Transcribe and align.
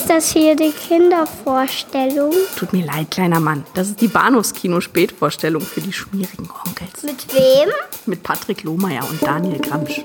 Ist 0.00 0.08
das 0.08 0.32
hier 0.32 0.56
die 0.56 0.70
Kindervorstellung? 0.72 2.32
Tut 2.56 2.72
mir 2.72 2.86
leid, 2.86 3.10
kleiner 3.10 3.38
Mann. 3.38 3.66
Das 3.74 3.88
ist 3.88 4.00
die 4.00 4.08
Bahnhofskino-Spätvorstellung 4.08 5.60
für 5.60 5.82
die 5.82 5.92
schmierigen 5.92 6.48
Onkels. 6.66 7.02
Mit 7.02 7.34
wem? 7.34 7.68
Mit 8.06 8.22
Patrick 8.22 8.62
Lohmeier 8.62 9.06
und 9.06 9.22
Daniel 9.22 9.58
Gramsch. 9.58 10.00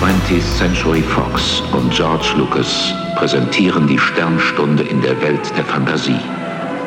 20th 0.00 0.56
Century 0.56 1.02
Fox 1.02 1.62
und 1.74 1.92
George 1.92 2.32
Lucas 2.38 2.94
präsentieren 3.16 3.86
die 3.86 3.98
Sternstunde 3.98 4.84
in 4.84 5.02
der 5.02 5.20
Welt 5.20 5.54
der 5.54 5.66
Fantasie. 5.66 6.20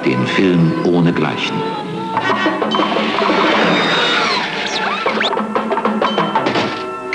Den 0.04 0.26
Film 0.26 0.74
ohne 0.86 1.14
Gleichen. 1.14 1.83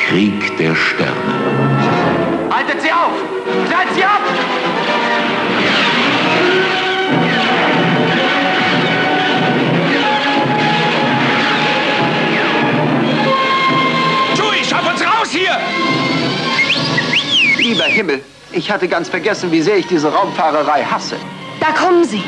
Krieg 0.09 0.57
der 0.57 0.75
Sterne. 0.75 1.13
Haltet 2.51 2.81
sie 2.81 2.91
auf! 2.91 3.13
Klärt 3.67 3.95
sie 3.95 4.03
ab! 4.03 4.23
Chewie, 14.35 14.65
schaff 14.65 14.91
uns 14.91 15.03
raus 15.03 15.29
hier! 15.31 15.59
Lieber 17.59 17.85
Himmel, 17.85 18.23
ich 18.53 18.71
hatte 18.71 18.89
ganz 18.89 19.11
vergessen, 19.11 19.53
wie 19.53 19.61
sehr 19.61 19.77
ich 19.77 19.87
diese 19.89 20.11
Raumfahrerei 20.11 20.85
hasse. 20.85 21.17
Da 21.61 21.67
kommen 21.73 22.05
sie. 22.05 22.23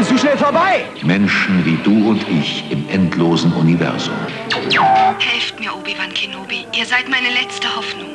Sind 0.00 0.18
zu 0.18 0.18
schnell 0.18 0.38
vorbei! 0.38 0.86
Menschen 1.02 1.62
wie 1.62 1.76
du 1.84 2.08
und 2.08 2.26
ich 2.26 2.64
im 2.70 2.88
endlosen 2.88 3.52
Universum. 3.52 4.14
Helft 5.18 5.60
mir, 5.60 5.76
Obi-Wan 5.76 6.14
Kenobi. 6.14 6.64
Ihr 6.74 6.86
seid 6.86 7.06
meine 7.10 7.28
letzte 7.28 7.68
Hoffnung. 7.76 8.08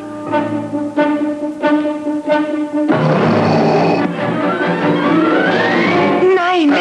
Nein! 6.35 6.73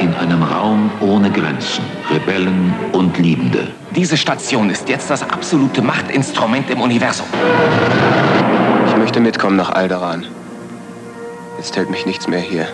In 0.00 0.14
einem 0.16 0.42
Raum 0.42 0.90
ohne 1.00 1.30
Grenzen. 1.30 1.82
Rebellen 2.10 2.74
und 2.92 3.16
Liebende. 3.16 3.68
Diese 3.92 4.18
Station 4.18 4.68
ist 4.68 4.86
jetzt 4.90 5.08
das 5.08 5.22
absolute 5.22 5.80
Machtinstrument 5.80 6.68
im 6.68 6.82
Universum. 6.82 7.26
Ich 8.86 8.96
möchte 8.98 9.18
mitkommen 9.18 9.56
nach 9.56 9.70
Alderan. 9.70 10.26
Jetzt 11.56 11.74
hält 11.74 11.88
mich 11.88 12.04
nichts 12.04 12.28
mehr 12.28 12.40
hier. 12.40 12.68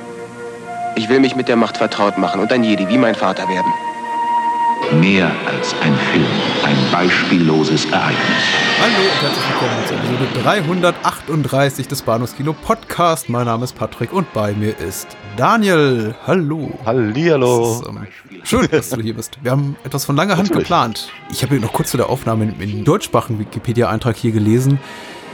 Ich 0.95 1.09
will 1.09 1.21
mich 1.21 1.37
mit 1.37 1.49
der 1.49 1.57
Macht 1.57 1.79
vertraut 1.79 2.19
machen 2.19 2.41
und 2.41 2.53
ein 2.53 2.65
Jedi 2.65 2.87
wie 2.89 2.99
mein 2.99 3.15
Vater 3.15 3.49
werden. 3.49 3.73
Mehr 5.01 5.31
als 5.47 5.75
ein 5.83 5.97
Film. 6.13 6.27
Ein 6.65 6.77
beispielloses 6.91 7.87
Ereignis. 7.87 8.19
Hallo 8.79 9.03
und 9.03 9.23
herzlich 9.23 9.45
willkommen 9.49 9.87
zur 9.87 9.97
Episode 9.97 10.43
338 10.43 11.89
des 11.89 12.03
Bahnhofskino 12.03 12.53
Podcast. 12.53 13.31
Mein 13.31 13.47
Name 13.47 13.65
ist 13.65 13.75
Patrick 13.75 14.13
und 14.13 14.31
bei 14.35 14.53
mir 14.53 14.79
ist 14.79 15.07
Daniel. 15.37 16.15
Hallo. 16.27 16.73
Hallihallo. 16.85 17.81
Das 17.81 17.81
ist, 17.81 17.89
ähm, 17.89 18.07
schön, 18.43 18.69
dass 18.71 18.91
du 18.91 19.01
hier 19.01 19.15
bist. 19.15 19.39
Wir 19.43 19.53
haben 19.53 19.77
etwas 19.85 20.05
von 20.05 20.17
langer 20.17 20.37
Hand 20.37 20.51
Natürlich. 20.51 20.65
geplant. 20.69 21.09
Ich 21.31 21.43
habe 21.43 21.55
hier 21.55 21.63
noch 21.65 21.73
kurz 21.73 21.93
vor 21.93 21.99
der 21.99 22.11
Aufnahme 22.11 22.45
in, 22.45 22.61
in 22.61 22.71
den 22.71 22.85
deutschsprachigen 22.85 23.39
Wikipedia-Eintrag 23.39 24.17
hier 24.17 24.33
gelesen. 24.33 24.79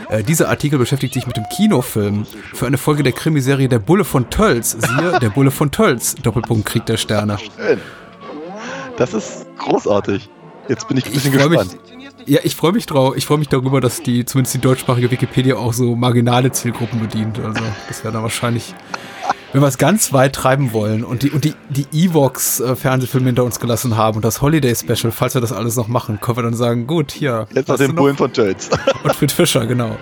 Äh, 0.09 0.23
dieser 0.23 0.49
Artikel 0.49 0.79
beschäftigt 0.79 1.15
sich 1.15 1.27
mit 1.27 1.37
dem 1.37 1.45
Kinofilm 1.55 2.27
für 2.55 2.67
eine 2.67 2.79
Folge 2.79 3.03
der 3.03 3.13
Krimiserie 3.13 3.69
Der 3.69 3.79
Bulle 3.79 4.05
von 4.05 4.31
Tölz. 4.31 4.73
Siehe, 4.73 5.19
Der 5.23 5.31
Bulle 5.31 5.51
von 5.51 5.71
Tölz, 5.71 6.15
Doppelpunkt 6.15 6.67
Krieg 6.67 6.87
der 6.87 6.97
Sterne. 6.97 7.39
Schön. 7.39 7.81
Das 8.97 9.15
ist 9.15 9.47
großartig. 9.59 10.29
Jetzt 10.69 10.89
bin 10.89 10.97
ich 10.97 11.07
ein 11.07 11.13
bisschen 11.13 11.33
mich, 11.35 11.43
gespannt. 11.43 11.79
ja, 12.27 12.41
ich 12.43 12.57
freue 12.57 12.73
mich 12.73 12.87
drauf. 12.87 13.17
Ich 13.17 13.27
freue 13.27 13.39
mich 13.39 13.49
darüber, 13.49 13.81
dass 13.81 14.03
die 14.03 14.25
zumindest 14.25 14.55
die 14.55 14.61
deutschsprachige 14.61 15.11
Wikipedia 15.11 15.57
auch 15.57 15.73
so 15.73 15.95
marginale 15.95 16.51
Zielgruppen 16.53 17.01
bedient. 17.01 17.39
Also 17.39 17.63
das 17.87 18.03
wäre 18.03 18.13
dann 18.13 18.23
wahrscheinlich, 18.23 18.75
wenn 19.53 19.63
wir 19.63 19.69
es 19.69 19.79
ganz 19.79 20.13
weit 20.13 20.35
treiben 20.35 20.73
wollen 20.73 21.05
und 21.05 21.23
die 21.23 21.31
und 21.31 21.45
die 21.45 21.55
die 21.71 21.87
Evox 21.93 22.61
äh, 22.61 22.77
Fernsehfilme 22.77 23.27
hinter 23.27 23.45
uns 23.45 23.61
gelassen 23.61 23.97
haben 23.97 24.17
und 24.17 24.25
das 24.25 24.43
Holiday 24.43 24.75
Special, 24.75 25.13
falls 25.13 25.35
wir 25.35 25.41
das 25.41 25.53
alles 25.53 25.77
noch 25.77 25.89
machen, 25.89 26.21
können 26.21 26.39
wir 26.39 26.43
dann 26.43 26.55
sagen, 26.55 26.87
gut, 26.87 27.13
hier. 27.13 27.47
Jetzt 27.55 27.69
noch 27.69 27.77
den 27.77 27.95
Bullen 27.95 28.17
von 28.17 28.33
Tölz. 28.33 28.69
und 29.03 29.15
Fritz 29.15 29.33
Fischer, 29.33 29.67
genau. 29.67 29.97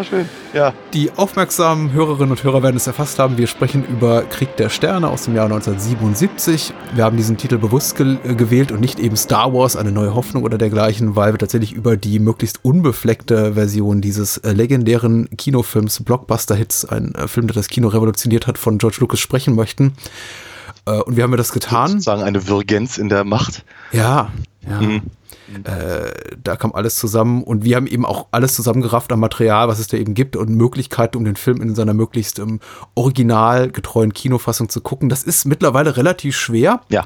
Oh, 0.00 0.02
schön. 0.02 0.26
Ja. 0.54 0.72
Die 0.94 1.10
aufmerksamen 1.12 1.92
Hörerinnen 1.92 2.30
und 2.30 2.42
Hörer 2.42 2.62
werden 2.62 2.76
es 2.76 2.86
erfasst 2.86 3.18
haben. 3.18 3.36
Wir 3.36 3.46
sprechen 3.46 3.84
über 3.84 4.22
Krieg 4.22 4.56
der 4.56 4.70
Sterne 4.70 5.08
aus 5.08 5.24
dem 5.24 5.34
Jahr 5.34 5.44
1977. 5.44 6.72
Wir 6.94 7.04
haben 7.04 7.18
diesen 7.18 7.36
Titel 7.36 7.58
bewusst 7.58 7.96
ge 7.96 8.16
äh, 8.24 8.34
gewählt 8.34 8.72
und 8.72 8.80
nicht 8.80 8.98
eben 8.98 9.14
Star 9.16 9.52
Wars, 9.52 9.76
eine 9.76 9.92
neue 9.92 10.14
Hoffnung 10.14 10.42
oder 10.42 10.56
dergleichen, 10.56 11.16
weil 11.16 11.34
wir 11.34 11.38
tatsächlich 11.38 11.74
über 11.74 11.98
die 11.98 12.18
möglichst 12.18 12.64
unbefleckte 12.64 13.52
Version 13.52 14.00
dieses 14.00 14.38
äh, 14.38 14.52
legendären 14.52 15.28
Kinofilms 15.36 16.02
Blockbuster-Hits, 16.02 16.86
ein 16.86 17.14
äh, 17.14 17.28
Film, 17.28 17.46
der 17.46 17.56
das 17.56 17.68
Kino 17.68 17.88
revolutioniert 17.88 18.46
hat, 18.46 18.56
von 18.56 18.78
George 18.78 18.96
Lucas 19.00 19.20
sprechen 19.20 19.54
möchten. 19.54 19.92
Und 20.86 21.14
wir 21.14 21.24
haben 21.24 21.36
das 21.36 21.52
getan. 21.52 21.88
Sozusagen 21.88 22.22
eine 22.22 22.48
Virgenz 22.48 22.96
in 22.96 23.10
der 23.10 23.22
Macht. 23.22 23.64
Ja, 23.92 24.32
ja. 24.66 24.80
Mhm. 24.80 25.02
Äh, 25.64 26.12
da 26.42 26.56
kam 26.56 26.72
alles 26.74 26.96
zusammen 26.96 27.42
und 27.42 27.64
wir 27.64 27.76
haben 27.76 27.86
eben 27.86 28.06
auch 28.06 28.28
alles 28.30 28.54
zusammengerafft 28.54 29.10
am 29.12 29.20
Material, 29.20 29.68
was 29.68 29.78
es 29.78 29.88
da 29.88 29.96
eben 29.96 30.14
gibt 30.14 30.36
und 30.36 30.50
Möglichkeiten, 30.50 31.16
um 31.16 31.24
den 31.24 31.36
Film 31.36 31.60
in 31.60 31.74
seiner 31.74 31.94
möglichst 31.94 32.38
ähm, 32.38 32.60
originalgetreuen 32.94 34.12
Kinofassung 34.14 34.68
zu 34.68 34.80
gucken. 34.80 35.08
Das 35.08 35.22
ist 35.22 35.44
mittlerweile 35.44 35.96
relativ 35.96 36.36
schwer, 36.36 36.80
Ja. 36.88 37.04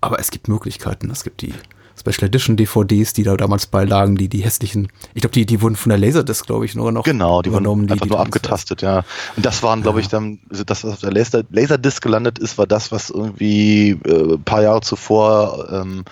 aber 0.00 0.18
es 0.18 0.30
gibt 0.30 0.48
Möglichkeiten. 0.48 1.10
Es 1.10 1.22
gibt 1.24 1.42
die 1.42 1.52
Special 1.98 2.26
Edition 2.26 2.56
DVDs, 2.56 3.12
die 3.12 3.22
da 3.22 3.36
damals 3.36 3.66
beilagen, 3.66 4.16
die, 4.16 4.28
die 4.28 4.40
hässlichen, 4.42 4.88
ich 5.14 5.20
glaube, 5.20 5.34
die, 5.34 5.44
die 5.46 5.60
wurden 5.60 5.76
von 5.76 5.90
der 5.90 5.98
Laserdisc, 5.98 6.46
glaube 6.46 6.64
ich, 6.64 6.74
nur 6.74 6.90
noch 6.90 7.04
Genau, 7.04 7.42
die 7.42 7.52
wurden 7.52 7.66
einfach 7.68 8.06
nur 8.06 8.16
damals- 8.16 8.26
abgetastet, 8.26 8.82
ja. 8.82 9.04
Und 9.36 9.44
das 9.44 9.62
waren, 9.62 9.82
glaube 9.82 10.00
ich, 10.00 10.08
dann, 10.08 10.40
also 10.50 10.64
das, 10.64 10.82
was 10.84 10.94
auf 10.94 11.00
der 11.00 11.12
Laser, 11.12 11.42
Laserdisc 11.50 12.02
gelandet 12.02 12.38
ist, 12.38 12.56
war 12.58 12.66
das, 12.66 12.90
was 12.90 13.10
irgendwie 13.10 13.90
äh, 14.04 14.34
ein 14.34 14.42
paar 14.42 14.62
Jahre 14.62 14.80
zuvor 14.80 15.68
ähm, 15.70 16.04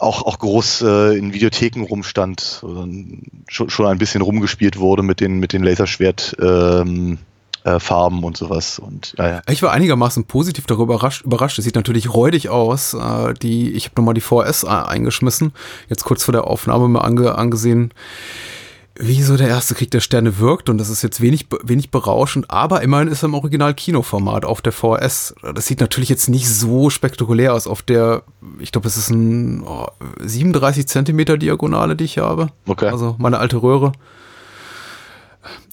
auch, 0.00 0.22
auch 0.22 0.38
groß 0.38 0.82
äh, 0.82 1.18
in 1.18 1.32
Videotheken 1.32 1.82
rumstand, 1.82 2.64
schon, 3.48 3.70
schon 3.70 3.86
ein 3.86 3.98
bisschen 3.98 4.22
rumgespielt 4.22 4.78
wurde 4.78 5.02
mit 5.02 5.20
den, 5.20 5.38
mit 5.38 5.52
den 5.52 5.62
Laserschwert 5.62 6.36
ähm, 6.40 7.18
äh, 7.66 7.80
Farben 7.80 8.22
und 8.22 8.36
sowas. 8.36 8.78
Und 8.78 9.14
ja, 9.18 9.28
ja. 9.28 9.42
Ich 9.48 9.62
war 9.62 9.72
einigermaßen 9.72 10.24
positiv 10.24 10.66
darüber 10.66 10.94
überrascht. 10.94 11.24
überrascht. 11.24 11.58
Es 11.58 11.64
sieht 11.64 11.74
natürlich 11.74 12.14
räudig 12.14 12.48
aus. 12.48 12.94
Äh, 12.94 13.34
die, 13.34 13.72
ich 13.72 13.86
habe 13.86 14.00
nochmal 14.00 14.14
die 14.14 14.20
VS 14.20 14.64
eingeschmissen, 14.64 15.52
jetzt 15.88 16.04
kurz 16.04 16.24
vor 16.24 16.32
der 16.32 16.46
Aufnahme 16.46 16.88
mal 16.88 17.00
ange, 17.00 17.34
angesehen, 17.36 17.92
wie 18.98 19.22
so 19.22 19.36
der 19.36 19.48
erste 19.48 19.74
Krieg 19.74 19.90
der 19.90 20.00
Sterne 20.00 20.38
wirkt. 20.38 20.68
Und 20.68 20.78
das 20.78 20.88
ist 20.88 21.02
jetzt 21.02 21.20
wenig, 21.20 21.46
wenig 21.62 21.90
berauschend, 21.90 22.50
aber 22.50 22.82
immerhin 22.82 23.08
ist 23.08 23.22
er 23.22 23.26
im 23.26 23.34
Original 23.34 23.74
Kinoformat 23.74 24.44
auf 24.44 24.62
der 24.62 24.72
VS. 24.72 25.34
Das 25.54 25.66
sieht 25.66 25.80
natürlich 25.80 26.08
jetzt 26.08 26.28
nicht 26.28 26.48
so 26.48 26.90
spektakulär 26.90 27.54
aus. 27.54 27.66
Auf 27.66 27.82
der, 27.82 28.22
ich 28.58 28.72
glaube, 28.72 28.88
es 28.88 28.96
ist 28.96 29.10
ein 29.10 29.62
oh, 29.62 29.86
37 30.20 30.86
Zentimeter 30.86 31.38
Diagonale, 31.38 31.96
die 31.96 32.04
ich 32.04 32.14
hier 32.14 32.24
habe. 32.24 32.48
Okay. 32.66 32.88
Also 32.88 33.16
meine 33.18 33.38
alte 33.38 33.62
Röhre. 33.62 33.92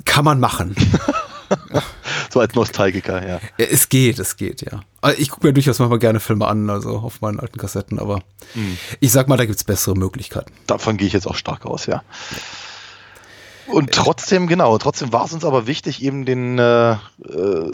Kann 0.05 0.25
man 0.25 0.39
machen. 0.39 0.75
So 2.31 2.39
als 2.39 2.55
Nostalgiker, 2.55 3.21
ja. 3.21 3.39
Ja, 3.57 3.65
es 3.65 3.89
geht, 3.89 4.17
es 4.17 4.37
geht, 4.37 4.61
ja. 4.63 4.81
Also 5.01 5.19
Ich 5.19 5.29
gucke 5.29 5.45
mir 5.45 5.53
durchaus 5.53 5.77
manchmal 5.77 5.99
gerne 5.99 6.19
Filme 6.19 6.47
an, 6.47 6.67
also 6.67 6.97
auf 6.97 7.21
meinen 7.21 7.39
alten 7.39 7.59
Kassetten, 7.59 7.99
aber 7.99 8.23
ich 8.99 9.11
sag 9.11 9.27
mal, 9.27 9.37
da 9.37 9.45
gibt's 9.45 9.63
bessere 9.63 9.95
Möglichkeiten. 9.95 10.51
Davon 10.65 10.97
gehe 10.97 11.05
ich 11.05 11.13
jetzt 11.13 11.27
auch 11.27 11.35
stark 11.35 11.67
aus, 11.67 11.85
ja. 11.85 12.01
Und 13.67 13.91
trotzdem, 13.91 14.47
genau, 14.47 14.77
trotzdem 14.77 15.13
war 15.13 15.25
es 15.25 15.33
uns 15.33 15.45
aber 15.45 15.67
wichtig, 15.67 16.03
eben 16.03 16.25
den 16.25 16.59
äh, 16.59 16.93
äh, 16.93 16.97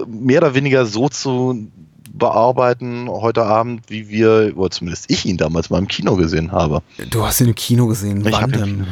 mehr 0.08 0.42
oder 0.42 0.54
weniger 0.54 0.86
so 0.86 1.10
zu 1.10 1.70
bearbeiten 2.14 3.08
heute 3.10 3.44
Abend, 3.44 3.82
wie 3.88 4.10
wir, 4.10 4.54
oder 4.56 4.72
zumindest 4.72 5.06
ich 5.10 5.26
ihn 5.26 5.38
damals 5.38 5.70
mal 5.70 5.78
im 5.80 5.88
Kino 5.88 6.16
gesehen 6.16 6.52
habe. 6.52 6.82
Du 7.10 7.26
hast 7.26 7.42
ihn 7.42 7.48
im 7.48 7.56
Kino 7.56 7.88
gesehen, 7.88 8.26
Ich 8.26 8.32
wann 8.34 8.52
denn? 8.52 8.88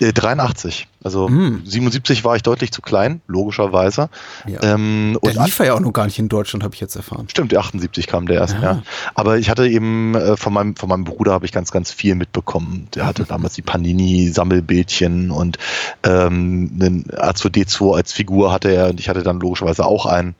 Äh, 0.00 0.12
83. 0.12 0.88
Also 1.04 1.28
Mm. 1.28 1.62
77 1.64 2.24
war 2.24 2.36
ich 2.36 2.42
deutlich 2.42 2.70
zu 2.70 2.80
klein, 2.80 3.22
logischerweise. 3.26 4.08
Ja. 4.46 4.62
Ähm, 4.62 5.18
Der 5.24 5.36
und 5.36 5.46
lief 5.46 5.58
ja 5.58 5.74
auch 5.74 5.80
noch 5.80 5.92
gar 5.92 6.04
nicht 6.04 6.18
in 6.20 6.28
Deutschland, 6.28 6.62
habe 6.62 6.74
ich 6.74 6.80
jetzt 6.80 6.94
erfahren. 6.94 7.26
Stimmt, 7.28 7.50
der 7.50 7.58
78 7.60 8.06
kam 8.06 8.26
der 8.26 8.36
erst, 8.40 8.54
Ja. 8.54 8.62
ja. 8.62 8.82
Aber 9.16 9.36
ich 9.38 9.50
hatte 9.50 9.66
eben 9.66 10.14
äh, 10.14 10.36
von 10.36 10.52
meinem, 10.52 10.76
von 10.76 10.88
meinem 10.88 11.02
Bruder 11.04 11.32
habe 11.32 11.44
ich 11.44 11.50
ganz, 11.50 11.72
ganz 11.72 11.90
viel 11.90 12.14
mitbekommen. 12.14 12.86
Der 12.94 13.04
hatte 13.06 13.24
damals 13.28 13.54
die 13.54 13.62
Panini-Sammelbildchen 13.62 15.30
und 15.30 15.58
ähm, 16.04 16.70
einen 16.80 17.04
R2D2 17.06 17.96
als 17.96 18.12
Figur 18.12 18.52
hatte 18.52 18.70
er 18.70 18.90
und 18.90 19.00
ich 19.00 19.08
hatte 19.08 19.22
dann 19.22 19.40
logischerweise 19.40 19.84
auch 19.84 20.06
einen. 20.06 20.34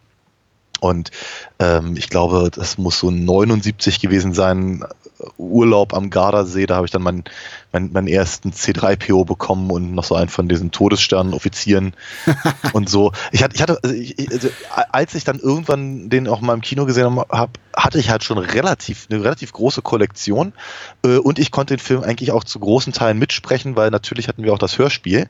Und 0.83 1.13
ähm, 1.61 1.97
ich 1.97 2.09
glaube, 2.09 2.51
das 2.53 2.77
muss 2.77 2.99
so 2.99 3.09
79 3.09 4.01
gewesen 4.01 4.35
sein, 4.35 4.85
Urlaub 5.39 5.95
am 5.95 6.11
Gardasee, 6.11 6.67
da 6.67 6.75
habe 6.75 6.87
ich 6.87 6.91
dann 6.91 7.03
meinen, 7.03 7.23
meinen, 7.71 7.93
meinen 7.93 8.09
ersten 8.09 8.51
C3PO 8.51 9.25
bekommen 9.25 9.71
und 9.71 9.95
noch 9.95 10.03
so 10.03 10.17
einen 10.17 10.29
von 10.29 10.49
diesen 10.49 10.73
Todessternen-Offizieren 10.73 11.95
und 12.73 12.91
so. 12.91 13.13
Ich 13.31 13.45
hatte, 13.45 13.55
ich 13.55 13.63
hatte 13.63 13.79
also 13.85 13.95
ich, 13.95 14.29
also 14.29 14.49
als 14.91 15.15
ich 15.15 15.23
dann 15.23 15.39
irgendwann 15.39 16.11
den 16.11 16.27
auch 16.27 16.41
mal 16.41 16.55
im 16.55 16.63
Kino 16.63 16.85
gesehen 16.85 17.05
habe, 17.05 17.53
hatte 17.77 18.01
ich 18.01 18.11
halt 18.11 18.25
schon 18.25 18.39
relativ, 18.39 19.07
eine 19.09 19.23
relativ 19.23 19.53
große 19.53 19.83
Kollektion 19.83 20.53
äh, 21.05 21.19
und 21.19 21.39
ich 21.39 21.53
konnte 21.53 21.77
den 21.77 21.81
Film 21.81 22.03
eigentlich 22.03 22.33
auch 22.33 22.43
zu 22.43 22.59
großen 22.59 22.93
Teilen 22.93 23.21
mitsprechen, 23.21 23.77
weil 23.77 23.91
natürlich 23.91 24.27
hatten 24.27 24.43
wir 24.43 24.53
auch 24.53 24.59
das 24.59 24.79
Hörspiel 24.79 25.21
äh, 25.21 25.29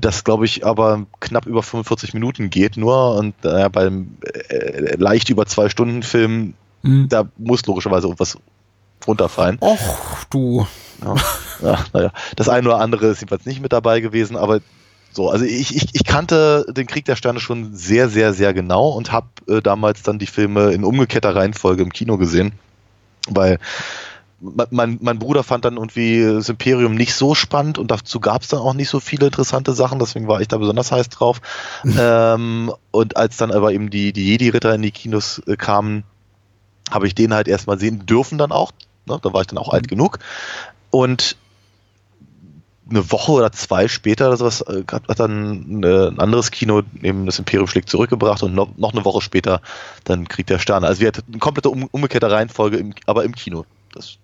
das 0.00 0.24
glaube 0.24 0.44
ich 0.44 0.64
aber 0.64 1.06
knapp 1.20 1.46
über 1.46 1.62
45 1.62 2.14
Minuten 2.14 2.50
geht 2.50 2.76
nur 2.76 3.16
und 3.16 3.34
äh, 3.44 3.68
beim 3.68 4.16
äh, 4.48 4.96
leicht 4.96 5.30
über 5.30 5.46
zwei 5.46 5.68
Stunden 5.68 6.02
Film, 6.02 6.54
mhm. 6.82 7.08
da 7.08 7.28
muss 7.38 7.64
logischerweise 7.66 8.12
was 8.18 8.38
runterfallen. 9.06 9.58
Och, 9.60 10.24
du. 10.30 10.66
Ja, 11.02 11.14
ja, 11.62 11.84
naja, 11.92 12.12
das 12.36 12.48
eine 12.48 12.68
oder 12.68 12.78
andere 12.78 13.06
ist 13.06 13.20
jedenfalls 13.20 13.46
nicht 13.46 13.60
mit 13.60 13.72
dabei 13.72 14.00
gewesen, 14.00 14.36
aber 14.36 14.60
so, 15.12 15.28
also 15.28 15.44
ich, 15.44 15.76
ich, 15.76 15.88
ich 15.92 16.04
kannte 16.04 16.64
den 16.70 16.86
Krieg 16.86 17.04
der 17.04 17.16
Sterne 17.16 17.40
schon 17.40 17.74
sehr, 17.74 18.08
sehr, 18.08 18.32
sehr 18.32 18.54
genau 18.54 18.88
und 18.90 19.12
habe 19.12 19.26
äh, 19.46 19.60
damals 19.60 20.02
dann 20.02 20.18
die 20.18 20.26
Filme 20.26 20.72
in 20.72 20.84
umgekehrter 20.84 21.34
Reihenfolge 21.34 21.82
im 21.82 21.92
Kino 21.92 22.16
gesehen, 22.16 22.52
weil 23.28 23.58
mein, 24.70 24.98
mein 25.00 25.18
Bruder 25.18 25.44
fand 25.44 25.64
dann 25.64 25.76
irgendwie 25.76 26.22
das 26.24 26.48
Imperium 26.48 26.94
nicht 26.94 27.14
so 27.14 27.34
spannend 27.34 27.78
und 27.78 27.90
dazu 27.90 28.18
gab 28.18 28.42
es 28.42 28.48
dann 28.48 28.60
auch 28.60 28.74
nicht 28.74 28.88
so 28.88 28.98
viele 28.98 29.26
interessante 29.26 29.72
Sachen, 29.72 29.98
deswegen 29.98 30.26
war 30.26 30.40
ich 30.40 30.48
da 30.48 30.58
besonders 30.58 30.90
heiß 30.90 31.08
drauf. 31.08 31.40
ähm, 31.98 32.72
und 32.90 33.16
als 33.16 33.36
dann 33.36 33.52
aber 33.52 33.72
eben 33.72 33.90
die, 33.90 34.12
die 34.12 34.26
Jedi-Ritter 34.26 34.74
in 34.74 34.82
die 34.82 34.90
Kinos 34.90 35.40
äh, 35.46 35.56
kamen, 35.56 36.04
habe 36.90 37.06
ich 37.06 37.14
den 37.14 37.32
halt 37.32 37.48
erstmal 37.48 37.78
sehen 37.78 38.04
dürfen 38.04 38.38
dann 38.38 38.52
auch. 38.52 38.72
Ne? 39.06 39.18
Da 39.22 39.32
war 39.32 39.40
ich 39.42 39.46
dann 39.46 39.58
auch 39.58 39.68
mhm. 39.68 39.74
alt 39.74 39.88
genug. 39.88 40.18
Und 40.90 41.36
eine 42.90 43.10
Woche 43.10 43.32
oder 43.32 43.52
zwei 43.52 43.88
später 43.88 44.28
oder 44.28 44.36
sowas 44.36 44.60
äh, 44.62 44.82
hat 44.90 45.20
dann 45.20 45.82
äh, 45.82 46.08
ein 46.08 46.18
anderes 46.18 46.50
Kino 46.50 46.82
eben 47.00 47.26
das 47.26 47.38
Imperium 47.38 47.68
schlägt 47.68 47.88
zurückgebracht 47.88 48.42
und 48.42 48.54
noch, 48.54 48.92
eine 48.92 49.04
Woche 49.04 49.22
später 49.22 49.62
dann 50.04 50.28
Krieg 50.28 50.46
der 50.48 50.58
Sterne. 50.58 50.86
Also 50.86 51.00
wir 51.00 51.08
hatten 51.08 51.22
eine 51.28 51.38
komplette 51.38 51.70
um, 51.70 51.88
umgekehrte 51.90 52.30
Reihenfolge, 52.30 52.76
im, 52.76 52.92
aber 53.06 53.24
im 53.24 53.34
Kino. 53.34 53.64
Das 53.94 54.18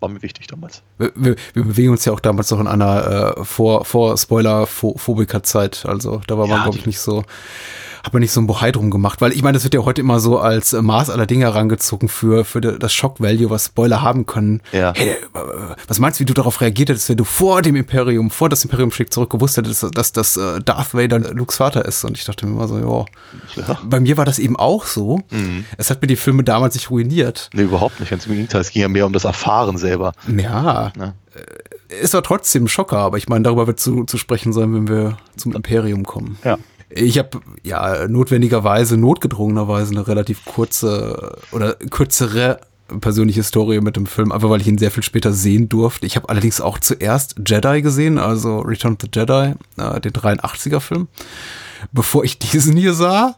war 0.00 0.08
mir 0.08 0.22
wichtig 0.22 0.46
damals. 0.46 0.82
Wir, 0.98 1.12
wir, 1.14 1.36
wir 1.52 1.64
bewegen 1.64 1.90
uns 1.90 2.04
ja 2.04 2.12
auch 2.12 2.20
damals 2.20 2.50
noch 2.50 2.60
in 2.60 2.66
einer 2.66 3.36
äh, 3.36 3.44
vor, 3.44 3.84
vor 3.84 4.16
Spoiler-Phobiker-Zeit. 4.16 5.84
Also 5.86 6.20
da 6.26 6.38
war 6.38 6.46
man, 6.46 6.62
glaube 6.62 6.78
ich, 6.78 6.86
nicht 6.86 6.98
so 6.98 7.24
hat 8.02 8.12
man 8.12 8.20
nicht 8.20 8.32
so 8.32 8.40
ein 8.40 8.46
Bohai 8.46 8.72
drum 8.72 8.90
gemacht, 8.90 9.20
weil 9.20 9.32
ich 9.32 9.42
meine, 9.42 9.54
das 9.54 9.64
wird 9.64 9.74
ja 9.74 9.84
heute 9.84 10.00
immer 10.00 10.20
so 10.20 10.38
als 10.38 10.72
äh, 10.72 10.80
Maß 10.80 11.10
aller 11.10 11.26
Dinge 11.26 11.44
herangezogen 11.44 12.08
für, 12.08 12.44
für 12.44 12.60
das 12.60 12.92
Shock-Value, 12.92 13.50
was 13.50 13.66
Spoiler 13.66 14.02
haben 14.02 14.26
können. 14.26 14.62
Ja. 14.72 14.92
Hey, 14.96 15.10
äh, 15.10 15.16
was 15.86 15.98
meinst 15.98 16.18
du, 16.18 16.22
wie 16.22 16.26
du 16.26 16.34
darauf 16.34 16.60
reagiert 16.60 16.88
hättest, 16.88 17.08
wenn 17.08 17.16
du 17.16 17.24
vor 17.24 17.62
dem 17.62 17.76
Imperium, 17.76 18.30
vor 18.30 18.48
das 18.48 18.64
Imperium 18.64 18.90
schlägt 18.90 19.12
zurück 19.12 19.30
gewusst 19.30 19.56
hättest, 19.56 19.86
dass, 19.94 20.12
dass 20.12 20.36
äh, 20.36 20.60
Darth 20.60 20.94
Vader 20.94 21.18
Lukes 21.34 21.56
Vater 21.56 21.84
ist? 21.84 22.04
Und 22.04 22.16
ich 22.16 22.24
dachte 22.24 22.46
mir 22.46 22.52
immer 22.52 22.68
so, 22.68 22.78
jo. 22.78 23.06
ja. 23.56 23.78
Bei 23.84 24.00
mir 24.00 24.16
war 24.16 24.24
das 24.24 24.38
eben 24.38 24.56
auch 24.56 24.86
so. 24.86 25.20
Mhm. 25.30 25.64
Es 25.76 25.90
hat 25.90 26.00
mir 26.00 26.08
die 26.08 26.16
Filme 26.16 26.42
damals 26.42 26.74
nicht 26.74 26.90
ruiniert. 26.90 27.50
Nee, 27.52 27.62
überhaupt 27.62 28.00
nicht. 28.00 28.10
Ganz 28.10 28.26
im 28.26 28.32
Gegenteil, 28.32 28.62
es 28.62 28.70
ging 28.70 28.82
ja 28.82 28.88
mehr 28.88 29.06
um 29.06 29.12
das 29.12 29.24
Erfahren 29.24 29.76
selber. 29.90 30.12
Ja. 30.36 30.92
ja. 30.96 31.14
Ist 32.00 32.14
war 32.14 32.22
trotzdem 32.22 32.64
ein 32.64 32.68
Schocker, 32.68 32.98
aber 32.98 33.18
ich 33.18 33.28
meine, 33.28 33.42
darüber 33.42 33.66
wird 33.66 33.80
zu, 33.80 34.04
zu 34.04 34.16
sprechen 34.16 34.52
sein, 34.52 34.72
wenn 34.74 34.88
wir 34.88 35.16
zum 35.36 35.54
Imperium 35.54 36.04
kommen. 36.04 36.38
Ja. 36.44 36.58
Ich 36.88 37.18
habe 37.18 37.40
ja 37.62 38.08
notwendigerweise, 38.08 38.96
notgedrungenerweise 38.96 39.92
eine 39.92 40.06
relativ 40.06 40.44
kurze 40.44 41.36
oder 41.52 41.74
kürzere 41.74 42.60
persönliche 43.00 43.44
Story 43.44 43.80
mit 43.80 43.94
dem 43.94 44.06
Film, 44.06 44.32
einfach 44.32 44.50
weil 44.50 44.60
ich 44.60 44.66
ihn 44.66 44.78
sehr 44.78 44.90
viel 44.90 45.04
später 45.04 45.32
sehen 45.32 45.68
durfte. 45.68 46.06
Ich 46.06 46.16
habe 46.16 46.28
allerdings 46.28 46.60
auch 46.60 46.80
zuerst 46.80 47.36
Jedi 47.46 47.82
gesehen, 47.82 48.18
also 48.18 48.60
Return 48.60 48.94
of 48.94 48.98
the 49.02 49.08
Jedi, 49.12 49.54
äh, 49.76 50.00
den 50.00 50.12
83er 50.12 50.80
Film 50.80 51.06
bevor 51.92 52.24
ich 52.24 52.38
diesen 52.38 52.76
hier 52.76 52.94
sah. 52.94 53.36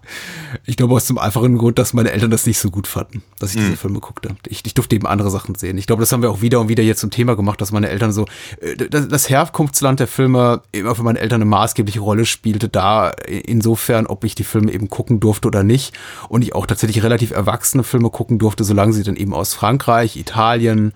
Ich 0.64 0.76
glaube 0.76 0.94
aus 0.94 1.06
dem 1.06 1.18
einfachen 1.18 1.58
Grund, 1.58 1.78
dass 1.78 1.92
meine 1.92 2.12
Eltern 2.12 2.30
das 2.30 2.46
nicht 2.46 2.58
so 2.58 2.70
gut 2.70 2.86
fanden, 2.86 3.22
dass 3.38 3.54
ich 3.54 3.60
mhm. 3.60 3.64
diese 3.64 3.76
Filme 3.76 4.00
guckte. 4.00 4.36
Ich, 4.48 4.64
ich 4.64 4.74
durfte 4.74 4.96
eben 4.96 5.06
andere 5.06 5.30
Sachen 5.30 5.54
sehen. 5.54 5.78
Ich 5.78 5.86
glaube, 5.86 6.00
das 6.00 6.12
haben 6.12 6.22
wir 6.22 6.30
auch 6.30 6.40
wieder 6.40 6.60
und 6.60 6.68
wieder 6.68 6.82
jetzt 6.82 7.00
zum 7.00 7.10
Thema 7.10 7.36
gemacht, 7.36 7.60
dass 7.60 7.72
meine 7.72 7.88
Eltern 7.88 8.12
so, 8.12 8.26
äh, 8.60 8.76
das, 8.76 9.08
das 9.08 9.30
Herkunftsland 9.30 10.00
der 10.00 10.08
Filme 10.08 10.62
immer 10.72 10.94
für 10.94 11.02
meine 11.02 11.20
Eltern 11.20 11.42
eine 11.42 11.50
maßgebliche 11.50 12.00
Rolle 12.00 12.26
spielte, 12.26 12.68
da 12.68 13.10
insofern, 13.10 14.06
ob 14.06 14.24
ich 14.24 14.34
die 14.34 14.44
Filme 14.44 14.72
eben 14.72 14.88
gucken 14.88 15.20
durfte 15.20 15.48
oder 15.48 15.62
nicht. 15.62 15.94
Und 16.28 16.42
ich 16.42 16.54
auch 16.54 16.66
tatsächlich 16.66 17.02
relativ 17.02 17.30
erwachsene 17.30 17.84
Filme 17.84 18.10
gucken 18.10 18.38
durfte, 18.38 18.64
solange 18.64 18.92
sie 18.92 19.02
dann 19.02 19.16
eben 19.16 19.34
aus 19.34 19.54
Frankreich, 19.54 20.16
Italien, 20.16 20.92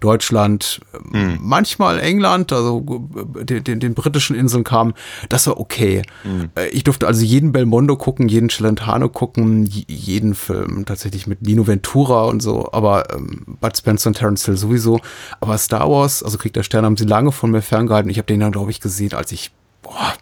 Deutschland, 0.00 0.80
mhm. 1.10 1.38
manchmal 1.40 2.00
England, 2.00 2.52
also 2.52 2.80
den, 2.80 3.64
den, 3.64 3.80
den, 3.80 3.94
britischen 3.94 4.34
Inseln 4.34 4.64
kam, 4.64 4.94
das 5.28 5.46
war 5.46 5.60
okay. 5.60 6.02
Mhm. 6.24 6.50
Ich 6.72 6.84
durfte 6.84 7.06
also 7.06 7.22
jeden 7.22 7.52
Belmondo 7.52 7.96
gucken, 7.96 8.28
jeden 8.28 8.48
Celentano 8.48 9.08
gucken, 9.08 9.68
jeden 9.86 10.34
Film 10.34 10.84
tatsächlich 10.86 11.26
mit 11.26 11.46
Lino 11.46 11.66
Ventura 11.66 12.24
und 12.24 12.40
so, 12.40 12.72
aber 12.72 13.14
ähm, 13.14 13.44
Bud 13.60 13.76
Spencer 13.76 14.08
und 14.08 14.16
Terence 14.16 14.44
Hill 14.46 14.56
sowieso. 14.56 15.00
Aber 15.40 15.58
Star 15.58 15.90
Wars, 15.90 16.22
also 16.22 16.38
Krieg 16.38 16.52
der 16.54 16.62
Sterne, 16.62 16.86
haben 16.86 16.96
sie 16.96 17.04
lange 17.04 17.32
von 17.32 17.50
mir 17.50 17.62
ferngehalten. 17.62 18.10
Ich 18.10 18.18
habe 18.18 18.26
den 18.26 18.40
dann, 18.40 18.52
glaube 18.52 18.70
ich, 18.70 18.80
gesehen, 18.80 19.14
als 19.14 19.32
ich 19.32 19.50
boah, 19.82 20.14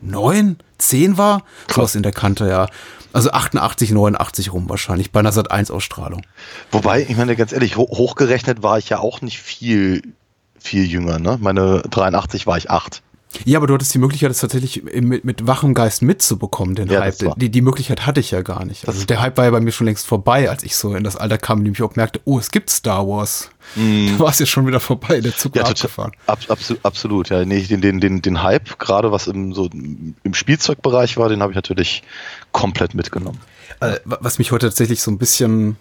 neun, 0.00 0.56
zehn 0.78 1.18
war. 1.18 1.44
Krass 1.68 1.94
in 1.94 2.02
der 2.02 2.12
Kante, 2.12 2.48
ja. 2.48 2.66
Also 3.12 3.32
88, 3.32 3.90
89 3.90 4.52
rum 4.52 4.68
wahrscheinlich, 4.68 5.10
bei 5.10 5.20
einer 5.20 5.32
Sat 5.32 5.50
1 5.50 5.70
Ausstrahlung. 5.70 6.22
Wobei, 6.70 7.02
ich 7.02 7.16
meine, 7.16 7.36
ganz 7.36 7.52
ehrlich, 7.52 7.76
hochgerechnet 7.76 8.62
war 8.62 8.78
ich 8.78 8.88
ja 8.88 8.98
auch 8.98 9.20
nicht 9.20 9.40
viel, 9.40 10.02
viel 10.58 10.84
jünger, 10.84 11.18
ne? 11.18 11.38
Meine 11.40 11.82
83 11.90 12.46
war 12.46 12.56
ich 12.56 12.70
acht. 12.70 13.02
Ja, 13.44 13.58
aber 13.58 13.66
du 13.66 13.74
hattest 13.74 13.94
die 13.94 13.98
Möglichkeit, 13.98 14.30
es 14.30 14.38
tatsächlich 14.38 14.82
mit, 14.82 15.24
mit 15.24 15.46
wachem 15.46 15.74
Geist 15.74 16.02
mitzubekommen, 16.02 16.74
den 16.74 16.88
ja, 16.88 17.00
Hype. 17.00 17.34
Die, 17.36 17.50
die 17.50 17.60
Möglichkeit 17.62 18.06
hatte 18.06 18.20
ich 18.20 18.32
ja 18.32 18.42
gar 18.42 18.64
nicht. 18.64 18.88
Also 18.88 19.04
der 19.04 19.20
Hype 19.20 19.36
war 19.36 19.44
ja 19.44 19.50
bei 19.50 19.60
mir 19.60 19.72
schon 19.72 19.86
längst 19.86 20.06
vorbei, 20.06 20.50
als 20.50 20.62
ich 20.64 20.76
so 20.76 20.94
in 20.94 21.04
das 21.04 21.16
Alter 21.16 21.38
kam, 21.38 21.60
in 21.60 21.66
dem 21.66 21.74
ich 21.74 21.82
auch 21.82 21.96
merkte, 21.96 22.20
oh, 22.24 22.38
es 22.38 22.50
gibt 22.50 22.70
Star 22.70 23.06
Wars. 23.06 23.50
Mm. 23.76 24.08
Da 24.08 24.18
war 24.18 24.30
es 24.30 24.38
ja 24.40 24.46
schon 24.46 24.66
wieder 24.66 24.80
vorbei, 24.80 25.20
der 25.20 25.36
Zug 25.36 25.54
ja, 25.54 25.62
war 25.62 25.70
abgefahren. 25.70 26.12
Ab, 26.26 26.40
absolut, 26.48 26.84
absolut, 26.84 27.28
ja. 27.30 27.44
Nee, 27.44 27.62
den, 27.62 27.80
den, 27.80 28.00
den, 28.00 28.20
den 28.20 28.42
Hype, 28.42 28.78
gerade 28.78 29.12
was 29.12 29.26
im, 29.26 29.52
so 29.54 29.70
im 29.72 30.34
Spielzeugbereich 30.34 31.16
war, 31.16 31.28
den 31.28 31.40
habe 31.40 31.52
ich 31.52 31.56
natürlich 31.56 32.02
komplett 32.52 32.94
mitgenommen. 32.94 33.40
Äh, 33.80 34.00
was 34.04 34.38
mich 34.38 34.52
heute 34.52 34.66
tatsächlich 34.66 35.00
so 35.00 35.10
ein 35.10 35.18
bisschen 35.18 35.76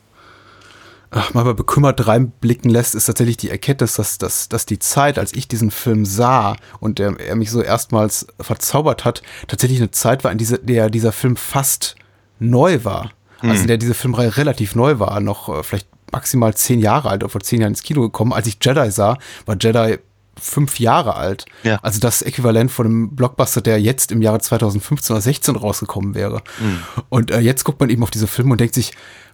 ach, 1.12 1.34
mal 1.34 1.54
bekümmert 1.54 2.06
reinblicken 2.08 2.70
lässt, 2.70 2.96
ist 2.96 3.06
tatsächlich 3.06 3.38
die 3.38 3.50
Erkenntnis, 3.50 3.94
dass, 3.94 4.18
dass, 4.18 4.50
dass 4.50 4.66
die 4.66 4.80
Zeit, 4.80 5.18
als 5.18 5.34
ich 5.34 5.48
diesen 5.48 5.72
Film 5.72 6.06
sah 6.06 6.56
und 6.80 7.00
der, 7.00 7.20
er 7.20 7.36
mich 7.36 7.52
so 7.52 7.62
erstmals 7.62 8.28
verzaubert 8.40 9.06
hat, 9.06 9.22
tatsächlich 9.48 9.80
eine 9.80 9.92
Zeit 9.92 10.24
war, 10.24 10.32
in 10.32 10.38
dieser, 10.38 10.58
der 10.58 10.90
dieser 10.90 11.12
Film 11.12 11.36
fast 11.36 11.96
neu 12.40 12.84
war. 12.84 13.12
Also 13.42 13.54
in 13.54 13.62
hm. 13.62 13.68
der 13.68 13.78
diese 13.78 13.94
Filmreihe 13.94 14.36
relativ 14.36 14.76
neu 14.76 15.00
war, 15.00 15.20
noch 15.22 15.48
äh, 15.50 15.64
vielleicht 15.64 15.88
maximal 16.12 16.54
zehn 16.56 16.80
Jahre 16.80 17.10
alt, 17.10 17.24
vor 17.30 17.42
zehn 17.42 17.62
Jahren 17.62 17.72
ins 17.72 17.84
Kino 17.84 18.02
gekommen. 18.02 18.34
Als 18.34 18.48
ich 18.48 18.58
Jedi 18.62 18.92
sah, 18.92 19.18
war 19.46 19.56
Jedi 19.60 20.00
fünf 20.42 20.80
Jahre 20.80 21.16
alt. 21.16 21.46
Ja. 21.64 21.80
Also 21.82 22.00
das 22.00 22.22
Äquivalent 22.22 22.72
von 22.72 22.86
einem 22.86 23.16
Blockbuster, 23.16 23.62
der 23.62 23.80
jetzt 23.80 24.12
im 24.12 24.22
Jahre 24.22 24.40
2015 24.40 25.14
oder 25.14 25.22
16 25.22 25.56
rausgekommen 25.56 26.16
wäre. 26.16 26.42
Mhm. 26.60 26.80
Und 27.10 27.32
äh, 27.32 27.40
jetzt 27.40 27.64
guckt 27.64 27.80
man 27.80 27.90
eben 27.90 28.04
auf 28.04 28.12
diese 28.12 28.28
Filme 28.28 28.52
und 28.52 28.62
denkt 28.62 28.76
sich, 28.76 28.92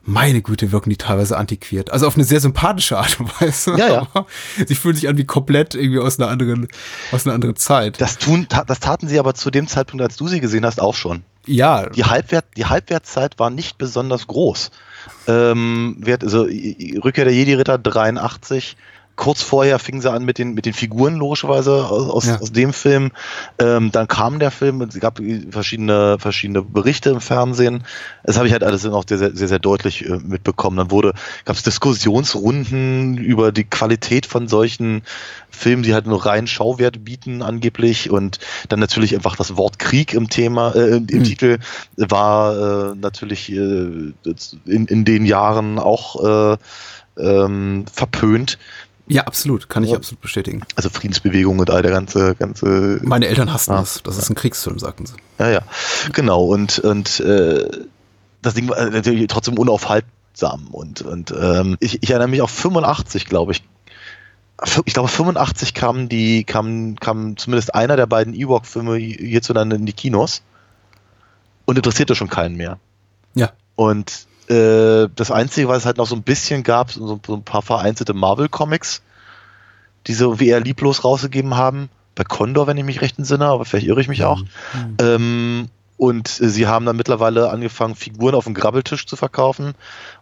meine 0.08 0.42
Güte, 0.42 0.72
wirken 0.72 0.92
die 0.92 0.98
teilweise 0.98 1.36
antiquiert. 1.36 1.92
Also 1.92 2.08
auf 2.08 2.16
eine 2.16 2.24
sehr 2.24 2.40
sympathische 2.40 2.98
Art 2.98 3.20
und 3.20 3.42
Weise. 3.42 3.76
Ja, 3.78 3.88
ja. 3.90 4.08
sie 4.68 4.76
fühlen 4.76 4.96
sich 4.96 5.10
an 5.10 5.18
wie 5.18 5.26
komplett 5.26 5.74
irgendwie 5.74 6.00
aus 6.00 6.20
einer 6.20 6.30
anderen, 6.30 6.68
aus 7.12 7.26
einer 7.26 7.34
anderen 7.34 7.56
Zeit. 7.56 8.00
Das 8.00 8.18
tun, 8.18 8.48
das 8.68 8.80
taten 8.80 9.08
sie 9.08 9.20
aber 9.20 9.34
zu 9.34 9.50
dem 9.50 9.68
Zeitpunkt, 9.68 10.04
als 10.04 10.16
du 10.16 10.28
sie 10.28 10.40
gesehen 10.40 10.66
hast, 10.66 10.80
auch 10.80 10.94
schon. 10.94 11.24
Ja. 11.48 11.90
Die 11.90 12.06
Halbwert, 12.06 12.46
die 12.56 12.66
Halbwertzeit 12.66 13.40
war 13.40 13.50
nicht 13.50 13.78
besonders 13.78 14.28
groß. 14.28 14.72
Ähm, 15.28 16.04
also 16.22 16.44
Rückkehr 16.44 17.26
der 17.26 17.34
Jedi-Ritter 17.34 17.78
83, 17.78 18.78
kurz 19.16 19.42
vorher 19.42 19.80
fingen 19.80 20.02
sie 20.02 20.12
an 20.12 20.26
mit 20.26 20.38
den, 20.38 20.54
mit 20.54 20.66
den 20.66 20.74
Figuren, 20.74 21.16
logischerweise, 21.16 21.86
aus, 21.86 22.26
ja. 22.26 22.40
aus 22.40 22.52
dem 22.52 22.74
Film. 22.74 23.12
Ähm, 23.60 23.92
dann 23.92 24.08
kam 24.08 24.40
der 24.40 24.52
Film, 24.52 24.82
es 24.82 25.00
gab 25.00 25.20
verschiedene, 25.50 26.18
verschiedene 26.20 26.62
Berichte 26.62 27.12
im 27.12 27.22
Fernsehen. 27.22 27.84
Das 28.24 28.38
habe 28.38 28.48
ich 28.48 28.54
halt 28.54 28.64
alles 28.64 28.86
auch 28.86 29.06
sehr, 29.08 29.18
sehr, 29.18 29.48
sehr 29.48 29.60
deutlich 29.60 30.06
äh, 30.06 30.18
mitbekommen. 30.18 30.78
Dann 30.78 30.92
wurde, 30.92 31.14
gab 31.46 31.56
es 31.56 31.64
Diskussionsrunden 31.64 33.18
über 33.18 33.52
die 33.52 33.64
Qualität 33.64 34.26
von 34.26 34.48
solchen 34.48 35.04
Filmen, 35.50 35.84
die 35.84 35.94
halt 35.94 36.08
nur 36.08 36.26
reinen 36.26 36.48
Schauwert 36.48 37.06
bieten, 37.06 37.42
angeblich. 37.42 38.10
Und 38.10 38.40
dann 38.70 38.80
natürlich 38.80 39.16
einfach 39.16 39.36
das 39.36 39.56
Wort 39.56 39.80
Krieg 39.80 40.14
im 40.14 40.30
Thema, 40.30 40.76
äh, 40.76 40.98
im 40.98 41.04
mhm. 41.04 41.24
Titel 41.24 41.60
war 41.96 42.92
äh, 42.92 42.96
natürlich 42.96 43.52
äh, 43.52 43.56
in, 43.56 44.86
in 44.88 45.06
den 45.06 45.26
Jahren 45.26 45.80
auch 45.80 46.54
äh, 46.54 46.58
ähm, 47.18 47.86
verpönt. 47.92 48.58
Ja, 49.08 49.24
absolut, 49.24 49.70
kann 49.70 49.84
ich 49.84 49.92
ja. 49.92 49.98
absolut 49.98 50.22
bestätigen. 50.22 50.64
Also 50.76 50.90
Friedensbewegung 50.90 51.60
und 51.60 51.70
all 51.70 51.84
der 51.84 51.92
ganze, 51.92 52.36
ganze. 52.36 53.00
Meine 53.04 53.28
Eltern 53.28 53.54
hassen 53.54 53.72
ja. 53.72 53.80
das. 53.80 54.02
Das 54.04 54.18
ist 54.18 54.30
ein 54.30 54.36
Kriegsfilm, 54.36 54.80
sagten 54.80 55.06
sie. 55.06 55.16
Ja, 55.38 55.50
ja, 55.50 55.62
genau. 56.12 56.46
Und 56.46 56.80
und 56.80 57.20
äh, 57.20 57.70
das 58.46 58.54
Ding 58.54 58.70
war 58.70 58.90
natürlich 58.90 59.28
trotzdem 59.28 59.58
unaufhaltsam 59.58 60.68
und, 60.72 61.02
und 61.02 61.34
ähm, 61.38 61.78
ich, 61.80 62.02
ich 62.04 62.10
erinnere 62.12 62.30
mich 62.30 62.42
auf 62.42 62.52
85, 62.52 63.26
glaube 63.26 63.54
ich. 63.54 63.64
Ich 64.86 64.94
glaube, 64.94 65.10
85 65.10 65.74
kam 65.74 66.08
die, 66.08 66.46
kam, 66.46 66.96
kam 66.96 67.36
zumindest 67.36 67.76
einer 67.76 67.98
der 67.98 68.06
beiden 68.06 68.34
Ewok-Filme 68.34 68.96
hierzulande 68.96 69.76
in 69.76 69.86
die 69.86 69.94
Kinos 69.94 70.44
und 71.66 71.78
interessierte 71.78 72.16
schon 72.16 72.30
keinen 72.30 72.56
mehr. 72.56 72.80
Ja. 73.34 73.52
Und 73.76 74.28
äh, 74.50 75.10
das 75.16 75.32
Einzige, 75.32 75.68
was 75.68 75.80
es 75.80 75.86
halt 75.86 75.98
noch 75.98 76.08
so 76.08 76.16
ein 76.16 76.24
bisschen 76.24 76.64
gab, 76.64 76.92
so, 76.92 77.20
so 77.26 77.34
ein 77.36 77.44
paar 77.44 77.62
vereinzelte 77.62 78.14
Marvel-Comics, 78.14 79.02
die 80.08 80.14
so 80.14 80.26
irgendwie 80.26 80.48
eher 80.50 80.60
lieblos 80.60 81.04
rausgegeben 81.04 81.56
haben. 81.56 81.90
Bei 82.16 82.24
Condor, 82.24 82.68
wenn 82.68 82.78
ich 82.78 82.86
mich 82.86 83.02
recht 83.02 83.18
entsinne, 83.18 83.46
aber 83.46 83.66
vielleicht 83.66 83.88
irre 83.88 84.02
ich 84.02 84.08
mich 84.08 84.24
auch. 84.24 84.40
Mhm. 84.40 84.98
Ähm, 85.00 85.70
und 85.98 86.40
äh, 86.42 86.50
sie 86.50 86.68
haben 86.68 86.86
dann 86.86 86.96
mittlerweile 86.96 87.50
angefangen, 87.50 87.96
Figuren 87.96 88.36
auf 88.36 88.46
dem 88.46 88.54
Grabbeltisch 88.54 89.06
zu 89.06 89.16
verkaufen. 89.16 89.74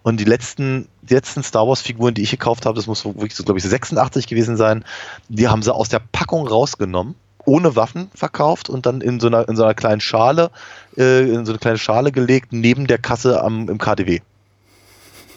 Und 0.01 0.19
die 0.19 0.25
letzten, 0.25 0.87
die 1.01 1.13
letzten 1.13 1.43
Star 1.43 1.67
Wars-Figuren, 1.67 2.13
die 2.13 2.21
ich 2.21 2.31
gekauft 2.31 2.65
habe, 2.65 2.75
das 2.75 2.87
muss 2.87 3.05
wirklich 3.05 3.35
so, 3.35 3.43
glaube 3.43 3.59
ich, 3.59 3.65
86 3.65 4.27
gewesen 4.27 4.57
sein, 4.57 4.85
die 5.29 5.47
haben 5.47 5.63
sie 5.63 5.73
aus 5.73 5.89
der 5.89 6.01
Packung 6.11 6.47
rausgenommen, 6.47 7.15
ohne 7.45 7.75
Waffen 7.75 8.09
verkauft 8.15 8.69
und 8.69 8.85
dann 8.85 9.01
in 9.01 9.19
so 9.19 9.27
einer, 9.27 9.47
in 9.47 9.55
so 9.55 9.63
einer 9.63 9.73
kleinen 9.73 10.01
Schale, 10.01 10.51
äh, 10.97 11.21
in 11.21 11.45
so 11.45 11.51
eine 11.51 11.59
kleine 11.59 11.77
Schale 11.77 12.11
gelegt, 12.11 12.53
neben 12.53 12.87
der 12.87 12.97
Kasse 12.97 13.41
am, 13.41 13.69
im 13.69 13.77
KDW. 13.77 14.21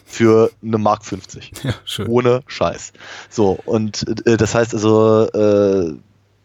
Für 0.04 0.50
eine 0.62 0.78
Mark 0.78 1.04
50. 1.04 1.52
Ja, 1.62 1.74
schön. 1.84 2.06
Ohne 2.06 2.42
Scheiß. 2.46 2.92
So, 3.28 3.58
und 3.64 4.04
äh, 4.26 4.36
das 4.36 4.54
heißt 4.54 4.72
also, 4.72 5.28
äh, 5.32 5.94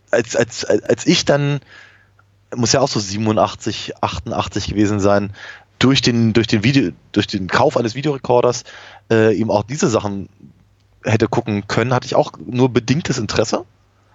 als, 0.09 0.35
als, 0.35 0.65
als 0.65 1.05
ich 1.05 1.25
dann, 1.25 1.59
muss 2.55 2.73
ja 2.73 2.81
auch 2.81 2.89
so 2.89 2.99
87, 2.99 3.93
88 4.01 4.67
gewesen 4.67 4.99
sein, 4.99 5.31
durch 5.79 6.01
den, 6.01 6.33
durch 6.33 6.47
den 6.47 6.63
Video, 6.63 6.91
durch 7.11 7.27
den 7.27 7.47
Kauf 7.47 7.77
eines 7.77 7.95
Videorekorders 7.95 8.63
äh, 9.09 9.35
eben 9.35 9.49
auch 9.49 9.63
diese 9.63 9.89
Sachen 9.89 10.29
hätte 11.03 11.27
gucken 11.27 11.67
können, 11.67 11.93
hatte 11.93 12.05
ich 12.05 12.15
auch 12.15 12.33
nur 12.45 12.69
bedingtes 12.69 13.17
Interesse. 13.17 13.65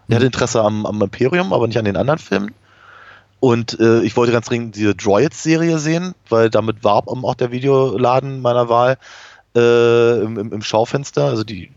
Ich 0.08 0.14
hatte 0.14 0.26
Interesse 0.26 0.62
am, 0.62 0.86
am 0.86 1.02
Imperium, 1.02 1.52
aber 1.52 1.66
nicht 1.66 1.78
an 1.78 1.84
den 1.84 1.96
anderen 1.96 2.18
Filmen. 2.18 2.54
Und 3.40 3.78
äh, 3.80 4.00
ich 4.00 4.16
wollte 4.16 4.32
ganz 4.32 4.46
dringend 4.46 4.76
diese 4.76 4.94
Droids-Serie 4.94 5.78
sehen, 5.78 6.14
weil 6.28 6.50
damit 6.50 6.84
warb 6.84 7.08
auch 7.08 7.34
der 7.34 7.52
Videoladen 7.52 8.40
meiner 8.40 8.68
Wahl 8.68 8.98
äh, 9.54 10.20
im, 10.22 10.38
im, 10.38 10.52
im 10.52 10.62
Schaufenster, 10.62 11.24
also 11.24 11.44
die, 11.44 11.70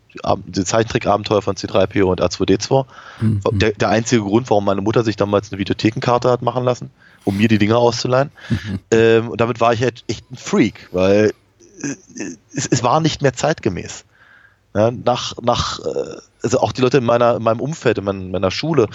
die 0.45 0.63
Zeichentrick-Abenteuer 0.63 1.41
von 1.41 1.55
C3PO 1.55 2.03
und 2.03 2.21
R2D2. 2.21 2.85
Mhm. 3.21 3.41
Der, 3.53 3.71
der 3.71 3.89
einzige 3.89 4.21
Grund, 4.21 4.49
warum 4.49 4.65
meine 4.65 4.81
Mutter 4.81 5.03
sich 5.03 5.15
damals 5.15 5.51
eine 5.51 5.59
Videothekenkarte 5.59 6.29
hat 6.29 6.41
machen 6.41 6.63
lassen, 6.63 6.91
um 7.25 7.37
mir 7.37 7.47
die 7.47 7.57
Dinger 7.57 7.77
auszuleihen. 7.77 8.31
Mhm. 8.49 8.79
Ähm, 8.91 9.29
und 9.29 9.41
damit 9.41 9.61
war 9.61 9.73
ich 9.73 9.81
halt 9.81 10.03
echt 10.07 10.29
ein 10.31 10.37
Freak, 10.37 10.89
weil 10.91 11.33
äh, 11.81 11.95
es, 12.53 12.67
es 12.67 12.83
war 12.83 12.99
nicht 12.99 13.21
mehr 13.21 13.33
zeitgemäß. 13.33 14.05
Ja, 14.79 14.91
nach, 14.91 15.33
nach, 15.41 15.79
äh, 15.79 16.15
also 16.41 16.61
auch 16.61 16.71
die 16.71 16.79
Leute 16.79 16.99
in 16.99 17.03
meiner, 17.03 17.35
in 17.35 17.43
meinem 17.43 17.59
Umfeld, 17.59 17.97
in 17.97 18.05
meiner, 18.05 18.23
meiner 18.23 18.49
Schule, 18.49 18.87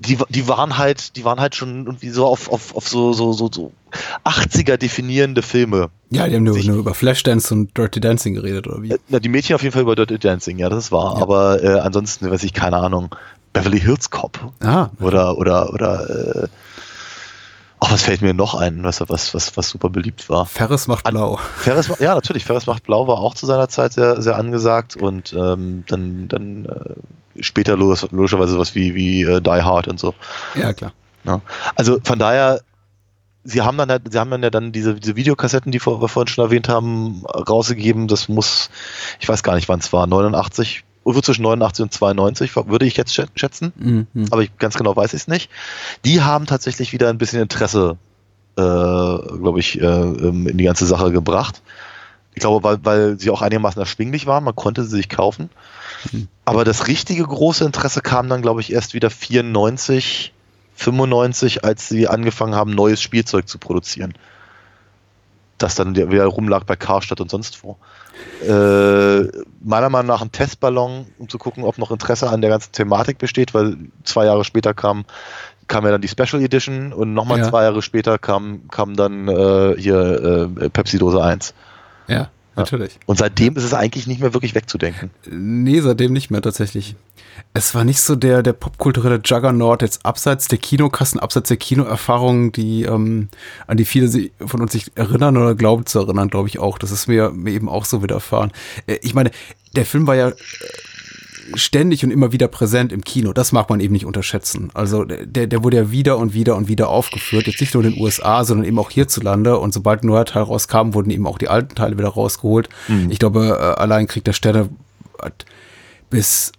die, 0.00 0.18
die 0.28 0.48
waren 0.48 0.76
halt, 0.76 1.14
die 1.14 1.24
waren 1.24 1.38
halt 1.38 1.54
schon 1.54 1.86
irgendwie 1.86 2.08
so 2.08 2.26
auf, 2.26 2.50
auf, 2.50 2.74
auf 2.74 2.88
so, 2.88 3.12
so, 3.12 3.32
so, 3.32 3.48
so 3.52 3.72
80er 4.24 4.76
definierende 4.76 5.42
Filme. 5.42 5.90
Ja, 6.10 6.26
die 6.26 6.34
haben 6.34 6.42
nur, 6.42 6.58
nur 6.58 6.78
über 6.78 6.94
Flashdance 6.94 7.54
und 7.54 7.78
Dirty 7.78 8.00
Dancing 8.00 8.34
geredet, 8.34 8.66
oder 8.66 8.82
wie? 8.82 8.96
Na, 9.08 9.20
die 9.20 9.28
Mädchen 9.28 9.54
auf 9.54 9.62
jeden 9.62 9.72
Fall 9.72 9.82
über 9.82 9.94
Dirty 9.94 10.18
Dancing, 10.18 10.58
ja, 10.58 10.68
das 10.68 10.86
ist 10.86 10.92
wahr. 10.92 11.14
Ja. 11.14 11.22
Aber 11.22 11.62
äh, 11.62 11.78
ansonsten, 11.78 12.28
weiß 12.28 12.42
ich, 12.42 12.54
keine 12.54 12.78
Ahnung, 12.78 13.14
Beverly 13.52 13.78
Hills 13.78 14.10
Cop. 14.10 14.40
Ah. 14.58 14.88
Oder, 14.98 15.38
oder, 15.38 15.72
oder, 15.72 16.10
äh, 16.10 16.48
ach, 17.82 17.90
was 17.90 18.02
fällt 18.02 18.22
mir 18.22 18.32
noch 18.32 18.54
ein, 18.54 18.84
was, 18.84 19.00
was, 19.08 19.34
was, 19.34 19.56
was 19.56 19.68
super 19.68 19.90
beliebt 19.90 20.28
war? 20.28 20.46
Ferris 20.46 20.86
macht 20.86 21.04
blau. 21.04 21.38
Ferris, 21.56 21.90
ja, 21.98 22.14
natürlich, 22.14 22.44
Ferris 22.44 22.66
macht 22.66 22.84
blau 22.84 23.08
war 23.08 23.18
auch 23.18 23.34
zu 23.34 23.46
seiner 23.46 23.68
Zeit 23.68 23.92
sehr, 23.92 24.22
sehr 24.22 24.36
angesagt 24.36 24.96
und 24.96 25.32
ähm, 25.32 25.84
dann, 25.88 26.28
dann 26.28 26.64
äh, 26.66 27.42
später 27.42 27.76
los, 27.76 28.06
logischerweise 28.12 28.52
sowas 28.52 28.74
wie, 28.76 28.94
wie 28.94 29.22
äh, 29.22 29.40
Die 29.40 29.50
Hard 29.50 29.88
und 29.88 29.98
so. 29.98 30.14
Ja, 30.54 30.72
klar. 30.72 30.92
Ja. 31.24 31.40
Also 31.74 31.98
von 32.04 32.18
daher, 32.20 32.60
sie 33.42 33.62
haben 33.62 33.76
dann 33.78 33.90
halt, 33.90 34.12
sie 34.12 34.18
haben 34.18 34.30
dann 34.30 34.44
ja 34.44 34.50
dann 34.50 34.70
diese, 34.70 34.94
diese 34.94 35.16
Videokassetten, 35.16 35.72
die 35.72 35.84
wir 35.84 36.08
vorhin 36.08 36.28
schon 36.28 36.44
erwähnt 36.44 36.68
haben, 36.68 37.24
rausgegeben. 37.26 38.06
Das 38.06 38.28
muss, 38.28 38.70
ich 39.18 39.28
weiß 39.28 39.42
gar 39.42 39.56
nicht, 39.56 39.68
wann 39.68 39.80
es 39.80 39.92
war, 39.92 40.06
89, 40.06 40.84
irgendwo 41.04 41.20
zwischen 41.20 41.42
89 41.42 41.82
und 41.82 41.92
92, 41.92 42.54
würde 42.56 42.86
ich 42.86 42.96
jetzt 42.96 43.12
schä- 43.12 43.28
schätzen. 43.34 43.72
Mhm. 43.76 44.06
Aber 44.30 44.42
ich, 44.42 44.56
ganz 44.58 44.74
genau 44.76 44.94
weiß 44.94 45.14
ich 45.14 45.22
es 45.22 45.28
nicht. 45.28 45.50
Die 46.04 46.22
haben 46.22 46.46
tatsächlich 46.46 46.92
wieder 46.92 47.08
ein 47.08 47.18
bisschen 47.18 47.42
Interesse, 47.42 47.96
äh, 48.56 48.62
glaube 48.62 49.58
ich, 49.58 49.80
äh, 49.80 49.84
ähm, 49.84 50.46
in 50.46 50.58
die 50.58 50.64
ganze 50.64 50.86
Sache 50.86 51.10
gebracht. 51.10 51.62
Ich 52.34 52.40
glaube, 52.40 52.62
weil, 52.64 52.78
weil 52.84 53.18
sie 53.18 53.30
auch 53.30 53.42
einigermaßen 53.42 53.80
erschwinglich 53.80 54.26
waren, 54.26 54.44
man 54.44 54.56
konnte 54.56 54.84
sie 54.84 54.96
sich 54.96 55.08
kaufen. 55.08 55.50
Aber 56.44 56.64
das 56.64 56.88
richtige 56.88 57.24
große 57.24 57.64
Interesse 57.64 58.00
kam 58.00 58.28
dann, 58.28 58.42
glaube 58.42 58.60
ich, 58.60 58.72
erst 58.72 58.94
wieder 58.94 59.10
94, 59.10 60.32
95, 60.74 61.64
als 61.64 61.88
sie 61.88 62.08
angefangen 62.08 62.54
haben, 62.54 62.74
neues 62.74 63.00
Spielzeug 63.02 63.48
zu 63.48 63.58
produzieren. 63.58 64.14
Das 65.58 65.74
dann 65.74 65.94
wieder 65.94 66.24
rumlag 66.26 66.64
bei 66.64 66.74
Karstadt 66.74 67.20
und 67.20 67.30
sonst 67.30 67.62
wo. 67.62 67.76
Äh, 68.42 69.28
meiner 69.62 69.88
Meinung 69.88 70.08
nach 70.08 70.22
ein 70.22 70.32
Testballon, 70.32 71.06
um 71.18 71.28
zu 71.28 71.38
gucken, 71.38 71.64
ob 71.64 71.78
noch 71.78 71.90
Interesse 71.90 72.28
an 72.28 72.40
der 72.40 72.50
ganzen 72.50 72.72
Thematik 72.72 73.18
besteht, 73.18 73.54
weil 73.54 73.76
zwei 74.04 74.24
Jahre 74.26 74.44
später 74.44 74.74
kam, 74.74 75.04
kam 75.68 75.84
ja 75.84 75.92
dann 75.92 76.00
die 76.00 76.08
Special 76.08 76.42
Edition 76.42 76.92
und 76.92 77.14
nochmal 77.14 77.38
Ja. 77.38 77.48
zwei 77.48 77.62
Jahre 77.62 77.82
später 77.82 78.18
kam, 78.18 78.68
kam 78.68 78.96
dann 78.96 79.28
äh, 79.28 79.74
hier 79.78 80.48
äh, 80.60 80.68
Pepsi 80.70 80.98
Dose 80.98 81.22
1. 81.22 81.54
Ja, 82.08 82.30
natürlich. 82.56 82.98
Und 83.06 83.18
seitdem 83.18 83.56
ist 83.56 83.64
es 83.64 83.74
eigentlich 83.74 84.06
nicht 84.06 84.20
mehr 84.20 84.34
wirklich 84.34 84.54
wegzudenken. 84.54 85.10
Nee, 85.30 85.80
seitdem 85.80 86.12
nicht 86.12 86.30
mehr 86.30 86.42
tatsächlich. 86.42 86.96
Es 87.54 87.74
war 87.74 87.84
nicht 87.84 88.00
so 88.00 88.16
der, 88.16 88.42
der 88.42 88.52
popkulturelle 88.52 89.20
Juggernaut 89.24 89.82
jetzt 89.82 90.04
abseits 90.04 90.48
der 90.48 90.58
Kinokassen, 90.58 91.20
abseits 91.20 91.48
der 91.48 91.56
Kinoerfahrungen, 91.56 92.52
die, 92.52 92.82
ähm, 92.84 93.28
an 93.66 93.76
die 93.76 93.84
viele 93.84 94.30
von 94.44 94.60
uns 94.60 94.72
sich 94.72 94.90
erinnern 94.94 95.36
oder 95.36 95.54
glauben 95.54 95.86
zu 95.86 95.98
erinnern, 95.98 96.28
glaube 96.28 96.48
ich 96.48 96.58
auch. 96.58 96.78
Das 96.78 96.90
ist 96.90 97.08
mir, 97.08 97.30
mir 97.30 97.52
eben 97.52 97.68
auch 97.68 97.84
so 97.84 98.02
widerfahren. 98.02 98.52
Äh, 98.86 98.98
ich 99.02 99.14
meine, 99.14 99.30
der 99.74 99.86
Film 99.86 100.06
war 100.06 100.16
ja 100.16 100.28
äh, 100.28 100.34
ständig 101.54 102.04
und 102.04 102.10
immer 102.10 102.32
wieder 102.32 102.48
präsent 102.48 102.92
im 102.92 103.02
Kino. 103.02 103.32
Das 103.32 103.52
mag 103.52 103.70
man 103.70 103.80
eben 103.80 103.92
nicht 103.92 104.06
unterschätzen. 104.06 104.70
Also 104.74 105.04
der, 105.04 105.46
der 105.46 105.62
wurde 105.64 105.76
ja 105.76 105.90
wieder 105.90 106.18
und 106.18 106.34
wieder 106.34 106.56
und 106.56 106.68
wieder 106.68 106.88
aufgeführt. 106.88 107.46
Jetzt 107.46 107.60
nicht 107.60 107.74
nur 107.74 107.84
in 107.84 107.92
den 107.92 108.02
USA, 108.02 108.44
sondern 108.44 108.66
eben 108.66 108.78
auch 108.78 108.90
hierzulande. 108.90 109.58
Und 109.58 109.74
sobald 109.74 110.02
ein 110.02 110.06
neuer 110.06 110.24
Teil 110.24 110.42
rauskam, 110.42 110.94
wurden 110.94 111.10
eben 111.10 111.26
auch 111.26 111.38
die 111.38 111.48
alten 111.48 111.74
Teile 111.74 111.98
wieder 111.98 112.08
rausgeholt. 112.08 112.68
Ich 113.10 113.18
glaube, 113.18 113.58
äh, 113.60 113.80
allein 113.80 114.06
Krieg 114.06 114.24
der 114.24 114.32
Sterne 114.32 114.68
hat 115.20 115.44
bis 116.10 116.52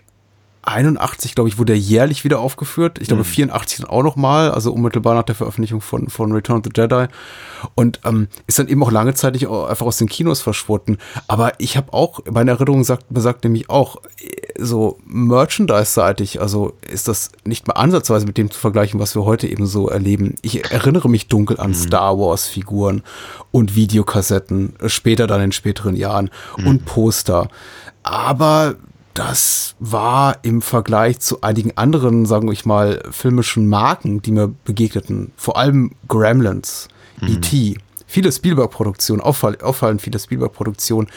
81, 0.64 1.36
glaube 1.36 1.50
ich, 1.50 1.58
wurde 1.58 1.74
er 1.74 1.80
jährlich 1.80 2.24
wieder 2.24 2.40
aufgeführt. 2.40 2.98
Ich 3.02 3.10
glaube, 3.10 3.26
84 3.26 3.80
dann 3.80 3.90
auch 3.90 4.02
noch 4.02 4.16
mal, 4.16 4.50
also 4.52 4.72
unmittelbar 4.72 5.14
nach 5.14 5.24
der 5.24 5.36
Veröffentlichung 5.36 5.82
von, 5.82 6.10
von 6.10 6.32
Return 6.32 6.60
of 6.60 6.64
the 6.64 6.72
Jedi. 6.74 7.08
Und 7.76 8.00
ähm, 8.06 8.28
ist 8.48 8.60
dann 8.60 8.70
eben 8.70 8.82
auch 8.82 8.92
lange 8.92 9.14
Zeit 9.14 9.34
nicht 9.34 9.48
einfach 9.48 9.86
aus 9.86 9.98
den 9.98 10.08
Kinos 10.08 10.42
verschwunden. 10.42 10.98
Aber 11.28 11.54
ich 11.60 11.76
habe 11.76 11.92
auch, 11.92 12.22
meine 12.32 12.52
Erinnerung 12.52 12.84
sagt, 12.86 13.06
besagt 13.10 13.44
nämlich 13.44 13.70
auch, 13.70 13.98
äh, 14.22 14.54
so 14.58 15.00
Merchandise-seitig, 15.06 16.40
also 16.40 16.74
ist 16.90 17.08
das 17.10 17.32
nicht 17.44 17.68
mal 17.68 17.74
ansatzweise 17.74 18.26
mit 18.26 18.38
dem 18.38 18.50
zu 18.50 18.60
vergleichen, 18.60 19.00
was 19.00 19.16
wir 19.16 19.26
heute 19.26 19.48
eben 19.48 19.66
so 19.66 19.90
erleben. 19.90 20.36
Ich 20.44 20.72
erinnere 20.72 21.10
mich 21.10 21.28
dunkel 21.28 21.60
an 21.60 21.74
Star 21.74 22.18
Wars-Figuren 22.18 23.04
und 23.52 23.76
Videokassetten, 23.76 24.76
äh, 24.80 24.88
später 24.88 25.28
dann 25.28 25.42
in 25.42 25.52
späteren 25.52 25.96
Jahren 25.96 26.30
und 26.66 26.86
Poster. 26.86 27.50
Aber 28.04 28.76
das 29.14 29.76
war 29.80 30.40
im 30.44 30.62
Vergleich 30.62 31.20
zu 31.20 31.42
einigen 31.42 31.78
anderen, 31.78 32.26
sagen 32.26 32.50
wir 32.50 32.58
mal, 32.66 33.04
filmischen 33.12 33.68
Marken, 33.68 34.22
die 34.22 34.32
mir 34.32 34.54
begegneten, 34.66 35.32
vor 35.36 35.58
allem 35.58 35.92
Gremlins, 36.08 36.88
E.T., 37.22 37.78
viele 38.08 38.32
Spielberg-Produktionen, 38.32 39.22
auffall, 39.22 39.58
auffallend 39.62 40.02
viele 40.02 40.20
Spielberg-Produktionen, 40.20 41.08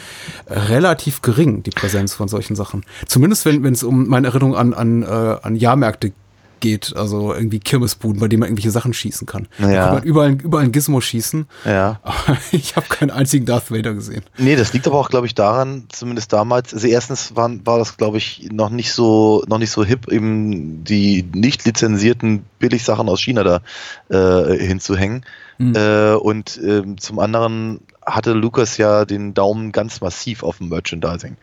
äh, 0.45 0.57
relativ 0.57 1.21
gering, 1.21 1.63
die 1.63 1.69
Präsenz 1.69 2.13
von 2.13 2.27
solchen 2.27 2.55
Sachen. 2.55 2.83
Zumindest 3.07 3.45
wenn 3.45 3.63
wenn 3.63 3.73
es 3.73 3.83
um 3.83 4.07
meine 4.07 4.27
Erinnerung 4.27 4.55
an, 4.55 4.73
an, 4.73 5.03
äh, 5.03 5.05
an 5.05 5.55
Jahrmärkte 5.55 6.13
geht, 6.59 6.95
also 6.95 7.33
irgendwie 7.33 7.59
Kirmesbuden, 7.59 8.19
bei 8.19 8.27
denen 8.27 8.41
man 8.41 8.47
irgendwelche 8.49 8.71
Sachen 8.71 8.93
schießen 8.93 9.25
kann. 9.27 9.47
Da 9.59 9.69
Ja. 9.71 9.85
kann 9.85 9.93
man 9.95 10.03
überall, 10.03 10.31
überall 10.41 10.63
ein 10.65 10.71
Gizmo 10.71 11.01
schießen. 11.01 11.47
Ja. 11.65 11.99
Aber 12.03 12.37
ich 12.51 12.75
habe 12.75 12.87
keinen 12.87 13.11
einzigen 13.11 13.45
Darth 13.45 13.71
Vader 13.71 13.93
gesehen. 13.93 14.23
Nee, 14.37 14.55
das 14.55 14.73
liegt 14.73 14.87
aber 14.87 14.97
auch, 14.97 15.09
glaube 15.09 15.27
ich, 15.27 15.35
daran, 15.35 15.85
zumindest 15.89 16.33
damals, 16.33 16.73
also 16.73 16.87
erstens 16.87 17.35
waren, 17.35 17.65
war 17.65 17.77
das, 17.79 17.97
glaube 17.97 18.17
ich, 18.17 18.49
noch 18.51 18.69
nicht 18.69 18.91
so, 18.93 19.43
noch 19.47 19.57
nicht 19.59 19.71
so 19.71 19.83
hip, 19.85 20.11
eben 20.11 20.83
die 20.83 21.23
nicht 21.33 21.65
lizenzierten 21.65 22.43
Billigsachen 22.59 23.09
aus 23.09 23.21
China 23.21 23.43
da 23.43 23.61
äh, 24.09 24.57
hinzuhängen. 24.57 25.25
Äh, 25.59 26.11
und 26.13 26.59
ähm, 26.63 26.99
zum 26.99 27.17
anderen 27.17 27.79
hatte 28.05 28.33
Lukas 28.33 28.77
ja 28.77 29.05
den 29.05 29.33
Daumen 29.33 29.71
ganz 29.71 30.01
massiv 30.01 30.43
auf 30.43 30.59
dem 30.59 30.69
Merchandising. 30.69 31.35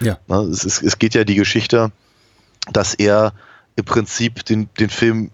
Ja. 0.00 0.18
Ne, 0.28 0.36
es, 0.42 0.64
ist, 0.64 0.82
es 0.82 0.98
geht 0.98 1.14
ja 1.14 1.24
die 1.24 1.36
Geschichte, 1.36 1.90
dass 2.70 2.92
er 2.92 3.32
im 3.76 3.84
Prinzip 3.84 4.44
den, 4.44 4.68
den 4.78 4.90
Film 4.90 5.30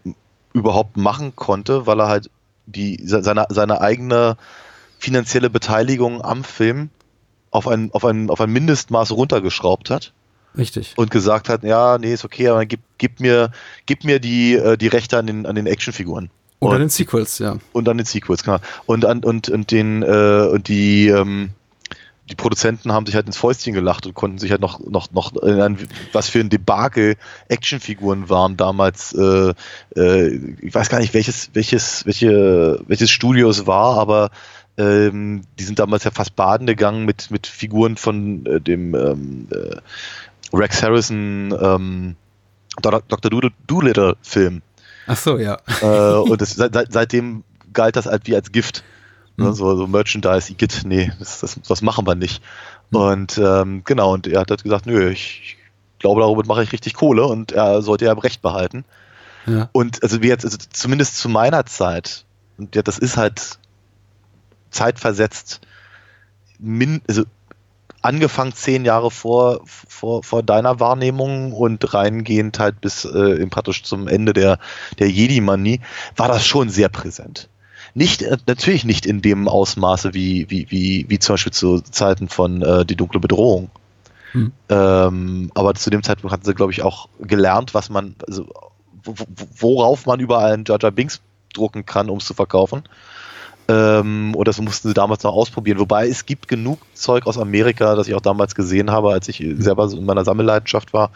überhaupt 0.53 0.97
machen 0.97 1.35
konnte, 1.37 1.87
weil 1.87 2.01
er 2.01 2.09
halt 2.09 2.31
die, 2.67 3.01
se- 3.05 3.23
seine, 3.23 3.47
seine 3.49 3.81
eigene 3.81 4.37
finanzielle 4.99 5.51
Beteiligung 5.51 6.23
am 6.23 6.45
Film 6.45 6.91
auf 7.51 7.67
ein, 7.67 7.91
auf 7.93 8.05
ein, 8.05 8.31
auf 8.31 8.41
ein 8.41 8.51
Mindestmaß 8.51 9.13
runtergeschraubt 9.13 9.91
hat. 9.91 10.13
Richtig. 10.57 10.95
Und 10.97 11.11
gesagt 11.11 11.49
hat, 11.49 11.63
ja, 11.63 11.99
nee, 11.99 12.13
ist 12.13 12.25
okay, 12.25 12.49
aber 12.49 12.67
gib, 12.67 12.81
gib 12.99 13.21
mir, 13.21 13.53
gib 13.87 14.05
mir 14.05 14.19
die, 14.19 14.55
äh, 14.55 14.77
die 14.77 14.89
Rechte 14.89 15.19
an 15.19 15.27
den, 15.27 15.47
an 15.47 15.55
den 15.55 15.67
Actionfiguren. 15.67 16.31
Und 16.59 16.73
an 16.73 16.81
den 16.81 16.89
Sequels, 16.89 17.39
ja. 17.39 17.59
Und 17.73 17.89
an 17.89 17.99
den 17.99 18.07
Sequels, 18.07 18.43
genau. 18.43 18.59
Und 18.87 19.05
an, 19.05 19.23
und, 19.23 19.49
und 19.49 19.71
den, 19.71 20.03
äh, 20.03 20.49
und 20.51 20.67
die, 20.67 21.09
ähm, 21.09 21.51
die 22.29 22.35
Produzenten 22.35 22.93
haben 22.93 23.07
sich 23.07 23.15
halt 23.15 23.27
ins 23.27 23.37
Fäustchen 23.37 23.75
gelacht 23.75 24.07
und 24.07 24.15
konnten 24.15 24.39
sich 24.39 24.51
halt 24.51 24.61
noch, 24.61 24.81
noch, 24.81 25.11
noch, 25.13 25.35
in 25.43 25.61
ein, 25.61 25.89
was 26.13 26.29
für 26.29 26.41
ein 26.41 26.51
Debakel 26.51 27.17
Actionfiguren 27.49 28.29
waren 28.29 28.57
damals, 28.57 29.13
äh, 29.15 29.55
äh, 29.97 30.35
ich 30.61 30.75
weiß 30.75 30.89
gar 30.91 31.01
nicht, 31.01 31.15
welches, 31.15 31.51
welches, 31.55 32.05
welche, 32.07 32.81
welches 32.87 33.11
Studio 33.11 33.49
es 33.49 33.67
war, 33.67 33.99
aber 33.99 34.31
ähm, 34.77 35.43
die 35.59 35.65
sind 35.65 35.79
damals 35.79 36.05
ja 36.05 36.11
fast 36.11 36.37
baden 36.37 36.67
gegangen 36.67 37.05
mit, 37.05 37.31
mit 37.31 37.47
Figuren 37.47 37.97
von 37.97 38.47
äh, 38.47 38.61
dem 38.61 38.95
ähm, 38.95 39.49
äh, 39.51 39.77
Rex 40.57 40.83
Harrison 40.83 41.55
ähm, 41.61 42.17
Dr. 42.81 43.53
Doolittle-Film. 43.67 44.63
Ach 45.07 45.17
so, 45.17 45.39
ja. 45.39 45.59
Äh, 45.83 46.19
und 46.19 46.41
das, 46.41 46.51
seit, 46.51 46.93
seitdem 46.93 47.43
galt 47.73 47.97
das 47.97 48.07
halt 48.07 48.27
wie 48.27 48.37
als 48.37 48.53
Gift. 48.53 48.85
Ne? 49.39 49.55
So, 49.55 49.77
so 49.77 49.87
Merchandise, 49.87 50.53
Igitt, 50.53 50.83
nee, 50.85 51.13
das, 51.19 51.41
das, 51.41 51.61
das 51.67 51.81
machen 51.81 52.07
wir 52.07 52.17
nicht. 52.17 52.43
Und 52.91 53.39
ähm, 53.39 53.83
genau, 53.85 54.15
und 54.15 54.27
er 54.27 54.41
hat 54.41 54.51
halt 54.51 54.65
gesagt, 54.65 54.87
nö, 54.87 55.11
ich, 55.11 55.43
ich 55.43 55.57
glaube, 56.01 56.21
darüber 56.21 56.45
mache 56.45 56.65
ich 56.65 56.73
richtig 56.73 56.95
Kohle 56.95 57.25
und 57.25 57.53
er 57.53 57.81
sollte 57.83 58.07
ja 58.07 58.13
Recht 58.13 58.43
behalten. 58.43 58.85
Ja. 59.47 59.69
Und 59.73 60.03
also 60.03 60.23
wie 60.23 60.29
jetzt, 60.29 60.45
also 60.45 60.59
zumindest 60.71 61.19
zu 61.19 61.29
meiner 61.29 61.67
Zeit, 61.67 62.25
und 62.59 62.75
ja, 62.75 62.83
das 62.83 62.99
ist 62.99 63.17
halt 63.17 63.59
zeitversetzt, 64.71 65.61
min, 66.59 67.01
also 67.09 67.23
angefangen 68.03 68.53
zehn 68.53 68.85
Jahre 68.85 69.13
vor, 69.13 69.61
vor, 69.65 70.25
vor 70.25 70.43
deiner 70.43 70.81
Wahrnehmung 70.81 71.53
und 71.53 71.95
reingehend 71.95 72.59
halt 72.59 72.81
bis 72.81 73.05
äh, 73.05 73.47
praktisch 73.47 73.85
zum 73.85 74.09
Ende 74.09 74.33
der, 74.33 74.59
der 74.99 75.09
Jedi-Manie, 75.11 75.81
war 76.17 76.27
das 76.27 76.45
schon 76.45 76.71
sehr 76.71 76.89
präsent. 76.89 77.49
Nicht, 77.99 78.23
äh, 78.23 78.37
natürlich 78.47 78.85
nicht 78.85 79.07
in 79.07 79.23
dem 79.23 79.49
Ausmaße 79.49 80.15
wie, 80.15 80.49
wie, 80.49 80.71
wie, 80.71 81.07
wie 81.09 81.19
zum 81.19 81.33
Beispiel 81.33 81.53
zu 81.53 81.81
Zeiten 81.81 82.29
von 82.29 82.63
äh, 82.63 82.87
Die 82.87 82.95
dunkle 82.95 83.19
Bedrohung. 83.19 83.71
Hm. 84.31 84.53
Ähm, 84.69 85.51
aber 85.57 85.75
zu 85.75 85.91
dem 85.91 86.05
Zeitpunkt 86.05 86.33
hatten 86.33 86.45
sie, 86.45 86.55
glaube 86.55 86.71
ich, 86.71 86.83
auch 86.83 87.09
gelernt, 87.21 87.75
was 87.75 87.91
man, 87.91 88.15
also 88.29 88.47
worauf 89.03 90.07
man 90.07 90.21
überall 90.21 90.53
einen 90.53 90.65
Jar 90.65 90.79
Binks 90.93 91.21
drucken 91.53 91.87
kann, 91.87 92.09
um 92.09 92.19
es 92.19 92.27
zu 92.27 92.35
verkaufen. 92.35 92.85
Ähm, 93.67 94.33
und 94.37 94.47
das 94.47 94.61
mussten 94.61 94.87
sie 94.87 94.95
damals 94.95 95.25
noch 95.25 95.35
ausprobieren. 95.35 95.81
Wobei 95.81 96.07
es 96.07 96.25
gibt 96.25 96.47
genug 96.47 96.79
Zeug 96.95 97.27
aus 97.27 97.37
Amerika, 97.37 97.97
das 97.97 98.07
ich 98.07 98.15
auch 98.15 98.21
damals 98.21 98.55
gesehen 98.55 98.93
habe, 98.93 99.11
als 99.11 99.27
ich 99.27 99.45
selber 99.59 99.91
in 99.91 100.05
meiner 100.05 100.25
Sammelleidenschaft 100.25 100.93
war. 100.93 101.11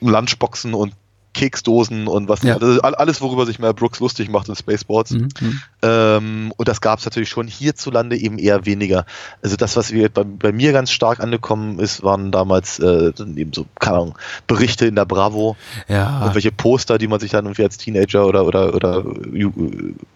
Lunchboxen 0.00 0.72
und 0.72 0.94
Keksdosen 1.32 2.08
und 2.08 2.28
was 2.28 2.42
Ja. 2.42 2.56
also 2.56 2.80
alles, 2.82 3.20
worüber 3.20 3.46
sich 3.46 3.58
Mel 3.58 3.72
Brooks 3.74 4.00
lustig 4.00 4.28
macht 4.30 4.48
in 4.48 4.56
Spaceballs. 4.56 5.12
Mhm. 5.12 5.28
mhm. 5.40 5.62
Ähm, 5.82 6.52
und 6.56 6.68
das 6.68 6.80
gab 6.80 6.98
es 6.98 7.04
natürlich 7.04 7.28
schon 7.28 7.46
hierzulande 7.46 8.16
eben 8.16 8.38
eher 8.38 8.66
weniger. 8.66 9.06
Also 9.42 9.56
das, 9.56 9.76
was 9.76 9.92
wir 9.92 10.08
bei, 10.08 10.24
bei 10.24 10.52
mir 10.52 10.72
ganz 10.72 10.90
stark 10.90 11.20
angekommen 11.20 11.78
ist, 11.78 12.02
waren 12.02 12.32
damals 12.32 12.78
äh, 12.80 13.12
eben 13.36 13.52
so, 13.52 13.66
keine 13.78 13.96
Ahnung, 13.98 14.18
Berichte 14.46 14.86
in 14.86 14.96
der 14.96 15.06
Bravo, 15.06 15.56
Ja. 15.88 16.20
irgendwelche 16.20 16.52
Poster, 16.52 16.98
die 16.98 17.08
man 17.08 17.20
sich 17.20 17.30
dann 17.30 17.46
irgendwie 17.46 17.62
als 17.62 17.78
Teenager 17.78 18.26
oder 18.26 18.44
oder 18.44 18.74
oder 18.74 19.04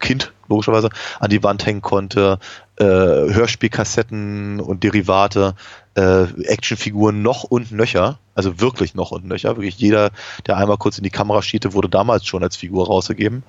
Kind 0.00 0.33
logischerweise 0.49 0.90
an 1.21 1.30
die 1.30 1.42
Wand 1.42 1.64
hängen 1.64 1.80
konnte, 1.83 2.38
äh, 2.76 2.85
Hörspielkassetten 2.85 4.61
und 4.61 4.83
Derivate, 4.83 5.54
äh, 5.94 6.24
Actionfiguren 6.44 7.22
noch 7.22 7.44
und 7.44 7.72
nöcher, 7.72 8.18
also 8.34 8.60
wirklich 8.60 8.94
noch 8.94 9.10
und 9.10 9.24
nöcher, 9.24 9.56
wirklich 9.56 9.78
jeder, 9.78 10.10
der 10.46 10.56
einmal 10.56 10.76
kurz 10.76 10.98
in 10.98 11.04
die 11.04 11.10
Kamera 11.10 11.42
schiete, 11.42 11.72
wurde 11.72 11.88
damals 11.88 12.26
schon 12.26 12.42
als 12.42 12.56
Figur 12.56 12.86
rausgegeben. 12.86 13.42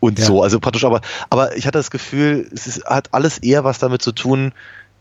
Und 0.00 0.18
Ja. 0.18 0.26
so, 0.26 0.42
also 0.42 0.60
praktisch, 0.60 0.84
aber, 0.84 1.00
aber 1.30 1.56
ich 1.56 1.66
hatte 1.66 1.78
das 1.78 1.90
Gefühl, 1.90 2.48
es 2.52 2.66
ist, 2.66 2.84
hat 2.84 3.14
alles 3.14 3.38
eher 3.38 3.64
was 3.64 3.78
damit 3.78 4.02
zu 4.02 4.12
tun, 4.12 4.52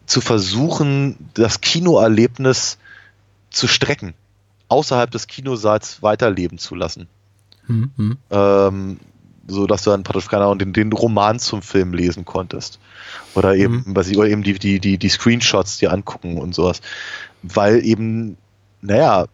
zu 0.06 0.22
versuchen, 0.22 1.18
das 1.34 1.62
Kinoerlebnis 1.62 2.78
zu 3.50 3.68
strecken, 3.68 4.14
außerhalb 4.68 5.12
des 5.12 5.28
Kinosaals 5.28 6.02
weiterleben 6.02 6.58
zu 6.58 6.76
lassen. 6.76 7.08
Mhm. 7.68 8.18
ähm, 8.30 9.00
so 9.48 9.68
dass 9.68 9.84
du 9.84 9.90
dann 9.90 10.04
praktisch 10.04 10.28
keine 10.28 10.46
Ahnung, 10.46 10.60
den, 10.60 10.74
den 10.74 10.94
Roman 10.94 11.40
zum 11.40 11.62
Film 11.62 11.94
lesen 11.94 12.26
konntest 12.26 12.80
oder 13.36 13.56
eben 13.56 13.84
was 13.88 14.08
ich, 14.08 14.18
oder 14.18 14.30
eben 14.30 14.44
die, 14.44 14.54
die 14.58 14.80
die 14.80 14.98
die 14.98 15.10
Screenshots 15.10 15.78
dir 15.78 15.92
angucken 15.92 16.38
und 16.38 16.56
sowas, 16.56 16.82
weil 17.42 17.84
eben 17.86 18.38
naja 18.82 19.26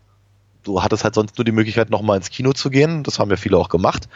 du 0.63 0.82
hattest 0.84 1.04
halt 1.04 1.15
sonst 1.15 1.38
nur 1.38 1.45
die 1.45 1.52
Möglichkeit 1.52 1.89
nochmal 1.89 2.17
ins 2.17 2.30
Kino 2.30 2.54
zu 2.54 2.69
gehen, 2.69 3.04
das 3.04 3.19
haben 3.19 3.30
ja 3.30 3.38
viele 3.38 3.58
auch 3.58 3.69
gemacht 3.69 4.10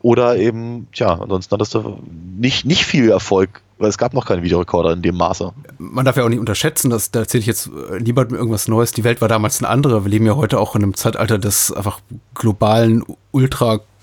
oder 0.00 0.36
eben 0.36 0.88
tja 0.92 1.18
ansonsten 1.20 1.54
hattest 1.54 1.74
du 1.74 1.98
nicht 2.36 2.64
nicht 2.66 2.84
viel 2.84 3.10
Erfolg, 3.10 3.62
weil 3.78 3.88
es 3.88 3.98
gab 3.98 4.12
noch 4.12 4.26
keine 4.26 4.42
Videorekorder 4.42 4.92
in 4.92 5.02
dem 5.02 5.16
Maße. 5.16 5.52
Man 5.78 6.04
darf 6.04 6.16
ja 6.16 6.24
auch 6.24 6.28
nicht 6.28 6.40
unterschätzen, 6.40 6.90
dass 6.90 7.10
da 7.10 7.20
erzähle 7.20 7.40
ich 7.40 7.46
jetzt 7.46 7.70
niemandem 8.00 8.36
irgendwas 8.36 8.68
Neues. 8.68 8.92
Die 8.92 9.04
Welt 9.04 9.20
war 9.20 9.28
damals 9.28 9.60
eine 9.60 9.68
andere. 9.68 10.04
Wir 10.04 10.10
leben 10.10 10.26
ja 10.26 10.36
heute 10.36 10.58
auch 10.58 10.76
in 10.76 10.82
einem 10.82 10.94
Zeitalter 10.94 11.38
des 11.38 11.72
einfach 11.72 12.00
globalen 12.34 13.04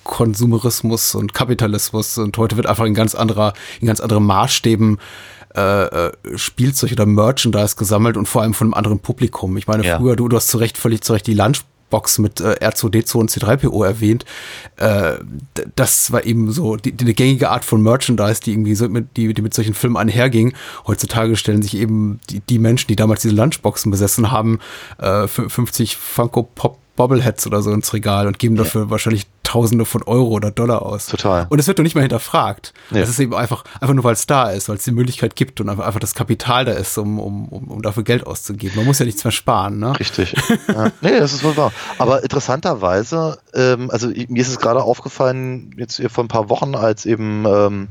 Ultrakonsumerismus 0.05 1.15
und 1.15 1.33
Kapitalismus 1.33 2.17
und 2.17 2.37
heute 2.37 2.57
wird 2.57 2.67
einfach 2.67 2.85
in 2.85 2.93
ganz 2.93 3.15
anderer, 3.15 3.53
in 3.81 3.87
ganz 3.87 3.99
anderen 3.99 4.25
Maßstäben 4.25 4.99
äh, 5.55 5.61
äh, 6.07 6.11
Spielzeug 6.35 6.91
oder 6.91 7.05
Merchandise 7.05 7.75
gesammelt 7.75 8.17
und 8.17 8.27
vor 8.27 8.41
allem 8.41 8.53
von 8.53 8.67
einem 8.67 8.73
anderen 8.73 8.99
Publikum. 8.99 9.55
Ich 9.57 9.67
meine, 9.67 9.85
Ja. 9.85 9.97
früher, 9.97 10.15
du, 10.15 10.27
du 10.27 10.35
hast 10.35 10.47
zu 10.49 10.57
Recht, 10.57 10.77
völlig 10.77 11.01
zu 11.01 11.13
Recht 11.13 11.27
die 11.27 11.33
Lunchbox 11.33 12.19
mit 12.19 12.41
äh, 12.41 12.55
R2D2 12.61 13.15
und 13.15 13.31
C3PO 13.31 13.85
erwähnt. 13.85 14.25
Äh, 14.75 15.13
das 15.77 16.11
war 16.11 16.25
eben 16.25 16.51
so 16.51 16.75
die, 16.75 16.91
die 16.91 17.05
eine 17.05 17.13
gängige 17.13 17.49
Art 17.51 17.63
von 17.63 17.81
Merchandise, 17.81 18.41
die 18.41 18.51
irgendwie 18.51 18.75
so 18.75 18.89
mit, 18.89 19.15
die, 19.15 19.33
die 19.33 19.41
mit 19.41 19.53
solchen 19.53 19.73
Filmen 19.73 19.95
einherging. 19.95 20.53
Heutzutage 20.87 21.37
stellen 21.37 21.61
sich 21.61 21.77
eben 21.77 22.19
die, 22.29 22.41
die 22.41 22.59
Menschen, 22.59 22.87
die 22.89 22.97
damals 22.97 23.21
diese 23.21 23.35
Lunchboxen 23.35 23.91
besessen 23.91 24.31
haben, 24.31 24.59
äh, 24.99 25.23
fü- 25.23 25.47
50 25.49 25.95
Funko 25.95 26.43
Pop 26.43 26.79
Bobbleheads 26.95 27.45
oder 27.47 27.61
so 27.61 27.71
ins 27.71 27.93
Regal 27.93 28.27
und 28.27 28.39
geben 28.39 28.55
dafür 28.55 28.89
wahrscheinlich 28.89 29.27
Tausende 29.43 29.85
von 29.85 30.01
Euro 30.03 30.29
oder 30.29 30.49
Dollar 30.49 30.81
aus. 30.81 31.05
Total. 31.05 31.45
Und 31.49 31.59
es 31.59 31.67
wird 31.67 31.77
doch 31.77 31.83
nicht 31.83 31.93
mal 31.93 32.01
hinterfragt. 32.01 32.73
Es 32.91 33.07
ist 33.07 33.19
eben 33.19 33.33
einfach, 33.35 33.63
einfach 33.79 33.93
nur 33.93 34.03
weil 34.03 34.13
es 34.13 34.25
da 34.25 34.49
ist, 34.49 34.67
weil 34.67 34.77
es 34.77 34.83
die 34.83 34.91
Möglichkeit 34.91 35.35
gibt 35.35 35.61
und 35.61 35.69
einfach, 35.69 35.85
einfach 35.85 35.99
das 35.99 36.15
Kapital 36.15 36.65
da 36.65 36.71
ist, 36.73 36.97
um, 36.97 37.19
um, 37.19 37.47
um, 37.49 37.81
dafür 37.81 38.03
Geld 38.03 38.25
auszugeben. 38.25 38.75
Man 38.75 38.85
muss 38.85 38.99
ja 38.99 39.05
nichts 39.05 39.23
mehr 39.23 39.31
sparen, 39.31 39.77
ne? 39.77 39.97
Richtig. 39.99 40.35
ja. 40.67 40.91
Nee, 40.99 41.19
das 41.19 41.31
ist 41.31 41.43
wohl 41.43 41.55
wahr. 41.55 41.71
Aber 41.99 42.23
interessanterweise, 42.23 43.37
ähm, 43.53 43.91
also 43.91 44.07
mir 44.07 44.41
ist 44.41 44.49
es 44.49 44.59
gerade 44.59 44.83
aufgefallen, 44.83 45.75
jetzt 45.77 45.97
hier 45.97 46.09
vor 46.09 46.23
ein 46.23 46.27
paar 46.27 46.49
Wochen, 46.49 46.75
als 46.75 47.05
eben 47.05 47.45
ähm, 47.45 47.87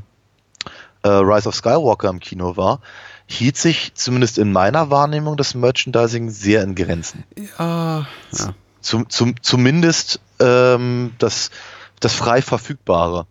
äh, 1.03 1.09
Rise 1.09 1.47
of 1.47 1.55
Skywalker 1.55 2.09
im 2.09 2.19
Kino 2.19 2.57
war, 2.57 2.81
hielt 3.27 3.57
sich 3.57 3.93
zumindest 3.95 4.37
in 4.37 4.51
meiner 4.51 4.89
Wahrnehmung 4.89 5.37
das 5.37 5.55
Merchandising 5.55 6.29
sehr 6.29 6.63
in 6.63 6.75
Grenzen. 6.75 7.23
Ja, 7.57 8.05
ja. 8.33 8.53
Zum, 8.85 9.09
zum, 9.09 9.41
zumindest 9.41 10.19
ähm, 10.39 11.13
das, 11.17 11.49
das 11.99 12.13
frei 12.13 12.43
verfügbare. 12.43 13.25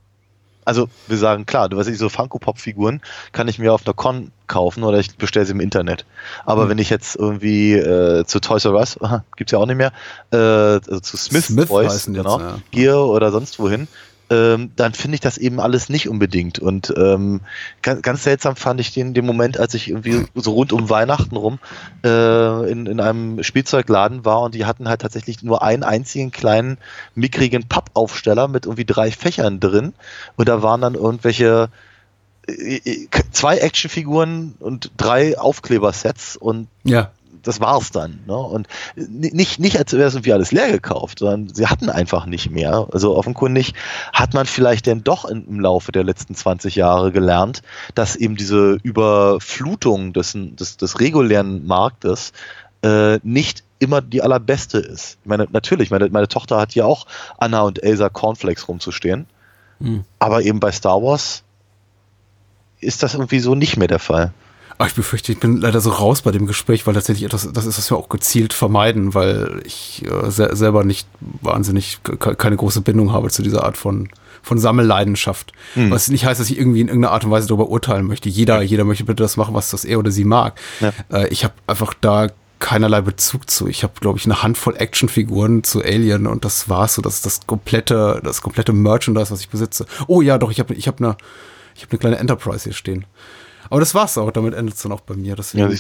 Also 0.65 0.89
wir 1.07 1.17
sagen, 1.17 1.47
klar, 1.47 1.69
du 1.69 1.77
weißt 1.77 1.89
nicht, 1.89 2.01
so 2.01 2.09
Funko-Pop-Figuren 2.09 3.03
kann 3.31 3.47
ich 3.47 3.61
mir 3.61 3.73
auf 3.73 3.87
einer 3.87 3.95
Con 3.95 4.33
kaufen 4.49 4.83
oder 4.83 4.99
ich 4.99 5.17
bestelle 5.17 5.47
sie 5.47 5.53
im 5.53 5.61
Internet. 5.61 6.07
Aber 6.45 6.63
Hm. 6.63 6.71
wenn 6.71 6.79
ich 6.79 6.91
jetzt 6.91 7.15
irgendwie 7.15 7.75
äh, 7.75 8.25
zu 8.25 8.41
Toys 8.41 8.65
R 8.65 8.73
Us, 8.73 9.01
aha, 9.01 9.23
gibt's 9.37 9.53
ja 9.53 9.59
auch 9.59 9.67
nicht 9.67 9.77
mehr, 9.77 9.93
äh, 10.33 10.37
also 10.37 10.99
zu 10.99 11.17
Smith, 11.17 11.47
Smith 11.47 11.69
Toys, 11.69 11.93
heißen 11.93 12.15
jetzt, 12.15 12.25
genau, 12.25 12.41
ja. 12.41 12.59
hier 12.73 12.97
oder 12.99 13.31
sonst 13.31 13.61
wohin, 13.61 13.87
ähm, 14.31 14.71
dann 14.77 14.95
finde 14.95 15.17
ich 15.17 15.21
das 15.21 15.39
eben 15.39 15.61
alles 15.61 15.89
nicht 15.89 16.09
unbedingt. 16.09 16.59
Und 16.59 16.93
ähm, 16.97 17.41
ganz, 17.83 18.03
ganz 18.03 18.25
seltsam 18.25 18.57
fand 18.57 18.81
ich 18.81 18.93
den, 18.93 19.15
den 19.15 19.27
Moment, 19.27 19.59
als 19.59 19.75
ich 19.75 19.89
irgendwie 19.89 20.27
so 20.35 20.53
rund 20.53 20.73
um 20.73 20.89
Weihnachten 20.91 21.37
rum 21.37 21.59
äh, 22.05 22.71
in, 22.71 22.87
in 22.87 23.01
einem 23.01 23.43
Spielzeugladen 23.43 24.25
war 24.25 24.43
und 24.43 24.55
die 24.55 24.65
hatten 24.65 24.89
halt 24.89 25.03
tatsächlich 25.03 25.43
nur 25.43 25.63
einen 25.63 25.83
einzigen 25.83 26.31
kleinen 26.31 26.79
mickrigen 27.15 27.69
Pappaufsteller 27.69 28.49
mit 28.49 28.67
irgendwie 28.67 28.87
drei 28.87 29.11
Fächern 29.11 29.61
drin. 29.61 29.93
Und 30.37 30.49
da 30.49 30.63
waren 30.63 30.81
dann 30.81 30.95
irgendwelche 30.95 31.69
äh, 32.47 32.77
äh, 32.77 33.09
zwei 33.31 33.59
Actionfiguren 33.59 34.55
und 34.59 34.93
drei 34.97 35.39
Aufklebersets 35.39 36.37
und 36.37 36.69
ja. 36.85 37.11
Das 37.45 37.61
war's 37.61 37.91
dann. 37.91 38.21
Ne? 38.27 38.37
Und 38.37 38.67
nicht, 38.97 39.61
nicht 39.61 39.79
als 39.79 39.93
wäre 39.93 40.09
es 40.09 40.15
irgendwie 40.15 40.33
alles 40.33 40.53
leer 40.53 40.73
gekauft, 40.73 41.21
sondern 41.21 41.55
sie 41.55 41.67
hatten 41.67 41.89
einfach 41.89 42.27
nicht 42.27 42.51
mehr. 42.51 42.89
Also 42.93 43.17
offenkundig 43.17 43.75
hat 44.13 44.35
man 44.35 44.47
vielleicht 44.47 44.87
denn 44.87 45.05
doch 45.05 45.25
im 45.25 45.61
Laufe 45.61 45.93
der 45.93 46.05
letzten 46.05 46.35
20 46.35 46.75
Jahre 46.75 47.13
gelernt, 47.13 47.63
dass 47.95 48.17
eben 48.17 48.37
diese 48.37 48.79
Überflutung 48.83 50.13
des, 50.13 50.33
des, 50.35 50.77
des 50.77 51.01
regulären 51.01 51.67
Marktes 51.67 52.33
äh, 52.83 53.19
nicht 53.23 53.65
immer 53.79 54.01
die 54.01 54.23
allerbeste 54.23 54.79
ist. 54.79 55.19
Ich 55.23 55.29
meine, 55.29 55.47
natürlich, 55.51 55.91
meine, 55.91 56.09
meine 56.09 56.29
Tochter 56.29 56.59
hat 56.59 56.73
hier 56.73 56.87
auch 56.87 57.07
Anna 57.39 57.63
und 57.63 57.83
Elsa 57.83 58.09
Cornflakes 58.09 58.69
rumzustehen. 58.69 59.27
Hm. 59.81 60.05
Aber 60.19 60.43
eben 60.43 60.61
bei 60.61 60.73
Star 60.73 61.03
Wars 61.03 61.43
ist 62.81 63.03
das 63.03 63.15
irgendwie 63.15 63.41
so 63.41 63.55
nicht 63.55 63.77
mehr 63.77 63.89
der 63.89 63.99
Fall. 63.99 64.33
Aber 64.77 64.89
ich 64.89 64.95
befürchte, 64.95 65.33
ich 65.33 65.39
bin 65.39 65.59
leider 65.59 65.81
so 65.81 65.91
raus 65.91 66.23
bei 66.23 66.33
dem 66.33 66.47
Gespräch, 66.47 66.87
weil 66.87 66.95
tatsächlich 66.95 67.25
etwas, 67.25 67.49
das 67.53 67.67
ist, 67.67 67.79
was 67.79 67.91
wir 67.91 67.97
auch 67.97 68.09
gezielt 68.09 68.53
vermeiden, 68.53 69.15
weil 69.15 69.63
ich 69.65 70.05
äh, 70.05 70.31
se 70.31 70.51
selber 70.55 70.85
nicht 70.85 71.07
wahnsinnig 71.21 72.01
keine 72.21 72.57
große 72.57 72.81
Bindung 72.81 73.13
habe 73.13 73.31
zu 73.31 73.43
dieser 73.43 73.65
Art 73.65 73.77
von, 73.77 74.09
von 74.43 74.59
Sammelleidenschaft. 74.59 75.53
Hm. 75.75 75.91
Was 75.91 76.09
nicht 76.09 76.27
heißt, 76.27 76.41
dass 76.41 76.51
ich 76.51 76.59
irgendwie 76.59 76.81
in 76.81 76.89
irgendeiner 76.89 77.13
Art 77.13 77.25
und 77.25 77.31
Weise 77.31 77.47
darüber 77.47 77.69
urteilen 77.69 78.07
möchte. 78.07 78.29
Jeder, 78.29 78.63
jeder 78.63 78.85
möchte 78.85 79.05
bitte 79.05 79.23
das 79.23 79.37
machen, 79.37 79.55
was 79.55 79.71
das 79.71 79.85
er 79.85 79.99
oder 79.99 80.11
sie 80.11 80.25
mag. 80.25 80.59
Ja. 80.81 80.93
Äh, 81.13 81.29
ich 81.29 81.45
habe 81.45 81.55
einfach 81.67 81.95
da 82.01 82.29
keinerlei 82.59 83.03
Bezug 83.03 83.51
zu. 83.51 83.69
Ich 83.69 83.83
habe, 83.83 83.93
glaube 84.01 84.19
ich, 84.19 84.25
eine 84.25 84.43
Handvoll 84.43 84.77
Actionfiguren 84.77 85.65
zu 85.65 85.83
Alien 85.83 86.27
und 86.27 86.45
das 86.45 86.69
war's 86.69 86.95
so. 86.95 87.03
Das 87.03 87.17
ist 87.17 87.27
das 87.27 87.47
komplette, 87.47 88.21
das 88.25 88.43
komplette 88.43 88.73
Merchandise, 88.73 89.31
was 89.31 89.41
ich 89.41 89.51
besitze. 89.51 89.87
Oh 90.07 90.23
ja, 90.23 90.39
doch, 90.39 90.51
ich 90.51 90.61
habe 90.61 90.75
ich 90.75 90.89
hab 90.89 91.01
eine, 91.01 91.17
ich 91.77 91.83
habe 91.83 91.93
eine 91.93 91.99
kleine 91.99 92.19
Enterprise 92.19 92.65
hier 92.65 92.73
stehen. 92.73 93.05
Aber 93.71 93.81
das 93.81 93.95
war's 93.95 94.19
auch, 94.19 94.31
damit 94.31 94.55
endet 94.55 94.75
es 94.75 94.83
dann 94.83 94.93
auch 94.93 95.01
bei 95.01 95.15
mir. 95.15 95.37
Deswegen, 95.37 95.71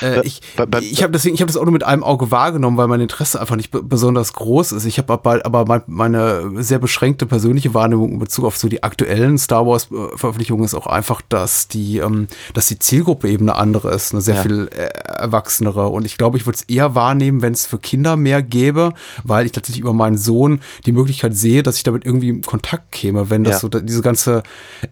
ja, 0.00 0.08
äh, 0.08 0.26
ich 0.26 0.40
ich 0.80 1.02
habe 1.02 1.12
deswegen, 1.12 1.34
ich 1.34 1.40
habe 1.40 1.52
das 1.52 1.56
auch 1.56 1.64
nur 1.64 1.72
mit 1.72 1.84
einem 1.84 2.02
Auge 2.02 2.30
wahrgenommen, 2.30 2.76
weil 2.76 2.88
mein 2.88 3.00
Interesse 3.00 3.40
einfach 3.40 3.56
nicht 3.56 3.70
besonders 3.70 4.32
groß 4.32 4.72
ist. 4.72 4.84
Ich 4.84 4.98
habe 4.98 5.12
aber, 5.12 5.44
aber 5.44 5.84
meine 5.86 6.62
sehr 6.62 6.78
beschränkte 6.78 7.26
persönliche 7.26 7.74
Wahrnehmung 7.74 8.12
in 8.12 8.18
Bezug 8.18 8.44
auf 8.44 8.56
so 8.56 8.68
die 8.68 8.82
aktuellen 8.82 9.38
Star 9.38 9.66
Wars 9.66 9.88
Veröffentlichungen 10.14 10.64
ist 10.64 10.74
auch 10.74 10.86
einfach, 10.86 11.22
dass 11.28 11.68
die, 11.68 11.98
ähm, 11.98 12.28
dass 12.54 12.66
die 12.66 12.78
Zielgruppe 12.78 13.28
eben 13.28 13.48
eine 13.48 13.58
andere 13.58 13.92
ist, 13.92 14.12
eine 14.12 14.20
sehr 14.20 14.36
ja. 14.36 14.42
viel 14.42 14.68
äh, 14.72 14.88
erwachsenere. 15.18 15.88
Und 15.88 16.04
ich 16.04 16.16
glaube, 16.16 16.36
ich 16.36 16.46
würde 16.46 16.56
es 16.56 16.62
eher 16.62 16.94
wahrnehmen, 16.94 17.42
wenn 17.42 17.52
es 17.52 17.66
für 17.66 17.78
Kinder 17.78 18.16
mehr 18.16 18.42
gäbe, 18.42 18.92
weil 19.24 19.46
ich 19.46 19.52
tatsächlich 19.52 19.82
über 19.82 19.92
meinen 19.92 20.18
Sohn 20.18 20.60
die 20.84 20.92
Möglichkeit 20.92 21.36
sehe, 21.36 21.62
dass 21.62 21.76
ich 21.76 21.82
damit 21.82 22.04
irgendwie 22.04 22.28
in 22.28 22.42
Kontakt 22.42 22.92
käme. 22.92 23.30
Wenn 23.30 23.44
das 23.44 23.54
ja. 23.54 23.60
so 23.60 23.68
diese 23.68 24.02
ganze 24.02 24.42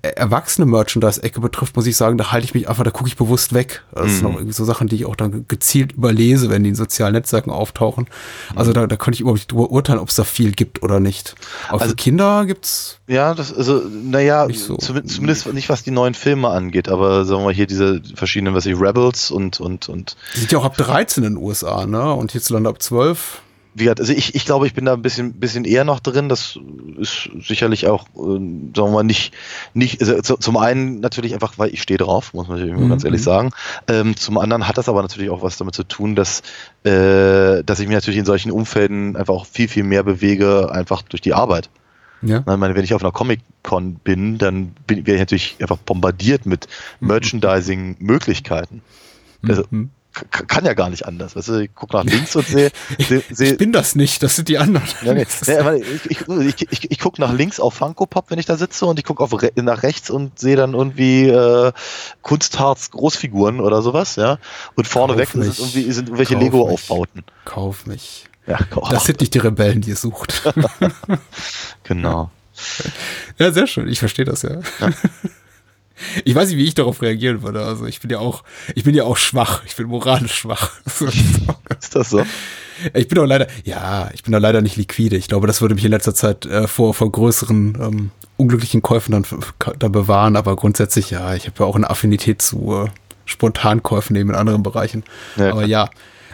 äh, 0.02 0.08
erwachsene 0.08 0.66
Merchandise-Ecke 0.66 1.40
betrifft, 1.40 1.76
muss 1.76 1.86
ich 1.86 1.96
sagen, 1.96 2.18
da 2.18 2.32
halte 2.34 2.44
ich 2.44 2.52
mich 2.52 2.68
einfach, 2.68 2.84
da 2.84 2.90
gucke 2.90 3.08
ich 3.08 3.16
bewusst 3.16 3.54
weg. 3.54 3.82
Das 3.94 4.04
mhm. 4.04 4.10
sind 4.10 4.22
noch 4.24 4.34
irgendwie 4.34 4.52
so 4.52 4.64
Sachen, 4.64 4.88
die 4.88 4.96
ich 4.96 5.06
auch 5.06 5.16
dann 5.16 5.46
gezielt 5.48 5.92
überlese, 5.92 6.50
wenn 6.50 6.62
die 6.62 6.70
in 6.70 6.74
sozialen 6.74 7.14
Netzwerken 7.14 7.50
auftauchen. 7.50 8.06
Also 8.54 8.74
da, 8.74 8.86
da 8.86 8.96
könnte 8.96 9.16
ich 9.16 9.20
überhaupt 9.22 9.38
nicht 9.38 9.52
drüber 9.52 9.70
urteilen, 9.70 9.98
ob 9.98 10.10
es 10.10 10.16
da 10.16 10.24
viel 10.24 10.52
gibt 10.52 10.82
oder 10.82 11.00
nicht. 11.00 11.34
Aber 11.68 11.80
also, 11.80 11.92
für 11.92 11.96
Kinder 11.96 12.44
gibt's. 12.44 12.98
Ja, 13.06 13.34
das, 13.34 13.54
also, 13.54 13.82
naja, 13.88 14.46
so. 14.52 14.76
zumindest, 14.76 15.52
nicht 15.52 15.68
was 15.70 15.82
die 15.82 15.90
neuen 15.90 16.14
Filme 16.14 16.48
angeht, 16.48 16.88
aber 16.88 17.24
sagen 17.24 17.40
wir 17.40 17.46
mal 17.46 17.54
hier 17.54 17.66
diese 17.66 18.02
verschiedenen, 18.14 18.54
was 18.54 18.66
ich, 18.66 18.78
Rebels 18.78 19.30
und, 19.30 19.60
und, 19.60 19.88
und. 19.88 20.16
Die 20.34 20.40
sind 20.40 20.52
ja 20.52 20.58
auch 20.58 20.64
ab 20.64 20.76
13 20.76 21.24
in 21.24 21.34
den 21.34 21.42
USA, 21.42 21.86
ne? 21.86 22.12
Und 22.12 22.32
hierzulande 22.32 22.68
ab 22.68 22.82
12 22.82 23.40
wie 23.74 23.84
gesagt, 23.84 24.00
also 24.00 24.12
ich, 24.12 24.34
ich 24.34 24.44
glaube, 24.44 24.66
ich 24.66 24.74
bin 24.74 24.84
da 24.84 24.92
ein 24.92 25.02
bisschen, 25.02 25.34
bisschen 25.34 25.64
eher 25.64 25.84
noch 25.84 26.00
drin. 26.00 26.28
Das 26.28 26.58
ist 26.98 27.28
sicherlich 27.40 27.88
auch, 27.88 28.06
äh, 28.14 28.18
sagen 28.18 28.72
wir 28.74 28.90
mal, 28.90 29.02
nicht, 29.02 29.34
nicht 29.74 30.00
also 30.00 30.36
zum 30.36 30.56
einen 30.56 31.00
natürlich 31.00 31.34
einfach, 31.34 31.58
weil 31.58 31.74
ich 31.74 31.82
stehe 31.82 31.98
drauf, 31.98 32.34
muss 32.34 32.46
man 32.46 32.58
natürlich 32.58 32.80
mhm. 32.80 32.88
ganz 32.88 33.04
ehrlich 33.04 33.22
sagen. 33.22 33.50
Ähm, 33.88 34.16
zum 34.16 34.38
anderen 34.38 34.68
hat 34.68 34.78
das 34.78 34.88
aber 34.88 35.02
natürlich 35.02 35.30
auch 35.30 35.42
was 35.42 35.56
damit 35.56 35.74
zu 35.74 35.82
tun, 35.82 36.14
dass, 36.14 36.42
äh, 36.84 37.64
dass 37.64 37.80
ich 37.80 37.88
mich 37.88 37.94
natürlich 37.94 38.18
in 38.18 38.24
solchen 38.24 38.52
Umfelden 38.52 39.16
einfach 39.16 39.34
auch 39.34 39.46
viel, 39.46 39.66
viel 39.66 39.84
mehr 39.84 40.04
bewege, 40.04 40.70
einfach 40.70 41.02
durch 41.02 41.20
die 41.20 41.34
Arbeit. 41.34 41.68
Ja. 42.22 42.38
Ich 42.38 42.46
meine, 42.46 42.74
wenn 42.74 42.84
ich 42.84 42.94
auf 42.94 43.02
einer 43.02 43.12
Comic-Con 43.12 43.96
bin, 43.96 44.38
dann 44.38 44.72
bin, 44.86 44.98
werde 44.98 45.14
ich 45.14 45.20
natürlich 45.20 45.56
einfach 45.60 45.78
bombardiert 45.78 46.46
mit 46.46 46.68
mhm. 47.00 47.08
Merchandising-Möglichkeiten. 47.08 48.82
Also, 49.46 49.64
mhm 49.70 49.90
kann 50.30 50.64
ja 50.64 50.74
gar 50.74 50.90
nicht 50.90 51.06
anders. 51.06 51.36
Weißt 51.36 51.48
du, 51.48 51.58
ich 51.58 51.74
gucke 51.74 51.96
nach 51.96 52.04
links 52.04 52.34
und 52.36 52.46
sehe. 52.46 52.70
Seh, 52.98 53.22
seh, 53.30 53.52
ich 53.52 53.58
bin 53.58 53.72
das 53.72 53.94
nicht, 53.94 54.22
das 54.22 54.36
sind 54.36 54.48
die 54.48 54.58
anderen. 54.58 54.86
Ja, 55.02 55.14
nee. 55.14 55.26
nee, 55.46 55.82
ich, 56.08 56.62
ich, 56.62 56.72
ich, 56.72 56.90
ich 56.90 56.98
gucke 56.98 57.20
nach 57.20 57.32
links 57.32 57.60
auf 57.60 57.74
Funko 57.74 58.06
Pop, 58.06 58.30
wenn 58.30 58.38
ich 58.38 58.46
da 58.46 58.56
sitze, 58.56 58.86
und 58.86 58.98
ich 58.98 59.04
gucke 59.04 59.24
re 59.42 59.50
nach 59.56 59.82
rechts 59.82 60.10
und 60.10 60.38
sehe 60.38 60.56
dann 60.56 60.74
irgendwie 60.74 61.28
äh, 61.28 61.72
Kunstharz 62.22 62.90
Großfiguren 62.90 63.60
oder 63.60 63.82
sowas, 63.82 64.16
ja. 64.16 64.38
Und 64.76 64.86
vorneweg 64.86 65.28
sind 65.28 65.58
irgendwie 65.58 65.90
sind 65.92 66.08
irgendwelche 66.08 66.36
Lego-Aufbauten. 66.36 67.24
Kauf 67.44 67.86
mich. 67.86 68.26
Ja, 68.46 68.58
kauf. 68.70 68.88
Das 68.90 69.04
sind 69.04 69.20
nicht 69.20 69.34
die 69.34 69.38
Rebellen, 69.38 69.80
die 69.80 69.90
ihr 69.90 69.96
sucht. 69.96 70.42
genau. 71.84 72.30
Ja, 73.38 73.52
sehr 73.52 73.66
schön. 73.66 73.88
Ich 73.88 73.98
verstehe 73.98 74.24
das 74.24 74.42
ja. 74.42 74.60
ja. 74.80 74.90
Ich 76.24 76.34
weiß 76.34 76.48
nicht, 76.48 76.58
wie 76.58 76.64
ich 76.64 76.74
darauf 76.74 77.02
reagieren 77.02 77.42
würde. 77.42 77.64
Also 77.64 77.86
ich 77.86 78.00
bin 78.00 78.10
ja 78.10 78.18
auch, 78.18 78.42
ich 78.74 78.84
bin 78.84 78.94
ja 78.94 79.04
auch 79.04 79.16
schwach. 79.16 79.62
Ich 79.64 79.76
bin 79.76 79.86
moralisch 79.86 80.34
schwach. 80.34 80.72
Ist 81.80 81.94
das 81.94 82.10
so? 82.10 82.24
Ich 82.92 83.08
bin 83.08 83.16
doch 83.16 83.26
leider, 83.26 83.46
ja, 83.64 84.10
ich 84.12 84.22
bin 84.24 84.32
da 84.32 84.38
leider 84.38 84.60
nicht 84.60 84.76
liquide. 84.76 85.16
Ich 85.16 85.28
glaube, 85.28 85.46
das 85.46 85.60
würde 85.60 85.74
mich 85.76 85.84
in 85.84 85.92
letzter 85.92 86.14
Zeit 86.14 86.46
äh, 86.46 86.66
vor, 86.66 86.94
vor 86.94 87.10
größeren 87.10 87.78
ähm, 87.80 88.10
unglücklichen 88.36 88.82
Käufen 88.82 89.12
dann, 89.12 89.24
dann 89.78 89.92
bewahren. 89.92 90.36
Aber 90.36 90.56
grundsätzlich, 90.56 91.10
ja, 91.10 91.34
ich 91.34 91.46
habe 91.46 91.56
ja 91.60 91.66
auch 91.66 91.76
eine 91.76 91.88
Affinität 91.88 92.42
zu 92.42 92.86
äh, 92.86 92.90
Spontankäufen 93.24 94.16
eben 94.16 94.30
in 94.30 94.36
anderen 94.36 94.62
Bereichen. 94.62 95.04
Ja. 95.36 95.52
Aber 95.52 95.64
ja, 95.64 95.88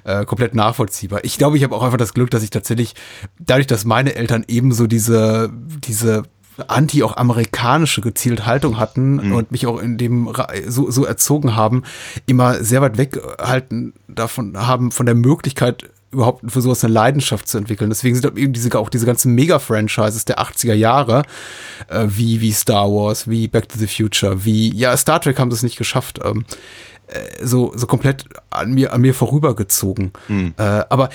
äh, 0.05 0.25
komplett 0.25 0.55
nachvollziehbar. 0.55 1.21
Ich 1.25 1.37
glaube, 1.39 1.57
ich 1.57 1.65
habe 1.65 1.75
auch 1.75 1.83
einfach 1.83 1.99
das 1.99 2.15
Glück, 2.15 2.31
dass 2.31 2.43
ich 2.43 2.51
tatsächlich, 2.51 2.95
dadurch, 3.39 3.67
dass 3.67 3.85
meine 3.85 4.15
Eltern 4.15 4.45
ebenso 4.49 4.87
diese, 4.87 5.51
diese 5.53 6.23
anti 6.69 7.03
auch 7.03 7.17
amerikanische 7.17 8.01
gezielt 8.01 8.47
Haltung 8.47 8.79
hatten 8.79 9.29
mhm. 9.29 9.33
und 9.33 9.51
mich 9.51 9.67
auch 9.67 9.81
in 9.81 9.99
dem 9.99 10.33
so, 10.67 10.91
so 10.91 11.05
erzogen 11.05 11.57
haben, 11.57 11.83
immer 12.27 12.63
sehr 12.63 12.83
weit 12.83 12.99
weghalten 12.99 13.95
davon 14.09 14.57
haben 14.57 14.93
von 14.93 15.07
der 15.07 15.15
Möglichkeit 15.15 15.91
überhaupt 16.13 16.51
für 16.51 16.61
sowas 16.61 16.85
eine 16.85 16.93
Leidenschaft 16.93 17.47
zu 17.47 17.59
entwickeln. 17.59 17.91
Deswegen 17.91 18.17
sind 18.17 18.37
eben 18.37 18.53
diese, 18.53 18.77
auch 18.79 18.91
diese 18.91 19.07
ganzen 19.07 19.35
Mega-Franchises 19.35 20.25
der 20.25 20.41
80er 20.41 20.75
Jahre, 20.75 21.23
äh, 21.89 22.07
wie, 22.09 22.41
wie 22.41 22.53
Star 22.53 22.91
Wars, 22.91 23.29
wie 23.29 23.47
Back 23.47 23.69
to 23.69 23.79
the 23.79 23.87
Future, 23.87 24.45
wie, 24.45 24.75
ja, 24.75 24.97
Star 24.97 25.21
Trek 25.21 25.39
haben 25.39 25.51
das 25.51 25.63
nicht 25.63 25.79
geschafft, 25.79 26.19
ähm, 26.25 26.45
äh, 27.07 27.45
so, 27.45 27.73
so 27.77 27.87
komplett 27.87 28.25
an 28.51 28.73
mir, 28.73 28.93
an 28.93 29.01
mir 29.01 29.15
vorübergezogen. 29.15 30.13
Mhm. 30.29 30.55
Äh, 30.57 30.63
aber 30.63 31.11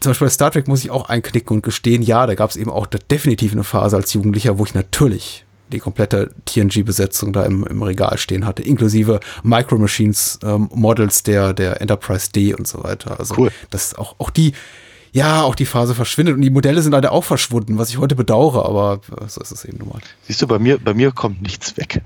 zum 0.00 0.10
Beispiel 0.10 0.26
bei 0.26 0.32
Star 0.32 0.50
Trek 0.50 0.68
muss 0.68 0.84
ich 0.84 0.90
auch 0.90 1.08
einknicken 1.08 1.56
und 1.56 1.62
gestehen, 1.62 2.02
ja, 2.02 2.26
da 2.26 2.34
gab 2.34 2.50
es 2.50 2.56
eben 2.56 2.70
auch 2.70 2.86
definitiv 2.86 3.52
eine 3.52 3.64
Phase 3.64 3.96
als 3.96 4.12
Jugendlicher, 4.12 4.58
wo 4.58 4.64
ich 4.64 4.74
natürlich 4.74 5.44
die 5.72 5.78
komplette 5.78 6.32
TNG-Besetzung 6.46 7.32
da 7.32 7.44
im, 7.44 7.64
im 7.64 7.82
Regal 7.82 8.18
stehen 8.18 8.44
hatte, 8.44 8.62
inklusive 8.62 9.20
Micro 9.42 9.78
Machines 9.78 10.38
ähm, 10.42 10.68
Models 10.74 11.22
der, 11.22 11.52
der 11.54 11.80
Enterprise 11.80 12.30
D 12.32 12.54
und 12.54 12.66
so 12.66 12.82
weiter. 12.82 13.18
Also 13.18 13.34
cool. 13.38 13.52
das 13.70 13.94
auch, 13.94 14.16
auch 14.18 14.30
die, 14.30 14.52
ja, 15.12 15.42
auch 15.42 15.54
die 15.54 15.66
Phase 15.66 15.94
verschwindet 15.94 16.36
und 16.36 16.42
die 16.42 16.50
Modelle 16.50 16.82
sind 16.82 16.92
leider 16.92 17.12
auch 17.12 17.24
verschwunden, 17.24 17.78
was 17.78 17.90
ich 17.90 17.98
heute 17.98 18.14
bedauere, 18.14 18.64
aber 18.64 19.00
so 19.26 19.40
ist 19.40 19.50
es 19.50 19.64
eben 19.64 19.78
nun 19.78 19.88
mal. 19.88 20.00
Siehst 20.22 20.40
du, 20.42 20.46
bei 20.46 20.58
mir, 20.58 20.78
bei 20.78 20.94
mir 20.94 21.10
kommt 21.10 21.42
nichts 21.42 21.76
weg. 21.76 22.00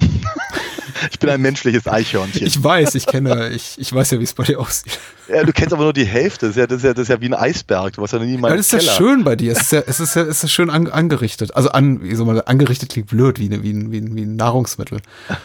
ich 1.10 1.18
bin 1.18 1.28
ein 1.28 1.42
menschliches 1.42 1.86
Eichhörnchen. 1.86 2.46
Ich 2.46 2.62
weiß, 2.62 2.94
ich 2.94 3.06
kenne, 3.06 3.50
ich, 3.50 3.76
ich 3.78 3.92
weiß 3.92 4.12
ja, 4.12 4.20
wie 4.20 4.24
es 4.24 4.32
bei 4.32 4.44
dir 4.44 4.58
aussieht. 4.58 4.98
Ja, 5.28 5.44
du 5.44 5.52
kennst 5.52 5.72
aber 5.72 5.84
nur 5.84 5.92
die 5.92 6.06
Hälfte. 6.06 6.46
Das 6.46 6.56
ist 6.56 6.60
ja, 6.60 6.66
das 6.66 6.78
ist 6.78 6.84
ja, 6.84 6.92
das 6.92 7.02
ist 7.02 7.08
ja 7.08 7.20
wie 7.20 7.26
ein 7.26 7.34
Eisberg. 7.34 7.94
Du 7.94 8.02
hast 8.02 8.12
ja 8.12 8.18
nie 8.18 8.38
mal. 8.38 8.50
Ja, 8.50 8.56
das 8.56 8.72
ist 8.72 8.86
ja 8.86 8.92
schön 8.92 9.24
bei 9.24 9.36
dir. 9.36 9.52
Es 9.52 9.62
ist 9.62 9.72
ja, 9.72 9.82
es 9.86 10.00
ist 10.00 10.16
ja, 10.16 10.22
es 10.22 10.42
ist 10.42 10.52
schön 10.52 10.70
an, 10.70 10.86
angerichtet. 10.86 11.54
Also 11.54 11.70
an, 11.70 12.02
wie 12.02 12.14
soll 12.14 12.26
man, 12.26 12.40
angerichtet 12.40 12.90
klingt 12.90 13.08
blöd, 13.08 13.38
wie, 13.38 13.50
wie, 13.50 13.92
wie, 13.92 14.14
wie 14.14 14.22
ein 14.22 14.36
Nahrungsmittel. 14.36 15.00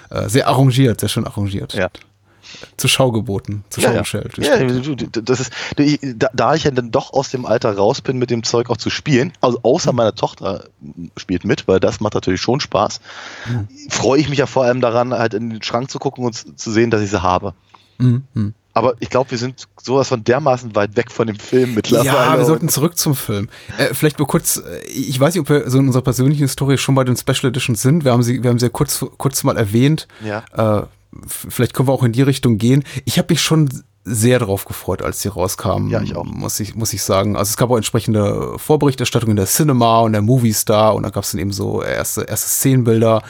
Äh, 0.10 0.30
sehr 0.30 0.48
arrangiert, 0.48 1.00
sehr 1.02 1.10
schön 1.10 1.26
arrangiert. 1.26 1.74
Ja 1.74 1.90
zur 2.78 2.90
Schau 2.90 3.12
geboten, 3.12 3.64
zur 3.70 3.84
Schau 3.84 3.94
gestellt. 3.94 4.38
Ja, 4.38 4.58
das 5.22 5.40
ist, 5.40 5.54
da, 6.34 6.56
ich 6.56 6.64
ja 6.64 6.72
dann 6.72 6.92
doch 6.92 7.14
aus 7.14 7.30
dem 7.30 7.46
Alter 7.46 7.76
raus 7.76 8.02
bin, 8.02 8.18
mit 8.18 8.30
dem 8.30 8.44
Zeug 8.44 8.70
auch 8.70 8.78
zu 8.78 8.90
spielen, 8.90 9.34
also 9.42 9.60
außer 9.64 9.94
meine 9.94 10.16
Tochter 10.16 10.66
spielt 11.18 11.46
mit, 11.46 11.68
weil 11.68 11.80
das 11.80 12.00
macht 12.00 12.14
natürlich 12.14 12.42
schon 12.42 12.60
Spaß, 12.60 13.02
mhm. 13.48 13.68
freue 13.90 14.20
ich 14.20 14.30
mich 14.30 14.40
ja 14.40 14.46
vor 14.46 14.64
allem 14.64 14.82
daran, 14.82 15.14
halt 15.14 15.34
in 15.34 15.50
den 15.50 15.64
Schrank 15.64 15.92
zu 15.92 16.00
gucken 16.00 16.26
und 16.26 16.60
zu 16.60 16.72
sehen, 16.72 16.92
dass 16.92 17.02
ich 17.02 17.10
sie 17.10 17.22
habe. 17.22 17.54
Mhm. 17.98 18.54
Aber 18.74 18.94
ich 19.00 19.10
glaube, 19.10 19.32
wir 19.32 19.38
sind 19.38 19.68
sowas 19.82 20.08
von 20.08 20.24
dermaßen 20.24 20.76
weit 20.76 20.96
weg 20.96 21.12
von 21.12 21.28
dem 21.28 21.38
Film 21.38 21.74
mittlerweile. 21.76 22.08
Ja, 22.08 22.38
wir 22.38 22.46
sollten 22.46 22.70
zurück 22.70 22.98
zum 22.98 23.16
Film. 23.16 23.50
Äh, 23.78 23.94
vielleicht 23.94 24.20
nur 24.20 24.28
kurz, 24.28 24.58
äh, 24.58 24.86
ich 24.88 25.20
weiß 25.20 25.34
nicht, 25.34 25.42
ob 25.42 25.50
wir 25.50 25.70
so 25.70 25.80
in 25.80 25.88
unserer 25.88 26.04
persönlichen 26.04 26.44
Historie 26.44 26.78
schon 26.78 26.96
bei 26.96 27.04
den 27.04 27.18
Special 27.18 27.50
Editions 27.50 27.82
sind. 27.82 28.06
Wir 28.06 28.14
haben 28.14 28.24
sie, 28.24 28.42
wir 28.42 28.50
haben 28.50 28.60
sie 28.60 28.68
ja 28.68 28.70
kurz, 28.70 29.04
kurz 29.18 29.44
mal 29.44 29.58
erwähnt. 29.58 30.08
Ja. 30.24 30.44
Äh, 30.82 30.86
vielleicht 31.26 31.74
können 31.74 31.88
wir 31.88 31.94
auch 31.94 32.04
in 32.04 32.12
die 32.12 32.22
Richtung 32.22 32.58
gehen. 32.58 32.84
Ich 33.06 33.18
habe 33.18 33.34
mich 33.34 33.42
schon 33.42 33.70
sehr 34.06 34.40
darauf 34.40 34.66
gefreut, 34.66 35.02
als 35.02 35.22
sie 35.22 35.30
rauskamen. 35.30 35.90
Ja, 35.90 36.02
ich 36.02 36.16
auch. 36.16 36.26
Muss 36.26 36.60
ich, 36.60 36.76
muss 36.76 36.94
ich 36.94 37.04
sagen. 37.04 37.36
Also 37.36 37.50
es 37.50 37.58
gab 37.58 37.70
auch 37.70 37.78
entsprechende 37.78 38.58
Vorberichterstattung 38.58 39.30
in 39.30 39.36
der 39.36 39.46
Cinema 39.46 40.00
und 40.00 40.14
der 40.14 40.22
Movie 40.22 40.54
Star 40.54 40.96
und 40.96 41.04
da 41.04 41.10
gab 41.10 41.24
es 41.24 41.32
dann 41.32 41.42
eben 41.42 41.52
so 41.52 41.84
erste, 41.84 42.22
erste 42.22 42.48
Szenenbilder 42.48 43.22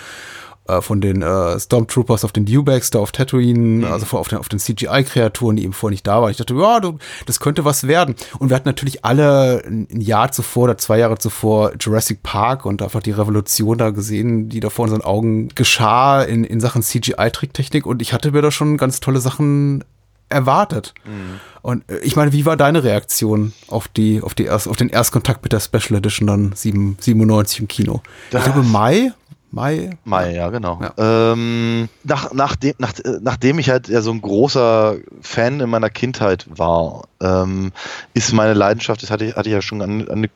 äh, 0.70 0.82
von 0.82 1.02
den 1.02 1.22
äh, 1.22 1.60
Stormtroopers 1.60 2.24
auf 2.24 2.32
den 2.32 2.46
Dewbacks 2.46 2.92
da 2.92 3.00
auf 3.00 3.12
Tatooine, 3.12 3.60
mhm. 3.60 3.84
also 3.86 4.18
auf 4.18 4.28
den, 4.28 4.40
auf 4.40 4.50
den 4.50 4.60
CGI-Kreaturen, 4.60 5.56
die 5.56 5.64
eben 5.64 5.74
vorher 5.74 5.94
nicht 5.94 6.08
da 6.08 6.22
waren. 6.22 6.32
Ich 6.32 6.38
dachte, 6.38 6.56
ja, 6.56 6.80
du, 6.80 6.98
das 7.26 7.40
könnte 7.40 7.66
was 7.66 7.88
werden. 7.88 8.16
Und 8.38 8.50
wir 8.50 8.56
hatten 8.56 8.68
natürlich 8.68 9.04
alle 9.04 9.64
ein 9.66 9.88
Jahr 10.00 10.32
zuvor 10.32 10.66
oder 10.66 10.78
zwei 10.78 11.00
Jahre 11.00 11.18
zuvor 11.18 11.74
Jurassic 11.80 12.24
Park 12.24 12.66
und 12.66 12.82
einfach 12.82 13.02
die 13.02 13.12
Revolution 13.12 13.78
da 13.78 13.90
gesehen, 13.90 14.50
die 14.50 14.60
da 14.60 14.70
vor 14.70 14.84
unseren 14.84 15.02
Augen 15.02 15.50
geschah 15.56 16.22
in, 16.24 16.44
in 16.44 16.60
Sachen 16.60 16.84
CGI-Tricktechnik. 16.84 17.86
Und 17.86 18.02
ich 18.02 18.14
hatte 18.14 18.32
mir 18.32 18.42
da 18.42 18.52
schon 18.52 18.78
ganz 18.78 19.00
tolle 19.00 19.20
Sachen 19.20 19.84
erwartet. 20.30 20.94
Mhm. 21.06 21.40
Und 21.62 21.90
äh, 21.90 22.00
ich 22.00 22.16
meine, 22.16 22.32
wie 22.32 22.46
war 22.46 22.56
deine 22.56 22.84
Reaktion 22.84 23.54
auf 23.68 23.88
die, 23.88 24.22
auf 24.22 24.36
die 24.36 24.46
erst, 24.46 24.68
auf 24.68 24.78
den 24.78 24.90
Erstkontakt 24.90 25.44
mit 25.44 25.52
der 25.52 25.60
Special 25.60 25.98
Edition 25.98 26.28
dann 26.28 26.54
7, 26.54 26.98
97 27.00 27.60
im 27.62 27.68
Kino? 27.68 28.02
Das 28.32 28.46
ich 28.46 28.54
glaube, 28.54 28.68
Mai 28.68 29.12
Mai? 29.52 29.98
Mai, 30.04 30.36
ja, 30.36 30.50
genau. 30.50 30.80
Ja. 30.82 31.32
Ähm, 31.32 31.90
nach, 32.04 32.32
nachdem, 32.34 32.74
nach, 32.78 32.94
äh, 33.00 33.18
nachdem 33.22 33.58
ich 33.58 33.70
halt 33.70 33.88
ja 33.88 34.02
so 34.02 34.12
ein 34.12 34.22
großer 34.22 34.98
Fan 35.22 35.60
in 35.60 35.70
meiner 35.70 35.90
Kindheit 35.90 36.46
war, 36.50 37.04
ähm, 37.20 37.72
ist 38.14 38.32
meine 38.34 38.54
Leidenschaft, 38.54 39.02
das 39.02 39.10
hatte 39.10 39.26
ich, 39.26 39.36
hatte 39.36 39.50
ich 39.50 39.54
ja 39.54 39.62
schon 39.62 39.82
an, 39.82 40.08
an, 40.08 40.28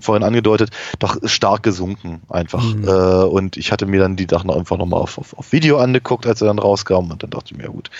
vorhin 0.00 0.24
angedeutet, 0.24 0.70
doch 0.98 1.16
stark 1.24 1.62
gesunken 1.62 2.22
einfach. 2.28 2.62
Mhm. 2.62 2.86
Äh, 2.86 3.24
und 3.24 3.56
ich 3.56 3.72
hatte 3.72 3.86
mir 3.86 4.00
dann 4.00 4.16
die 4.16 4.26
Sachen 4.28 4.50
einfach 4.50 4.76
nochmal 4.76 5.00
auf, 5.00 5.18
auf, 5.18 5.38
auf 5.38 5.52
Video 5.52 5.78
angeguckt, 5.78 6.26
als 6.26 6.40
er 6.40 6.48
dann 6.48 6.58
rauskam 6.58 7.10
und 7.10 7.22
dann 7.22 7.30
dachte 7.30 7.52
ich 7.52 7.56
mir, 7.56 7.64
ja 7.64 7.70
gut, 7.70 7.90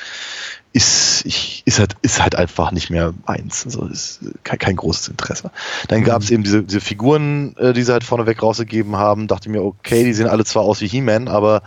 ist, 0.72 1.24
ich, 1.26 1.62
ist, 1.66 1.78
halt, 1.78 1.96
ist 2.02 2.22
halt 2.22 2.34
einfach 2.34 2.72
nicht 2.72 2.90
mehr 2.90 3.12
eins. 3.26 3.66
Also 3.66 3.86
ist 3.86 4.20
kein, 4.42 4.58
kein 4.58 4.76
großes 4.76 5.08
Interesse. 5.08 5.50
Dann 5.88 6.02
gab 6.02 6.22
es 6.22 6.30
eben 6.30 6.42
diese, 6.42 6.62
diese 6.62 6.80
Figuren, 6.80 7.54
äh, 7.56 7.72
die 7.72 7.82
sie 7.82 7.92
halt 7.92 8.04
vorneweg 8.04 8.42
rausgegeben 8.42 8.96
haben. 8.96 9.28
Dachte 9.28 9.50
mir, 9.50 9.62
okay, 9.62 10.04
die 10.04 10.14
sehen 10.14 10.28
alle 10.28 10.44
zwar 10.44 10.62
aus 10.62 10.80
wie 10.80 10.88
He-Man, 10.88 11.28
aber 11.28 11.62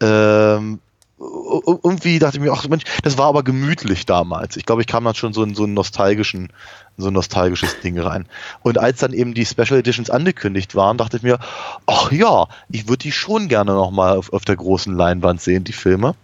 ähm, 0.00 0.80
irgendwie 1.18 2.18
dachte 2.18 2.36
ich 2.36 2.42
mir, 2.42 2.52
ach 2.52 2.66
Mensch, 2.68 2.84
das 3.02 3.18
war 3.18 3.26
aber 3.26 3.42
gemütlich 3.42 4.06
damals. 4.06 4.56
Ich 4.56 4.66
glaube, 4.66 4.82
ich 4.82 4.86
kam 4.86 5.04
dann 5.04 5.14
schon 5.14 5.32
so 5.32 5.42
in 5.42 5.54
so 5.54 5.64
einen 5.64 5.74
nostalgischen, 5.74 6.52
so 6.96 7.08
ein 7.08 7.12
nostalgisches 7.12 7.80
Ding 7.80 7.98
rein. 7.98 8.26
Und 8.62 8.78
als 8.78 9.00
dann 9.00 9.12
eben 9.12 9.34
die 9.34 9.44
Special 9.44 9.80
Editions 9.80 10.10
angekündigt 10.10 10.74
waren, 10.74 10.96
dachte 10.96 11.16
ich 11.16 11.22
mir, 11.22 11.38
ach 11.86 12.12
ja, 12.12 12.46
ich 12.70 12.88
würde 12.88 12.98
die 12.98 13.12
schon 13.12 13.48
gerne 13.48 13.72
nochmal 13.72 14.16
auf, 14.16 14.32
auf 14.32 14.44
der 14.44 14.56
großen 14.56 14.94
Leinwand 14.94 15.40
sehen, 15.40 15.64
die 15.64 15.72
Filme. 15.72 16.14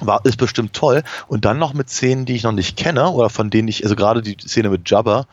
War, 0.00 0.22
ist 0.24 0.36
bestimmt 0.36 0.74
toll. 0.74 1.02
Und 1.26 1.46
dann 1.46 1.58
noch 1.58 1.72
mit 1.72 1.88
Szenen, 1.88 2.26
die 2.26 2.34
ich 2.34 2.42
noch 2.42 2.52
nicht 2.52 2.76
kenne, 2.76 3.08
oder 3.08 3.30
von 3.30 3.48
denen 3.48 3.68
ich, 3.68 3.84
also 3.84 3.96
gerade 3.96 4.20
die 4.20 4.36
Szene 4.38 4.68
mit 4.68 4.90
Jabba, 4.90 5.26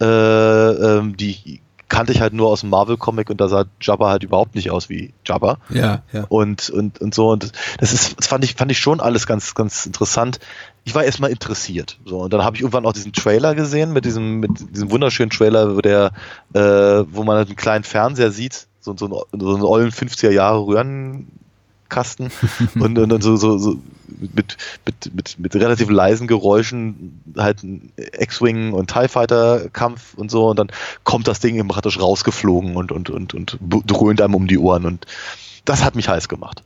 äh, 0.00 0.04
ähm, 0.04 1.16
die 1.16 1.60
kannte 1.88 2.12
ich 2.12 2.20
halt 2.20 2.32
nur 2.32 2.48
aus 2.48 2.60
dem 2.60 2.70
Marvel-Comic 2.70 3.30
und 3.30 3.40
da 3.40 3.48
sah 3.48 3.64
Jabba 3.80 4.10
halt 4.10 4.22
überhaupt 4.22 4.54
nicht 4.54 4.70
aus 4.70 4.88
wie 4.88 5.12
Jabba. 5.24 5.58
Ja, 5.68 6.02
ja. 6.12 6.24
Und, 6.28 6.70
und, 6.70 7.00
und 7.00 7.14
so. 7.14 7.30
Und 7.30 7.52
das 7.78 7.92
ist, 7.92 8.18
das 8.18 8.26
fand 8.26 8.44
ich, 8.44 8.54
fand 8.54 8.70
ich 8.70 8.78
schon 8.78 9.00
alles 9.00 9.26
ganz, 9.26 9.54
ganz 9.54 9.86
interessant. 9.86 10.40
Ich 10.84 10.94
war 10.94 11.04
erstmal 11.04 11.30
interessiert. 11.30 11.98
So, 12.04 12.20
und 12.20 12.32
dann 12.32 12.44
habe 12.44 12.56
ich 12.56 12.62
irgendwann 12.62 12.86
auch 12.86 12.92
diesen 12.92 13.12
Trailer 13.12 13.54
gesehen, 13.54 13.92
mit 13.92 14.04
diesem, 14.04 14.40
mit 14.40 14.74
diesem 14.74 14.90
wunderschönen 14.90 15.30
Trailer, 15.30 15.76
wo 15.76 15.80
der, 15.80 16.12
äh, 16.54 16.60
wo 16.60 17.22
man 17.22 17.36
halt 17.36 17.48
einen 17.48 17.56
kleinen 17.56 17.84
Fernseher 17.84 18.30
sieht, 18.30 18.66
so, 18.80 18.96
so, 18.96 19.06
einen, 19.06 19.40
so 19.40 19.54
einen 19.54 19.64
ollen 19.64 19.90
50er 19.90 20.30
Jahre 20.30 20.66
Röhren. 20.66 21.28
Kasten 21.90 22.30
und, 22.80 22.98
und, 22.98 23.12
und 23.12 23.22
so, 23.22 23.36
so, 23.36 23.58
so 23.58 23.78
mit, 24.08 24.56
mit, 24.84 25.14
mit, 25.14 25.38
mit 25.38 25.54
relativ 25.56 25.90
leisen 25.90 26.26
Geräuschen 26.26 27.22
halt 27.36 27.62
ein 27.62 27.92
X-Wing 28.18 28.72
und 28.72 28.90
TIE 28.92 29.08
Fighter 29.08 29.68
Kampf 29.72 30.14
und 30.14 30.30
so 30.30 30.48
und 30.48 30.58
dann 30.58 30.68
kommt 31.04 31.28
das 31.28 31.40
Ding 31.40 31.56
eben 31.56 31.68
praktisch 31.68 31.98
rausgeflogen 31.98 32.76
und, 32.76 32.92
und, 32.92 33.10
und, 33.10 33.34
und 33.34 33.58
dröhnt 33.60 34.20
einem 34.20 34.34
um 34.34 34.46
die 34.46 34.58
Ohren 34.58 34.86
und 34.86 35.06
das 35.64 35.84
hat 35.84 35.94
mich 35.94 36.08
heiß 36.08 36.28
gemacht. 36.28 36.62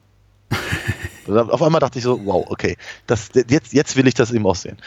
Auf 1.29 1.63
einmal 1.63 1.81
dachte 1.81 1.99
ich 1.99 2.05
so, 2.05 2.25
wow, 2.25 2.47
okay, 2.49 2.77
das, 3.07 3.31
jetzt, 3.49 3.73
jetzt 3.73 3.97
will 3.97 4.07
ich 4.07 4.15
das 4.15 4.33
eben 4.33 4.47
auch 4.47 4.55
sehen. 4.55 4.79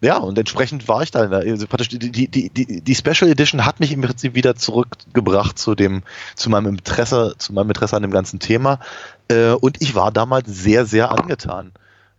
Ja, 0.00 0.18
und 0.18 0.36
entsprechend 0.36 0.88
war 0.88 1.02
ich 1.02 1.10
da. 1.12 1.20
Also 1.20 1.66
die, 1.66 2.28
die, 2.28 2.50
die, 2.50 2.80
die 2.82 2.94
Special 2.94 3.30
Edition 3.30 3.64
hat 3.64 3.80
mich 3.80 3.92
im 3.92 4.02
Prinzip 4.02 4.34
wieder 4.34 4.56
zurückgebracht 4.56 5.58
zu 5.58 5.74
dem, 5.74 6.02
zu 6.34 6.50
meinem 6.50 6.66
Interesse, 6.66 7.36
zu 7.38 7.52
meinem 7.52 7.70
Interesse 7.70 7.96
an 7.96 8.02
dem 8.02 8.10
ganzen 8.10 8.40
Thema. 8.40 8.80
Äh, 9.28 9.52
und 9.52 9.80
ich 9.80 9.94
war 9.94 10.10
damals 10.10 10.48
sehr, 10.48 10.84
sehr 10.84 11.10
angetan. 11.10 11.72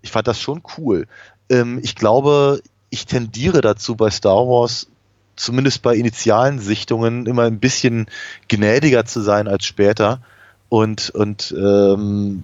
Ich 0.06 0.12
fand 0.12 0.28
das 0.28 0.40
schon 0.40 0.62
cool. 0.78 1.08
Ähm, 1.50 1.80
ich 1.82 1.96
glaube, 1.96 2.62
ich 2.92 3.08
tendiere 3.08 3.62
dazu 3.62 3.96
bei 3.96 4.12
Star 4.12 4.48
Wars, 4.48 4.88
zumindest 5.36 5.82
bei 5.82 5.96
initialen 5.96 6.60
Sichtungen, 6.60 7.26
immer 7.26 7.44
ein 7.44 7.60
bisschen 7.60 8.06
gnädiger 8.48 9.06
zu 9.06 9.22
sein 9.22 9.48
als 9.48 9.66
später. 9.66 10.22
Und, 10.70 11.10
und 11.10 11.56
ähm, 11.58 12.44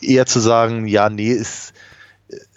eher 0.00 0.26
zu 0.26 0.40
sagen, 0.40 0.88
ja, 0.88 1.08
nee, 1.08 1.30
ist, 1.30 1.74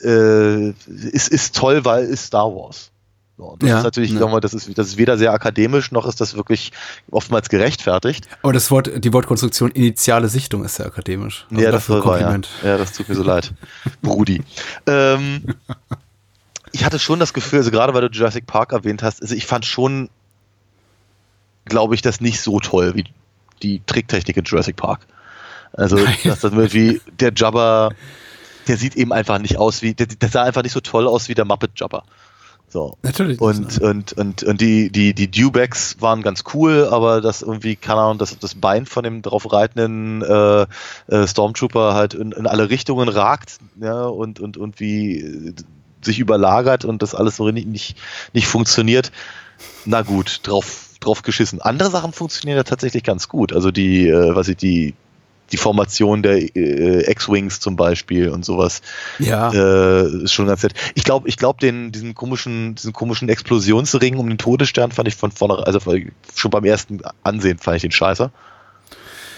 äh, 0.04 0.70
ist, 0.70 1.28
ist 1.30 1.56
toll, 1.56 1.86
weil 1.86 2.06
ist 2.06 2.26
Star 2.26 2.54
Wars. 2.56 2.90
So, 3.38 3.56
das 3.60 3.70
Ja, 3.70 3.78
ist 3.78 3.84
natürlich, 3.84 4.12
ja. 4.12 4.20
sagen 4.20 4.32
wir, 4.32 4.41
das 4.41 4.54
ist, 4.54 4.78
das 4.78 4.88
ist 4.88 4.98
weder 4.98 5.17
sehr 5.17 5.34
akademisch, 5.34 5.91
noch 5.91 6.06
ist 6.06 6.22
das 6.22 6.36
wirklich 6.36 6.72
oftmals 7.10 7.50
gerechtfertigt. 7.50 8.28
Aber 8.44 8.54
das 8.54 8.70
Wort, 8.72 8.91
die 9.04 9.13
Wortkonstruktion 9.13 9.72
initiale 9.72 10.28
Sichtung 10.28 10.63
ist 10.63 10.78
ja 10.80 10.86
akademisch. 10.86 11.48
Also 11.50 11.63
ja, 11.63 11.72
das 11.72 11.89
war 11.89 12.20
ja. 12.20 12.39
Ja, 12.63 12.78
das 12.78 12.94
tut 12.94 13.10
mir 13.10 13.15
so 13.15 13.24
leid. 13.24 13.54
Brudi. 14.02 14.44
Ähm, 14.86 15.56
ich 16.72 16.86
hatte 16.86 17.00
schon 17.00 17.20
das 17.20 17.34
Gefühl, 17.34 17.60
also 17.60 17.72
gerade 17.72 17.94
weil 17.94 18.02
du 18.02 18.10
Jurassic 18.10 18.46
Park 18.46 18.74
erwähnt 18.74 19.04
hast, 19.04 19.22
also 19.22 19.34
ich 19.36 19.46
fand 19.46 19.65
schon, 19.65 20.10
glaube 21.65 21.96
ich, 21.96 22.02
das 22.02 22.22
nicht 22.22 22.41
so 22.41 22.60
toll 22.60 22.96
wie 22.96 23.06
die 23.63 23.82
Tricktechnik 23.86 24.38
in 24.38 24.44
Jurassic 24.44 24.76
Park. 24.76 25.08
Also, 25.74 25.98
dass 26.24 26.41
das 26.41 26.52
irgendwie 26.52 27.02
der 27.20 27.32
Jabba, 27.36 27.91
der 28.67 28.78
sieht 28.78 28.96
eben 28.96 29.13
einfach 29.13 29.39
nicht 29.39 29.58
aus 29.58 29.82
wie, 29.82 29.94
der, 29.94 30.08
der 30.08 30.30
sah 30.30 30.44
einfach 30.44 30.63
nicht 30.63 30.74
so 30.74 30.82
toll 30.82 31.08
aus 31.08 31.30
wie 31.30 31.34
der 31.34 31.46
Muppet 31.46 31.72
Jabba. 31.76 32.04
So. 32.72 32.98
Natürlich. 33.04 33.42
Und, 33.42 33.80
und, 33.82 34.14
und, 34.14 34.44
und 34.44 34.62
die, 34.62 34.90
die, 34.90 35.14
die 35.14 35.30
Dewbacks 35.30 35.98
waren 36.00 36.22
ganz 36.22 36.46
cool, 36.54 36.88
aber 36.90 37.20
das 37.20 37.42
irgendwie, 37.42 37.76
keine 37.76 38.00
Ahnung, 38.00 38.18
das, 38.18 38.40
das 38.40 38.56
Bein 38.56 38.86
von 38.86 39.04
dem 39.04 39.22
drauf 39.22 39.52
reitenden 39.52 40.22
äh, 40.22 40.66
äh, 41.08 41.28
Stormtrooper 41.28 41.94
halt 41.94 42.14
in, 42.14 42.32
in 42.32 42.48
alle 42.48 42.70
Richtungen 42.70 43.10
ragt, 43.10 43.58
ja, 43.82 44.06
und, 44.06 44.40
und, 44.40 44.56
und 44.56 44.80
wie 44.80 45.20
äh, 45.20 45.54
sich 46.02 46.20
überlagert 46.20 46.86
und 46.86 47.02
das 47.02 47.14
alles 47.14 47.36
so 47.36 47.52
nicht, 47.52 47.68
nicht, 47.68 47.98
nicht 48.32 48.48
funktioniert. 48.48 49.12
Na 49.86 50.02
gut, 50.02 50.40
drauf, 50.44 50.92
drauf 51.02 51.24
geschissen. 51.24 51.62
Andere 51.62 51.92
Sachen 51.92 52.14
funktionieren 52.14 52.58
ja 52.58 52.64
tatsächlich 52.64 53.04
ganz 53.04 53.28
gut. 53.28 53.52
Also 53.52 53.72
die, 53.72 54.08
äh, 54.08 54.34
was 54.34 54.48
ich, 54.48 54.56
die, 54.56 54.96
die 55.52 55.58
Formation 55.58 56.24
der 56.24 56.38
äh, 56.56 57.10
X-Wings 57.12 57.60
zum 57.60 57.76
Beispiel 57.76 58.30
und 58.30 58.46
sowas 58.46 58.82
ja. 59.20 59.52
äh, 59.52 60.24
ist 60.24 60.34
schon 60.34 60.48
ganz 60.48 60.64
nett. 60.64 60.74
Ich 60.96 61.04
glaube, 61.04 61.28
ich 61.28 61.38
glaube, 61.38 61.60
den 61.60 61.92
diesen 61.92 62.16
komischen, 62.16 62.76
diesen 62.76 62.94
komischen 62.94 63.30
Explosionsring 63.30 64.18
um 64.18 64.28
den 64.28 64.38
Todesstern 64.38 64.92
fand 64.92 65.08
ich 65.08 65.16
von 65.16 65.32
vorne, 65.32 65.66
also 65.66 65.80
schon 66.36 66.52
beim 66.52 66.66
ersten 66.66 67.02
Ansehen 67.24 67.58
fand 67.58 67.78
ich 67.78 67.82
den 67.82 67.92
scheiße. 67.92 68.32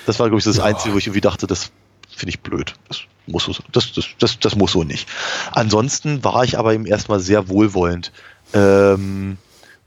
Das 0.05 0.19
war 0.19 0.27
glaube 0.27 0.39
ich 0.39 0.45
das 0.45 0.57
Ja. 0.57 0.63
Einzige, 0.65 0.93
wo 0.93 0.97
ich 0.97 1.07
irgendwie 1.07 1.21
dachte, 1.21 1.47
das 1.47 1.71
finde 2.15 2.29
ich 2.29 2.41
blöd. 2.41 2.73
Das 2.87 3.01
muss 3.25 3.45
so, 3.45 3.53
das, 3.71 3.93
das, 3.93 4.05
das, 4.19 4.39
das 4.39 4.55
muss 4.55 4.73
so 4.73 4.83
nicht. 4.83 5.07
Ansonsten 5.51 6.23
war 6.23 6.43
ich 6.43 6.57
aber 6.59 6.73
eben 6.73 6.85
erstmal 6.85 7.19
sehr 7.19 7.47
wohlwollend. 7.49 8.11
Ähm, 8.53 9.37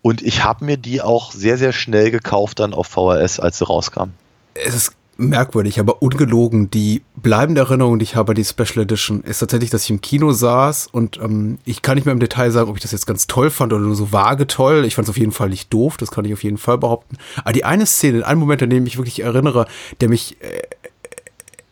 und 0.02 0.22
ich 0.22 0.44
habe 0.44 0.64
mir 0.64 0.76
die 0.76 1.02
auch 1.02 1.32
sehr, 1.32 1.58
sehr 1.58 1.72
schnell 1.72 2.10
gekauft 2.10 2.60
dann 2.60 2.74
auf 2.74 2.86
VHS, 2.86 3.40
als 3.40 3.58
sie 3.58 3.66
rauskam. 3.66 4.10
es 4.54 4.74
ist 4.74 4.95
merkwürdig, 5.18 5.80
aber 5.80 6.02
ungelogen. 6.02 6.70
Die 6.70 7.02
bleibende 7.16 7.60
Erinnerung, 7.62 7.98
die 7.98 8.02
ich 8.04 8.16
habe 8.16 8.32
an 8.32 8.36
die 8.36 8.44
Special 8.44 8.82
Edition, 8.84 9.22
ist 9.22 9.38
tatsächlich, 9.38 9.70
dass 9.70 9.84
ich 9.84 9.90
im 9.90 10.00
Kino 10.00 10.32
saß 10.32 10.88
und 10.92 11.18
ähm, 11.18 11.58
ich 11.64 11.82
kann 11.82 11.94
nicht 11.96 12.04
mehr 12.04 12.12
im 12.12 12.20
Detail 12.20 12.50
sagen, 12.50 12.68
ob 12.70 12.76
ich 12.76 12.82
das 12.82 12.92
jetzt 12.92 13.06
ganz 13.06 13.26
toll 13.26 13.50
fand 13.50 13.72
oder 13.72 13.82
nur 13.82 13.96
so 13.96 14.12
vage 14.12 14.46
toll. 14.46 14.84
Ich 14.84 14.94
fand 14.94 15.06
es 15.06 15.10
auf 15.10 15.16
jeden 15.18 15.32
Fall 15.32 15.48
nicht 15.48 15.72
doof, 15.72 15.96
das 15.96 16.10
kann 16.10 16.24
ich 16.24 16.32
auf 16.32 16.44
jeden 16.44 16.58
Fall 16.58 16.78
behaupten. 16.78 17.16
Aber 17.38 17.52
die 17.52 17.64
eine 17.64 17.86
Szene, 17.86 18.26
einen 18.26 18.40
Moment, 18.40 18.62
an 18.62 18.70
dem 18.70 18.86
ich 18.86 18.98
wirklich 18.98 19.20
erinnere, 19.20 19.66
der 20.00 20.08
mich 20.08 20.36
äh, 20.42 20.58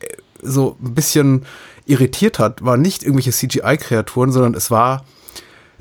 äh, 0.00 0.06
so 0.42 0.76
ein 0.82 0.94
bisschen 0.94 1.44
irritiert 1.86 2.38
hat, 2.38 2.64
war 2.64 2.76
nicht 2.78 3.02
irgendwelche 3.02 3.30
CGI-Kreaturen, 3.32 4.32
sondern 4.32 4.54
es 4.54 4.70
war 4.70 5.04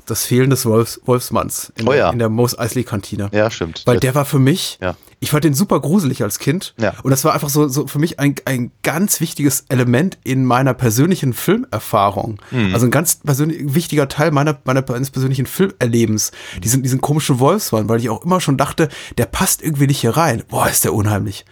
das 0.06 0.26
Fehlen 0.26 0.50
des 0.50 0.66
Wolfs, 0.66 1.00
Wolfsmanns 1.06 1.72
in, 1.76 1.88
Oh 1.88 1.92
ja. 1.92 2.04
der, 2.04 2.12
in 2.12 2.18
der 2.18 2.28
Mos 2.28 2.58
Eisley 2.58 2.84
Kantine. 2.84 3.30
Ja, 3.32 3.50
stimmt. 3.50 3.82
Weil 3.86 4.00
der 4.00 4.14
war 4.14 4.26
für 4.26 4.38
mich, 4.38 4.78
Ja. 4.82 4.96
Ich 5.24 5.30
fand 5.30 5.42
den 5.44 5.54
super 5.54 5.80
gruselig 5.80 6.22
als 6.22 6.38
Kind. 6.38 6.74
Ja. 6.78 6.92
Und 7.02 7.10
das 7.10 7.24
war 7.24 7.32
einfach 7.32 7.48
so, 7.48 7.66
so 7.66 7.86
für 7.86 7.98
mich 7.98 8.20
ein, 8.20 8.34
ein 8.44 8.72
ganz 8.82 9.22
wichtiges 9.22 9.64
Element 9.70 10.18
in 10.22 10.44
meiner 10.44 10.74
persönlichen 10.74 11.32
Filmerfahrung. 11.32 12.42
Mhm. 12.50 12.74
Also 12.74 12.86
ein 12.86 12.90
ganz 12.90 13.16
persönlich, 13.16 13.74
wichtiger 13.74 14.08
Teil 14.08 14.32
meiner, 14.32 14.58
meiner, 14.64 14.84
meines 14.86 15.10
persönlichen 15.10 15.46
Filmerlebens. 15.46 16.30
Diesen, 16.62 16.82
diesen 16.82 17.00
komischen 17.00 17.38
Wolfsmann, 17.38 17.88
weil 17.88 18.00
ich 18.00 18.10
auch 18.10 18.22
immer 18.22 18.42
schon 18.42 18.58
dachte, 18.58 18.90
der 19.16 19.24
passt 19.24 19.62
irgendwie 19.62 19.86
nicht 19.86 20.00
hier 20.00 20.14
rein. 20.14 20.42
Boah, 20.48 20.68
ist 20.68 20.84
der 20.84 20.92
unheimlich. 20.92 21.46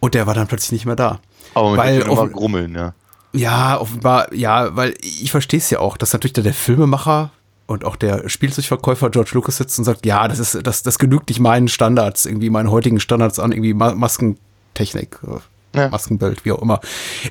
Und 0.00 0.14
der 0.14 0.26
war 0.26 0.34
dann 0.34 0.46
plötzlich 0.46 0.72
nicht 0.72 0.84
mehr 0.86 0.96
da. 0.96 1.12
Mhm. 1.12 1.18
Aber 1.54 1.70
man 1.70 1.78
weil 1.78 2.00
immer 2.00 2.28
grummeln, 2.28 2.74
ja. 2.74 2.94
ja, 3.32 3.80
offenbar, 3.80 4.34
ja, 4.34 4.76
weil 4.76 4.94
ich 5.00 5.30
verstehe 5.30 5.60
es 5.60 5.70
ja 5.70 5.78
auch, 5.78 5.96
dass 5.96 6.12
natürlich 6.12 6.34
der 6.34 6.52
Filmemacher 6.52 7.30
und 7.72 7.84
auch 7.84 7.96
der 7.96 8.28
Spielzeugverkäufer 8.28 9.10
George 9.10 9.30
Lucas 9.34 9.56
sitzt 9.56 9.78
und 9.78 9.84
sagt, 9.84 10.06
ja, 10.06 10.28
das 10.28 10.38
ist, 10.38 10.66
das, 10.66 10.82
das 10.82 10.98
genügt 10.98 11.28
nicht 11.28 11.40
meinen 11.40 11.68
Standards, 11.68 12.26
irgendwie 12.26 12.50
meinen 12.50 12.70
heutigen 12.70 13.00
Standards 13.00 13.38
an, 13.38 13.52
irgendwie 13.52 13.74
Ma 13.74 13.94
Maskentechnik, 13.94 15.18
äh, 15.26 15.40
Ja. 15.74 15.88
Maskenbild, 15.88 16.44
wie 16.44 16.52
auch 16.52 16.60
immer. 16.60 16.80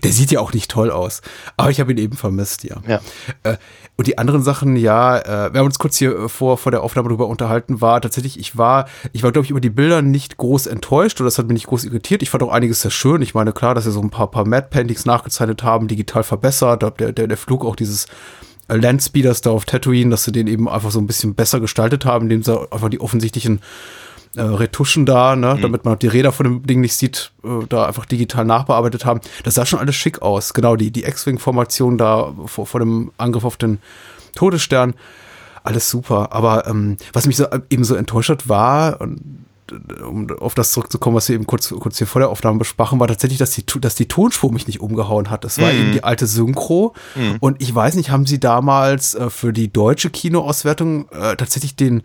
Der 0.04 0.12
sieht 0.12 0.32
ja 0.32 0.40
auch 0.40 0.52
nicht 0.52 0.72
toll 0.72 0.90
aus. 0.90 1.22
Aber 1.58 1.70
ich 1.70 1.80
habe 1.80 1.92
ihn 1.92 2.00
eben 2.00 2.18
vermisst, 2.18 2.64
ja. 2.64 2.78
Ja. 2.88 3.00
Äh, 3.44 3.58
und 3.98 4.08
die 4.08 4.18
anderen 4.18 4.42
Sachen, 4.42 4.76
ja, 4.78 5.20
äh, 5.20 5.54
wir 5.54 5.60
haben 5.60 5.68
uns 5.68 5.78
kurz 5.78 5.98
hier 5.98 6.28
vor, 6.28 6.58
vor 6.58 6.72
der 6.72 6.82
Aufnahme 6.82 7.10
darüber 7.10 7.28
unterhalten, 7.28 7.82
war 7.82 8.02
tatsächlich, 8.02 8.40
ich 8.40 8.58
war, 8.58 8.88
ich 9.14 9.22
war, 9.22 9.32
glaube 9.32 9.46
ich, 9.46 9.52
über 9.52 9.62
die 9.62 9.70
Bilder 9.70 10.02
nicht 10.02 10.38
groß 10.38 10.66
enttäuscht 10.66 11.22
oder 11.22 11.28
das 11.28 11.38
hat 11.38 11.46
mich 11.46 11.54
nicht 11.54 11.68
groß 11.68 11.84
irritiert. 11.84 12.24
Ich 12.24 12.32
fand 12.32 12.42
auch 12.42 12.52
einiges 12.52 12.82
sehr 12.82 12.90
schön. 12.90 13.22
Ich 13.22 13.36
meine, 13.36 13.54
klar, 13.54 13.76
dass 13.76 13.84
sie 13.84 13.92
so 13.92 14.02
ein 14.02 14.10
paar, 14.10 14.32
paar 14.32 14.48
Mad-Paintings 14.48 15.06
nachgezeichnet 15.06 15.62
haben, 15.62 15.88
digital 15.88 16.24
verbessert, 16.24 16.82
der, 16.82 17.12
der, 17.12 17.28
der 17.28 17.38
Flug 17.38 17.64
auch 17.64 17.76
dieses 17.76 18.08
Landspeeders 18.78 19.42
da 19.42 19.52
auf 19.52 19.66
Tatooine, 19.66 20.12
dass 20.12 20.24
sie 20.24 20.32
den 20.32 20.48
eben 20.48 20.70
einfach 20.70 20.92
so 20.92 21.00
ein 21.00 21.08
bisschen 21.08 21.36
besser 21.36 21.60
gestaltet 21.60 22.06
haben, 22.06 22.26
indem 22.26 22.44
sie 22.44 22.72
einfach 22.72 22.90
die 22.90 23.02
offensichtlichen 23.02 23.62
äh, 24.36 24.42
Retuschen 24.42 25.06
da, 25.06 25.36
ne, 25.36 25.56
mhm. 25.56 25.62
damit 25.62 25.86
man 25.86 26.00
die 26.00 26.08
Räder 26.08 26.32
von 26.32 26.46
dem 26.46 26.66
Ding 26.66 26.80
nicht 26.80 26.96
sieht, 26.96 27.32
äh, 27.44 27.66
da 27.68 27.86
einfach 27.86 28.06
digital 28.06 28.46
nachbearbeitet 28.46 29.06
haben. 29.06 29.20
Das 29.44 29.56
sah 29.56 29.66
schon 29.66 29.80
alles 29.80 29.96
schick 29.96 30.22
aus. 30.22 30.54
Genau, 30.54 30.76
die, 30.76 30.92
die 30.92 31.04
X-Wing-Formation 31.04 31.98
da 31.98 32.34
vor, 32.46 32.66
vor 32.66 32.80
dem 32.80 33.12
Angriff 33.18 33.44
auf 33.44 33.58
den 33.58 33.80
Todesstern. 34.36 34.94
Alles 35.64 35.90
super. 35.90 36.32
Aber 36.32 36.66
ähm, 36.68 36.98
was 37.14 37.28
mich 37.28 37.36
so, 37.36 37.46
eben 37.70 37.84
so 37.84 37.96
enttäuscht 37.96 38.30
hat, 38.30 38.48
war, 38.48 39.02
und 39.02 39.41
um 40.06 40.30
auf 40.40 40.54
das 40.56 40.72
zurückzukommen, 40.72 41.16
was 41.16 41.30
wir 41.30 41.36
eben 41.36 41.48
kurz, 41.48 41.70
kurz 41.70 41.98
hier 41.98 42.08
vor 42.08 42.20
der 42.20 42.30
Aufnahme 42.30 42.60
besprachen, 42.60 43.00
war 43.00 43.08
tatsächlich, 43.08 43.40
dass 43.40 43.52
die, 43.52 43.66
dass 43.80 43.96
die 43.96 44.08
Tonspur 44.08 44.52
mich 44.52 44.68
nicht 44.68 44.82
umgehauen 44.82 45.30
hat. 45.30 45.44
Das 45.44 45.60
war 45.60 45.72
mm. 45.72 45.76
eben 45.76 45.92
die 45.92 46.04
alte 46.04 46.28
Synchro. 46.28 46.94
Mm. 47.16 47.36
Und 47.40 47.62
ich 47.62 47.74
weiß 47.74 47.96
nicht, 47.96 48.10
haben 48.12 48.26
sie 48.26 48.40
damals 48.40 49.16
äh, 49.16 49.30
für 49.30 49.54
die 49.54 49.72
deutsche 49.72 50.10
Kinoauswertung 50.10 51.10
äh, 51.10 51.36
tatsächlich 51.36 51.76
den, 51.76 52.04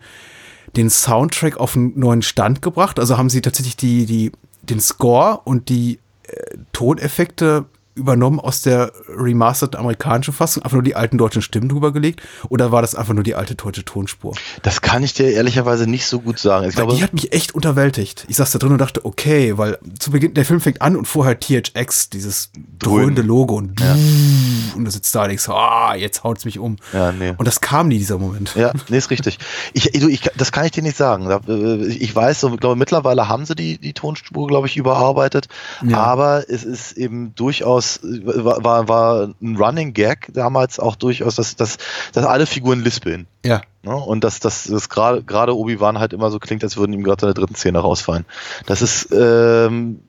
den 0.75 0.89
Soundtrack 0.89 1.57
auf 1.57 1.75
einen 1.75 1.97
neuen 1.99 2.21
Stand 2.21 2.61
gebracht? 2.61 2.99
Also 2.99 3.17
haben 3.17 3.29
sie 3.29 3.41
tatsächlich 3.41 3.77
die, 3.77 4.05
die, 4.05 4.31
den 4.61 4.79
Score 4.79 5.41
und 5.43 5.69
die 5.69 5.99
äh, 6.23 6.57
Toneffekte 6.73 7.65
übernommen 7.97 8.39
aus 8.39 8.61
der 8.61 8.91
remastered 9.09 9.75
amerikanischen 9.75 10.33
Fassung, 10.33 10.63
einfach 10.63 10.75
nur 10.75 10.83
die 10.83 10.95
alten 10.95 11.17
deutschen 11.17 11.41
Stimmen 11.41 11.67
drüber 11.69 11.91
gelegt? 11.91 12.21
Oder 12.49 12.71
war 12.71 12.81
das 12.81 12.95
einfach 12.95 13.13
nur 13.13 13.23
die 13.23 13.35
alte 13.35 13.55
deutsche 13.55 13.83
Tonspur? 13.83 14.35
Das 14.61 14.81
kann 14.81 15.03
ich 15.03 15.13
dir 15.13 15.31
ehrlicherweise 15.31 15.87
nicht 15.87 16.05
so 16.05 16.19
gut 16.19 16.39
sagen. 16.39 16.67
Ich 16.69 16.75
glaube, 16.75 16.95
die 16.95 17.03
hat 17.03 17.13
mich 17.13 17.33
echt 17.33 17.55
unterwältigt. 17.55 18.25
Ich 18.27 18.37
saß 18.37 18.51
da 18.51 18.59
drin 18.59 18.71
und 18.71 18.77
dachte, 18.77 19.03
okay, 19.05 19.57
weil 19.57 19.77
zu 19.99 20.11
Beginn, 20.11 20.33
der 20.33 20.45
Film 20.45 20.61
fängt 20.61 20.81
an 20.81 20.95
und 20.95 21.05
vorher 21.05 21.39
THX, 21.39 22.09
dieses 22.09 22.51
dröhnende 22.79 23.21
Logo 23.21 23.55
und, 23.55 23.79
ja. 23.79 23.93
und 24.75 24.85
du 24.85 24.91
sitzt 24.91 25.13
da 25.15 25.23
und 25.23 25.29
denkst, 25.29 25.49
ah, 25.49 25.95
jetzt 25.95 26.23
haut's 26.23 26.45
mich 26.45 26.59
um. 26.59 26.77
Ja, 26.93 27.11
nee. 27.11 27.33
Und 27.37 27.47
das 27.47 27.61
kam 27.61 27.87
nie, 27.87 27.97
dieser 27.97 28.19
Moment. 28.19 28.53
Ja, 28.55 28.71
nee, 28.89 28.97
ist 28.97 29.09
richtig. 29.09 29.39
Ich, 29.73 29.91
du, 29.91 30.07
ich, 30.07 30.21
das 30.35 30.51
kann 30.51 30.65
ich 30.65 30.71
dir 30.71 30.83
nicht 30.83 30.97
sagen. 30.97 31.29
Äh, 31.29 31.87
ich 31.87 32.15
weiß, 32.15 32.39
so, 32.39 32.55
glaube, 32.55 32.75
mittlerweile 32.75 33.27
haben 33.27 33.45
sie 33.45 33.55
die, 33.55 33.77
die 33.77 33.93
Tonspur, 33.93 34.47
glaube 34.47 34.67
ich, 34.67 34.77
überarbeitet. 34.77 35.47
Ja. 35.85 35.97
Aber 35.97 36.49
es 36.49 36.63
ist 36.63 36.93
eben 36.93 37.33
durchaus 37.35 37.86
das 37.95 37.99
war, 38.03 38.87
war 38.87 39.33
ein 39.41 39.55
Running 39.55 39.93
Gag 39.93 40.27
damals 40.33 40.79
auch 40.79 40.95
durchaus, 40.95 41.35
dass, 41.35 41.55
dass, 41.55 41.77
dass 42.13 42.25
alle 42.25 42.45
Figuren 42.45 42.83
lispeln. 42.83 43.27
Ja. 43.45 43.61
Ne? 43.83 43.95
Und 43.95 44.23
dass, 44.23 44.39
dass, 44.39 44.65
dass 44.65 44.89
gerade 44.89 45.55
Obi-Wan 45.55 45.99
halt 45.99 46.13
immer 46.13 46.29
so 46.31 46.39
klingt, 46.39 46.63
als 46.63 46.77
würden 46.77 46.93
ihm 46.93 47.03
gerade 47.03 47.21
seine 47.21 47.33
dritten 47.33 47.55
Zähne 47.55 47.79
rausfallen. 47.79 48.25
Das 48.65 48.81
ist 48.81 49.09
ähm, 49.11 50.01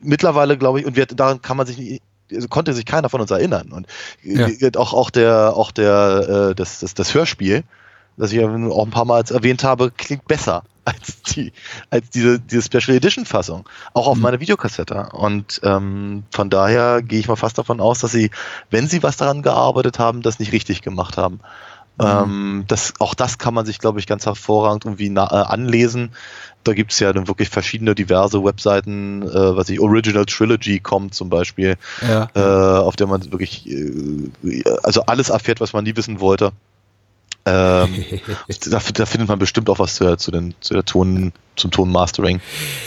mittlerweile, 0.00 0.58
glaube 0.58 0.80
ich, 0.80 0.86
und 0.86 0.96
wir, 0.96 1.06
daran 1.06 1.40
kann 1.42 1.56
man 1.56 1.66
sich 1.66 1.78
nicht, 1.78 2.02
also 2.30 2.48
konnte 2.48 2.72
sich 2.72 2.84
keiner 2.84 3.08
von 3.08 3.20
uns 3.20 3.30
erinnern. 3.30 3.72
Und 3.72 3.86
ja. 4.22 4.48
auch, 4.76 4.92
auch 4.92 5.10
der, 5.10 5.54
auch 5.56 5.70
der, 5.70 6.50
äh, 6.50 6.54
das, 6.54 6.80
das, 6.80 6.94
das 6.94 7.14
Hörspiel, 7.14 7.64
das 8.16 8.32
ich 8.32 8.40
ja 8.40 8.48
auch 8.48 8.84
ein 8.84 8.90
paar 8.90 9.04
Mal 9.04 9.24
erwähnt 9.30 9.64
habe, 9.64 9.90
klingt 9.90 10.26
besser 10.26 10.64
als 10.84 11.22
die, 11.22 11.52
als 11.90 12.10
diese, 12.10 12.40
diese 12.40 12.62
Special 12.62 12.96
Edition 12.96 13.24
Fassung. 13.24 13.68
Auch 13.94 14.06
auf 14.06 14.16
mhm. 14.16 14.22
meiner 14.22 14.40
Videokassette. 14.40 15.10
Und 15.12 15.60
ähm, 15.62 16.24
von 16.30 16.50
daher 16.50 17.02
gehe 17.02 17.20
ich 17.20 17.28
mal 17.28 17.36
fast 17.36 17.58
davon 17.58 17.80
aus, 17.80 18.00
dass 18.00 18.12
sie, 18.12 18.30
wenn 18.70 18.88
sie 18.88 19.02
was 19.02 19.16
daran 19.16 19.42
gearbeitet 19.42 19.98
haben, 19.98 20.22
das 20.22 20.38
nicht 20.38 20.52
richtig 20.52 20.82
gemacht 20.82 21.16
haben. 21.16 21.40
Mhm. 21.98 22.06
Ähm, 22.06 22.64
das, 22.68 22.94
auch 22.98 23.14
das 23.14 23.38
kann 23.38 23.54
man 23.54 23.66
sich, 23.66 23.78
glaube 23.78 24.00
ich, 24.00 24.06
ganz 24.06 24.26
hervorragend 24.26 24.84
irgendwie 24.84 25.10
na, 25.10 25.26
äh, 25.26 25.46
anlesen. 25.46 26.10
Da 26.64 26.74
gibt 26.74 26.92
es 26.92 27.00
ja 27.00 27.12
dann 27.12 27.28
wirklich 27.28 27.48
verschiedene 27.48 27.94
diverse 27.94 28.42
Webseiten, 28.42 29.22
äh, 29.22 29.56
was 29.56 29.68
ich 29.68 29.80
Original 29.80 30.24
Trilogy 30.26 30.80
kommt 30.80 31.14
zum 31.14 31.28
Beispiel, 31.28 31.76
ja. 32.06 32.28
äh, 32.34 32.80
auf 32.80 32.96
der 32.96 33.08
man 33.08 33.30
wirklich 33.30 33.68
äh, 33.68 34.64
also 34.82 35.02
alles 35.02 35.28
erfährt, 35.28 35.60
was 35.60 35.72
man 35.72 35.84
nie 35.84 35.96
wissen 35.96 36.20
wollte. 36.20 36.52
Ähm, 37.44 38.04
da, 38.70 38.80
da, 38.94 39.06
findet 39.06 39.28
man 39.28 39.38
bestimmt 39.38 39.68
auch 39.68 39.78
was 39.78 39.96
zu, 39.96 40.16
zu, 40.16 40.30
den, 40.30 40.54
zu 40.60 40.74
der 40.74 40.84
Ton, 40.84 41.32
zum 41.56 41.70
Tonmastering. 41.70 42.40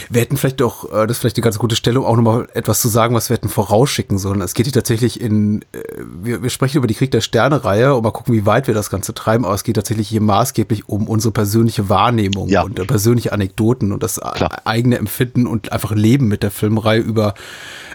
Wir 0.10 0.22
hätten 0.22 0.38
vielleicht 0.38 0.62
auch, 0.62 0.86
äh, 0.86 1.08
das 1.08 1.18
ist 1.18 1.20
vielleicht 1.20 1.36
eine 1.36 1.44
ganz 1.44 1.60
gute 1.60 1.76
Stelle, 1.76 2.00
auch 2.00 2.16
nochmal 2.16 2.48
etwas 2.54 2.82
zu 2.82 2.88
sagen, 2.88 3.16
was 3.16 3.30
wir 3.30 3.36
hätten 3.36 3.50
vorausschicken 3.50 4.18
sollen. 4.18 4.40
Es 4.42 4.54
geht 4.54 4.66
hier 4.66 4.74
tatsächlich 4.74 5.20
in, 5.20 5.62
äh, 5.74 5.80
wir, 6.22 6.42
wir 6.42 6.50
sprechen 6.50 6.78
über 6.78 6.88
die 6.88 6.94
Krieg 6.94 7.12
der 7.12 7.20
Sterne-Reihe 7.22 7.94
und 7.96 8.04
mal 8.04 8.12
gucken, 8.12 8.34
wie 8.34 8.46
weit 8.46 8.68
wir 8.68 8.74
das 8.74 8.90
Ganze 8.90 9.14
treiben, 9.14 9.44
aber 9.44 9.56
es 9.56 9.66
geht 9.66 9.76
tatsächlich 9.76 10.08
hier 10.08 10.22
maßgeblich 10.22 10.88
um 10.88 11.08
unsere 11.10 11.34
persönliche 11.34 11.90
Wahrnehmung 11.90 12.48
ja. 12.48 12.64
und 12.64 12.80
äh, 12.80 12.86
persönliche 12.86 13.34
Anekdoten 13.34 13.92
und 13.92 14.02
das 14.02 14.22
Klar. 14.22 14.62
eigene 14.66 14.98
Empfinden 14.98 15.48
und 15.48 15.74
einfach 15.74 15.92
Leben 15.92 16.28
mit 16.28 16.44
der 16.44 16.52
Filmreihe 16.52 17.02
über 17.02 17.34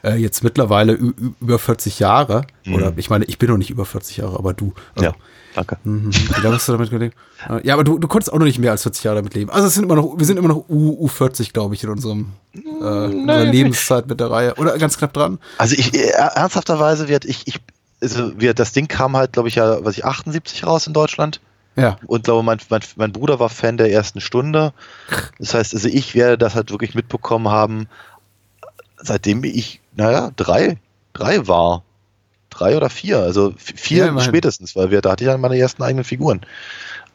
äh, 0.04 0.16
jetzt 0.16 0.44
mittlerweile 0.44 0.92
über 0.92 1.58
40 1.58 1.98
Jahre. 1.98 2.42
Mhm. 2.64 2.74
Oder 2.74 2.92
ich 2.96 3.08
meine, 3.08 3.24
ich 3.24 3.38
bin 3.38 3.48
noch 3.48 3.58
nicht 3.58 3.70
über 3.70 3.86
40 3.86 4.18
Jahre, 4.18 4.38
aber 4.38 4.52
du. 4.52 4.74
Also, 4.94 5.06
ja. 5.06 5.14
Danke. 5.54 5.78
Mhm. 5.84 6.12
Wie 6.12 6.40
lange 6.42 6.54
hast 6.54 6.68
du 6.68 6.72
damit 6.72 6.90
gelebt? 6.90 7.16
Ja, 7.64 7.74
aber 7.74 7.84
du, 7.84 7.98
du 7.98 8.06
konntest 8.06 8.32
auch 8.32 8.38
noch 8.38 8.46
nicht 8.46 8.58
mehr 8.58 8.70
als 8.70 8.82
40 8.82 9.04
Jahre 9.04 9.16
damit 9.16 9.34
leben. 9.34 9.50
Also 9.50 9.66
es 9.66 9.74
sind 9.74 9.84
immer 9.84 9.96
noch, 9.96 10.16
wir 10.16 10.26
sind 10.26 10.36
immer 10.36 10.48
noch 10.48 10.68
U, 10.68 11.06
U40, 11.08 11.52
glaube 11.52 11.74
ich, 11.74 11.82
in 11.82 11.90
unserem 11.90 12.32
äh, 12.54 12.58
unserer 12.58 13.44
Lebenszeit 13.44 14.06
mit 14.06 14.20
der 14.20 14.30
Reihe. 14.30 14.54
Oder 14.56 14.78
ganz 14.78 14.96
knapp 14.98 15.12
dran. 15.12 15.38
Also 15.58 15.74
ich 15.76 15.94
äh, 15.94 16.10
ernsthafterweise 16.10 17.08
wird 17.08 17.24
ich, 17.24 17.46
ich 17.46 17.60
also 18.02 18.38
wir, 18.40 18.54
das 18.54 18.72
Ding 18.72 18.88
kam 18.88 19.16
halt, 19.16 19.32
glaube 19.32 19.48
ich, 19.48 19.56
ja, 19.56 19.84
was 19.84 19.96
ich, 19.98 20.04
78 20.04 20.66
raus 20.66 20.86
in 20.86 20.92
Deutschland. 20.92 21.40
Ja. 21.76 21.98
Und 22.06 22.24
glaube, 22.24 22.42
mein, 22.42 22.58
mein, 22.68 22.80
mein 22.96 23.12
Bruder 23.12 23.38
war 23.38 23.48
Fan 23.48 23.76
der 23.76 23.90
ersten 23.92 24.20
Stunde. 24.20 24.72
Das 25.38 25.54
heißt, 25.54 25.74
also 25.74 25.88
ich 25.88 26.14
werde 26.14 26.38
das 26.38 26.54
halt 26.54 26.70
wirklich 26.70 26.94
mitbekommen 26.94 27.48
haben, 27.48 27.88
seitdem 28.98 29.44
ich, 29.44 29.80
naja, 29.94 30.30
drei, 30.36 30.78
drei 31.12 31.46
war 31.46 31.82
drei 32.50 32.76
oder 32.76 32.90
vier, 32.90 33.18
also 33.18 33.54
vier 33.56 34.06
ja, 34.06 34.20
spätestens, 34.20 34.76
weil 34.76 34.90
wir, 34.90 35.00
da 35.00 35.12
hatte 35.12 35.24
ich 35.24 35.30
dann 35.30 35.40
meine 35.40 35.58
ersten 35.58 35.82
eigenen 35.82 36.04
Figuren. 36.04 36.40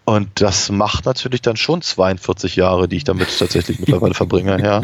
Und 0.05 0.29
das 0.41 0.69
macht 0.69 1.05
natürlich 1.05 1.41
dann 1.41 1.57
schon 1.57 1.81
42 1.81 2.55
Jahre, 2.55 2.87
die 2.87 2.97
ich 2.97 3.03
damit 3.03 3.37
tatsächlich 3.37 3.79
mittlerweile 3.81 4.13
verbringe, 4.13 4.61
ja. 4.61 4.81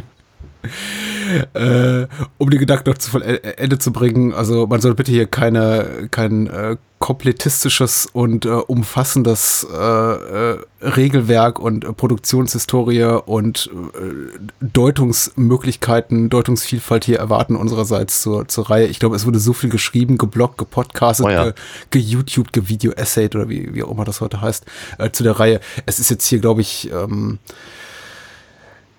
Äh, 1.53 2.07
um 2.37 2.49
den 2.49 2.59
Gedanken 2.59 2.89
noch 2.89 2.97
zu 2.97 3.17
Ende 3.19 3.79
zu 3.79 3.91
bringen, 3.91 4.33
also 4.33 4.67
man 4.67 4.81
soll 4.81 4.95
bitte 4.95 5.11
hier 5.11 5.27
keine, 5.27 6.09
kein 6.11 6.47
äh, 6.47 6.77
komplettistisches 7.01 8.07
und 8.13 8.45
äh, 8.45 8.49
umfassendes 8.49 9.65
äh, 9.73 9.75
äh, 9.75 10.59
Regelwerk 10.81 11.59
und 11.59 11.83
äh, 11.83 11.93
Produktionshistorie 11.93 13.21
und 13.25 13.71
äh, 13.73 14.39
Deutungsmöglichkeiten, 14.61 16.29
Deutungsvielfalt 16.29 17.05
hier 17.05 17.17
erwarten 17.17 17.55
unsererseits 17.55 18.21
zur, 18.21 18.47
zur 18.47 18.69
Reihe. 18.69 18.85
Ich 18.85 18.99
glaube, 18.99 19.15
es 19.15 19.25
wurde 19.25 19.39
so 19.39 19.53
viel 19.53 19.71
geschrieben, 19.71 20.19
geblockt, 20.19 20.59
gepodcastet, 20.59 21.25
oh 21.25 21.29
ja. 21.29 21.51
ge, 21.89 22.03
ge 22.03 22.43
gevideo-essayed 22.51 23.35
oder 23.35 23.49
wie, 23.49 23.73
wie 23.73 23.83
auch 23.83 23.91
immer 23.91 24.05
das 24.05 24.21
heute 24.21 24.39
heißt, 24.41 24.65
äh, 24.99 25.09
zu 25.11 25.23
der 25.23 25.39
Reihe. 25.39 25.59
Es 25.87 25.99
ist 25.99 26.11
jetzt 26.11 26.27
hier, 26.27 26.39
glaube 26.39 26.61
ich, 26.61 26.91
ähm, 26.91 27.39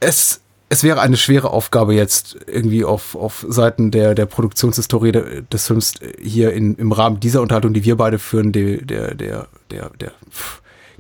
es 0.01 0.42
es 0.73 0.83
wäre 0.83 1.03
eine 1.03 1.19
schwere 1.19 1.51
Aufgabe 1.51 1.93
jetzt 1.93 2.35
irgendwie 2.47 2.83
auf, 2.83 3.15
auf 3.15 3.45
Seiten 3.47 3.91
der, 3.91 4.15
der 4.15 4.25
Produktionshistorie 4.25 5.13
de, 5.13 5.43
des 5.53 5.67
Films 5.67 5.97
hier 6.19 6.55
in, 6.55 6.77
im 6.77 6.93
Rahmen 6.93 7.21
dieser 7.21 7.43
Unterhaltung, 7.43 7.75
die 7.75 7.85
wir 7.85 7.99
beide 7.99 8.19
führen, 8.19 8.53
der, 8.53 8.79
der, 8.79 9.15
der, 9.15 9.49
der, 9.71 9.91
der, 10.01 10.13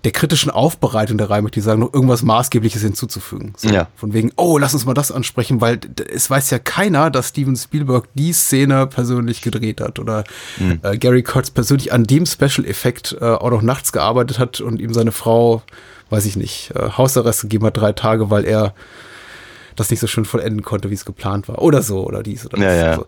der 0.04 0.12
kritischen 0.12 0.50
Aufbereitung 0.50 1.16
der 1.16 1.30
Reihe, 1.30 1.40
möchte 1.40 1.58
ich 1.58 1.64
sagen, 1.64 1.80
noch 1.80 1.94
irgendwas 1.94 2.22
Maßgebliches 2.22 2.82
hinzuzufügen. 2.82 3.54
So, 3.56 3.70
ja. 3.70 3.88
Von 3.96 4.12
wegen, 4.12 4.30
oh, 4.36 4.58
lass 4.58 4.74
uns 4.74 4.84
mal 4.84 4.92
das 4.92 5.10
ansprechen, 5.10 5.62
weil 5.62 5.80
es 6.12 6.28
weiß 6.28 6.50
ja 6.50 6.58
keiner, 6.58 7.10
dass 7.10 7.28
Steven 7.28 7.56
Spielberg 7.56 8.08
die 8.12 8.34
Szene 8.34 8.86
persönlich 8.86 9.40
gedreht 9.40 9.80
hat 9.80 9.98
oder 9.98 10.24
mhm. 10.58 10.80
äh, 10.82 10.98
Gary 10.98 11.22
Kurtz 11.22 11.48
persönlich 11.48 11.94
an 11.94 12.04
dem 12.04 12.26
Special-Effekt 12.26 13.16
äh, 13.22 13.24
auch 13.24 13.50
noch 13.50 13.62
nachts 13.62 13.90
gearbeitet 13.90 14.38
hat 14.38 14.60
und 14.60 14.82
ihm 14.82 14.92
seine 14.92 15.12
Frau, 15.12 15.62
weiß 16.10 16.26
ich 16.26 16.36
nicht, 16.36 16.72
äh, 16.74 16.90
Hausarrest 16.90 17.40
gegeben 17.40 17.64
hat, 17.64 17.78
drei 17.78 17.92
Tage, 17.92 18.28
weil 18.28 18.44
er 18.44 18.74
das 19.76 19.90
nicht 19.90 20.00
so 20.00 20.06
schön 20.06 20.24
vollenden 20.24 20.62
konnte, 20.62 20.90
wie 20.90 20.94
es 20.94 21.04
geplant 21.04 21.48
war. 21.48 21.60
Oder 21.60 21.82
so, 21.82 22.06
oder 22.06 22.22
dies 22.22 22.46
oder 22.46 22.56
das. 22.58 22.64
Ja, 22.64 22.74
ja. 22.74 22.90
Also, 22.90 23.06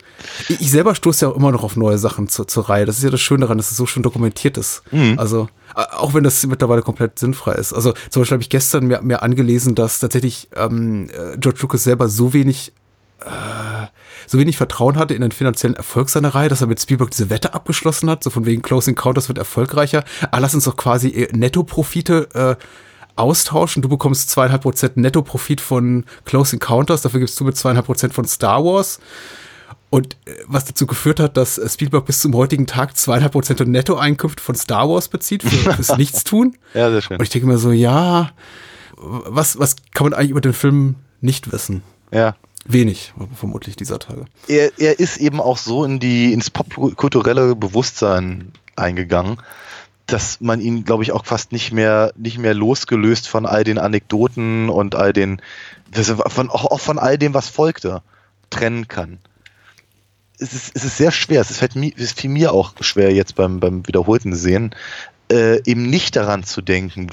ich, 0.48 0.60
ich, 0.60 0.70
selber 0.70 0.94
stoße 0.94 1.24
ja 1.24 1.32
auch 1.32 1.36
immer 1.36 1.52
noch 1.52 1.62
auf 1.62 1.76
neue 1.76 1.98
Sachen 1.98 2.28
zur, 2.28 2.48
zur 2.48 2.68
Reihe. 2.68 2.86
Das 2.86 2.98
ist 2.98 3.04
ja 3.04 3.10
das 3.10 3.20
Schöne 3.20 3.40
daran, 3.42 3.58
dass 3.58 3.70
es 3.70 3.76
so 3.76 3.86
schön 3.86 4.02
dokumentiert 4.02 4.56
ist. 4.56 4.82
Mhm. 4.90 5.18
Also, 5.18 5.48
auch 5.74 6.14
wenn 6.14 6.24
das 6.24 6.44
mittlerweile 6.46 6.82
komplett 6.82 7.18
sinnfrei 7.18 7.52
ist. 7.52 7.72
Also, 7.72 7.92
zum 8.10 8.22
Beispiel 8.22 8.36
habe 8.36 8.42
ich 8.42 8.50
gestern 8.50 8.86
mir, 8.86 9.02
mir 9.02 9.22
angelesen, 9.22 9.74
dass 9.74 9.98
tatsächlich 9.98 10.48
ähm, 10.56 11.08
äh, 11.10 11.36
George 11.38 11.60
Lucas 11.62 11.84
selber 11.84 12.08
so 12.08 12.32
wenig 12.32 12.72
äh, 13.20 13.86
so 14.26 14.38
wenig 14.38 14.56
Vertrauen 14.56 14.96
hatte 14.96 15.14
in 15.14 15.22
den 15.22 15.32
finanziellen 15.32 15.76
Erfolg 15.76 16.08
seiner 16.08 16.34
Reihe, 16.34 16.48
dass 16.48 16.60
er 16.60 16.66
mit 16.66 16.80
Spielberg 16.80 17.10
diese 17.10 17.30
Wette 17.30 17.54
abgeschlossen 17.54 18.08
hat, 18.10 18.24
so 18.24 18.30
von 18.30 18.46
wegen 18.46 18.62
Close 18.62 18.90
Encounters 18.90 19.28
wird 19.28 19.38
erfolgreicher. 19.38 20.04
Ah, 20.30 20.38
lass 20.38 20.54
uns 20.54 20.64
doch 20.64 20.76
quasi 20.76 21.08
äh, 21.08 21.36
Nettoprofite 21.36 22.28
äh, 22.34 22.64
austauschen. 23.16 23.82
Du 23.82 23.88
bekommst 23.88 24.30
zweieinhalb 24.30 24.62
Prozent 24.62 24.96
Netto-Profit 24.96 25.60
von 25.60 26.04
Close 26.24 26.56
Encounters, 26.56 27.02
dafür 27.02 27.20
gibst 27.20 27.38
du 27.38 27.44
mit 27.44 27.56
zweieinhalb 27.56 27.86
Prozent 27.86 28.14
von 28.14 28.24
Star 28.24 28.64
Wars. 28.64 29.00
Und 29.90 30.16
äh, 30.26 30.32
was 30.46 30.64
dazu 30.64 30.86
geführt 30.86 31.20
hat, 31.20 31.36
dass 31.36 31.56
äh, 31.56 31.68
Spielberg 31.68 32.04
bis 32.06 32.20
zum 32.20 32.34
heutigen 32.34 32.66
Tag 32.66 32.96
zweieinhalb 32.96 33.32
Prozent 33.32 33.60
der 33.60 33.68
Nettoeinkünfte 33.68 34.42
von 34.42 34.56
Star 34.56 34.88
Wars 34.88 35.08
bezieht 35.08 35.42
für, 35.42 35.72
fürs 35.74 35.96
Nichtstun. 35.96 36.56
ja, 36.74 36.90
sehr 36.90 37.02
schön. 37.02 37.18
Und 37.18 37.22
ich 37.22 37.30
denke 37.30 37.46
mir 37.46 37.58
so, 37.58 37.70
ja, 37.70 38.32
was, 38.96 39.58
was 39.58 39.76
kann 39.92 40.06
man 40.06 40.14
eigentlich 40.14 40.30
über 40.30 40.40
den 40.40 40.52
Film 40.52 40.96
nicht 41.20 41.52
wissen? 41.52 41.82
Ja. 42.12 42.36
Wenig, 42.66 43.12
vermutlich 43.34 43.76
dieser 43.76 43.98
Tage. 43.98 44.24
Er, 44.48 44.72
er 44.78 44.98
ist 44.98 45.18
eben 45.18 45.38
auch 45.38 45.58
so 45.58 45.84
in 45.84 46.00
die, 46.00 46.32
ins 46.32 46.48
popkulturelle 46.48 47.54
Bewusstsein 47.54 48.52
eingegangen, 48.74 49.36
dass 50.06 50.40
man 50.40 50.60
ihn, 50.60 50.84
glaube 50.84 51.02
ich, 51.02 51.12
auch 51.12 51.24
fast 51.24 51.52
nicht 51.52 51.72
mehr, 51.72 52.12
nicht 52.16 52.38
mehr 52.38 52.54
losgelöst 52.54 53.28
von 53.28 53.46
all 53.46 53.64
den 53.64 53.78
Anekdoten 53.78 54.68
und 54.68 54.94
all 54.94 55.12
den, 55.12 55.40
von, 55.92 56.50
auch 56.50 56.80
von 56.80 56.98
all 56.98 57.16
dem, 57.16 57.32
was 57.32 57.48
folgte, 57.48 58.02
trennen 58.50 58.88
kann. 58.88 59.18
Es 60.38 60.52
ist, 60.52 60.72
es 60.74 60.84
ist 60.84 60.98
sehr 60.98 61.10
schwer. 61.10 61.40
Es 61.40 61.56
fällt 61.56 61.76
mir, 61.76 61.92
es 61.96 62.12
fiel 62.12 62.30
mir 62.30 62.52
auch 62.52 62.74
schwer 62.80 63.14
jetzt 63.14 63.34
beim, 63.34 63.60
beim 63.60 63.86
wiederholten 63.86 64.34
Sehen, 64.34 64.74
äh, 65.32 65.62
eben 65.64 65.88
nicht 65.88 66.16
daran 66.16 66.44
zu 66.44 66.60
denken, 66.60 67.10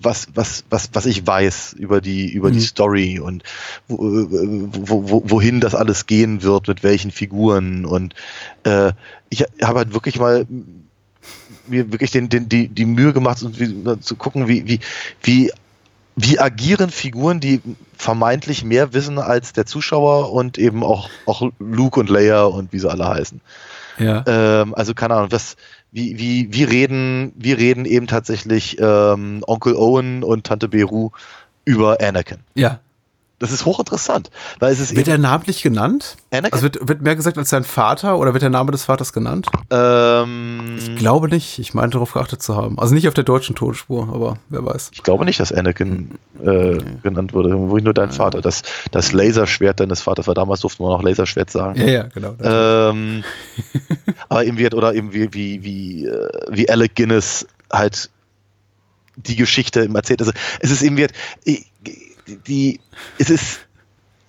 was, 0.00 0.28
was, 0.34 0.64
was, 0.68 0.90
was 0.92 1.06
ich 1.06 1.26
weiß 1.26 1.74
über 1.74 2.00
die, 2.00 2.30
über 2.30 2.48
mhm. 2.48 2.54
die 2.54 2.60
Story 2.60 3.20
und 3.20 3.44
wo, 3.86 3.98
wo, 3.98 5.08
wo, 5.08 5.22
wohin 5.30 5.60
das 5.60 5.74
alles 5.74 6.06
gehen 6.06 6.42
wird, 6.42 6.68
mit 6.68 6.82
welchen 6.82 7.12
Figuren. 7.12 7.84
Und 7.86 8.14
äh, 8.64 8.92
ich 9.28 9.44
habe 9.62 9.78
halt 9.78 9.94
wirklich 9.94 10.18
mal 10.18 10.46
mir 11.66 11.92
wirklich 11.92 12.10
den, 12.10 12.28
den, 12.28 12.48
die, 12.48 12.68
die 12.68 12.84
Mühe 12.84 13.12
gemacht, 13.12 13.38
zu 14.00 14.16
gucken, 14.16 14.48
wie, 14.48 14.66
wie, 14.66 14.80
wie, 15.22 15.52
wie 16.16 16.38
agieren 16.38 16.90
Figuren, 16.90 17.40
die 17.40 17.60
vermeintlich 17.96 18.64
mehr 18.64 18.92
wissen 18.92 19.18
als 19.18 19.52
der 19.52 19.66
Zuschauer 19.66 20.32
und 20.32 20.58
eben 20.58 20.82
auch, 20.82 21.08
auch 21.26 21.50
Luke 21.58 22.00
und 22.00 22.10
Leia 22.10 22.44
und 22.44 22.72
wie 22.72 22.78
sie 22.78 22.90
alle 22.90 23.08
heißen. 23.08 23.40
Ja. 23.98 24.24
Ähm, 24.26 24.74
also 24.74 24.94
keine 24.94 25.14
Ahnung, 25.14 25.32
was, 25.32 25.56
wie, 25.92 26.18
wie, 26.18 26.48
wie 26.52 26.64
reden, 26.64 27.32
wie 27.36 27.52
reden 27.52 27.84
eben 27.84 28.06
tatsächlich 28.06 28.78
ähm, 28.80 29.44
Onkel 29.46 29.74
Owen 29.76 30.22
und 30.22 30.46
Tante 30.46 30.68
Beru 30.68 31.10
über 31.64 31.98
Anakin. 32.00 32.38
Ja. 32.54 32.80
Das 33.40 33.52
ist 33.52 33.64
hochinteressant. 33.64 34.30
Weil 34.58 34.70
es 34.70 34.80
ist 34.80 34.94
wird 34.94 35.08
er 35.08 35.16
namentlich 35.16 35.62
genannt? 35.62 36.18
Anakin? 36.30 36.52
Also 36.52 36.62
wird, 36.62 36.88
wird 36.88 37.00
mehr 37.00 37.16
gesagt 37.16 37.38
als 37.38 37.48
sein 37.48 37.64
Vater 37.64 38.18
oder 38.18 38.34
wird 38.34 38.42
der 38.42 38.50
Name 38.50 38.70
des 38.70 38.84
Vaters 38.84 39.14
genannt? 39.14 39.46
Ähm, 39.70 40.76
ich 40.78 40.94
glaube 40.96 41.28
nicht. 41.28 41.58
Ich 41.58 41.72
meine 41.72 41.88
darauf 41.88 42.12
geachtet 42.12 42.42
zu 42.42 42.54
haben. 42.54 42.78
Also 42.78 42.94
nicht 42.94 43.08
auf 43.08 43.14
der 43.14 43.24
deutschen 43.24 43.56
Tonspur, 43.56 44.10
aber 44.12 44.36
wer 44.50 44.66
weiß. 44.66 44.90
Ich 44.92 45.02
glaube 45.02 45.24
nicht, 45.24 45.40
dass 45.40 45.52
Anakin 45.52 46.18
äh, 46.38 46.48
okay. 46.48 46.84
genannt 47.02 47.32
wurde. 47.32 47.58
Wo 47.58 47.78
ich 47.78 47.82
nur 47.82 47.94
dein 47.94 48.12
Vater. 48.12 48.42
Das, 48.42 48.62
das 48.90 49.12
Laserschwert 49.12 49.80
deines 49.80 50.02
Vaters 50.02 50.26
war. 50.26 50.34
Damals 50.34 50.60
durfte 50.60 50.82
man 50.82 50.92
noch 50.92 51.02
Laserschwert 51.02 51.50
sagen. 51.50 51.80
Ja, 51.80 51.86
ja, 51.86 52.02
genau. 52.08 52.34
Ähm, 52.42 53.24
aber 54.28 54.44
eben 54.44 54.58
wird, 54.58 54.74
oder 54.74 54.92
eben 54.92 55.14
wie, 55.14 55.32
wie, 55.32 55.64
wie, 55.64 56.04
äh, 56.04 56.28
wie 56.50 56.68
Alec 56.68 56.94
Guinness 56.94 57.46
halt 57.72 58.10
die 59.16 59.36
Geschichte 59.36 59.88
erzählt. 59.94 60.20
Also 60.20 60.32
es 60.60 60.70
ist 60.70 60.82
eben 60.82 60.98
wird, 60.98 61.12
die, 62.26 62.80
es 63.18 63.30
ist 63.30 63.60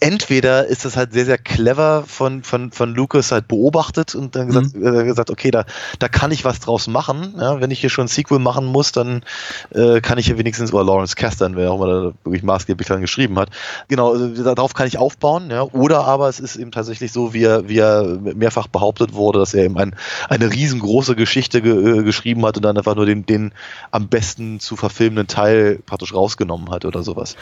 entweder 0.01 0.65
ist 0.65 0.83
das 0.83 0.97
halt 0.97 1.13
sehr, 1.13 1.25
sehr 1.25 1.37
clever 1.37 2.03
von, 2.07 2.43
von, 2.43 2.71
von 2.71 2.93
Lucas 2.93 3.31
halt 3.31 3.47
beobachtet 3.47 4.15
und 4.15 4.35
dann 4.35 4.47
gesagt, 4.47 4.75
mhm. 4.75 4.85
äh, 4.85 5.03
gesagt 5.05 5.29
okay, 5.29 5.51
da, 5.51 5.65
da 5.99 6.09
kann 6.09 6.31
ich 6.31 6.43
was 6.43 6.59
draus 6.59 6.87
machen. 6.87 7.35
Ja, 7.39 7.61
wenn 7.61 7.69
ich 7.69 7.79
hier 7.79 7.91
schon 7.91 8.05
ein 8.05 8.07
Sequel 8.07 8.39
machen 8.39 8.65
muss, 8.65 8.91
dann 8.91 9.23
äh, 9.69 10.01
kann 10.01 10.17
ich 10.17 10.25
hier 10.25 10.39
wenigstens, 10.39 10.73
oder 10.73 10.83
Lawrence 10.83 11.15
Kasdan, 11.15 11.55
wer 11.55 11.71
auch 11.71 11.75
immer 11.75 11.87
da 11.87 12.13
wirklich 12.23 12.41
maßgeblich 12.41 12.87
dann 12.87 13.01
geschrieben 13.01 13.37
hat, 13.37 13.51
genau, 13.87 14.13
also 14.13 14.43
darauf 14.43 14.73
kann 14.73 14.87
ich 14.87 14.97
aufbauen. 14.97 15.51
Ja, 15.51 15.63
oder 15.63 16.05
aber 16.05 16.27
es 16.29 16.39
ist 16.39 16.55
eben 16.55 16.71
tatsächlich 16.71 17.11
so, 17.11 17.33
wie 17.33 17.43
er, 17.43 17.69
wie 17.69 17.77
er 17.77 18.17
mehrfach 18.21 18.67
behauptet 18.67 19.13
wurde, 19.13 19.37
dass 19.37 19.53
er 19.53 19.65
eben 19.65 19.77
ein, 19.77 19.95
eine 20.29 20.51
riesengroße 20.51 21.15
Geschichte 21.15 21.61
ge, 21.61 21.99
äh, 21.99 22.03
geschrieben 22.03 22.43
hat 22.45 22.57
und 22.57 22.63
dann 22.63 22.75
einfach 22.75 22.95
nur 22.95 23.05
den, 23.05 23.27
den 23.27 23.53
am 23.91 24.07
besten 24.07 24.59
zu 24.59 24.75
verfilmenden 24.75 25.27
Teil 25.27 25.79
praktisch 25.85 26.13
rausgenommen 26.15 26.71
hat 26.71 26.85
oder 26.85 27.03
sowas 27.03 27.35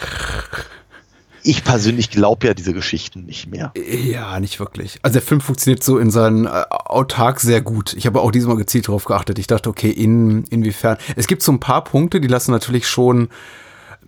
ich 1.43 1.63
persönlich 1.63 2.09
glaube 2.09 2.47
ja 2.47 2.53
diese 2.53 2.73
Geschichten 2.73 3.25
nicht 3.25 3.49
mehr. 3.49 3.71
Ja, 3.75 4.39
nicht 4.39 4.59
wirklich. 4.59 4.99
Also 5.01 5.13
der 5.13 5.21
Film 5.21 5.41
funktioniert 5.41 5.83
so 5.83 5.97
in 5.97 6.11
seinen 6.11 6.45
äh, 6.45 6.49
Autark 6.69 7.39
sehr 7.39 7.61
gut. 7.61 7.93
Ich 7.93 8.05
habe 8.05 8.21
auch 8.21 8.31
diesmal 8.31 8.57
gezielt 8.57 8.87
darauf 8.87 9.05
geachtet. 9.05 9.39
Ich 9.39 9.47
dachte, 9.47 9.69
okay, 9.69 9.89
in, 9.89 10.43
inwiefern. 10.45 10.97
Es 11.15 11.27
gibt 11.27 11.43
so 11.43 11.51
ein 11.51 11.59
paar 11.59 11.83
Punkte, 11.83 12.21
die 12.21 12.27
lassen 12.27 12.51
natürlich 12.51 12.87
schon 12.87 13.29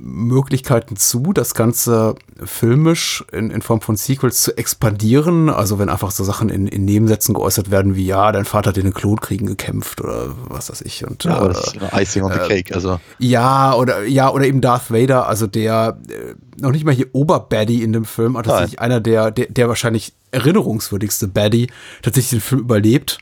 Möglichkeiten 0.03 0.95
zu, 0.95 1.31
das 1.31 1.53
Ganze 1.53 2.15
filmisch 2.43 3.23
in, 3.31 3.51
in 3.51 3.61
Form 3.61 3.81
von 3.81 3.95
Sequels 3.95 4.41
zu 4.41 4.57
expandieren. 4.57 5.49
Also 5.49 5.77
wenn 5.77 5.89
einfach 5.89 6.11
so 6.11 6.23
Sachen 6.23 6.49
in, 6.49 6.67
in 6.67 6.85
Nebensätzen 6.85 7.35
geäußert 7.35 7.69
werden 7.69 7.95
wie, 7.95 8.05
ja, 8.05 8.31
dein 8.31 8.45
Vater 8.45 8.69
hat 8.69 8.77
in 8.77 8.85
den 8.85 8.93
Klonkriegen 8.93 9.47
gekämpft 9.47 10.01
oder 10.01 10.29
was 10.47 10.71
weiß 10.71 10.81
ich. 10.81 11.05
Und, 11.05 11.23
ja, 11.23 11.45
äh, 11.45 11.47
das 11.49 11.67
ist 11.67 11.77
Icing 11.93 12.23
on 12.23 12.33
the 12.33 12.39
äh, 12.39 12.47
Cake. 12.47 12.73
Also. 12.73 12.99
Ja, 13.19 13.75
oder, 13.75 14.03
ja, 14.05 14.31
oder 14.31 14.45
eben 14.45 14.61
Darth 14.61 14.89
Vader, 14.89 15.27
also 15.27 15.45
der 15.45 15.99
äh, 16.09 16.33
noch 16.59 16.71
nicht 16.71 16.85
mal 16.85 16.95
hier 16.95 17.07
Oberbaddy 17.13 17.83
in 17.83 17.93
dem 17.93 18.05
Film, 18.05 18.35
aber 18.35 18.43
tatsächlich 18.43 18.79
Nein. 18.79 18.85
einer 18.91 18.99
der, 18.99 19.31
der, 19.31 19.47
der 19.47 19.67
wahrscheinlich 19.67 20.13
erinnerungswürdigste 20.31 21.27
Baddy 21.27 21.67
tatsächlich 22.01 22.31
den 22.31 22.41
Film 22.41 22.61
überlebt. 22.61 23.19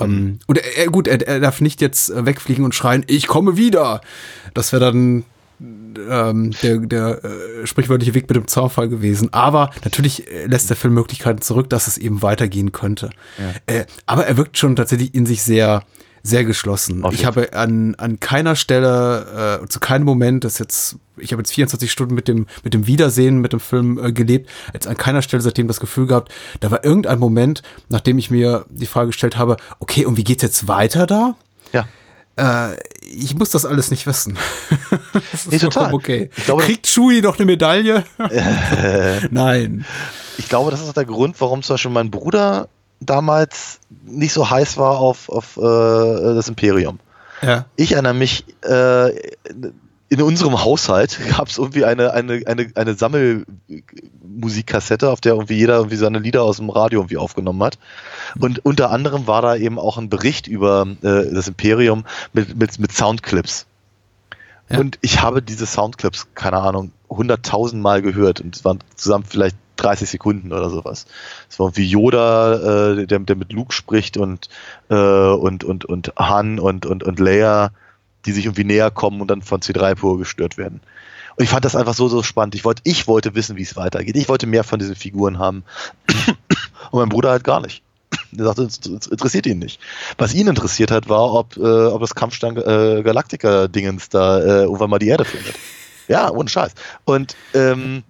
Ähm, 0.00 0.10
mhm. 0.10 0.38
Und 0.46 0.58
er, 0.58 0.86
gut, 0.86 1.08
er, 1.08 1.26
er 1.26 1.40
darf 1.40 1.60
nicht 1.60 1.80
jetzt 1.80 2.12
wegfliegen 2.14 2.64
und 2.64 2.74
schreien, 2.74 3.04
ich 3.06 3.26
komme 3.26 3.56
wieder. 3.56 4.00
Das 4.54 4.72
wäre 4.72 4.80
dann 4.80 5.24
ähm, 5.98 6.52
der, 6.62 6.78
der 6.78 7.24
äh, 7.24 7.66
sprichwörtliche 7.66 8.14
Weg 8.14 8.28
mit 8.28 8.36
dem 8.36 8.48
Zaunfall 8.48 8.88
gewesen. 8.88 9.32
Aber 9.32 9.70
natürlich 9.84 10.30
äh, 10.30 10.46
lässt 10.46 10.70
der 10.70 10.76
Film 10.76 10.94
Möglichkeiten 10.94 11.40
zurück, 11.42 11.70
dass 11.70 11.86
es 11.86 11.98
eben 11.98 12.22
weitergehen 12.22 12.72
könnte. 12.72 13.10
Ja. 13.38 13.74
Äh, 13.74 13.86
aber 14.06 14.26
er 14.26 14.36
wirkt 14.36 14.58
schon 14.58 14.76
tatsächlich 14.76 15.14
in 15.14 15.26
sich 15.26 15.42
sehr, 15.42 15.82
sehr 16.22 16.44
geschlossen. 16.44 17.04
ich 17.10 17.24
habe 17.24 17.52
an, 17.52 17.94
an 17.96 18.20
keiner 18.20 18.54
Stelle, 18.54 19.60
äh, 19.62 19.68
zu 19.68 19.80
keinem 19.80 20.04
Moment, 20.04 20.44
das 20.44 20.58
jetzt, 20.58 20.96
ich 21.16 21.32
habe 21.32 21.40
jetzt 21.40 21.52
24 21.52 21.90
Stunden 21.90 22.14
mit 22.14 22.28
dem, 22.28 22.46
mit 22.62 22.74
dem 22.74 22.86
Wiedersehen, 22.86 23.40
mit 23.40 23.52
dem 23.52 23.60
Film 23.60 23.98
äh, 23.98 24.12
gelebt, 24.12 24.48
jetzt 24.72 24.86
an 24.86 24.96
keiner 24.96 25.22
Stelle 25.22 25.42
seitdem 25.42 25.66
das 25.66 25.80
Gefühl 25.80 26.06
gehabt, 26.06 26.32
da 26.60 26.70
war 26.70 26.84
irgendein 26.84 27.18
Moment, 27.18 27.62
nachdem 27.88 28.18
ich 28.18 28.30
mir 28.30 28.64
die 28.70 28.86
Frage 28.86 29.08
gestellt 29.08 29.36
habe, 29.36 29.56
okay, 29.80 30.06
und 30.06 30.16
wie 30.16 30.24
geht's 30.24 30.42
jetzt 30.42 30.68
weiter 30.68 31.06
da? 31.06 31.34
Ja. 31.72 31.86
Äh, 32.36 32.76
ich 33.02 33.34
muss 33.34 33.50
das 33.50 33.66
alles 33.66 33.90
nicht 33.90 34.06
wissen. 34.06 34.38
das 35.32 35.46
nee, 35.46 35.58
total. 35.58 35.92
Okay. 35.92 36.30
Glaube, 36.44 36.62
Kriegt 36.62 36.86
Chewie 36.86 37.20
noch 37.20 37.36
eine 37.36 37.46
Medaille? 37.46 38.04
Nein. 39.30 39.84
Ich 40.38 40.48
glaube, 40.48 40.70
das 40.70 40.80
ist 40.80 40.88
auch 40.88 40.94
der 40.94 41.04
Grund, 41.04 41.40
warum 41.40 41.62
zum 41.62 41.74
Beispiel 41.74 41.90
mein 41.90 42.10
Bruder 42.10 42.68
damals 43.00 43.80
nicht 44.04 44.32
so 44.32 44.48
heiß 44.48 44.78
war 44.78 44.98
auf, 44.98 45.28
auf 45.28 45.56
äh, 45.56 45.60
das 45.60 46.48
Imperium. 46.48 47.00
Ja. 47.42 47.66
Ich 47.76 47.92
erinnere 47.92 48.14
mich, 48.14 48.44
äh, 48.62 49.10
in 50.12 50.20
unserem 50.20 50.62
Haushalt 50.62 51.18
gab 51.36 51.48
es 51.48 51.56
irgendwie 51.56 51.86
eine, 51.86 52.12
eine, 52.12 52.42
eine, 52.46 52.70
eine 52.74 52.94
Sammelmusikkassette, 52.94 55.08
auf 55.08 55.22
der 55.22 55.32
irgendwie 55.32 55.54
jeder 55.54 55.76
irgendwie 55.76 55.96
seine 55.96 56.18
Lieder 56.18 56.42
aus 56.42 56.58
dem 56.58 56.68
Radio 56.68 57.00
irgendwie 57.00 57.16
aufgenommen 57.16 57.62
hat. 57.62 57.78
Und 58.38 58.62
unter 58.62 58.90
anderem 58.90 59.26
war 59.26 59.40
da 59.40 59.56
eben 59.56 59.78
auch 59.78 59.96
ein 59.96 60.10
Bericht 60.10 60.48
über 60.48 60.86
äh, 61.00 61.32
das 61.32 61.48
Imperium 61.48 62.04
mit, 62.34 62.58
mit, 62.58 62.78
mit 62.78 62.92
Soundclips. 62.92 63.64
Ja. 64.68 64.80
Und 64.80 64.98
ich 65.00 65.22
habe 65.22 65.40
diese 65.40 65.64
Soundclips, 65.64 66.26
keine 66.34 66.58
Ahnung, 66.58 66.92
hunderttausend 67.08 67.82
Mal 67.82 68.02
gehört 68.02 68.42
und 68.42 68.54
es 68.54 68.66
waren 68.66 68.80
zusammen 68.94 69.24
vielleicht 69.26 69.56
30 69.76 70.10
Sekunden 70.10 70.52
oder 70.52 70.68
sowas. 70.68 71.06
Es 71.48 71.58
war 71.58 71.74
wie 71.78 71.86
Yoda, 71.86 72.90
äh, 72.90 73.06
der, 73.06 73.20
der 73.20 73.36
mit 73.36 73.54
Luke 73.54 73.72
spricht 73.72 74.18
und, 74.18 74.50
äh, 74.90 74.94
und, 74.94 75.64
und, 75.64 75.86
und 75.86 76.12
Han 76.18 76.58
und, 76.58 76.84
und, 76.84 77.02
und 77.02 77.18
Leia, 77.18 77.70
die 78.26 78.32
sich 78.32 78.46
irgendwie 78.46 78.64
näher 78.64 78.90
kommen 78.90 79.20
und 79.20 79.30
dann 79.30 79.42
von 79.42 79.60
C3PO 79.60 80.18
gestört 80.18 80.58
werden. 80.58 80.80
Und 81.36 81.44
ich 81.44 81.50
fand 81.50 81.64
das 81.64 81.76
einfach 81.76 81.94
so, 81.94 82.08
so 82.08 82.22
spannend. 82.22 82.54
Ich 82.54 82.64
wollte, 82.64 82.82
ich 82.84 83.06
wollte 83.06 83.34
wissen, 83.34 83.56
wie 83.56 83.62
es 83.62 83.76
weitergeht. 83.76 84.16
Ich 84.16 84.28
wollte 84.28 84.46
mehr 84.46 84.64
von 84.64 84.78
diesen 84.78 84.96
Figuren 84.96 85.38
haben. 85.38 85.64
Und 86.90 87.00
mein 87.00 87.08
Bruder 87.08 87.30
halt 87.30 87.44
gar 87.44 87.60
nicht. 87.60 87.82
Der 88.32 88.46
sagte, 88.46 88.64
es 88.64 89.06
interessiert 89.06 89.46
ihn 89.46 89.58
nicht. 89.58 89.80
Was 90.18 90.34
ihn 90.34 90.46
interessiert 90.46 90.90
hat, 90.90 91.08
war, 91.08 91.32
ob, 91.32 91.56
äh, 91.56 91.60
ob 91.60 92.00
das 92.00 92.14
Kampfstern 92.14 92.56
äh, 92.56 93.02
Galactica-Dingens 93.02 94.10
da 94.10 94.38
äh, 94.38 94.62
irgendwann 94.62 94.90
mal 94.90 94.98
die 94.98 95.08
Erde 95.08 95.24
findet. 95.24 95.54
Ja, 96.08 96.30
ohne 96.30 96.48
Scheiß. 96.48 96.72
Und 97.04 97.36
ähm, 97.54 98.02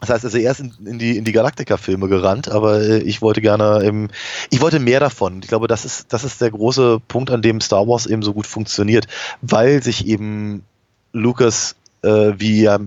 das 0.00 0.10
heißt, 0.10 0.24
also 0.24 0.38
er 0.38 0.50
ist 0.50 0.60
in, 0.60 0.72
in 0.84 0.98
die, 0.98 1.16
in 1.16 1.24
die 1.24 1.32
Galactica-Filme 1.32 2.08
gerannt, 2.08 2.48
aber 2.48 2.80
äh, 2.80 2.98
ich 2.98 3.20
wollte 3.22 3.40
gerne 3.40 3.84
eben, 3.84 4.08
ich 4.50 4.60
wollte 4.60 4.78
mehr 4.78 5.00
davon. 5.00 5.40
Ich 5.42 5.48
glaube, 5.48 5.68
das 5.68 5.84
ist, 5.84 6.12
das 6.12 6.24
ist 6.24 6.40
der 6.40 6.50
große 6.50 7.00
Punkt, 7.06 7.30
an 7.30 7.42
dem 7.42 7.60
Star 7.60 7.86
Wars 7.86 8.06
eben 8.06 8.22
so 8.22 8.32
gut 8.32 8.46
funktioniert, 8.46 9.06
weil 9.42 9.82
sich 9.82 10.06
eben 10.06 10.64
Lucas, 11.12 11.76
äh, 12.02 12.32
wie 12.38 12.62
ja 12.62 12.78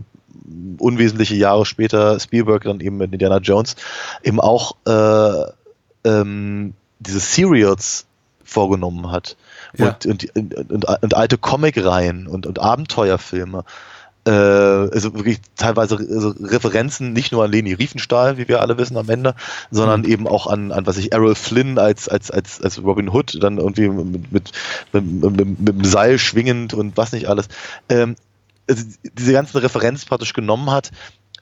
unwesentliche 0.79 1.35
Jahre 1.35 1.65
später 1.65 2.19
Spielberg 2.19 2.63
dann 2.63 2.79
eben 2.79 2.97
mit 2.97 3.13
Indiana 3.13 3.37
Jones, 3.37 3.75
eben 4.23 4.39
auch 4.39 4.75
äh, 4.85 5.51
ähm, 6.03 6.73
diese 6.99 7.19
Serials 7.19 8.05
vorgenommen 8.43 9.11
hat. 9.11 9.37
Ja. 9.77 9.97
Und, 10.05 10.05
und, 10.05 10.35
und, 10.35 10.85
und, 10.85 11.15
alte 11.15 11.37
Comic-Reihen 11.37 12.27
und, 12.27 12.45
und 12.45 12.59
Abenteuerfilme 12.59 13.63
äh, 14.25 14.31
also 14.31 15.13
wirklich 15.13 15.39
teilweise 15.55 15.97
also 15.97 16.33
Referenzen 16.41 17.13
nicht 17.13 17.31
nur 17.31 17.43
an 17.43 17.51
Leni 17.51 17.73
Riefenstahl, 17.73 18.37
wie 18.37 18.47
wir 18.47 18.61
alle 18.61 18.77
wissen 18.77 18.97
am 18.97 19.09
Ende, 19.09 19.35
sondern 19.71 20.01
mhm. 20.01 20.07
eben 20.07 20.27
auch 20.27 20.47
an, 20.47 20.71
an 20.71 20.85
was 20.85 20.97
ich 20.97 21.11
Errol 21.11 21.35
Flynn 21.35 21.77
als 21.77 22.07
als 22.07 22.31
als 22.31 22.61
als 22.61 22.81
Robin 22.81 23.09
Hood 23.09 23.41
dann 23.41 23.57
irgendwie 23.57 23.89
mit 23.89 24.31
mit, 24.31 24.51
mit, 24.93 25.03
mit, 25.21 25.59
mit 25.59 25.67
dem 25.67 25.83
Seil 25.83 26.19
schwingend 26.19 26.73
und 26.73 26.95
was 26.95 27.11
nicht 27.11 27.27
alles. 27.27 27.47
Ähm, 27.89 28.15
also 28.69 28.83
diese 29.17 29.33
ganzen 29.33 29.57
Referenzen 29.57 30.07
praktisch 30.07 30.33
genommen 30.33 30.71
hat 30.71 30.91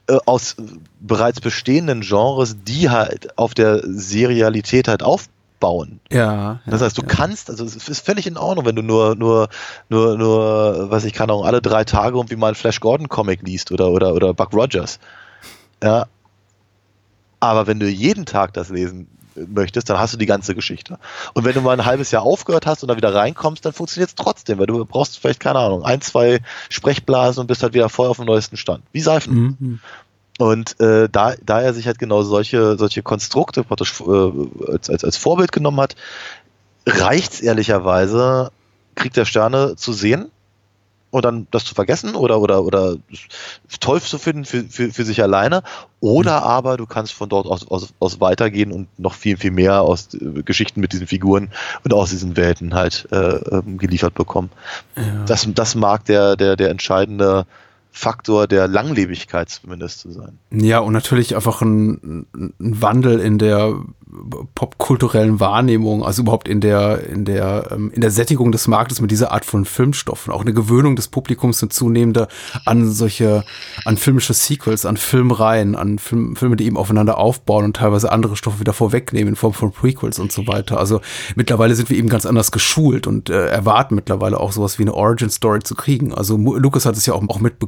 äh, 0.08 0.18
aus 0.26 0.56
bereits 1.00 1.40
bestehenden 1.40 2.00
Genres, 2.00 2.56
die 2.66 2.90
halt 2.90 3.38
auf 3.38 3.54
der 3.54 3.82
Serialität 3.84 4.88
halt 4.88 5.04
auf 5.04 5.28
aufbauen. 5.62 6.00
Ja. 6.10 6.60
Das 6.66 6.82
heißt, 6.82 6.98
du 6.98 7.02
ja. 7.02 7.08
kannst, 7.08 7.50
also 7.50 7.64
es 7.64 7.88
ist 7.88 8.04
völlig 8.04 8.26
in 8.26 8.36
Ordnung, 8.36 8.66
wenn 8.66 8.76
du 8.76 8.82
nur, 8.82 9.14
nur, 9.14 9.48
nur, 9.88 10.18
nur, 10.18 10.90
was 10.90 11.04
ich 11.04 11.12
kann 11.12 11.30
auch 11.30 11.44
alle 11.44 11.62
drei 11.62 11.84
Tage 11.84 12.16
irgendwie 12.16 12.36
mal 12.36 12.48
einen 12.48 12.54
Flash 12.54 12.80
Gordon 12.80 13.08
Comic 13.08 13.42
liest 13.42 13.70
oder, 13.72 13.90
oder, 13.90 14.14
oder 14.14 14.34
Buck 14.34 14.52
Rogers. 14.52 14.98
Ja. 15.82 16.06
Aber 17.40 17.66
wenn 17.66 17.80
du 17.80 17.88
jeden 17.88 18.24
Tag 18.24 18.52
das 18.54 18.68
lesen 18.68 19.08
möchtest, 19.34 19.88
dann 19.88 19.98
hast 19.98 20.12
du 20.12 20.18
die 20.18 20.26
ganze 20.26 20.54
Geschichte. 20.54 20.98
Und 21.32 21.44
wenn 21.44 21.54
du 21.54 21.60
mal 21.60 21.72
ein 21.72 21.86
halbes 21.86 22.10
Jahr 22.10 22.22
aufgehört 22.22 22.66
hast 22.66 22.82
und 22.82 22.88
dann 22.88 22.98
wieder 22.98 23.14
reinkommst, 23.14 23.64
dann 23.64 23.72
funktioniert 23.72 24.10
es 24.10 24.14
trotzdem, 24.14 24.58
weil 24.58 24.66
du 24.66 24.84
brauchst 24.84 25.18
vielleicht, 25.18 25.40
keine 25.40 25.58
Ahnung, 25.58 25.84
ein, 25.84 26.00
zwei 26.02 26.40
Sprechblasen 26.68 27.40
und 27.40 27.46
bist 27.46 27.62
halt 27.62 27.72
wieder 27.72 27.88
voll 27.88 28.08
auf 28.08 28.18
dem 28.18 28.26
neuesten 28.26 28.56
Stand. 28.56 28.84
Wie 28.92 29.00
Seifen. 29.00 29.56
Mhm. 29.58 29.80
Und 30.42 30.80
äh, 30.80 31.08
da, 31.08 31.34
da 31.46 31.60
er 31.60 31.72
sich 31.72 31.86
halt 31.86 32.00
genau 32.00 32.22
solche, 32.22 32.76
solche 32.76 33.04
Konstrukte 33.04 33.62
praktisch 33.62 34.00
äh, 34.00 34.72
als, 34.72 34.90
als, 34.90 35.04
als 35.04 35.16
Vorbild 35.16 35.52
genommen 35.52 35.80
hat, 35.80 35.94
reicht's 36.84 37.40
ehrlicherweise, 37.40 38.50
Krieg 38.96 39.12
der 39.12 39.24
Sterne 39.24 39.76
zu 39.76 39.92
sehen 39.92 40.32
und 41.12 41.24
dann 41.24 41.46
das 41.52 41.64
zu 41.64 41.76
vergessen 41.76 42.16
oder 42.16 42.40
oder 42.40 42.64
oder 42.64 42.96
toll 43.78 44.00
zu 44.00 44.18
finden 44.18 44.44
für, 44.44 44.64
für, 44.64 44.90
für 44.90 45.04
sich 45.04 45.22
alleine. 45.22 45.62
Oder 46.00 46.42
aber 46.42 46.76
du 46.76 46.86
kannst 46.86 47.12
von 47.12 47.28
dort 47.28 47.46
aus, 47.46 47.68
aus, 47.68 47.94
aus 48.00 48.20
weitergehen 48.20 48.72
und 48.72 48.88
noch 48.98 49.14
viel 49.14 49.36
viel 49.36 49.52
mehr 49.52 49.82
aus 49.82 50.08
äh, 50.14 50.42
Geschichten 50.42 50.80
mit 50.80 50.92
diesen 50.92 51.06
Figuren 51.06 51.52
und 51.84 51.94
aus 51.94 52.10
diesen 52.10 52.36
Welten 52.36 52.74
halt 52.74 53.06
äh, 53.12 53.36
ähm, 53.36 53.78
geliefert 53.78 54.14
bekommen. 54.14 54.50
Das, 55.26 55.46
das 55.54 55.76
mag 55.76 56.04
der 56.06 56.34
der 56.34 56.56
der 56.56 56.70
entscheidende 56.70 57.46
Faktor 57.92 58.46
der 58.46 58.68
Langlebigkeit 58.68 59.50
zumindest 59.50 60.00
zu 60.00 60.10
sein. 60.10 60.38
Ja, 60.50 60.78
und 60.78 60.94
natürlich 60.94 61.36
einfach 61.36 61.60
ein, 61.60 62.26
ein 62.34 62.54
Wandel 62.58 63.20
in 63.20 63.38
der 63.38 63.74
popkulturellen 64.54 65.40
Wahrnehmung, 65.40 66.04
also 66.04 66.22
überhaupt 66.22 66.46
in 66.46 66.60
der, 66.60 67.06
in 67.08 67.24
der, 67.24 67.68
ähm, 67.70 67.90
in 67.94 68.00
der 68.00 68.10
Sättigung 68.10 68.52
des 68.52 68.68
Marktes 68.68 69.00
mit 69.00 69.10
dieser 69.10 69.32
Art 69.32 69.44
von 69.44 69.64
Filmstoffen. 69.64 70.32
Auch 70.32 70.42
eine 70.42 70.52
Gewöhnung 70.52 70.96
des 70.96 71.08
Publikums 71.08 71.62
und 71.62 71.72
zunehmende 71.72 72.28
an 72.66 72.90
solche, 72.90 73.44
an 73.84 73.96
filmische 73.96 74.34
Sequels, 74.34 74.84
an 74.84 74.96
Filmreihen, 74.96 75.74
an 75.74 75.98
Film, 75.98 76.36
Filme, 76.36 76.56
die 76.56 76.66
eben 76.66 76.76
aufeinander 76.76 77.18
aufbauen 77.18 77.64
und 77.64 77.76
teilweise 77.76 78.12
andere 78.12 78.36
Stoffe 78.36 78.60
wieder 78.60 78.74
vorwegnehmen 78.74 79.28
in 79.28 79.36
Form 79.36 79.54
von 79.54 79.72
Prequels 79.72 80.18
und 80.18 80.30
so 80.30 80.46
weiter. 80.46 80.78
Also 80.78 81.00
mittlerweile 81.34 81.74
sind 81.74 81.88
wir 81.88 81.96
eben 81.96 82.08
ganz 82.08 82.26
anders 82.26 82.52
geschult 82.52 83.06
und 83.06 83.30
äh, 83.30 83.46
erwarten 83.46 83.94
mittlerweile 83.94 84.40
auch 84.40 84.52
sowas 84.52 84.78
wie 84.78 84.82
eine 84.82 84.94
Origin 84.94 85.30
Story 85.30 85.60
zu 85.60 85.74
kriegen. 85.74 86.12
Also 86.12 86.36
Lucas 86.36 86.84
hat 86.84 86.96
es 86.96 87.06
ja 87.06 87.14
auch, 87.14 87.26
auch 87.28 87.40
mit 87.40 87.58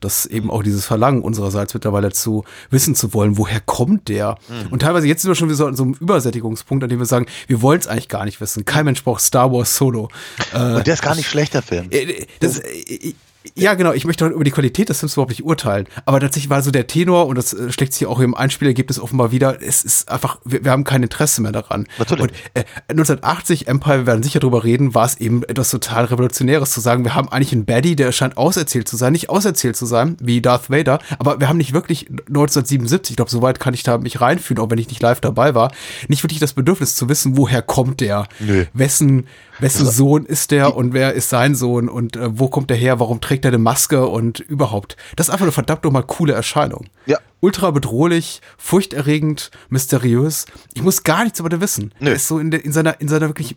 dass 0.00 0.26
eben 0.26 0.50
auch 0.50 0.62
dieses 0.62 0.86
Verlangen 0.86 1.22
unsererseits 1.22 1.74
mittlerweile 1.74 2.10
zu 2.12 2.44
wissen 2.70 2.94
zu 2.94 3.12
wollen, 3.14 3.36
woher 3.38 3.60
kommt 3.60 4.08
der? 4.08 4.36
Mhm. 4.48 4.72
Und 4.72 4.80
teilweise 4.80 5.06
jetzt 5.06 5.22
sind 5.22 5.30
wir 5.30 5.34
schon 5.34 5.48
wieder 5.48 5.56
so 5.56 5.66
an 5.66 5.76
so 5.76 5.82
einem 5.82 5.94
Übersättigungspunkt, 5.94 6.82
an 6.84 6.90
dem 6.90 6.98
wir 6.98 7.06
sagen, 7.06 7.26
wir 7.46 7.62
wollen 7.62 7.80
es 7.80 7.86
eigentlich 7.86 8.08
gar 8.08 8.24
nicht 8.24 8.40
wissen. 8.40 8.64
Kein 8.64 8.84
Mensch 8.84 9.04
braucht 9.04 9.22
Star 9.22 9.52
Wars 9.52 9.76
Solo. 9.76 10.08
Äh, 10.54 10.76
Und 10.76 10.86
der 10.86 10.94
ist 10.94 11.02
gar 11.02 11.14
nicht 11.14 11.28
schlechter 11.28 11.62
Film. 11.62 11.88
Äh, 11.90 12.26
das, 12.40 12.58
äh, 12.58 13.14
ja, 13.54 13.74
genau. 13.74 13.92
Ich 13.92 14.04
möchte 14.04 14.26
über 14.26 14.44
die 14.44 14.50
Qualität 14.50 14.88
des 14.88 15.00
Films 15.00 15.14
überhaupt 15.14 15.30
nicht 15.30 15.44
urteilen. 15.44 15.86
Aber 16.06 16.20
tatsächlich 16.20 16.50
war 16.50 16.62
so 16.62 16.70
der 16.70 16.86
Tenor, 16.86 17.26
und 17.26 17.36
das 17.36 17.52
äh, 17.52 17.72
schlägt 17.72 17.92
sich 17.92 18.06
auch 18.06 18.20
im 18.20 18.34
Einspielergebnis 18.34 18.98
offenbar 18.98 19.32
wieder, 19.32 19.60
es 19.62 19.82
ist 19.82 20.10
einfach, 20.10 20.38
wir, 20.44 20.64
wir 20.64 20.70
haben 20.70 20.84
kein 20.84 21.02
Interesse 21.02 21.42
mehr 21.42 21.52
daran. 21.52 21.86
Natürlich. 21.98 22.22
Und 22.22 22.32
äh, 22.54 22.64
1980, 22.88 23.68
Empire, 23.68 23.98
wir 23.98 24.06
werden 24.06 24.22
sicher 24.22 24.40
drüber 24.40 24.64
reden, 24.64 24.94
war 24.94 25.06
es 25.06 25.16
eben 25.18 25.42
etwas 25.44 25.70
total 25.70 26.04
Revolutionäres 26.06 26.70
zu 26.70 26.80
sagen, 26.80 27.04
wir 27.04 27.14
haben 27.14 27.28
eigentlich 27.28 27.52
einen 27.52 27.64
Baddie, 27.64 27.96
der 27.96 28.12
scheint 28.12 28.36
auserzählt 28.36 28.88
zu 28.88 28.96
sein, 28.96 29.12
nicht 29.12 29.30
auserzählt 29.30 29.76
zu 29.76 29.86
sein, 29.86 30.16
wie 30.20 30.40
Darth 30.40 30.70
Vader, 30.70 30.98
aber 31.18 31.40
wir 31.40 31.48
haben 31.48 31.58
nicht 31.58 31.72
wirklich 31.72 32.08
1977, 32.08 33.12
ich 33.12 33.16
glaube, 33.16 33.30
soweit 33.30 33.60
kann 33.60 33.74
ich 33.74 33.82
da 33.82 33.98
mich 33.98 34.20
reinfühlen, 34.20 34.62
auch 34.62 34.70
wenn 34.70 34.78
ich 34.78 34.88
nicht 34.88 35.02
live 35.02 35.20
dabei 35.20 35.54
war, 35.54 35.72
nicht 36.08 36.22
wirklich 36.22 36.40
das 36.40 36.52
Bedürfnis 36.52 36.94
zu 36.96 37.08
wissen, 37.08 37.36
woher 37.36 37.62
kommt 37.62 38.00
der, 38.00 38.28
Nö. 38.38 38.66
wessen, 38.72 39.26
wessen 39.62 39.86
Sohn 39.86 40.26
ist 40.26 40.50
der 40.50 40.76
und 40.76 40.92
wer 40.92 41.14
ist 41.14 41.30
sein 41.30 41.54
Sohn 41.54 41.88
und 41.88 42.16
äh, 42.16 42.38
wo 42.38 42.48
kommt 42.48 42.70
der 42.70 42.76
her, 42.76 43.00
warum 43.00 43.20
trägt 43.20 43.44
er 43.44 43.50
eine 43.50 43.58
Maske 43.58 44.06
und 44.06 44.40
überhaupt. 44.40 44.96
Das 45.16 45.28
ist 45.28 45.32
einfach 45.32 45.44
eine 45.44 45.52
verdammt 45.52 45.84
nochmal 45.84 46.04
coole 46.04 46.32
Erscheinung. 46.32 46.86
Ja. 47.06 47.18
Ultra 47.40 47.70
bedrohlich, 47.70 48.40
furchterregend, 48.58 49.50
mysteriös. 49.68 50.46
Ich 50.74 50.82
muss 50.82 51.02
gar 51.02 51.24
nichts 51.24 51.40
über 51.40 51.48
den 51.48 51.60
wissen. 51.60 51.94
Nö. 51.98 52.10
Er 52.10 52.16
ist 52.16 52.28
so 52.28 52.38
in, 52.38 52.50
der, 52.50 52.64
in, 52.64 52.72
seiner, 52.72 53.00
in 53.00 53.08
seiner 53.08 53.28
wirklich 53.28 53.56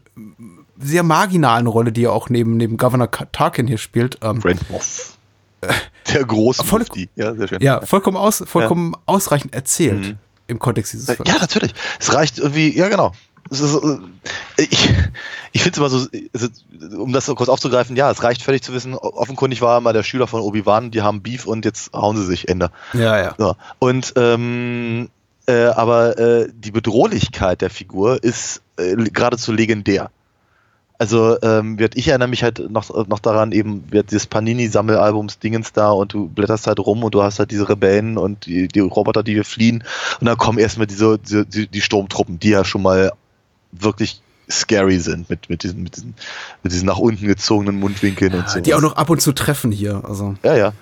sehr 0.80 1.04
marginalen 1.04 1.68
Rolle, 1.68 1.92
die 1.92 2.06
er 2.06 2.14
auch 2.14 2.30
neben, 2.30 2.58
neben 2.58 2.78
Governor 2.78 3.10
Tarkin 3.12 3.68
hier 3.68 3.78
spielt. 3.78 4.18
Ähm, 4.22 4.40
Brent 4.40 4.70
Moff. 4.70 5.18
Der 6.14 6.24
große 6.24 6.64
voll, 6.64 6.80
Mufti. 6.80 7.10
Ja, 7.16 7.34
sehr 7.34 7.48
schön. 7.48 7.62
Ja, 7.62 7.86
vollkommen, 7.86 8.18
aus, 8.18 8.44
vollkommen 8.46 8.94
ja. 8.94 9.00
ausreichend 9.06 9.54
erzählt 9.54 10.06
mhm. 10.06 10.18
im 10.48 10.60
Kontext 10.60 10.94
dieses 10.94 11.08
Films. 11.08 11.30
Ja, 11.30 11.40
natürlich. 11.40 11.74
Es 12.00 12.14
reicht 12.14 12.38
irgendwie, 12.38 12.78
ja 12.78 12.90
genau. 12.90 13.14
Ist, 13.50 13.64
ich 14.58 14.90
ich 15.56 15.64
finde 15.64 15.72
es 15.72 15.78
immer 15.78 15.90
so, 15.90 17.02
um 17.02 17.14
das 17.14 17.26
so 17.26 17.34
kurz 17.34 17.48
aufzugreifen, 17.48 17.96
ja, 17.96 18.12
es 18.12 18.24
reicht 18.24 18.42
völlig 18.42 18.62
zu 18.62 18.74
wissen, 18.74 18.94
offenkundig 18.94 19.62
war 19.62 19.80
mal 19.80 19.94
der 19.94 20.04
Schüler 20.04 20.28
von 20.28 20.42
Obi-Wan, 20.42 20.92
die 20.92 21.02
haben 21.02 21.22
Beef 21.22 21.46
und 21.46 21.64
jetzt 21.64 21.94
hauen 21.94 22.18
sie 22.18 22.26
sich, 22.26 22.50
Ende. 22.50 22.72
Ja, 22.92 23.18
ja. 23.18 23.36
So. 23.38 23.56
Und, 23.80 24.14
ähm, 24.18 25.10
äh, 25.48 25.68
aber 25.68 26.18
äh, 26.18 26.50
die 26.54 26.72
Bedrohlichkeit 26.72 27.62
der 27.62 27.70
Figur 27.70 28.22
ist 28.22 28.64
äh, 28.76 28.96
geradezu 28.96 29.54
legendär. 29.54 30.10
Also 30.98 31.42
ähm, 31.42 31.80
wird 31.80 31.96
ich 31.96 32.10
erinnere 32.10 32.28
mich 32.28 32.44
halt 32.44 32.70
noch, 32.70 33.08
noch 33.08 33.20
daran, 33.20 33.54
eben 33.54 33.90
wird 33.92 34.12
dieses 34.12 34.28
Panini-Sammelalbums 34.28 35.40
Dingens 35.40 35.72
da 35.72 35.92
und 35.92 36.14
du 36.14 36.28
blätterst 36.28 36.68
halt 36.68 36.80
rum 36.80 37.04
und 37.04 37.14
du 37.14 37.24
hast 37.24 37.40
halt 37.40 37.52
diese 37.52 37.70
Rebellen 37.70 38.18
und 38.18 38.46
die, 38.46 38.68
die 38.68 38.80
Roboter, 38.80 39.24
die 39.24 39.36
wir 39.36 39.46
fliehen 39.46 39.84
und 40.20 40.28
dann 40.28 40.38
kommen 40.38 40.58
erstmal 40.58 40.88
diese, 40.88 41.20
diese 41.20 41.46
die, 41.46 41.68
die 41.68 41.82
Sturmtruppen, 41.82 42.40
die 42.40 42.50
ja 42.50 42.64
schon 42.64 42.82
mal 42.82 43.12
wirklich 43.84 44.22
scary 44.50 45.00
sind 45.00 45.30
mit, 45.30 45.50
mit, 45.50 45.64
diesen, 45.64 45.84
mit, 45.84 45.96
diesen, 45.96 46.14
mit 46.62 46.72
diesen 46.72 46.86
nach 46.86 47.00
unten 47.00 47.26
gezogenen 47.26 47.80
Mundwinkeln 47.80 48.34
ja, 48.34 48.40
und 48.40 48.50
so. 48.50 48.60
Die 48.60 48.74
auch 48.74 48.82
noch 48.82 48.96
ab 48.96 49.10
und 49.10 49.22
zu 49.22 49.32
treffen 49.32 49.72
hier. 49.72 50.04
Also 50.06 50.36
ja, 50.44 50.56
ja. 50.56 50.74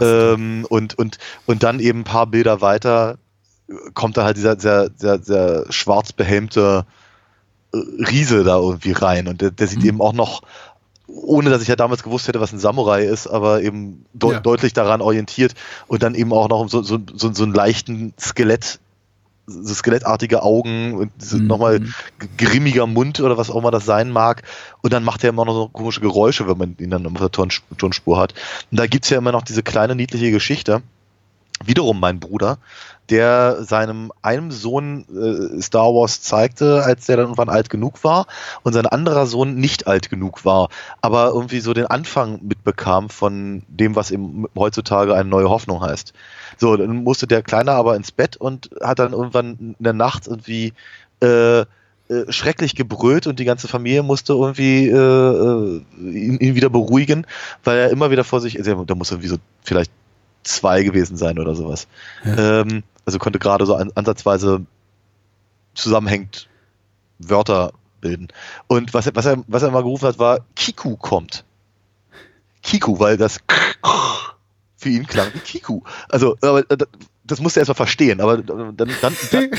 Ähm, 0.00 0.66
und, 0.68 0.98
und, 0.98 1.18
und 1.46 1.62
dann 1.62 1.80
eben 1.80 2.00
ein 2.00 2.04
paar 2.04 2.26
Bilder 2.26 2.60
weiter 2.60 3.18
kommt 3.94 4.16
da 4.16 4.24
halt 4.24 4.36
dieser 4.36 4.58
sehr, 4.58 4.90
sehr, 4.96 5.20
sehr 5.20 5.64
schwarz 5.70 6.12
behelmte 6.12 6.86
Riese 7.72 8.42
da 8.44 8.58
irgendwie 8.58 8.92
rein. 8.92 9.28
Und 9.28 9.40
der, 9.40 9.50
der 9.50 9.66
sieht 9.66 9.80
mhm. 9.80 9.88
eben 9.88 10.00
auch 10.00 10.12
noch, 10.12 10.42
ohne 11.06 11.50
dass 11.50 11.62
ich 11.62 11.68
ja 11.68 11.76
damals 11.76 12.02
gewusst 12.02 12.28
hätte, 12.28 12.40
was 12.40 12.52
ein 12.52 12.58
Samurai 12.58 13.04
ist, 13.04 13.26
aber 13.26 13.62
eben 13.62 14.06
de 14.12 14.32
ja. 14.32 14.40
deutlich 14.40 14.72
daran 14.72 15.00
orientiert 15.00 15.54
und 15.86 16.02
dann 16.02 16.14
eben 16.14 16.32
auch 16.32 16.48
noch 16.48 16.68
so, 16.68 16.82
so, 16.82 16.98
so, 17.14 17.32
so 17.32 17.42
einen 17.44 17.54
leichten 17.54 18.12
Skelett 18.18 18.80
so 19.50 19.74
skelettartige 19.74 20.42
Augen 20.42 20.94
und 20.94 21.32
mhm. 21.32 21.46
nochmal 21.46 21.80
grimmiger 22.38 22.86
Mund 22.86 23.20
oder 23.20 23.36
was 23.36 23.50
auch 23.50 23.56
immer 23.56 23.70
das 23.70 23.84
sein 23.84 24.10
mag. 24.10 24.42
Und 24.82 24.92
dann 24.92 25.04
macht 25.04 25.24
er 25.24 25.30
immer 25.30 25.44
noch 25.44 25.54
so 25.54 25.68
komische 25.68 26.00
Geräusche, 26.00 26.48
wenn 26.48 26.58
man 26.58 26.76
ihn 26.78 26.90
dann 26.90 27.06
auf 27.06 27.14
der 27.14 27.30
Tonspur 27.30 28.18
hat. 28.18 28.34
Und 28.70 28.78
da 28.78 28.86
gibt's 28.86 29.10
ja 29.10 29.18
immer 29.18 29.32
noch 29.32 29.42
diese 29.42 29.62
kleine 29.62 29.94
niedliche 29.94 30.30
Geschichte. 30.30 30.82
Wiederum 31.64 32.00
mein 32.00 32.20
Bruder, 32.20 32.56
der 33.10 33.64
seinem 33.64 34.12
einem 34.22 34.50
Sohn 34.50 35.04
äh, 35.08 35.60
Star 35.60 35.94
Wars 35.94 36.22
zeigte, 36.22 36.82
als 36.84 37.06
der 37.06 37.16
dann 37.16 37.26
irgendwann 37.26 37.48
alt 37.48 37.68
genug 37.70 38.04
war 38.04 38.26
und 38.62 38.72
sein 38.72 38.86
anderer 38.86 39.26
Sohn 39.26 39.56
nicht 39.56 39.86
alt 39.86 40.10
genug 40.10 40.44
war, 40.44 40.68
aber 41.00 41.28
irgendwie 41.28 41.60
so 41.60 41.74
den 41.74 41.86
Anfang 41.86 42.40
mitbekam 42.42 43.10
von 43.10 43.62
dem, 43.68 43.96
was 43.96 44.10
eben 44.10 44.46
heutzutage 44.56 45.14
eine 45.14 45.28
neue 45.28 45.50
Hoffnung 45.50 45.82
heißt. 45.82 46.12
So, 46.56 46.76
dann 46.76 47.02
musste 47.04 47.26
der 47.26 47.42
Kleine 47.42 47.72
aber 47.72 47.96
ins 47.96 48.12
Bett 48.12 48.36
und 48.36 48.70
hat 48.80 48.98
dann 48.98 49.12
irgendwann 49.12 49.74
in 49.78 49.84
der 49.84 49.92
Nacht 49.92 50.26
irgendwie 50.26 50.72
äh, 51.20 51.64
schrecklich 52.28 52.74
gebrüllt 52.74 53.26
und 53.26 53.38
die 53.38 53.44
ganze 53.44 53.68
Familie 53.68 54.02
musste 54.02 54.32
irgendwie 54.32 54.88
äh, 54.88 55.80
ihn, 55.98 56.38
ihn, 56.38 56.54
wieder 56.54 56.68
beruhigen, 56.68 57.26
weil 57.62 57.78
er 57.78 57.90
immer 57.90 58.10
wieder 58.10 58.24
vor 58.24 58.40
sich, 58.40 58.58
also 58.58 58.84
da 58.84 58.94
muss 58.94 59.12
er 59.12 59.22
wie 59.22 59.28
so 59.28 59.36
vielleicht 59.62 59.92
zwei 60.42 60.82
gewesen 60.82 61.16
sein 61.16 61.38
oder 61.38 61.54
sowas. 61.54 61.86
Ja. 62.24 62.62
Ähm, 62.62 62.82
also 63.04 63.18
konnte 63.18 63.38
gerade 63.38 63.66
so 63.66 63.74
an, 63.74 63.90
ansatzweise 63.94 64.64
zusammenhängend 65.74 66.48
Wörter 67.18 67.72
bilden. 68.00 68.28
Und 68.66 68.94
was, 68.94 69.10
was, 69.14 69.26
er, 69.26 69.42
was 69.46 69.62
er 69.62 69.70
mal 69.70 69.82
gerufen 69.82 70.06
hat, 70.06 70.18
war 70.18 70.40
Kiku 70.56 70.96
kommt. 70.96 71.44
Kiku, 72.62 72.98
weil 72.98 73.16
das 73.16 73.38
für 74.76 74.88
ihn 74.88 75.06
klang 75.06 75.32
wie 75.34 75.38
Kiku. 75.40 75.82
Also, 76.08 76.36
aber 76.40 76.64
das 77.24 77.40
musste 77.40 77.60
er 77.60 77.62
erstmal 77.62 77.76
verstehen, 77.76 78.20
aber 78.20 78.38
dann, 78.38 78.76
dann, 78.76 78.90
dann 79.00 79.16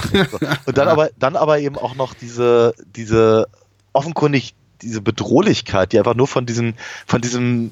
und 0.66 0.78
dann 0.78 0.88
aber, 0.88 1.10
dann 1.18 1.36
aber 1.36 1.60
eben 1.60 1.78
auch 1.78 1.96
noch 1.96 2.14
diese, 2.14 2.74
diese 2.96 3.48
offenkundig 3.94 4.56
diese 4.82 5.02
Bedrohlichkeit, 5.02 5.94
die 5.94 6.00
einfach 6.00 6.16
nur 6.16 6.28
von 6.28 6.46
diesem, 6.46 6.74
von 7.06 7.22
diesem 7.22 7.72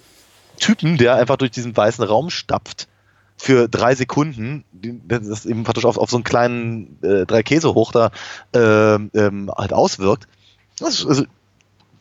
Typen, 0.60 0.98
der 0.98 1.16
einfach 1.16 1.38
durch 1.38 1.52
diesen 1.52 1.76
weißen 1.76 2.04
Raum 2.04 2.30
stapft, 2.30 2.88
für 3.40 3.70
drei 3.70 3.96
Sekunden, 3.96 4.66
das 5.08 5.46
eben 5.46 5.64
praktisch 5.64 5.86
auf, 5.86 5.98
auf 5.98 6.10
so 6.10 6.18
einen 6.18 6.26
kleinen 6.26 6.98
äh, 7.02 7.26
drei 7.26 7.42
Käse 7.42 7.74
hoch 7.74 7.94
da 7.94 8.12
äh, 8.54 8.96
ähm, 8.96 9.50
halt 9.58 9.72
auswirkt. 9.72 10.28
Das 10.78 11.00
ist, 11.00 11.06
also, 11.06 11.24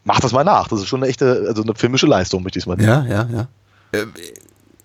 mach 0.05 0.18
das 0.20 0.32
mal 0.32 0.45
nach. 0.45 0.66
Das 0.68 0.80
ist 0.80 0.89
schon 0.89 1.03
eine 1.03 1.09
echte, 1.09 1.45
also 1.47 1.62
eine 1.62 1.74
filmische 1.76 2.07
Leistung, 2.07 2.43
möchte 2.43 2.59
ich 2.59 2.66
mal 2.66 2.78
sagen. 2.78 3.09
Ja, 3.09 3.26
ja, 3.32 3.49
ja. 3.93 4.05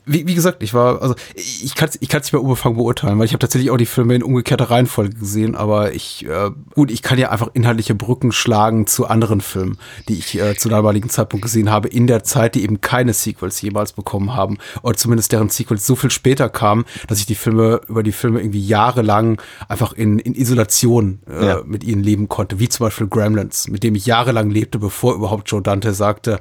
Wie, 0.05 0.27
wie 0.27 0.35
gesagt, 0.35 0.61
ich 0.63 0.73
war, 0.73 1.01
also 1.01 1.15
ich 1.35 1.75
kann 1.75 1.87
es 1.87 1.97
ich 2.01 2.09
kann's 2.09 2.25
nicht 2.25 2.33
mehr 2.33 2.41
unbefangen 2.41 2.77
beurteilen, 2.77 3.17
weil 3.19 3.25
ich 3.25 3.31
habe 3.31 3.39
tatsächlich 3.39 3.71
auch 3.71 3.77
die 3.77 3.85
Filme 3.85 4.15
in 4.15 4.23
umgekehrter 4.23 4.69
Reihenfolge 4.69 5.15
gesehen, 5.15 5.55
aber 5.55 5.93
ich, 5.93 6.25
äh, 6.25 6.51
gut, 6.73 6.91
ich 6.91 7.01
kann 7.01 7.17
ja 7.17 7.29
einfach 7.29 7.49
inhaltliche 7.53 7.95
Brücken 7.95 8.33
schlagen 8.33 8.85
zu 8.85 9.07
anderen 9.07 9.39
Filmen, 9.39 9.77
die 10.09 10.15
ich 10.15 10.39
äh, 10.39 10.55
zu 10.55 10.67
damaligen 10.67 11.09
Zeitpunkt 11.09 11.43
gesehen 11.45 11.71
habe, 11.71 11.87
in 11.87 12.07
der 12.07 12.23
Zeit, 12.23 12.55
die 12.55 12.63
eben 12.63 12.81
keine 12.81 13.13
Sequels 13.13 13.61
jemals 13.61 13.93
bekommen 13.93 14.35
haben, 14.35 14.57
oder 14.81 14.97
zumindest 14.97 15.31
deren 15.31 15.49
Sequels 15.49 15.85
so 15.85 15.95
viel 15.95 16.11
später 16.11 16.49
kamen, 16.49 16.83
dass 17.07 17.19
ich 17.19 17.25
die 17.25 17.35
Filme, 17.35 17.81
über 17.87 18.03
die 18.03 18.11
Filme 18.11 18.41
irgendwie 18.41 18.65
jahrelang 18.65 19.41
einfach 19.69 19.93
in, 19.93 20.19
in 20.19 20.35
Isolation 20.35 21.19
äh, 21.29 21.45
ja. 21.45 21.61
mit 21.65 21.83
ihnen 21.83 22.03
leben 22.03 22.27
konnte, 22.27 22.59
wie 22.59 22.67
zum 22.67 22.85
Beispiel 22.85 23.07
Gremlins, 23.07 23.69
mit 23.69 23.83
dem 23.83 23.95
ich 23.95 24.05
jahrelang 24.05 24.49
lebte, 24.49 24.79
bevor 24.79 25.15
überhaupt 25.15 25.49
Joe 25.49 25.61
Dante 25.61 25.93
sagte, 25.93 26.39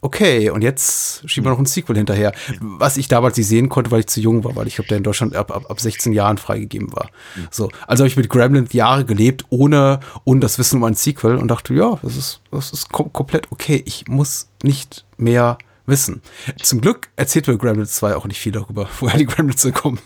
okay, 0.00 0.50
und 0.50 0.62
jetzt 0.62 1.28
schieben 1.28 1.46
wir 1.46 1.50
noch 1.50 1.58
ein 1.58 1.66
Sequel 1.66 1.96
hinterher. 1.96 2.32
Was 2.60 2.96
ich 2.96 3.08
damals 3.08 3.36
nicht 3.36 3.48
sehen 3.48 3.68
konnte, 3.68 3.90
weil 3.90 4.00
ich 4.00 4.06
zu 4.06 4.20
jung 4.20 4.44
war, 4.44 4.56
weil 4.56 4.66
ich 4.66 4.76
glaube, 4.76 4.88
der 4.88 4.98
in 4.98 5.04
Deutschland 5.04 5.36
ab, 5.36 5.50
ab, 5.50 5.70
ab 5.70 5.80
16 5.80 6.12
Jahren 6.12 6.38
freigegeben 6.38 6.92
war. 6.92 7.10
Mhm. 7.36 7.48
So, 7.50 7.70
also 7.86 8.02
habe 8.02 8.08
ich 8.08 8.16
mit 8.16 8.28
Gremlin 8.28 8.68
Jahre 8.72 9.04
gelebt, 9.04 9.44
ohne, 9.50 10.00
ohne 10.24 10.40
das 10.40 10.58
Wissen 10.58 10.76
um 10.76 10.84
ein 10.84 10.94
Sequel 10.94 11.36
und 11.36 11.48
dachte, 11.48 11.74
ja, 11.74 11.98
das 12.02 12.16
ist, 12.16 12.40
das 12.50 12.72
ist 12.72 12.90
kom 12.90 13.12
komplett 13.12 13.50
okay. 13.50 13.82
Ich 13.84 14.08
muss 14.08 14.48
nicht 14.62 15.04
mehr 15.16 15.58
wissen. 15.86 16.22
Zum 16.62 16.80
Glück 16.80 17.08
erzählt 17.16 17.48
mir 17.48 17.58
Gremlins 17.58 17.96
2 17.96 18.16
auch 18.16 18.26
nicht 18.26 18.38
viel 18.38 18.52
darüber, 18.52 18.88
woher 19.00 19.18
die 19.18 19.26
Gremlins 19.26 19.68
kommen. 19.74 19.98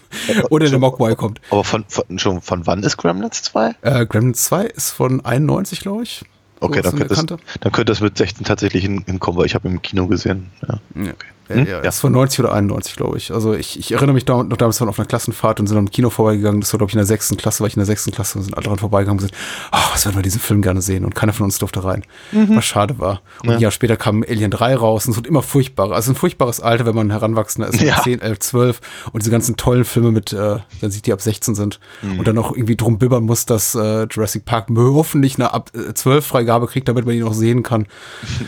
Oder 0.50 0.68
der 0.68 0.78
Mogwai 0.78 1.14
kommt. 1.14 1.40
Aber 1.50 1.62
von, 1.62 1.84
von, 1.86 2.18
schon, 2.18 2.40
von 2.40 2.66
wann 2.66 2.82
ist 2.82 2.96
Gremlins 2.96 3.42
2? 3.42 3.76
Äh, 3.82 4.06
Gremlins 4.06 4.44
2 4.44 4.64
ist 4.64 4.90
von 4.90 5.24
91, 5.24 5.80
glaube 5.80 6.02
ich. 6.02 6.24
Okay, 6.64 6.82
dann 6.82 6.96
könnte, 6.96 7.14
das, 7.14 7.26
dann 7.26 7.72
könnte 7.72 7.92
das 7.92 8.00
mit 8.00 8.16
16 8.16 8.44
tatsächlich 8.44 8.84
hinkommen, 8.84 9.38
weil 9.38 9.46
ich 9.46 9.54
habe 9.54 9.68
im 9.68 9.82
Kino 9.82 10.06
gesehen. 10.06 10.50
Ja. 10.66 10.80
ja. 10.94 11.12
Okay. 11.12 11.26
Hm? 11.48 11.66
Ja, 11.66 11.82
ja. 11.82 11.88
ist 11.88 12.00
von 12.00 12.12
90 12.12 12.40
oder 12.40 12.52
91, 12.52 12.96
glaube 12.96 13.18
ich. 13.18 13.32
Also 13.32 13.54
ich, 13.54 13.78
ich 13.78 13.92
erinnere 13.92 14.14
mich 14.14 14.24
da, 14.24 14.42
noch 14.42 14.56
damals 14.56 14.78
von 14.78 14.88
auf 14.88 14.98
einer 14.98 15.06
Klassenfahrt 15.06 15.60
und 15.60 15.66
sind 15.66 15.76
am 15.76 15.90
Kino 15.90 16.10
vorbeigegangen. 16.10 16.60
Das 16.60 16.72
war, 16.72 16.78
glaube 16.78 16.90
ich, 16.90 16.94
in 16.94 16.98
der 16.98 17.06
sechsten 17.06 17.36
Klasse, 17.36 17.60
weil 17.60 17.68
ich 17.68 17.76
in 17.76 17.80
der 17.80 17.86
sechsten 17.86 18.12
Klasse 18.12 18.38
und 18.38 18.44
sind 18.44 18.56
alle 18.56 18.66
dran 18.66 18.78
vorbeigegangen 18.78 19.20
und 19.20 19.28
gesagt, 19.28 19.42
ach, 19.70 19.94
was 19.94 20.06
würden 20.06 20.16
wir 20.16 20.22
diesen 20.22 20.40
Film 20.40 20.62
gerne 20.62 20.80
sehen? 20.80 21.04
Und 21.04 21.14
keiner 21.14 21.32
von 21.32 21.44
uns 21.44 21.58
durfte 21.58 21.84
rein. 21.84 22.04
Mhm. 22.32 22.56
Was 22.56 22.64
schade 22.64 22.98
war. 22.98 23.20
Und 23.42 23.50
ja. 23.50 23.56
ein 23.56 23.60
Jahr 23.60 23.70
später 23.70 23.96
kam 23.96 24.22
Alien 24.22 24.50
3 24.50 24.76
raus 24.76 25.06
und 25.06 25.12
es 25.12 25.16
wird 25.16 25.26
immer 25.26 25.42
furchtbarer. 25.42 25.94
Also 25.94 26.12
ein 26.12 26.16
furchtbares 26.16 26.60
Alter, 26.60 26.86
wenn 26.86 26.94
man 26.94 27.10
Heranwachsender 27.10 27.68
ist, 27.68 27.80
ja. 27.80 28.00
10, 28.02 28.20
11, 28.20 28.38
12 28.38 28.80
und 29.12 29.22
diese 29.22 29.30
ganzen 29.30 29.56
tollen 29.56 29.84
Filme 29.84 30.12
mit, 30.12 30.32
äh, 30.32 30.58
dann 30.80 30.90
sieht 30.90 31.06
die 31.06 31.12
ab 31.12 31.20
16 31.20 31.54
sind 31.54 31.80
mhm. 32.02 32.18
und 32.18 32.28
dann 32.28 32.38
auch 32.38 32.52
irgendwie 32.52 32.76
drum 32.76 32.98
bibbern 32.98 33.24
muss, 33.24 33.46
dass 33.46 33.74
äh, 33.74 34.06
Jurassic 34.10 34.44
Park 34.44 34.68
hoffentlich 34.76 35.36
eine 35.36 35.52
ab 35.52 35.70
äh, 35.74 35.92
12 35.92 36.24
Freigabe 36.26 36.66
kriegt, 36.66 36.88
damit 36.88 37.04
man 37.04 37.14
ihn 37.14 37.20
noch 37.20 37.34
sehen 37.34 37.62
kann. 37.62 37.86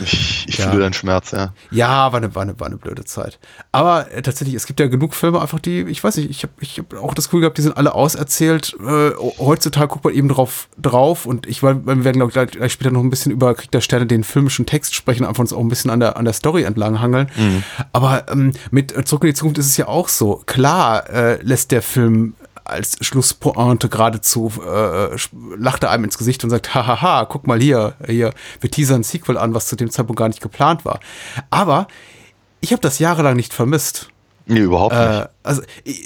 Ich, 0.07 0.45
ich 0.47 0.57
ja. 0.59 0.69
fühle 0.69 0.83
deinen 0.83 0.93
Schmerz, 0.93 1.31
ja. 1.31 1.53
Ja, 1.71 2.11
war 2.11 2.17
eine, 2.17 2.33
war 2.33 2.43
eine, 2.43 2.59
war 2.59 2.67
eine 2.67 2.77
blöde 2.87 3.05
Zeit. 3.05 3.39
Aber 3.71 4.11
äh, 4.11 4.21
tatsächlich, 4.21 4.55
es 4.55 4.65
gibt 4.65 4.79
ja 4.79 4.87
genug 4.87 5.13
Filme, 5.13 5.41
einfach 5.41 5.59
die, 5.59 5.81
ich 5.81 6.03
weiß 6.03 6.17
nicht, 6.17 6.29
ich 6.29 6.43
habe 6.43 6.53
ich 6.61 6.79
hab 6.79 6.93
auch 6.95 7.13
das 7.13 7.25
Gefühl 7.25 7.41
gehabt, 7.41 7.57
die 7.57 7.61
sind 7.61 7.75
alle 7.75 7.93
auserzählt. 7.93 8.75
Äh, 8.79 9.11
heutzutage 9.39 9.87
guckt 9.87 10.05
man 10.05 10.13
eben 10.13 10.29
drauf 10.29 10.69
drauf 10.81 11.25
und 11.25 11.47
ich 11.47 11.63
weil 11.63 11.85
wir 11.85 12.03
werden 12.03 12.17
glaube 12.19 12.45
ich 12.45 12.51
gleich, 12.51 12.71
später 12.71 12.91
noch 12.91 13.01
ein 13.01 13.09
bisschen 13.09 13.31
über 13.31 13.53
Krieg 13.55 13.71
der 13.71 13.81
Sterne 13.81 14.05
den 14.05 14.23
filmischen 14.23 14.65
Text 14.65 14.95
sprechen, 14.95 15.25
einfach 15.25 15.41
uns 15.41 15.53
auch 15.53 15.59
ein 15.59 15.67
bisschen 15.67 15.91
an 15.91 15.99
der 15.99 16.17
an 16.17 16.25
der 16.25 16.33
Story 16.33 16.63
entlang 16.63 17.01
hangeln. 17.01 17.29
Mhm. 17.35 17.63
Aber 17.91 18.25
ähm, 18.31 18.53
mit 18.71 19.07
Zurück 19.07 19.23
in 19.23 19.29
die 19.29 19.33
Zukunft 19.33 19.57
ist 19.57 19.67
es 19.67 19.77
ja 19.77 19.87
auch 19.87 20.07
so. 20.07 20.43
Klar 20.45 21.09
äh, 21.09 21.41
lässt 21.41 21.71
der 21.71 21.81
Film 21.81 22.35
als 22.63 22.97
Schlusspointe 23.01 23.89
geradezu 23.89 24.51
äh, 24.65 25.15
lacht 25.57 25.83
er 25.83 25.91
einem 25.91 26.03
ins 26.03 26.17
Gesicht 26.17 26.43
und 26.43 26.49
sagt, 26.49 26.75
hahaha, 26.75 27.25
guck 27.25 27.47
mal 27.47 27.59
hier, 27.59 27.95
hier, 28.05 28.33
wir 28.59 28.69
teasern 28.69 29.01
ein 29.01 29.03
Sequel 29.03 29.37
an, 29.37 29.53
was 29.53 29.67
zu 29.67 29.75
dem 29.75 29.89
Zeitpunkt 29.89 30.19
gar 30.19 30.27
nicht 30.27 30.41
geplant 30.41 30.83
war. 30.83 30.99
Aber 31.49 31.87
ich 32.61 32.71
habe 32.71 32.81
das 32.81 32.99
jahrelang 32.99 33.35
nicht 33.35 33.53
vermisst. 33.53 34.09
Nee, 34.45 34.59
überhaupt 34.59 34.95
nicht. 34.95 35.03
Äh, 35.03 35.27
also 35.47 35.61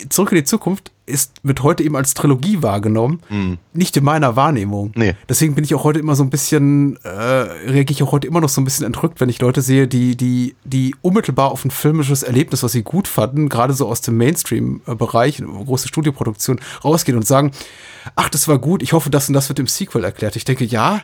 zurück 0.10 0.32
in 0.32 0.38
die 0.38 0.44
Zukunft 0.44 0.92
ist, 1.06 1.34
wird 1.44 1.64
heute 1.64 1.84
eben 1.84 1.96
als 1.96 2.14
Trilogie 2.14 2.62
wahrgenommen, 2.62 3.22
mhm. 3.30 3.58
nicht 3.74 3.98
in 3.98 4.04
meiner 4.04 4.36
Wahrnehmung. 4.36 4.92
Nee. 4.96 5.16
Deswegen 5.28 5.56
bin 5.56 5.64
ich 5.64 5.76
auch 5.76 5.84
heute 5.84 6.00
immer 6.00 6.16
so 6.16 6.24
ein 6.24 6.30
bisschen, 6.30 6.98
äh, 7.04 7.10
reagiere 7.10 7.92
ich 7.92 8.04
auch 8.04 8.12
heute 8.12 8.28
immer 8.28 8.42
noch 8.42 8.50
so 8.50 8.62
ein 8.62 8.64
bisschen 8.64 8.86
entrückt, 8.86 9.20
wenn 9.20 9.30
ich 9.30 9.40
Leute 9.40 9.62
sehe, 9.62 9.88
die, 9.88 10.16
die, 10.16 10.56
die 10.64 10.96
unmittelbar 11.02 11.52
auf 11.52 11.66
ein 11.66 11.72
filmisches 11.72 12.24
Erlebnis, 12.24 12.64
was 12.64 12.72
sie 12.72 12.84
gut 12.84 13.08
fanden, 13.08 13.50
gerade 13.50 13.74
so 13.74 13.88
aus 13.88 14.02
dem 14.02 14.18
Mainstream-Bereich, 14.18 15.44
große 15.44 15.88
Studioproduktion, 15.88 16.60
rausgehen 16.84 17.18
und 17.18 17.28
sagen, 17.28 17.52
ach, 18.16 18.30
das 18.30 18.48
war 18.48 18.60
gut, 18.60 18.82
ich 18.82 18.94
hoffe, 18.94 19.10
das 19.10 19.28
und 19.28 19.34
das 19.34 19.50
wird 19.50 19.60
im 19.60 19.68
Sequel 19.68 20.04
erklärt. 20.04 20.36
Ich 20.36 20.46
denke, 20.46 20.66
ja, 20.66 21.02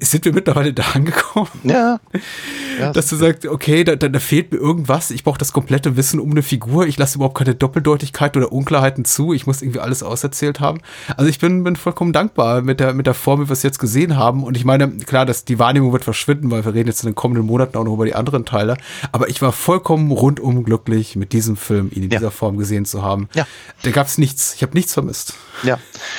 sind 0.00 0.24
wir 0.24 0.32
mittlerweile 0.32 0.72
da 0.72 0.82
angekommen? 0.94 1.50
Ja. 1.64 2.00
ja 2.80 2.92
Dass 2.92 3.08
du 3.08 3.16
sagst, 3.16 3.46
okay, 3.46 3.84
da, 3.84 3.96
da, 3.96 4.08
da 4.08 4.18
fehlt 4.18 4.52
mir 4.52 4.58
irgendwas, 4.58 5.10
ich 5.10 5.24
brauche 5.24 5.38
das 5.38 5.52
komplette 5.52 5.96
Wissen 5.96 6.20
um 6.20 6.30
eine 6.30 6.42
Figur, 6.42 6.86
ich 6.86 6.98
lasse 6.98 7.16
überhaupt 7.16 7.38
keine 7.38 7.54
Doppeldeutigkeit 7.72 8.36
oder 8.36 8.52
Unklarheiten 8.52 9.04
zu, 9.04 9.32
ich 9.32 9.46
muss 9.46 9.62
irgendwie 9.62 9.80
alles 9.80 10.02
auserzählt 10.02 10.60
haben. 10.60 10.80
Also 11.16 11.28
ich 11.28 11.38
bin, 11.38 11.64
bin 11.64 11.76
vollkommen 11.76 12.12
dankbar 12.12 12.60
mit 12.60 12.80
der, 12.80 12.92
mit 12.92 13.06
der 13.06 13.14
Form, 13.14 13.40
wie 13.40 13.48
wir 13.48 13.52
es 13.52 13.62
jetzt 13.62 13.78
gesehen 13.78 14.16
haben. 14.16 14.44
Und 14.44 14.56
ich 14.56 14.64
meine, 14.64 14.88
klar, 14.88 15.24
dass 15.24 15.44
die 15.44 15.58
Wahrnehmung 15.58 15.92
wird 15.92 16.04
verschwinden, 16.04 16.50
weil 16.50 16.64
wir 16.64 16.74
reden 16.74 16.88
jetzt 16.88 17.02
in 17.02 17.10
den 17.10 17.14
kommenden 17.14 17.46
Monaten 17.46 17.76
auch 17.76 17.84
noch 17.84 17.94
über 17.94 18.04
die 18.04 18.14
anderen 18.14 18.44
Teile. 18.44 18.76
Aber 19.10 19.28
ich 19.28 19.40
war 19.40 19.52
vollkommen 19.52 20.10
rundum 20.10 20.64
glücklich, 20.64 21.16
mit 21.16 21.32
diesem 21.32 21.56
Film 21.56 21.90
ihn 21.92 22.04
in 22.04 22.10
ja. 22.10 22.18
dieser 22.18 22.30
Form 22.30 22.58
gesehen 22.58 22.84
zu 22.84 23.02
haben. 23.02 23.28
Ja. 23.34 23.46
Da 23.82 23.90
gab 23.90 24.06
es 24.06 24.18
nichts, 24.18 24.54
ich 24.54 24.62
habe 24.62 24.74
nichts 24.74 24.92
vermisst. 24.92 25.34
Ja. 25.62 25.78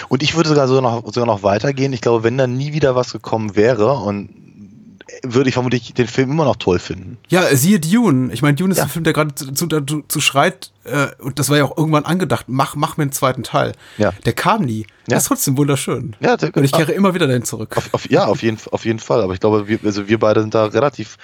Und 0.09 0.23
ich 0.23 0.35
würde 0.35 0.49
sogar 0.49 0.67
so 0.67 0.81
noch, 0.81 1.05
sogar 1.05 1.25
noch 1.25 1.43
weitergehen. 1.43 1.93
Ich 1.93 2.01
glaube, 2.01 2.23
wenn 2.23 2.37
da 2.37 2.47
nie 2.47 2.73
wieder 2.73 2.95
was 2.95 3.11
gekommen 3.11 3.55
wäre 3.55 3.93
und 3.93 4.42
würde 5.23 5.49
ich 5.49 5.53
vermutlich 5.53 5.93
den 5.93 6.07
Film 6.07 6.31
immer 6.31 6.45
noch 6.45 6.55
toll 6.55 6.79
finden. 6.79 7.17
Ja, 7.29 7.55
siehe 7.55 7.79
Dune. 7.79 8.31
Ich 8.33 8.41
meine, 8.41 8.55
Dune 8.55 8.71
ist 8.71 8.77
ja. 8.77 8.83
ein 8.83 8.89
Film, 8.89 9.03
der 9.03 9.13
gerade 9.13 9.35
zu, 9.35 9.51
zu, 9.53 10.03
zu, 10.07 10.21
schreit, 10.21 10.71
äh, 10.83 11.07
und 11.19 11.39
das 11.39 11.49
war 11.49 11.57
ja 11.57 11.65
auch 11.65 11.77
irgendwann 11.77 12.05
angedacht, 12.05 12.45
mach, 12.47 12.75
mach 12.75 12.97
mir 12.97 13.03
einen 13.03 13.11
zweiten 13.11 13.43
Teil. 13.43 13.73
Ja. 13.97 14.11
Der 14.25 14.33
kam 14.33 14.63
nie. 14.63 14.81
Ja. 14.81 14.87
Der 15.09 15.17
ist 15.17 15.25
trotzdem 15.25 15.57
wunderschön. 15.57 16.15
Ja, 16.19 16.37
der, 16.37 16.55
und 16.55 16.63
ich 16.63 16.71
kehre 16.71 16.91
ah, 16.91 16.95
immer 16.95 17.13
wieder 17.13 17.27
dahin 17.27 17.43
zurück. 17.43 17.75
Auf, 17.77 17.93
auf, 17.93 18.09
ja, 18.09 18.25
auf 18.25 18.41
jeden, 18.41 18.57
auf 18.71 18.85
jeden 18.85 18.99
Fall. 18.99 19.21
Aber 19.21 19.33
ich 19.33 19.39
glaube, 19.39 19.67
wir, 19.67 19.79
also 19.83 20.07
wir 20.07 20.19
beide 20.19 20.41
sind 20.41 20.55
da 20.55 20.65
relativ 20.65 21.17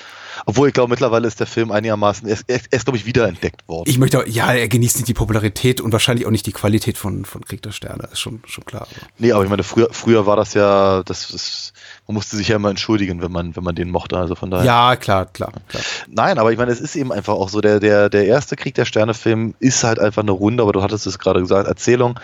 obwohl 0.46 0.68
ich 0.68 0.74
glaube, 0.74 0.90
mittlerweile 0.90 1.28
ist 1.28 1.40
der 1.40 1.48
Film 1.48 1.72
einigermaßen, 1.72 2.28
er 2.28 2.34
ist, 2.34 2.46
ist 2.48 2.86
glaube 2.86 2.98
ich, 2.98 3.06
wiederentdeckt 3.06 3.68
worden. 3.68 3.90
Ich 3.90 3.98
möchte 3.98 4.20
auch, 4.20 4.26
ja, 4.26 4.54
er 4.54 4.68
genießt 4.68 4.98
nicht 4.98 5.08
die 5.08 5.14
Popularität 5.14 5.82
und 5.82 5.92
wahrscheinlich 5.92 6.26
auch 6.26 6.32
nicht 6.32 6.46
die 6.46 6.52
Qualität 6.52 6.98
von, 6.98 7.26
von 7.26 7.44
Krieg 7.44 7.62
der 7.62 7.72
Sterne, 7.72 8.08
ist 8.12 8.20
schon, 8.20 8.42
schon 8.46 8.66
klar. 8.66 8.84
Aber. 8.84 9.08
Nee, 9.18 9.32
aber 9.32 9.44
ich 9.44 9.50
meine, 9.50 9.64
früher, 9.64 9.90
früher 9.92 10.26
war 10.26 10.36
das 10.36 10.54
ja, 10.54 11.04
das, 11.04 11.30
das, 11.30 11.74
man 12.10 12.16
musste 12.16 12.38
sich 12.38 12.47
ja 12.47 12.55
immer 12.55 12.72
entschuldigen, 12.72 13.22
wenn 13.22 13.32
man, 13.32 13.55
wenn 13.55 13.64
man 13.64 13.76
den 13.76 13.91
mochte, 13.91 14.18
also 14.18 14.34
von 14.34 14.49
daher. 14.49 14.66
Ja, 14.66 14.95
klar, 14.95 15.28
klar, 15.28 15.51
klar. 15.68 15.84
Nein, 16.07 16.39
aber 16.39 16.51
ich 16.51 16.57
meine, 16.57 16.72
es 16.72 16.82
ist 16.82 16.95
eben 16.95 17.12
einfach 17.12 17.36
auch 17.36 17.49
so, 17.49 17.62
der, 17.62 17.80
der, 17.80 18.10
der 18.10 18.26
erste 18.26 18.55
Krieg 18.55 18.74
der 18.74 18.86
Sterne 18.86 19.14
Film 19.14 19.53
ist 19.60 19.84
halt 19.84 19.99
einfach 19.99 20.24
eine 20.24 20.32
Runde, 20.32 20.64
aber 20.64 20.74
du 20.74 20.82
hattest 20.82 21.05
es 21.05 21.20
gerade 21.20 21.39
gesagt, 21.39 21.68
Erzählung. 21.68 22.20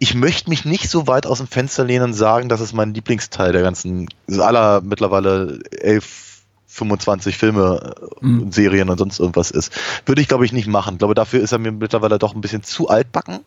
Ich 0.00 0.16
möchte 0.16 0.50
mich 0.50 0.64
nicht 0.64 0.90
so 0.90 1.06
weit 1.06 1.24
aus 1.24 1.38
dem 1.38 1.46
Fenster 1.46 1.84
lehnen 1.84 2.06
und 2.06 2.14
sagen, 2.14 2.48
das 2.48 2.60
ist 2.60 2.72
mein 2.72 2.92
Lieblingsteil 2.92 3.52
der 3.52 3.62
ganzen, 3.62 4.08
aller 4.28 4.80
mittlerweile 4.80 5.60
elf 5.70 6.40
25 6.66 7.38
Filme 7.38 7.94
mhm. 8.20 8.42
und 8.42 8.54
Serien 8.54 8.90
und 8.90 8.98
sonst 8.98 9.20
irgendwas 9.20 9.52
ist. 9.52 9.72
Würde 10.04 10.20
ich, 10.20 10.26
glaube 10.26 10.46
ich, 10.46 10.52
nicht 10.52 10.66
machen. 10.66 10.94
Ich 10.94 10.98
glaube, 10.98 11.14
dafür 11.14 11.40
ist 11.40 11.52
er 11.52 11.60
mir 11.60 11.70
mittlerweile 11.70 12.18
doch 12.18 12.34
ein 12.34 12.40
bisschen 12.40 12.64
zu 12.64 12.88
altbacken 12.88 13.38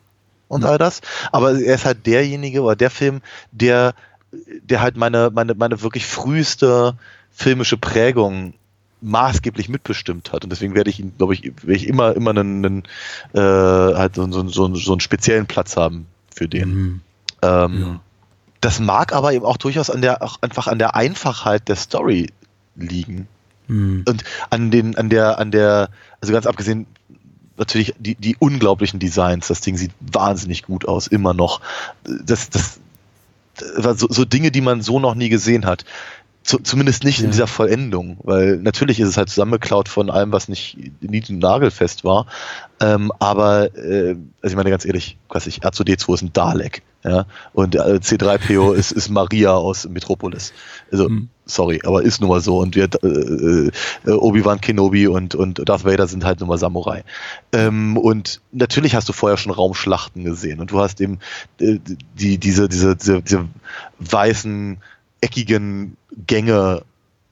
und 0.47 0.63
all 0.63 0.77
das. 0.77 1.01
Aber 1.33 1.59
er 1.59 1.75
ist 1.75 1.83
halt 1.83 2.05
derjenige 2.05 2.61
oder 2.61 2.77
der 2.77 2.91
Film, 2.91 3.21
der, 3.51 3.93
der 4.31 4.81
halt 4.81 4.97
meine, 4.97 5.29
meine, 5.33 5.55
meine 5.55 5.81
wirklich 5.81 6.05
früheste 6.05 6.95
filmische 7.31 7.77
Prägung 7.77 8.53
maßgeblich 9.01 9.67
mitbestimmt 9.67 10.31
hat. 10.31 10.43
Und 10.43 10.51
deswegen 10.51 10.75
werde 10.75 10.89
ich 10.89 10.99
ihn, 10.99 11.13
glaube 11.17 11.33
ich, 11.33 11.43
werde 11.43 11.73
ich 11.73 11.87
immer, 11.87 12.15
immer 12.15 12.31
einen, 12.31 12.65
einen 12.65 12.83
äh, 13.33 13.39
halt 13.39 14.15
so, 14.15 14.31
so, 14.31 14.47
so, 14.47 14.75
so 14.75 14.91
einen 14.91 14.99
speziellen 14.99 15.47
Platz 15.47 15.75
haben 15.75 16.05
für 16.33 16.47
den. 16.47 16.69
Mhm. 16.69 17.01
Ähm, 17.41 17.81
ja. 17.81 17.99
Das 18.61 18.79
mag 18.79 19.13
aber 19.13 19.33
eben 19.33 19.45
auch 19.45 19.57
durchaus 19.57 19.89
an 19.89 20.01
der, 20.01 20.21
auch 20.21 20.41
einfach 20.41 20.67
an 20.67 20.77
der 20.77 20.95
Einfachheit 20.95 21.67
der 21.67 21.75
Story 21.75 22.29
liegen. 22.75 23.27
Mhm. 23.67 24.03
Und 24.07 24.23
an 24.51 24.69
den, 24.69 24.95
an 24.95 25.09
der, 25.09 25.39
an 25.39 25.51
der, 25.51 25.89
also 26.21 26.31
ganz 26.31 26.45
abgesehen, 26.45 26.85
natürlich 27.57 27.95
die, 27.97 28.15
die 28.15 28.35
unglaublichen 28.37 28.99
Designs, 28.99 29.47
das 29.47 29.61
Ding 29.61 29.77
sieht 29.77 29.91
wahnsinnig 29.99 30.63
gut 30.63 30.87
aus, 30.87 31.07
immer 31.07 31.33
noch. 31.33 31.61
Das, 32.03 32.49
das, 32.49 32.79
das 32.80 32.80
so, 33.61 34.07
so 34.09 34.25
Dinge, 34.25 34.51
die 34.51 34.61
man 34.61 34.81
so 34.81 34.99
noch 34.99 35.15
nie 35.15 35.29
gesehen 35.29 35.65
hat. 35.65 35.85
Zu, 36.43 36.57
zumindest 36.57 37.03
nicht 37.03 37.19
ja. 37.19 37.25
in 37.25 37.31
dieser 37.31 37.45
Vollendung, 37.45 38.17
weil 38.23 38.57
natürlich 38.57 38.99
ist 38.99 39.09
es 39.09 39.17
halt 39.17 39.29
zusammengeklaut 39.29 39.87
von 39.87 40.09
allem, 40.09 40.31
was 40.31 40.47
nicht 40.47 40.75
nied- 41.01 41.29
und 41.29 41.37
nagelfest 41.37 42.03
war. 42.03 42.25
Ähm, 42.79 43.11
aber, 43.19 43.75
äh, 43.75 44.15
also 44.41 44.53
ich 44.53 44.55
meine 44.55 44.71
ganz 44.71 44.83
ehrlich, 44.85 45.17
was 45.29 45.45
ich, 45.45 45.61
R2D2 45.61 46.13
ist 46.15 46.21
ein 46.23 46.33
Dalek, 46.33 46.81
ja, 47.03 47.25
und 47.53 47.75
äh, 47.75 47.99
C3PO 48.01 48.73
ist, 48.73 48.91
ist 48.91 49.09
Maria 49.09 49.53
aus 49.53 49.87
Metropolis. 49.87 50.53
Also, 50.91 51.09
mhm. 51.09 51.29
sorry, 51.45 51.79
aber 51.83 52.03
ist 52.03 52.21
nun 52.21 52.29
mal 52.29 52.41
so. 52.41 52.59
Und 52.59 52.75
wir, 52.75 52.89
äh, 53.03 54.07
äh, 54.07 54.11
Obi-Wan 54.11 54.61
Kenobi 54.61 55.07
und, 55.07 55.33
und 55.33 55.67
Darth 55.67 55.83
Vader 55.83 56.05
sind 56.07 56.23
halt 56.25 56.39
nun 56.39 56.49
mal 56.49 56.59
Samurai. 56.59 57.03
Ähm, 57.53 57.97
und 57.97 58.41
natürlich 58.51 58.93
hast 58.93 59.09
du 59.09 59.13
vorher 59.13 59.37
schon 59.37 59.51
Raumschlachten 59.51 60.23
gesehen 60.23 60.59
und 60.59 60.71
du 60.71 60.79
hast 60.79 61.01
eben 61.01 61.19
äh, 61.59 61.79
die, 62.19 62.37
diese, 62.37 62.69
diese, 62.69 62.95
diese, 62.95 63.21
diese 63.23 63.47
weißen 63.99 64.77
eckigen 65.21 65.97
Gänge 66.27 66.83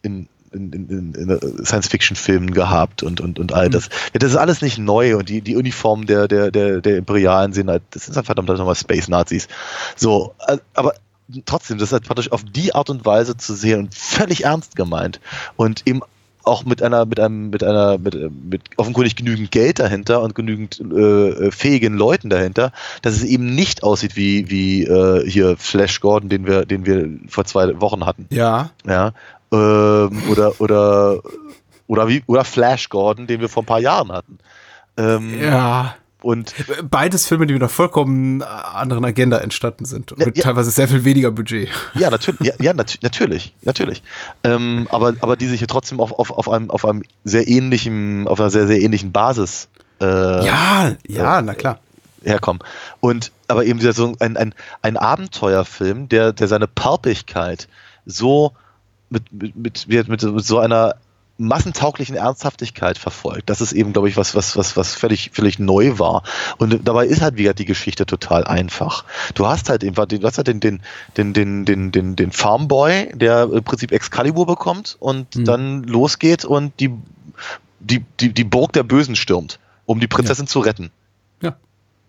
in 0.02 0.28
in, 0.52 0.72
in, 0.72 1.14
in 1.14 1.66
Science-Fiction-Filmen 1.66 2.52
gehabt 2.52 3.04
und, 3.04 3.22
und, 3.22 3.40
und 3.40 3.54
all 3.54 3.70
das. 3.70 3.90
Ja, 4.14 4.20
das 4.20 4.32
ist 4.32 4.38
alles 4.38 4.62
nicht 4.62 4.78
neu 4.78 5.16
und 5.18 5.30
die, 5.30 5.42
die 5.42 5.56
Uniformen 5.56 6.08
der, 6.08 6.28
der, 6.28 6.52
der, 6.52 6.82
der 6.82 6.98
Imperialen 6.98 7.54
sind 7.54 7.70
halt, 7.70 7.84
das 7.92 8.06
sind 8.06 8.16
halt 8.16 8.26
verdammt 8.26 8.50
nochmal 8.50 8.76
Space-Nazis. 8.76 9.48
So, 9.96 10.34
äh, 10.48 10.58
aber 10.74 10.94
trotzdem, 11.46 11.78
das 11.78 11.90
ist 11.90 11.94
halt 11.94 12.06
praktisch 12.06 12.32
auf 12.32 12.44
die 12.44 12.74
Art 12.74 12.90
und 12.90 13.06
Weise 13.06 13.38
zu 13.38 13.54
sehen 13.54 13.80
und 13.80 13.96
völlig 13.96 14.46
ernst 14.46 14.76
gemeint 14.76 15.20
und 15.56 15.86
eben 15.86 16.02
auch 16.50 16.66
mit 16.66 16.82
einer, 16.82 17.06
mit 17.06 17.20
einem, 17.20 17.50
mit 17.50 17.64
einer, 17.64 17.98
mit, 17.98 18.16
mit 18.16 18.62
offenkundig 18.78 19.16
genügend 19.16 19.52
Geld 19.52 19.80
dahinter 19.80 20.22
und 20.22 20.36
genügend 20.36 20.80
äh, 20.80 21.52
fähigen 21.52 21.96
Leuten 21.96 22.30
dahinter, 22.30 22.72
dass 23.02 23.14
es 23.14 23.24
eben 23.24 23.54
nicht 23.56 23.84
aussieht 23.84 24.16
wie, 24.16 24.50
wie 24.50 24.84
äh, 24.84 25.30
hier 25.30 25.56
Flash 25.58 26.00
Gordon, 26.02 26.30
den 26.30 26.46
wir, 26.46 26.66
den 26.66 26.86
wir 26.86 27.10
vor 27.28 27.46
zwei 27.46 27.80
Wochen 27.80 28.06
hatten. 28.06 28.26
Ja. 28.30 28.72
Ja. 28.86 29.14
Ähm, 29.52 30.24
oder, 30.30 30.60
oder, 30.60 31.22
oder 31.88 32.08
wie, 32.08 32.24
oder 32.28 32.44
Flash 32.44 32.90
Gordon, 32.90 33.28
den 33.28 33.42
wir 33.42 33.50
vor 33.50 33.64
ein 33.64 33.68
paar 33.68 33.80
Jahren 33.80 34.12
hatten. 34.12 34.40
Ähm, 34.98 35.42
Ja. 35.42 35.96
Und 36.22 36.54
Beides 36.90 37.26
Filme, 37.28 37.48
die 37.48 37.54
mit 37.54 37.62
einer 37.62 37.70
vollkommen 37.70 38.42
anderen 38.42 39.06
Agenda 39.06 39.38
entstanden 39.38 39.86
sind. 39.86 40.12
Und 40.12 40.20
Ja, 40.20 40.26
mit 40.26 40.38
ja. 40.38 40.44
teilweise 40.44 40.70
sehr 40.70 40.88
viel 40.88 41.06
weniger 41.06 41.32
Budget. 41.32 41.70
Ja, 41.94 42.10
natürlich, 42.10 42.40
ja, 42.42 42.54
ja 42.60 42.74
nat 42.74 43.00
natürlich, 43.02 43.54
natürlich. 43.62 44.04
Ähm, 44.44 44.88
aber, 44.92 45.14
aber 45.22 45.38
die 45.38 45.48
sich 45.48 45.60
hier 45.60 45.68
trotzdem 45.70 46.02
auf, 46.02 46.12
auf, 46.12 46.32
auf 46.32 46.50
einem, 46.50 46.70
auf 46.72 46.84
einem 46.84 47.04
sehr 47.24 47.48
ähnlichen, 47.48 48.28
auf 48.28 48.40
einer 48.40 48.50
sehr, 48.50 48.68
sehr 48.68 48.82
ähnlichen 48.82 49.14
Basis 49.14 49.70
äh, 50.02 50.06
Ja, 50.06 50.92
ja, 51.08 51.42
na 51.42 51.54
klar. 51.54 51.80
herkommen. 52.24 52.62
Und 53.00 53.32
aber 53.48 53.66
eben 53.66 53.80
wieder 53.82 53.94
so 53.94 54.14
ein, 54.20 54.36
ein, 54.36 54.54
ein 54.82 54.98
Abenteuerfilm, 54.98 56.10
der, 56.10 56.34
der 56.34 56.48
seine 56.50 56.68
Palpigkeit 56.68 57.70
so 58.06 58.52
mit, 59.10 59.32
mit, 59.32 59.56
mit, 59.56 59.88
mit, 59.88 60.10
mit 60.10 60.46
so 60.46 60.60
einer 60.60 60.96
massentauglichen 61.40 62.16
Ernsthaftigkeit 62.16 62.98
verfolgt. 62.98 63.50
Das 63.50 63.62
ist 63.62 63.72
eben, 63.72 63.94
glaube 63.94 64.10
ich, 64.10 64.18
was, 64.18 64.36
was, 64.36 64.58
was, 64.58 64.76
was 64.76 64.94
völlig, 64.94 65.32
völlig 65.34 65.58
neu 65.58 65.98
war. 65.98 66.24
Und 66.58 66.86
dabei 66.86 67.08
ist 67.08 67.22
halt 67.22 67.38
wieder 67.38 67.54
die 67.54 67.66
Geschichte 67.66 68.06
total 68.06 68.44
einfach. 68.44 69.06
Du 69.34 69.48
hast 69.48 69.70
halt 69.70 69.84
eben, 69.84 69.96
du 69.96 70.28
hast 70.28 70.38
halt 70.38 70.48
den, 70.48 70.60
den, 70.60 70.82
den, 71.16 71.34
den, 71.34 71.66
den, 71.66 71.92
den, 71.92 72.16
den 72.18 72.32
Farmboy, 72.32 73.12
der 73.16 73.44
im 73.44 73.64
Prinzip 73.64 73.92
Excalibur 73.92 74.46
bekommt 74.46 74.98
und 75.00 75.48
dann 75.48 75.84
losgeht 75.84 76.44
und 76.44 76.78
die, 76.80 76.92
die, 77.80 78.04
die, 78.20 78.34
die 78.34 78.44
Burg 78.44 78.74
der 78.74 78.84
Bösen 78.84 79.16
stürmt, 79.16 79.60
um 79.86 80.02
die 80.02 80.08
Prinzessin 80.08 80.46
zu 80.46 80.60
retten. 80.60 80.92
Ja. 81.42 81.56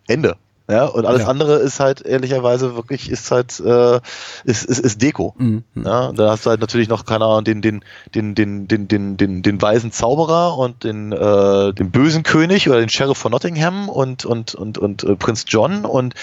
Ende. 0.08 0.36
Ja, 0.70 0.84
und 0.84 1.04
alles 1.04 1.22
Ja. 1.22 1.28
andere 1.28 1.56
ist 1.56 1.80
halt 1.80 2.00
ehrlicherweise 2.02 2.76
wirklich, 2.76 3.10
ist 3.10 3.30
halt, 3.30 3.58
äh, 3.60 4.00
ist, 4.44 4.64
ist, 4.64 4.78
ist 4.78 5.02
Deko. 5.02 5.34
Mhm. 5.36 5.64
Ja, 5.74 6.06
und 6.06 6.18
da 6.18 6.30
hast 6.30 6.46
du 6.46 6.50
halt 6.50 6.60
natürlich 6.60 6.88
noch, 6.88 7.04
keine 7.04 7.24
Ahnung, 7.24 7.44
den, 7.44 7.60
den, 7.60 7.84
den, 8.14 8.34
den, 8.34 8.68
den, 8.68 8.86
den, 8.86 9.16
den, 9.16 9.42
den 9.42 9.62
weisen 9.62 9.90
Zauberer 9.90 10.56
und 10.56 10.84
den, 10.84 11.12
äh, 11.12 11.72
den 11.72 11.90
bösen 11.90 12.22
König 12.22 12.68
oder 12.68 12.78
den 12.78 12.88
Sheriff 12.88 13.18
von 13.18 13.32
Nottingham 13.32 13.88
und, 13.88 14.24
und, 14.24 14.54
und, 14.54 14.78
und 14.78 15.02
äh, 15.02 15.16
Prinz 15.16 15.44
John 15.48 15.84
und 15.84 16.14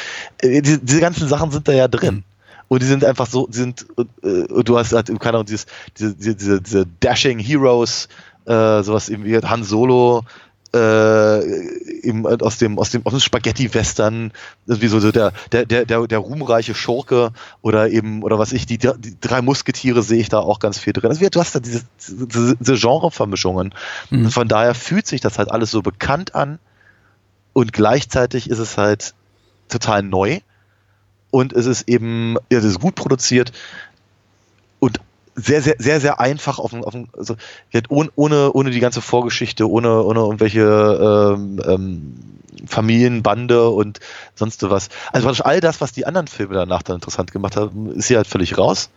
äh, 0.41 0.61
diese, 0.61 0.79
diese 0.79 1.01
ganzen 1.01 1.27
Sachen 1.27 1.51
sind 1.51 1.67
da 1.67 1.73
ja 1.73 1.87
drin. 1.87 2.23
Und 2.69 2.81
die 2.81 2.87
sind 2.87 3.05
einfach 3.05 3.27
so, 3.27 3.47
die 3.47 3.57
sind, 3.57 3.85
äh, 4.23 4.63
du 4.63 4.77
hast 4.77 4.93
halt, 4.93 5.07
keine 5.19 5.37
Ahnung, 5.37 5.45
dieses, 5.45 5.65
diese, 5.97 6.15
diese, 6.15 6.35
diese, 6.35 6.61
diese 6.61 6.85
Dashing 6.85 7.39
Heroes, 7.39 8.07
äh, 8.45 8.83
sowas 8.83 9.09
eben 9.09 9.25
wie 9.25 9.37
Han 9.37 9.63
Solo, 9.63 10.23
äh, 10.73 12.01
eben 12.01 12.25
aus 12.25 12.57
dem, 12.57 12.77
aus 12.77 12.91
dem, 12.91 13.05
aus 13.05 13.13
dem 13.13 13.19
Spaghetti-Western, 13.19 14.31
wie 14.65 14.87
so 14.87 15.11
der, 15.11 15.31
der, 15.51 15.65
der, 15.65 15.85
der, 15.85 16.07
der 16.07 16.19
ruhmreiche 16.19 16.75
Schurke 16.75 17.31
oder 17.61 17.89
eben, 17.89 18.23
oder 18.23 18.37
was 18.37 18.51
ich, 18.51 18.65
die, 18.65 18.77
die 18.77 19.17
drei 19.19 19.41
Musketiere 19.41 20.03
sehe 20.03 20.19
ich 20.19 20.29
da 20.29 20.39
auch 20.39 20.59
ganz 20.59 20.77
viel 20.77 20.93
drin. 20.93 21.09
Also 21.09 21.27
du 21.27 21.39
hast 21.39 21.55
da 21.55 21.59
diese, 21.59 21.83
diese, 22.07 22.55
diese 22.57 22.75
Genre-Vermischungen. 22.75 23.73
Und 24.11 24.31
Von 24.31 24.47
daher 24.47 24.75
fühlt 24.75 25.07
sich 25.07 25.21
das 25.21 25.37
halt 25.37 25.51
alles 25.51 25.71
so 25.71 25.81
bekannt 25.81 26.35
an 26.35 26.59
und 27.53 27.73
gleichzeitig 27.73 28.49
ist 28.49 28.59
es 28.59 28.77
halt 28.77 29.13
total 29.69 30.03
neu 30.03 30.39
und 31.31 31.53
es 31.53 31.65
ist 31.65 31.87
eben, 31.89 32.35
ja, 32.51 32.59
es 32.59 32.65
ist 32.65 32.79
gut 32.79 32.95
produziert 32.95 33.51
sehr, 35.37 35.61
sehr, 35.61 35.75
sehr, 35.79 36.01
sehr 36.01 36.19
einfach 36.19 36.59
auf 36.59 36.71
dem, 36.71 36.83
auf 36.83 36.93
also, 37.17 37.35
ohne, 37.89 38.09
ohne, 38.15 38.51
ohne 38.51 38.71
die 38.71 38.79
ganze 38.79 39.01
Vorgeschichte, 39.01 39.69
ohne, 39.69 40.03
ohne 40.03 40.19
irgendwelche 40.19 41.35
ähm, 41.37 41.61
ähm, 41.65 42.13
Familienbande 42.65 43.69
und 43.69 43.99
sonst 44.35 44.63
was. 44.69 44.89
Also 45.13 45.27
praktisch 45.27 45.45
all 45.45 45.61
das, 45.61 45.79
was 45.79 45.91
die 45.91 46.05
anderen 46.05 46.27
Filme 46.27 46.55
danach 46.55 46.81
dann 46.81 46.95
interessant 46.95 47.31
gemacht 47.31 47.55
haben, 47.55 47.91
ist 47.91 48.07
hier 48.07 48.17
halt 48.17 48.27
völlig 48.27 48.57
raus 48.57 48.89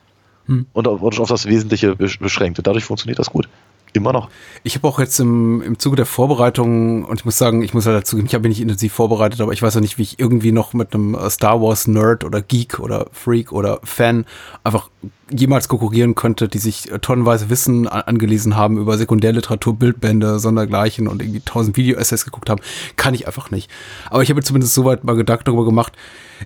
Hm. 0.46 0.66
und 0.72 0.88
auf, 0.88 1.02
auf 1.02 1.28
das 1.28 1.44
Wesentliche 1.44 1.92
besch- 1.92 2.18
beschränkt. 2.18 2.58
Und 2.58 2.66
dadurch 2.66 2.84
funktioniert 2.84 3.18
das 3.18 3.30
gut. 3.30 3.46
Immer 3.92 4.12
noch. 4.12 4.30
Ich 4.62 4.74
habe 4.76 4.88
auch 4.88 4.98
jetzt 4.98 5.18
im, 5.20 5.60
im 5.62 5.78
Zuge 5.78 5.96
der 5.96 6.06
Vorbereitung, 6.06 7.04
und 7.04 7.18
ich 7.18 7.24
muss 7.24 7.36
sagen, 7.36 7.62
ich 7.62 7.74
muss 7.74 7.84
ja 7.84 7.92
dazu 7.92 8.16
geben, 8.16 8.26
ich 8.26 8.34
habe 8.34 8.48
mich 8.48 8.56
nicht 8.56 8.62
intensiv 8.62 8.92
vorbereitet, 8.92 9.40
aber 9.40 9.52
ich 9.52 9.62
weiß 9.62 9.74
ja 9.74 9.80
nicht, 9.80 9.98
wie 9.98 10.02
ich 10.02 10.18
irgendwie 10.18 10.52
noch 10.52 10.72
mit 10.72 10.94
einem 10.94 11.14
äh, 11.14 11.28
Star 11.28 11.60
Wars 11.60 11.88
Nerd 11.88 12.24
oder 12.24 12.40
Geek 12.40 12.78
oder 12.78 13.06
Freak 13.12 13.52
oder 13.52 13.80
Fan 13.84 14.24
einfach 14.64 14.90
jemals 15.30 15.68
konkurrieren 15.68 16.14
könnte, 16.14 16.48
die 16.48 16.58
sich 16.58 16.90
äh, 16.90 16.98
tonnenweise 16.98 17.50
Wissen 17.50 17.88
an, 17.88 18.02
angelesen 18.02 18.56
haben 18.56 18.78
über 18.78 18.98
Sekundärliteratur, 18.98 19.76
Bildbände, 19.76 20.38
sondergleichen 20.38 21.08
und 21.08 21.22
irgendwie 21.22 21.40
tausend 21.40 21.76
Video-Essays 21.76 22.24
geguckt 22.24 22.50
haben, 22.50 22.60
kann 22.96 23.14
ich 23.14 23.26
einfach 23.26 23.50
nicht. 23.50 23.70
Aber 24.10 24.22
ich 24.22 24.30
habe 24.30 24.42
zumindest 24.42 24.74
soweit 24.74 25.04
mal 25.04 25.16
Gedanken 25.16 25.44
darüber 25.44 25.64
gemacht, 25.64 25.92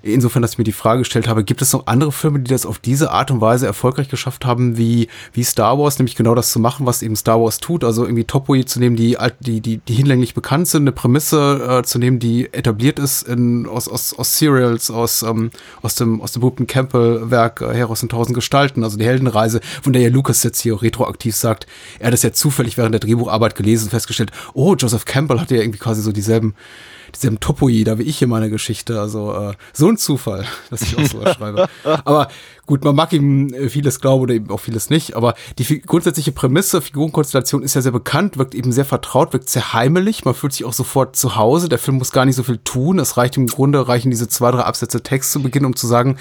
insofern, 0.03 0.43
dass 0.43 0.53
ich 0.53 0.59
mir 0.59 0.65
die 0.65 0.73
Frage 0.73 1.01
gestellt 1.01 1.29
habe, 1.29 1.45
gibt 1.45 1.63
es 1.63 1.73
noch 1.73 1.87
andere 1.87 2.13
Filme, 2.13 2.41
die 2.41 2.51
das 2.51 2.67
auf 2.67 2.79
diese 2.79 3.11
Art 3.11 3.31
und 3.31 3.41
Weise 3.41 3.67
erfolgreich 3.67 4.09
geschafft 4.09 4.45
haben, 4.45 4.77
wie, 4.77 5.09
wie 5.33 5.45
Star 5.45 5.79
Wars, 5.79 5.99
nämlich 5.99 6.17
genau 6.17 6.35
das 6.35 6.51
zu 6.51 6.59
machen, 6.59 6.87
was 6.87 7.03
eben 7.03 7.17
Star 7.17 7.41
Wars 7.41 7.59
tut, 7.59 7.85
also 7.85 8.05
irgendwie 8.05 8.25
Topoi 8.25 8.65
zu 8.65 8.81
nehmen, 8.81 8.97
die, 8.97 9.17
die, 9.41 9.61
die, 9.61 9.79
die 9.79 9.95
hinlänglich 9.95 10.35
bekannt 10.35 10.69
sind, 10.69 10.83
eine 10.83 10.93
Prämisse 10.93 11.81
äh, 11.81 11.83
zu 11.85 11.99
nehmen, 11.99 12.19
die 12.19 12.53
etabliert 12.53 12.99
ist 12.99 13.23
in, 13.23 13.67
aus, 13.67 13.89
aus, 13.89 14.15
aus 14.19 14.39
Serials, 14.39 14.91
aus, 14.91 15.23
ähm, 15.23 15.51
aus 15.83 15.95
dem, 15.95 16.21
aus 16.21 16.33
dem 16.33 16.43
Rupert 16.43 16.69
Campbell-Werk 16.69 17.61
äh, 17.63 17.75
Heros 17.75 18.03
in 18.03 18.09
tausend 18.09 18.35
Gestalten, 18.35 18.74
also 18.83 18.97
die 18.97 19.05
Heldenreise, 19.05 19.61
von 19.83 19.93
der 19.93 20.03
ja 20.03 20.09
Lucas 20.09 20.43
jetzt 20.43 20.61
hier 20.61 20.81
retroaktiv 20.81 21.37
sagt, 21.37 21.67
er 21.99 22.07
hat 22.07 22.15
das 22.15 22.23
ja 22.23 22.33
zufällig 22.33 22.77
während 22.77 22.95
der 22.95 23.01
Drehbucharbeit 23.01 23.55
gelesen 23.55 23.85
und 23.85 23.91
festgestellt, 23.91 24.33
oh, 24.55 24.75
Joseph 24.75 25.05
Campbell 25.05 25.41
hatte 25.41 25.55
ja 25.55 25.63
irgendwie 25.63 25.79
quasi 25.79 26.03
so 26.03 26.13
dieselben, 26.13 26.55
dieselben 27.15 27.41
Topoi, 27.41 27.85
da 27.85 27.99
wie 27.99 28.03
ich 28.03 28.21
in 28.23 28.29
meiner 28.29 28.49
Geschichte, 28.49 29.01
also 29.01 29.33
äh, 29.33 29.53
so 29.73 29.89
ein 29.89 29.97
Zufall, 29.97 30.45
dass 30.71 30.83
ich 30.83 30.97
auch 30.97 31.05
so 31.05 31.25
schreibe. 31.33 31.69
Aber 31.85 32.29
gut, 32.67 32.85
man 32.85 32.95
mag 32.95 33.13
ihm 33.13 33.53
äh, 33.53 33.69
vieles 33.69 34.01
glauben 34.01 34.23
oder 34.23 34.35
eben 34.35 34.51
auch 34.51 34.61
vieles 34.61 34.91
nicht, 34.91 35.15
aber 35.15 35.35
die 35.59 35.81
grundsätzliche 35.81 36.33
Prämisse, 36.33 36.81
Figurenkonstellation 36.81 37.63
ist 37.63 37.75
ja 37.75 37.83
sehr 37.83 37.93
bekannt, 37.93 38.39
wirkt 38.39 38.55
eben 38.55 38.73
sehr 38.73 38.85
vertraut, 38.85 39.33
wirkt 39.33 39.49
sehr 39.49 39.73
heimelig, 39.73 40.25
man 40.25 40.35
fühlt 40.35 40.53
sich 40.53 40.65
auch 40.65 40.73
sofort 40.73 41.17
zu 41.17 41.37
Hause, 41.37 41.69
der 41.69 41.79
Film 41.79 41.99
muss 41.99 42.13
gar 42.13 42.25
nicht 42.25 42.37
so 42.37 42.43
viel 42.43 42.59
tun, 42.59 42.99
es 42.99 43.17
reicht 43.17 43.37
im 43.37 43.47
Grunde, 43.47 43.87
reichen 43.87 44.11
diese 44.11 44.29
zwei, 44.29 44.51
drei 44.51 44.63
Absätze 44.63 45.03
Text 45.03 45.33
zu 45.33 45.43
Beginn, 45.43 45.65
um 45.65 45.77
zu 45.77 45.87
sagen, 45.87 46.17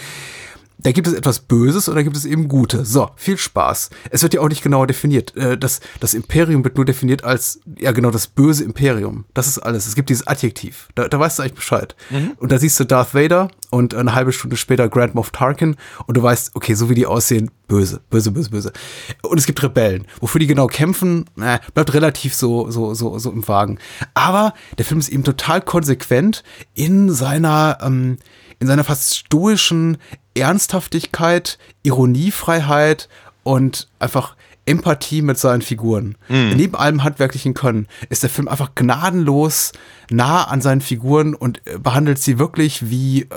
da 0.78 0.92
gibt 0.92 1.08
es 1.08 1.14
etwas 1.14 1.40
Böses 1.40 1.88
oder 1.88 2.04
gibt 2.04 2.18
es 2.18 2.26
eben 2.26 2.48
Gute. 2.48 2.86
So, 2.86 3.10
viel 3.16 3.38
Spaß. 3.38 3.90
Es 4.10 4.24
wird 4.24 4.34
ja 4.34 4.42
auch 4.42 4.50
nicht 4.50 4.64
genauer 4.64 4.88
definiert. 4.88 5.36
Äh, 5.36 5.58
Das, 5.58 5.80
das 6.00 6.14
Imperium 6.14 6.64
wird 6.64 6.76
nur 6.76 6.86
definiert 6.86 7.24
als, 7.24 7.60
ja 7.80 7.92
genau, 7.92 8.12
das 8.12 8.28
böse 8.28 8.64
Imperium. 8.64 9.26
Das 9.34 9.48
ist 9.48 9.60
alles. 9.60 9.88
Es 9.88 9.96
gibt 9.96 10.10
dieses 10.10 10.28
Adjektiv. 10.28 10.90
Da, 10.96 11.08
da 11.08 11.20
weißt 11.20 11.40
du 11.40 11.44
eigentlich 11.44 11.54
Bescheid. 11.56 11.96
Und 12.38 12.52
da 12.52 12.58
siehst 12.58 12.80
du 12.80 12.84
Darth 12.84 13.14
Vader 13.14 13.50
und 13.70 13.96
eine 13.96 14.14
halbe 14.14 14.34
Stunde 14.34 14.58
später 14.58 14.90
Grand 14.90 15.16
Moff 15.16 15.32
Tarkin 15.32 15.76
und 16.06 16.18
du 16.18 16.24
weißt, 16.24 16.52
okay, 16.56 16.74
so 16.74 16.90
wie 16.90 16.96
die 16.96 17.06
aussehen, 17.06 17.50
böse, 17.68 18.02
böse, 18.10 18.32
böse, 18.32 18.50
böse. 18.50 18.74
Und 19.22 19.38
es 19.38 19.46
gibt 19.46 19.64
Rebellen. 19.64 20.06
Wofür 20.20 20.40
die 20.40 20.48
genau 20.48 20.68
kämpfen, 20.68 21.26
äh, 21.40 21.60
bleibt 21.74 21.94
relativ 21.94 22.36
so, 22.36 22.70
so, 22.70 22.94
so, 22.94 23.18
so 23.18 23.32
im 23.32 23.48
Wagen. 23.48 23.80
Aber 24.14 24.54
der 24.78 24.86
Film 24.86 25.00
ist 25.00 25.10
eben 25.10 25.24
total 25.24 25.62
konsequent 25.62 26.44
in 26.74 27.10
seiner, 27.10 27.78
ähm, 27.82 28.18
in 28.60 28.68
seiner 28.68 28.84
fast 28.84 29.16
stoischen 29.16 29.98
Ernsthaftigkeit, 30.36 31.58
Ironiefreiheit 31.84 33.10
und 33.44 33.88
einfach 34.00 34.36
Empathie 34.66 35.22
mit 35.22 35.38
seinen 35.38 35.62
Figuren. 35.62 36.16
Neben 36.56 36.76
allem 36.76 37.04
handwerklichen 37.04 37.54
Können 37.54 37.88
ist 38.10 38.24
der 38.24 38.30
Film 38.30 38.48
einfach 38.48 38.76
gnadenlos 38.76 39.74
nah 40.10 40.46
an 40.46 40.62
seinen 40.62 40.80
Figuren 40.80 41.36
und 41.36 41.62
äh, 41.68 41.78
behandelt 41.78 42.20
sie 42.20 42.40
wirklich 42.40 42.90
wie 42.90 43.24
äh, 43.24 43.28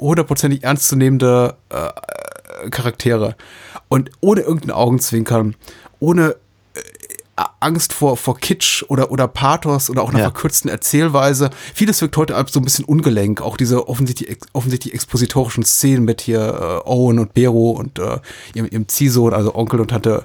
hundertprozentig 0.00 0.64
ernstzunehmende 0.64 1.56
äh, 1.68 2.70
Charaktere. 2.70 3.36
Und 3.88 4.10
ohne 4.20 4.40
irgendeinen 4.40 4.72
Augenzwinkern, 4.72 5.54
ohne 6.00 6.30
äh, 6.30 6.34
Angst 7.60 7.92
vor, 7.92 8.16
vor 8.16 8.36
Kitsch 8.38 8.84
oder, 8.88 9.10
oder 9.10 9.26
Pathos 9.26 9.88
oder 9.88 10.02
auch 10.02 10.10
einer 10.10 10.18
Ja. 10.18 10.24
verkürzten 10.26 10.70
Erzählweise. 10.70 11.50
Vieles 11.74 12.00
wirkt 12.00 12.16
heute 12.16 12.34
so 12.50 12.60
ein 12.60 12.64
bisschen 12.64 12.84
ungelenk. 12.84 13.40
Auch 13.40 13.56
diese 13.56 13.88
offensichtlich, 13.88 14.36
offensichtlich 14.52 14.92
expositorischen 14.94 15.64
Szenen 15.64 16.04
mit 16.04 16.20
hier 16.20 16.82
äh, 16.84 16.88
Owen 16.88 17.18
und 17.18 17.32
Bero 17.34 17.70
und 17.70 17.98
äh, 17.98 18.18
ihrem, 18.54 18.68
ihrem 18.70 18.88
Ziehsohn, 18.88 19.32
also 19.32 19.54
Onkel 19.54 19.80
und 19.80 19.88
Tante 19.88 20.24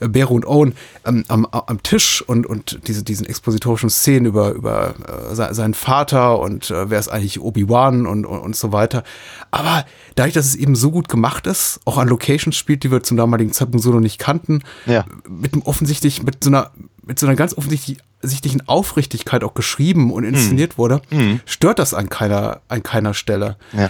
äh, 0.00 0.08
Bero 0.08 0.34
und 0.34 0.46
Owen 0.46 0.74
ähm, 1.04 1.24
am, 1.28 1.46
am 1.46 1.82
Tisch 1.82 2.22
und, 2.26 2.46
und 2.46 2.80
diese, 2.86 3.02
diesen 3.02 3.26
expositorischen 3.26 3.90
Szenen 3.90 4.26
über, 4.26 4.50
über 4.52 4.94
äh, 5.30 5.54
seinen 5.54 5.74
Vater 5.74 6.38
und 6.38 6.70
äh, 6.70 6.90
wer 6.90 6.98
ist 6.98 7.08
eigentlich 7.08 7.40
Obi-Wan 7.40 8.06
und, 8.06 8.24
und, 8.26 8.38
und 8.38 8.56
so 8.56 8.72
weiter. 8.72 9.02
Aber 9.50 9.84
dadurch, 10.14 10.34
dass 10.34 10.46
es 10.46 10.56
eben 10.56 10.76
so 10.76 10.90
gut 10.90 11.08
gemacht 11.08 11.46
ist, 11.46 11.80
auch 11.84 11.98
an 11.98 12.08
Locations 12.08 12.56
spielt, 12.56 12.82
die 12.84 12.90
wir 12.90 13.02
zum 13.02 13.16
damaligen 13.16 13.52
Zeitpunkt 13.52 13.82
so 13.84 13.90
noch 13.90 14.00
nicht 14.00 14.18
kannten, 14.18 14.62
Ja. 14.86 15.04
mit 15.28 15.52
einem 15.52 15.62
offensichtlich, 15.62 16.22
mit 16.22 16.42
so 16.44 16.50
einer, 16.50 16.70
mit 17.04 17.18
so 17.18 17.26
einer 17.26 17.34
ganz 17.36 17.56
offensichtlichen 17.56 18.68
Aufrichtigkeit 18.68 19.42
auch 19.44 19.54
geschrieben 19.54 20.12
und 20.12 20.24
inszeniert 20.24 20.78
wurde, 20.78 21.00
stört 21.46 21.78
das 21.78 21.94
an 21.94 22.08
keiner, 22.08 22.60
an 22.68 22.82
keiner 22.82 23.14
Stelle. 23.14 23.56
Ja. 23.72 23.88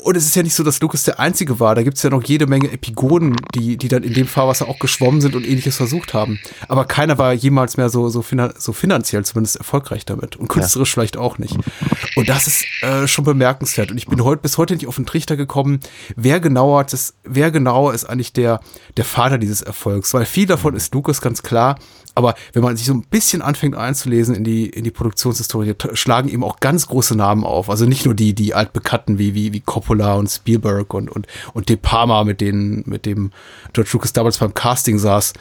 Und 0.00 0.16
es 0.16 0.24
ist 0.24 0.36
ja 0.36 0.42
nicht 0.42 0.54
so, 0.54 0.62
dass 0.62 0.80
Lucas 0.80 1.02
der 1.02 1.18
Einzige 1.18 1.58
war. 1.58 1.74
Da 1.74 1.82
gibt's 1.82 2.02
ja 2.02 2.10
noch 2.10 2.22
jede 2.22 2.46
Menge 2.46 2.70
Epigonen, 2.70 3.36
die, 3.54 3.76
die 3.76 3.88
dann 3.88 4.04
in 4.04 4.14
dem 4.14 4.26
Fahrwasser 4.26 4.68
auch 4.68 4.78
geschwommen 4.78 5.20
sind 5.20 5.34
und 5.34 5.44
ähnliches 5.44 5.76
versucht 5.76 6.14
haben. 6.14 6.38
Aber 6.68 6.84
keiner 6.84 7.18
war 7.18 7.32
jemals 7.32 7.76
mehr 7.76 7.90
so, 7.90 8.08
so, 8.08 8.22
finan 8.22 8.52
so 8.56 8.72
finanziell 8.72 9.24
zumindest 9.24 9.56
erfolgreich 9.56 10.04
damit. 10.04 10.36
Und 10.36 10.48
künstlerisch 10.48 10.92
vielleicht 10.92 11.16
auch 11.16 11.38
nicht. 11.38 11.56
Und 12.14 12.28
das 12.28 12.46
ist 12.46 12.64
äh, 12.82 13.08
schon 13.08 13.24
bemerkenswert. 13.24 13.90
Und 13.90 13.98
ich 13.98 14.06
bin 14.06 14.22
heute 14.22 14.40
bis 14.40 14.56
heute 14.56 14.74
nicht 14.74 14.86
auf 14.86 14.96
den 14.96 15.06
Trichter 15.06 15.36
gekommen, 15.36 15.80
wer 16.14 16.38
genauer 16.38 16.84
das, 16.84 17.14
wer 17.24 17.50
genauer 17.50 17.92
ist 17.92 18.04
eigentlich 18.04 18.32
der, 18.32 18.60
der 18.96 19.04
Vater 19.04 19.38
dieses 19.38 19.62
Erfolgs. 19.62 20.14
Weil 20.14 20.26
viel 20.26 20.46
davon 20.46 20.76
ist 20.76 20.94
Lucas 20.94 21.20
ganz 21.20 21.42
klar. 21.42 21.76
Aber 22.18 22.34
wenn 22.52 22.64
man 22.64 22.76
sich 22.76 22.86
so 22.86 22.94
ein 22.94 23.02
bisschen 23.02 23.42
anfängt 23.42 23.76
einzulesen 23.76 24.34
in 24.34 24.42
die, 24.42 24.66
in 24.66 24.82
die 24.82 24.90
Produktionshistorie, 24.90 25.76
schlagen 25.92 26.28
eben 26.28 26.42
auch 26.42 26.58
ganz 26.58 26.88
große 26.88 27.16
Namen 27.16 27.44
auf. 27.44 27.70
Also 27.70 27.86
nicht 27.86 28.04
nur 28.04 28.14
die, 28.14 28.34
die 28.34 28.54
altbekannten 28.54 29.20
wie, 29.20 29.36
wie, 29.36 29.52
wie 29.52 29.60
Coppola 29.60 30.14
und 30.14 30.28
Spielberg 30.28 30.92
und, 30.94 31.08
und, 31.08 31.28
und 31.54 31.68
De 31.68 31.76
Palma, 31.76 32.24
mit 32.24 32.40
denen, 32.40 32.82
mit 32.86 33.06
dem 33.06 33.30
George 33.72 33.90
Lucas 33.92 34.12
damals 34.12 34.38
beim 34.38 34.52
Casting 34.52 34.98
saß, 34.98 35.32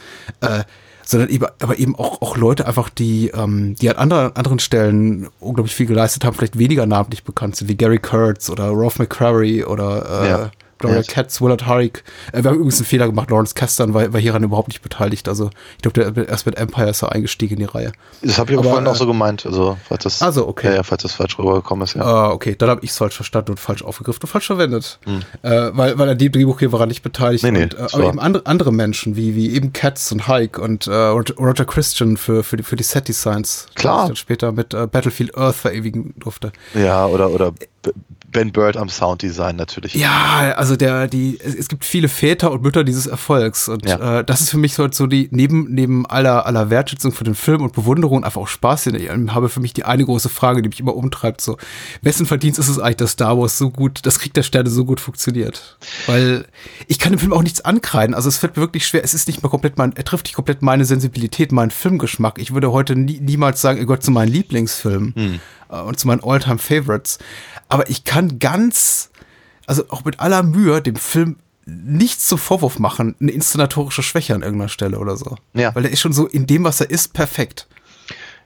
äh, 0.41 0.65
sondern 1.03 1.29
eben, 1.29 1.47
aber 1.59 1.79
eben 1.79 1.95
auch, 1.95 2.21
auch 2.21 2.37
Leute 2.37 2.67
einfach, 2.67 2.89
die, 2.89 3.29
ähm, 3.29 3.73
die 3.81 3.89
an 3.89 3.95
anderen, 3.95 4.35
anderen 4.35 4.59
Stellen 4.59 5.29
unglaublich 5.39 5.73
viel 5.73 5.87
geleistet 5.87 6.25
haben, 6.25 6.35
vielleicht 6.35 6.59
weniger 6.59 6.85
namentlich 6.85 7.23
bekannt 7.23 7.55
sind, 7.55 7.69
wie 7.69 7.75
Gary 7.75 7.97
Kurtz 7.97 8.51
oder 8.51 8.67
Rolf 8.67 8.99
McQuarrie 8.99 9.63
oder 9.63 10.21
äh, 10.21 10.29
Ja. 10.29 10.51
Gloria 10.77 11.01
Ja. 11.01 11.03
Katz, 11.07 11.41
Willard 11.41 11.65
Harrick. 11.65 12.03
Äh, 12.31 12.43
wir 12.43 12.49
haben 12.49 12.55
übrigens 12.57 12.77
einen 12.77 12.85
Fehler 12.85 13.07
gemacht. 13.07 13.29
Lawrence 13.29 13.53
Kasdan 13.55 13.93
war, 13.93 14.11
war 14.13 14.19
hieran 14.19 14.43
überhaupt 14.43 14.67
nicht 14.69 14.81
beteiligt. 14.81 15.27
Also 15.27 15.49
ich 15.75 15.81
glaube, 15.81 16.11
der 16.13 16.27
erst 16.27 16.45
mit 16.45 16.57
Empire 16.57 16.89
ist 16.89 17.01
er 17.03 17.11
eingestiegen 17.11 17.55
in 17.55 17.59
die 17.59 17.65
Reihe. 17.65 17.91
Das 18.21 18.37
habe 18.37 18.51
ich 18.51 18.57
aber 18.57 18.69
vorhin 18.69 18.87
auch 18.87 18.95
äh, 18.95 18.97
so 18.97 19.07
gemeint. 19.07 19.45
Also, 19.45 19.77
falls 19.87 20.03
das, 20.03 20.21
Ah, 20.21 20.31
so, 20.31 20.47
okay. 20.47 20.75
Ja, 20.75 20.83
falls 20.83 21.03
das 21.03 21.13
falsch 21.13 21.37
rübergekommen 21.39 21.83
ist, 21.85 21.95
ja. 21.95 22.01
Ah, 22.03 22.31
okay, 22.31 22.55
dann 22.57 22.69
habe 22.69 22.81
ich 22.83 22.91
es 22.91 22.97
falsch 22.97 23.15
verstanden 23.15 23.51
und 23.51 23.59
falsch 23.59 23.83
aufgegriffen 23.83 24.21
und 24.23 24.29
falsch 24.29 24.47
verwendet. 24.47 24.99
Hm. 25.05 25.21
Äh, 25.41 25.69
weil, 25.73 25.97
weil 25.97 26.09
an 26.09 26.17
dem 26.17 26.31
Drehbuch 26.31 26.59
hier 26.59 26.71
war 26.71 26.79
er 26.81 26.85
nicht 26.87 27.03
beteiligt. 27.03 27.43
Nee, 27.43 27.51
nee, 27.51 27.63
und, 27.63 27.73
äh, 27.73 27.87
aber 27.91 28.05
eben 28.05 28.19
andere, 28.19 28.45
andere 28.45 28.71
Menschen, 28.73 29.15
wie, 29.15 29.35
wie 29.35 29.53
eben 29.53 29.73
Katz 29.73 30.11
und 30.11 30.27
Hike 30.27 30.61
und 30.61 30.87
äh, 30.87 30.93
Roger 30.93 31.65
Christian 31.65 32.17
für, 32.17 32.43
für, 32.43 32.57
die, 32.57 32.63
für 32.63 32.75
die 32.75 32.83
Set-Designs. 32.83 33.67
Klar. 33.75 33.97
Die 33.97 34.01
ich 34.03 34.07
dann 34.09 34.15
später 34.15 34.51
mit 34.51 34.73
äh, 34.73 34.87
Battlefield 34.87 35.37
Earth 35.37 35.55
verewigen 35.55 36.13
durfte. 36.17 36.51
Ja, 36.73 37.05
oder, 37.05 37.29
oder 37.31 37.53
Ben 38.29 38.51
Bird 38.51 38.75
am 38.75 38.89
Sounddesign 38.89 39.55
natürlich. 39.55 39.93
Ja, 39.95 40.53
also 40.57 40.75
der, 40.75 41.07
die, 41.07 41.39
es, 41.39 41.69
gibt 41.69 41.85
viele 41.85 42.09
Väter 42.09 42.51
und 42.51 42.61
Mütter 42.61 42.83
dieses 42.83 43.07
Erfolgs. 43.07 43.69
Und 43.69 43.85
Ja. 43.85 44.19
äh, 44.19 44.23
das 44.23 44.41
ist 44.41 44.49
für 44.49 44.57
mich 44.57 44.73
so, 44.73 44.83
halt 44.83 44.95
so 44.95 45.07
die, 45.07 45.29
neben, 45.31 45.73
neben 45.73 46.05
aller, 46.05 46.45
aller 46.45 46.69
Wertschätzung 46.69 47.13
für 47.13 47.23
den 47.23 47.35
Film 47.35 47.61
und 47.61 47.71
Bewunderung 47.73 48.17
und 48.17 48.23
einfach 48.25 48.41
auch 48.41 48.47
Spaß, 48.47 48.83
den 48.83 48.95
ich 48.95 49.09
habe 49.09 49.47
für 49.47 49.61
mich 49.61 49.73
die 49.73 49.85
eine 49.85 50.03
große 50.03 50.27
Frage, 50.27 50.61
die 50.61 50.67
mich 50.69 50.79
immer 50.81 50.95
umtreibt: 50.95 51.39
so, 51.39 51.57
wessen 52.01 52.25
Verdienst 52.25 52.59
ist 52.59 52.67
es 52.67 52.79
eigentlich, 52.79 52.97
dass 52.97 53.11
Star 53.11 53.37
Wars 53.39 53.57
so 53.57 53.69
gut, 53.69 53.99
das 54.05 54.19
Krieg 54.19 54.33
der 54.33 54.43
Sterne 54.43 54.69
so 54.69 54.83
gut 54.83 54.99
funktioniert? 54.99 55.77
Weil 56.05 56.45
ich 56.87 56.99
kann 56.99 57.13
dem 57.13 57.19
Film 57.19 57.31
auch 57.33 57.43
nichts 57.43 57.61
ankreiden. 57.61 58.13
Also 58.13 58.27
es 58.27 58.37
fällt 58.37 58.57
mir 58.57 58.61
wirklich 58.61 58.85
schwer, 58.85 59.03
es 59.05 59.13
ist 59.13 59.27
nicht 59.27 59.41
mal 59.41 59.49
komplett 59.49 59.77
mein, 59.77 59.95
er 59.95 60.03
trifft 60.03 60.25
nicht 60.25 60.35
komplett 60.35 60.61
meine 60.61 60.83
Sensibilität, 60.83 61.53
meinen 61.53 61.71
Filmgeschmack. 61.71 62.39
Ich 62.39 62.53
würde 62.53 62.71
heute 62.73 62.95
nie, 62.97 63.19
niemals 63.21 63.61
sagen, 63.61 63.79
er 63.79 63.85
gehört 63.85 64.03
zu 64.03 64.11
meinen 64.11 64.31
Lieblingsfilmen 64.33 65.39
äh, 65.66 65.66
und 65.69 65.99
zu 65.99 66.07
meinen 66.07 66.23
Alltime 66.23 66.57
Favorites. 66.57 67.19
Aber 67.69 67.89
ich 67.89 68.03
kann 68.03 68.39
ganz, 68.39 69.09
also 69.65 69.83
auch 69.89 70.05
mit 70.05 70.19
aller 70.19 70.43
Mühe 70.43 70.81
dem 70.81 70.95
Film 70.95 71.37
nichts 71.65 72.27
zum 72.27 72.37
Vorwurf 72.37 72.79
machen, 72.79 73.15
eine 73.19 73.31
inszenatorische 73.31 74.01
Schwäche 74.01 74.33
an 74.33 74.41
irgendeiner 74.41 74.69
Stelle 74.69 74.99
oder 74.99 75.17
so. 75.17 75.35
Ja. 75.53 75.75
Weil 75.75 75.83
der 75.83 75.91
ist 75.91 75.99
schon 75.99 76.13
so 76.13 76.25
in 76.25 76.47
dem, 76.47 76.63
was 76.63 76.79
er 76.79 76.89
ist, 76.89 77.13
perfekt. 77.13 77.67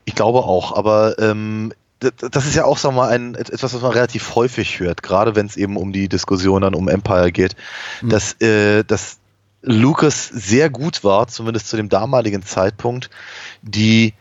Ich 0.04 0.16
glaube 0.16 0.40
auch, 0.40 0.76
aber 0.76 1.16
ähm, 1.20 1.72
das 2.00 2.46
ist 2.46 2.56
ja 2.56 2.64
auch, 2.64 2.78
sag 2.78 2.94
mal, 2.94 3.08
ein, 3.10 3.36
et- 3.36 3.50
etwas, 3.50 3.74
was 3.74 3.80
man 3.80 3.92
relativ 3.92 4.34
häufig 4.34 4.80
hört, 4.80 5.04
gerade 5.04 5.36
wenn 5.36 5.46
es 5.46 5.56
eben 5.56 5.76
um 5.76 5.92
die 5.92 6.08
Diskussion 6.08 6.62
dann 6.62 6.74
um 6.74 6.88
Empire 6.88 7.30
geht, 7.30 7.54
dass, 8.02 8.32
äh, 8.40 8.82
dass 8.82 9.18
Lucas 9.62 10.26
sehr 10.26 10.68
gut 10.68 11.04
war, 11.04 11.28
zumindest 11.28 11.68
zu 11.68 11.76
dem 11.76 11.88
damaligen 11.88 12.42
Zeitpunkt, 12.44 13.08
die 13.62 14.14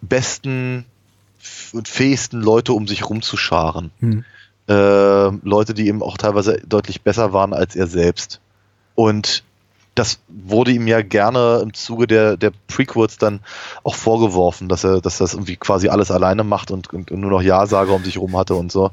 besten 0.00 0.84
und 1.74 1.88
fähigsten 1.88 2.40
Leute 2.40 2.72
um 2.72 2.86
sich 2.86 3.08
rumzuscharen. 3.08 3.90
Äh, 4.66 5.30
Leute, 5.46 5.74
die 5.74 5.88
eben 5.88 6.02
auch 6.02 6.16
teilweise 6.16 6.58
deutlich 6.66 7.02
besser 7.02 7.32
waren 7.32 7.52
als 7.52 7.76
er 7.76 7.86
selbst. 7.86 8.40
Und 8.94 9.42
das 9.94 10.18
wurde 10.28 10.72
ihm 10.72 10.86
ja 10.86 11.02
gerne 11.02 11.60
im 11.62 11.72
Zuge 11.74 12.06
der, 12.06 12.36
der 12.36 12.52
Prequels 12.66 13.18
dann 13.18 13.40
auch 13.84 13.94
vorgeworfen, 13.94 14.68
dass 14.68 14.82
er, 14.82 15.00
dass 15.00 15.18
das 15.18 15.34
irgendwie 15.34 15.56
quasi 15.56 15.88
alles 15.88 16.10
alleine 16.10 16.42
macht 16.44 16.70
und, 16.70 16.92
und 16.92 17.10
nur 17.12 17.30
noch 17.30 17.42
Ja-Sager 17.42 17.92
um 17.94 18.04
sich 18.04 18.18
rum 18.18 18.36
hatte 18.36 18.54
und 18.54 18.72
so. 18.72 18.90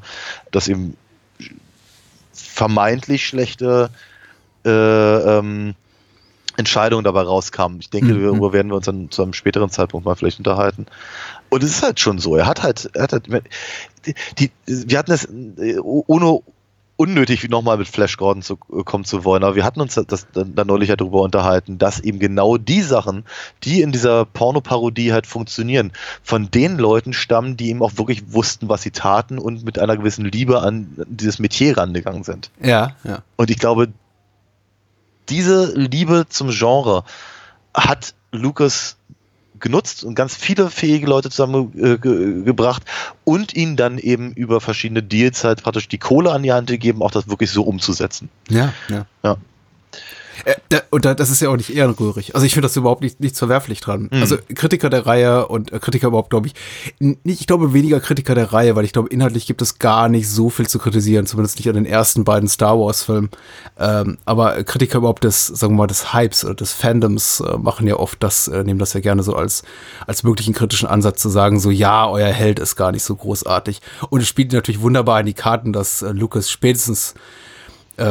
Dass 0.51 0.67
ihm 0.67 0.95
vermeintlich 2.33 3.25
schlechte 3.25 3.89
äh, 4.65 4.69
ähm, 4.69 5.73
Entscheidungen 6.57 7.03
dabei 7.03 7.21
rauskamen. 7.21 7.79
Ich 7.79 7.89
denke, 7.89 8.13
Mhm. 8.13 8.23
darüber 8.23 8.53
werden 8.53 8.69
wir 8.69 8.75
uns 8.75 8.85
dann 8.85 9.09
zu 9.09 9.23
einem 9.23 9.33
späteren 9.33 9.69
Zeitpunkt 9.69 10.05
mal 10.05 10.15
vielleicht 10.15 10.37
unterhalten. 10.37 10.85
Und 11.51 11.63
es 11.63 11.71
ist 11.71 11.83
halt 11.83 11.99
schon 11.99 12.17
so. 12.17 12.37
Er 12.37 12.45
hat 12.47 12.63
halt, 12.63 12.89
er 12.93 13.03
hat 13.03 13.11
halt 13.11 13.27
die, 14.39 14.51
wir 14.65 14.97
hatten 14.97 15.11
es 15.11 15.25
äh, 15.25 15.77
ohne 15.79 16.41
unnötig 16.95 17.49
nochmal 17.49 17.77
mit 17.77 17.89
Flash 17.89 18.15
Gordon 18.15 18.41
zu, 18.41 18.57
äh, 18.71 18.83
kommen 18.83 19.03
zu 19.03 19.25
wollen, 19.25 19.43
aber 19.43 19.55
wir 19.55 19.65
hatten 19.65 19.81
uns 19.81 19.95
das 19.95 20.27
dann, 20.31 20.55
dann 20.55 20.67
neulich 20.67 20.87
ja 20.87 20.95
darüber 20.95 21.23
unterhalten, 21.23 21.77
dass 21.77 21.99
eben 21.99 22.19
genau 22.19 22.57
die 22.57 22.81
Sachen, 22.81 23.25
die 23.63 23.81
in 23.81 23.91
dieser 23.91 24.23
Pornoparodie 24.23 25.11
halt 25.11 25.27
funktionieren, 25.27 25.91
von 26.23 26.49
den 26.51 26.77
Leuten 26.77 27.11
stammen, 27.11 27.57
die 27.57 27.69
eben 27.69 27.81
auch 27.81 27.97
wirklich 27.97 28.31
wussten, 28.31 28.69
was 28.69 28.83
sie 28.83 28.91
taten 28.91 29.37
und 29.39 29.65
mit 29.65 29.77
einer 29.77 29.97
gewissen 29.97 30.23
Liebe 30.23 30.61
an 30.61 30.95
dieses 31.07 31.39
Metier 31.39 31.77
rangegangen 31.77 32.23
sind. 32.23 32.49
Ja, 32.61 32.95
ja. 33.03 33.23
Und 33.35 33.49
ich 33.49 33.57
glaube, 33.57 33.89
diese 35.27 35.73
Liebe 35.75 36.27
zum 36.29 36.49
Genre 36.51 37.03
hat 37.73 38.13
Lucas 38.31 38.97
genutzt 39.61 40.03
und 40.03 40.15
ganz 40.15 40.35
viele 40.35 40.69
fähige 40.69 41.07
Leute 41.07 41.29
zusammengebracht 41.29 42.83
und 43.23 43.55
ihnen 43.55 43.75
dann 43.75 43.97
eben 43.97 44.33
über 44.33 44.61
verschiedene 44.61 45.03
Deals 45.03 45.43
halt 45.43 45.63
praktisch 45.63 45.87
die 45.87 45.97
Kohle 45.97 46.31
an 46.31 46.43
die 46.43 46.51
Hand 46.51 46.67
gegeben, 46.67 47.01
auch 47.01 47.11
das 47.11 47.29
wirklich 47.29 47.51
so 47.51 47.63
umzusetzen. 47.63 48.29
Ja, 48.49 48.73
ja. 48.89 49.05
Ja. 49.23 49.37
Äh, 50.45 50.79
und 50.89 51.05
da, 51.05 51.13
das 51.13 51.29
ist 51.29 51.41
ja 51.41 51.49
auch 51.49 51.57
nicht 51.57 51.73
ehrenrührig. 51.75 52.35
Also 52.35 52.45
ich 52.45 52.53
finde 52.53 52.67
das 52.67 52.75
überhaupt 52.75 53.01
nicht, 53.01 53.19
nichts 53.19 53.39
verwerflich 53.39 53.79
dran. 53.79 54.09
Mhm. 54.11 54.21
Also 54.21 54.37
Kritiker 54.53 54.89
der 54.89 55.05
Reihe 55.05 55.47
und 55.47 55.71
äh, 55.71 55.79
Kritiker 55.79 56.07
überhaupt, 56.07 56.29
glaube 56.29 56.47
ich, 56.47 56.53
nicht, 56.99 57.41
ich 57.41 57.47
glaube 57.47 57.73
weniger 57.73 57.99
Kritiker 57.99 58.35
der 58.35 58.53
Reihe, 58.53 58.75
weil 58.75 58.85
ich 58.85 58.93
glaube, 58.93 59.09
inhaltlich 59.09 59.45
gibt 59.45 59.61
es 59.61 59.79
gar 59.79 60.09
nicht 60.09 60.29
so 60.29 60.49
viel 60.49 60.67
zu 60.67 60.79
kritisieren, 60.79 61.25
zumindest 61.25 61.57
nicht 61.57 61.69
an 61.69 61.75
den 61.75 61.85
ersten 61.85 62.23
beiden 62.23 62.49
Star 62.49 62.79
Wars-Filmen. 62.79 63.29
Ähm, 63.79 64.17
aber 64.25 64.63
Kritiker 64.63 64.99
überhaupt 64.99 65.23
des, 65.23 65.47
sagen 65.47 65.73
wir 65.73 65.77
mal, 65.77 65.87
des 65.87 66.13
Hypes 66.13 66.45
oder 66.45 66.55
des 66.55 66.73
Fandoms 66.73 67.41
äh, 67.41 67.57
machen 67.57 67.87
ja 67.87 67.95
oft 67.95 68.21
das, 68.23 68.47
äh, 68.47 68.63
nehmen 68.63 68.79
das 68.79 68.93
ja 68.93 68.99
gerne 68.99 69.23
so 69.23 69.35
als, 69.35 69.63
als 70.07 70.23
möglichen 70.23 70.53
kritischen 70.53 70.87
Ansatz 70.87 71.21
zu 71.21 71.29
sagen, 71.29 71.59
so 71.59 71.71
ja, 71.71 72.09
euer 72.09 72.31
Held 72.31 72.59
ist 72.59 72.75
gar 72.75 72.91
nicht 72.91 73.03
so 73.03 73.15
großartig. 73.15 73.81
Und 74.09 74.21
es 74.21 74.27
spielt 74.27 74.51
natürlich 74.53 74.81
wunderbar 74.81 75.19
in 75.19 75.25
die 75.25 75.33
Karten, 75.33 75.73
dass 75.73 76.01
äh, 76.01 76.11
Lucas 76.11 76.49
spätestens 76.49 77.13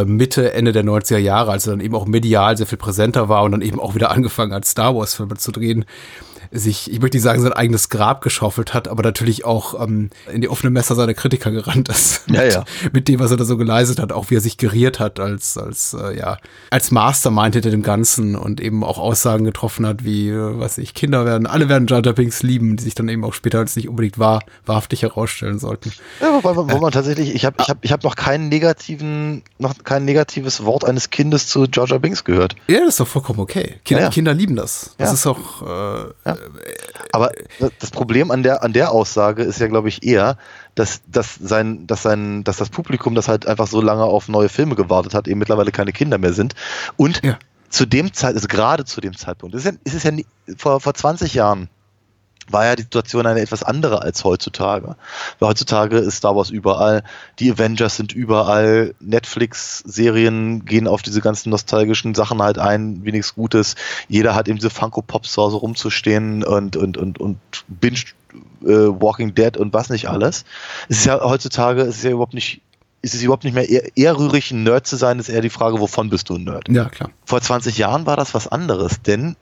Mitte, 0.04 0.52
Ende 0.52 0.72
der 0.72 0.84
90er 0.84 1.18
Jahre, 1.18 1.50
als 1.50 1.66
er 1.66 1.72
dann 1.72 1.80
eben 1.80 1.94
auch 1.94 2.06
medial 2.06 2.56
sehr 2.56 2.66
viel 2.66 2.78
präsenter 2.78 3.28
war 3.28 3.42
und 3.42 3.52
dann 3.52 3.62
eben 3.62 3.80
auch 3.80 3.94
wieder 3.94 4.10
angefangen 4.12 4.52
hat, 4.52 4.64
Star 4.64 4.94
Wars-Filme 4.94 5.36
zu 5.36 5.52
drehen, 5.52 5.84
sich, 6.52 6.90
ich 6.90 7.00
möchte 7.00 7.16
nicht 7.16 7.24
sagen, 7.24 7.40
sein 7.42 7.52
eigenes 7.52 7.88
Grab 7.88 8.22
geschaufelt 8.22 8.74
hat, 8.74 8.88
aber 8.88 9.02
natürlich 9.02 9.44
auch 9.44 9.80
ähm, 9.80 10.10
in 10.32 10.40
die 10.40 10.48
offene 10.48 10.70
Messer 10.70 10.94
seiner 10.94 11.14
Kritiker 11.14 11.50
gerannt 11.50 11.88
ist. 11.88 12.22
Ja, 12.28 12.42
mit, 12.42 12.52
ja. 12.52 12.64
mit 12.92 13.08
dem, 13.08 13.20
was 13.20 13.30
er 13.30 13.36
da 13.36 13.44
so 13.44 13.56
geleistet 13.56 13.98
hat, 14.00 14.12
auch 14.12 14.30
wie 14.30 14.36
er 14.36 14.40
sich 14.40 14.56
geriert 14.56 14.98
hat 15.00 15.20
als, 15.20 15.56
als, 15.56 15.94
äh, 15.94 16.16
ja, 16.18 16.38
als 16.70 16.90
Mastermind 16.90 17.54
hinter 17.54 17.70
dem 17.70 17.82
Ganzen 17.82 18.34
und 18.36 18.60
eben 18.60 18.82
auch 18.84 18.98
Aussagen 18.98 19.44
getroffen 19.44 19.86
hat, 19.86 20.04
wie, 20.04 20.28
äh, 20.28 20.58
was 20.58 20.78
ich, 20.78 20.94
Kinder 20.94 21.24
werden, 21.24 21.46
alle 21.46 21.68
werden 21.68 21.86
Jar 21.86 22.04
Jar 22.04 22.14
Binks 22.14 22.42
lieben, 22.42 22.76
die 22.76 22.84
sich 22.84 22.94
dann 22.94 23.08
eben 23.08 23.24
auch 23.24 23.34
später 23.34 23.58
als 23.58 23.76
nicht 23.76 23.88
unbedingt 23.88 24.18
wahr, 24.18 24.42
wahrhaftig 24.66 25.02
herausstellen 25.02 25.58
sollten. 25.58 25.92
Ja, 26.20 26.32
wobei, 26.32 26.56
wo 26.56 26.78
man 26.78 26.92
tatsächlich, 26.92 27.34
ich 27.34 27.44
habe 27.44 27.56
ich 27.60 27.68
hab, 27.68 27.78
ich 27.84 27.92
hab 27.92 28.02
noch 28.04 28.16
keinen 28.16 28.48
negativen, 28.48 29.42
noch 29.58 29.74
kein 29.84 30.04
negatives 30.04 30.64
Wort 30.64 30.84
eines 30.84 31.10
Kindes 31.10 31.46
zu 31.46 31.66
Georgia 31.70 31.98
Binks 31.98 32.24
gehört. 32.24 32.56
Ja, 32.68 32.80
das 32.80 32.88
ist 32.90 33.00
doch 33.00 33.08
vollkommen 33.08 33.40
okay. 33.40 33.76
Kinder, 33.84 34.02
Ja, 34.02 34.06
ja. 34.08 34.12
Kinder 34.12 34.34
lieben 34.34 34.56
das. 34.56 34.94
Das 34.98 35.08
Ja. 35.08 35.14
ist 35.14 35.26
auch, 35.26 35.62
äh, 36.24 36.34
Aber 37.12 37.32
das 37.78 37.90
Problem 37.90 38.30
an 38.30 38.42
der, 38.42 38.62
an 38.62 38.72
der 38.72 38.92
Aussage 38.92 39.42
ist 39.42 39.60
ja, 39.60 39.66
glaube 39.66 39.88
ich, 39.88 40.02
eher, 40.02 40.36
dass, 40.74 41.02
dass, 41.06 41.34
sein, 41.34 41.86
dass, 41.86 42.02
sein, 42.02 42.44
dass 42.44 42.56
das 42.56 42.70
Publikum, 42.70 43.14
das 43.14 43.28
halt 43.28 43.46
einfach 43.46 43.66
so 43.66 43.80
lange 43.80 44.04
auf 44.04 44.28
neue 44.28 44.48
Filme 44.48 44.74
gewartet 44.74 45.14
hat, 45.14 45.28
eben 45.28 45.38
mittlerweile 45.38 45.72
keine 45.72 45.92
Kinder 45.92 46.18
mehr 46.18 46.32
sind. 46.32 46.54
Und 46.96 47.22
Ja. 47.24 47.38
zu 47.68 47.86
dem 47.86 48.12
Zeit, 48.12 48.34
also 48.34 48.48
gerade 48.48 48.84
zu 48.84 49.00
dem 49.00 49.16
Zeitpunkt, 49.16 49.54
es 49.54 49.64
ist 49.64 49.72
ja, 49.72 49.78
es 49.84 49.94
ist 49.94 50.04
ja 50.04 50.10
nie, 50.10 50.26
vor, 50.56 50.80
vor 50.80 50.94
20 50.94 51.34
Jahren 51.34 51.68
war 52.52 52.64
ja 52.64 52.76
die 52.76 52.82
Situation 52.82 53.26
eine 53.26 53.40
etwas 53.40 53.62
andere 53.62 54.02
als 54.02 54.24
heutzutage. 54.24 54.96
Weil 55.38 55.48
heutzutage 55.48 55.98
ist 55.98 56.16
Star 56.16 56.36
Wars 56.36 56.50
überall, 56.50 57.02
die 57.38 57.50
Avengers 57.50 57.96
sind 57.96 58.12
überall, 58.12 58.94
Netflix-Serien 59.00 60.64
gehen 60.64 60.86
auf 60.86 61.02
diese 61.02 61.20
ganzen 61.20 61.50
nostalgischen 61.50 62.14
Sachen 62.14 62.42
halt 62.42 62.58
ein, 62.58 63.04
wie 63.04 63.12
nichts 63.12 63.34
Gutes. 63.34 63.76
Jeder 64.08 64.34
hat 64.34 64.48
eben 64.48 64.58
diese 64.58 64.70
Funko 64.70 65.02
Pops 65.02 65.32
zu 65.32 65.42
Hause 65.42 65.56
rumzustehen 65.56 66.44
und, 66.44 66.76
und, 66.76 66.96
und, 66.96 67.18
und 67.18 67.38
binge 67.68 68.00
äh, 68.62 68.66
Walking 68.66 69.34
Dead 69.34 69.56
und 69.56 69.72
was 69.72 69.90
nicht 69.90 70.08
alles. 70.08 70.44
Es 70.88 70.98
ist 70.98 71.06
ja 71.06 71.20
heutzutage, 71.20 71.82
es 71.82 71.96
ist 71.96 72.04
ja 72.04 72.10
überhaupt 72.10 72.34
nicht 72.34 72.62
ist 73.02 73.14
es 73.14 73.22
überhaupt 73.22 73.44
nicht 73.44 73.54
mehr 73.54 73.68
eher, 73.68 73.96
eher 73.96 74.18
rührig, 74.18 74.50
ein 74.50 74.62
Nerd 74.62 74.86
zu 74.86 74.96
sein, 74.96 75.18
ist 75.18 75.30
eher 75.30 75.40
die 75.40 75.48
Frage, 75.48 75.80
wovon 75.80 76.10
bist 76.10 76.28
du 76.28 76.34
ein 76.34 76.44
Nerd? 76.44 76.68
Ja, 76.68 76.88
klar. 76.88 77.10
Vor 77.24 77.40
20 77.40 77.78
Jahren 77.78 78.04
war 78.06 78.16
das 78.16 78.34
was 78.34 78.46
anderes, 78.46 79.00
denn 79.00 79.36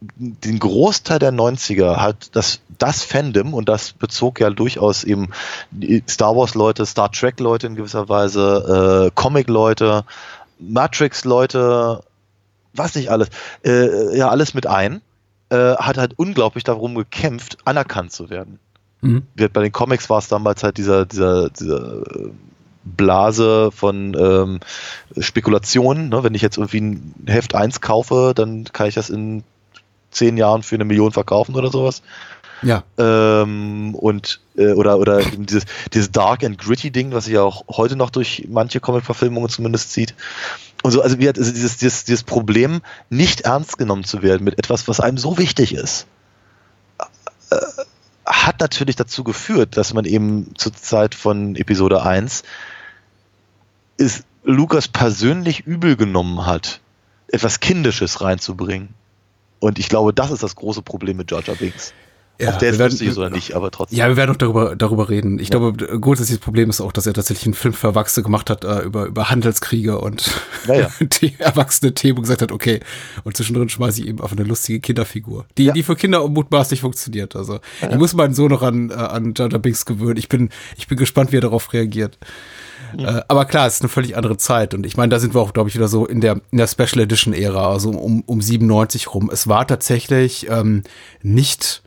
den 0.00 0.58
Großteil 0.58 1.18
der 1.18 1.32
90er 1.32 1.96
hat 1.96 2.36
das, 2.36 2.60
das 2.78 3.02
Fandom, 3.02 3.54
und 3.54 3.68
das 3.68 3.92
bezog 3.92 4.40
ja 4.40 4.50
durchaus 4.50 5.04
eben 5.04 5.30
Star 6.08 6.36
Wars-Leute, 6.36 6.86
Star 6.86 7.10
Trek-Leute 7.10 7.66
in 7.66 7.74
gewisser 7.74 8.08
Weise, 8.08 9.08
äh, 9.08 9.10
Comic-Leute, 9.14 10.04
Matrix-Leute, 10.60 12.02
was 12.74 12.94
nicht 12.94 13.10
alles, 13.10 13.28
äh, 13.64 14.16
ja, 14.16 14.28
alles 14.28 14.54
mit 14.54 14.66
ein, 14.66 15.00
äh, 15.50 15.74
hat 15.76 15.98
halt 15.98 16.14
unglaublich 16.16 16.64
darum 16.64 16.94
gekämpft, 16.94 17.58
anerkannt 17.64 18.12
zu 18.12 18.30
werden. 18.30 18.60
Mhm. 19.00 19.24
Bei 19.34 19.62
den 19.62 19.72
Comics 19.72 20.10
war 20.10 20.18
es 20.18 20.28
damals 20.28 20.62
halt 20.62 20.76
dieser, 20.76 21.06
dieser, 21.06 21.50
dieser 21.50 22.02
Blase 22.84 23.70
von 23.72 24.16
ähm, 24.18 24.60
Spekulationen. 25.18 26.08
Ne? 26.08 26.22
Wenn 26.24 26.34
ich 26.34 26.42
jetzt 26.42 26.58
irgendwie 26.58 26.80
ein 26.80 27.14
Heft 27.26 27.54
1 27.54 27.80
kaufe, 27.80 28.32
dann 28.34 28.64
kann 28.64 28.88
ich 28.88 28.94
das 28.94 29.10
in 29.10 29.44
zehn 30.10 30.36
Jahren 30.36 30.62
für 30.62 30.74
eine 30.74 30.84
Million 30.84 31.12
verkaufen 31.12 31.54
oder 31.54 31.70
sowas. 31.70 32.02
Ja. 32.62 32.82
Ähm, 32.98 33.94
und 33.94 34.40
äh, 34.56 34.72
oder 34.72 34.98
oder 34.98 35.22
dieses, 35.22 35.64
dieses 35.92 36.10
Dark 36.10 36.42
and 36.42 36.58
Gritty 36.58 36.90
Ding, 36.90 37.12
was 37.12 37.26
sich 37.26 37.34
ja 37.34 37.42
auch 37.42 37.64
heute 37.68 37.96
noch 37.96 38.10
durch 38.10 38.46
manche 38.48 38.80
Comic-Verfilmungen 38.80 39.48
zumindest 39.48 39.92
zieht. 39.92 40.14
Und 40.82 40.92
so, 40.92 41.02
also, 41.02 41.18
wie 41.18 41.28
hat, 41.28 41.38
also 41.38 41.52
dieses, 41.52 41.76
dieses, 41.76 42.04
dieses 42.04 42.22
Problem, 42.22 42.82
nicht 43.10 43.42
ernst 43.42 43.78
genommen 43.78 44.04
zu 44.04 44.22
werden 44.22 44.44
mit 44.44 44.58
etwas, 44.58 44.88
was 44.88 45.00
einem 45.00 45.18
so 45.18 45.38
wichtig 45.38 45.74
ist, 45.74 46.06
äh, 47.50 47.56
hat 48.26 48.60
natürlich 48.60 48.96
dazu 48.96 49.24
geführt, 49.24 49.76
dass 49.76 49.94
man 49.94 50.04
eben 50.04 50.52
zur 50.56 50.74
Zeit 50.74 51.14
von 51.14 51.56
Episode 51.56 52.02
1 52.02 52.42
ist 53.96 54.24
Lukas 54.44 54.86
persönlich 54.88 55.66
übel 55.66 55.96
genommen 55.96 56.46
hat, 56.46 56.80
etwas 57.26 57.60
Kindisches 57.60 58.20
reinzubringen. 58.20 58.94
Und 59.60 59.78
ich 59.78 59.88
glaube, 59.88 60.12
das 60.12 60.30
ist 60.30 60.42
das 60.42 60.56
große 60.56 60.82
Problem 60.82 61.16
mit 61.16 61.28
Georgia 61.28 61.54
Binks. 61.54 61.92
Ja, 62.40 62.52
Ob 62.52 62.60
der 62.60 62.68
jetzt 62.68 62.78
lustig 62.78 63.08
ist 63.08 63.18
oder 63.18 63.30
nicht, 63.30 63.54
aber 63.54 63.72
trotzdem. 63.72 63.98
Ja, 63.98 64.06
wir 64.06 64.16
werden 64.16 64.30
auch 64.30 64.36
darüber, 64.36 64.76
darüber 64.76 65.08
reden. 65.08 65.40
Ich 65.40 65.48
ja. 65.48 65.58
glaube, 65.58 65.98
grundsätzliches 65.98 66.38
Problem 66.40 66.70
ist 66.70 66.80
auch, 66.80 66.92
dass 66.92 67.04
er 67.04 67.12
tatsächlich 67.12 67.46
einen 67.46 67.54
Film 67.54 67.74
für 67.74 67.88
Erwachsene 67.88 68.22
gemacht 68.22 68.48
hat 68.48 68.64
äh, 68.64 68.82
über, 68.82 69.06
über 69.06 69.28
Handelskriege 69.28 69.98
und 69.98 70.30
ja, 70.68 70.88
die 71.00 71.34
erwachsene 71.40 71.94
Themen 71.94 72.22
gesagt 72.22 72.42
hat, 72.42 72.52
okay, 72.52 72.78
und 73.24 73.36
zwischendrin 73.36 73.68
schmeiße 73.68 74.02
ich 74.02 74.06
eben 74.06 74.20
auf 74.20 74.30
eine 74.30 74.44
lustige 74.44 74.78
Kinderfigur, 74.78 75.46
die, 75.56 75.72
die 75.72 75.82
für 75.82 75.96
Kinder 75.96 76.28
mutmaßlich 76.28 76.80
funktioniert. 76.80 77.34
Also 77.34 77.58
ich 77.80 77.96
muss 77.96 78.14
meinen 78.14 78.34
Sohn 78.34 78.50
noch 78.50 78.62
an, 78.62 78.90
äh, 78.90 78.94
an 78.94 79.34
Georgia 79.34 79.58
Binks 79.58 79.84
gewöhnen. 79.84 80.16
Ich 80.16 80.28
bin, 80.28 80.50
ich 80.76 80.86
bin 80.86 80.96
gespannt, 80.96 81.32
wie 81.32 81.38
er 81.38 81.42
darauf 81.42 81.72
reagiert. 81.72 82.18
Äh, 82.96 83.22
aber 83.28 83.44
klar, 83.44 83.66
es 83.66 83.74
ist 83.74 83.82
eine 83.82 83.88
völlig 83.88 84.16
andere 84.16 84.36
Zeit. 84.36 84.74
Und 84.74 84.86
ich 84.86 84.96
meine, 84.96 85.10
da 85.10 85.18
sind 85.18 85.34
wir 85.34 85.40
auch, 85.40 85.52
glaube 85.52 85.68
ich, 85.68 85.74
wieder 85.74 85.88
so 85.88 86.06
in 86.06 86.20
der, 86.20 86.40
in 86.50 86.58
der 86.58 86.66
Special 86.66 87.00
Edition 87.00 87.34
Ära, 87.34 87.70
also 87.70 87.90
um, 87.90 88.22
um 88.26 88.40
97 88.40 89.14
rum. 89.14 89.30
Es 89.32 89.48
war 89.48 89.66
tatsächlich 89.66 90.48
ähm, 90.48 90.82
nicht 91.22 91.82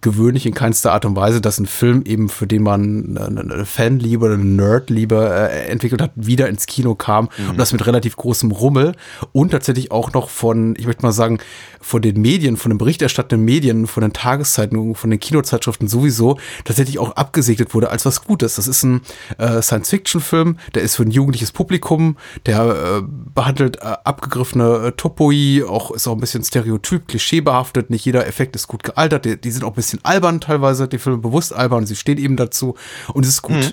gewöhnlich 0.00 0.46
in 0.46 0.54
keinster 0.54 0.92
Art 0.92 1.04
und 1.04 1.16
Weise, 1.16 1.40
dass 1.40 1.58
ein 1.58 1.66
Film 1.66 2.02
eben, 2.04 2.28
für 2.28 2.46
den 2.46 2.62
man 2.62 3.18
eine 3.18 3.66
Fanliebe 3.66 4.24
oder 4.24 4.34
eine 4.34 4.44
Nerdliebe 4.44 5.50
äh, 5.50 5.68
entwickelt 5.68 6.00
hat, 6.00 6.12
wieder 6.14 6.48
ins 6.48 6.66
Kino 6.66 6.94
kam 6.94 7.28
mhm. 7.36 7.50
und 7.50 7.58
das 7.58 7.72
mit 7.72 7.86
relativ 7.86 8.16
großem 8.16 8.50
Rummel 8.50 8.94
und 9.32 9.50
tatsächlich 9.50 9.90
auch 9.90 10.12
noch 10.12 10.30
von, 10.30 10.74
ich 10.78 10.86
möchte 10.86 11.02
mal 11.02 11.12
sagen, 11.12 11.38
von 11.80 12.02
den 12.02 12.20
Medien, 12.20 12.56
von 12.56 12.70
den 12.70 12.78
berichterstattenden 12.78 13.44
Medien, 13.44 13.86
von 13.86 14.02
den 14.02 14.12
Tageszeitungen, 14.12 14.94
von 14.94 15.10
den 15.10 15.18
Kinozeitschriften 15.18 15.88
sowieso 15.88 16.38
tatsächlich 16.64 16.98
auch 16.98 17.12
abgesegnet 17.12 17.74
wurde 17.74 17.90
als 17.90 18.04
was 18.04 18.24
Gutes. 18.24 18.56
Das 18.56 18.68
ist 18.68 18.82
ein 18.82 19.00
äh, 19.38 19.62
Science-Fiction-Film, 19.62 20.58
der 20.74 20.82
ist 20.82 20.96
für 20.96 21.02
ein 21.02 21.10
jugendliches 21.10 21.52
Publikum, 21.52 22.16
der 22.46 23.00
äh, 23.00 23.02
behandelt 23.34 23.78
äh, 23.78 23.96
abgegriffene 24.04 24.86
äh, 24.86 24.92
Topoi, 24.92 25.64
auch 25.66 25.90
ist 25.90 26.06
auch 26.06 26.14
ein 26.14 26.20
bisschen 26.20 26.44
stereotyp, 26.44 27.08
klischeebehaftet, 27.08 27.90
nicht 27.90 28.04
jeder 28.04 28.26
Effekt 28.26 28.54
ist 28.56 28.68
gut 28.68 28.82
gealtert, 28.82 29.24
die, 29.24 29.40
die 29.40 29.50
sind 29.50 29.64
auch 29.64 29.70
ein 29.70 29.74
bisschen 29.74 29.89
bisschen 29.90 30.04
albern 30.04 30.40
teilweise, 30.40 30.88
die 30.88 30.98
Filme 30.98 31.18
bewusst 31.18 31.52
albern, 31.52 31.86
sie 31.86 31.96
stehen 31.96 32.18
eben 32.18 32.36
dazu 32.36 32.74
und 33.12 33.24
es 33.24 33.30
ist 33.30 33.42
gut. 33.42 33.56
Mhm. 33.56 33.72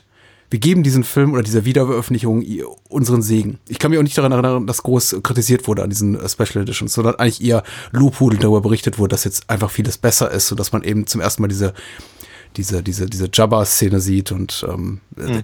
Wir 0.49 0.59
geben 0.59 0.81
diesen 0.81 1.03
Film 1.03 1.33
oder 1.33 1.43
dieser 1.43 1.65
Wiederveröffentlichung 1.65 2.41
unseren 2.87 3.21
Segen. 3.21 3.59
Ich 3.67 3.79
kann 3.79 3.91
mich 3.91 3.99
auch 3.99 4.03
nicht 4.03 4.17
daran 4.17 4.31
erinnern, 4.31 4.65
dass 4.65 4.81
groß 4.81 5.17
kritisiert 5.21 5.67
wurde 5.67 5.83
an 5.83 5.89
diesen 5.89 6.17
äh, 6.17 6.29
Special 6.29 6.63
Editions, 6.63 6.93
sondern 6.93 7.15
eigentlich 7.15 7.43
eher 7.43 7.63
Lobhudel 7.91 8.39
darüber 8.39 8.61
berichtet 8.61 8.97
wurde, 8.97 9.09
dass 9.09 9.25
jetzt 9.25 9.49
einfach 9.49 9.69
vieles 9.69 9.97
besser 9.97 10.31
ist, 10.31 10.47
sodass 10.47 10.71
man 10.71 10.83
eben 10.83 11.05
zum 11.05 11.19
ersten 11.19 11.41
Mal 11.41 11.49
diese 11.49 11.73
diese, 12.57 12.81
diese, 12.81 13.05
diese 13.05 13.29
Jabba-Szene 13.31 13.99
sieht 13.99 14.31
und 14.31 14.65
ähm, 14.67 14.99
mhm. 15.15 15.43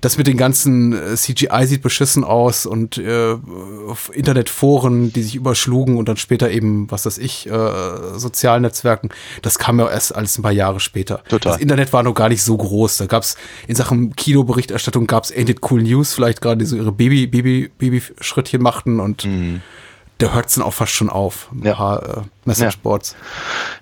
das 0.00 0.18
mit 0.18 0.26
den 0.26 0.36
ganzen 0.36 0.92
äh, 0.92 1.16
CGI 1.16 1.66
sieht 1.66 1.82
beschissen 1.82 2.24
aus 2.24 2.66
und 2.66 2.98
äh, 2.98 3.36
Internetforen, 4.12 5.12
die 5.12 5.22
sich 5.22 5.34
überschlugen 5.34 5.96
und 5.96 6.08
dann 6.08 6.18
später 6.18 6.50
eben, 6.50 6.90
was 6.90 7.06
weiß 7.06 7.18
ich, 7.18 7.48
äh, 7.48 8.18
sozialen 8.18 8.62
Netzwerken, 8.62 9.08
das 9.40 9.58
kam 9.58 9.78
ja 9.80 9.88
erst 9.88 10.14
alles 10.14 10.38
ein 10.38 10.42
paar 10.42 10.52
Jahre 10.52 10.80
später. 10.80 11.22
Total. 11.28 11.52
Das 11.52 11.60
Internet 11.60 11.92
war 11.92 12.02
noch 12.02 12.14
gar 12.14 12.28
nicht 12.28 12.42
so 12.42 12.56
groß. 12.56 12.98
Da 12.98 13.06
gab 13.06 13.22
es 13.22 13.36
in 13.66 13.74
Sachen 13.74 14.14
Kinoberichterstattung 14.14 15.06
gab 15.06 15.24
es 15.24 15.32
Ain't 15.32 15.50
It 15.50 15.60
Cool 15.68 15.82
News, 15.82 16.12
vielleicht 16.12 16.40
gerade 16.42 16.58
die 16.58 16.66
so 16.66 16.76
ihre 16.76 16.92
Baby, 16.92 17.26
Baby, 17.26 17.70
Baby-Schrittchen 17.78 18.62
machten 18.62 19.00
und 19.00 19.24
mhm 19.24 19.62
da 20.22 20.32
hört 20.32 20.46
es 20.46 20.54
dann 20.54 20.64
auch 20.64 20.72
fast 20.72 20.92
schon 20.92 21.10
auf. 21.10 21.48
Ein 21.52 21.64
ja. 21.64 21.74
paar 21.74 22.18
äh, 22.18 22.20
Messageboards. 22.44 23.16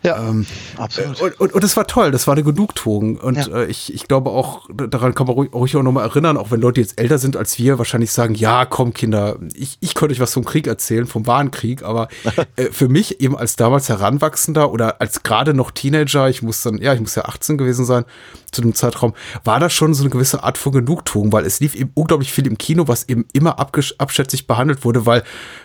Ja, 0.02 0.16
ja 0.16 0.28
ähm, 0.28 0.46
absolut. 0.78 1.20
Und, 1.20 1.40
und, 1.40 1.52
und 1.52 1.64
es 1.64 1.76
war 1.76 1.86
toll, 1.86 2.10
das 2.10 2.26
war 2.26 2.34
eine 2.34 2.42
Genugtuung. 2.42 3.16
Und 3.16 3.36
ja. 3.36 3.58
äh, 3.58 3.66
ich, 3.66 3.92
ich 3.92 4.08
glaube 4.08 4.30
auch, 4.30 4.68
daran 4.72 5.14
kann 5.14 5.26
man 5.26 5.34
ruhig, 5.34 5.52
ruhig 5.52 5.76
auch 5.76 5.82
nochmal 5.82 6.06
erinnern, 6.06 6.38
auch 6.38 6.50
wenn 6.50 6.60
Leute 6.60 6.80
jetzt 6.80 6.98
älter 6.98 7.18
sind 7.18 7.36
als 7.36 7.58
wir, 7.58 7.78
wahrscheinlich 7.78 8.10
sagen, 8.12 8.34
ja, 8.34 8.64
komm 8.64 8.94
Kinder, 8.94 9.36
ich, 9.54 9.76
ich 9.80 9.94
könnte 9.94 10.14
euch 10.14 10.20
was 10.20 10.32
vom 10.32 10.44
Krieg 10.44 10.66
erzählen, 10.66 11.06
vom 11.06 11.26
wahren 11.26 11.50
Krieg, 11.50 11.82
aber 11.82 12.08
äh, 12.56 12.70
für 12.70 12.88
mich 12.88 13.20
eben 13.20 13.36
als 13.36 13.56
damals 13.56 13.88
Heranwachsender 13.90 14.72
oder 14.72 15.00
als 15.00 15.22
gerade 15.22 15.52
noch 15.52 15.70
Teenager, 15.70 16.28
ich 16.30 16.42
muss 16.42 16.62
dann, 16.62 16.78
ja, 16.78 16.94
ich 16.94 17.00
muss 17.00 17.14
ja 17.14 17.26
18 17.26 17.58
gewesen 17.58 17.84
sein, 17.84 18.04
zu 18.50 18.62
dem 18.62 18.74
Zeitraum, 18.74 19.14
war 19.44 19.60
das 19.60 19.72
schon 19.72 19.94
so 19.94 20.02
eine 20.02 20.10
gewisse 20.10 20.42
Art 20.42 20.58
von 20.58 20.72
Genugtuung, 20.72 21.32
weil 21.32 21.46
es 21.46 21.60
lief 21.60 21.74
eben 21.74 21.90
unglaublich 21.94 22.32
viel 22.32 22.46
im 22.46 22.58
Kino, 22.58 22.88
was 22.88 23.08
eben 23.08 23.26
immer 23.32 23.58
abschätzig 23.58 24.46
behandelt 24.46 24.84
wurde, 24.84 25.06
weil, 25.06 25.22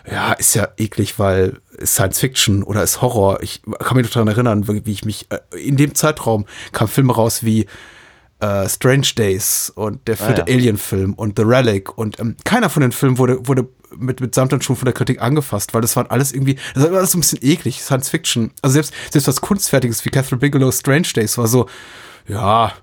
ja, 0.10 0.34
ist 0.34 0.56
ja 0.56 0.68
eklig, 0.78 1.20
weil 1.20 1.60
Science 1.84 2.20
Fiction 2.20 2.64
oder 2.64 2.84
ist 2.84 3.02
Horror. 3.02 3.42
Ich 3.42 3.62
kann 3.80 3.98
mich 3.98 4.06
noch 4.06 4.14
daran 4.14 4.28
erinnern, 4.28 4.68
wie 4.68 4.92
ich 4.92 5.06
mich, 5.06 5.28
äh, 5.30 5.40
in 5.58 5.78
dem 5.78 5.96
Zeitraum 5.96 6.46
kam 6.72 6.88
Filme 6.88 7.14
raus 7.14 7.44
wie 7.44 7.66
äh, 8.40 8.68
Strange 8.68 9.08
Days 9.16 9.72
und 9.76 10.08
der 10.08 10.18
vierte 10.18 10.44
ah, 10.44 10.46
ja. 10.48 10.56
Alien-Film 10.56 11.14
und 11.14 11.38
The 11.38 11.44
Relic 11.44 11.98
und 11.98 12.20
ähm, 12.20 12.36
keiner 12.44 12.70
von 12.70 12.82
den 12.82 12.92
Filmen 12.92 13.18
wurde, 13.18 13.48
wurde 13.48 13.68
mit, 13.98 14.20
mit 14.20 14.36
Samt 14.36 14.52
schon 14.64 14.76
von 14.76 14.86
der 14.86 14.94
Kritik 14.94 15.22
angefasst, 15.22 15.74
weil 15.74 15.82
das 15.82 15.96
war 15.96 16.12
alles 16.12 16.34
irgendwie, 16.34 16.58
das 16.74 16.84
war 16.84 16.98
alles 16.98 17.12
so 17.12 17.18
ein 17.18 17.22
bisschen 17.22 17.40
eklig, 17.42 17.82
Science 17.82 18.10
Fiction. 18.10 18.52
Also 18.62 18.74
selbst, 18.74 18.94
selbst 19.12 19.28
was 19.28 19.42
Kunstfertiges 19.42 20.04
wie 20.06 20.10
Catherine 20.10 20.40
Bigelow 20.40 20.72
Strange 20.72 21.08
Days 21.16 21.38
war 21.38 21.48
so, 21.48 21.68
ja, 22.28 22.74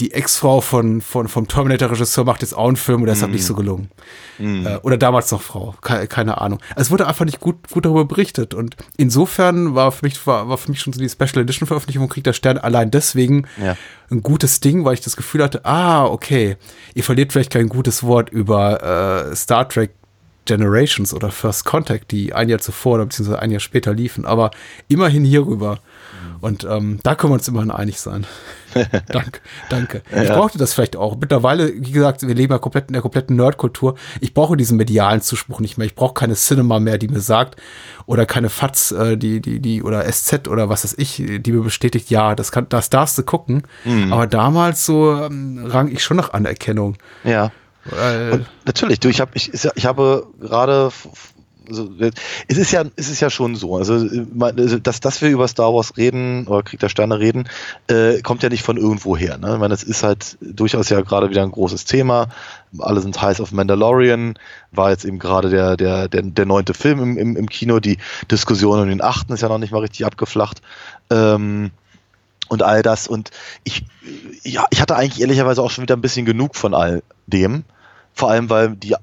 die 0.00 0.12
Ex-Frau 0.12 0.60
von, 0.60 1.00
von, 1.00 1.28
vom 1.28 1.46
Terminator-Regisseur 1.46 2.24
macht 2.24 2.42
jetzt 2.42 2.56
auch 2.56 2.66
einen 2.66 2.76
Film 2.76 3.02
und 3.02 3.06
der 3.06 3.12
ist 3.12 3.20
mm. 3.20 3.22
halt 3.22 3.32
nicht 3.32 3.42
mhm. 3.42 3.46
so 3.46 3.54
gelungen. 3.54 3.90
Mm. 4.38 4.66
Äh, 4.66 4.76
oder 4.78 4.96
damals 4.96 5.30
noch 5.30 5.40
Frau, 5.40 5.76
keine, 5.82 6.08
keine, 6.08 6.40
Ahnung. 6.40 6.58
Also 6.70 6.88
es 6.88 6.90
wurde 6.90 7.06
einfach 7.06 7.24
nicht 7.24 7.38
gut, 7.38 7.70
gut 7.70 7.84
darüber 7.84 8.04
berichtet. 8.04 8.54
Und 8.54 8.74
insofern 8.96 9.76
war 9.76 9.92
für 9.92 10.04
mich, 10.04 10.26
war, 10.26 10.48
war 10.48 10.58
für 10.58 10.70
mich 10.70 10.80
schon 10.80 10.92
so 10.92 10.98
die 10.98 11.08
Special 11.08 11.42
Edition 11.42 11.68
Veröffentlichung 11.68 12.08
Krieg 12.08 12.24
der 12.24 12.32
Sterne 12.32 12.64
allein 12.64 12.90
deswegen 12.90 13.46
ja. 13.62 13.76
ein 14.10 14.24
gutes 14.24 14.58
Ding, 14.58 14.84
weil 14.84 14.94
ich 14.94 15.00
das 15.00 15.14
Gefühl 15.14 15.44
hatte, 15.44 15.64
ah, 15.64 16.06
okay, 16.06 16.56
ihr 16.94 17.04
verliert 17.04 17.32
vielleicht 17.32 17.52
kein 17.52 17.68
gutes 17.68 18.02
Wort 18.02 18.30
über 18.30 19.30
äh, 19.30 19.36
Star 19.36 19.68
Trek 19.68 19.92
Generations 20.44 21.14
oder 21.14 21.30
First 21.30 21.64
Contact, 21.64 22.10
die 22.10 22.34
ein 22.34 22.48
Jahr 22.48 22.58
zuvor 22.58 22.94
oder 22.94 23.06
beziehungsweise 23.06 23.38
ein 23.38 23.50
Jahr 23.50 23.60
später 23.60 23.94
liefen, 23.94 24.26
aber 24.26 24.50
immerhin 24.88 25.24
hierüber. 25.24 25.78
Und 26.40 26.64
ähm, 26.64 26.98
da 27.02 27.14
können 27.14 27.32
wir 27.32 27.34
uns 27.34 27.48
immerhin 27.48 27.70
einig 27.70 28.00
sein. 28.00 28.26
danke, 29.08 29.40
danke. 29.70 30.02
Ich 30.10 30.28
ja. 30.28 30.36
brauchte 30.36 30.58
das 30.58 30.74
vielleicht 30.74 30.96
auch. 30.96 31.16
Mittlerweile, 31.16 31.72
wie 31.74 31.92
gesagt, 31.92 32.26
wir 32.26 32.34
leben 32.34 32.52
ja 32.52 32.58
komplett 32.58 32.88
in 32.88 32.92
der 32.92 33.02
kompletten 33.02 33.36
Nerdkultur. 33.36 33.94
Ich 34.20 34.34
brauche 34.34 34.56
diesen 34.56 34.76
medialen 34.76 35.20
Zuspruch 35.20 35.60
nicht 35.60 35.78
mehr. 35.78 35.86
Ich 35.86 35.94
brauche 35.94 36.14
keine 36.14 36.34
Cinema 36.34 36.80
mehr, 36.80 36.98
die 36.98 37.08
mir 37.08 37.20
sagt, 37.20 37.60
oder 38.06 38.26
keine 38.26 38.50
FATS, 38.50 38.92
äh, 38.92 39.16
die, 39.16 39.40
die, 39.40 39.60
die, 39.60 39.82
oder 39.82 40.10
SZ 40.10 40.48
oder 40.48 40.68
was 40.68 40.84
weiß 40.84 40.94
ich, 40.98 41.22
die 41.26 41.52
mir 41.52 41.62
bestätigt, 41.62 42.10
ja, 42.10 42.34
das 42.34 42.52
kann, 42.52 42.68
das 42.68 42.90
darfst 42.90 43.16
du 43.18 43.22
gucken. 43.22 43.62
Mhm. 43.84 44.12
Aber 44.12 44.26
damals 44.26 44.84
so 44.84 45.14
ähm, 45.14 45.64
rang 45.66 45.88
ich 45.88 46.02
schon 46.02 46.16
nach 46.16 46.32
Anerkennung. 46.32 46.96
Ja. 47.22 47.52
Und 48.32 48.46
natürlich, 48.64 48.98
du, 49.00 49.08
ich 49.08 49.20
habe 49.20 49.32
ich, 49.34 49.52
ich 49.52 49.86
habe 49.86 50.26
gerade 50.40 50.90
also, 51.68 51.90
es 52.48 52.58
ist 52.58 52.72
ja, 52.72 52.84
es 52.96 53.08
ist 53.08 53.20
ja 53.20 53.30
schon 53.30 53.56
so. 53.56 53.76
Also, 53.76 53.94
also, 54.40 54.78
dass, 54.78 55.00
dass 55.00 55.22
wir 55.22 55.30
über 55.30 55.48
Star 55.48 55.72
Wars 55.72 55.96
reden 55.96 56.46
oder 56.46 56.62
Krieg 56.62 56.80
der 56.80 56.88
Sterne 56.88 57.18
reden, 57.18 57.48
äh, 57.88 58.20
kommt 58.20 58.42
ja 58.42 58.48
nicht 58.48 58.62
von 58.62 58.76
irgendwo 58.76 59.16
her. 59.16 59.38
Ne? 59.38 59.54
Ich 59.54 59.60
meine, 59.60 59.74
es 59.74 59.82
ist 59.82 60.02
halt 60.02 60.36
durchaus 60.40 60.88
ja 60.88 61.00
gerade 61.00 61.30
wieder 61.30 61.42
ein 61.42 61.50
großes 61.50 61.84
Thema. 61.84 62.28
Alle 62.78 63.00
sind 63.00 63.20
heiß 63.20 63.40
auf 63.40 63.52
Mandalorian, 63.52 64.34
war 64.72 64.90
jetzt 64.90 65.04
eben 65.04 65.18
gerade 65.18 65.48
der, 65.48 65.76
der, 65.76 66.08
der, 66.08 66.22
der 66.22 66.46
neunte 66.46 66.74
Film 66.74 67.02
im, 67.02 67.18
im, 67.18 67.36
im 67.36 67.48
Kino. 67.48 67.80
Die 67.80 67.98
Diskussion 68.30 68.80
um 68.80 68.88
den 68.88 69.02
achten 69.02 69.32
ist 69.32 69.42
ja 69.42 69.48
noch 69.48 69.58
nicht 69.58 69.72
mal 69.72 69.80
richtig 69.80 70.04
abgeflacht. 70.04 70.60
Ähm, 71.10 71.70
und 72.48 72.62
all 72.62 72.82
das. 72.82 73.08
Und 73.08 73.30
ich, 73.64 73.84
ja, 74.42 74.66
ich 74.70 74.80
hatte 74.80 74.96
eigentlich 74.96 75.20
ehrlicherweise 75.20 75.62
auch 75.62 75.70
schon 75.70 75.82
wieder 75.82 75.96
ein 75.96 76.02
bisschen 76.02 76.26
genug 76.26 76.56
von 76.56 76.74
all 76.74 77.02
dem. 77.26 77.64
Vor 78.12 78.30
allem, 78.30 78.50
weil 78.50 78.76
die 78.76 78.94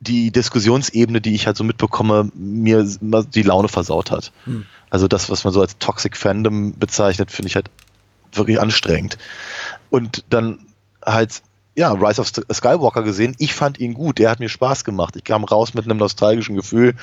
die 0.00 0.30
Diskussionsebene, 0.30 1.20
die 1.20 1.34
ich 1.34 1.46
halt 1.46 1.56
so 1.56 1.64
mitbekomme, 1.64 2.30
mir 2.34 2.84
die 2.84 3.42
Laune 3.42 3.68
versaut 3.68 4.10
hat. 4.10 4.32
Hm. 4.44 4.64
Also 4.88 5.06
das, 5.06 5.30
was 5.30 5.44
man 5.44 5.52
so 5.52 5.60
als 5.60 5.78
Toxic 5.78 6.16
Fandom 6.16 6.72
bezeichnet, 6.78 7.30
finde 7.30 7.48
ich 7.48 7.54
halt 7.54 7.70
wirklich 8.32 8.60
anstrengend. 8.60 9.18
Und 9.90 10.24
dann 10.30 10.66
halt, 11.04 11.42
ja, 11.76 11.92
Rise 11.92 12.20
of 12.20 12.28
Skywalker 12.28 13.02
gesehen. 13.02 13.34
Ich 13.38 13.54
fand 13.54 13.78
ihn 13.78 13.94
gut. 13.94 14.18
Er 14.20 14.30
hat 14.30 14.40
mir 14.40 14.48
Spaß 14.48 14.84
gemacht. 14.84 15.16
Ich 15.16 15.24
kam 15.24 15.44
raus 15.44 15.74
mit 15.74 15.84
einem 15.84 15.98
nostalgischen 15.98 16.56
Gefühl 16.56 16.94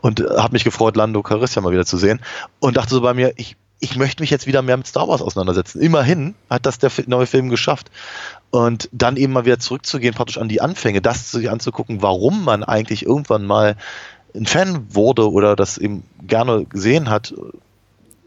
und 0.00 0.20
habe 0.20 0.52
mich 0.52 0.64
gefreut, 0.64 0.96
Lando 0.96 1.22
Calrissian 1.22 1.64
mal 1.64 1.72
wieder 1.72 1.86
zu 1.86 1.96
sehen. 1.96 2.20
Und 2.58 2.76
dachte 2.76 2.94
so 2.94 3.00
bei 3.00 3.14
mir, 3.14 3.32
ich, 3.36 3.56
ich 3.78 3.96
möchte 3.96 4.22
mich 4.22 4.30
jetzt 4.30 4.46
wieder 4.46 4.62
mehr 4.62 4.76
mit 4.76 4.86
Star 4.86 5.08
Wars 5.08 5.22
auseinandersetzen. 5.22 5.80
Immerhin 5.80 6.34
hat 6.50 6.66
das 6.66 6.78
der 6.78 6.90
neue 7.06 7.26
Film 7.26 7.48
geschafft. 7.48 7.90
Und 8.50 8.88
dann 8.92 9.16
eben 9.16 9.32
mal 9.32 9.44
wieder 9.44 9.60
zurückzugehen, 9.60 10.14
praktisch 10.14 10.38
an 10.38 10.48
die 10.48 10.60
Anfänge, 10.60 11.00
das 11.00 11.30
sich 11.30 11.50
anzugucken, 11.50 12.02
warum 12.02 12.44
man 12.44 12.64
eigentlich 12.64 13.06
irgendwann 13.06 13.46
mal 13.46 13.76
ein 14.34 14.46
Fan 14.46 14.86
wurde 14.90 15.30
oder 15.30 15.56
das 15.56 15.78
eben 15.78 16.02
gerne 16.26 16.64
gesehen 16.64 17.10
hat 17.10 17.34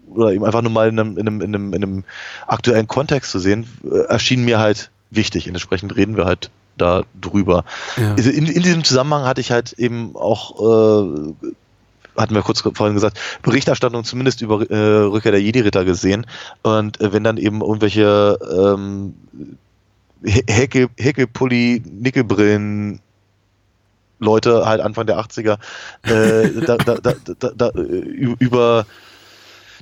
oder 0.10 0.32
eben 0.32 0.46
einfach 0.46 0.62
nur 0.62 0.72
mal 0.72 0.88
in 0.90 1.00
einem, 1.00 1.18
in 1.18 1.28
einem, 1.28 1.42
in 1.42 1.56
einem, 1.56 1.74
in 1.74 1.84
einem 1.84 2.04
aktuellen 2.48 2.88
Kontext 2.88 3.32
zu 3.32 3.40
sehen, 3.40 3.68
äh, 3.84 4.06
erschien 4.06 4.44
mir 4.44 4.60
halt 4.60 4.92
wichtig. 5.12 5.48
Entsprechend 5.48 5.96
reden 5.96 6.18
wir 6.18 6.26
halt 6.26 6.50
da 6.78 7.04
drüber. 7.20 7.66
Ja. 7.98 8.14
Also 8.16 8.30
in, 8.30 8.48
in, 8.48 8.64
diesem 8.64 8.84
Zusammenhang 8.84 9.26
hatte 9.26 9.42
ich 9.42 9.52
halt 9.52 9.74
eben 9.74 10.16
auch, 10.16 10.60
äh, 10.60 11.34
hatten 12.18 12.36
wir 12.36 12.42
kurz 12.42 12.62
vorhin 12.62 12.94
gesagt, 12.94 13.20
Berichterstattung 13.42 14.04
zumindest 14.04 14.42
über 14.42 14.70
äh, 14.70 15.04
Rückkehr 15.04 15.32
der 15.32 15.42
Jedi-Ritter 15.42 15.86
gesehen. 15.86 16.26
Und 16.62 17.00
äh, 17.02 17.14
wenn 17.14 17.24
dann 17.24 17.38
eben 17.38 17.62
irgendwelche 17.62 18.38
ähm, 18.56 19.14
Hecke, 20.24 20.90
Heckepulli, 20.98 21.82
Nickelbrillen, 21.86 23.00
Leute 24.20 24.66
halt 24.66 24.82
Anfang 24.82 25.06
der 25.06 25.20
80er 25.20 25.58
äh, 26.04 26.62
da, 26.66 26.78
da, 26.78 26.96
da, 26.98 27.50
da, 27.56 27.70
über 27.72 28.86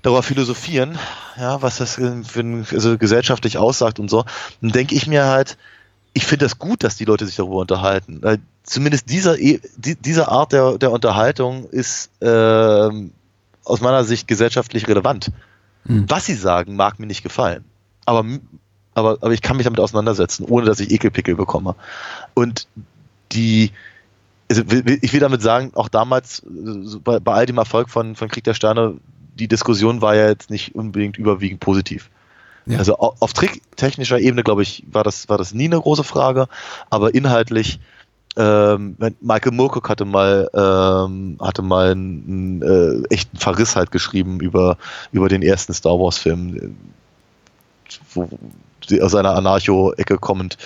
darüber 0.01 0.23
philosophieren, 0.23 0.97
ja, 1.37 1.61
was 1.61 1.77
das 1.77 1.95
für 1.95 2.65
also 2.71 2.97
gesellschaftlich 2.97 3.57
aussagt 3.57 3.99
und 3.99 4.09
so, 4.09 4.25
dann 4.61 4.71
denke 4.71 4.95
ich 4.95 5.07
mir 5.07 5.25
halt, 5.25 5.57
ich 6.13 6.25
finde 6.25 6.45
das 6.45 6.59
gut, 6.59 6.83
dass 6.83 6.95
die 6.95 7.05
Leute 7.05 7.25
sich 7.25 7.35
darüber 7.35 7.57
unterhalten. 7.57 8.19
Weil 8.21 8.39
zumindest 8.63 9.09
dieser, 9.09 9.39
e, 9.39 9.59
diese 9.77 10.27
Art 10.27 10.51
der, 10.53 10.77
der 10.77 10.91
Unterhaltung 10.91 11.69
ist 11.69 12.09
äh, 12.21 12.89
aus 13.63 13.81
meiner 13.81 14.03
Sicht 14.03 14.27
gesellschaftlich 14.27 14.87
relevant. 14.87 15.31
Hm. 15.85 16.05
Was 16.09 16.25
sie 16.25 16.35
sagen, 16.35 16.75
mag 16.75 16.99
mir 16.99 17.07
nicht 17.07 17.23
gefallen. 17.23 17.63
Aber 18.05 18.25
aber, 18.93 19.17
aber 19.21 19.31
ich 19.31 19.41
kann 19.41 19.57
mich 19.57 19.65
damit 19.65 19.79
auseinandersetzen, 19.79 20.45
ohne 20.45 20.65
dass 20.65 20.79
ich 20.79 20.91
Ekelpickel 20.91 21.35
bekomme. 21.35 21.75
Und 22.33 22.67
die, 23.31 23.71
also 24.49 24.63
ich 25.01 25.13
will 25.13 25.19
damit 25.19 25.41
sagen, 25.41 25.71
auch 25.75 25.89
damals 25.89 26.43
bei, 27.03 27.19
bei 27.19 27.33
all 27.33 27.45
dem 27.45 27.57
Erfolg 27.57 27.89
von, 27.89 28.15
von 28.15 28.27
Krieg 28.27 28.43
der 28.43 28.53
Sterne, 28.53 28.95
die 29.35 29.47
Diskussion 29.47 30.01
war 30.01 30.15
ja 30.15 30.27
jetzt 30.27 30.49
nicht 30.49 30.75
unbedingt 30.75 31.17
überwiegend 31.17 31.59
positiv. 31.61 32.09
Ja. 32.65 32.77
Also 32.77 32.97
auf 32.97 33.33
tricktechnischer 33.33 34.19
Ebene, 34.19 34.43
glaube 34.43 34.61
ich, 34.61 34.83
war 34.91 35.03
das, 35.03 35.29
war 35.29 35.37
das 35.37 35.53
nie 35.53 35.65
eine 35.65 35.79
große 35.79 36.03
Frage, 36.03 36.47
aber 36.89 37.15
inhaltlich, 37.15 37.79
ähm, 38.37 38.95
Michael 39.19 39.51
Moorcock 39.51 39.89
hatte 39.89 40.05
mal, 40.05 40.49
ähm, 40.53 41.37
hatte 41.41 41.61
mal 41.63 41.91
einen, 41.91 42.61
einen 42.61 43.03
äh, 43.03 43.13
echten 43.13 43.37
Verriss 43.37 43.75
halt 43.75 43.91
geschrieben 43.91 44.39
über, 44.39 44.77
über 45.11 45.27
den 45.27 45.41
ersten 45.41 45.73
Star 45.73 45.99
Wars 45.99 46.17
Film, 46.17 46.75
wo, 48.13 48.29
aus 49.01 49.15
einer 49.15 49.35
Anarcho-Ecke 49.35 50.17
kommend 50.17 50.57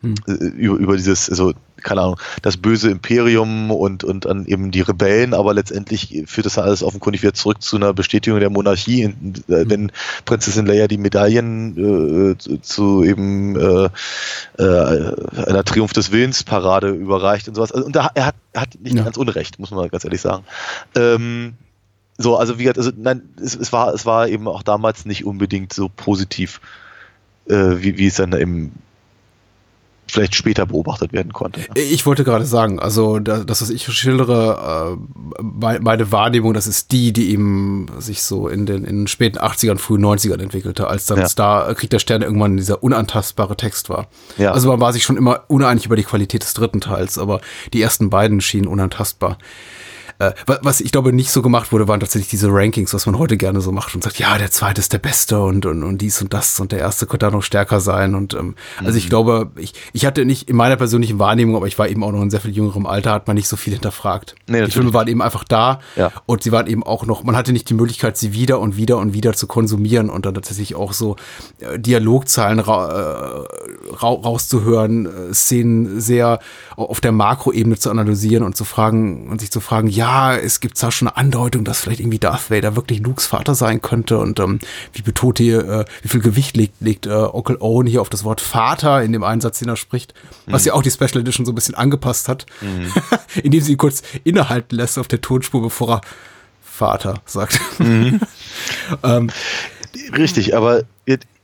hm. 0.00 0.14
Äh, 0.26 0.32
über, 0.32 0.76
über 0.76 0.96
dieses, 0.96 1.30
also 1.30 1.52
keine 1.82 2.00
Ahnung, 2.00 2.20
das 2.40 2.56
böse 2.56 2.90
Imperium 2.90 3.70
und, 3.70 4.04
und 4.04 4.26
an 4.26 4.46
eben 4.46 4.70
die 4.70 4.80
Rebellen, 4.80 5.34
aber 5.34 5.52
letztendlich 5.52 6.24
führt 6.26 6.46
das 6.46 6.58
alles 6.58 6.82
offenkundig 6.82 7.22
wieder 7.22 7.34
zurück 7.34 7.60
zu 7.60 7.76
einer 7.76 7.92
Bestätigung 7.92 8.40
der 8.40 8.50
Monarchie, 8.50 9.02
äh, 9.02 9.06
hm. 9.06 9.70
wenn 9.70 9.92
Prinzessin 10.24 10.66
Leia 10.66 10.88
die 10.88 10.98
Medaillen 10.98 12.32
äh, 12.32 12.38
zu, 12.38 12.58
zu 12.58 13.04
eben 13.04 13.56
äh, 13.56 13.88
äh, 14.58 15.14
einer 15.46 15.64
Triumph 15.64 15.92
des 15.92 16.12
Willens 16.12 16.42
Parade 16.42 16.90
überreicht 16.90 17.48
und 17.48 17.54
sowas. 17.54 17.72
Also, 17.72 17.86
und 17.86 17.96
da, 17.96 18.10
er 18.14 18.26
hat, 18.26 18.36
hat 18.54 18.68
nicht 18.80 18.96
ja. 18.96 19.04
ganz 19.04 19.16
Unrecht, 19.16 19.58
muss 19.58 19.70
man 19.70 19.88
ganz 19.88 20.04
ehrlich 20.04 20.20
sagen. 20.20 20.44
Ähm, 20.96 21.54
so, 22.16 22.36
also 22.36 22.58
wie 22.58 22.64
gesagt, 22.64 22.78
also 22.78 22.92
nein, 22.96 23.22
es, 23.42 23.56
es, 23.56 23.72
war, 23.72 23.92
es 23.92 24.06
war 24.06 24.28
eben 24.28 24.46
auch 24.48 24.62
damals 24.62 25.04
nicht 25.04 25.24
unbedingt 25.24 25.72
so 25.72 25.88
positiv 25.88 26.60
äh, 27.48 27.82
wie, 27.82 27.98
wie 27.98 28.06
es 28.06 28.16
dann 28.16 28.32
eben 28.32 28.72
vielleicht 30.06 30.34
später 30.34 30.66
beobachtet 30.66 31.12
werden 31.12 31.32
konnte. 31.32 31.60
Ich 31.74 32.04
wollte 32.06 32.24
gerade 32.24 32.44
sagen, 32.44 32.78
also 32.78 33.18
das, 33.18 33.46
das 33.46 33.62
was 33.62 33.70
ich 33.70 33.84
schildere, 33.86 34.98
äh, 35.40 35.42
meine 35.42 36.12
Wahrnehmung, 36.12 36.54
das 36.54 36.66
ist 36.66 36.92
die, 36.92 37.12
die 37.12 37.30
eben 37.30 37.86
sich 37.98 38.22
so 38.22 38.48
in 38.48 38.66
den, 38.66 38.84
in 38.84 39.00
den 39.00 39.06
späten 39.06 39.38
80ern, 39.38 39.78
frühen 39.78 40.04
90ern 40.04 40.40
entwickelte, 40.40 40.86
als 40.88 41.06
dann 41.06 41.18
ja. 41.18 41.28
Star 41.28 41.68
äh, 41.68 41.74
Krieg 41.74 41.90
der 41.90 41.98
Sterne 41.98 42.26
irgendwann 42.26 42.56
dieser 42.56 42.82
unantastbare 42.82 43.56
Text 43.56 43.88
war. 43.88 44.08
Ja. 44.36 44.52
Also 44.52 44.68
man 44.68 44.80
war 44.80 44.92
sich 44.92 45.04
schon 45.04 45.16
immer 45.16 45.44
uneinig 45.48 45.86
über 45.86 45.96
die 45.96 46.04
Qualität 46.04 46.42
des 46.42 46.54
dritten 46.54 46.80
Teils, 46.80 47.18
aber 47.18 47.40
die 47.72 47.80
ersten 47.80 48.10
beiden 48.10 48.40
schienen 48.40 48.68
unantastbar. 48.68 49.38
Äh, 50.18 50.32
was 50.46 50.80
ich 50.80 50.92
glaube 50.92 51.12
nicht 51.12 51.30
so 51.30 51.42
gemacht 51.42 51.72
wurde, 51.72 51.88
waren 51.88 52.00
tatsächlich 52.00 52.28
diese 52.28 52.48
Rankings, 52.50 52.94
was 52.94 53.06
man 53.06 53.18
heute 53.18 53.36
gerne 53.36 53.60
so 53.60 53.72
macht 53.72 53.94
und 53.94 54.04
sagt, 54.04 54.18
ja, 54.18 54.38
der 54.38 54.50
zweite 54.50 54.80
ist 54.80 54.92
der 54.92 54.98
beste 54.98 55.40
und, 55.42 55.66
und, 55.66 55.82
und 55.82 55.98
dies 55.98 56.22
und 56.22 56.32
das 56.32 56.60
und 56.60 56.72
der 56.72 56.78
erste 56.78 57.06
könnte 57.06 57.26
da 57.26 57.30
noch 57.30 57.42
stärker 57.42 57.80
sein. 57.80 58.14
Und 58.14 58.34
ähm, 58.34 58.46
mhm. 58.80 58.86
also 58.86 58.96
ich 58.96 59.06
mhm. 59.06 59.10
glaube, 59.10 59.50
ich, 59.56 59.74
ich 59.92 60.06
hatte 60.06 60.24
nicht 60.24 60.48
in 60.48 60.56
meiner 60.56 60.76
persönlichen 60.76 61.18
Wahrnehmung, 61.18 61.56
aber 61.56 61.66
ich 61.66 61.78
war 61.78 61.88
eben 61.88 62.04
auch 62.04 62.12
noch 62.12 62.22
in 62.22 62.30
sehr 62.30 62.40
viel 62.40 62.52
jüngerem 62.52 62.86
Alter, 62.86 63.12
hat 63.12 63.26
man 63.26 63.34
nicht 63.34 63.48
so 63.48 63.56
viel 63.56 63.72
hinterfragt. 63.72 64.34
Nee, 64.46 64.64
die 64.64 64.70
Filme 64.70 64.92
waren 64.92 65.08
eben 65.08 65.22
einfach 65.22 65.44
da 65.44 65.80
ja. 65.96 66.12
und 66.26 66.42
sie 66.42 66.52
waren 66.52 66.66
eben 66.66 66.82
auch 66.82 67.06
noch, 67.06 67.24
man 67.24 67.36
hatte 67.36 67.52
nicht 67.52 67.68
die 67.68 67.74
Möglichkeit, 67.74 68.16
sie 68.16 68.32
wieder 68.32 68.60
und 68.60 68.76
wieder 68.76 68.98
und 68.98 69.14
wieder 69.14 69.32
zu 69.32 69.46
konsumieren 69.46 70.10
und 70.10 70.26
dann 70.26 70.34
tatsächlich 70.34 70.74
auch 70.74 70.92
so 70.92 71.16
äh, 71.58 71.78
Dialogzahlen 71.78 72.60
ra 72.60 72.88
äh, 72.88 73.94
ra 73.94 74.08
rauszuhören, 74.08 75.06
äh, 75.06 75.34
Szenen 75.34 76.00
sehr 76.00 76.38
auf 76.76 77.00
der 77.00 77.12
Makroebene 77.12 77.76
zu 77.76 77.90
analysieren 77.90 78.44
und 78.44 78.56
zu 78.56 78.64
fragen 78.64 79.28
und 79.28 79.40
sich 79.40 79.50
zu 79.50 79.60
fragen, 79.60 79.88
ja, 79.88 80.03
ja, 80.04 80.36
es 80.36 80.60
gibt 80.60 80.76
zwar 80.76 80.92
schon 80.92 81.08
eine 81.08 81.16
Andeutung, 81.16 81.64
dass 81.64 81.80
vielleicht 81.80 82.00
irgendwie 82.00 82.18
Darth 82.18 82.50
Vader 82.50 82.76
wirklich 82.76 83.00
Lukes 83.00 83.24
Vater 83.24 83.54
sein 83.54 83.80
könnte 83.80 84.18
und 84.18 84.38
ähm, 84.38 84.58
wie 84.92 85.00
betont 85.00 85.38
hier, 85.38 85.66
äh, 85.66 85.84
wie 86.02 86.08
viel 86.08 86.20
Gewicht 86.20 86.58
legt, 86.58 86.74
legt 86.80 87.06
äh, 87.06 87.10
Onkel 87.10 87.56
Owen 87.58 87.86
hier 87.86 88.02
auf 88.02 88.10
das 88.10 88.22
Wort 88.22 88.42
Vater 88.42 89.02
in 89.02 89.12
dem 89.12 89.24
Einsatz, 89.24 89.60
den 89.60 89.70
er 89.70 89.76
spricht, 89.76 90.12
was 90.44 90.62
mhm. 90.62 90.66
ja 90.66 90.72
auch 90.74 90.82
die 90.82 90.90
Special 90.90 91.20
Edition 91.20 91.46
so 91.46 91.52
ein 91.52 91.54
bisschen 91.54 91.74
angepasst 91.74 92.28
hat, 92.28 92.44
mhm. 92.60 92.92
indem 93.42 93.62
sie 93.62 93.72
ihn 93.72 93.78
kurz 93.78 94.02
innehalten 94.24 94.76
lässt 94.76 94.98
auf 94.98 95.08
der 95.08 95.22
Tonspur, 95.22 95.62
bevor 95.62 95.90
er 95.90 96.00
Vater 96.60 97.22
sagt. 97.24 97.58
Mhm. 97.78 98.20
ähm, 99.02 99.30
Richtig, 100.18 100.54
aber 100.54 100.82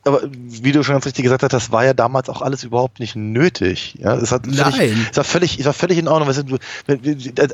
aber 0.05 0.23
wie 0.33 0.73
du 0.73 0.83
schon 0.83 0.95
ganz 0.95 1.05
richtig 1.05 1.25
gesagt 1.25 1.43
hast, 1.43 1.53
das 1.53 1.73
war 1.73 1.85
ja 1.85 1.93
damals 1.93 2.31
auch 2.31 2.41
alles 2.41 2.65
überhaupt 2.65 3.01
nicht 3.01 3.17
nötig. 3.17 3.97
Ja, 3.99 4.15
es 4.15 4.33
hat 4.33 4.47
völlig, 4.47 4.59
Nein. 4.59 5.07
Es 5.11 5.17
war 5.19 5.25
völlig, 5.25 5.59
es 5.59 5.67
war 5.67 5.75
völlig 5.75 5.99
in 5.99 6.09
Ordnung. 6.09 6.29
Weißt 6.29 6.45
du, 6.49 6.59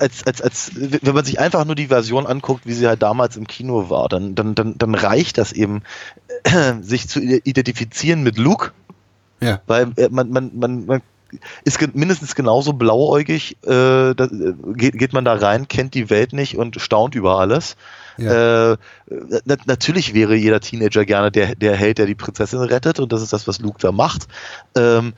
als, 0.01 0.25
als, 0.25 0.43
als, 0.43 0.71
wenn 0.75 1.15
man 1.15 1.25
sich 1.25 1.41
einfach 1.41 1.65
nur 1.65 1.75
die 1.75 1.89
Version 1.89 2.25
anguckt, 2.25 2.65
wie 2.65 2.73
sie 2.73 2.87
halt 2.87 3.03
damals 3.03 3.37
im 3.37 3.49
Kino 3.49 3.91
war, 3.91 4.09
dann, 4.09 4.37
dann, 4.37 4.55
dann, 4.55 4.79
dann 4.79 4.95
reicht 4.95 5.39
das 5.39 5.53
eben, 5.53 5.83
sich 6.83 7.09
zu 7.09 7.21
identifizieren 7.21 8.23
mit 8.23 8.39
Luke. 8.39 8.71
Ja. 9.41 9.61
Weil 9.67 9.93
äh, 9.97 10.09
man, 10.11 10.31
man, 10.31 10.51
man, 10.55 10.87
man 10.87 11.03
ist 11.65 11.95
mindestens 11.97 12.37
genauso 12.37 12.75
blauäugig, 12.75 13.57
äh, 13.65 14.15
da, 14.15 14.29
geht, 14.75 14.97
geht 14.99 15.13
man 15.13 15.25
da 15.25 15.35
rein, 15.35 15.67
kennt 15.67 15.95
die 15.95 16.11
Welt 16.11 16.33
nicht 16.33 16.57
und 16.57 16.81
staunt 16.81 17.17
über 17.17 17.41
alles. 17.41 17.77
Ja. 18.19 18.73
Äh, 18.73 18.77
na, 19.45 19.57
natürlich 19.67 20.15
wäre 20.15 20.35
jeder 20.35 20.61
Teenager 20.61 21.05
gerne 21.05 21.31
der, 21.31 21.55
der 21.55 21.77
Held, 21.77 21.99
der 21.99 22.07
die 22.07 22.15
Prinzessin 22.15 22.61
rettet 22.61 23.01
und 23.01 23.13
das 23.13 23.23
ist 23.23 23.33
das, 23.33 23.47
was 23.47 23.61
Luke 23.61 23.79
da 23.81 23.93
macht. 23.93 24.27
Ähm, 24.75 25.15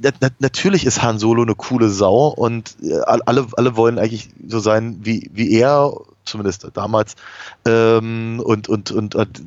na, 0.00 0.10
natürlich 0.38 0.86
ist 0.86 1.02
Han 1.02 1.18
Solo 1.18 1.42
eine 1.42 1.54
coole 1.54 1.88
Sau 1.88 2.28
und 2.28 2.76
äh, 2.82 3.00
alle, 3.00 3.46
alle 3.56 3.76
wollen 3.76 3.98
eigentlich 3.98 4.30
so 4.46 4.60
sein 4.60 4.98
wie, 5.02 5.30
wie 5.32 5.52
er, 5.58 5.92
zumindest 6.24 6.68
damals. 6.74 7.16
Ähm, 7.66 8.40
und, 8.44 8.68
und, 8.68 8.90
und, 8.92 9.14
und 9.14 9.42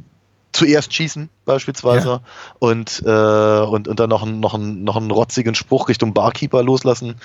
zuerst 0.52 0.94
schießen 0.94 1.30
beispielsweise 1.46 2.08
ja. 2.08 2.22
und, 2.60 3.04
äh, 3.06 3.60
und, 3.60 3.88
und 3.88 4.00
dann 4.00 4.10
noch, 4.10 4.24
einen, 4.24 4.40
noch, 4.40 4.58
noch 4.58 4.96
einen 4.96 5.12
rotzigen 5.12 5.56
Spruch 5.56 5.90
Richtung 5.90 6.14
Barkeeper 6.14 6.64
loslassen 6.64 7.16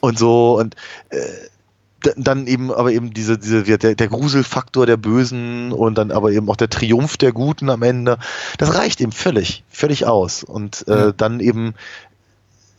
und 0.00 0.18
so 0.18 0.58
und 0.58 0.74
äh, 1.10 1.18
dann 2.16 2.46
eben 2.46 2.72
aber 2.72 2.92
eben 2.92 3.12
diese, 3.12 3.38
diese 3.38 3.64
der, 3.64 3.94
der 3.94 4.08
Gruselfaktor 4.08 4.86
der 4.86 4.96
Bösen 4.96 5.72
und 5.72 5.96
dann 5.98 6.12
aber 6.12 6.30
eben 6.30 6.48
auch 6.48 6.56
der 6.56 6.70
Triumph 6.70 7.16
der 7.16 7.32
Guten 7.32 7.70
am 7.70 7.82
Ende. 7.82 8.18
Das 8.56 8.74
reicht 8.74 9.00
eben 9.00 9.12
völlig, 9.12 9.64
völlig 9.68 10.06
aus. 10.06 10.44
Und 10.44 10.86
äh, 10.86 11.12
dann 11.16 11.40
eben, 11.40 11.74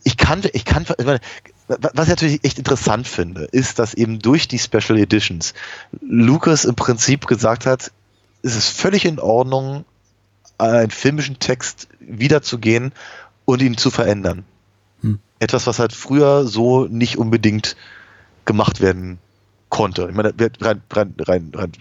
ich 0.04 0.16
kann, 0.16 0.42
ich 0.52 0.64
kann, 0.64 0.86
ich 0.98 1.04
meine, 1.04 1.20
was 1.68 2.06
ich 2.06 2.10
natürlich 2.10 2.44
echt 2.44 2.58
interessant 2.58 3.06
finde, 3.06 3.44
ist, 3.44 3.78
dass 3.78 3.94
eben 3.94 4.18
durch 4.18 4.48
die 4.48 4.58
Special 4.58 4.98
Editions 4.98 5.54
Lucas 6.00 6.64
im 6.64 6.74
Prinzip 6.74 7.26
gesagt 7.26 7.66
hat, 7.66 7.92
es 8.42 8.56
ist 8.56 8.68
völlig 8.68 9.04
in 9.04 9.20
Ordnung, 9.20 9.84
einen 10.56 10.90
filmischen 10.90 11.38
Text 11.38 11.88
wiederzugehen 12.00 12.92
und 13.44 13.62
ihn 13.62 13.76
zu 13.76 13.90
verändern. 13.90 14.44
Etwas, 15.38 15.66
was 15.66 15.78
halt 15.78 15.92
früher 15.92 16.46
so 16.46 16.86
nicht 16.86 17.18
unbedingt 17.18 17.76
gemacht 18.50 18.80
werden 18.80 19.18
konnte. 19.68 20.08
Ich 20.10 20.16
meine, 20.16 20.34
rein, 20.60 20.82
rein, 20.90 21.14
rein, 21.20 21.52
rein 21.54 21.72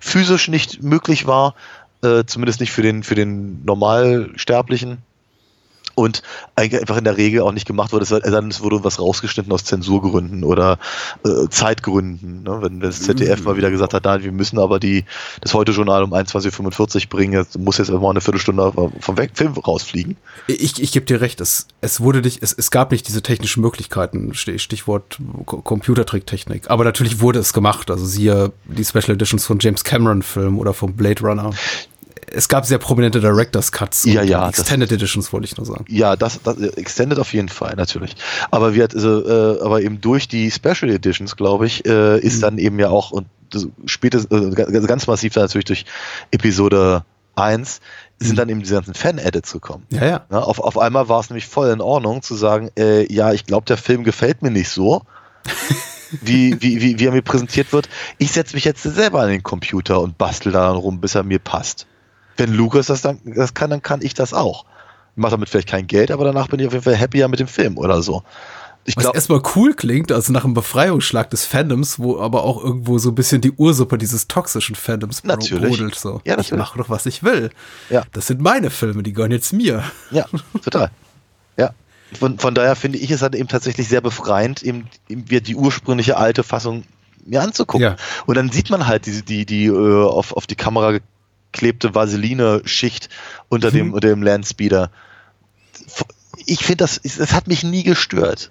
physisch 0.00 0.48
nicht 0.48 0.82
möglich 0.82 1.26
war, 1.28 1.54
äh, 2.02 2.24
zumindest 2.26 2.58
nicht 2.60 2.72
für 2.72 2.82
den, 2.82 3.04
für 3.04 3.14
den 3.14 3.64
Normalsterblichen. 3.64 4.98
Und 5.96 6.22
eigentlich 6.56 6.80
einfach 6.80 6.98
in 6.98 7.04
der 7.04 7.16
Regel 7.16 7.40
auch 7.40 7.52
nicht 7.52 7.66
gemacht 7.66 7.92
wurde, 7.92 8.04
es 8.04 8.10
es 8.12 8.60
wurde 8.62 8.84
was 8.84 9.00
rausgeschnitten 9.00 9.50
aus 9.50 9.64
Zensurgründen 9.64 10.44
oder 10.44 10.78
äh, 11.24 11.48
Zeitgründen. 11.48 12.42
Ne? 12.42 12.58
Wenn, 12.60 12.74
wenn 12.74 12.80
das 12.80 13.00
ZDF 13.02 13.42
mal 13.44 13.56
wieder 13.56 13.70
gesagt 13.70 13.94
hat, 13.94 14.04
nein, 14.04 14.22
wir 14.22 14.30
müssen 14.30 14.58
aber 14.58 14.78
die, 14.78 15.04
das 15.40 15.54
Heute-Journal 15.54 16.02
um 16.04 16.12
21.45 16.12 17.04
Uhr 17.04 17.08
bringen, 17.08 17.32
jetzt 17.32 17.58
muss 17.58 17.78
jetzt 17.78 17.90
mal 17.90 18.10
eine 18.10 18.20
Viertelstunde 18.20 18.72
vom 19.00 19.16
Film 19.34 19.52
rausfliegen. 19.54 20.16
Ich, 20.46 20.80
ich 20.82 20.92
gebe 20.92 21.06
dir 21.06 21.22
recht, 21.22 21.40
es, 21.40 21.66
es 21.80 21.98
wurde 22.00 22.20
nicht, 22.20 22.42
es, 22.42 22.52
es 22.52 22.70
gab 22.70 22.92
nicht 22.92 23.08
diese 23.08 23.22
technischen 23.22 23.62
Möglichkeiten, 23.62 24.32
Stich- 24.34 24.60
Stichwort 24.60 25.18
Computertricktechnik. 25.46 26.70
Aber 26.70 26.84
natürlich 26.84 27.20
wurde 27.20 27.38
es 27.38 27.52
gemacht. 27.52 27.90
Also 27.90 28.04
siehe 28.04 28.52
die 28.66 28.84
Special 28.84 29.10
Editions 29.14 29.46
von 29.46 29.58
James 29.60 29.82
Cameron 29.82 30.22
Film 30.22 30.58
oder 30.58 30.74
vom 30.74 30.94
Blade 30.94 31.22
Runner. 31.22 31.50
Es 32.36 32.48
gab 32.48 32.66
sehr 32.66 32.78
prominente 32.78 33.20
Director's 33.20 33.72
Cuts 33.72 34.04
Ja, 34.04 34.20
und 34.22 34.28
ja, 34.28 34.46
das- 34.46 34.60
Extended 34.60 34.92
Editions, 34.92 35.32
wollte 35.32 35.46
ich 35.46 35.56
nur 35.56 35.66
sagen. 35.66 35.84
Ja, 35.88 36.16
das, 36.16 36.40
das 36.42 36.58
Extended 36.58 37.18
auf 37.18 37.32
jeden 37.32 37.48
Fall, 37.48 37.74
natürlich. 37.76 38.14
Aber 38.50 38.74
wir, 38.74 38.88
also, 38.92 39.26
äh, 39.26 39.60
aber 39.62 39.80
eben 39.82 40.00
durch 40.00 40.28
die 40.28 40.50
Special 40.50 40.90
Editions, 40.90 41.36
glaube 41.36 41.66
ich, 41.66 41.86
äh, 41.86 42.18
ist 42.20 42.42
dann 42.42 42.58
eben 42.58 42.78
ja 42.78 42.90
auch 42.90 43.10
und 43.10 43.26
das 43.50 43.66
spätestens, 43.86 44.30
äh, 44.30 44.50
ganz, 44.54 44.86
ganz 44.86 45.06
massiv 45.06 45.34
dann 45.34 45.44
natürlich 45.44 45.64
durch 45.66 45.84
Episode 46.30 47.04
1 47.36 47.80
sind 48.18 48.38
dann 48.38 48.48
eben 48.48 48.60
diese 48.60 48.74
ganzen 48.74 48.94
Fan-Edits 48.94 49.52
gekommen. 49.52 49.84
Ja, 49.90 50.04
ja. 50.06 50.26
Ja, 50.30 50.38
auf, 50.40 50.58
auf 50.58 50.78
einmal 50.78 51.08
war 51.08 51.20
es 51.20 51.28
nämlich 51.30 51.46
voll 51.46 51.68
in 51.70 51.80
Ordnung 51.82 52.22
zu 52.22 52.34
sagen, 52.34 52.70
äh, 52.78 53.12
ja, 53.12 53.32
ich 53.32 53.44
glaube, 53.46 53.66
der 53.66 53.76
Film 53.76 54.04
gefällt 54.04 54.40
mir 54.42 54.50
nicht 54.50 54.70
so, 54.70 55.02
wie, 56.22 56.60
wie, 56.62 56.80
wie, 56.80 56.98
wie 56.98 57.06
er 57.06 57.12
mir 57.12 57.22
präsentiert 57.22 57.72
wird. 57.72 57.88
Ich 58.18 58.32
setze 58.32 58.54
mich 58.54 58.64
jetzt 58.64 58.82
selber 58.82 59.20
an 59.20 59.28
den 59.28 59.42
Computer 59.42 60.00
und 60.00 60.16
bastel 60.18 60.52
daran 60.52 60.76
rum, 60.76 61.00
bis 61.00 61.14
er 61.14 61.24
mir 61.24 61.38
passt. 61.38 61.86
Wenn 62.36 62.52
Lucas 62.52 62.86
das 62.86 63.02
dann 63.02 63.18
das 63.24 63.54
kann, 63.54 63.70
dann 63.70 63.82
kann 63.82 64.02
ich 64.02 64.14
das 64.14 64.34
auch. 64.34 64.64
Ich 65.14 65.22
mache 65.22 65.32
damit 65.32 65.48
vielleicht 65.48 65.68
kein 65.68 65.86
Geld, 65.86 66.10
aber 66.10 66.24
danach 66.24 66.48
bin 66.48 66.60
ich 66.60 66.66
auf 66.66 66.72
jeden 66.72 66.84
Fall 66.84 66.98
happier 66.98 67.28
mit 67.28 67.40
dem 67.40 67.48
Film 67.48 67.78
oder 67.78 68.02
so. 68.02 68.22
Ich 68.88 68.96
Was 68.96 69.02
glaube, 69.02 69.16
erstmal 69.16 69.42
cool 69.56 69.74
klingt, 69.74 70.12
also 70.12 70.32
nach 70.32 70.44
einem 70.44 70.54
Befreiungsschlag 70.54 71.28
des 71.30 71.44
Fandoms, 71.44 71.98
wo 71.98 72.20
aber 72.20 72.44
auch 72.44 72.62
irgendwo 72.62 72.98
so 72.98 73.10
ein 73.10 73.16
bisschen 73.16 73.40
die 73.40 73.50
Ursuppe 73.50 73.98
dieses 73.98 74.28
toxischen 74.28 74.76
Fandoms 74.76 75.24
Natürlich. 75.24 75.70
brodelt. 75.70 75.96
So. 75.96 76.20
Ja, 76.24 76.34
ich 76.34 76.36
natürlich. 76.36 76.58
mache 76.58 76.78
doch, 76.78 76.88
was 76.88 77.04
ich 77.06 77.24
will. 77.24 77.50
Ja. 77.90 78.04
Das 78.12 78.28
sind 78.28 78.40
meine 78.40 78.70
Filme, 78.70 79.02
die 79.02 79.12
gehören 79.12 79.32
jetzt 79.32 79.52
mir. 79.52 79.82
Ja, 80.12 80.26
total. 80.62 80.90
Ja. 81.56 81.70
Von, 82.16 82.38
von 82.38 82.54
daher 82.54 82.76
finde 82.76 82.98
ich 82.98 83.10
es 83.10 83.22
halt 83.22 83.34
eben 83.34 83.48
tatsächlich 83.48 83.88
sehr 83.88 84.00
befreiend, 84.00 84.62
eben, 84.62 84.88
eben 85.08 85.24
die 85.26 85.56
ursprüngliche 85.56 86.16
alte 86.16 86.44
Fassung 86.44 86.84
mir 87.24 87.42
anzugucken. 87.42 87.82
Ja. 87.82 87.96
Und 88.26 88.36
dann 88.36 88.50
sieht 88.52 88.70
man 88.70 88.86
halt 88.86 89.06
die, 89.06 89.22
die, 89.22 89.46
die 89.46 89.66
äh, 89.66 90.04
auf, 90.04 90.32
auf 90.32 90.46
die 90.46 90.54
Kamera 90.54 90.98
geklebte 91.56 91.94
Vaseline-Schicht 91.94 93.08
unter 93.48 93.70
dem, 93.70 93.94
unter 93.94 94.08
dem 94.08 94.22
Landspeeder. 94.22 94.90
Ich 96.44 96.60
finde 96.60 96.84
das, 96.84 97.00
es 97.02 97.32
hat 97.32 97.48
mich 97.48 97.64
nie 97.64 97.82
gestört. 97.82 98.50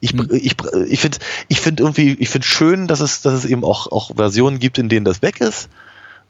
Ich, 0.00 0.14
ich, 0.14 0.56
ich 0.88 1.00
finde 1.00 1.18
ich 1.48 1.60
find 1.60 1.80
irgendwie, 1.80 2.12
ich 2.18 2.28
finde 2.28 2.46
schön, 2.46 2.88
dass 2.88 3.00
es, 3.00 3.22
dass 3.22 3.32
es 3.32 3.44
eben 3.46 3.64
auch, 3.64 3.90
auch 3.90 4.16
Versionen 4.16 4.58
gibt, 4.58 4.78
in 4.78 4.88
denen 4.88 5.04
das 5.04 5.22
weg 5.22 5.40
ist 5.40 5.68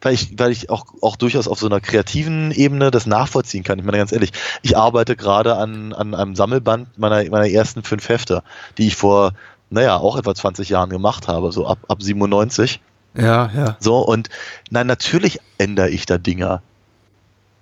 weil 0.04 0.14
ich, 0.14 0.36
weil 0.36 0.50
ich 0.50 0.68
auch, 0.68 0.86
auch 1.00 1.14
durchaus 1.14 1.46
auf 1.46 1.60
so 1.60 1.66
einer 1.66 1.80
kreativen 1.80 2.50
Ebene 2.50 2.90
das 2.90 3.06
nachvollziehen 3.06 3.62
kann. 3.62 3.78
Ich 3.78 3.84
meine 3.84 3.98
ganz 3.98 4.10
ehrlich, 4.10 4.32
ich 4.62 4.76
arbeite 4.76 5.14
gerade 5.14 5.56
an, 5.56 5.92
an 5.92 6.14
einem 6.14 6.34
Sammelband 6.34 6.98
meiner, 6.98 7.22
meiner 7.30 7.48
ersten 7.48 7.84
fünf 7.84 8.08
Hefte, 8.08 8.42
die 8.78 8.88
ich 8.88 8.96
vor, 8.96 9.32
naja, 9.70 9.96
auch 9.98 10.16
etwa 10.16 10.34
20 10.34 10.68
Jahren 10.68 10.90
gemacht 10.90 11.28
habe, 11.28 11.52
so 11.52 11.68
ab, 11.68 11.78
ab 11.86 12.02
97. 12.02 12.80
Ja, 13.14 13.50
ja. 13.54 13.76
So, 13.80 13.98
und 13.98 14.28
nein, 14.70 14.86
natürlich 14.86 15.40
ändere 15.58 15.90
ich 15.90 16.06
da 16.06 16.18
Dinge. 16.18 16.62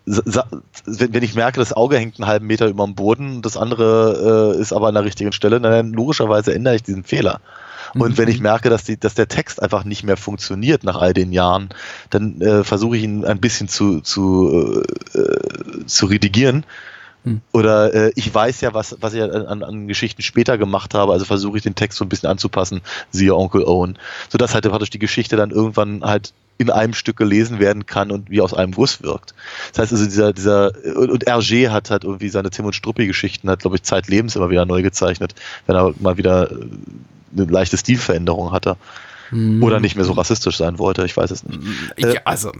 Sa- 0.06 0.22
sa- 0.26 0.46
Wenn 0.86 1.22
ich 1.22 1.34
merke, 1.34 1.60
das 1.60 1.72
Auge 1.72 1.96
hängt 1.98 2.18
einen 2.18 2.26
halben 2.28 2.46
Meter 2.46 2.66
über 2.68 2.84
dem 2.84 2.94
Boden, 2.94 3.42
das 3.42 3.56
andere 3.56 4.54
äh, 4.56 4.60
ist 4.60 4.72
aber 4.72 4.88
an 4.88 4.94
der 4.94 5.04
richtigen 5.04 5.32
Stelle, 5.32 5.60
dann 5.60 5.92
logischerweise 5.92 6.54
ändere 6.54 6.76
ich 6.76 6.82
diesen 6.82 7.04
Fehler. 7.04 7.40
Und 7.94 8.18
wenn 8.18 8.28
ich 8.28 8.40
merke, 8.40 8.70
dass, 8.70 8.84
die, 8.84 8.96
dass 8.98 9.14
der 9.14 9.26
Text 9.26 9.60
einfach 9.60 9.82
nicht 9.82 10.04
mehr 10.04 10.16
funktioniert 10.16 10.84
nach 10.84 10.96
all 11.00 11.12
den 11.12 11.32
Jahren, 11.32 11.70
dann 12.10 12.40
äh, 12.40 12.62
versuche 12.62 12.96
ich 12.96 13.02
ihn 13.02 13.24
ein 13.24 13.40
bisschen 13.40 13.66
zu, 13.66 14.00
zu, 14.00 14.82
äh, 15.12 15.84
zu 15.86 16.06
redigieren. 16.06 16.64
Oder 17.52 17.92
äh, 17.94 18.12
ich 18.14 18.32
weiß 18.34 18.60
ja, 18.62 18.72
was, 18.72 18.96
was 19.00 19.14
ich 19.14 19.22
an, 19.22 19.62
an 19.62 19.88
Geschichten 19.88 20.22
später 20.22 20.56
gemacht 20.58 20.94
habe, 20.94 21.12
also 21.12 21.24
versuche 21.24 21.58
ich 21.58 21.62
den 21.62 21.74
Text 21.74 21.98
so 21.98 22.04
ein 22.04 22.08
bisschen 22.08 22.30
anzupassen, 22.30 22.80
siehe 23.10 23.34
Onkel 23.34 23.64
Owen. 23.64 23.98
Sodass 24.28 24.54
halt 24.54 24.64
praktisch 24.64 24.90
die 24.90 24.98
Geschichte 24.98 25.36
dann 25.36 25.50
irgendwann 25.50 26.02
halt 26.02 26.32
in 26.60 26.70
einem 26.70 26.92
Stück 26.92 27.16
gelesen 27.16 27.58
werden 27.58 27.86
kann 27.86 28.10
und 28.10 28.30
wie 28.30 28.42
aus 28.42 28.52
einem 28.52 28.72
Guss 28.72 29.02
wirkt. 29.02 29.34
Das 29.72 29.78
heißt 29.78 29.92
also, 29.92 30.04
dieser, 30.04 30.32
dieser, 30.34 30.72
und, 30.94 31.10
und 31.10 31.26
Hergé 31.26 31.70
hat 31.70 31.90
halt 31.90 32.04
irgendwie 32.04 32.28
seine 32.28 32.50
Tim 32.50 32.66
und 32.66 32.74
Struppi-Geschichten, 32.74 33.48
hat, 33.48 33.60
glaube 33.60 33.76
ich, 33.76 33.82
Zeitlebens 33.82 34.36
immer 34.36 34.50
wieder 34.50 34.66
neu 34.66 34.82
gezeichnet, 34.82 35.34
wenn 35.66 35.74
er 35.74 35.94
mal 36.00 36.18
wieder 36.18 36.50
äh, 36.50 36.56
eine 37.34 37.44
leichte 37.50 37.78
Stilveränderung 37.78 38.52
hatte. 38.52 38.76
Oder 39.32 39.80
nicht 39.80 39.96
mehr 39.96 40.04
so 40.04 40.12
rassistisch 40.12 40.56
sein 40.56 40.78
wollte, 40.78 41.04
ich 41.04 41.16
weiß 41.16 41.30
es 41.30 41.44
nicht. 41.44 41.60
Äh, 41.96 42.14
Ja, 42.14 42.20
also, 42.24 42.52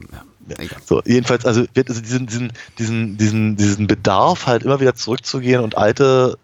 so, 0.87 1.03
jedenfalls, 1.05 1.45
also, 1.45 1.65
also 1.77 2.01
diesen, 2.01 2.27
diesen, 2.27 2.53
diesen, 2.79 3.17
diesen, 3.17 3.57
diesen 3.57 3.87
Bedarf 3.87 4.47
halt 4.47 4.63
immer 4.63 4.81
wieder 4.81 4.95
zurückzugehen 4.95 5.63
und 5.63 5.77
alte, 5.77 6.39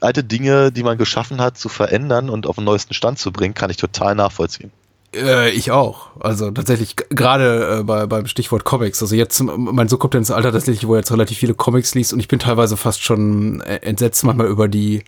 alte 0.00 0.24
Dinge, 0.24 0.72
die 0.72 0.82
man 0.82 0.98
geschaffen 0.98 1.40
hat, 1.40 1.58
zu 1.58 1.68
verändern 1.68 2.30
und 2.30 2.46
auf 2.46 2.56
den 2.56 2.64
neuesten 2.64 2.94
Stand 2.94 3.18
zu 3.18 3.32
bringen, 3.32 3.54
kann 3.54 3.70
ich 3.70 3.76
total 3.76 4.14
nachvollziehen. 4.14 4.70
Äh, 5.14 5.50
ich 5.50 5.72
auch. 5.72 6.08
Also 6.20 6.50
tatsächlich, 6.50 6.96
gerade 7.10 7.80
äh, 7.80 7.82
bei, 7.82 8.06
beim 8.06 8.26
Stichwort 8.26 8.64
Comics. 8.64 9.02
Also 9.02 9.16
jetzt, 9.16 9.42
mein 9.42 9.88
Sohn 9.88 9.98
kommt 9.98 10.14
ja 10.14 10.18
ins 10.18 10.30
Alter 10.30 10.52
tatsächlich, 10.52 10.86
wo 10.86 10.94
er 10.94 11.00
jetzt 11.00 11.10
relativ 11.10 11.38
viele 11.38 11.54
Comics 11.54 11.94
liest 11.94 12.12
und 12.12 12.20
ich 12.20 12.28
bin 12.28 12.38
teilweise 12.38 12.76
fast 12.76 13.02
schon 13.02 13.60
äh, 13.62 13.76
entsetzt 13.76 14.24
manchmal 14.24 14.46
über 14.46 14.68
die, 14.68 15.02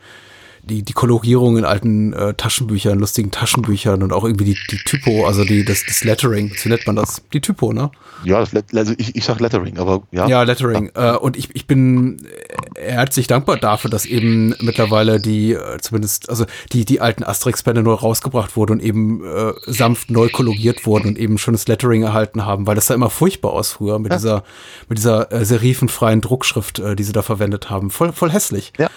die, 0.62 0.82
die 0.82 0.92
Kolorierung 0.92 1.56
in 1.58 1.64
alten 1.64 2.12
äh, 2.12 2.34
Taschenbüchern, 2.34 2.98
lustigen 2.98 3.30
Taschenbüchern 3.30 4.02
und 4.02 4.12
auch 4.12 4.24
irgendwie 4.24 4.44
die, 4.44 4.58
die 4.70 4.78
Typo, 4.78 5.26
also 5.26 5.44
die, 5.44 5.64
das, 5.64 5.84
das 5.86 6.04
Lettering, 6.04 6.52
so 6.56 6.68
nennt 6.68 6.86
man 6.86 6.96
das. 6.96 7.22
Die 7.32 7.40
Typo, 7.40 7.72
ne? 7.72 7.90
Ja, 8.24 8.40
das, 8.40 8.52
Let- 8.52 8.74
also 8.74 8.94
ich, 8.96 9.16
ich 9.16 9.24
sag 9.24 9.40
Lettering, 9.40 9.78
aber 9.78 10.02
ja. 10.12 10.28
Ja, 10.28 10.42
Lettering. 10.44 10.90
Äh, 10.94 11.16
und 11.16 11.36
ich, 11.36 11.54
ich 11.54 11.66
bin 11.66 12.26
herzlich 12.76 13.26
dankbar 13.26 13.56
dafür, 13.56 13.90
dass 13.90 14.06
eben 14.06 14.54
mittlerweile 14.60 15.20
die, 15.20 15.52
äh, 15.52 15.78
zumindest, 15.80 16.30
also 16.30 16.46
die, 16.72 16.84
die 16.84 17.00
alten 17.00 17.24
Asterix-Bände 17.24 17.82
neu 17.82 17.94
rausgebracht 17.94 18.56
wurden 18.56 18.72
und 18.72 18.82
eben 18.82 19.24
äh, 19.24 19.52
sanft 19.66 20.10
neu 20.10 20.28
koloriert 20.28 20.86
wurden 20.86 21.08
und 21.08 21.18
eben 21.18 21.38
schönes 21.38 21.66
Lettering 21.66 22.02
erhalten 22.04 22.46
haben, 22.46 22.66
weil 22.66 22.76
das 22.76 22.86
sah 22.86 22.94
immer 22.94 23.10
furchtbar 23.10 23.52
aus 23.52 23.72
früher 23.72 23.98
mit 23.98 24.12
dieser, 24.12 24.44
mit 24.88 24.98
dieser 24.98 25.32
äh, 25.32 25.44
serifenfreien 25.44 26.20
Druckschrift, 26.20 26.78
äh, 26.78 26.94
die 26.94 27.02
sie 27.02 27.12
da 27.12 27.22
verwendet 27.22 27.70
haben. 27.70 27.90
Voll, 27.90 28.12
voll 28.12 28.30
hässlich. 28.30 28.72
Ja. 28.78 28.88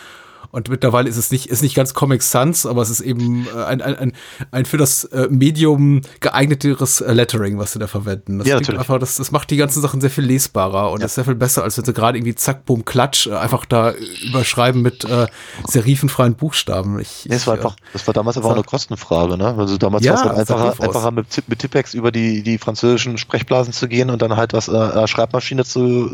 Und 0.55 0.69
mittlerweile 0.69 1.09
ist 1.09 1.17
es 1.17 1.31
nicht, 1.31 1.47
ist 1.47 1.61
nicht 1.61 1.75
ganz 1.75 1.93
Comic 1.93 2.21
Sans, 2.23 2.65
aber 2.65 2.81
es 2.81 2.89
ist 2.89 3.01
eben 3.01 3.45
äh, 3.53 3.63
ein, 3.65 3.81
ein, 3.81 3.95
ein, 3.97 4.11
ein 4.51 4.63
für 4.63 4.77
das 4.77 5.03
äh, 5.03 5.27
Medium 5.29 5.99
geeigneteres 6.21 7.01
äh, 7.01 7.11
Lettering, 7.11 7.57
was 7.59 7.73
sie 7.73 7.79
da 7.79 7.87
verwenden. 7.87 8.39
Das 8.39 8.47
Ja, 8.47 8.55
natürlich. 8.55 8.79
einfach, 8.79 8.97
das, 8.97 9.17
das 9.17 9.31
macht 9.31 9.49
die 9.51 9.57
ganzen 9.57 9.81
Sachen 9.81 9.99
sehr 9.99 10.09
viel 10.09 10.23
lesbarer 10.23 10.91
und 10.91 11.03
ist 11.03 11.15
sehr 11.15 11.25
viel 11.25 11.35
besser, 11.35 11.63
als 11.63 11.77
wenn 11.77 11.83
sie 11.83 11.91
gerade 11.91 12.17
irgendwie 12.17 12.35
zack, 12.35 12.63
bumm, 12.65 12.85
klatsch, 12.85 13.27
einfach 13.27 13.65
da 13.65 13.93
überschreiben 14.29 14.81
mit 14.81 15.03
äh, 15.03 15.27
serifenfreien 15.67 16.35
Buchstaben. 16.35 16.99
Ich, 17.01 17.25
Nee, 17.27 17.35
es 17.35 17.47
war 17.47 17.55
einfach, 17.55 17.75
das 17.91 18.07
war 18.07 18.13
damals 18.13 18.37
einfach 18.37 18.51
auch 18.51 18.53
eine 18.55 18.63
Kostenfrage, 18.63 19.37
ne? 19.37 19.55
Also 19.57 19.77
damals 19.77 20.05
Ja, 20.05 20.13
war 20.13 20.19
es 20.19 20.23
halt 20.29 20.39
einfacher, 20.39 20.83
einfacher 20.83 21.11
mit, 21.11 21.27
mit 21.49 21.59
Tippex 21.59 21.93
über 21.93 22.13
die, 22.13 22.43
die 22.43 22.57
französischen 22.59 23.17
Sprechblasen 23.17 23.73
zu 23.73 23.89
gehen 23.89 24.09
und 24.09 24.21
dann 24.21 24.37
halt 24.37 24.53
was 24.53 24.69
äh, 24.69 25.05
Schreibmaschine 25.05 25.65
zu 25.65 26.09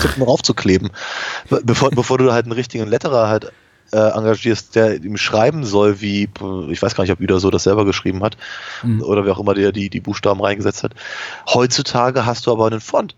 tippen 0.00 0.22
und 0.22 0.28
aufzukleben. 0.28 0.90
Be- 1.48 1.60
Bevor, 1.62 1.90
bevor 1.90 2.18
du 2.18 2.32
halt 2.32 2.46
einen 2.46 2.52
richtigen 2.52 2.88
Letterer 2.88 3.28
halt 3.28 3.52
äh, 3.92 3.96
engagierst, 3.96 4.74
der 4.74 5.02
ihm 5.02 5.16
schreiben 5.16 5.64
soll, 5.64 6.00
wie, 6.00 6.28
ich 6.70 6.82
weiß 6.82 6.94
gar 6.94 7.04
nicht, 7.04 7.12
ob 7.12 7.20
Uda 7.20 7.38
so 7.38 7.50
das 7.50 7.64
selber 7.64 7.84
geschrieben 7.84 8.22
hat 8.22 8.36
Mhm. 8.82 9.02
oder 9.02 9.24
wer 9.24 9.32
auch 9.32 9.40
immer 9.40 9.54
der 9.54 9.72
die, 9.72 9.90
die 9.90 10.00
Buchstaben 10.00 10.40
reingesetzt 10.40 10.82
hat. 10.84 10.92
Heutzutage 11.52 12.26
hast 12.26 12.46
du 12.46 12.52
aber 12.52 12.66
einen 12.66 12.80
Font. 12.80 13.14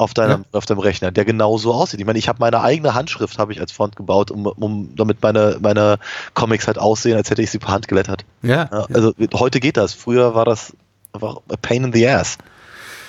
auf 0.00 0.14
deinem, 0.14 0.42
ja. 0.52 0.58
auf 0.58 0.64
deinem 0.64 0.78
Rechner, 0.78 1.10
der 1.10 1.24
genau 1.24 1.58
so 1.58 1.74
aussieht. 1.74 1.98
Ich 1.98 2.06
meine, 2.06 2.20
ich 2.20 2.28
habe 2.28 2.38
meine 2.38 2.60
eigene 2.60 2.94
Handschrift 2.94 3.36
habe 3.40 3.50
ich 3.52 3.60
als 3.60 3.72
Font 3.72 3.96
gebaut, 3.96 4.30
um, 4.30 4.46
um 4.46 4.94
damit 4.94 5.20
meine, 5.22 5.56
meine 5.60 5.98
Comics 6.34 6.68
halt 6.68 6.78
aussehen, 6.78 7.16
als 7.16 7.30
hätte 7.30 7.42
ich 7.42 7.50
sie 7.50 7.58
per 7.58 7.70
Hand 7.70 7.88
gelettert. 7.88 8.24
Ja, 8.42 8.68
ja. 8.70 8.86
Also 8.94 9.12
heute 9.34 9.58
geht 9.58 9.76
das. 9.76 9.94
Früher 9.94 10.36
war 10.36 10.44
das 10.44 10.72
einfach 11.12 11.38
a 11.48 11.56
pain 11.60 11.82
in 11.82 11.92
the 11.92 12.06
ass. 12.08 12.38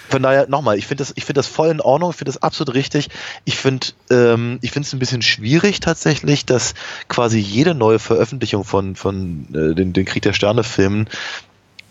Von 0.09 0.23
daher 0.23 0.47
nochmal, 0.49 0.77
ich 0.77 0.87
finde 0.87 1.03
das, 1.03 1.13
ich 1.15 1.25
finde 1.25 1.39
das 1.39 1.47
voll 1.47 1.69
in 1.69 1.81
Ordnung, 1.81 2.09
ich 2.11 2.17
finde 2.17 2.31
das 2.31 2.41
absolut 2.41 2.73
richtig. 2.73 3.09
Ich 3.45 3.57
finde, 3.57 3.87
ähm, 4.09 4.59
ich 4.61 4.71
finde 4.71 4.87
es 4.87 4.93
ein 4.93 4.99
bisschen 4.99 5.21
schwierig 5.21 5.79
tatsächlich, 5.79 6.45
dass 6.45 6.73
quasi 7.07 7.39
jede 7.39 7.75
neue 7.75 7.99
Veröffentlichung 7.99 8.63
von 8.63 8.95
von 8.95 9.47
äh, 9.53 9.75
den, 9.75 9.93
den 9.93 10.05
Krieg 10.05 10.23
der 10.23 10.33
Sterne 10.33 10.63
Filmen 10.63 11.07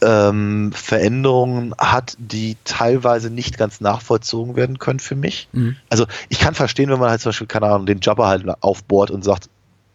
ähm, 0.01 0.73
Veränderungen 0.73 1.75
hat, 1.79 2.17
die 2.19 2.57
teilweise 2.65 3.31
nicht 3.31 3.59
ganz 3.59 3.81
nachvollzogen 3.81 4.57
werden 4.57 4.79
können 4.79 5.01
für 5.01 5.17
mich. 5.17 5.49
Mhm. 5.53 5.77
Also 5.89 6.07
ich 6.29 6.39
kann 6.39 6.55
verstehen, 6.55 6.91
wenn 6.91 6.99
man 6.99 7.11
halt 7.11 7.21
zum 7.21 7.31
Beispiel, 7.31 7.47
keine 7.47 7.67
Ahnung, 7.67 7.87
den 7.87 8.01
Jabba 8.01 8.29
halt 8.29 8.45
aufbohrt 8.63 9.11
und 9.11 9.25
sagt, 9.25 9.49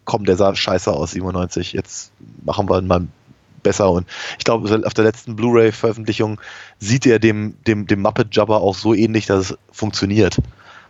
komm, 0.04 0.24
der 0.24 0.36
sah 0.36 0.54
scheiße 0.54 0.92
aus, 0.92 1.12
97, 1.12 1.72
jetzt 1.72 2.12
machen 2.44 2.68
wir 2.68 2.80
mal 2.82 3.06
besser. 3.64 3.90
Und 3.90 4.06
ich 4.38 4.44
glaube, 4.44 4.86
auf 4.86 4.94
der 4.94 5.04
letzten 5.04 5.34
Blu-ray-Veröffentlichung 5.34 6.40
sieht 6.78 7.06
er 7.06 7.18
dem, 7.18 7.56
dem, 7.66 7.88
dem 7.88 8.02
Muppet 8.02 8.28
Jabba 8.36 8.58
auch 8.58 8.76
so 8.76 8.94
ähnlich, 8.94 9.26
dass 9.26 9.50
es 9.50 9.58
funktioniert. 9.72 10.38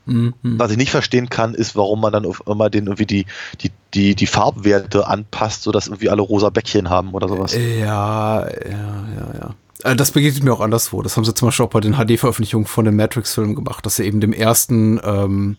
Mhm. 0.07 0.35
Was 0.43 0.71
ich 0.71 0.77
nicht 0.77 0.91
verstehen 0.91 1.31
kann, 1.31 1.55
ist, 1.55 1.77
warum 1.77 2.03
man 2.03 2.13
dann 2.13 2.27
immer 2.47 2.69
den 2.69 2.85
irgendwie 2.85 3.07
die, 3.07 3.27
die, 3.63 3.71
die, 3.95 4.15
die 4.15 4.27
Farbwerte 4.27 5.07
anpasst, 5.07 5.63
sodass 5.63 5.87
irgendwie 5.87 6.11
alle 6.11 6.21
rosa 6.21 6.51
Bäckchen 6.51 6.91
haben 6.91 7.13
oder 7.15 7.27
sowas. 7.29 7.55
Ja, 7.55 8.41
ja, 8.41 8.47
ja, 8.69 9.35
ja. 9.41 9.55
Äh, 9.91 9.97
das 9.97 10.11
begegnet 10.11 10.45
mir 10.45 10.53
auch 10.53 10.61
anderswo. 10.61 11.03
Das 11.03 11.17
haben 11.17 11.25
sie 11.25 11.35
zum 11.35 11.49
Beispiel 11.49 11.65
auch 11.65 11.71
bei 11.71 11.81
den 11.81 11.95
HD-Veröffentlichungen 11.95 12.67
von 12.67 12.85
den 12.85 12.97
Matrix-Filmen 12.97 13.55
gemacht, 13.55 13.87
dass 13.87 13.97
sie 13.97 14.05
eben 14.05 14.21
dem 14.21 14.33
ersten 14.33 15.01
ähm, 15.03 15.57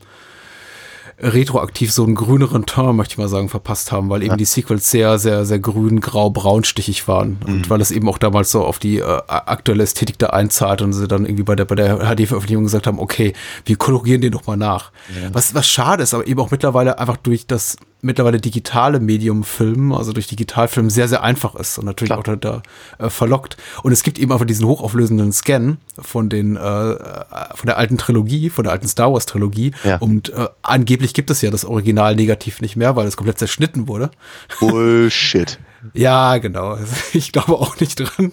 retroaktiv 1.20 1.92
so 1.94 2.04
einen 2.04 2.16
grüneren 2.16 2.66
Ton, 2.66 2.96
möchte 2.96 3.14
ich 3.14 3.18
mal 3.18 3.30
sagen, 3.30 3.48
verpasst 3.48 3.92
haben, 3.92 4.10
weil 4.10 4.22
eben 4.22 4.32
ja. 4.32 4.38
die 4.38 4.46
Sequels 4.46 4.92
sehr, 4.92 5.18
sehr, 5.18 5.46
sehr 5.46 5.60
grün, 5.60 6.02
grau, 6.02 6.30
braunstichig 6.30 7.08
waren. 7.08 7.38
Mhm. 7.46 7.54
Und 7.54 7.70
weil 7.70 7.82
es 7.82 7.92
eben 7.92 8.10
auch 8.10 8.18
damals 8.18 8.52
so 8.52 8.64
auf 8.64 8.80
die 8.80 9.00
äh, 9.00 9.22
aktuelle 9.28 9.84
Ästhetik 9.84 10.20
da 10.20 10.28
einzahlt 10.28 10.82
und 10.82 10.94
sie 10.94 11.08
dann 11.08 11.26
irgendwie 11.26 11.44
bei 11.44 11.56
der, 11.56 11.66
bei 11.66 11.76
der 11.76 12.00
HD-Veröffentlichung 12.00 12.66
gesagt 12.66 12.88
haben, 12.88 13.00
okay, 13.00 13.34
wir 13.64 13.78
kolorieren 13.78 14.22
den 14.22 14.32
doch 14.32 14.46
mal 14.46 14.58
nach. 14.58 14.92
Ja. 15.22 15.34
Was, 15.34 15.54
was 15.56 15.68
schade 15.68 16.04
ist, 16.04 16.14
aber 16.14 16.28
eben 16.28 16.40
auch 16.40 16.52
mittlerweile 16.52 17.00
einfach 17.00 17.18
durch 17.18 17.48
das 17.48 17.78
mittlerweile 18.02 18.40
digitale 18.40 19.00
Medium 19.00 19.44
Film, 19.44 19.92
also 19.92 20.14
durch 20.14 20.28
Digitalfilm 20.28 20.90
sehr, 20.90 21.08
sehr 21.08 21.24
einfach 21.24 21.56
ist 21.56 21.78
und 21.78 21.86
natürlich 21.86 22.10
Klar. 22.10 22.20
auch 22.20 22.24
da, 22.24 22.36
da 22.36 22.62
äh, 23.00 23.10
verlockt. 23.10 23.58
Und 23.84 23.92
es 23.92 24.04
gibt 24.04 24.20
eben 24.20 24.32
einfach 24.32 24.46
diesen 24.46 24.66
hochauflösenden 24.66 25.34
Scan 25.34 25.78
von 26.00 26.30
den, 26.30 26.56
äh, 26.56 26.60
von 26.60 27.66
der 27.66 27.78
alten 27.78 27.98
Trilogie, 27.98 28.50
von 28.50 28.64
der 28.64 28.74
alten 28.74 28.88
Star 28.88 29.12
Wars 29.12 29.26
Trilogie. 29.26 29.72
Ja. 29.84 29.98
Und 29.98 30.30
äh, 30.30 30.48
angeblich 30.62 31.14
gibt 31.14 31.30
es 31.32 31.42
ja 31.42 31.50
das 31.52 31.66
Original 31.66 32.16
negativ 32.16 32.62
nicht 32.62 32.76
mehr, 32.76 32.96
weil 32.96 33.08
es 33.08 33.18
komplett 33.18 33.40
zerschnitten 33.40 33.88
wurde. 33.88 34.12
Bullshit. 34.60 35.60
Ja, 35.94 36.38
genau. 36.38 36.78
Ich 37.14 37.32
glaube 37.32 37.54
auch 37.54 37.80
nicht 37.80 38.00
dran. 38.00 38.32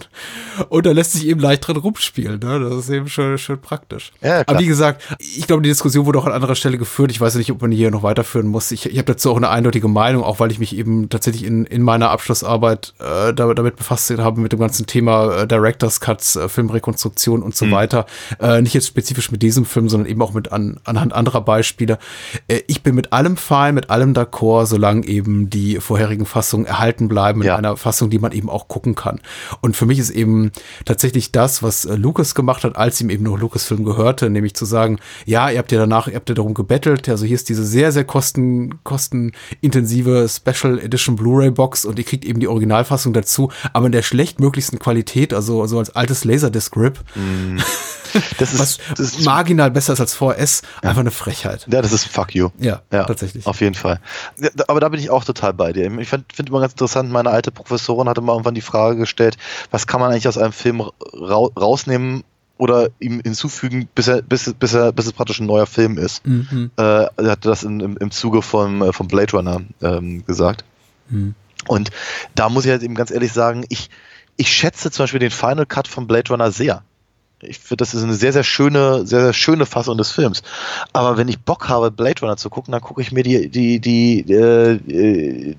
Und 0.69 0.85
da 0.85 0.91
lässt 0.91 1.13
sich 1.13 1.27
eben 1.27 1.39
leicht 1.39 1.65
dran 1.65 1.77
rumspielen. 1.77 2.39
Ne? 2.39 2.59
Das 2.59 2.73
ist 2.73 2.89
eben 2.89 3.07
schon, 3.07 3.37
schon 3.37 3.61
praktisch. 3.61 4.11
Ja, 4.21 4.43
Aber 4.45 4.59
wie 4.59 4.65
gesagt, 4.65 5.01
ich 5.19 5.47
glaube, 5.47 5.61
die 5.61 5.69
Diskussion 5.69 6.05
wurde 6.05 6.19
auch 6.19 6.25
an 6.25 6.33
anderer 6.33 6.55
Stelle 6.55 6.77
geführt. 6.77 7.11
Ich 7.11 7.21
weiß 7.21 7.35
nicht, 7.35 7.51
ob 7.51 7.61
man 7.61 7.71
hier 7.71 7.91
noch 7.91 8.03
weiterführen 8.03 8.47
muss. 8.47 8.71
Ich, 8.71 8.85
ich 8.85 8.97
habe 8.97 9.05
dazu 9.05 9.31
auch 9.31 9.37
eine 9.37 9.49
eindeutige 9.49 9.87
Meinung, 9.87 10.23
auch 10.23 10.39
weil 10.39 10.51
ich 10.51 10.59
mich 10.59 10.75
eben 10.75 11.09
tatsächlich 11.09 11.45
in, 11.45 11.65
in 11.65 11.81
meiner 11.81 12.09
Abschlussarbeit 12.09 12.93
äh, 12.99 13.33
damit, 13.33 13.57
damit 13.57 13.75
befasst 13.77 14.11
habe, 14.11 14.41
mit 14.41 14.51
dem 14.51 14.59
ganzen 14.59 14.85
Thema 14.85 15.43
äh, 15.43 15.47
Directors 15.47 16.01
Cuts, 16.01 16.35
äh, 16.35 16.49
Filmrekonstruktion 16.49 17.41
und 17.41 17.55
so 17.55 17.65
mhm. 17.65 17.71
weiter. 17.71 18.05
Äh, 18.39 18.61
nicht 18.61 18.73
jetzt 18.73 18.87
spezifisch 18.87 19.31
mit 19.31 19.41
diesem 19.41 19.65
Film, 19.65 19.87
sondern 19.87 20.09
eben 20.09 20.21
auch 20.21 20.33
mit 20.33 20.51
an, 20.51 20.79
anhand 20.83 21.13
anderer 21.13 21.41
Beispiele. 21.41 21.99
Äh, 22.47 22.61
ich 22.67 22.83
bin 22.83 22.95
mit 22.95 23.13
allem 23.13 23.37
fein, 23.37 23.75
mit 23.75 23.89
allem 23.89 24.13
d'accord, 24.13 24.65
solange 24.65 25.05
eben 25.07 25.49
die 25.49 25.79
vorherigen 25.79 26.25
Fassungen 26.25 26.65
erhalten 26.65 27.07
bleiben 27.07 27.42
in 27.43 27.47
ja. 27.47 27.55
einer 27.55 27.77
Fassung, 27.77 28.09
die 28.09 28.19
man 28.19 28.31
eben 28.31 28.49
auch 28.49 28.67
gucken 28.67 28.95
kann. 28.95 29.19
Und 29.61 29.75
für 29.75 29.85
mich 29.85 29.99
ist 29.99 30.09
eben 30.09 30.51
tatsächlich 30.85 31.31
das, 31.31 31.61
was 31.63 31.85
äh, 31.85 31.95
Lucas 31.95 32.35
gemacht 32.35 32.63
hat, 32.63 32.75
als 32.75 32.99
ihm 33.01 33.09
eben 33.09 33.23
noch 33.23 33.37
Lucasfilm 33.37 33.83
gehörte, 33.83 34.29
nämlich 34.29 34.55
zu 34.55 34.65
sagen, 34.65 34.99
ja, 35.25 35.49
ihr 35.49 35.59
habt 35.59 35.71
ja 35.71 35.79
danach, 35.79 36.07
ihr 36.07 36.15
habt 36.15 36.29
ja 36.29 36.35
darum 36.35 36.53
gebettelt, 36.53 37.07
also 37.09 37.25
hier 37.25 37.35
ist 37.35 37.49
diese 37.49 37.65
sehr, 37.65 37.91
sehr 37.91 38.05
kosten, 38.05 38.83
kostenintensive 38.83 40.27
Special 40.29 40.79
Edition 40.79 41.15
Blu-ray 41.15 41.51
Box 41.51 41.85
und 41.85 41.99
ihr 41.99 42.05
kriegt 42.05 42.25
eben 42.25 42.39
die 42.39 42.47
Originalfassung 42.47 43.13
dazu, 43.13 43.51
aber 43.73 43.87
in 43.87 43.91
der 43.91 44.01
schlechtmöglichsten 44.01 44.79
Qualität, 44.79 45.33
also, 45.33 45.61
also 45.61 45.79
als 45.79 45.95
altes 45.95 46.25
Laserdisc-Rip. 46.25 46.99
Mm. 47.15 47.57
Das 48.37 48.53
ist, 48.53 48.59
was 48.59 48.77
das 48.89 48.99
ist 48.99 49.21
marginal 49.25 49.71
besser 49.71 49.93
ist 49.93 49.99
als 49.99 50.13
VS, 50.13 50.61
ja. 50.81 50.89
einfach 50.89 51.01
eine 51.01 51.11
Frechheit. 51.11 51.65
Ja, 51.71 51.81
das 51.81 51.91
ist 51.91 52.05
fuck 52.05 52.35
you. 52.35 52.49
Ja, 52.59 52.81
ja 52.91 53.03
tatsächlich. 53.05 53.45
Auf 53.45 53.61
jeden 53.61 53.75
Fall. 53.75 53.99
Ja, 54.37 54.49
aber 54.67 54.79
da 54.79 54.89
bin 54.89 54.99
ich 54.99 55.09
auch 55.09 55.23
total 55.23 55.53
bei 55.53 55.73
dir. 55.73 55.85
Ich 55.99 56.09
finde 56.09 56.25
find 56.33 56.49
immer 56.49 56.59
ganz 56.59 56.73
interessant, 56.73 57.11
meine 57.11 57.29
alte 57.29 57.51
Professorin 57.51 58.09
hatte 58.09 58.21
mal 58.21 58.33
irgendwann 58.33 58.55
die 58.55 58.61
Frage 58.61 58.97
gestellt, 58.97 59.37
was 59.71 59.87
kann 59.87 59.99
man 59.99 60.11
eigentlich 60.11 60.27
aus 60.27 60.37
einem 60.37 60.53
Film 60.53 60.81
ra 60.81 61.47
rausnehmen 61.59 62.23
oder 62.57 62.89
ihm 62.99 63.21
hinzufügen, 63.21 63.89
bis 63.93 64.07
er, 64.07 64.21
bis, 64.21 64.53
bis 64.53 64.73
er, 64.73 64.91
bis 64.91 65.07
es 65.07 65.13
praktisch 65.13 65.39
ein 65.39 65.47
neuer 65.47 65.65
Film 65.65 65.97
ist. 65.97 66.25
Mhm. 66.25 66.71
Äh, 66.77 66.81
er 66.81 67.11
hatte 67.17 67.49
das 67.49 67.63
in, 67.63 67.79
im, 67.79 67.97
im 67.97 68.11
Zuge 68.11 68.41
vom, 68.41 68.81
äh, 68.81 68.93
vom 68.93 69.07
Blade 69.07 69.31
Runner 69.31 69.61
ähm, 69.81 70.25
gesagt. 70.25 70.63
Mhm. 71.09 71.35
Und 71.67 71.89
da 72.35 72.49
muss 72.49 72.65
ich 72.65 72.71
halt 72.71 72.83
eben 72.83 72.95
ganz 72.95 73.11
ehrlich 73.11 73.31
sagen, 73.31 73.65
ich, 73.69 73.89
ich 74.37 74.51
schätze 74.51 74.91
zum 74.91 75.03
Beispiel 75.03 75.19
den 75.19 75.31
Final 75.31 75.65
Cut 75.65 75.87
von 75.87 76.07
Blade 76.07 76.29
Runner 76.29 76.51
sehr. 76.51 76.83
Ich 77.47 77.59
finde, 77.59 77.77
das 77.77 77.93
ist 77.93 78.03
eine 78.03 78.13
sehr, 78.13 78.33
sehr 78.33 78.43
schöne, 78.43 79.05
sehr, 79.05 79.21
sehr 79.21 79.33
schöne 79.33 79.65
Fassung 79.65 79.97
des 79.97 80.11
Films. 80.11 80.43
Aber 80.91 81.17
wenn 81.17 81.27
ich 81.27 81.39
Bock 81.39 81.69
habe, 81.69 81.91
Blade 81.91 82.21
Runner 82.21 82.37
zu 82.37 82.49
gucken, 82.49 82.71
dann 82.71 82.81
gucke 82.81 83.01
ich 83.01 83.11
mir 83.11 83.23
die, 83.23 83.49
die, 83.49 83.79
die, 83.79 84.19
äh, 84.31 85.55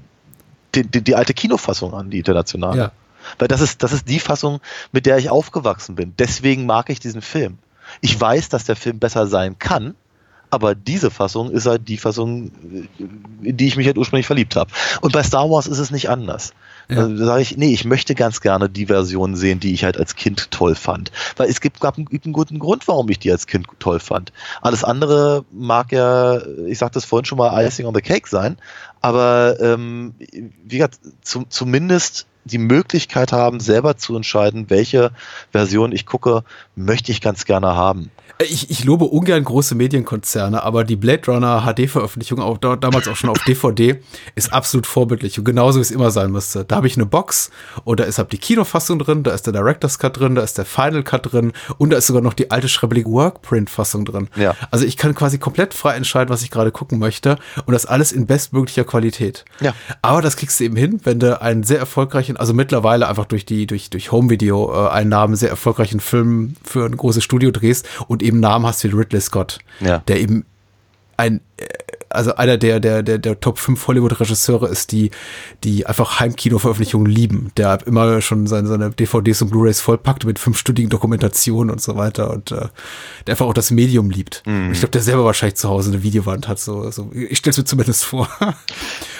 die, 0.75 0.83
die, 0.85 1.03
die, 1.03 1.15
alte 1.15 1.35
Kinofassung 1.35 1.95
an, 1.95 2.11
die 2.11 2.19
internationale. 2.19 2.79
Ja. 2.79 2.93
Weil 3.39 3.49
das 3.49 3.61
ist, 3.61 3.83
das 3.83 3.93
ist 3.93 4.09
die 4.09 4.21
Fassung, 4.21 4.61
mit 4.93 5.07
der 5.07 5.19
ich 5.19 5.31
aufgewachsen 5.31 5.95
bin. 5.95 6.15
Deswegen 6.19 6.67
mag 6.67 6.91
ich 6.91 7.01
diesen 7.01 7.23
Film. 7.23 7.59
Ich 8.01 8.21
weiß, 8.21 8.49
dass 8.49 8.65
der 8.65 8.77
Film 8.77 8.99
besser 8.99 9.27
sein 9.27 9.59
kann, 9.59 9.95
aber 10.51 10.75
diese 10.75 11.11
Fassung 11.11 11.51
ist 11.51 11.67
halt 11.67 11.89
die 11.89 11.97
Fassung, 11.97 12.53
in 13.43 13.57
die 13.57 13.67
ich 13.67 13.77
mich 13.77 13.87
halt 13.87 13.99
ursprünglich 13.99 14.27
verliebt 14.27 14.57
habe. 14.57 14.71
Und 15.01 15.13
bei 15.13 15.23
Star 15.23 15.51
Wars 15.51 15.67
ist 15.67 15.79
es 15.79 15.91
nicht 15.91 16.09
anders. 16.09 16.53
Ja. 16.89 16.99
Also, 16.99 17.25
sage 17.25 17.43
ich, 17.43 17.57
nee, 17.57 17.73
ich 17.73 17.85
möchte 17.85 18.15
ganz 18.15 18.41
gerne 18.41 18.69
die 18.69 18.87
Version 18.87 19.37
sehen, 19.37 19.61
die 19.61 19.73
ich 19.73 19.85
halt 19.85 19.97
als 19.99 20.17
Kind 20.17 20.51
toll 20.51 20.75
fand. 20.75 21.13
Weil 21.37 21.49
es 21.49 21.61
gibt, 21.61 21.81
gab 21.81 21.97
einen, 21.97 22.09
einen 22.09 22.33
guten 22.33 22.59
Grund, 22.59 22.87
warum 22.89 23.09
ich 23.09 23.19
die 23.19 23.31
als 23.31 23.47
Kind 23.47 23.67
toll 23.79 24.01
fand. 24.01 24.33
Alles 24.61 24.85
andere 24.85 25.45
mag 25.51 25.93
ja, 25.93 26.41
ich 26.67 26.79
sagte 26.79 26.99
es 26.99 27.05
vorhin 27.05 27.25
schon 27.25 27.39
mal, 27.39 27.65
Icing 27.65 27.87
on 27.87 27.95
the 27.95 28.01
Cake 28.01 28.29
sein, 28.29 28.57
aber 29.01 29.57
ähm, 29.61 30.15
wie 30.65 30.79
gesagt, 30.79 30.99
zu, 31.23 31.45
zumindest 31.49 32.27
die 32.45 32.59
Möglichkeit 32.59 33.33
haben, 33.33 33.61
selber 33.61 33.97
zu 33.97 34.17
entscheiden, 34.17 34.69
welche 34.69 35.13
Version 35.51 35.93
ich 35.93 36.07
gucke, 36.07 36.45
möchte 36.77 37.11
ich 37.11 37.21
ganz 37.21 37.47
gerne 37.47 37.75
haben. 37.75 38.11
Ich, 38.43 38.69
ich 38.69 38.85
lobe 38.85 39.05
ungern 39.05 39.45
große 39.45 39.77
Medienkonzerne, 39.77 40.63
aber 40.65 40.83
die 40.83 40.97
Blade 40.97 41.23
Runner 41.31 41.63
HD-Veröffentlichung, 41.63 42.41
auch 42.41 42.59
da, 42.59 42.75
damals 42.75 43.07
auch 43.07 43.15
schon 43.15 43.31
auf 43.31 43.39
DVD, 43.47 44.01
ist 44.35 44.53
absolut 44.53 44.87
vorbildlich 44.87 45.39
und 45.39 45.45
genauso 45.45 45.79
wie 45.79 45.83
es 45.83 45.93
immer 45.93 46.11
sein 46.11 46.33
müsste. 46.33 46.65
Da 46.65 46.77
habe 46.77 46.89
ich 46.89 46.97
eine 46.97 47.07
Box 47.07 47.51
und 47.85 48.01
da 48.01 48.05
ist 48.05 48.19
halt 48.19 48.33
die 48.33 48.39
Kinofassung 48.39 48.99
drin, 48.99 49.23
da 49.23 49.33
ist 49.33 49.47
der 49.47 49.53
Director's 49.53 50.01
Cut 50.01 50.19
drin, 50.19 50.35
da 50.35 50.43
ist 50.43 50.59
der 50.59 50.65
Final 50.65 51.05
Cut 51.05 51.33
drin 51.33 51.53
und 51.79 51.91
da 51.91 51.97
ist 51.97 52.09
sogar 52.09 52.23
noch 52.23 52.35
die 52.35 52.51
alte 52.51 52.69
schrebbelige 52.69 53.09
Workprint-Fassung 53.09 54.05
drin. 54.05 54.29
Ja. 54.35 54.57
Also 54.73 54.85
ich 54.85 54.97
kann 54.97 55.15
quasi 55.15 55.39
komplett 55.39 55.73
frei 55.73 55.95
entscheiden, 55.95 56.31
was 56.31 56.43
ich 56.43 56.51
gerade 56.51 56.73
gucken 56.73 56.99
möchte 56.99 57.39
und 57.67 57.73
das 57.73 57.87
alles 57.87 58.11
in 58.11 58.27
bestmöglicher 58.27 58.85
Qualität. 58.85 59.45
Ja. 59.61 59.75
Aber 60.03 60.23
das 60.23 60.37
kriegst 60.37 60.59
du 60.59 60.65
eben 60.65 60.77
hin, 60.77 61.01
wenn 61.05 61.21
du 61.21 61.41
einen 61.41 61.63
sehr 61.63 61.79
erfolgreichen, 61.79 62.37
also 62.37 62.53
mittlerweile 62.53 63.09
einfach 63.09 63.27
durch 63.27 63.47
die, 63.47 63.69
durch, 63.69 63.91
durch 63.91 64.11
Home-Video-Einnahmen 64.11 65.37
sehr 65.37 65.51
erfolgreichen 65.51 66.01
Film 66.01 66.57
für 66.65 66.85
ein 66.85 66.97
großes 66.97 67.23
Studio 67.23 67.53
drehst 67.53 67.87
und 68.09 68.24
eben 68.25 68.41
Namen 68.41 68.67
hast 68.67 68.85
wie 68.85 68.89
Ridley 68.89 69.21
Scott, 69.21 69.59
ja. 69.81 69.99
der 69.99 70.21
eben 70.21 70.45
ein, 71.17 71.41
also 72.15 72.35
einer 72.37 72.57
der, 72.57 72.81
der, 72.81 73.03
der, 73.03 73.19
der 73.19 73.41
Top 73.41 73.59
5 73.59 73.87
Hollywood-Regisseure 73.87 74.69
ist, 74.69 74.93
die, 74.93 75.11
die 75.65 75.87
einfach 75.87 76.21
Heimkino-Veröffentlichungen 76.21 77.11
lieben, 77.11 77.51
der 77.57 77.85
immer 77.87 78.21
schon 78.21 78.47
seine, 78.47 78.69
seine 78.69 78.91
DVDs 78.91 79.43
und 79.43 79.51
Blu-Rays 79.51 79.81
vollpackt 79.81 80.25
mit 80.25 80.39
fünfstündigen 80.39 80.91
Dokumentationen 80.91 81.71
und 81.71 81.81
so 81.81 81.97
weiter 81.97 82.31
und 82.31 82.53
äh, 82.53 82.69
der 83.27 83.33
einfach 83.33 83.47
auch 83.47 83.55
das 83.55 83.71
Medium 83.71 84.11
liebt. 84.11 84.43
Mhm. 84.47 84.73
Ich 84.73 84.79
glaube, 84.79 84.93
der 84.93 85.03
selber 85.03 85.25
wahrscheinlich 85.25 85.57
zu 85.57 85.69
Hause 85.69 85.91
eine 85.91 86.03
Videowand 86.03 86.49
hat, 86.49 86.59
so, 86.59 86.91
so 86.91 87.11
ich 87.13 87.39
stelle 87.39 87.53
es 87.53 87.59
mir 87.59 87.65
zumindest 87.65 88.05
vor. 88.05 88.29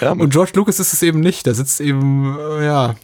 Ja, 0.01 0.11
und 0.11 0.31
George 0.31 0.51
Lucas 0.55 0.79
ist 0.79 0.93
es 0.93 1.01
eben 1.03 1.19
nicht, 1.19 1.45
der 1.45 1.55
sitzt 1.55 1.79
eben, 1.81 2.37
äh, 2.37 2.65
ja, 2.65 2.95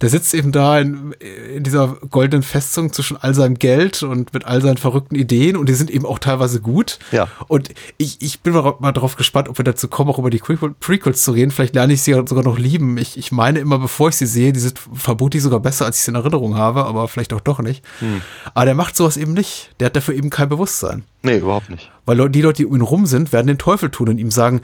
der 0.00 0.08
sitzt 0.08 0.34
eben 0.34 0.52
da 0.52 0.78
in, 0.78 1.12
in 1.54 1.62
dieser 1.62 1.96
goldenen 2.10 2.42
Festung 2.42 2.92
zwischen 2.92 3.16
all 3.16 3.34
seinem 3.34 3.58
Geld 3.58 4.02
und 4.02 4.32
mit 4.34 4.44
all 4.44 4.62
seinen 4.62 4.76
verrückten 4.76 5.14
Ideen 5.14 5.56
und 5.56 5.68
die 5.68 5.74
sind 5.74 5.90
eben 5.90 6.06
auch 6.06 6.18
teilweise 6.18 6.60
gut. 6.60 6.98
Ja. 7.12 7.28
Und 7.48 7.70
ich, 7.96 8.22
ich 8.22 8.40
bin 8.40 8.52
mal, 8.52 8.74
mal 8.78 8.92
drauf 8.92 9.16
gespannt, 9.16 9.48
ob 9.48 9.58
wir 9.58 9.64
dazu 9.64 9.88
kommen, 9.88 10.10
auch 10.10 10.18
über 10.18 10.30
die 10.30 10.38
Prequels 10.38 11.22
zu 11.22 11.32
reden. 11.32 11.50
Vielleicht 11.50 11.74
lerne 11.74 11.92
ich 11.92 12.02
sie 12.02 12.12
sogar 12.12 12.44
noch 12.44 12.58
lieben. 12.58 12.98
Ich, 12.98 13.16
ich 13.16 13.32
meine 13.32 13.58
immer, 13.58 13.78
bevor 13.78 14.08
ich 14.10 14.16
sie 14.16 14.26
sehe, 14.26 14.52
die 14.52 14.60
sind 14.60 14.78
vermutlich 14.78 15.42
sogar 15.42 15.60
besser, 15.60 15.86
als 15.86 15.98
ich 15.98 16.02
sie 16.04 16.10
in 16.10 16.16
Erinnerung 16.16 16.56
habe, 16.56 16.84
aber 16.84 17.08
vielleicht 17.08 17.32
auch 17.32 17.40
doch 17.40 17.60
nicht. 17.60 17.84
Hm. 18.00 18.22
Aber 18.54 18.64
der 18.64 18.74
macht 18.74 18.96
sowas 18.96 19.16
eben 19.16 19.32
nicht. 19.32 19.70
Der 19.80 19.86
hat 19.86 19.96
dafür 19.96 20.14
eben 20.14 20.30
kein 20.30 20.48
Bewusstsein. 20.48 21.04
Nee, 21.22 21.38
überhaupt 21.38 21.70
nicht. 21.70 21.90
Weil 22.06 22.30
die 22.30 22.40
Leute, 22.40 22.58
die 22.58 22.66
um 22.66 22.74
ihn 22.76 22.82
rum 22.82 23.06
sind, 23.06 23.32
werden 23.32 23.48
den 23.48 23.58
Teufel 23.58 23.90
tun 23.90 24.08
und 24.08 24.18
ihm 24.18 24.30
sagen, 24.30 24.62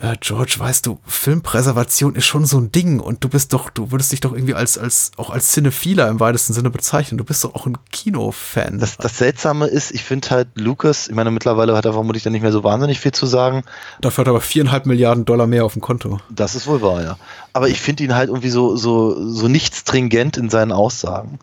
äh, 0.00 0.16
George, 0.20 0.56
weißt 0.58 0.86
du, 0.86 0.98
Filmpräservation 1.06 2.14
ist 2.14 2.24
schon 2.24 2.46
so 2.46 2.58
ein 2.58 2.72
Ding 2.72 2.98
und 2.98 3.22
du 3.22 3.28
bist 3.28 3.52
doch, 3.52 3.70
du 3.70 3.92
würdest 3.92 4.10
dich 4.10 4.20
doch 4.20 4.32
irgendwie 4.32 4.54
als, 4.54 4.78
als, 4.78 5.12
auch 5.16 5.30
als 5.30 5.52
Cinephiler 5.52 6.08
im 6.08 6.18
weitesten 6.18 6.54
Sinne 6.54 6.70
bezeichnen. 6.70 7.18
Du 7.18 7.24
bist 7.24 7.44
doch 7.44 7.54
auch 7.54 7.66
ein 7.66 7.76
Kinofan. 7.92 8.78
Das, 8.78 8.96
das 8.96 9.18
Seltsame 9.18 9.66
ist, 9.66 9.90
ich 9.92 10.02
finde 10.02 10.30
halt 10.30 10.48
Lucas, 10.54 11.08
ich 11.08 11.14
meine, 11.14 11.30
mittlerweile 11.30 11.76
hat 11.76 11.84
er 11.84 11.92
vermutlich 11.92 12.22
dann 12.22 12.32
nicht 12.32 12.42
mehr 12.42 12.52
so 12.52 12.64
wahnsinnig 12.64 12.98
viel 13.00 13.12
zu 13.12 13.26
sagen. 13.26 13.64
Dafür 14.00 14.22
hat 14.22 14.28
er 14.28 14.30
aber 14.30 14.40
viereinhalb 14.40 14.86
Milliarden 14.86 15.26
Dollar 15.26 15.46
mehr 15.46 15.64
auf 15.64 15.74
dem 15.74 15.82
Konto. 15.82 16.20
Das 16.30 16.54
ist 16.54 16.66
wohl 16.66 16.80
wahr, 16.80 17.02
ja. 17.02 17.18
Aber 17.52 17.68
ich 17.68 17.80
finde 17.80 18.04
ihn 18.04 18.14
halt 18.14 18.28
irgendwie 18.28 18.50
so, 18.50 18.76
so, 18.76 19.28
so 19.28 19.48
nicht 19.48 19.74
stringent 19.74 20.38
in 20.38 20.48
seinen 20.48 20.72
Aussagen. 20.72 21.38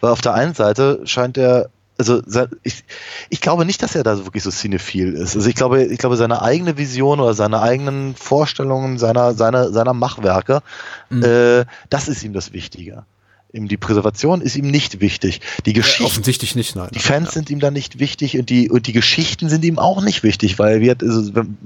Weil 0.00 0.10
auf 0.10 0.20
der 0.20 0.34
einen 0.34 0.54
Seite 0.54 1.00
scheint 1.04 1.38
er 1.38 1.70
also 2.00 2.46
ich, 2.62 2.84
ich 3.28 3.40
glaube 3.40 3.64
nicht, 3.64 3.82
dass 3.82 3.94
er 3.94 4.02
da 4.02 4.16
wirklich 4.24 4.42
so 4.42 4.50
cinephil 4.50 5.12
ist. 5.12 5.36
Also 5.36 5.48
ich 5.48 5.54
glaube, 5.54 5.84
ich 5.84 5.98
glaube, 5.98 6.16
seine 6.16 6.42
eigene 6.42 6.78
Vision 6.78 7.20
oder 7.20 7.34
seine 7.34 7.60
eigenen 7.60 8.14
Vorstellungen 8.16 8.98
seiner, 8.98 9.34
seiner, 9.34 9.70
seiner 9.70 9.92
Machwerke, 9.92 10.62
mhm. 11.10 11.22
äh, 11.22 11.64
das 11.90 12.08
ist 12.08 12.22
ihm 12.22 12.32
das 12.32 12.52
Wichtige. 12.52 13.04
Ihm 13.52 13.68
die 13.68 13.76
Präservation 13.76 14.40
ist 14.40 14.56
ihm 14.56 14.70
nicht 14.70 15.00
wichtig. 15.00 15.40
Die 15.66 15.72
Geschichte, 15.72 16.04
ja, 16.04 16.06
offensichtlich 16.06 16.54
nicht, 16.54 16.76
nein. 16.76 16.88
Die 16.94 17.00
Fans 17.00 17.28
ja. 17.28 17.32
sind 17.32 17.50
ihm 17.50 17.60
da 17.60 17.70
nicht 17.70 17.98
wichtig 17.98 18.38
und 18.38 18.48
die, 18.48 18.70
und 18.70 18.86
die 18.86 18.92
Geschichten 18.92 19.48
sind 19.48 19.64
ihm 19.64 19.78
auch 19.78 20.02
nicht 20.02 20.22
wichtig, 20.22 20.58
weil 20.58 20.80
wir, 20.80 20.96
also, 21.00 21.34
wenn, 21.34 21.58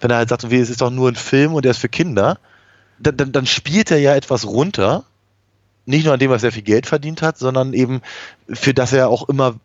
wenn 0.00 0.10
er 0.10 0.18
halt 0.18 0.28
sagt, 0.28 0.44
es 0.44 0.70
ist 0.70 0.80
doch 0.80 0.90
nur 0.90 1.08
ein 1.08 1.16
Film 1.16 1.54
und 1.54 1.64
der 1.64 1.72
ist 1.72 1.78
für 1.78 1.88
Kinder, 1.88 2.38
dann, 3.00 3.16
dann, 3.16 3.32
dann 3.32 3.46
spielt 3.46 3.90
er 3.90 3.98
ja 3.98 4.14
etwas 4.14 4.46
runter, 4.46 5.04
nicht 5.84 6.04
nur 6.04 6.14
an 6.14 6.20
dem, 6.20 6.30
was 6.30 6.44
er 6.44 6.52
viel 6.52 6.62
Geld 6.62 6.86
verdient 6.86 7.22
hat, 7.22 7.38
sondern 7.38 7.72
eben 7.72 8.02
für 8.48 8.72
das 8.72 8.92
er 8.92 9.08
auch 9.08 9.28
immer 9.28 9.56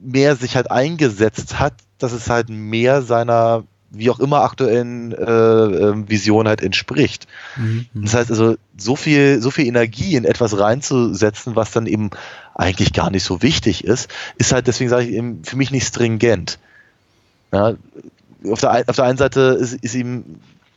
mehr 0.00 0.36
sich 0.36 0.56
halt 0.56 0.70
eingesetzt 0.70 1.58
hat, 1.58 1.74
dass 1.98 2.12
es 2.12 2.28
halt 2.28 2.48
mehr 2.48 3.02
seiner 3.02 3.64
wie 3.94 4.08
auch 4.10 4.20
immer 4.20 4.40
aktuellen 4.40 5.12
äh, 5.12 5.22
ähm, 5.24 6.08
Vision 6.08 6.48
halt 6.48 6.62
entspricht. 6.62 7.26
Mhm. 7.56 7.86
Das 7.92 8.14
heißt 8.14 8.30
also, 8.30 8.56
so 8.76 8.96
viel, 8.96 9.40
so 9.42 9.50
viel 9.50 9.66
Energie 9.66 10.16
in 10.16 10.24
etwas 10.24 10.58
reinzusetzen, 10.58 11.56
was 11.56 11.72
dann 11.72 11.86
eben 11.86 12.10
eigentlich 12.54 12.94
gar 12.94 13.10
nicht 13.10 13.22
so 13.22 13.42
wichtig 13.42 13.84
ist, 13.84 14.10
ist 14.38 14.52
halt, 14.52 14.66
deswegen 14.66 14.88
sage 14.88 15.04
ich 15.04 15.12
eben, 15.12 15.44
für 15.44 15.56
mich 15.56 15.70
nicht 15.70 15.86
stringent. 15.86 16.58
Ja, 17.52 17.74
auf, 18.50 18.60
der, 18.60 18.84
auf 18.86 18.96
der 18.96 19.04
einen 19.04 19.18
Seite 19.18 19.58
ist, 19.60 19.74
ist 19.74 19.94
ihm 19.94 20.24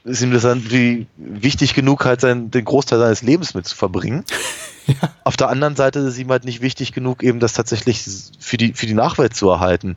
ist 0.04 0.22
ihm 0.22 0.32
das 0.32 0.44
dann 0.44 0.70
wie 0.70 1.08
wichtig 1.18 1.74
genug, 1.74 2.06
halt 2.06 2.22
sein, 2.22 2.52
den 2.52 2.64
Großteil 2.64 3.00
seines 3.00 3.24
Lebens 3.24 3.56
mit 3.56 3.66
zu 3.66 3.76
verbringen. 3.76 4.24
Ja. 4.88 4.96
Auf 5.24 5.38
der 5.38 5.50
anderen 5.50 5.76
Seite 5.76 6.00
ist 6.00 6.06
es 6.06 6.18
ihm 6.18 6.30
halt 6.30 6.46
nicht 6.46 6.62
wichtig 6.62 6.92
genug, 6.92 7.24
eben 7.24 7.40
das 7.40 7.54
tatsächlich 7.54 8.04
für 8.40 8.58
die, 8.58 8.74
für 8.74 8.86
die 8.86 8.94
Nachwelt 8.94 9.36
zu 9.36 9.50
erhalten. 9.50 9.96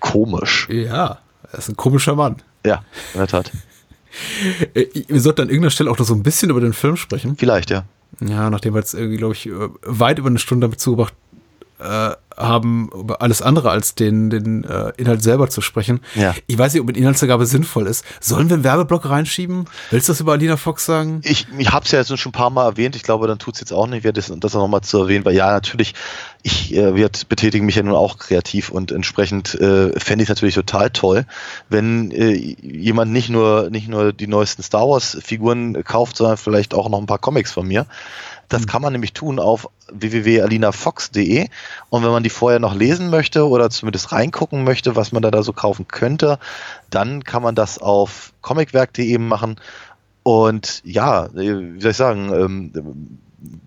Komisch. 0.00 0.68
Ja, 0.70 1.18
er 1.50 1.58
ist 1.58 1.68
ein 1.68 1.76
komischer 1.76 2.14
Mann. 2.14 2.36
Ja, 2.64 2.84
in 3.12 3.20
der 3.20 3.28
Tat. 3.28 3.50
Äh, 4.74 4.86
wir 5.08 5.20
sollten 5.20 5.40
an 5.40 5.48
irgendeiner 5.48 5.72
Stelle 5.72 5.90
auch 5.90 5.98
noch 5.98 6.06
so 6.06 6.14
ein 6.14 6.22
bisschen 6.22 6.48
über 6.48 6.60
den 6.60 6.72
Film 6.72 6.96
sprechen. 6.96 7.36
Vielleicht, 7.36 7.70
ja. 7.70 7.82
Ja, 8.20 8.48
nachdem 8.48 8.72
wir 8.72 8.78
jetzt 8.78 8.94
irgendwie, 8.94 9.16
glaube 9.16 9.34
ich, 9.34 9.46
äh, 9.46 9.50
weit 9.82 10.20
über 10.20 10.28
eine 10.28 10.38
Stunde 10.38 10.68
damit 10.68 10.78
zugebracht 10.78 11.14
äh, 11.80 12.14
haben, 12.36 12.90
über 12.92 13.22
alles 13.22 13.42
andere 13.42 13.70
als 13.70 13.94
den, 13.94 14.30
den 14.30 14.64
äh, 14.64 14.92
Inhalt 14.96 15.22
selber 15.22 15.48
zu 15.48 15.60
sprechen. 15.60 16.00
Ja. 16.14 16.34
Ich 16.46 16.58
weiß 16.58 16.72
nicht, 16.72 16.82
ob 16.82 16.88
eine 16.88 16.98
Inhaltsangabe 16.98 17.46
sinnvoll 17.46 17.86
ist. 17.86 18.04
Sollen 18.20 18.48
wir 18.48 18.54
einen 18.54 18.64
Werbeblock 18.64 19.08
reinschieben? 19.08 19.66
Willst 19.90 20.08
du 20.08 20.12
das 20.12 20.20
über 20.20 20.32
Alina 20.32 20.56
Fox 20.56 20.84
sagen? 20.84 21.20
Ich, 21.24 21.46
ich 21.58 21.72
habe 21.72 21.84
es 21.84 21.90
ja 21.90 21.98
jetzt 21.98 22.16
schon 22.18 22.30
ein 22.30 22.32
paar 22.32 22.50
Mal 22.50 22.66
erwähnt. 22.66 22.96
Ich 22.96 23.02
glaube, 23.02 23.26
dann 23.26 23.38
tut 23.38 23.54
es 23.54 23.60
jetzt 23.60 23.72
auch 23.72 23.86
nicht 23.86 24.04
das, 24.16 24.32
das 24.36 24.54
nochmal 24.54 24.82
zu 24.82 24.98
erwähnen, 24.98 25.24
weil 25.24 25.34
ja, 25.34 25.50
natürlich, 25.50 25.94
ich 26.42 26.74
äh, 26.74 26.94
wird, 26.94 27.28
betätige 27.28 27.64
mich 27.64 27.76
ja 27.76 27.82
nun 27.82 27.94
auch 27.94 28.18
kreativ 28.18 28.70
und 28.70 28.92
entsprechend 28.92 29.54
äh, 29.54 29.98
fände 29.98 30.22
ich 30.22 30.28
es 30.28 30.34
natürlich 30.34 30.54
total 30.54 30.90
toll, 30.90 31.26
wenn 31.68 32.10
äh, 32.10 32.32
jemand 32.32 33.12
nicht 33.12 33.30
nur, 33.30 33.70
nicht 33.70 33.88
nur 33.88 34.12
die 34.12 34.26
neuesten 34.26 34.62
Star 34.62 34.88
Wars-Figuren 34.88 35.84
kauft, 35.84 36.16
sondern 36.16 36.36
vielleicht 36.36 36.74
auch 36.74 36.88
noch 36.88 36.98
ein 36.98 37.06
paar 37.06 37.18
Comics 37.18 37.52
von 37.52 37.66
mir. 37.66 37.86
Das 38.48 38.62
hm. 38.62 38.66
kann 38.66 38.82
man 38.82 38.92
nämlich 38.92 39.12
tun 39.12 39.38
auf 39.38 39.68
www.alinafox.de 39.92 41.48
und 41.90 42.02
wenn 42.02 42.10
man 42.10 42.22
die 42.22 42.30
vorher 42.30 42.60
noch 42.60 42.74
lesen 42.74 43.10
möchte 43.10 43.48
oder 43.48 43.70
zumindest 43.70 44.12
reingucken 44.12 44.64
möchte, 44.64 44.96
was 44.96 45.12
man 45.12 45.22
da, 45.22 45.30
da 45.30 45.42
so 45.42 45.52
kaufen 45.52 45.88
könnte, 45.88 46.38
dann 46.90 47.24
kann 47.24 47.42
man 47.42 47.54
das 47.54 47.78
auf 47.78 48.32
comicwerk.de 48.42 49.18
machen 49.18 49.56
und 50.22 50.82
ja, 50.84 51.28
wie 51.34 51.80
soll 51.80 51.90
ich 51.90 51.96
sagen, 51.96 52.32
ähm, 52.32 53.18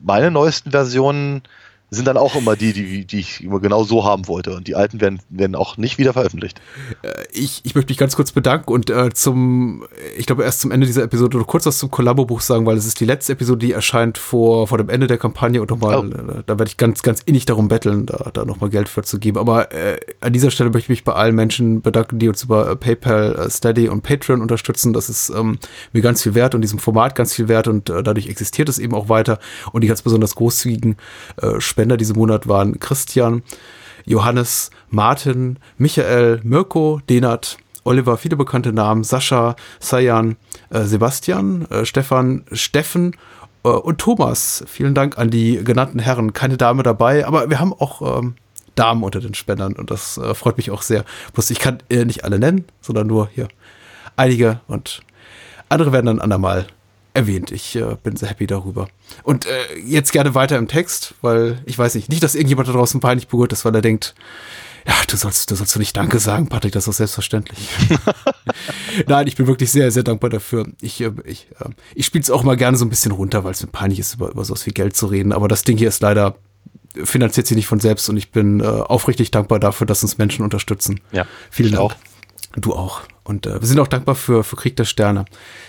meine 0.01 0.31
neuesten 0.31 0.71
Versionen 0.71 1.43
sind 1.89 2.05
dann 2.05 2.17
auch 2.17 2.35
immer 2.35 2.55
die, 2.57 2.73
die, 2.73 3.05
die 3.05 3.19
ich 3.19 3.43
immer 3.43 3.61
genau 3.61 3.83
so 3.83 4.03
haben 4.03 4.27
wollte. 4.27 4.53
Und 4.55 4.67
die 4.67 4.75
alten 4.75 4.99
werden, 4.99 5.19
werden 5.29 5.55
auch 5.55 5.77
nicht 5.77 5.97
wieder 5.97 6.13
veröffentlicht. 6.13 6.59
Äh, 7.01 7.13
ich, 7.31 7.61
ich 7.63 7.75
möchte 7.75 7.91
mich 7.91 7.97
ganz 7.97 8.15
kurz 8.15 8.31
bedanken 8.33 8.73
und 8.73 8.89
äh, 8.89 9.09
zum, 9.13 9.85
ich 10.17 10.25
glaube 10.25 10.43
erst 10.43 10.59
zum 10.61 10.71
Ende 10.71 10.85
dieser 10.85 11.03
Episode 11.03 11.37
oder 11.37 11.45
kurz 11.45 11.65
was 11.65 11.77
zum 11.77 11.89
Kollabobuch 11.89 12.41
sagen, 12.41 12.65
weil 12.65 12.75
es 12.75 12.85
ist 12.85 12.99
die 12.99 13.05
letzte 13.05 13.33
Episode, 13.33 13.65
die 13.65 13.71
erscheint 13.71 14.17
vor, 14.17 14.67
vor 14.67 14.77
dem 14.77 14.89
Ende 14.89 15.07
der 15.07 15.17
Kampagne 15.17 15.61
und 15.61 15.69
nochmal, 15.69 15.97
oh. 15.97 16.03
äh, 16.03 16.43
da 16.45 16.59
werde 16.59 16.69
ich 16.69 16.75
ganz, 16.75 17.03
ganz 17.03 17.21
innig 17.21 17.45
darum 17.45 17.69
betteln, 17.69 18.05
da, 18.05 18.31
da 18.33 18.43
nochmal 18.43 18.69
Geld 18.69 18.89
für 18.89 19.03
zu 19.03 19.17
geben. 19.17 19.37
Aber 19.37 19.71
äh, 19.71 19.97
an 20.19 20.33
dieser 20.33 20.51
Stelle 20.51 20.69
möchte 20.69 20.85
ich 20.85 20.89
mich 20.89 21.03
bei 21.05 21.13
allen 21.13 21.35
Menschen 21.35 21.81
bedanken, 21.81 22.19
die 22.19 22.27
uns 22.27 22.43
über 22.43 22.75
PayPal, 22.75 23.35
äh, 23.35 23.49
Steady 23.49 23.87
und 23.87 24.01
Patreon 24.03 24.41
unterstützen. 24.41 24.91
Das 24.91 25.07
ist 25.07 25.29
ähm, 25.29 25.57
mir 25.93 26.01
ganz 26.01 26.21
viel 26.21 26.35
wert 26.35 26.53
und 26.53 26.61
diesem 26.61 26.79
Format 26.79 27.15
ganz 27.15 27.33
viel 27.33 27.47
wert 27.47 27.69
und 27.69 27.89
äh, 27.89 28.03
dadurch 28.03 28.27
existiert 28.27 28.67
es 28.67 28.77
eben 28.77 28.93
auch 28.93 29.07
weiter. 29.07 29.39
Und 29.71 29.81
die 29.81 29.87
ganz 29.87 30.01
besonders 30.01 30.35
großzügigen 30.35 30.97
äh, 31.41 31.61
Spender 31.77 31.95
diesen 31.95 32.17
Monat 32.17 32.47
waren 32.47 32.79
Christian, 32.79 33.43
Johannes, 34.03 34.71
Martin, 34.89 35.59
Michael, 35.77 36.41
Mirko, 36.43 37.01
Denat, 37.07 37.57
Oliver, 37.83 38.17
viele 38.17 38.35
bekannte 38.35 38.73
Namen, 38.73 39.03
Sascha, 39.03 39.55
Sayan, 39.79 40.37
äh, 40.71 40.85
Sebastian, 40.85 41.67
äh, 41.69 41.85
Stefan, 41.85 42.45
Steffen 42.51 43.15
äh, 43.63 43.69
und 43.69 43.99
Thomas. 43.99 44.63
Vielen 44.65 44.95
Dank 44.95 45.19
an 45.19 45.29
die 45.29 45.63
genannten 45.63 45.99
Herren. 45.99 46.33
Keine 46.33 46.57
Dame 46.57 46.81
dabei, 46.81 47.27
aber 47.27 47.51
wir 47.51 47.59
haben 47.59 47.73
auch 47.73 48.21
ähm, 48.21 48.33
Damen 48.73 49.03
unter 49.03 49.19
den 49.19 49.35
Spendern 49.35 49.73
und 49.73 49.91
das 49.91 50.17
äh, 50.17 50.33
freut 50.33 50.57
mich 50.57 50.71
auch 50.71 50.81
sehr. 50.81 51.05
Bloß 51.33 51.51
ich 51.51 51.59
kann 51.59 51.77
äh, 51.91 52.05
nicht 52.05 52.23
alle 52.23 52.39
nennen, 52.39 52.65
sondern 52.81 53.05
nur 53.05 53.29
hier 53.31 53.49
einige 54.15 54.61
und 54.65 55.01
andere 55.69 55.91
werden 55.91 56.07
dann 56.07 56.21
andermal 56.21 56.65
erwähnt. 57.17 57.51
Ich 57.51 57.75
äh, 57.75 57.97
bin 58.01 58.15
sehr 58.15 58.29
happy 58.29 58.47
darüber. 58.47 58.87
Und 59.23 59.45
äh, 59.45 59.77
jetzt 59.85 60.11
gerne 60.11 60.35
weiter 60.35 60.57
im 60.57 60.67
Text, 60.67 61.15
weil 61.21 61.59
ich 61.65 61.77
weiß 61.77 61.95
nicht, 61.95 62.09
nicht, 62.09 62.23
dass 62.23 62.35
irgendjemand 62.35 62.69
da 62.69 62.73
draußen 62.73 62.99
peinlich 62.99 63.27
berührt 63.27 63.51
ist, 63.51 63.65
weil 63.65 63.75
er 63.75 63.81
denkt, 63.81 64.15
ja, 64.87 64.93
du 65.09 65.17
sollst, 65.17 65.51
du 65.51 65.55
sollst 65.55 65.75
du 65.75 65.79
nicht 65.79 65.97
Danke 65.97 66.19
sagen, 66.19 66.47
Patrick, 66.47 66.71
das 66.71 66.87
ist 66.87 66.97
selbstverständlich. 66.97 67.67
Nein, 69.07 69.27
ich 69.27 69.35
bin 69.35 69.47
wirklich 69.47 69.69
sehr, 69.69 69.91
sehr 69.91 70.03
dankbar 70.03 70.29
dafür. 70.29 70.67
Ich, 70.79 71.01
äh, 71.01 71.11
ich, 71.25 71.47
äh, 71.59 71.69
ich 71.93 72.05
spiele 72.05 72.21
es 72.21 72.29
auch 72.29 72.43
mal 72.43 72.55
gerne 72.55 72.77
so 72.77 72.85
ein 72.85 72.89
bisschen 72.89 73.11
runter, 73.11 73.43
weil 73.43 73.51
es 73.51 73.61
mir 73.61 73.69
peinlich 73.69 73.99
ist, 73.99 74.13
über, 74.13 74.29
über 74.31 74.45
so 74.45 74.55
viel 74.55 74.73
Geld 74.73 74.95
zu 74.95 75.07
reden. 75.07 75.33
Aber 75.33 75.49
das 75.49 75.63
Ding 75.63 75.77
hier 75.77 75.89
ist 75.89 76.01
leider 76.01 76.35
finanziert 77.03 77.45
sich 77.45 77.55
nicht 77.55 77.67
von 77.67 77.79
selbst 77.79 78.09
und 78.09 78.17
ich 78.17 78.31
bin 78.31 78.59
äh, 78.59 78.63
aufrichtig 78.63 79.29
dankbar 79.29 79.59
dafür, 79.59 79.85
dass 79.85 80.01
uns 80.01 80.17
Menschen 80.17 80.43
unterstützen. 80.43 80.99
Ja. 81.11 81.27
Vielen 81.51 81.73
Dank. 81.73 81.81
Auch. 81.81 81.95
Du 82.55 82.73
auch. 82.73 83.01
Und 83.27 83.45
äh, 83.45 83.59
wir 83.59 83.67
sind 83.67 83.77
auch 83.81 83.89
dankbar 83.89 84.15
für, 84.15 84.41
für 84.45 84.55
Krieg 84.55 84.77
der 84.77 84.85
Sterne. 84.85 85.25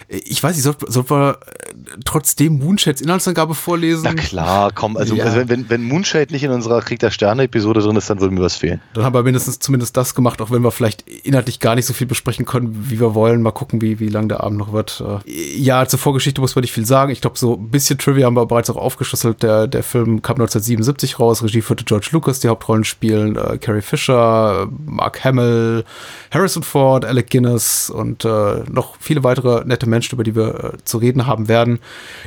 Ich 0.06 0.40
weiß 0.40 0.54
nicht, 0.54 0.62
sollten 0.62 0.90
soll 0.90 1.10
wir 1.10 1.40
äh, 1.44 1.74
trotzdem 2.04 2.60
Moonshades 2.60 3.00
Inhaltsangabe 3.00 3.56
vorlesen? 3.56 4.02
Na 4.04 4.14
klar, 4.14 4.70
komm, 4.72 4.96
also, 4.96 5.16
ja. 5.16 5.24
also 5.24 5.48
wenn, 5.48 5.68
wenn 5.68 5.82
Moonshade 5.82 6.32
nicht 6.32 6.44
in 6.44 6.52
unserer 6.52 6.80
Krieg 6.82 7.00
der 7.00 7.10
Sterne-Episode 7.10 7.80
drin 7.80 7.96
ist, 7.96 8.08
dann 8.10 8.20
würde 8.20 8.32
mir 8.32 8.42
was 8.42 8.54
fehlen. 8.54 8.80
Dann 8.94 9.02
haben 9.02 9.12
wir 9.12 9.24
mindestens 9.24 9.58
zumindest 9.58 9.96
das 9.96 10.14
gemacht, 10.14 10.40
auch 10.40 10.52
wenn 10.52 10.62
wir 10.62 10.70
vielleicht 10.70 11.02
inhaltlich 11.08 11.58
gar 11.58 11.74
nicht 11.74 11.86
so 11.86 11.92
viel 11.94 12.06
besprechen 12.06 12.46
können, 12.46 12.86
wie 12.90 13.00
wir 13.00 13.16
wollen. 13.16 13.42
Mal 13.42 13.50
gucken, 13.50 13.82
wie, 13.82 13.98
wie 13.98 14.08
lang 14.08 14.28
der 14.28 14.44
Abend 14.44 14.58
noch 14.58 14.72
wird. 14.72 15.02
Äh, 15.26 15.56
ja, 15.56 15.84
zur 15.88 15.98
Vorgeschichte 15.98 16.40
muss 16.40 16.54
man 16.54 16.62
nicht 16.62 16.72
viel 16.72 16.86
sagen. 16.86 17.10
Ich 17.10 17.20
glaube, 17.20 17.36
so 17.36 17.54
ein 17.56 17.70
bisschen 17.70 17.98
Trivia 17.98 18.26
haben 18.26 18.36
wir 18.36 18.46
bereits 18.46 18.70
auch 18.70 18.76
aufgeschlüsselt. 18.76 19.42
Der, 19.42 19.66
der 19.66 19.82
Film 19.82 20.22
kam 20.22 20.34
1977 20.36 21.18
raus, 21.18 21.42
Regie 21.42 21.62
führte 21.62 21.84
George 21.84 22.10
Lucas, 22.12 22.38
die 22.38 22.48
Hauptrollen 22.48 22.84
spielen 22.84 23.34
äh, 23.34 23.58
Carrie 23.58 23.82
Fisher, 23.82 24.68
Mark 24.86 25.24
Hamill, 25.24 25.84
Harrison 26.30 26.62
Ford, 26.62 27.04
Alec 27.04 27.30
Guinness 27.30 27.47
und 27.90 28.24
äh, 28.24 28.62
noch 28.70 28.96
viele 29.00 29.24
weitere 29.24 29.64
nette 29.64 29.88
Menschen, 29.88 30.14
über 30.14 30.24
die 30.24 30.34
wir 30.34 30.74
äh, 30.74 30.84
zu 30.84 30.98
reden 30.98 31.26
haben 31.26 31.48
werden. 31.48 31.78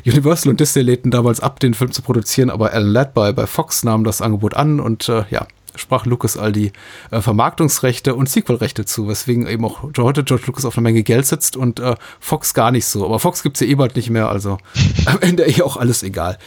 Universal 0.06 0.50
und 0.50 0.60
Disney 0.60 0.82
lehnten 0.84 1.12
damals 1.12 1.40
ab, 1.40 1.60
den 1.60 1.74
Film 1.74 1.92
zu 1.92 2.02
produzieren, 2.02 2.50
aber 2.50 2.74
Alan 2.74 2.92
Ladd 2.92 3.14
bei, 3.14 3.32
bei 3.32 3.48
Fox 3.48 3.84
nahm 3.84 4.04
das 4.04 4.22
Angebot 4.22 4.56
an 4.56 4.80
und 4.80 5.10
äh, 5.10 5.24
ja, 5.30 5.48
sprach 5.76 6.06
Lucas 6.06 6.38
all 6.38 6.52
die 6.52 6.72
äh, 7.12 7.22
Vermarktungsrechte 7.22 8.16
und 8.16 8.30
Sequelrechte 8.30 8.86
zu, 8.86 9.08
weswegen 9.08 9.48
eben 9.48 9.66
auch 9.66 9.84
heute 9.98 10.24
George 10.24 10.44
Lucas 10.48 10.66
auf 10.66 10.78
eine 10.78 10.84
Menge 10.84 11.04
Geld 11.04 11.26
sitzt 11.26 11.56
und 11.56 11.80
äh, 11.80 11.96
Fox 12.20 12.54
gar 12.54 12.72
nicht 12.72 12.86
so. 12.86 13.06
Aber 13.06 13.20
Fox 13.20 13.44
gibt's 13.44 13.60
ja 13.60 13.68
eh 13.68 13.76
bald 13.76 13.96
nicht 13.96 14.10
mehr, 14.10 14.30
also 14.30 14.58
am 15.06 15.20
Ende 15.22 15.46
eh 15.46 15.62
auch 15.62 15.78
alles 15.78 16.04
egal. 16.04 16.38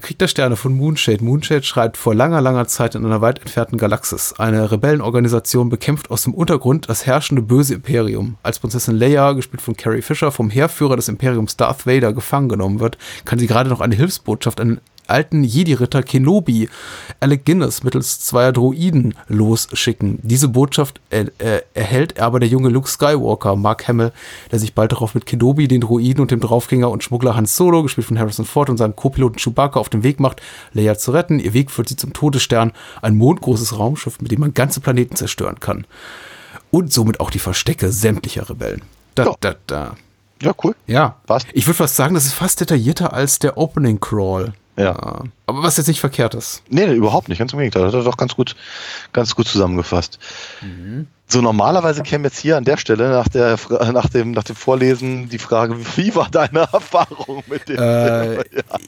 Krieg 0.00 0.18
der 0.18 0.28
Sterne 0.28 0.56
von 0.56 0.74
Moonshade. 0.74 1.24
Moonshade 1.24 1.64
schreibt 1.64 1.96
vor 1.96 2.14
langer, 2.14 2.40
langer 2.40 2.66
Zeit 2.66 2.94
in 2.94 3.04
einer 3.04 3.20
weit 3.20 3.40
entfernten 3.40 3.78
Galaxis. 3.78 4.34
Eine 4.38 4.70
Rebellenorganisation 4.70 5.68
bekämpft 5.68 6.10
aus 6.10 6.22
dem 6.22 6.34
Untergrund 6.34 6.88
das 6.88 7.06
herrschende 7.06 7.42
böse 7.42 7.74
Imperium. 7.74 8.36
Als 8.42 8.58
Prinzessin 8.58 8.96
Leia, 8.96 9.32
gespielt 9.32 9.62
von 9.62 9.76
Carrie 9.76 10.02
Fisher, 10.02 10.30
vom 10.30 10.50
Heerführer 10.50 10.96
des 10.96 11.08
Imperiums 11.08 11.56
Darth 11.56 11.86
Vader 11.86 12.12
gefangen 12.12 12.48
genommen 12.48 12.80
wird, 12.80 12.98
kann 13.24 13.38
sie 13.38 13.46
gerade 13.46 13.70
noch 13.70 13.80
eine 13.80 13.94
Hilfsbotschaft 13.94 14.60
an 14.60 14.80
alten 15.06 15.44
Jedi-Ritter 15.44 16.02
Kenobi, 16.02 16.68
Alec 17.20 17.44
Guinness, 17.44 17.82
mittels 17.82 18.20
zweier 18.20 18.52
Droiden 18.52 19.14
losschicken. 19.28 20.18
Diese 20.22 20.48
Botschaft 20.48 21.00
er, 21.10 21.30
er, 21.38 21.64
erhält 21.74 22.20
aber 22.20 22.40
der 22.40 22.48
junge 22.48 22.68
Luke 22.68 22.88
Skywalker, 22.88 23.56
Mark 23.56 23.88
Hamill, 23.88 24.12
der 24.50 24.58
sich 24.58 24.74
bald 24.74 24.92
darauf 24.92 25.14
mit 25.14 25.26
Kenobi, 25.26 25.68
den 25.68 25.80
Droiden 25.80 26.22
und 26.22 26.30
dem 26.30 26.40
Draufgänger 26.40 26.90
und 26.90 27.04
Schmuggler 27.04 27.36
Han 27.36 27.46
Solo, 27.46 27.82
gespielt 27.82 28.06
von 28.06 28.18
Harrison 28.18 28.44
Ford 28.44 28.70
und 28.70 28.76
seinem 28.76 28.96
Co-Piloten 28.96 29.38
Chewbacca, 29.38 29.78
auf 29.78 29.88
den 29.88 30.02
Weg 30.02 30.20
macht, 30.20 30.40
Leia 30.72 30.96
zu 30.96 31.12
retten. 31.12 31.38
Ihr 31.38 31.54
Weg 31.54 31.70
führt 31.70 31.88
sie 31.88 31.96
zum 31.96 32.12
Todesstern, 32.12 32.72
ein 33.00 33.16
mondgroßes 33.16 33.78
Raumschiff, 33.78 34.20
mit 34.20 34.30
dem 34.32 34.40
man 34.40 34.54
ganze 34.54 34.80
Planeten 34.80 35.16
zerstören 35.16 35.60
kann. 35.60 35.86
Und 36.70 36.92
somit 36.92 37.20
auch 37.20 37.30
die 37.30 37.38
Verstecke 37.38 37.92
sämtlicher 37.92 38.48
Rebellen. 38.48 38.82
Da, 39.14 39.34
da, 39.40 39.54
da. 39.66 39.96
Ja, 40.42 40.52
cool. 40.64 40.74
Ja, 40.86 41.16
Passt. 41.26 41.46
ich 41.52 41.66
würde 41.66 41.76
fast 41.76 41.96
sagen, 41.96 42.14
das 42.14 42.24
ist 42.24 42.32
fast 42.32 42.60
detaillierter 42.60 43.12
als 43.12 43.38
der 43.38 43.56
Opening 43.56 44.00
Crawl. 44.00 44.52
Ja. 44.76 45.24
Aber 45.46 45.62
was 45.62 45.76
jetzt 45.76 45.88
nicht 45.88 46.00
verkehrt 46.00 46.34
ist. 46.34 46.62
Nee, 46.68 46.92
überhaupt 46.92 47.28
nicht. 47.28 47.38
Ganz 47.38 47.52
im 47.52 47.58
Gegenteil. 47.58 47.82
Das 47.82 47.92
hat 47.92 48.00
er 48.00 48.04
doch 48.04 48.16
ganz 48.16 48.34
gut, 48.34 48.56
ganz 49.12 49.34
gut 49.34 49.46
zusammengefasst. 49.46 50.18
So 51.32 51.40
normalerweise 51.40 52.02
käme 52.02 52.24
jetzt 52.24 52.38
hier 52.38 52.58
an 52.58 52.64
der 52.64 52.76
Stelle 52.76 53.08
nach, 53.08 53.26
der, 53.26 53.56
nach, 53.90 54.10
dem, 54.10 54.32
nach 54.32 54.44
dem 54.44 54.54
Vorlesen 54.54 55.30
die 55.30 55.38
Frage, 55.38 55.74
wie 55.96 56.14
war 56.14 56.28
deine 56.30 56.68
Erfahrung 56.70 57.42
mit 57.46 57.70
dem 57.70 57.78
Äh, 57.78 58.44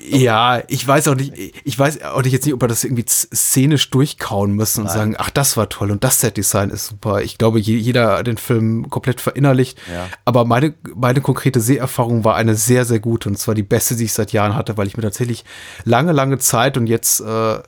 ja, 0.07 0.62
ich 0.69 0.87
weiß 0.87 1.09
auch 1.09 1.15
nicht, 1.15 1.33
ich 1.65 1.79
weiß 1.79 2.03
auch 2.03 2.23
nicht 2.23 2.33
jetzt 2.33 2.45
nicht, 2.45 2.53
ob 2.53 2.61
wir 2.61 2.69
das 2.69 2.85
irgendwie 2.85 3.07
szenisch 3.09 3.89
durchkauen 3.89 4.53
müssen 4.53 4.83
und 4.83 4.91
sagen, 4.91 5.15
ach, 5.16 5.31
das 5.31 5.57
war 5.57 5.71
toll 5.71 5.91
und 5.91 6.05
das 6.05 6.21
Setdesign 6.21 6.69
ist 6.69 6.87
super. 6.89 7.23
Ich 7.23 7.39
glaube, 7.39 7.59
je, 7.59 7.79
jeder 7.79 8.19
hat 8.19 8.27
den 8.27 8.37
Film 8.37 8.91
komplett 8.91 9.23
verinnerlicht. 9.23 9.79
Ja. 9.91 10.07
Aber 10.27 10.45
meine, 10.45 10.75
meine 10.95 11.23
konkrete 11.23 11.62
Seherfahrung 11.62 12.25
war 12.25 12.37
eine 12.37 12.57
sehr, 12.57 12.85
sehr 12.85 13.01
gute 13.01 13.31
und 13.31 13.39
zwar 13.39 13.55
die 13.55 13.62
beste, 13.62 13.97
die 13.97 14.05
ich 14.05 14.12
seit 14.12 14.33
Jahren 14.33 14.55
hatte, 14.55 14.77
weil 14.77 14.87
ich 14.87 14.99
mir 14.99 15.03
tatsächlich 15.03 15.47
lange, 15.85 16.12
lange 16.12 16.37
Zeit 16.37 16.77
und 16.77 16.89
jetzt 16.89 17.21
äh, 17.21 17.59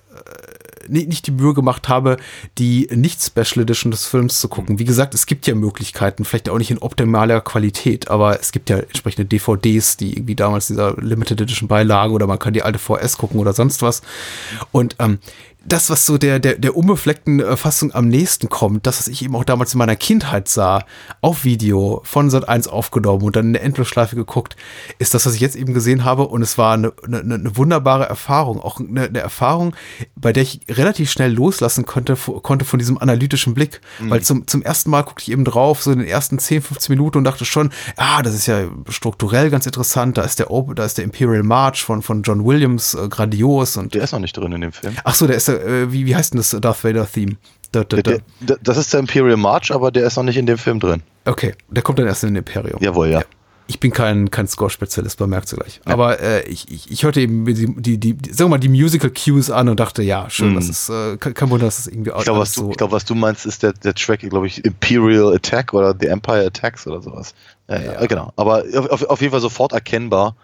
nicht, 0.88 1.26
die 1.26 1.30
Mühe 1.30 1.54
gemacht 1.54 1.88
habe, 1.88 2.16
die 2.58 2.88
Nicht-Special 2.90 3.62
Edition 3.62 3.90
des 3.90 4.06
Films 4.06 4.40
zu 4.40 4.48
gucken. 4.48 4.78
Wie 4.78 4.84
gesagt, 4.84 5.14
es 5.14 5.26
gibt 5.26 5.46
ja 5.46 5.54
Möglichkeiten, 5.54 6.24
vielleicht 6.24 6.48
auch 6.48 6.58
nicht 6.58 6.70
in 6.70 6.78
optimaler 6.78 7.40
Qualität, 7.40 8.08
aber 8.08 8.40
es 8.40 8.52
gibt 8.52 8.70
ja 8.70 8.78
entsprechende 8.78 9.26
DVDs, 9.26 9.96
die 9.96 10.14
irgendwie 10.14 10.34
damals 10.34 10.68
dieser 10.68 10.94
Limited 11.00 11.40
Edition 11.40 11.68
beilagen 11.68 12.12
oder 12.12 12.26
man 12.26 12.38
kann 12.38 12.52
die 12.52 12.62
alte 12.62 12.78
VS 12.78 13.18
gucken 13.18 13.40
oder 13.40 13.52
sonst 13.52 13.82
was. 13.82 14.02
Und 14.72 14.96
ähm, 14.98 15.18
das, 15.66 15.90
was 15.90 16.06
so 16.06 16.18
der, 16.18 16.38
der, 16.38 16.55
der 16.55 16.76
unbefleckten 16.76 17.40
äh, 17.40 17.56
Fassung 17.56 17.93
am 17.94 18.09
nächsten 18.09 18.48
kommt, 18.48 18.86
das, 18.86 18.98
was 18.98 19.09
ich 19.09 19.22
eben 19.22 19.34
auch 19.34 19.44
damals 19.44 19.74
in 19.74 19.78
meiner 19.78 19.97
Kindheit 19.97 20.48
sah, 20.48 20.84
auf 21.20 21.44
Video 21.44 22.01
von 22.05 22.30
Sat 22.30 22.48
1 22.48 22.68
aufgenommen 22.68 23.22
und 23.22 23.36
dann 23.36 23.47
in 23.47 23.52
der 23.55 23.62
Endlosschleife 23.62 24.16
geguckt, 24.16 24.56
ist 24.98 25.14
das, 25.14 25.26
was 25.26 25.34
ich 25.34 25.40
jetzt 25.40 25.56
eben 25.56 25.74
gesehen 25.74 26.05
habe. 26.05 26.28
Und 26.28 26.43
es 26.43 26.59
war 26.59 26.74
eine, 26.74 26.93
eine, 27.05 27.18
eine 27.20 27.56
wunderbare 27.56 28.05
Erfahrung. 28.05 28.60
Auch 28.60 28.80
eine, 28.80 29.02
eine 29.02 29.18
Erfahrung, 29.18 29.74
bei 30.14 30.32
der 30.32 30.43
ich 30.44 30.60
relativ 30.68 31.10
schnell 31.10 31.32
loslassen 31.32 31.84
konnte, 31.86 32.16
konnte 32.16 32.64
von 32.64 32.78
diesem 32.78 32.98
analytischen 32.98 33.55
Blick. 33.55 33.80
Weil 34.01 34.22
zum, 34.22 34.47
zum 34.47 34.62
ersten 34.62 34.90
Mal 34.90 35.02
guckte 35.02 35.22
ich 35.22 35.32
eben 35.32 35.44
drauf, 35.44 35.82
so 35.82 35.90
in 35.90 35.98
den 35.98 36.09
ersten 36.09 36.38
10, 36.38 36.62
15 36.62 36.93
Minuten 36.93 37.18
und 37.18 37.24
dachte 37.24 37.44
schon, 37.44 37.70
ah, 37.97 38.22
das 38.22 38.34
ist 38.34 38.47
ja 38.47 38.64
strukturell 38.88 39.51
ganz 39.51 39.66
interessant. 39.66 40.16
Da 40.16 40.22
ist 40.22 40.38
der, 40.38 40.48
da 40.74 40.84
ist 40.84 40.98
der 40.98 41.05
Imperial 41.05 41.43
March 41.43 41.84
von, 41.84 42.02
von 42.02 42.22
John 42.22 42.44
Williams 42.44 42.94
äh, 42.94 43.09
grandios 43.09 43.76
und 43.76 43.94
Der 43.94 44.05
ist 44.05 44.12
noch 44.12 44.20
nicht 44.20 44.36
drin 44.36 44.52
in 44.52 44.60
dem 44.60 44.72
Film. 44.72 44.94
Ach 45.05 45.14
so, 45.14 45.26
der 45.26 45.36
ist 45.36 45.48
der, 45.48 45.56
äh, 45.57 45.93
wie, 45.93 46.07
wie 46.07 46.15
heißt 46.16 46.33
denn 46.35 46.39
das 46.39 46.51
Darth 46.61 46.85
Vader 46.85 47.07
Theme? 47.11 47.37
Da, 47.73 47.85
da, 47.85 48.01
da. 48.01 48.55
das 48.62 48.77
ist 48.78 48.93
der 48.93 49.01
Imperial 49.01 49.37
March, 49.37 49.73
aber 49.73 49.91
der 49.91 50.07
ist 50.07 50.16
noch 50.16 50.23
nicht 50.23 50.37
in 50.37 50.47
dem 50.47 50.57
Film 50.59 50.81
drin. 50.81 51.03
Okay, 51.24 51.55
der 51.69 51.83
kommt 51.83 51.99
dann 51.99 52.07
erst 52.07 52.23
in 52.23 52.28
den 52.31 52.37
Imperium. 52.37 52.81
Jawohl, 52.81 53.09
ja. 53.09 53.23
Ich 53.69 53.81
bin 53.81 53.91
kein, 53.91 54.31
kein 54.31 54.47
Score-Spezialist, 54.47 55.19
man 55.19 55.28
merkt 55.31 55.49
es 55.49 55.57
gleich. 55.59 55.81
Aber 55.85 56.20
äh, 56.20 56.43
ich, 56.49 56.70
ich, 56.70 56.89
ich 56.89 57.03
hörte 57.03 57.20
eben 57.20 57.45
die, 57.45 57.66
die, 57.77 57.99
die, 57.99 58.12
sagen 58.33 58.49
wir 58.49 58.49
mal, 58.51 58.59
die 58.59 58.69
Musical 58.69 59.11
Cues 59.11 59.51
an 59.51 59.69
und 59.69 59.81
dachte, 59.81 60.05
ja, 60.05 60.31
schön, 60.31 60.55
das 60.55 60.69
ist, 60.69 60.89
äh, 60.89 61.16
kein, 61.16 61.51
Wunder, 61.51 61.65
dass 61.66 61.81
es 61.81 61.89
irgendwie 61.89 62.12
Ich 62.16 62.24
glaube, 62.24 62.39
was, 62.39 62.57
alles 62.57 62.66
du- 62.66 62.70
ich 62.70 62.77
glaub, 62.77 62.93
was 62.93 63.05
du 63.05 63.16
meinst, 63.16 63.45
ist 63.45 63.65
der, 63.65 63.73
der 63.73 63.93
Track, 63.95 64.20
glaube 64.20 64.47
ich, 64.47 64.65
Imperial 64.65 65.35
Attack 65.35 65.74
oder 65.74 65.93
The 65.99 66.07
Empire 66.07 66.47
Attacks 66.47 66.87
oder 66.87 67.03
sowas. 67.03 67.35
Ja, 67.69 67.81
ja, 67.81 67.93
Ja. 67.95 68.07
genau. 68.07 68.33
Aber 68.37 68.62
auf, 68.89 69.03
auf 69.03 69.20
jeden 69.20 69.33
Fall 69.33 69.41
sofort 69.41 69.73
erkennbar, 69.73 70.37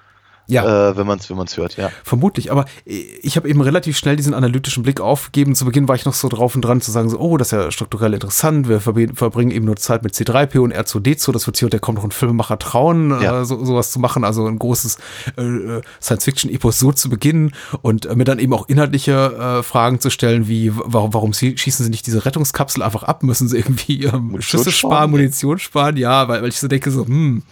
ja. 0.53 0.91
äh, 0.91 0.97
wenn 0.97 1.07
man 1.07 1.19
es 1.19 1.29
wenn 1.31 1.37
man's 1.37 1.57
hört, 1.57 1.77
ja. 1.77 1.91
Vermutlich, 2.05 2.51
aber 2.53 2.65
ich 2.85 3.37
habe 3.37 3.49
eben 3.49 3.61
relativ 3.61 3.97
schnell 3.97 4.17
diesen 4.17 4.35
analytischen 4.35 4.83
Blick 4.83 5.01
aufgegeben. 5.01 5.55
Zu 5.55 5.65
Beginn 5.65 5.89
war 5.89 5.95
ich 5.95 6.05
noch 6.05 6.15
so 6.15 6.29
drauf 6.29 6.55
und 6.55 6.63
dran 6.63 6.81
zu 6.81 6.91
sagen, 6.91 7.09
so, 7.11 7.19
oh, 7.19 7.37
das 7.37 7.49
ist 7.49 7.53
ja 7.53 7.71
strukturell 7.71 8.15
interessant. 8.15 8.69
Wir 8.69 8.81
verbringen 8.81 9.51
eben 9.51 9.65
nur 9.67 9.77
Zeit 9.77 10.03
mit 10.03 10.15
C3PO 10.15 10.61
und 10.61 10.75
R2D2. 10.75 11.33
Das 11.33 11.47
wird 11.47 11.57
sich 11.57 11.65
und 11.65 11.73
der 11.73 11.81
kommt 11.81 11.99
noch 11.99 12.05
ein 12.05 12.11
Filmemacher 12.11 12.59
trauen, 12.59 13.11
Ja. 13.21 13.41
äh, 13.43 13.45
so, 13.45 13.65
sowas 13.65 13.91
zu 13.91 13.99
machen. 14.01 14.25
Also 14.25 14.47
ein 14.47 14.59
großes 14.59 14.99
äh, 15.37 15.81
Science-Fiction-Epos 16.01 16.79
so 16.79 16.93
zu 16.93 17.09
beginnen 17.09 17.53
und 17.83 18.07
äh, 18.07 18.15
mir 18.15 18.25
dann 18.25 18.39
eben 18.39 18.53
auch 18.53 18.69
inhaltliche 18.69 19.59
äh, 19.59 19.63
Fragen 19.63 20.01
zu 20.01 20.11
stellen, 20.11 20.49
wie 20.49 20.73
warum, 20.75 21.15
warum 21.15 21.33
schießen 21.33 21.85
sie 21.85 21.91
nicht 21.91 22.07
diese 22.07 22.25
Rettungskapsel 22.25 22.83
einfach 22.83 23.03
ab? 23.05 23.23
Müssen 23.23 23.49
sie 23.49 23.59
irgendwie 23.59 24.05
ähm, 24.05 24.37
Schüsse 24.41 24.73
sparen? 24.73 24.93
sparen, 24.93 25.11
Munition 25.11 25.59
sparen? 25.59 25.97
Ja, 25.97 26.29
weil, 26.29 26.43
weil 26.43 26.49
ich 26.49 26.59
so 26.59 26.69
denke, 26.69 26.91
so, 26.91 27.07
hm, 27.07 27.43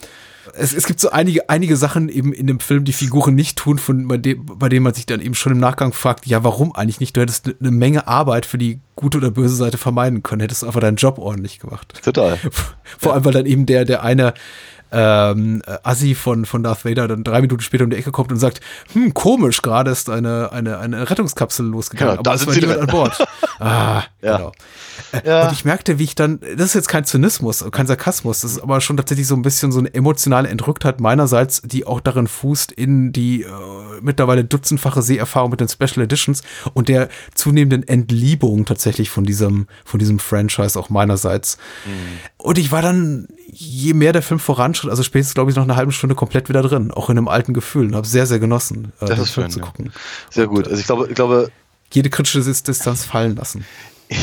es, 0.54 0.72
es 0.72 0.86
gibt 0.86 1.00
so 1.00 1.10
einige, 1.10 1.48
einige 1.48 1.76
Sachen 1.76 2.08
eben 2.08 2.32
in 2.32 2.46
dem 2.46 2.60
Film, 2.60 2.84
die 2.84 2.92
Figuren 2.92 3.34
nicht 3.34 3.58
tun, 3.58 3.78
von, 3.78 4.08
bei, 4.08 4.16
dem, 4.16 4.46
bei 4.46 4.68
denen 4.68 4.84
man 4.84 4.94
sich 4.94 5.06
dann 5.06 5.20
eben 5.20 5.34
schon 5.34 5.52
im 5.52 5.58
Nachgang 5.58 5.92
fragt, 5.92 6.26
ja, 6.26 6.42
warum 6.44 6.74
eigentlich 6.74 7.00
nicht? 7.00 7.16
Du 7.16 7.20
hättest 7.20 7.46
eine 7.46 7.56
ne 7.60 7.70
Menge 7.70 8.06
Arbeit 8.08 8.46
für 8.46 8.58
die 8.58 8.80
gute 8.96 9.18
oder 9.18 9.30
böse 9.30 9.54
Seite 9.54 9.78
vermeiden 9.78 10.22
können, 10.22 10.40
hättest 10.40 10.62
du 10.62 10.66
einfach 10.66 10.80
deinen 10.80 10.96
Job 10.96 11.18
ordentlich 11.18 11.58
gemacht. 11.58 12.00
Total. 12.02 12.38
Vor 12.98 13.14
allem, 13.14 13.24
weil 13.24 13.32
dann 13.32 13.46
eben 13.46 13.66
der, 13.66 13.84
der 13.84 14.02
eine 14.02 14.34
ähm, 14.92 15.62
äh, 15.66 15.78
Assi 15.82 16.14
von, 16.14 16.44
von 16.46 16.62
Darth 16.62 16.84
Vader 16.84 17.08
dann 17.08 17.24
drei 17.24 17.40
Minuten 17.40 17.62
später 17.62 17.84
um 17.84 17.90
die 17.90 17.96
Ecke 17.96 18.10
kommt 18.12 18.30
und 18.32 18.38
sagt, 18.38 18.60
hm, 18.92 19.14
komisch, 19.14 19.62
gerade 19.62 19.90
ist 19.90 20.10
eine, 20.10 20.52
eine, 20.52 20.78
eine 20.78 21.08
Rettungskapsel 21.08 21.66
losgegangen, 21.66 22.12
Genau, 22.16 22.22
da 22.22 22.30
aber 22.30 22.34
es 22.36 22.40
sind 22.40 22.48
war 22.48 22.54
sie 22.54 22.60
niemand 22.60 22.80
an. 22.80 22.86
Bord. 22.86 23.18
Ah, 23.62 24.04
Ja. 24.22 24.36
genau. 24.38 24.52
Äh, 25.12 25.20
Ja. 25.28 25.46
Und 25.46 25.52
ich 25.52 25.64
merkte, 25.66 25.98
wie 25.98 26.04
ich 26.04 26.14
dann, 26.14 26.40
das 26.56 26.66
ist 26.68 26.74
jetzt 26.74 26.88
kein 26.88 27.04
Zynismus, 27.04 27.64
kein 27.72 27.86
Sarkasmus, 27.86 28.40
das 28.40 28.52
ist 28.52 28.62
aber 28.62 28.80
schon 28.80 28.96
tatsächlich 28.96 29.26
so 29.26 29.34
ein 29.34 29.42
bisschen 29.42 29.70
so 29.70 29.78
eine 29.78 29.92
emotionale 29.92 30.48
Entrücktheit 30.48 31.00
meinerseits, 31.00 31.60
die 31.62 31.86
auch 31.86 32.00
darin 32.00 32.26
fußt 32.26 32.72
in 32.72 33.12
die 33.12 33.42
äh, 33.42 33.48
mittlerweile 34.00 34.44
dutzendfache 34.44 35.02
Seherfahrung 35.02 35.50
mit 35.50 35.60
den 35.60 35.68
Special 35.68 36.02
Editions 36.04 36.42
und 36.72 36.88
der 36.88 37.08
zunehmenden 37.34 37.86
Entliebung 37.86 38.64
tatsächlich 38.64 39.10
von 39.10 39.24
diesem, 39.24 39.66
von 39.84 39.98
diesem 39.98 40.18
Franchise 40.18 40.78
auch 40.78 40.88
meinerseits. 40.88 41.58
Mhm. 41.84 41.90
Und 42.38 42.56
ich 42.58 42.72
war 42.72 42.80
dann, 42.80 43.28
je 43.46 43.92
mehr 43.92 44.12
der 44.14 44.22
Film 44.22 44.40
voranschritt, 44.80 44.90
also 44.90 45.02
spätestens 45.02 45.34
glaube 45.34 45.50
ich 45.50 45.56
nach 45.56 45.62
einer 45.62 45.76
halben 45.76 45.92
Stunde 45.92 46.14
komplett 46.14 46.48
wieder 46.48 46.62
drin, 46.62 46.90
auch 46.90 47.10
in 47.10 47.18
einem 47.18 47.28
alten 47.28 47.54
Gefühl 47.54 47.86
und 47.86 47.94
habe 47.94 48.06
sehr, 48.06 48.26
sehr 48.26 48.38
genossen, 48.38 48.92
äh, 49.00 49.06
Das 49.06 49.10
den 49.10 49.22
ist 49.22 49.30
Film 49.30 49.44
schön, 49.44 49.50
zu 49.50 49.58
ja. 49.60 49.66
gucken. 49.66 49.92
Sehr 50.30 50.46
gut. 50.46 50.66
Also 50.66 50.80
ich 50.80 50.86
glaube, 50.86 51.08
ich 51.08 51.14
glaube, 51.14 51.50
Jede 51.92 52.08
kritische 52.10 52.40
Dis- 52.40 52.62
Distanz 52.62 53.04
fallen 53.04 53.36
lassen. 53.36 53.64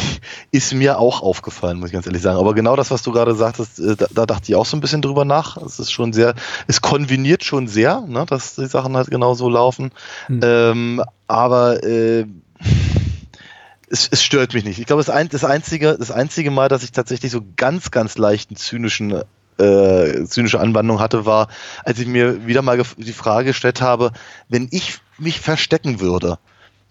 ist 0.52 0.74
mir 0.74 1.00
auch 1.00 1.22
aufgefallen, 1.22 1.80
muss 1.80 1.88
ich 1.88 1.94
ganz 1.94 2.06
ehrlich 2.06 2.22
sagen. 2.22 2.38
Aber 2.38 2.54
genau 2.54 2.76
das, 2.76 2.92
was 2.92 3.04
du 3.04 3.12
gerade 3.12 3.36
sagtest, 3.36 3.80
äh, 3.80 3.96
da, 3.96 4.08
da 4.14 4.26
dachte 4.26 4.44
ich 4.50 4.56
auch 4.56 4.66
so 4.66 4.76
ein 4.78 4.82
bisschen 4.82 5.02
drüber 5.02 5.26
nach. 5.26 5.58
Es 5.58 5.80
ist 5.80 5.92
schon 5.92 6.14
sehr, 6.14 6.34
es 6.68 6.82
konveniert 6.82 7.44
schon 7.44 7.68
sehr, 7.68 8.02
ne, 8.02 8.26
dass 8.26 8.56
die 8.56 8.66
Sachen 8.68 8.96
halt 8.98 9.10
genau 9.10 9.34
so 9.34 9.50
laufen. 9.50 9.92
Hm. 10.28 10.40
Ähm, 10.44 11.04
aber 11.28 11.84
äh, 11.84 12.26
es, 13.90 14.10
es 14.12 14.24
stört 14.24 14.54
mich 14.54 14.66
nicht. 14.66 14.80
Ich 14.80 14.86
glaube, 14.86 15.02
das, 15.02 15.10
ein, 15.10 15.30
das, 15.30 15.46
einzige, 15.46 15.98
das 15.98 16.12
einzige 16.12 16.52
Mal, 16.52 16.68
dass 16.68 16.84
ich 16.84 16.92
tatsächlich 16.92 17.32
so 17.32 17.42
ganz, 17.56 17.92
ganz 17.92 18.18
leichten 18.18 18.56
zynischen 18.58 19.24
äh, 19.60 20.24
zynische 20.26 20.60
Anwandlung 20.60 21.00
hatte, 21.00 21.26
war, 21.26 21.48
als 21.84 22.00
ich 22.00 22.08
mir 22.08 22.46
wieder 22.48 22.62
mal 22.62 22.82
die 22.98 23.14
Frage 23.14 23.48
gestellt 23.48 23.82
habe, 23.82 24.12
wenn 24.50 24.68
ich 24.72 25.00
mich 25.18 25.40
verstecken 25.40 26.00
würde 26.00 26.38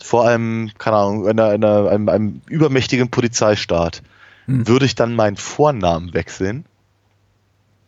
vor 0.02 0.28
einem, 0.28 0.70
keine 0.78 0.96
Ahnung, 0.96 1.26
einer, 1.28 1.46
einer, 1.48 1.88
einem, 1.90 2.08
einem 2.08 2.40
übermächtigen 2.48 3.10
Polizeistaat, 3.10 4.02
Hm. 4.46 4.68
würde 4.68 4.86
ich 4.86 4.94
dann 4.94 5.14
meinen 5.16 5.36
Vornamen 5.36 6.14
wechseln? 6.14 6.64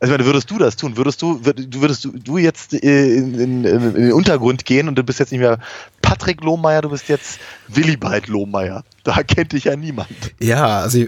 Also, 0.01 0.13
ich 0.13 0.19
meine, 0.19 0.27
würdest 0.27 0.51
du 0.51 0.59
das 0.59 0.77
tun? 0.77 0.97
Würdest 0.97 1.23
du, 1.23 1.41
würd- 1.45 1.69
du 1.69 1.81
würdest 1.81 2.05
du, 2.05 2.13
du 2.13 2.39
jetzt 2.39 2.73
äh, 2.73 3.15
in, 3.17 3.35
in, 3.39 3.65
in 3.65 3.95
den 3.95 4.13
Untergrund 4.13 4.65
gehen 4.65 4.89
und 4.89 4.97
du 4.97 5.03
bist 5.03 5.19
jetzt 5.19 5.33
nicht 5.33 5.41
mehr 5.41 5.59
Patrick 6.03 6.43
Lohmeier, 6.43 6.83
du 6.83 6.91
bist 6.91 7.09
jetzt 7.09 7.41
Willibald 7.69 8.29
Lohmeier. 8.29 8.85
Da 9.05 9.23
kennt 9.23 9.53
dich 9.53 9.65
ja 9.65 9.77
niemand. 9.77 10.09
Ja, 10.41 10.81
also 10.81 11.05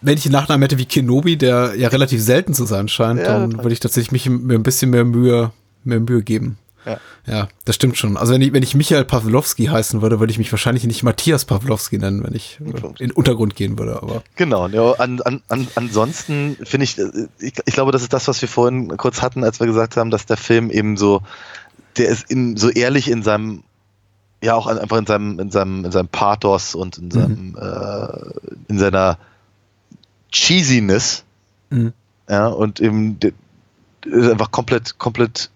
wenn 0.00 0.18
ich 0.18 0.26
einen 0.26 0.32
Nachnamen 0.32 0.62
hätte 0.62 0.78
wie 0.78 0.86
Kenobi, 0.86 1.36
der 1.36 1.74
ja 1.76 1.88
relativ 1.88 2.22
selten 2.22 2.54
zu 2.54 2.64
sein 2.64 2.88
scheint, 2.88 3.20
Ja, 3.20 3.38
dann 3.38 3.58
würde 3.58 3.72
ich 3.72 3.80
tatsächlich 3.80 4.12
mich 4.12 4.28
mir 4.28 4.54
ein 4.54 4.62
bisschen 4.62 4.90
mehr 4.90 5.04
Mühe, 5.04 5.52
mehr 5.84 6.00
Mühe 6.00 6.22
geben. 6.22 6.58
Ja. 6.84 6.98
Ja, 7.26 7.48
das 7.64 7.76
stimmt 7.76 7.96
schon. 7.96 8.16
Also 8.16 8.34
wenn 8.34 8.42
ich, 8.42 8.52
wenn 8.52 8.62
ich 8.64 8.74
Michael 8.74 9.04
Pawlowski 9.04 9.66
heißen 9.66 10.02
würde, 10.02 10.18
würde 10.18 10.32
ich 10.32 10.38
mich 10.38 10.50
wahrscheinlich 10.50 10.84
nicht 10.84 11.04
Matthias 11.04 11.44
Pawlowski 11.44 11.98
nennen, 11.98 12.24
wenn 12.24 12.34
ich 12.34 12.58
äh, 12.60 12.64
in 12.64 12.94
den 12.98 13.10
Untergrund 13.12 13.54
gehen 13.54 13.78
würde. 13.78 14.02
Aber 14.02 14.22
Genau, 14.34 14.66
ja, 14.66 14.92
an, 14.94 15.20
an, 15.20 15.42
an, 15.48 15.68
ansonsten 15.76 16.56
finde 16.64 16.84
ich, 16.84 16.98
äh, 16.98 17.28
ich, 17.38 17.54
ich 17.64 17.74
glaube, 17.74 17.92
das 17.92 18.02
ist 18.02 18.12
das, 18.12 18.26
was 18.26 18.42
wir 18.42 18.48
vorhin 18.48 18.96
kurz 18.96 19.22
hatten, 19.22 19.44
als 19.44 19.60
wir 19.60 19.68
gesagt 19.68 19.96
haben, 19.96 20.10
dass 20.10 20.26
der 20.26 20.36
Film 20.36 20.70
eben 20.70 20.96
so, 20.96 21.22
der 21.96 22.08
ist 22.08 22.28
in, 22.28 22.56
so 22.56 22.68
ehrlich 22.70 23.08
in 23.08 23.22
seinem, 23.22 23.62
ja 24.42 24.54
auch 24.56 24.66
einfach 24.66 24.98
in 24.98 25.06
seinem, 25.06 25.38
in 25.38 25.50
seinem, 25.52 25.84
in 25.84 25.92
seinem 25.92 26.08
Pathos 26.08 26.74
und 26.74 26.98
in 26.98 27.12
seinem, 27.12 27.56
äh, 27.56 28.42
in 28.66 28.78
seiner 28.80 29.18
Cheesiness, 30.32 31.24
Mhm. 31.70 31.92
ja, 32.28 32.48
und 32.48 32.80
eben 32.80 33.18
ist 34.04 34.30
einfach 34.30 34.50
komplett, 34.50 34.98
komplett 34.98 35.50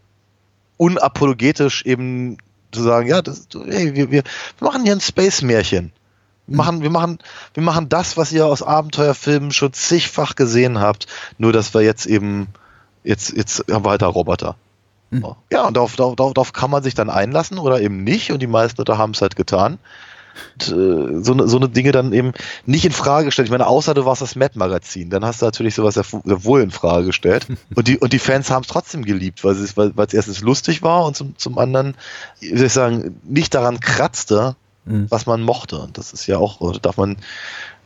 unapologetisch 0.79 1.85
eben 1.85 2.39
zu 2.73 2.83
sagen, 2.83 3.09
ja, 3.09 3.23
das, 3.23 3.49
hey, 3.67 3.95
wir, 3.95 4.11
wir 4.11 4.23
machen 4.61 4.85
hier 4.85 4.93
ein 4.93 5.01
Space-Märchen. 5.01 5.93
Wir 6.47 6.57
machen, 6.57 6.83
wir, 6.83 6.91
machen, 6.91 7.19
wir 7.55 7.63
machen 7.63 7.89
das, 7.89 8.17
was 8.17 8.31
ihr 8.33 8.47
aus 8.47 8.63
Abenteuerfilmen 8.63 9.51
schon 9.51 9.73
zigfach 9.73 10.37
gesehen 10.37 10.79
habt, 10.79 11.07
nur 11.39 11.53
dass 11.53 11.75
wir 11.75 11.81
jetzt 11.83 12.07
eben, 12.07 12.47
jetzt, 13.03 13.37
jetzt 13.37 13.65
haben 13.71 13.85
wir 13.85 13.91
halt 13.91 14.03
da 14.03 14.07
Roboter. 14.07 14.57
Mhm. 15.11 15.27
Ja, 15.51 15.67
und 15.67 15.77
darauf, 15.77 15.97
darauf, 15.97 16.15
darauf 16.15 16.53
kann 16.53 16.71
man 16.71 16.83
sich 16.83 16.95
dann 16.95 17.11
einlassen 17.11 17.59
oder 17.59 17.81
eben 17.81 18.05
nicht 18.05 18.31
und 18.31 18.41
die 18.41 18.47
meisten 18.47 18.79
Leute 18.79 18.97
haben 18.97 19.13
es 19.13 19.23
halt 19.23 19.37
getan. 19.37 19.79
Äh, 20.61 21.23
so, 21.23 21.35
ne, 21.35 21.49
so 21.49 21.57
eine 21.57 21.69
Dinge 21.69 21.93
dann 21.93 22.13
eben 22.13 22.33
nicht 22.65 22.85
in 22.85 22.93
Frage 22.93 23.27
gestellt. 23.27 23.47
Ich 23.47 23.53
meine, 23.53 23.67
außer 23.67 23.95
du 23.95 24.05
warst 24.05 24.23
das 24.23 24.37
Mad-Magazin, 24.37 25.11
dann 25.11 25.25
hast 25.25 25.43
du 25.43 25.47
natürlich 25.47 25.75
sowas 25.75 25.95
sehr, 25.95 26.05
sehr 26.05 26.45
wohl 26.45 26.63
in 26.63 26.71
Frage 26.71 27.07
gestellt. 27.07 27.47
Und 27.75 27.89
die, 27.89 27.99
und 27.99 28.13
die 28.13 28.19
Fans 28.19 28.51
haben 28.51 28.63
es 28.63 28.69
trotzdem 28.69 29.05
geliebt, 29.05 29.45
weil 29.45 29.53
es, 29.53 29.77
weil, 29.77 29.97
weil 29.97 30.07
es 30.07 30.15
erstens 30.15 30.41
lustig 30.41 30.83
war 30.83 31.05
und 31.05 31.17
zum, 31.17 31.37
zum 31.37 31.59
anderen, 31.59 31.95
wie 32.41 32.57
soll 32.57 32.67
ich 32.67 32.73
sagen, 32.73 33.21
nicht 33.25 33.55
daran 33.55 33.81
kratzte, 33.81 34.57
mhm. 34.85 35.07
was 35.11 35.27
man 35.27 35.43
mochte. 35.43 35.79
Und 35.79 35.99
das 35.99 36.13
ist 36.13 36.27
ja 36.27 36.39
auch, 36.39 36.79
darf 36.79 36.97
man 36.97 37.17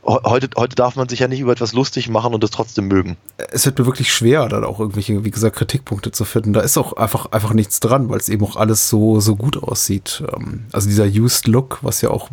heute, 0.03 0.49
heute 0.57 0.75
darf 0.75 0.95
man 0.95 1.07
sich 1.09 1.19
ja 1.19 1.27
nicht 1.27 1.39
über 1.39 1.51
etwas 1.51 1.73
lustig 1.73 2.09
machen 2.09 2.33
und 2.33 2.43
es 2.43 2.51
trotzdem 2.51 2.87
mögen. 2.87 3.17
Es 3.51 3.65
wird 3.65 3.77
mir 3.77 3.85
wirklich 3.85 4.13
schwer, 4.13 4.47
dann 4.49 4.63
auch 4.63 4.79
irgendwelche, 4.79 5.23
wie 5.23 5.31
gesagt, 5.31 5.55
Kritikpunkte 5.55 6.11
zu 6.11 6.25
finden. 6.25 6.53
Da 6.53 6.61
ist 6.61 6.77
auch 6.77 6.93
einfach, 6.93 7.27
einfach 7.31 7.53
nichts 7.53 7.79
dran, 7.79 8.09
weil 8.09 8.19
es 8.19 8.29
eben 8.29 8.43
auch 8.43 8.55
alles 8.55 8.89
so, 8.89 9.19
so 9.19 9.35
gut 9.35 9.61
aussieht. 9.61 10.23
Ähm, 10.35 10.65
also 10.71 10.87
dieser 10.87 11.05
Used 11.05 11.47
Look, 11.47 11.79
was 11.81 12.01
ja 12.01 12.09
auch 12.09 12.29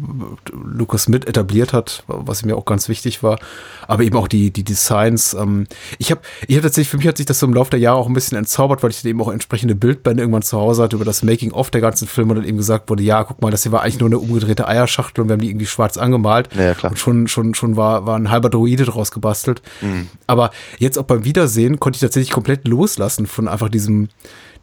Lucas 0.53 1.09
mit 1.09 1.27
etabliert 1.27 1.73
hat, 1.73 2.05
was 2.07 2.45
mir 2.45 2.57
auch 2.57 2.65
ganz 2.65 2.89
wichtig 2.89 3.23
war. 3.23 3.39
Aber 3.87 4.03
eben 4.03 4.17
auch 4.17 4.29
die, 4.29 4.51
die 4.51 4.65
Designs. 4.65 5.35
Ähm, 5.35 5.67
ich 5.99 6.11
habe 6.11 6.21
ich 6.47 6.57
hab 6.57 6.63
tatsächlich, 6.63 6.91
für 6.91 6.99
mich 6.99 7.07
hat 7.07 7.17
sich 7.17 7.27
das 7.27 7.39
so 7.39 7.47
im 7.47 7.55
Laufe 7.55 7.71
der 7.71 7.81
Jahre 7.81 7.99
auch 7.99 8.07
ein 8.07 8.15
bisschen 8.15 8.39
entzaubert, 8.39 8.83
weil 8.83 8.91
ich 8.91 9.03
dann 9.03 9.11
eben 9.11 9.21
auch 9.21 9.33
entsprechende 9.33 9.75
Bildbände 9.75 10.23
irgendwann 10.23 10.43
zu 10.43 10.59
Hause 10.59 10.83
hatte 10.83 10.97
über 10.97 11.05
das 11.05 11.23
Making-of 11.23 11.71
der 11.71 11.81
ganzen 11.81 12.09
Filme 12.09 12.31
und 12.31 12.37
dann 12.37 12.47
eben 12.47 12.57
gesagt 12.57 12.89
wurde, 12.91 13.03
ja, 13.03 13.25
guck 13.25 13.41
mal, 13.43 13.51
das 13.51 13.63
hier 13.63 13.73
war 13.73 13.83
eigentlich 13.83 14.01
nur 14.01 14.09
eine 14.09 14.19
umgedrehte 14.19 14.67
Eierschachtel 14.67 15.23
und 15.23 15.29
wir 15.29 15.35
haben 15.35 15.41
die 15.41 15.51
irgendwie 15.51 15.67
schwarz 15.67 15.99
angemalt. 15.99 16.49
Ja, 16.57 16.75
klar. 16.75 16.93
Und 16.93 16.99
schon, 16.99 17.29
schon, 17.29 17.55
schon 17.59 17.77
war, 17.77 18.07
war 18.07 18.17
ein 18.17 18.31
halber 18.31 18.51
Droide 18.51 18.85
draus 18.85 19.11
gebastelt. 19.11 19.63
Mhm. 19.81 20.09
Aber 20.27 20.51
jetzt 20.79 20.99
auch 20.99 21.05
beim 21.05 21.25
Wiedersehen 21.25 21.81
konnte 21.81 21.97
ich 21.97 22.01
tatsächlich 22.01 22.31
komplett 22.31 22.67
loslassen 22.67 23.27
von 23.27 23.49
einfach 23.49 23.69
diesem, 23.69 24.09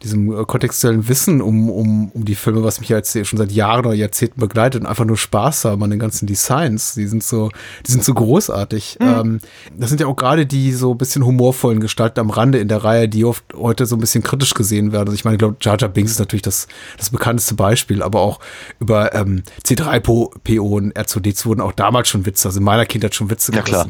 diesem 0.02 0.32
äh, 0.32 0.44
kontextuellen 0.44 1.08
Wissen 1.08 1.40
um, 1.40 1.70
um, 1.70 2.10
um 2.10 2.24
die 2.24 2.34
Filme, 2.34 2.62
was 2.62 2.80
mich 2.80 2.88
ja 2.88 2.96
jetzt 2.96 3.12
schon 3.26 3.38
seit 3.38 3.52
Jahren 3.52 3.86
oder 3.86 3.94
Jahrzehnten 3.94 4.40
begleitet 4.40 4.82
und 4.82 4.86
einfach 4.86 5.04
nur 5.04 5.16
Spaß 5.16 5.64
haben 5.64 5.82
an 5.82 5.90
den 5.90 5.98
ganzen 5.98 6.26
Designs. 6.26 6.94
Die 6.94 7.06
sind 7.06 7.22
so, 7.22 7.50
die 7.86 7.92
sind 7.92 8.04
so 8.04 8.14
großartig. 8.14 8.98
Mhm. 9.00 9.06
Ähm, 9.06 9.40
das 9.76 9.88
sind 9.88 10.00
ja 10.00 10.06
auch 10.06 10.16
gerade 10.16 10.46
die 10.46 10.72
so 10.72 10.92
ein 10.92 10.98
bisschen 10.98 11.24
humorvollen 11.24 11.80
Gestalten 11.80 12.20
am 12.20 12.30
Rande 12.30 12.58
in 12.58 12.68
der 12.68 12.84
Reihe, 12.84 13.08
die 13.08 13.24
oft 13.24 13.44
heute 13.54 13.86
so 13.86 13.96
ein 13.96 14.00
bisschen 14.00 14.22
kritisch 14.22 14.54
gesehen 14.54 14.92
werden. 14.92 15.08
Also 15.08 15.14
ich 15.14 15.24
meine, 15.24 15.36
ich 15.36 15.40
glaube, 15.40 15.56
Jar 15.60 15.76
Jar 15.78 15.88
Binks 15.88 16.12
ist 16.12 16.18
natürlich 16.18 16.42
das, 16.42 16.68
das 16.98 17.10
bekannteste 17.10 17.54
Beispiel, 17.54 18.02
aber 18.02 18.20
auch 18.20 18.40
über 18.78 19.14
ähm, 19.14 19.42
C3PO 19.64 20.58
und 20.58 20.96
R2D2 20.96 21.46
wurden 21.46 21.60
auch 21.60 21.72
damals 21.72 22.08
schon 22.08 22.26
Witze, 22.26 22.48
also 22.48 22.58
in 22.58 22.64
meiner 22.64 22.86
Kindheit 22.86 23.14
schon 23.14 23.30
Witze 23.30 23.52
ja, 23.52 23.62
Klar. 23.62 23.88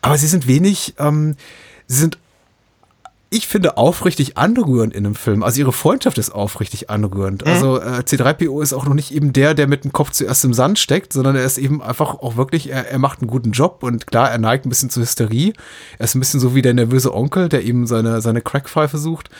Aber 0.00 0.16
sie 0.16 0.26
sind 0.26 0.46
wenig, 0.46 0.94
ähm, 0.98 1.36
sie 1.86 1.98
sind 1.98 2.18
ich 3.32 3.46
finde, 3.46 3.78
aufrichtig 3.78 4.36
anrührend 4.36 4.94
in 4.94 5.06
einem 5.06 5.14
Film. 5.14 5.42
Also 5.42 5.60
ihre 5.60 5.72
Freundschaft 5.72 6.18
ist 6.18 6.30
aufrichtig 6.30 6.90
anrührend. 6.90 7.44
Mhm. 7.44 7.50
Also 7.50 7.80
äh, 7.80 8.02
C3PO 8.06 8.62
ist 8.62 8.72
auch 8.72 8.84
noch 8.84 8.94
nicht 8.94 9.12
eben 9.12 9.32
der, 9.32 9.54
der 9.54 9.66
mit 9.66 9.84
dem 9.84 9.92
Kopf 9.92 10.10
zuerst 10.10 10.44
im 10.44 10.52
Sand 10.52 10.78
steckt, 10.78 11.12
sondern 11.12 11.36
er 11.36 11.44
ist 11.44 11.58
eben 11.58 11.82
einfach 11.82 12.14
auch 12.14 12.36
wirklich, 12.36 12.70
er, 12.70 12.88
er 12.88 12.98
macht 12.98 13.20
einen 13.20 13.28
guten 13.28 13.52
Job 13.52 13.82
und 13.82 14.06
klar, 14.06 14.30
er 14.30 14.38
neigt 14.38 14.66
ein 14.66 14.68
bisschen 14.68 14.90
zur 14.90 15.02
Hysterie. 15.02 15.54
Er 15.98 16.04
ist 16.04 16.14
ein 16.14 16.20
bisschen 16.20 16.40
so 16.40 16.54
wie 16.54 16.62
der 16.62 16.74
nervöse 16.74 17.14
Onkel, 17.14 17.48
der 17.48 17.64
eben 17.64 17.86
seine, 17.86 18.20
seine 18.20 18.42
Crackpfeife 18.42 18.98
sucht. 18.98 19.30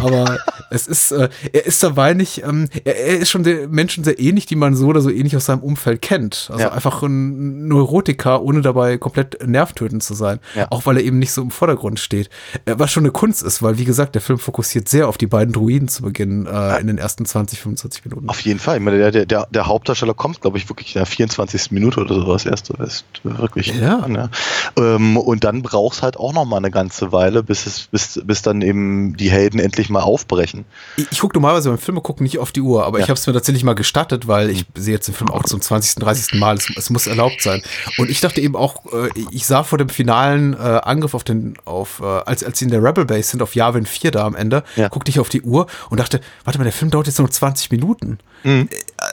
Aber 0.00 0.38
es 0.70 0.86
ist, 0.86 1.10
äh, 1.10 1.28
er 1.52 1.66
ist 1.66 1.82
dabei 1.82 2.14
nicht, 2.14 2.44
ähm, 2.44 2.68
er, 2.84 2.96
er, 2.96 3.18
ist 3.18 3.30
schon 3.30 3.42
Menschen 3.70 4.04
sehr 4.04 4.20
ähnlich, 4.20 4.46
die 4.46 4.56
man 4.56 4.76
so 4.76 4.86
oder 4.86 5.00
so 5.00 5.10
ähnlich 5.10 5.36
aus 5.36 5.46
seinem 5.46 5.62
Umfeld 5.62 6.00
kennt. 6.00 6.48
Also 6.52 6.64
ja. 6.64 6.72
einfach 6.72 7.02
ein 7.02 7.66
Neurotiker, 7.66 8.40
ohne 8.42 8.62
dabei 8.62 8.98
komplett 8.98 9.44
nervtötend 9.44 10.02
zu 10.04 10.14
sein. 10.14 10.38
Ja. 10.54 10.68
Auch 10.70 10.86
weil 10.86 10.98
er 10.98 11.02
eben 11.02 11.18
nicht 11.18 11.32
so 11.32 11.42
im 11.42 11.50
Vordergrund 11.50 11.98
steht. 11.98 12.30
Was 12.66 12.92
schon 12.92 13.02
eine 13.02 13.10
Kunst 13.10 13.31
Kunst 13.32 13.42
ist, 13.42 13.62
weil 13.62 13.78
wie 13.78 13.86
gesagt, 13.86 14.14
der 14.14 14.20
Film 14.20 14.38
fokussiert 14.38 14.90
sehr 14.90 15.08
auf 15.08 15.16
die 15.16 15.26
beiden 15.26 15.54
Druiden 15.54 15.88
zu 15.88 16.02
Beginn 16.02 16.44
äh, 16.44 16.78
in 16.80 16.86
den 16.86 16.98
ersten 16.98 17.24
20, 17.24 17.60
25 17.60 18.04
Minuten. 18.04 18.28
Auf 18.28 18.40
jeden 18.40 18.58
Fall. 18.58 18.76
Ich 18.76 18.82
meine, 18.82 19.10
der, 19.10 19.24
der, 19.24 19.46
der 19.50 19.66
Hauptdarsteller 19.66 20.12
kommt, 20.12 20.42
glaube 20.42 20.58
ich, 20.58 20.68
wirklich 20.68 20.94
in 20.94 20.98
der 20.98 21.06
24. 21.06 21.70
Minute 21.70 22.00
oder 22.00 22.14
sowas 22.14 22.44
erst. 22.44 22.68
Ist 22.70 23.06
wirklich. 23.22 23.68
Ja. 23.68 24.00
An, 24.00 24.14
ja. 24.14 24.28
Ähm, 24.76 25.16
und 25.16 25.44
dann 25.44 25.62
braucht 25.62 25.96
es 25.96 26.02
halt 26.02 26.18
auch 26.18 26.34
noch 26.34 26.44
mal 26.44 26.58
eine 26.58 26.70
ganze 26.70 27.10
Weile, 27.10 27.42
bis 27.42 27.64
es, 27.64 27.86
bis, 27.86 28.20
bis 28.22 28.42
dann 28.42 28.60
eben 28.60 29.16
die 29.16 29.30
Helden 29.30 29.58
endlich 29.58 29.88
mal 29.88 30.02
aufbrechen. 30.02 30.66
Ich, 30.98 31.06
ich 31.10 31.20
gucke 31.20 31.34
normalerweise 31.34 31.70
beim 31.70 31.78
Filme 31.78 32.02
gucken 32.02 32.24
nicht 32.24 32.38
auf 32.38 32.52
die 32.52 32.60
Uhr, 32.60 32.84
aber 32.84 32.98
ja. 32.98 33.04
ich 33.04 33.10
habe 33.10 33.18
es 33.18 33.26
mir 33.26 33.32
tatsächlich 33.32 33.64
mal 33.64 33.74
gestattet, 33.74 34.28
weil 34.28 34.50
ich 34.50 34.66
sehe 34.74 34.92
jetzt 34.92 35.08
den 35.08 35.14
Film 35.14 35.30
auch 35.30 35.44
zum 35.44 35.62
20., 35.62 35.94
30. 35.94 36.38
Mal. 36.38 36.56
Es, 36.56 36.70
es 36.76 36.90
muss 36.90 37.06
erlaubt 37.06 37.40
sein. 37.40 37.62
Und 37.96 38.10
ich 38.10 38.20
dachte 38.20 38.42
eben 38.42 38.56
auch, 38.56 38.92
äh, 38.92 39.08
ich 39.30 39.46
sah 39.46 39.64
vor 39.64 39.78
dem 39.78 39.88
finalen 39.88 40.52
äh, 40.52 40.80
Angriff 40.82 41.14
auf 41.14 41.24
den, 41.24 41.54
auf, 41.64 42.00
äh, 42.00 42.04
als, 42.04 42.44
als 42.44 42.58
sie 42.58 42.66
in 42.66 42.70
der 42.70 42.82
Rebel 42.82 43.04
Base 43.04 43.21
sind 43.26 43.42
auf 43.42 43.54
Yavin 43.54 43.86
4 43.86 44.10
da 44.10 44.26
am 44.26 44.34
Ende, 44.34 44.64
ja. 44.76 44.88
guckte 44.88 45.10
ich 45.10 45.20
auf 45.20 45.28
die 45.28 45.42
Uhr 45.42 45.66
und 45.90 46.00
dachte, 46.00 46.20
warte 46.44 46.58
mal, 46.58 46.64
der 46.64 46.72
Film 46.72 46.90
dauert 46.90 47.06
jetzt 47.06 47.18
nur 47.18 47.30
20 47.30 47.70
Minuten. 47.70 48.18
Mhm. 48.44 48.68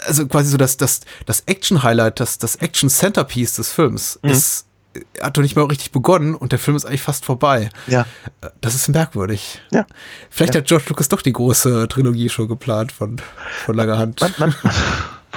Also 0.05 0.27
quasi 0.27 0.49
so 0.49 0.57
das, 0.57 0.77
das, 0.77 1.01
das 1.25 1.41
Action-Highlight, 1.41 2.19
das, 2.19 2.37
das 2.37 2.55
Action-Centerpiece 2.57 3.55
des 3.55 3.71
Films 3.71 4.19
mhm. 4.21 4.31
ist 4.31 4.65
hat 5.21 5.37
doch 5.37 5.43
nicht 5.43 5.55
mal 5.55 5.65
richtig 5.65 5.91
begonnen 5.91 6.33
und 6.33 6.51
der 6.51 6.59
Film 6.59 6.75
ist 6.75 6.85
eigentlich 6.85 7.03
fast 7.03 7.23
vorbei. 7.23 7.69
Ja. 7.85 8.05
Das 8.59 8.73
ist 8.73 8.87
merkwürdig. 8.89 9.61
Ja. 9.71 9.85
Vielleicht 10.31 10.55
ja. 10.55 10.61
hat 10.61 10.67
George 10.67 10.85
Lucas 10.89 11.09
doch 11.09 11.21
die 11.21 11.31
große 11.31 11.87
Trilogie 11.89 12.27
schon 12.27 12.47
geplant 12.47 12.91
von, 12.91 13.21
von 13.65 13.75
langer 13.75 13.99
Hand. 13.99 14.19
Man, 14.21 14.33
man, 14.39 14.55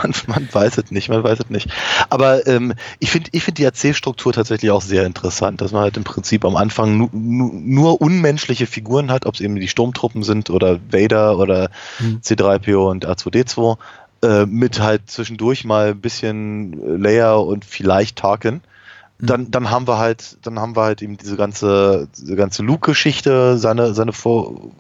man, 0.03 0.15
man 0.27 0.49
weiß 0.51 0.79
es 0.79 0.91
nicht, 0.91 1.09
man 1.09 1.23
weiß 1.23 1.41
es 1.41 1.51
nicht. 1.51 1.69
Aber 2.11 2.47
ähm, 2.47 2.75
ich 2.99 3.11
finde 3.11 3.31
ich 3.33 3.45
find 3.45 3.59
die 3.59 3.65
Erzählstruktur 3.65 4.33
tatsächlich 4.33 4.71
auch 4.71 4.83
sehr 4.83 5.07
interessant, 5.07 5.61
dass 5.61 5.73
man 5.73 5.83
halt 5.83 5.97
im 5.97 6.05
Prinzip 6.05 6.45
am 6.45 6.57
Anfang 6.57 6.97
nu, 6.97 7.09
nu, 7.13 7.51
nur 7.53 8.01
unmenschliche 8.01 8.67
Figuren 8.67 9.11
hat, 9.11 9.27
ob 9.27 9.35
es 9.35 9.41
eben 9.41 9.57
die 9.57 9.69
Sturmtruppen 9.69 10.23
sind 10.23 10.51
oder 10.51 10.81
Vader 10.91 11.39
oder 11.39 11.71
hm. 11.99 12.21
C3PO 12.23 12.91
und 12.91 13.07
R2D2, 13.07 13.79
äh, 14.23 14.47
mit 14.47 14.81
halt 14.81 15.11
zwischendurch 15.11 15.65
mal 15.65 15.91
ein 15.91 16.01
bisschen 16.01 17.01
Leia 17.03 17.35
und 17.35 17.65
vielleicht 17.65 18.17
Tarkin 18.17 18.61
hm. 19.19 19.27
dann, 19.27 19.51
dann 19.51 19.71
haben 19.71 19.87
wir 19.87 19.99
halt, 19.99 20.39
dann 20.43 20.59
haben 20.59 20.77
wir 20.77 20.83
halt 20.83 21.03
eben 21.03 21.17
diese 21.17 21.37
ganze, 21.37 22.09
diese 22.17 22.37
ganze 22.37 22.63
Luke-Geschichte, 22.63 23.59
seine, 23.59 23.95
seine 23.95 24.13
Vor 24.13 24.71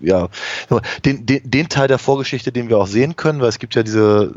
ja, 0.00 0.28
den, 1.04 1.26
den, 1.26 1.50
den 1.50 1.68
Teil 1.68 1.88
der 1.88 1.98
Vorgeschichte, 1.98 2.52
den 2.52 2.68
wir 2.68 2.78
auch 2.78 2.86
sehen 2.86 3.16
können, 3.16 3.40
weil 3.40 3.48
es 3.48 3.58
gibt 3.58 3.74
ja 3.74 3.82
diese 3.82 4.34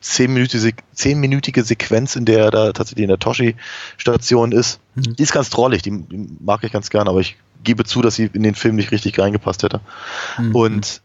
zehnminütige, 0.00 0.74
zehnminütige 0.92 1.64
Sequenz, 1.64 2.16
in 2.16 2.24
der 2.24 2.44
er 2.44 2.50
da 2.50 2.72
tatsächlich 2.72 3.04
in 3.04 3.08
der 3.08 3.18
Toshi-Station 3.18 4.52
ist. 4.52 4.80
Mhm. 4.94 5.16
Die 5.16 5.22
ist 5.22 5.32
ganz 5.32 5.50
drollig, 5.50 5.82
die, 5.82 5.90
die, 5.90 6.28
mag 6.40 6.62
ich 6.62 6.72
ganz 6.72 6.90
gern, 6.90 7.08
aber 7.08 7.20
ich 7.20 7.36
gebe 7.64 7.84
zu, 7.84 8.02
dass 8.02 8.14
sie 8.14 8.30
in 8.32 8.42
den 8.42 8.54
Film 8.54 8.76
nicht 8.76 8.92
richtig 8.92 9.18
reingepasst 9.18 9.62
hätte. 9.62 9.80
Mhm. 10.38 10.54
Und 10.54 11.02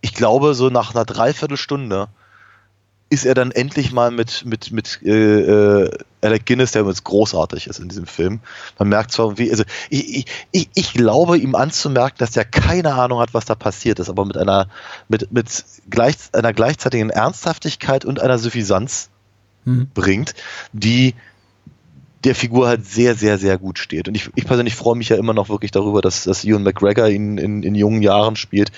ich 0.00 0.14
glaube, 0.14 0.54
so 0.54 0.70
nach 0.70 0.94
einer 0.94 1.04
Dreiviertelstunde 1.04 2.08
ist 3.08 3.24
er 3.24 3.34
dann 3.34 3.52
endlich 3.52 3.92
mal 3.92 4.10
mit, 4.10 4.44
mit, 4.44 4.72
mit 4.72 5.00
äh, 5.04 5.82
äh, 5.82 5.98
Alec 6.22 6.44
Guinness, 6.44 6.72
der 6.72 6.82
übrigens 6.82 7.04
großartig 7.04 7.68
ist 7.68 7.78
in 7.78 7.88
diesem 7.88 8.06
Film. 8.06 8.40
Man 8.78 8.88
merkt 8.88 9.12
zwar, 9.12 9.38
wie, 9.38 9.50
also 9.50 9.62
ich, 9.90 10.26
ich, 10.50 10.68
ich 10.74 10.92
glaube 10.92 11.38
ihm 11.38 11.54
anzumerken, 11.54 12.16
dass 12.18 12.36
er 12.36 12.44
keine 12.44 12.94
Ahnung 12.94 13.20
hat, 13.20 13.32
was 13.32 13.44
da 13.44 13.54
passiert 13.54 14.00
ist, 14.00 14.08
aber 14.08 14.24
mit 14.24 14.36
einer, 14.36 14.68
mit, 15.08 15.30
mit 15.30 15.46
gleich, 15.88 16.16
einer 16.32 16.52
gleichzeitigen 16.52 17.10
Ernsthaftigkeit 17.10 18.04
und 18.04 18.20
einer 18.20 18.38
Suffisanz 18.38 19.10
mhm. 19.64 19.88
bringt, 19.94 20.34
die 20.72 21.14
der 22.24 22.34
Figur 22.34 22.66
halt 22.66 22.84
sehr, 22.84 23.14
sehr, 23.14 23.38
sehr 23.38 23.56
gut 23.56 23.78
steht. 23.78 24.08
Und 24.08 24.16
ich, 24.16 24.30
ich 24.34 24.46
persönlich 24.46 24.74
freue 24.74 24.96
mich 24.96 25.10
ja 25.10 25.16
immer 25.16 25.32
noch 25.32 25.48
wirklich 25.48 25.70
darüber, 25.70 26.02
dass, 26.02 26.24
dass 26.24 26.44
Ewan 26.44 26.64
McGregor 26.64 27.06
ihn 27.08 27.38
in, 27.38 27.62
in 27.62 27.76
jungen 27.76 28.02
Jahren 28.02 28.34
spielt, 28.34 28.72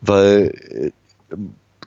weil 0.00 0.92
äh, 1.32 1.36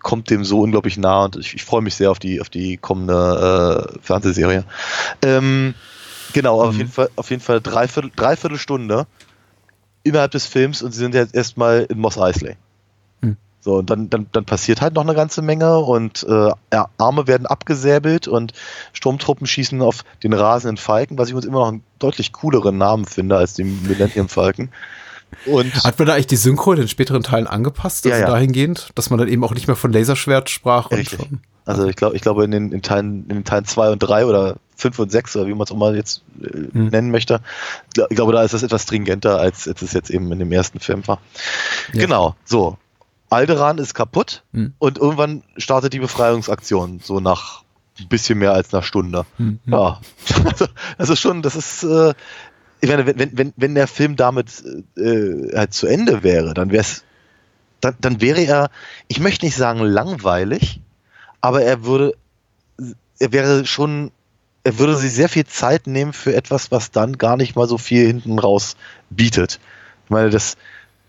kommt 0.05 0.29
dem 0.29 0.45
so 0.45 0.61
unglaublich 0.61 0.97
nah 0.97 1.25
und 1.25 1.35
ich, 1.35 1.55
ich 1.55 1.65
freue 1.65 1.81
mich 1.81 1.95
sehr 1.95 2.11
auf 2.11 2.19
die, 2.19 2.39
auf 2.39 2.49
die 2.49 2.77
kommende 2.77 3.91
äh, 3.95 3.99
Fernsehserie. 4.03 4.63
Ähm, 5.23 5.73
genau, 6.31 6.61
mhm. 6.61 6.69
auf 6.69 6.77
jeden 6.77 6.91
Fall, 6.91 7.09
auf 7.15 7.29
jeden 7.31 7.41
Fall 7.41 7.59
dreiviertel, 7.59 8.11
dreiviertel 8.15 8.59
Stunde 8.59 9.07
innerhalb 10.03 10.29
des 10.29 10.45
Films 10.45 10.83
und 10.83 10.91
sie 10.91 10.99
sind 10.99 11.15
jetzt 11.15 11.33
erstmal 11.33 11.87
in 11.89 11.97
Moss 11.97 12.19
Eisley. 12.19 12.55
Mhm. 13.21 13.37
So, 13.61 13.77
und 13.77 13.89
dann, 13.89 14.11
dann, 14.11 14.27
dann 14.31 14.45
passiert 14.45 14.79
halt 14.79 14.93
noch 14.93 15.01
eine 15.01 15.15
ganze 15.15 15.41
Menge 15.41 15.79
und 15.79 16.23
äh, 16.29 16.51
Arme 16.99 17.25
werden 17.25 17.47
abgesäbelt 17.47 18.27
und 18.27 18.53
Sturmtruppen 18.93 19.47
schießen 19.47 19.81
auf 19.81 20.03
den 20.21 20.33
rasenden 20.33 20.77
Falken, 20.77 21.17
was 21.17 21.29
ich 21.29 21.33
uns 21.33 21.45
immer 21.45 21.61
noch 21.61 21.69
einen 21.69 21.83
deutlich 21.97 22.31
cooleren 22.31 22.77
Namen 22.77 23.05
finde 23.05 23.37
als 23.37 23.55
den 23.55 23.81
Millennium 23.87 24.29
Falken. 24.29 24.69
Und 25.45 25.73
Hat 25.83 25.97
man 25.99 26.07
da 26.07 26.13
eigentlich 26.13 26.27
die 26.27 26.35
Synchro 26.35 26.73
in 26.73 26.79
den 26.79 26.87
späteren 26.87 27.23
Teilen 27.23 27.47
angepasst, 27.47 28.05
also 28.05 28.17
ja, 28.17 28.25
ja. 28.25 28.27
dahingehend, 28.27 28.89
dass 28.95 29.09
man 29.09 29.19
dann 29.19 29.27
eben 29.27 29.43
auch 29.43 29.53
nicht 29.53 29.67
mehr 29.67 29.75
von 29.75 29.91
Laserschwert 29.91 30.49
sprach? 30.49 30.91
Richtig. 30.91 31.19
Von, 31.19 31.41
also 31.65 31.87
ich 31.87 31.95
glaube, 31.95 32.15
ich 32.15 32.21
glaube 32.21 32.43
in 32.43 32.51
den, 32.51 32.71
in 32.71 32.81
Teilen, 32.81 33.23
in 33.27 33.37
den 33.37 33.43
Teilen 33.43 33.65
2 33.65 33.91
und 33.91 33.99
3 33.99 34.25
oder 34.25 34.57
5 34.77 34.99
und 34.99 35.11
6 35.11 35.35
oder 35.35 35.47
wie 35.47 35.53
man 35.53 35.63
es 35.63 35.71
auch 35.71 35.77
mal 35.77 35.95
jetzt 35.95 36.21
äh, 36.41 36.47
hm. 36.71 36.87
nennen 36.87 37.11
möchte, 37.11 37.41
ich 37.95 38.15
glaube, 38.15 38.33
da 38.33 38.43
ist 38.43 38.53
das 38.53 38.63
etwas 38.63 38.83
stringenter, 38.83 39.39
als, 39.39 39.67
als 39.67 39.81
es 39.81 39.93
jetzt 39.93 40.09
eben 40.09 40.31
in 40.31 40.39
dem 40.39 40.51
ersten 40.51 40.79
Film 40.79 41.07
war. 41.07 41.19
Ja. 41.93 42.01
Genau, 42.01 42.35
so. 42.45 42.77
Alderan 43.29 43.79
ist 43.79 43.95
kaputt 43.95 44.43
Hm. 44.53 44.73
und 44.77 44.97
irgendwann 44.99 45.43
startet 45.57 45.93
die 45.93 45.99
Befreiungsaktion, 45.99 46.99
so 47.03 47.19
nach 47.19 47.63
ein 47.99 48.07
bisschen 48.07 48.37
mehr 48.39 48.53
als 48.53 48.73
einer 48.73 48.83
Stunde. 48.83 49.25
Hm, 49.37 49.59
hm. 49.63 49.73
Ja, 49.73 50.01
also, 50.45 50.67
das 50.97 51.09
ist 51.09 51.19
schon, 51.19 51.41
das 51.41 51.55
ist, 51.55 51.83
äh, 51.83 52.13
ich 52.81 52.89
meine, 52.89 53.05
wenn, 53.05 53.37
wenn, 53.37 53.53
wenn, 53.55 53.75
der 53.75 53.87
Film 53.87 54.15
damit 54.15 54.63
äh, 54.97 55.55
halt 55.55 55.73
zu 55.73 55.87
Ende 55.87 56.23
wäre, 56.23 56.53
dann 56.53 56.71
wäre 56.71 56.81
es, 56.81 57.03
dann, 57.81 57.95
dann 57.99 58.21
wäre 58.21 58.41
er, 58.41 58.69
ich 59.07 59.19
möchte 59.19 59.45
nicht 59.45 59.55
sagen 59.55 59.79
langweilig, 59.79 60.81
aber 61.41 61.61
er 61.63 61.85
würde, 61.85 62.15
er 63.19 63.31
wäre 63.31 63.65
schon, 63.65 64.11
er 64.63 64.79
würde 64.79 64.95
sich 64.95 65.13
sehr 65.13 65.29
viel 65.29 65.45
Zeit 65.45 65.87
nehmen 65.87 66.13
für 66.13 66.35
etwas, 66.35 66.71
was 66.71 66.91
dann 66.91 67.17
gar 67.17 67.37
nicht 67.37 67.55
mal 67.55 67.67
so 67.67 67.77
viel 67.77 68.05
hinten 68.05 68.39
raus 68.39 68.75
bietet. 69.09 69.59
Ich 70.05 70.11
meine, 70.11 70.29
das, 70.29 70.57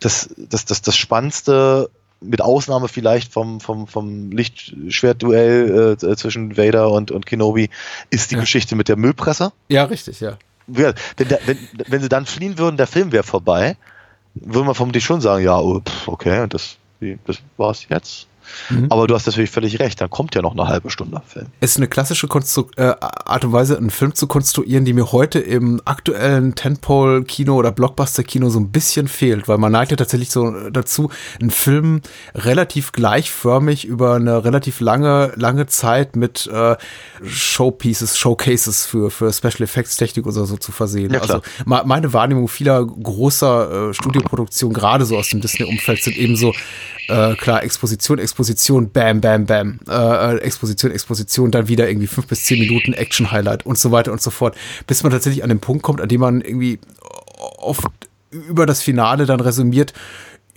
das, 0.00 0.30
das, 0.36 0.64
das, 0.64 0.82
das 0.82 0.96
Spannendste, 0.96 1.90
mit 2.20 2.40
Ausnahme 2.40 2.88
vielleicht 2.88 3.32
vom, 3.32 3.60
vom, 3.60 3.86
vom 3.86 4.30
Lichtschwertduell 4.30 5.96
äh, 6.02 6.16
zwischen 6.16 6.56
Vader 6.56 6.90
und, 6.90 7.10
und 7.10 7.26
Kenobi, 7.26 7.68
ist 8.10 8.30
die 8.30 8.36
Ja. 8.36 8.40
Geschichte 8.40 8.76
mit 8.76 8.88
der 8.88 8.96
Müllpresse. 8.96 9.52
Ja, 9.68 9.84
richtig, 9.84 10.20
ja. 10.20 10.38
Wenn, 10.66 10.94
wenn, 11.16 11.58
wenn 11.86 12.02
sie 12.02 12.08
dann 12.08 12.26
fliehen 12.26 12.58
würden, 12.58 12.76
der 12.76 12.86
Film 12.86 13.12
wäre 13.12 13.22
vorbei, 13.22 13.76
würde 14.34 14.66
man 14.66 14.74
vermutlich 14.74 15.04
schon 15.04 15.20
sagen, 15.20 15.44
ja, 15.44 15.58
oh, 15.58 15.82
okay, 16.06 16.46
das, 16.48 16.76
das 17.26 17.38
war's 17.56 17.86
jetzt. 17.88 18.26
Mhm. 18.70 18.86
Aber 18.90 19.06
du 19.06 19.14
hast 19.14 19.26
natürlich 19.26 19.50
völlig 19.50 19.78
recht, 19.80 20.00
dann 20.00 20.10
kommt 20.10 20.34
ja 20.34 20.42
noch 20.42 20.52
eine 20.52 20.68
halbe 20.68 20.90
Stunde 20.90 21.22
Film. 21.26 21.46
Es 21.60 21.72
ist 21.72 21.76
eine 21.78 21.88
klassische 21.88 22.28
Konstru 22.28 22.66
äh, 22.76 22.94
Art 23.00 23.44
und 23.44 23.52
Weise, 23.52 23.76
einen 23.76 23.90
Film 23.90 24.14
zu 24.14 24.26
konstruieren, 24.26 24.84
die 24.84 24.92
mir 24.92 25.12
heute 25.12 25.38
im 25.38 25.80
aktuellen 25.84 26.54
Tentpole-Kino 26.54 27.54
oder 27.54 27.72
Blockbuster-Kino 27.72 28.48
so 28.48 28.58
ein 28.60 28.70
bisschen 28.70 29.08
fehlt, 29.08 29.48
weil 29.48 29.58
man 29.58 29.72
neigt 29.72 29.90
ja 29.90 29.96
tatsächlich 29.96 30.30
so 30.30 30.50
dazu, 30.70 31.10
einen 31.40 31.50
Film 31.50 32.00
relativ 32.34 32.92
gleichförmig 32.92 33.84
über 33.84 34.14
eine 34.14 34.44
relativ 34.44 34.80
lange, 34.80 35.32
lange 35.36 35.66
Zeit 35.66 36.16
mit 36.16 36.46
äh, 36.46 36.76
Showpieces, 37.24 38.18
Showcases 38.18 38.86
für, 38.86 39.10
für 39.10 39.32
Special 39.32 39.62
Effects 39.62 39.96
Technik 39.96 40.26
oder 40.26 40.46
so 40.46 40.56
zu 40.56 40.72
versehen. 40.72 41.12
Ja, 41.12 41.20
also 41.20 41.40
me- 41.64 41.82
meine 41.84 42.12
Wahrnehmung 42.12 42.48
vieler 42.48 42.84
großer 42.84 43.90
äh, 43.90 43.94
Studioproduktionen, 43.94 44.74
gerade 44.74 45.04
so 45.04 45.16
aus 45.16 45.28
dem 45.28 45.40
Disney-Umfeld, 45.40 46.02
sind 46.02 46.16
eben 46.16 46.36
so, 46.36 46.52
äh, 47.08 47.34
klar, 47.34 47.62
Exposition, 47.62 48.18
Exposition, 48.18 48.35
bam, 48.92 49.20
bam, 49.20 49.46
bam, 49.46 49.80
äh, 49.88 50.34
äh, 50.34 50.38
Exposition, 50.38 50.92
Exposition, 50.92 51.50
dann 51.50 51.68
wieder 51.68 51.88
irgendwie 51.88 52.06
fünf 52.06 52.26
bis 52.26 52.44
zehn 52.44 52.58
Minuten 52.58 52.92
Action-Highlight 52.92 53.66
und 53.66 53.78
so 53.78 53.90
weiter 53.90 54.12
und 54.12 54.20
so 54.20 54.30
fort, 54.30 54.56
bis 54.86 55.02
man 55.02 55.12
tatsächlich 55.12 55.42
an 55.42 55.48
den 55.48 55.60
Punkt 55.60 55.82
kommt, 55.82 56.00
an 56.00 56.08
dem 56.08 56.20
man 56.20 56.40
irgendwie 56.40 56.78
oft 57.58 57.86
über 58.30 58.66
das 58.66 58.82
Finale 58.82 59.26
dann 59.26 59.40
resümiert, 59.40 59.92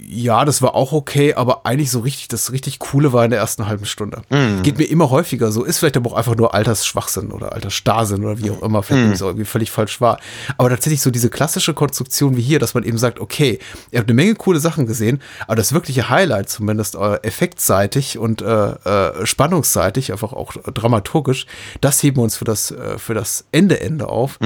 ja, 0.07 0.45
das 0.45 0.61
war 0.61 0.75
auch 0.75 0.91
okay, 0.91 1.33
aber 1.33 1.65
eigentlich 1.65 1.91
so 1.91 1.99
richtig, 1.99 2.27
das 2.27 2.51
richtig 2.51 2.79
Coole 2.79 3.13
war 3.13 3.23
in 3.25 3.31
der 3.31 3.39
ersten 3.39 3.67
halben 3.67 3.85
Stunde. 3.85 4.21
Geht 4.63 4.77
mir 4.77 4.85
immer 4.85 5.09
häufiger 5.09 5.51
so, 5.51 5.63
ist 5.63 5.79
vielleicht 5.79 5.97
aber 5.97 6.11
auch 6.11 6.15
einfach 6.15 6.35
nur 6.35 6.53
Altersschwachsinn 6.53 7.31
oder 7.31 7.53
Altersstarrsinn 7.53 8.23
oder 8.23 8.39
wie 8.39 8.51
auch 8.51 8.61
immer, 8.61 8.83
vielleicht 8.83 9.13
ist 9.13 9.21
auch 9.21 9.27
irgendwie 9.27 9.45
völlig 9.45 9.71
falsch 9.71 10.01
war. 10.01 10.19
Aber 10.57 10.69
tatsächlich 10.69 11.01
so 11.01 11.11
diese 11.11 11.29
klassische 11.29 11.73
Konstruktion 11.73 12.37
wie 12.37 12.41
hier, 12.41 12.59
dass 12.59 12.73
man 12.73 12.83
eben 12.83 12.97
sagt, 12.97 13.19
okay, 13.19 13.59
ihr 13.91 13.99
habt 13.99 14.09
eine 14.09 14.15
Menge 14.15 14.35
coole 14.35 14.59
Sachen 14.59 14.85
gesehen, 14.85 15.21
aber 15.47 15.55
das 15.55 15.73
wirkliche 15.73 16.09
Highlight, 16.09 16.49
zumindest 16.49 16.95
äh, 16.95 17.15
effektseitig 17.23 18.17
und 18.17 18.41
äh, 18.41 18.71
äh, 18.71 19.25
spannungsseitig, 19.25 20.11
einfach 20.11 20.33
auch 20.33 20.53
dramaturgisch, 20.73 21.45
das 21.81 22.01
heben 22.03 22.17
wir 22.17 22.23
uns 22.23 22.37
für 22.37 22.45
das, 22.45 22.71
äh, 22.71 22.97
für 22.97 23.13
das 23.13 23.45
Ende 23.51 23.79
Ende 23.79 24.07
auf. 24.07 24.39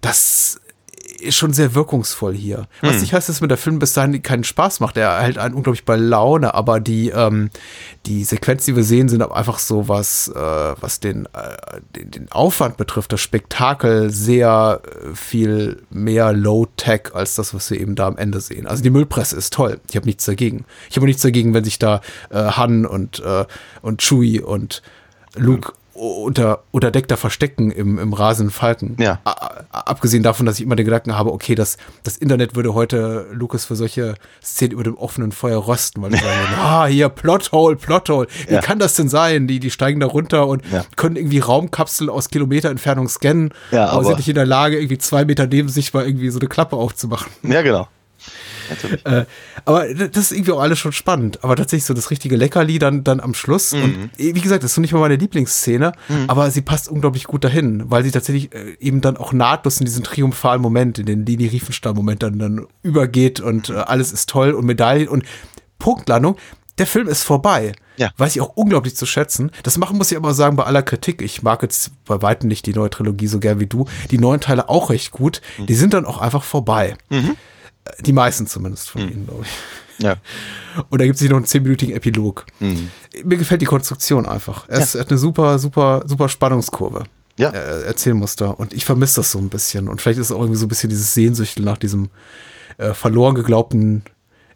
Das 0.00 0.60
ist 1.24 1.36
schon 1.36 1.52
sehr 1.52 1.74
wirkungsvoll 1.74 2.34
hier. 2.34 2.66
Was 2.80 3.00
nicht 3.00 3.12
heißt, 3.12 3.28
dass 3.28 3.40
mir 3.40 3.48
der 3.48 3.56
Film 3.56 3.78
bis 3.78 3.92
dahin 3.92 4.22
keinen 4.22 4.44
Spaß 4.44 4.80
macht. 4.80 4.96
Er 4.96 5.20
hält 5.20 5.38
einen 5.38 5.54
unglaublich 5.54 5.84
bei 5.84 5.96
Laune, 5.96 6.54
aber 6.54 6.80
die, 6.80 7.08
ähm, 7.10 7.50
die 8.06 8.24
Sequenzen, 8.24 8.72
die 8.72 8.76
wir 8.76 8.84
sehen, 8.84 9.08
sind 9.08 9.22
einfach 9.22 9.58
so, 9.58 9.88
was, 9.88 10.28
äh, 10.28 10.74
was 10.80 11.00
den, 11.00 11.26
äh, 11.26 11.80
den, 11.96 12.10
den 12.10 12.32
Aufwand 12.32 12.76
betrifft, 12.76 13.12
das 13.12 13.20
Spektakel 13.20 14.10
sehr 14.10 14.82
äh, 14.84 15.14
viel 15.14 15.82
mehr 15.90 16.32
Low-Tech 16.32 17.14
als 17.14 17.34
das, 17.34 17.54
was 17.54 17.70
wir 17.70 17.80
eben 17.80 17.94
da 17.94 18.06
am 18.06 18.16
Ende 18.16 18.40
sehen. 18.40 18.66
Also 18.66 18.82
die 18.82 18.90
Müllpresse 18.90 19.36
ist 19.36 19.52
toll. 19.52 19.80
Ich 19.88 19.96
habe 19.96 20.06
nichts 20.06 20.24
dagegen. 20.24 20.64
Ich 20.90 20.96
habe 20.96 21.06
nichts 21.06 21.22
dagegen, 21.22 21.54
wenn 21.54 21.64
sich 21.64 21.78
da 21.78 22.00
äh, 22.30 22.36
Han 22.36 22.86
und, 22.86 23.20
äh, 23.20 23.46
und 23.82 24.02
Chewie 24.02 24.40
und 24.40 24.82
Luke 25.36 25.72
unter, 25.94 26.64
unter 26.72 26.90
Deck 26.90 27.08
da 27.08 27.16
verstecken 27.16 27.70
im, 27.70 27.98
im 27.98 28.12
rasenden 28.12 28.50
Falken. 28.52 28.96
Ja. 28.98 29.20
A- 29.24 29.62
Abgesehen 29.70 30.22
davon, 30.22 30.46
dass 30.46 30.56
ich 30.58 30.64
immer 30.64 30.76
den 30.76 30.84
Gedanken 30.86 31.16
habe, 31.16 31.32
okay, 31.32 31.54
das, 31.54 31.76
das 32.02 32.16
Internet 32.16 32.54
würde 32.56 32.74
heute 32.74 33.26
Lukas 33.32 33.64
für 33.64 33.76
solche 33.76 34.14
Szenen 34.42 34.72
über 34.72 34.84
dem 34.84 34.96
offenen 34.96 35.32
Feuer 35.32 35.66
rösten, 35.66 36.02
weil 36.02 36.10
die 36.10 36.16
sagen, 36.18 36.28
ah, 36.58 36.86
hier, 36.86 37.08
Plothole, 37.08 37.76
Plothole. 37.76 38.26
Wie 38.48 38.54
Ja. 38.54 38.60
kann 38.60 38.78
das 38.78 38.94
denn 38.94 39.08
sein? 39.08 39.46
Die, 39.46 39.60
die 39.60 39.70
steigen 39.70 40.00
da 40.00 40.06
runter 40.06 40.46
und 40.46 40.62
Ja. 40.72 40.84
können 40.96 41.16
irgendwie 41.16 41.38
Raumkapseln 41.40 42.10
aus 42.10 42.28
Kilometer 42.28 42.70
Entfernung 42.70 43.08
scannen, 43.08 43.52
Ja, 43.70 43.84
aber, 43.86 43.92
aber- 43.92 44.04
sind 44.06 44.16
nicht 44.18 44.28
in 44.28 44.34
der 44.36 44.46
Lage, 44.46 44.76
irgendwie 44.78 44.98
zwei 44.98 45.24
Meter 45.24 45.46
neben 45.46 45.68
sich 45.68 45.92
mal 45.94 46.06
irgendwie 46.06 46.30
so 46.30 46.38
eine 46.40 46.48
Klappe 46.48 46.76
aufzumachen. 46.76 47.30
Ja, 47.42 47.62
genau. 47.62 47.88
Äh, 49.04 49.24
aber 49.64 49.92
das 49.94 50.30
ist 50.30 50.32
irgendwie 50.32 50.52
auch 50.52 50.60
alles 50.60 50.78
schon 50.78 50.92
spannend. 50.92 51.42
Aber 51.42 51.56
tatsächlich 51.56 51.84
so 51.84 51.94
das 51.94 52.10
richtige 52.10 52.36
Leckerli 52.36 52.78
dann, 52.78 53.04
dann 53.04 53.20
am 53.20 53.34
Schluss. 53.34 53.72
Und 53.72 54.10
äh, 54.18 54.34
wie 54.34 54.40
gesagt, 54.40 54.62
das 54.62 54.70
ist 54.70 54.74
so 54.76 54.80
nicht 54.80 54.92
mal 54.92 55.00
meine 55.00 55.16
Lieblingsszene, 55.16 55.92
aber 56.26 56.50
sie 56.50 56.62
passt 56.62 56.88
unglaublich 56.88 57.24
gut 57.24 57.44
dahin, 57.44 57.90
weil 57.90 58.04
sie 58.04 58.10
tatsächlich 58.10 58.54
äh, 58.54 58.76
eben 58.80 59.00
dann 59.00 59.16
auch 59.16 59.32
nahtlos 59.32 59.78
in 59.78 59.84
diesen 59.84 60.04
triumphalen 60.04 60.62
Moment, 60.62 60.98
in 60.98 61.06
den 61.06 61.26
Lini 61.26 61.46
Riefenstahl-Moment 61.46 62.22
dann, 62.22 62.38
dann 62.38 62.66
übergeht 62.82 63.40
und 63.40 63.70
äh, 63.70 63.74
alles 63.74 64.12
ist 64.12 64.28
toll 64.28 64.52
und 64.52 64.64
Medaillen 64.64 65.08
und 65.08 65.24
Punktlandung. 65.78 66.36
Der 66.78 66.86
Film 66.86 67.08
ist 67.08 67.22
vorbei. 67.22 67.72
Ja. 67.96 68.10
Weiß 68.16 68.34
ich 68.34 68.42
auch 68.42 68.56
unglaublich 68.56 68.96
zu 68.96 69.06
schätzen. 69.06 69.52
Das 69.62 69.78
machen 69.78 69.96
muss 69.96 70.10
ich 70.10 70.16
aber 70.16 70.34
sagen, 70.34 70.56
bei 70.56 70.64
aller 70.64 70.82
Kritik. 70.82 71.22
Ich 71.22 71.42
mag 71.42 71.62
jetzt 71.62 71.92
bei 72.04 72.20
weitem 72.22 72.48
nicht 72.48 72.66
die 72.66 72.74
neue 72.74 72.90
Trilogie 72.90 73.28
so 73.28 73.38
gern 73.38 73.60
wie 73.60 73.66
du. 73.66 73.86
Die 74.10 74.18
neuen 74.18 74.40
Teile 74.40 74.68
auch 74.68 74.90
recht 74.90 75.12
gut. 75.12 75.40
Die 75.68 75.74
sind 75.74 75.94
dann 75.94 76.04
auch 76.04 76.18
einfach 76.18 76.42
vorbei. 76.42 76.96
Äh, 77.10 77.34
Die 78.00 78.12
meisten 78.12 78.46
zumindest 78.46 78.90
von 78.90 79.02
ihnen, 79.02 79.26
glaube 79.26 79.44
ich. 79.44 80.04
Ja. 80.04 80.16
Und 80.90 81.00
da 81.00 81.04
gibt 81.04 81.16
es 81.16 81.20
hier 81.20 81.30
noch 81.30 81.36
einen 81.36 81.46
zehnminütigen 81.46 81.94
Epilog. 81.94 82.46
Mir 82.60 83.36
gefällt 83.36 83.62
die 83.62 83.66
Konstruktion 83.66 84.26
einfach. 84.26 84.64
Es 84.68 84.94
hat 84.94 85.10
eine 85.10 85.18
super, 85.18 85.58
super, 85.58 86.02
super 86.06 86.28
Spannungskurve. 86.28 87.04
Ja. 87.36 87.50
Äh, 87.50 87.82
Erzählmuster. 87.84 88.58
Und 88.58 88.72
ich 88.72 88.84
vermisse 88.84 89.16
das 89.16 89.30
so 89.32 89.38
ein 89.38 89.48
bisschen. 89.48 89.88
Und 89.88 90.00
vielleicht 90.00 90.18
ist 90.18 90.26
es 90.26 90.32
auch 90.32 90.40
irgendwie 90.40 90.58
so 90.58 90.66
ein 90.66 90.68
bisschen 90.68 90.90
dieses 90.90 91.14
Sehnsüchtel 91.14 91.64
nach 91.64 91.78
diesem 91.78 92.10
äh, 92.78 92.94
verloren 92.94 93.34
geglaubten 93.34 94.02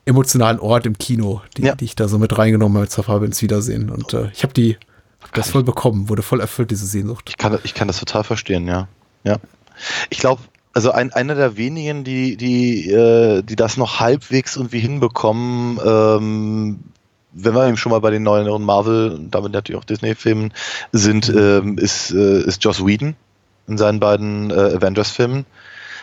emotionalen 0.06 0.58
Ort 0.58 0.86
im 0.86 0.96
Kino, 0.96 1.42
die, 1.56 1.62
Ja. 1.62 1.74
die 1.74 1.84
ich 1.84 1.94
da 1.94 2.08
so 2.08 2.18
mit 2.18 2.36
reingenommen 2.38 2.78
habe 2.78 2.88
zur 2.88 3.04
Farbe 3.04 3.26
ins 3.26 3.42
Wiedersehen. 3.42 3.90
Und 3.90 4.14
äh, 4.14 4.30
ich 4.32 4.42
habe 4.42 4.54
die 4.54 4.78
hab 5.20 5.34
das 5.34 5.50
voll 5.50 5.64
bekommen, 5.64 6.08
wurde 6.08 6.22
voll 6.22 6.40
erfüllt, 6.40 6.70
diese 6.70 6.86
Sehnsucht. 6.86 7.26
Ich 7.28 7.36
kann, 7.36 7.58
ich 7.62 7.74
kann 7.74 7.88
das 7.88 7.98
total 7.98 8.24
verstehen, 8.24 8.66
ja. 8.66 8.88
ja. 9.24 9.36
Ich 10.08 10.18
glaube, 10.18 10.40
also 10.78 10.92
ein, 10.92 11.12
einer 11.12 11.34
der 11.34 11.56
wenigen, 11.56 12.04
die, 12.04 12.36
die, 12.36 12.88
äh, 12.88 13.42
die 13.42 13.56
das 13.56 13.76
noch 13.76 13.98
halbwegs 13.98 14.54
irgendwie 14.54 14.78
hinbekommen, 14.78 15.80
ähm, 15.84 16.78
wenn 17.32 17.54
wir 17.54 17.66
eben 17.66 17.76
schon 17.76 17.90
mal 17.90 18.00
bei 18.00 18.12
den 18.12 18.22
neueren 18.22 18.62
Marvel 18.62 19.10
und 19.10 19.32
damit 19.32 19.50
natürlich 19.50 19.80
auch 19.80 19.84
Disney-Filmen 19.84 20.52
sind, 20.92 21.30
ähm, 21.30 21.78
ist, 21.78 22.12
äh, 22.12 22.42
ist 22.42 22.62
Joss 22.62 22.86
Whedon 22.86 23.16
in 23.66 23.76
seinen 23.76 23.98
beiden 23.98 24.52
äh, 24.52 24.76
Avengers-Filmen. 24.76 25.46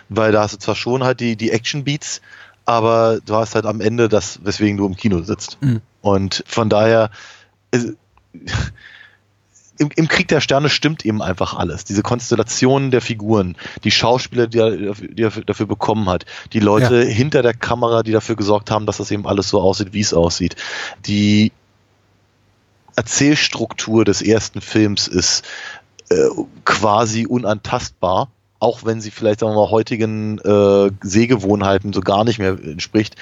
Weil 0.09 0.33
da 0.33 0.41
hast 0.41 0.55
du 0.55 0.57
zwar 0.57 0.75
schon 0.75 1.05
halt 1.05 1.21
die, 1.21 1.37
die 1.37 1.51
Action-Beats, 1.51 2.19
aber 2.65 3.19
du 3.25 3.33
hast 3.33 3.55
halt 3.55 3.65
am 3.65 3.79
Ende 3.79 4.09
das, 4.09 4.41
weswegen 4.43 4.75
du 4.75 4.87
im 4.87 4.97
Kino 4.97 5.21
sitzt. 5.21 5.57
Mhm. 5.61 5.79
Und 6.01 6.43
von 6.47 6.67
daher, 6.67 7.11
ist, 7.71 7.93
im, 9.77 9.89
im 9.95 10.07
Krieg 10.07 10.27
der 10.27 10.41
Sterne 10.41 10.69
stimmt 10.69 11.05
eben 11.05 11.21
einfach 11.21 11.53
alles. 11.53 11.83
Diese 11.83 12.01
Konstellationen 12.01 12.91
der 12.91 13.01
Figuren, 13.01 13.55
die 13.83 13.91
Schauspieler, 13.91 14.47
die 14.47 14.59
er, 14.59 14.93
die 14.93 15.23
er 15.23 15.31
dafür 15.31 15.65
bekommen 15.65 16.09
hat, 16.09 16.25
die 16.53 16.59
Leute 16.59 17.03
hinter 17.03 17.41
der 17.41 17.53
Kamera, 17.53 18.03
die 18.03 18.11
dafür 18.11 18.35
gesorgt 18.35 18.71
haben, 18.71 18.85
dass 18.85 18.97
das 18.97 19.11
eben 19.11 19.27
alles 19.27 19.49
so 19.49 19.59
aussieht, 19.59 19.93
wie 19.93 20.01
es 20.01 20.13
aussieht. 20.13 20.55
Die 21.05 21.51
Erzählstruktur 22.95 24.05
des 24.05 24.21
ersten 24.21 24.61
Films 24.61 25.07
ist 25.07 25.43
äh, 26.09 26.27
quasi 26.63 27.25
unantastbar, 27.25 28.29
auch 28.59 28.85
wenn 28.85 29.01
sie 29.01 29.11
vielleicht 29.11 29.41
sagen 29.41 29.53
wir 29.53 29.65
mal 29.65 29.71
heutigen 29.71 30.39
äh, 30.39 30.91
Sehgewohnheiten 31.01 31.93
so 31.93 32.01
gar 32.01 32.23
nicht 32.23 32.39
mehr 32.39 32.51
entspricht. 32.51 33.15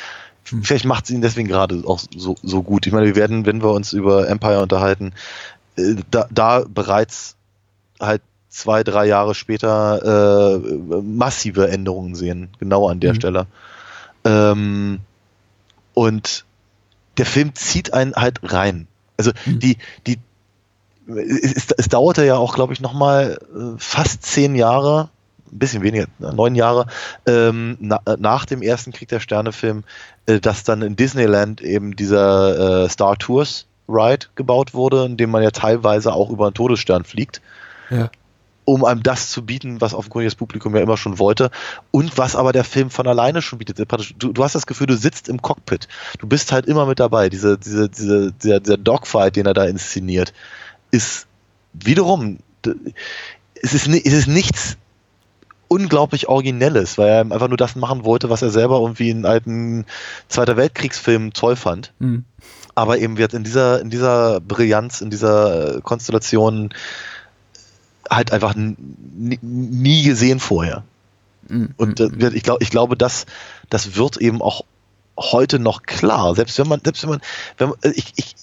Vielleicht 0.44 0.86
macht 0.86 1.08
sie 1.08 1.16
ihn 1.16 1.22
deswegen 1.22 1.48
gerade 1.48 1.84
auch 1.86 2.02
so, 2.16 2.36
so 2.44 2.64
gut. 2.64 2.86
Ich 2.86 2.92
meine, 2.92 3.08
wir 3.08 3.16
werden, 3.16 3.46
wenn 3.46 3.64
wir 3.64 3.72
uns 3.72 3.94
über 3.94 4.28
Empire 4.28 4.62
unterhalten, 4.62 5.14
da, 6.12 6.28
da 6.30 6.66
bereits 6.68 7.36
halt 8.00 8.22
zwei, 8.50 8.84
drei 8.84 9.06
Jahre 9.06 9.34
später 9.34 10.54
äh, 10.54 11.02
massive 11.02 11.70
Änderungen 11.70 12.16
sehen, 12.16 12.50
genau 12.60 12.88
an 12.88 13.00
der 13.00 13.14
Mhm. 13.14 13.16
Stelle. 13.16 13.48
Ähm, 14.26 15.00
und 15.94 16.46
der 17.18 17.26
Film 17.26 17.56
zieht 17.56 17.94
einen 17.94 18.14
halt 18.14 18.40
rein. 18.44 18.88
Also 19.18 19.32
Mhm. 19.46 19.60
die, 19.60 19.78
die, 20.08 20.20
es, 21.08 21.68
es, 21.78 21.88
dauerte 21.90 22.26
ja 22.26 22.36
auch, 22.38 22.56
glaube 22.56 22.74
ich, 22.74 22.80
nochmal 22.80 23.38
fast 23.78 24.24
zehn 24.24 24.56
Jahre, 24.56 25.10
ein 25.52 25.60
bisschen 25.60 25.84
weniger, 25.84 26.08
neun 26.20 26.56
Jahre 26.56 26.88
ähm, 27.28 27.78
na, 27.80 28.00
nach 28.18 28.46
dem 28.46 28.62
ersten 28.62 28.92
Krieg 28.92 29.10
der 29.10 29.20
Sterne-Film, 29.20 29.84
äh, 30.26 30.40
dass 30.40 30.64
dann 30.64 30.82
in 30.82 30.96
Disneyland 30.96 31.62
eben 31.62 31.96
dieser 31.96 32.86
äh, 32.86 32.90
Star 32.90 33.18
Tours 33.18 33.66
Ride 33.88 34.28
gebaut 34.36 34.74
wurde, 34.74 35.06
in 35.06 35.18
dem 35.18 35.30
man 35.30 35.44
ja 35.44 35.52
teilweise 35.52 36.14
auch 36.14 36.30
über 36.30 36.46
einen 36.46 36.54
Todesstern 36.54 37.04
fliegt. 37.04 37.42
Ja. 37.90 38.10
Um 38.66 38.86
einem 38.86 39.04
das 39.04 39.30
zu 39.30 39.46
bieten, 39.46 39.82
was 39.82 39.94
offenkundig 39.94 40.28
das 40.28 40.36
Publikum 40.36 40.74
ja 40.74 40.82
immer 40.82 40.96
schon 40.96 41.20
wollte 41.20 41.52
und 41.92 42.18
was 42.18 42.38
aber 42.38 42.54
der 42.54 42.64
Film 42.64 42.90
von 42.90 43.06
alleine 43.08 43.42
schon 43.42 43.60
bietet. 43.60 43.78
Du, 44.18 44.32
du 44.32 44.44
hast 44.44 44.56
das 44.56 44.68
Gefühl, 44.68 44.88
du 44.88 44.96
sitzt 44.96 45.28
im 45.28 45.42
Cockpit. 45.42 45.90
Du 46.20 46.28
bist 46.28 46.54
halt 46.54 46.66
immer 46.66 46.86
mit 46.86 47.00
dabei. 47.02 47.28
Diese, 47.28 47.58
diese, 47.58 47.90
diese, 47.90 48.32
dieser, 48.32 48.62
dieser 48.62 48.78
Dogfight, 48.78 49.36
den 49.36 49.48
er 49.48 49.54
da 49.54 49.66
inszeniert, 49.66 50.34
ist 50.92 51.28
wiederum, 51.74 52.40
es 53.62 53.74
ist, 53.74 53.88
es 53.88 54.14
ist 54.14 54.28
nichts 54.28 54.78
unglaublich 55.68 56.30
Originelles, 56.30 56.98
weil 56.98 57.10
er 57.10 57.22
einfach 57.22 57.48
nur 57.48 57.58
das 57.58 57.76
machen 57.76 58.06
wollte, 58.06 58.30
was 58.30 58.42
er 58.42 58.52
selber 58.52 58.80
irgendwie 58.80 59.10
in 59.10 59.26
alten 59.26 59.86
Zweiter 60.28 60.56
Weltkriegsfilmen 60.56 61.34
toll 61.34 61.56
fand. 61.56 61.94
Mhm. 62.00 62.26
Aber 62.76 62.98
eben 62.98 63.18
wird 63.18 63.34
in 63.34 63.44
dieser, 63.44 63.82
in 63.82 63.90
dieser 63.90 64.40
Brillanz, 64.42 65.02
in 65.02 65.10
dieser 65.10 65.82
Konstellation 65.82 66.74
halt 68.10 68.32
einfach 68.32 68.56
nie 68.56 70.04
gesehen 70.04 70.40
vorher. 70.40 70.84
Mhm. 71.48 71.74
Und 71.78 72.00
äh, 72.00 72.30
ich, 72.34 72.44
glaub, 72.44 72.62
ich 72.62 72.72
glaube, 72.72 72.98
das, 72.98 73.26
das 73.70 73.96
wird 73.96 74.18
eben 74.18 74.42
auch 74.42 74.64
heute 75.18 75.60
noch 75.60 75.84
klar. 75.84 76.36
Selbst 76.36 76.58
wenn 76.58 76.68
man, 76.68 76.82
selbst 76.84 77.04
wenn 77.04 77.12
man, 77.12 77.22
wenn 77.58 77.70
man 77.70 77.78
ich, 77.94 78.14
ich, 78.16 78.36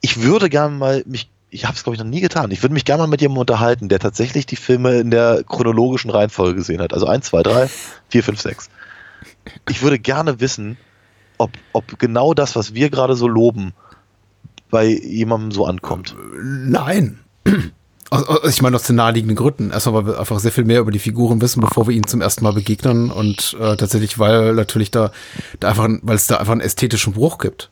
ich 0.00 0.22
würde 0.22 0.48
gerne 0.48 0.76
mal 0.76 1.02
mich 1.06 1.28
ich 1.50 1.64
habe 1.64 1.74
es 1.74 1.82
glaube 1.82 1.96
ich 1.96 2.00
noch 2.00 2.08
nie 2.08 2.20
getan. 2.20 2.50
Ich 2.50 2.62
würde 2.62 2.74
mich 2.74 2.84
gerne 2.84 3.02
mal 3.02 3.08
mit 3.08 3.20
jemandem 3.20 3.40
unterhalten, 3.40 3.88
der 3.88 3.98
tatsächlich 3.98 4.46
die 4.46 4.56
Filme 4.56 5.00
in 5.00 5.10
der 5.10 5.42
chronologischen 5.44 6.10
Reihenfolge 6.10 6.54
gesehen 6.54 6.80
hat. 6.80 6.94
Also 6.94 7.06
1, 7.06 7.26
2, 7.26 7.42
3, 7.42 7.70
4, 8.08 8.22
5, 8.22 8.40
6. 8.40 8.70
Ich 9.68 9.82
würde 9.82 9.98
gerne 9.98 10.40
wissen, 10.40 10.76
ob, 11.40 11.50
ob 11.72 11.98
genau 11.98 12.34
das, 12.34 12.56
was 12.56 12.74
wir 12.74 12.90
gerade 12.90 13.16
so 13.16 13.26
loben, 13.26 13.72
bei 14.70 14.86
jemandem 14.86 15.50
so 15.50 15.66
ankommt. 15.66 16.14
Nein. 16.42 17.20
Also 18.12 18.42
ich 18.42 18.60
meine 18.60 18.74
aus 18.74 18.82
den 18.82 18.96
naheliegenden 18.96 19.36
Gründen. 19.36 19.70
Erstmal, 19.70 19.94
weil 19.94 20.06
wir 20.06 20.18
einfach 20.18 20.40
sehr 20.40 20.50
viel 20.50 20.64
mehr 20.64 20.80
über 20.80 20.90
die 20.90 20.98
Figuren 20.98 21.40
wissen, 21.40 21.60
bevor 21.60 21.86
wir 21.86 21.94
ihnen 21.94 22.08
zum 22.08 22.20
ersten 22.20 22.42
Mal 22.42 22.52
begegnen 22.52 23.08
und 23.08 23.56
äh, 23.60 23.76
tatsächlich, 23.76 24.18
weil 24.18 24.52
natürlich 24.54 24.90
da, 24.90 25.12
da 25.60 25.68
einfach, 25.68 25.88
weil 26.02 26.16
es 26.16 26.26
da 26.26 26.38
einfach 26.38 26.50
einen 26.50 26.60
ästhetischen 26.60 27.12
Bruch 27.12 27.38
gibt 27.38 27.70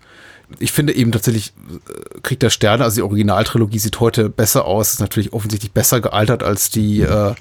ich 0.59 0.73
finde 0.73 0.95
eben 0.95 1.13
tatsächlich 1.13 1.53
äh, 1.69 2.21
Krieg 2.21 2.41
der 2.41 2.51
Sterne, 2.51 2.85
also 2.85 2.97
die 2.97 3.03
Originaltrilogie 3.03 3.79
sieht 3.79 4.01
heute 4.01 4.29
besser 4.29 4.65
aus, 4.65 4.93
ist 4.93 5.01
natürlich 5.01 5.33
offensichtlich 5.33 5.73
besser 5.73 6.01
gealtert 6.01 6.43
als 6.43 6.71
die 6.71 7.03
äh, 7.03 7.35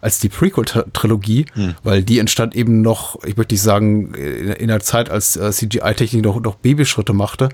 als 0.00 0.18
die 0.18 0.28
Prequel-Trilogie, 0.28 1.46
hm. 1.52 1.74
weil 1.82 2.02
die 2.02 2.18
entstand 2.18 2.54
eben 2.54 2.82
noch, 2.82 3.22
ich 3.24 3.36
möchte 3.36 3.54
nicht 3.54 3.62
sagen, 3.62 4.14
in, 4.14 4.48
in 4.48 4.68
der 4.68 4.80
Zeit, 4.80 5.10
als 5.10 5.36
äh, 5.36 5.50
CGI-Technik 5.50 6.24
noch, 6.24 6.40
noch 6.40 6.56
Babyschritte 6.56 7.12
machte, 7.12 7.50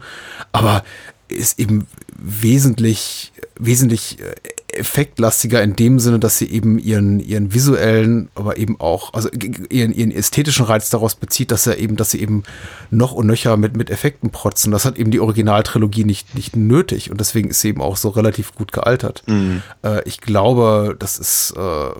aber 0.52 0.84
ist 1.28 1.58
eben 1.58 1.86
wesentlich, 2.16 3.32
wesentlich 3.58 4.20
äh, 4.20 4.34
effektlastiger 4.78 5.62
in 5.62 5.76
dem 5.76 5.98
Sinne, 5.98 6.18
dass 6.18 6.38
sie 6.38 6.50
eben 6.50 6.78
ihren, 6.78 7.20
ihren 7.20 7.52
visuellen, 7.52 8.28
aber 8.34 8.56
eben 8.56 8.80
auch, 8.80 9.14
also 9.14 9.28
ihren, 9.30 9.92
ihren 9.92 10.10
ästhetischen 10.10 10.66
Reiz 10.66 10.90
daraus 10.90 11.14
bezieht, 11.14 11.50
dass 11.50 11.66
er 11.66 11.78
eben, 11.78 11.96
dass 11.96 12.10
sie 12.10 12.20
eben 12.20 12.42
noch 12.90 13.12
und 13.12 13.26
nöcher 13.26 13.56
mit, 13.56 13.76
mit 13.76 13.90
Effekten 13.90 14.30
protzen. 14.30 14.72
Das 14.72 14.84
hat 14.84 14.98
eben 14.98 15.10
die 15.10 15.20
Originaltrilogie 15.20 16.04
nicht, 16.04 16.34
nicht 16.34 16.56
nötig 16.56 17.10
und 17.10 17.20
deswegen 17.20 17.50
ist 17.50 17.60
sie 17.60 17.68
eben 17.68 17.80
auch 17.80 17.96
so 17.96 18.10
relativ 18.10 18.54
gut 18.54 18.72
gealtert. 18.72 19.22
Mhm. 19.26 19.62
Äh, 19.82 20.02
ich 20.08 20.20
glaube, 20.20 20.96
das 20.98 21.18
ist, 21.18 21.54
äh, 21.56 21.90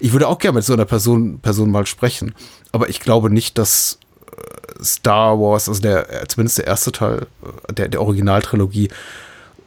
ich 0.00 0.12
würde 0.12 0.28
auch 0.28 0.38
gerne 0.38 0.56
mit 0.56 0.64
so 0.64 0.72
einer 0.72 0.84
Person, 0.84 1.38
Person 1.40 1.70
mal 1.70 1.86
sprechen, 1.86 2.34
aber 2.72 2.88
ich 2.88 3.00
glaube 3.00 3.30
nicht, 3.30 3.58
dass 3.58 3.98
äh, 4.30 4.84
Star 4.84 5.38
Wars, 5.38 5.68
also 5.68 5.80
der, 5.80 6.28
zumindest 6.28 6.58
der 6.58 6.66
erste 6.66 6.92
Teil 6.92 7.26
äh, 7.68 7.72
der, 7.72 7.88
der 7.88 8.00
Originaltrilogie, 8.00 8.88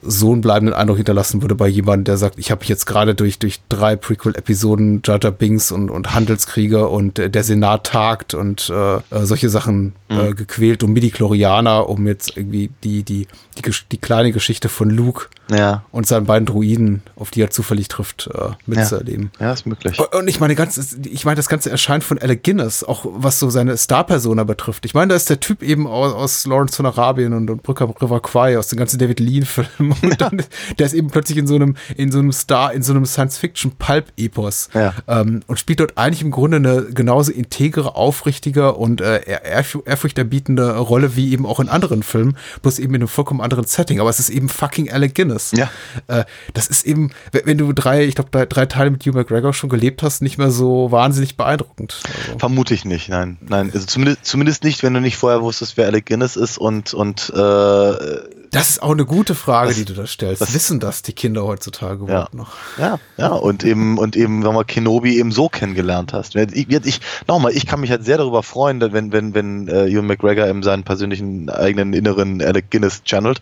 so 0.05 0.31
einen 0.31 0.41
bleibenden 0.41 0.75
Eindruck 0.75 0.97
hinterlassen 0.97 1.41
würde 1.41 1.55
bei 1.55 1.67
jemandem, 1.67 2.05
der 2.05 2.17
sagt, 2.17 2.37
ich 2.39 2.51
habe 2.51 2.59
mich 2.59 2.69
jetzt 2.69 2.85
gerade 2.85 3.15
durch, 3.15 3.39
durch 3.39 3.61
drei 3.69 3.95
Prequel-Episoden 3.95 5.01
Jar 5.03 5.19
Binks 5.19 5.71
und, 5.71 5.89
und 5.89 6.13
Handelskriege 6.13 6.87
und 6.87 7.19
äh, 7.19 7.29
der 7.29 7.43
Senat 7.43 7.85
tagt 7.85 8.33
und 8.33 8.69
äh, 8.69 8.95
äh 8.95 9.01
solche 9.23 9.49
Sachen 9.49 9.93
äh, 10.09 10.13
mhm. 10.13 10.19
äh, 10.19 10.33
gequält 10.33 10.83
und 10.83 10.93
Midi-Chlorianer, 10.93 11.89
um 11.89 12.05
jetzt 12.07 12.37
irgendwie 12.37 12.69
die, 12.83 13.03
die, 13.03 13.27
die, 13.57 13.71
die, 13.91 13.97
kleine 13.97 14.31
Geschichte 14.31 14.69
von 14.69 14.89
Luke 14.89 15.27
ja. 15.49 15.83
und 15.91 16.05
seinen 16.05 16.25
beiden 16.25 16.45
Druiden, 16.45 17.01
auf 17.15 17.31
die 17.31 17.41
er 17.41 17.49
zufällig 17.49 17.87
trifft, 17.87 18.29
äh, 18.33 18.49
mitzuerleben. 18.65 19.31
Ja. 19.39 19.47
ja, 19.47 19.53
ist 19.53 19.65
möglich. 19.65 19.99
Und 19.99 20.27
ich 20.27 20.39
meine, 20.39 20.55
ganz, 20.55 20.97
ich 21.03 21.25
meine, 21.25 21.35
das 21.35 21.49
ganze 21.49 21.71
erscheint 21.71 22.03
von 22.03 22.19
Alec 22.19 22.43
Guinness, 22.43 22.83
auch 22.83 23.05
was 23.05 23.39
so 23.39 23.49
seine 23.49 23.77
Star-Persona 23.77 24.43
betrifft. 24.43 24.85
Ich 24.85 24.93
meine, 24.93 25.09
da 25.09 25.15
ist 25.15 25.29
der 25.29 25.39
Typ 25.39 25.63
eben 25.63 25.87
aus, 25.87 26.13
aus 26.13 26.45
Lawrence 26.45 26.75
von 26.75 26.85
Arabien 26.85 27.33
und, 27.33 27.49
und 27.49 27.63
Brücker 27.63 27.89
River 28.01 28.19
Kwai 28.19 28.57
aus 28.57 28.67
den 28.67 28.77
ganzen 28.77 28.99
David 28.99 29.19
Lean-Filmen 29.19 29.94
und 30.01 30.21
dann, 30.21 30.43
der 30.77 30.85
ist 30.85 30.93
eben 30.93 31.09
plötzlich 31.09 31.37
in 31.37 31.47
so 31.47 31.55
einem, 31.55 31.75
in 31.95 32.11
so 32.11 32.19
einem 32.19 32.31
Star, 32.31 32.73
in 32.73 32.83
so 32.83 32.93
einem 32.93 33.05
Science-Fiction-Pulp-Epos 33.05 34.69
ja. 34.73 34.93
ähm, 35.07 35.41
und 35.47 35.59
spielt 35.59 35.79
dort 35.79 35.97
eigentlich 35.97 36.21
im 36.21 36.31
Grunde 36.31 36.57
eine 36.57 36.83
genauso 36.85 37.31
integere, 37.31 37.95
aufrichtige 37.95 38.73
und 38.73 39.01
äh, 39.01 39.21
ehrfurchterbietende 39.25 40.77
Rolle 40.77 41.15
wie 41.15 41.31
eben 41.31 41.45
auch 41.45 41.59
in 41.59 41.69
anderen 41.69 42.03
Filmen, 42.03 42.37
bloß 42.61 42.79
eben 42.79 42.93
in 42.95 43.01
einem 43.01 43.07
vollkommen 43.07 43.41
anderen 43.41 43.65
Setting. 43.65 43.99
Aber 43.99 44.09
es 44.09 44.19
ist 44.19 44.29
eben 44.29 44.49
fucking 44.49 44.91
Alec 44.91 45.15
Guinness. 45.15 45.51
Ja. 45.51 45.69
Äh, 46.07 46.25
das 46.53 46.67
ist 46.67 46.85
eben, 46.85 47.11
wenn 47.31 47.57
du 47.57 47.71
drei, 47.73 48.05
ich 48.05 48.15
glaube, 48.15 48.31
drei, 48.31 48.45
drei, 48.45 48.65
Teile 48.65 48.91
mit 48.91 49.05
Hugh 49.05 49.17
McGregor 49.17 49.53
schon 49.53 49.69
gelebt 49.69 50.03
hast, 50.03 50.21
nicht 50.21 50.37
mehr 50.37 50.51
so 50.51 50.91
wahnsinnig 50.91 51.37
beeindruckend. 51.37 52.01
Also. 52.03 52.39
Vermute 52.39 52.73
ich 52.73 52.85
nicht, 52.85 53.09
nein. 53.09 53.37
Nein, 53.41 53.71
also 53.73 53.85
zumindest, 53.85 54.25
zumindest 54.25 54.63
nicht, 54.63 54.83
wenn 54.83 54.93
du 54.93 55.01
nicht 55.01 55.17
vorher 55.17 55.41
wusstest, 55.41 55.77
wer 55.77 55.87
Alec 55.87 56.05
Guinness 56.05 56.35
ist 56.35 56.57
und, 56.57 56.93
und 56.93 57.31
äh, 57.35 58.34
das 58.51 58.69
ist 58.71 58.81
auch 58.81 58.91
eine 58.91 59.05
gute 59.05 59.35
Frage, 59.35 59.69
das, 59.69 59.77
die 59.77 59.85
du 59.85 59.93
da 59.93 60.07
stellst. 60.07 60.41
Das, 60.41 60.53
Wissen 60.53 60.79
das 60.79 61.01
die 61.01 61.13
Kinder 61.13 61.43
heutzutage 61.43 62.05
ja. 62.07 62.27
noch? 62.31 62.53
Ja, 62.77 62.99
ja, 63.17 63.29
und 63.29 63.63
eben, 63.63 63.97
und 63.97 64.15
eben, 64.15 64.43
wenn 64.43 64.53
man 64.53 64.65
Kenobi 64.65 65.17
eben 65.17 65.31
so 65.31 65.49
kennengelernt 65.49 66.13
hast. 66.13 66.35
Ich, 66.35 66.69
ich, 66.69 67.01
nochmal, 67.27 67.51
ich 67.53 67.65
kann 67.65 67.79
mich 67.79 67.91
halt 67.91 68.05
sehr 68.05 68.17
darüber 68.17 68.43
freuen, 68.43 68.81
wenn, 68.81 69.11
wenn, 69.11 69.33
wenn 69.33 69.67
äh, 69.67 69.87
Ewan 69.87 70.07
McGregor 70.07 70.47
eben 70.47 70.63
seinen 70.63 70.83
persönlichen 70.83 71.49
eigenen 71.49 71.93
inneren 71.93 72.41
Alec 72.41 72.71
Guinness 72.71 73.03
channelt. 73.03 73.41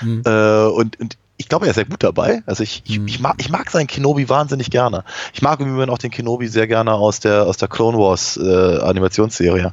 Mhm. 0.00 0.22
Äh, 0.24 0.66
und, 0.66 1.00
und 1.00 1.16
ich 1.36 1.48
glaube, 1.48 1.66
er 1.66 1.70
ist 1.70 1.76
sehr 1.76 1.84
gut 1.84 2.02
dabei. 2.02 2.42
Also 2.46 2.62
ich, 2.62 2.82
ich, 2.86 3.00
mhm. 3.00 3.08
ich, 3.08 3.20
mag, 3.20 3.34
ich 3.38 3.50
mag 3.50 3.70
seinen 3.70 3.88
Kenobi 3.88 4.28
wahnsinnig 4.28 4.70
gerne. 4.70 5.04
Ich 5.32 5.42
mag 5.42 5.58
im 5.60 5.74
Übrigen 5.74 5.90
auch 5.90 5.98
den 5.98 6.10
Kenobi 6.10 6.46
sehr 6.46 6.68
gerne 6.68 6.92
aus 6.94 7.20
der, 7.20 7.46
aus 7.46 7.56
der 7.56 7.68
Clone 7.68 7.98
Wars 7.98 8.36
äh, 8.36 8.78
Animationsserie. 8.78 9.72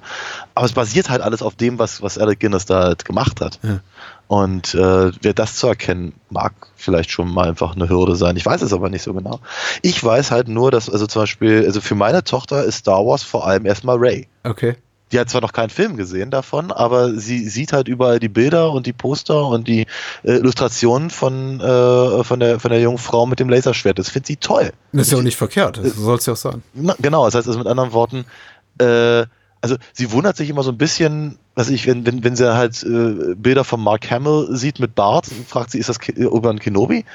Aber 0.56 0.66
es 0.66 0.74
basiert 0.74 1.10
halt 1.10 1.22
alles 1.22 1.44
auf 1.44 1.56
dem, 1.56 1.78
was, 1.78 2.02
was 2.02 2.18
Alec 2.18 2.40
Guinness 2.40 2.66
da 2.66 2.84
halt 2.84 3.06
gemacht 3.06 3.41
hat. 3.41 3.60
Ja. 3.62 3.80
Und 4.32 4.76
äh, 4.76 5.12
wer 5.22 5.34
das 5.34 5.58
zu 5.58 5.68
erkennen, 5.68 6.14
mag 6.30 6.53
vielleicht 6.78 7.12
schon 7.12 7.34
mal 7.34 7.49
einfach 7.49 7.76
eine 7.76 7.90
Hürde 7.90 8.16
sein. 8.16 8.38
Ich 8.38 8.45
weiß 8.45 8.62
es 8.62 8.72
aber 8.72 8.88
nicht 8.88 9.02
so 9.02 9.14
genau. 9.14 9.41
Ich 9.82 10.02
weiß 10.02 10.32
halt 10.32 10.48
nur, 10.48 10.72
dass, 10.72 10.90
also 10.90 11.06
zum 11.06 11.24
Beispiel, 11.24 11.66
also 11.66 11.82
für 11.82 11.95
meine 11.95 12.24
Tochter 12.24 12.64
ist 12.64 12.78
Star 12.78 13.06
Wars 13.06 13.24
vor 13.24 13.45
allem 13.45 13.66
erstmal 13.66 13.98
Ray. 13.98 14.30
Okay. 14.45 14.78
Die 15.12 15.20
hat 15.20 15.30
zwar 15.30 15.41
noch 15.41 15.52
keinen 15.52 15.70
Film 15.70 15.98
gesehen 15.98 16.32
davon, 16.32 16.72
aber 16.72 17.14
sie 17.14 17.49
sieht 17.49 17.74
halt 17.74 17.90
überall 17.90 18.20
die 18.22 18.30
Bilder 18.30 18.72
und 18.72 18.86
die 18.86 18.94
Poster 18.94 19.48
und 19.48 19.68
die 19.68 19.82
äh, 20.24 20.38
Illustrationen 20.38 21.10
von, 21.10 21.60
äh, 21.60 22.24
von, 22.24 22.40
der, 22.40 22.62
von 22.62 22.72
der 22.72 22.80
jungen 22.80 22.99
Frau 22.99 23.26
mit 23.26 23.41
dem 23.41 23.49
Laserschwert. 23.49 23.99
Das 23.99 24.08
findet 24.08 24.28
sie 24.28 24.38
toll. 24.38 24.72
Das 24.94 25.08
ist 25.08 25.12
ja 25.12 25.18
auch 25.18 25.24
nicht 25.24 25.36
verkehrt, 25.36 25.78
das 25.84 25.95
soll 25.95 26.18
es 26.18 26.26
ja 26.26 26.32
auch 26.32 26.38
sagen. 26.38 26.64
Na, 26.74 26.95
genau, 27.02 27.26
das 27.26 27.36
heißt 27.36 27.48
also 27.48 27.60
mit 27.60 27.68
anderen 27.68 27.91
Worten, 27.91 28.24
äh, 28.78 29.26
also 29.62 29.78
sie 29.94 30.12
wundert 30.12 30.36
sich 30.36 30.50
immer 30.50 30.64
so 30.64 30.72
ein 30.72 30.78
bisschen, 30.78 31.38
was 31.56 31.70
ich, 31.70 31.86
wenn, 31.88 32.06
wenn, 32.06 32.24
wenn 32.24 32.36
sie 32.36 32.54
halt 32.54 32.84
äh, 32.84 33.36
Bilder 33.36 33.64
von 33.64 33.82
Mark 33.82 34.10
Hamill 34.10 34.48
sieht 34.52 34.80
mit 34.80 34.96
Bart, 34.96 35.28
fragt 35.48 35.72
sie, 35.72 35.80
ist 35.80 35.90
das 35.90 36.00
Obi-Wan 36.00 36.60
Kenobi? 36.60 37.06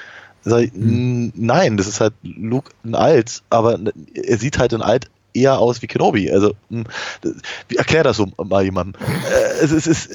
Sag 0.42 0.62
ich, 0.62 0.72
hm. 0.72 1.32
Nein, 1.34 1.76
das 1.76 1.88
ist 1.88 2.00
halt 2.00 2.14
Luke 2.22 2.70
in 2.84 2.94
alt, 2.94 3.42
aber 3.50 3.80
er 4.14 4.38
sieht 4.38 4.58
halt 4.58 4.72
in 4.72 4.80
alt 4.80 5.10
eher 5.34 5.58
aus 5.58 5.82
wie 5.82 5.88
Kenobi. 5.88 6.30
Also 6.30 6.54
hm, 6.70 6.84
erklär 7.76 8.04
das 8.04 8.16
so 8.16 8.28
mal 8.38 8.62
jemandem. 8.62 9.00
Äh, 9.02 9.64
es, 9.64 9.72
es 9.72 9.88
ist, 9.88 10.10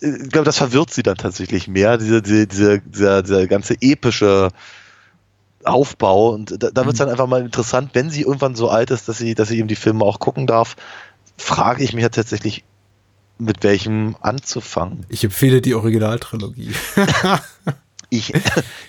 äh, 0.00 0.24
ich 0.24 0.30
glaube, 0.30 0.46
das 0.46 0.56
verwirrt 0.56 0.90
sie 0.90 1.02
dann 1.02 1.16
tatsächlich 1.16 1.68
mehr, 1.68 1.98
diese, 1.98 2.22
diese, 2.22 2.46
diese, 2.46 2.80
dieser, 2.80 3.22
dieser 3.22 3.46
ganze 3.46 3.74
epische 3.80 4.48
Aufbau. 5.64 6.30
Und 6.30 6.62
da, 6.62 6.70
da 6.70 6.86
wird 6.86 6.94
es 6.94 7.00
hm. 7.00 7.06
dann 7.06 7.10
einfach 7.10 7.26
mal 7.26 7.42
interessant, 7.42 7.90
wenn 7.92 8.08
sie 8.08 8.22
irgendwann 8.22 8.54
so 8.54 8.70
alt 8.70 8.90
ist, 8.90 9.06
dass 9.08 9.18
sie, 9.18 9.34
dass 9.34 9.48
sie 9.48 9.58
eben 9.58 9.68
die 9.68 9.76
Filme 9.76 10.02
auch 10.04 10.18
gucken 10.18 10.46
darf, 10.46 10.76
frage 11.36 11.82
ich 11.82 11.92
mich 11.92 12.02
ja 12.02 12.08
tatsächlich, 12.08 12.64
mit 13.38 13.62
welchem 13.62 14.16
anzufangen. 14.20 15.04
Ich 15.08 15.24
empfehle 15.24 15.60
die 15.60 15.74
Originaltrilogie. 15.74 16.72
ich, 18.10 18.32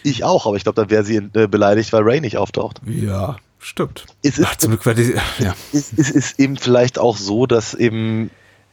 ich 0.03 0.23
auch, 0.23 0.45
aber 0.45 0.55
ich 0.55 0.63
glaube, 0.63 0.79
dann 0.79 0.89
wäre 0.89 1.03
sie 1.03 1.17
äh, 1.17 1.47
beleidigt, 1.47 1.91
weil 1.93 2.03
Ray 2.03 2.21
nicht 2.21 2.37
auftaucht. 2.37 2.81
Ja, 2.85 3.37
stimmt. 3.59 4.05
Es 4.21 4.37
ist, 4.37 4.47
Ach, 4.47 4.55
zum 4.55 4.71
Glück 4.71 4.85
war 4.85 4.93
die, 4.93 5.15
ja. 5.39 5.55
es, 5.73 5.91
es 5.97 6.11
ist 6.11 6.39
eben 6.39 6.57
vielleicht 6.57 6.99
auch 6.99 7.17
so, 7.17 7.47
dass 7.47 7.73
eben 7.73 8.29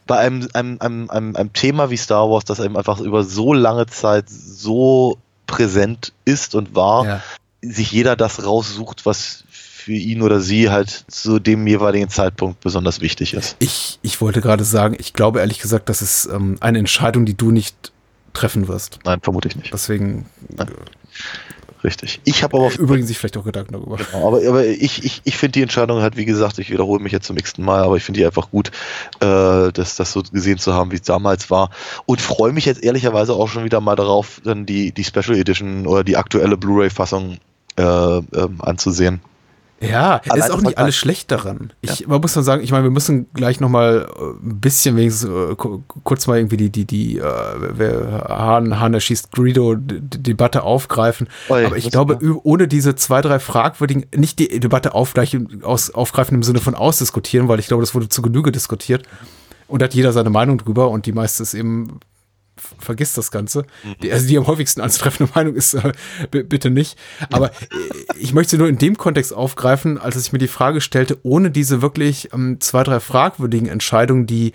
bei 0.07 0.19
einem, 0.19 0.49
einem, 0.53 0.77
einem, 0.81 1.11
einem, 1.11 1.36
einem 1.36 1.53
Thema 1.53 1.90
wie 1.90 1.97
Star 1.97 2.28
Wars, 2.28 2.44
das 2.44 2.59
eben 2.59 2.77
einfach 2.77 3.01
über 3.01 3.24
so 3.24 3.55
lange 3.55 3.86
Zeit 3.86 4.28
so 4.28 5.19
präsent 5.47 6.12
ist 6.24 6.55
und 6.55 6.74
war, 6.74 7.07
ja. 7.07 7.23
sich 7.62 7.93
jeder 7.93 8.16
das 8.16 8.44
raussucht, 8.44 9.07
was 9.07 9.44
für 9.82 9.92
ihn 9.92 10.22
oder 10.22 10.40
sie 10.40 10.70
halt 10.70 11.04
zu 11.09 11.38
dem 11.38 11.66
jeweiligen 11.66 12.09
Zeitpunkt 12.09 12.60
besonders 12.60 13.00
wichtig 13.00 13.34
ist. 13.34 13.56
Ich, 13.59 13.98
ich 14.02 14.20
wollte 14.20 14.40
gerade 14.40 14.64
sagen, 14.64 14.96
ich 14.98 15.12
glaube 15.12 15.40
ehrlich 15.40 15.59
gesagt, 15.59 15.88
das 15.88 16.02
ist 16.02 16.26
ähm, 16.26 16.56
eine 16.60 16.78
Entscheidung, 16.78 17.26
die 17.26 17.36
du 17.36 17.50
nicht 17.50 17.92
treffen 18.32 18.68
wirst. 18.68 19.00
Nein, 19.04 19.20
vermute 19.20 19.48
ich 19.48 19.56
nicht. 19.56 19.72
Deswegen. 19.72 20.26
Nein. 20.48 20.68
Richtig. 21.84 22.20
Ich 22.24 22.44
habe 22.44 22.56
aber 22.56 22.72
übrigens 22.78 23.09
sich 23.09 23.18
vielleicht 23.18 23.36
auch 23.36 23.44
Gedanken 23.44 23.72
darüber. 23.72 23.96
Genau, 23.96 24.28
aber, 24.28 24.48
aber 24.48 24.64
ich, 24.64 25.04
ich, 25.04 25.20
ich 25.24 25.36
finde 25.36 25.52
die 25.52 25.62
Entscheidung 25.62 26.00
halt, 26.00 26.16
wie 26.16 26.24
gesagt, 26.24 26.60
ich 26.60 26.70
wiederhole 26.70 27.02
mich 27.02 27.10
jetzt 27.10 27.26
zum 27.26 27.36
x 27.36 27.59
Mal, 27.59 27.82
aber 27.82 27.96
ich 27.96 28.04
finde 28.04 28.20
die 28.20 28.26
einfach 28.26 28.50
gut, 28.50 28.68
äh, 29.18 29.72
das, 29.72 29.96
das 29.96 30.12
so 30.12 30.22
gesehen 30.22 30.59
zu 30.59 30.74
haben, 30.74 30.92
wie 30.92 30.96
es 30.96 31.02
damals 31.02 31.50
war. 31.50 31.70
Und 32.06 32.20
freue 32.20 32.52
mich 32.52 32.66
jetzt 32.66 32.84
ehrlicherweise 32.84 33.34
auch 33.34 33.48
schon 33.48 33.64
wieder 33.64 33.80
mal 33.80 33.96
darauf, 33.96 34.40
dann 34.44 34.64
die, 34.64 34.92
die 34.92 35.02
Special 35.02 35.36
Edition 35.36 35.88
oder 35.88 36.04
die 36.04 36.16
aktuelle 36.16 36.56
Blu-ray-Fassung 36.56 37.38
äh, 37.76 37.82
ähm, 37.82 38.60
anzusehen. 38.60 39.20
Ja, 39.82 40.20
Allein 40.28 40.38
ist 40.38 40.50
auch 40.50 40.60
nicht 40.60 40.78
alles 40.78 40.96
schlecht 40.96 41.30
daran. 41.30 41.72
Ich, 41.80 42.00
ja. 42.00 42.09
Man 42.09 42.20
muss 42.20 42.34
nur 42.34 42.44
sagen, 42.44 42.62
ich 42.62 42.70
meine, 42.70 42.84
wir 42.84 42.90
müssen 42.90 43.26
gleich 43.34 43.60
noch 43.60 43.68
mal 43.68 44.09
äh, 44.16 44.22
ein 44.46 44.60
bisschen 44.60 44.96
wenigstens 44.96 45.28
äh, 45.28 45.54
kurz 46.04 46.26
mal 46.26 46.38
irgendwie 46.38 46.56
die, 46.56 46.70
die, 46.70 46.84
die, 46.84 47.18
äh, 47.18 47.22
wer 47.59 48.26
Hahn, 48.28 48.78
Hahn 48.78 48.94
erschießt 48.94 49.32
Greedo 49.32 49.74
Debatte 49.76 50.62
aufgreifen. 50.62 51.28
Ja, 51.48 51.66
Aber 51.66 51.76
ich 51.76 51.90
glaube, 51.90 52.18
klar. 52.18 52.40
ohne 52.44 52.68
diese 52.68 52.94
zwei, 52.94 53.20
drei 53.20 53.38
fragwürdigen, 53.38 54.06
nicht 54.14 54.38
die 54.38 54.60
Debatte 54.60 54.94
aufgleichen, 54.94 55.62
aus, 55.64 55.90
aufgreifen 55.90 56.36
im 56.36 56.42
Sinne 56.42 56.60
von 56.60 56.74
ausdiskutieren, 56.74 57.48
weil 57.48 57.59
ich 57.59 57.66
glaube, 57.66 57.82
das 57.82 57.94
wurde 57.94 58.09
zu 58.09 58.22
Genüge 58.22 58.52
diskutiert. 58.52 59.06
Und 59.68 59.80
da 59.80 59.84
hat 59.84 59.94
jeder 59.94 60.12
seine 60.12 60.30
Meinung 60.30 60.59
drüber 60.59 60.90
und 60.90 61.06
die 61.06 61.12
meiste 61.12 61.42
ist 61.42 61.54
eben 61.54 62.00
vergiss 62.78 63.14
das 63.14 63.30
Ganze. 63.30 63.64
Die, 64.02 64.12
also 64.12 64.26
die 64.26 64.39
am 64.39 64.47
häufigsten 64.47 64.80
anzutreffende 64.80 65.32
Meinung 65.34 65.55
ist, 65.55 65.74
äh, 65.74 65.93
bitte 66.30 66.70
nicht. 66.70 66.98
Aber 67.30 67.51
äh, 67.51 67.55
ich 68.18 68.32
möchte 68.32 68.52
sie 68.52 68.59
nur 68.59 68.68
in 68.68 68.78
dem 68.78 68.97
Kontext 68.97 69.32
aufgreifen, 69.32 69.98
als 69.98 70.16
ich 70.16 70.32
mir 70.32 70.39
die 70.39 70.48
Frage 70.48 70.80
stellte, 70.80 71.18
ohne 71.22 71.51
diese 71.51 71.82
wirklich 71.82 72.32
ähm, 72.32 72.59
zwei, 72.60 72.82
drei 72.82 73.01
fragwürdigen 73.01 73.68
Entscheidungen, 73.68 74.26
die 74.26 74.52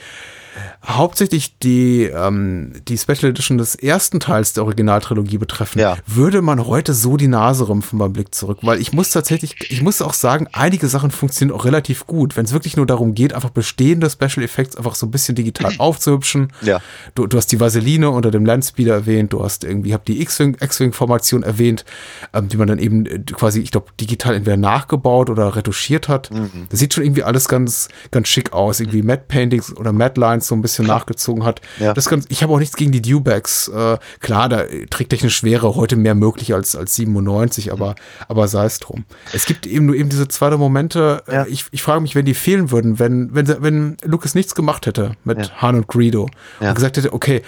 hauptsächlich 0.86 1.58
die, 1.60 2.04
ähm, 2.04 2.74
die 2.88 2.98
Special 2.98 3.32
Edition 3.32 3.58
des 3.58 3.76
ersten 3.76 4.20
Teils 4.20 4.54
der 4.54 4.64
Originaltrilogie 4.64 5.38
betreffen, 5.38 5.80
ja. 5.80 5.98
würde 6.06 6.42
man 6.42 6.66
heute 6.66 6.94
so 6.94 7.18
die 7.18 7.28
Nase 7.28 7.68
rümpfen 7.68 8.00
beim 8.00 8.14
Blick 8.14 8.34
zurück. 8.34 8.60
Weil 8.62 8.80
ich 8.80 8.94
muss 8.94 9.12
tatsächlich, 9.12 9.56
ich 9.70 9.82
muss 9.82 10.02
auch 10.02 10.14
sagen, 10.14 10.48
einige 10.54 10.88
Sachen 10.88 11.12
funktionieren 11.12 11.58
auch 11.58 11.66
relativ 11.66 12.08
gut. 12.08 12.38
Wenn 12.38 12.46
es 12.46 12.54
wirklich 12.54 12.78
nur 12.78 12.86
darum 12.86 13.14
geht, 13.14 13.34
einfach 13.34 13.50
bestehende 13.50 14.10
Special 14.10 14.44
Effects 14.44 14.76
einfach 14.76 14.96
so 14.96 15.06
ein 15.06 15.12
bisschen 15.12 15.36
digital 15.36 15.74
aufzuhübschen. 15.78 16.52
Ja. 16.62 16.80
Du, 17.16 17.28
du 17.28 17.38
hast 17.38 17.52
die 17.52 17.60
Vaseline 17.60 18.10
unter 18.10 18.32
dem 18.32 18.46
Landspeeder 18.46 18.94
erwähnt, 18.94 19.34
du 19.34 19.44
hast 19.44 19.64
irgendwie, 19.64 19.94
hab 19.94 20.06
die 20.06 20.22
X-Wing-Formation 20.22 21.44
erwähnt, 21.44 21.86
ähm, 22.34 22.48
die 22.48 22.58
man 22.58 22.68
dann 22.68 22.80
eben 22.80 23.06
äh, 23.06 23.20
quasi, 23.20 23.62
ich 23.62 23.72
glaube, 23.72 23.88
digital 24.00 24.36
entweder 24.36 24.58
nachgebaut 24.58 25.30
oder 25.30 25.56
retuschiert 25.56 26.08
hat. 26.08 26.32
Mhm. 26.32 26.68
Das 26.70 26.80
sieht 26.80 26.94
schon 26.94 27.04
irgendwie 27.04 27.24
alles 27.24 27.48
ganz, 27.48 27.90
ganz 28.12 28.28
schick 28.28 28.54
aus. 28.54 28.80
Irgendwie 28.80 29.04
Matte 29.04 29.26
Paintings 29.28 29.76
oder 29.76 29.92
Matte 29.94 30.20
Lines 30.20 30.47
so 30.48 30.56
ein 30.56 30.62
bisschen 30.62 30.86
nachgezogen 30.86 31.44
hat. 31.44 31.62
Ja. 31.80 31.94
Das 31.94 32.10
ganz, 32.10 32.26
ich 32.30 32.44
habe 32.44 32.54
auch 32.54 32.60
nichts 32.60 32.76
gegen 32.76 32.92
die 32.92 33.02
Dewbacks. 33.02 33.68
Äh, 33.68 33.98
klar, 34.20 34.50
da 34.50 34.64
trägt 34.90 35.12
technisch 35.12 35.36
Schwere 35.36 35.76
heute 35.76 35.96
mehr 35.96 36.16
möglich 36.16 36.54
als, 36.54 36.76
als 36.76 36.96
97, 36.96 37.72
aber, 37.72 37.90
mhm. 37.90 37.96
aber 38.28 38.48
sei 38.48 38.66
es 38.66 38.80
drum. 38.80 39.06
Es 39.34 39.46
gibt 39.46 39.68
eben 39.68 39.86
nur 39.86 39.96
eben 39.96 40.10
diese 40.10 40.28
zwei 40.28 40.56
Momente. 40.58 41.24
Ja. 41.32 41.46
Ich, 41.46 41.66
ich 41.72 41.84
frage 41.84 42.02
mich, 42.02 42.16
wenn 42.16 42.26
die 42.26 42.34
fehlen 42.34 42.72
würden, 42.72 43.00
wenn, 43.00 43.34
wenn, 43.34 43.48
wenn 43.62 43.98
Lucas 44.04 44.36
nichts 44.36 44.56
gemacht 44.56 44.86
hätte 44.86 45.16
mit 45.24 45.38
ja. 45.38 45.62
Han 45.62 45.76
und 45.76 45.88
Greedo 45.88 46.30
und 46.60 46.76
gesagt 46.76 46.98
hätte, 46.98 47.14
okay, 47.14 47.42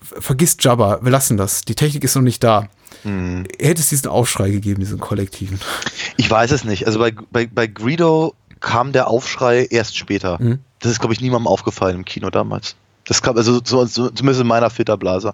vergiss 0.00 0.56
Jabba, 0.60 1.00
wir 1.02 1.10
lassen 1.10 1.36
das. 1.36 1.62
Die 1.62 1.74
Technik 1.74 2.04
ist 2.04 2.14
noch 2.14 2.22
nicht 2.22 2.42
da. 2.42 2.68
Mhm. 3.04 3.44
Hätte 3.58 3.80
es 3.80 3.88
diesen 3.88 4.08
Aufschrei 4.08 4.50
gegeben, 4.50 4.80
diesen 4.80 4.98
kollektiven? 4.98 5.60
Ich 6.16 6.30
weiß 6.30 6.50
es 6.50 6.64
nicht. 6.64 6.86
Also 6.86 6.98
bei, 6.98 7.12
bei, 7.30 7.46
bei 7.46 7.66
Greedo 7.66 8.34
kam 8.60 8.92
der 8.92 9.08
Aufschrei 9.08 9.66
erst 9.70 9.96
später. 9.96 10.38
Mhm. 10.40 10.60
Das 10.80 10.92
ist, 10.92 11.00
glaube 11.00 11.14
ich, 11.14 11.20
niemandem 11.20 11.46
aufgefallen 11.46 11.96
im 11.96 12.04
Kino 12.04 12.30
damals. 12.30 12.76
Das 13.08 13.22
kam, 13.22 13.38
also 13.38 13.60
so, 13.64 13.86
so, 13.86 14.10
zumindest 14.10 14.42
in 14.42 14.46
meiner 14.46 14.68
Filterblase. 14.68 15.32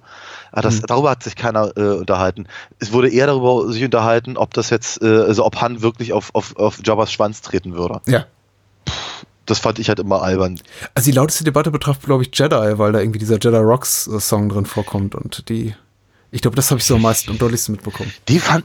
Ah, 0.52 0.62
das, 0.62 0.76
mhm. 0.76 0.86
Darüber 0.86 1.10
hat 1.10 1.24
sich 1.24 1.34
keiner 1.34 1.76
äh, 1.76 1.96
unterhalten. 1.96 2.46
Es 2.78 2.92
wurde 2.92 3.10
eher 3.10 3.26
darüber 3.26 3.70
sich 3.72 3.82
unterhalten, 3.84 4.36
ob 4.36 4.54
das 4.54 4.70
jetzt, 4.70 5.02
äh, 5.02 5.06
also 5.06 5.44
ob 5.44 5.60
Han 5.60 5.82
wirklich 5.82 6.12
auf, 6.12 6.30
auf, 6.34 6.54
auf 6.56 6.78
Jabbas 6.84 7.12
Schwanz 7.12 7.42
treten 7.42 7.74
würde. 7.74 8.00
Ja. 8.06 8.26
das 9.46 9.58
fand 9.58 9.80
ich 9.80 9.88
halt 9.88 9.98
immer 9.98 10.22
albern. 10.22 10.60
Also 10.94 11.10
die 11.10 11.16
lauteste 11.16 11.42
Debatte 11.42 11.72
betrifft, 11.72 12.02
glaube 12.02 12.22
ich, 12.22 12.30
Jedi, 12.32 12.78
weil 12.78 12.92
da 12.92 13.00
irgendwie 13.00 13.18
dieser 13.18 13.40
Jedi 13.40 13.56
Rocks 13.56 14.06
äh, 14.06 14.20
Song 14.20 14.48
drin 14.48 14.66
vorkommt 14.66 15.16
und 15.16 15.48
die, 15.48 15.74
ich 16.30 16.42
glaube, 16.42 16.54
das 16.54 16.70
habe 16.70 16.78
ich 16.78 16.86
so 16.86 16.94
am 16.94 17.02
meisten 17.02 17.32
und 17.32 17.42
deutlichsten 17.42 17.74
mitbekommen. 17.74 18.12
Die 18.28 18.38
fand, 18.38 18.64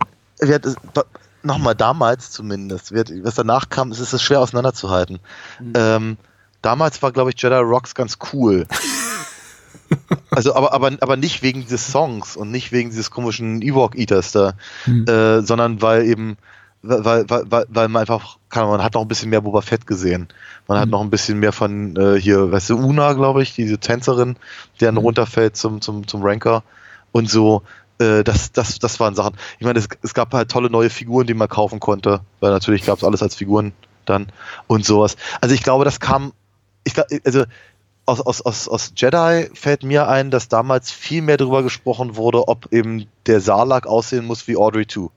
nochmal 1.44 1.76
damals 1.76 2.32
zumindest, 2.32 2.94
was 2.94 3.36
danach 3.36 3.70
kam, 3.70 3.92
ist 3.92 4.00
es 4.00 4.22
schwer 4.22 4.42
auseinanderzuhalten. 4.42 5.20
Mhm. 5.60 5.74
Ähm, 5.76 6.18
damals 6.62 7.02
war, 7.02 7.12
glaube 7.12 7.32
ich, 7.32 7.42
Jedi 7.42 7.56
Rocks 7.56 7.96
ganz 7.96 8.18
cool. 8.34 8.66
also, 10.32 10.56
aber, 10.56 10.74
aber, 10.74 10.92
aber 11.00 11.18
nicht 11.18 11.42
wegen 11.42 11.62
dieses 11.62 11.92
Songs 11.92 12.36
und 12.36 12.52
nicht 12.52 12.72
wegen 12.72 12.90
dieses 12.90 13.12
komischen 13.12 13.62
Ewok-Eaters 13.62 14.32
da, 14.32 14.54
mhm. 14.86 15.06
äh, 15.08 15.42
sondern 15.42 15.82
weil 15.82 16.06
eben, 16.06 16.38
weil, 16.82 17.30
weil, 17.30 17.44
weil, 17.52 17.66
weil 17.68 17.88
man 17.90 18.02
einfach, 18.02 18.38
kann 18.50 18.68
man 18.68 18.82
hat 18.82 18.94
noch 18.94 19.02
ein 19.02 19.08
bisschen 19.08 19.30
mehr 19.30 19.42
Boba 19.42 19.62
Fett 19.62 19.86
gesehen. 19.86 20.30
Man 20.68 20.78
mhm. 20.78 20.82
hat 20.82 20.90
noch 20.90 21.02
ein 21.02 21.10
bisschen 21.10 21.40
mehr 21.40 21.52
von 21.52 21.96
äh, 21.98 22.20
hier, 22.20 22.52
weißt 22.52 22.70
du, 22.70 22.78
Una, 22.78 23.14
glaube 23.14 23.44
ich, 23.44 23.54
diese 23.54 23.80
Tänzerin, 23.80 24.38
die 24.80 24.86
dann 24.86 24.96
mhm. 24.96 25.02
runterfällt 25.02 25.58
zum, 25.58 25.82
zum, 25.82 26.08
zum 26.08 26.24
Ranker 26.24 26.64
und 27.12 27.30
so 27.30 27.64
äh, 28.00 28.24
das, 28.24 28.52
das, 28.52 28.80
das 28.80 29.00
waren 29.00 29.16
Sachen. 29.16 29.36
Ich 29.60 29.66
meine, 29.66 29.80
es, 29.80 29.88
es 30.02 30.14
gab 30.14 30.34
halt 30.34 30.50
tolle 30.50 30.70
neue 30.70 30.90
Figuren, 30.90 31.28
die 31.28 31.34
man 31.34 31.48
kaufen 31.48 31.80
konnte, 31.80 32.22
weil 32.40 32.52
natürlich 32.52 32.86
gab 32.86 32.98
es 32.98 33.04
alles 33.04 33.22
als 33.22 33.36
Figuren 33.36 33.74
dann 34.06 34.32
und 34.68 34.86
sowas. 34.86 35.18
Also 35.42 35.54
ich 35.54 35.64
glaube, 35.64 35.86
das 35.86 36.00
kam, 36.00 36.34
ich 36.84 36.94
glaube, 36.94 37.20
also 37.26 37.44
aus, 38.06 38.22
aus, 38.22 38.42
aus, 38.42 38.68
aus 38.68 38.94
Jedi 38.96 39.50
fällt 39.54 39.84
mir 39.84 40.08
ein, 40.08 40.32
dass 40.32 40.48
damals 40.48 40.92
viel 40.92 41.22
mehr 41.22 41.38
darüber 41.38 41.62
gesprochen 41.62 42.16
wurde, 42.16 42.48
ob 42.48 42.72
eben 42.74 43.06
der 43.28 43.40
Sarlacc 43.40 43.88
aussehen 43.88 44.26
muss 44.26 44.48
wie 44.48 44.58
Audrey 44.58 44.88
2. 44.88 45.10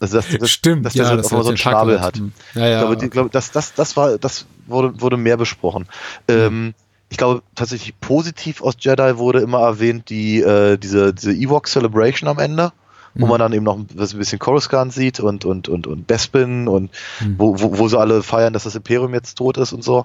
Also 0.00 0.16
das, 0.16 0.26
das, 0.38 0.50
Stimmt, 0.50 0.86
dass 0.86 0.92
der 0.92 1.04
ja, 1.04 1.10
so, 1.10 1.16
das 1.16 1.28
so 1.28 1.48
einen 1.48 1.56
Schnabel 1.56 2.00
hat. 2.00 2.20
Ja, 2.54 2.66
ja. 2.66 2.74
Ich 2.74 2.80
glaube, 2.80 2.96
die, 2.98 3.04
ich 3.06 3.10
glaube, 3.10 3.30
das, 3.30 3.50
das, 3.50 3.74
das 3.74 3.96
war, 3.96 4.18
das 4.18 4.46
wurde, 4.66 5.00
wurde 5.00 5.16
mehr 5.16 5.36
besprochen. 5.36 5.88
Mhm. 6.28 6.34
Ähm, 6.34 6.74
ich 7.10 7.16
glaube 7.16 7.42
tatsächlich 7.54 7.98
positiv 8.00 8.62
aus 8.62 8.74
Jedi 8.78 9.16
wurde 9.16 9.40
immer 9.40 9.60
erwähnt, 9.60 10.10
die, 10.10 10.40
äh, 10.40 10.76
diese, 10.76 11.14
diese 11.14 11.32
Ewok 11.32 11.66
Celebration 11.66 12.28
am 12.28 12.38
Ende, 12.38 12.72
mhm. 13.14 13.22
wo 13.22 13.26
man 13.26 13.38
dann 13.38 13.52
eben 13.52 13.64
noch 13.64 13.76
ein 13.76 13.86
bisschen 13.86 14.38
Coruscant 14.38 14.92
sieht 14.92 15.20
und, 15.20 15.44
und, 15.44 15.68
und, 15.68 15.86
und 15.86 16.06
Bespin 16.06 16.68
und 16.68 16.90
mhm. 17.20 17.34
wo, 17.38 17.58
wo, 17.60 17.78
wo 17.78 17.88
sie 17.88 17.98
alle 17.98 18.22
feiern, 18.22 18.52
dass 18.52 18.64
das 18.64 18.74
Imperium 18.74 19.14
jetzt 19.14 19.36
tot 19.36 19.56
ist 19.56 19.72
und 19.72 19.82
so. 19.82 20.04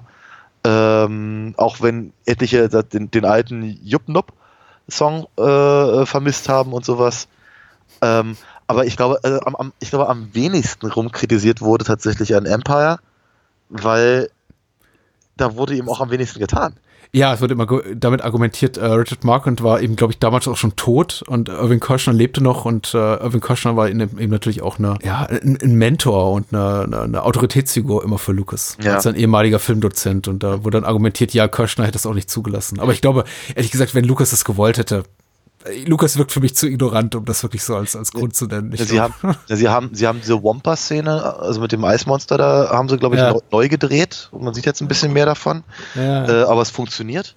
Ähm, 0.66 1.54
auch 1.58 1.82
wenn 1.82 2.14
etliche 2.24 2.68
den, 2.68 3.10
den 3.10 3.24
alten 3.26 3.78
Jupp-Nupp-Song 3.82 5.26
äh, 5.36 6.06
vermisst 6.06 6.48
haben 6.48 6.72
und 6.72 6.86
sowas. 6.86 7.28
Ähm, 8.00 8.36
aber 8.66 8.86
ich 8.86 8.96
glaube, 8.96 9.20
äh, 9.24 9.40
am, 9.44 9.74
ich 9.78 9.90
glaube, 9.90 10.08
am 10.08 10.34
wenigsten 10.34 10.86
rumkritisiert 10.86 11.60
wurde 11.60 11.84
tatsächlich 11.84 12.34
an 12.34 12.46
Empire, 12.46 12.98
weil 13.68 14.30
da 15.36 15.54
wurde 15.56 15.74
ihm 15.74 15.90
auch 15.90 16.00
am 16.00 16.10
wenigsten 16.10 16.38
getan. 16.38 16.76
Ja, 17.14 17.32
es 17.32 17.40
wird 17.40 17.52
immer 17.52 17.64
damit 17.94 18.24
argumentiert, 18.24 18.76
äh, 18.76 18.86
Richard 18.86 19.22
Marquand 19.22 19.62
war 19.62 19.80
eben, 19.80 19.94
glaube 19.94 20.12
ich, 20.12 20.18
damals 20.18 20.48
auch 20.48 20.56
schon 20.56 20.74
tot 20.74 21.22
und 21.28 21.48
Irving 21.48 21.78
Kirschner 21.78 22.12
lebte 22.12 22.42
noch 22.42 22.64
und 22.64 22.92
äh, 22.92 22.98
Irving 22.98 23.40
Kirschner 23.40 23.76
war 23.76 23.88
eben 23.88 24.30
natürlich 24.30 24.62
auch 24.62 24.80
eine, 24.80 24.98
ja, 25.00 25.22
ein, 25.22 25.56
ein 25.62 25.76
Mentor 25.76 26.32
und 26.32 26.52
eine, 26.52 26.80
eine, 26.82 27.02
eine, 27.02 27.22
Autoritätsfigur 27.22 28.02
immer 28.02 28.18
für 28.18 28.32
Lucas. 28.32 28.76
Ja. 28.82 28.94
Als 28.96 29.06
ein 29.06 29.14
ehemaliger 29.14 29.60
Filmdozent 29.60 30.26
und 30.26 30.42
da 30.42 30.64
wurde 30.64 30.80
dann 30.80 30.84
argumentiert, 30.84 31.32
ja, 31.34 31.46
Kirschner 31.46 31.86
hätte 31.86 31.98
es 31.98 32.04
auch 32.04 32.14
nicht 32.14 32.28
zugelassen. 32.28 32.80
Aber 32.80 32.90
ich 32.90 33.00
glaube, 33.00 33.22
ehrlich 33.54 33.70
gesagt, 33.70 33.94
wenn 33.94 34.04
Lucas 34.04 34.32
es 34.32 34.44
gewollt 34.44 34.78
hätte, 34.78 35.04
Lukas 35.86 36.18
wirkt 36.18 36.32
für 36.32 36.40
mich 36.40 36.54
zu 36.54 36.68
ignorant, 36.68 37.14
um 37.14 37.24
das 37.24 37.42
wirklich 37.42 37.62
so 37.62 37.74
als, 37.74 37.96
als 37.96 38.12
Grund 38.12 38.34
zu 38.34 38.46
nennen. 38.46 38.72
Ja, 38.76 38.84
sie, 38.84 39.00
haben, 39.00 39.14
ja, 39.46 39.56
sie, 39.56 39.68
haben, 39.68 39.90
sie 39.94 40.06
haben 40.06 40.20
diese 40.20 40.42
Wampa-Szene, 40.42 41.38
also 41.38 41.60
mit 41.60 41.72
dem 41.72 41.84
Eismonster, 41.84 42.36
da 42.36 42.68
haben 42.70 42.88
sie, 42.88 42.98
glaube 42.98 43.16
ich, 43.16 43.22
ja. 43.22 43.34
neu 43.50 43.68
gedreht. 43.68 44.28
Und 44.30 44.42
man 44.42 44.52
sieht 44.52 44.66
jetzt 44.66 44.82
ein 44.82 44.88
bisschen 44.88 45.12
mehr 45.12 45.26
davon. 45.26 45.64
Äh, 45.96 46.42
aber 46.42 46.60
es 46.60 46.70
funktioniert. 46.70 47.34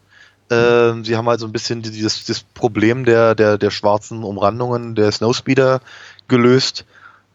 Äh, 0.50 1.04
sie 1.04 1.16
haben 1.16 1.28
halt 1.28 1.40
so 1.40 1.46
ein 1.46 1.52
bisschen 1.52 1.82
dieses, 1.82 2.26
das 2.26 2.42
Problem 2.42 3.06
der, 3.06 3.36
der, 3.36 3.58
der 3.58 3.72
schwarzen 3.72 4.24
Umrandungen 4.24 4.96
der 4.96 5.12
Snowspeeder 5.12 5.82
gelöst, 6.28 6.86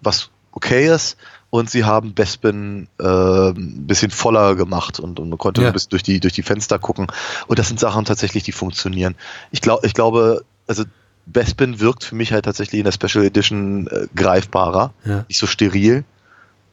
was 0.02 0.30
okay 0.52 0.92
ist. 0.92 1.16
Und 1.48 1.68
sie 1.68 1.84
haben 1.84 2.14
Bespin 2.14 2.88
äh, 2.98 3.04
ein 3.50 3.86
bisschen 3.86 4.10
voller 4.10 4.54
gemacht 4.56 4.98
und, 4.98 5.20
und 5.20 5.28
man 5.28 5.38
konnte 5.38 5.60
ja. 5.60 5.66
ein 5.66 5.74
bisschen 5.74 5.90
durch 5.90 6.02
die, 6.02 6.18
durch 6.18 6.32
die 6.32 6.42
Fenster 6.42 6.78
gucken. 6.78 7.08
Und 7.46 7.58
das 7.58 7.68
sind 7.68 7.78
Sachen 7.78 8.06
tatsächlich, 8.06 8.42
die 8.42 8.52
funktionieren. 8.52 9.16
Ich, 9.50 9.60
glaub, 9.60 9.84
ich 9.84 9.92
glaube, 9.92 10.46
also 10.66 10.84
Bespin 11.26 11.80
wirkt 11.80 12.04
für 12.04 12.14
mich 12.14 12.32
halt 12.32 12.44
tatsächlich 12.44 12.80
in 12.80 12.84
der 12.84 12.92
Special 12.92 13.24
Edition 13.24 13.86
äh, 13.86 14.06
greifbarer, 14.14 14.92
ja. 15.04 15.24
nicht 15.28 15.38
so 15.38 15.46
steril. 15.46 16.04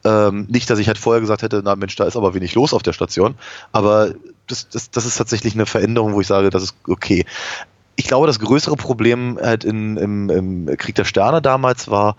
Ähm, 0.02 0.46
nicht, 0.48 0.70
dass 0.70 0.78
ich 0.78 0.88
halt 0.88 0.98
vorher 0.98 1.20
gesagt 1.20 1.42
hätte, 1.42 1.60
na 1.62 1.76
Mensch, 1.76 1.94
da 1.96 2.04
ist 2.04 2.16
aber 2.16 2.34
wenig 2.34 2.54
los 2.54 2.72
auf 2.72 2.82
der 2.82 2.94
Station, 2.94 3.34
aber 3.70 4.14
das, 4.46 4.68
das, 4.70 4.90
das 4.90 5.04
ist 5.04 5.16
tatsächlich 5.16 5.54
eine 5.54 5.66
Veränderung, 5.66 6.14
wo 6.14 6.20
ich 6.22 6.26
sage, 6.26 6.48
das 6.48 6.62
ist 6.62 6.74
okay. 6.88 7.26
Ich 7.96 8.06
glaube, 8.06 8.26
das 8.26 8.38
größere 8.38 8.76
Problem 8.76 9.38
halt 9.40 9.62
in, 9.62 9.98
im, 9.98 10.30
im 10.30 10.76
Krieg 10.78 10.94
der 10.94 11.04
Sterne 11.04 11.42
damals 11.42 11.90
war, 11.90 12.16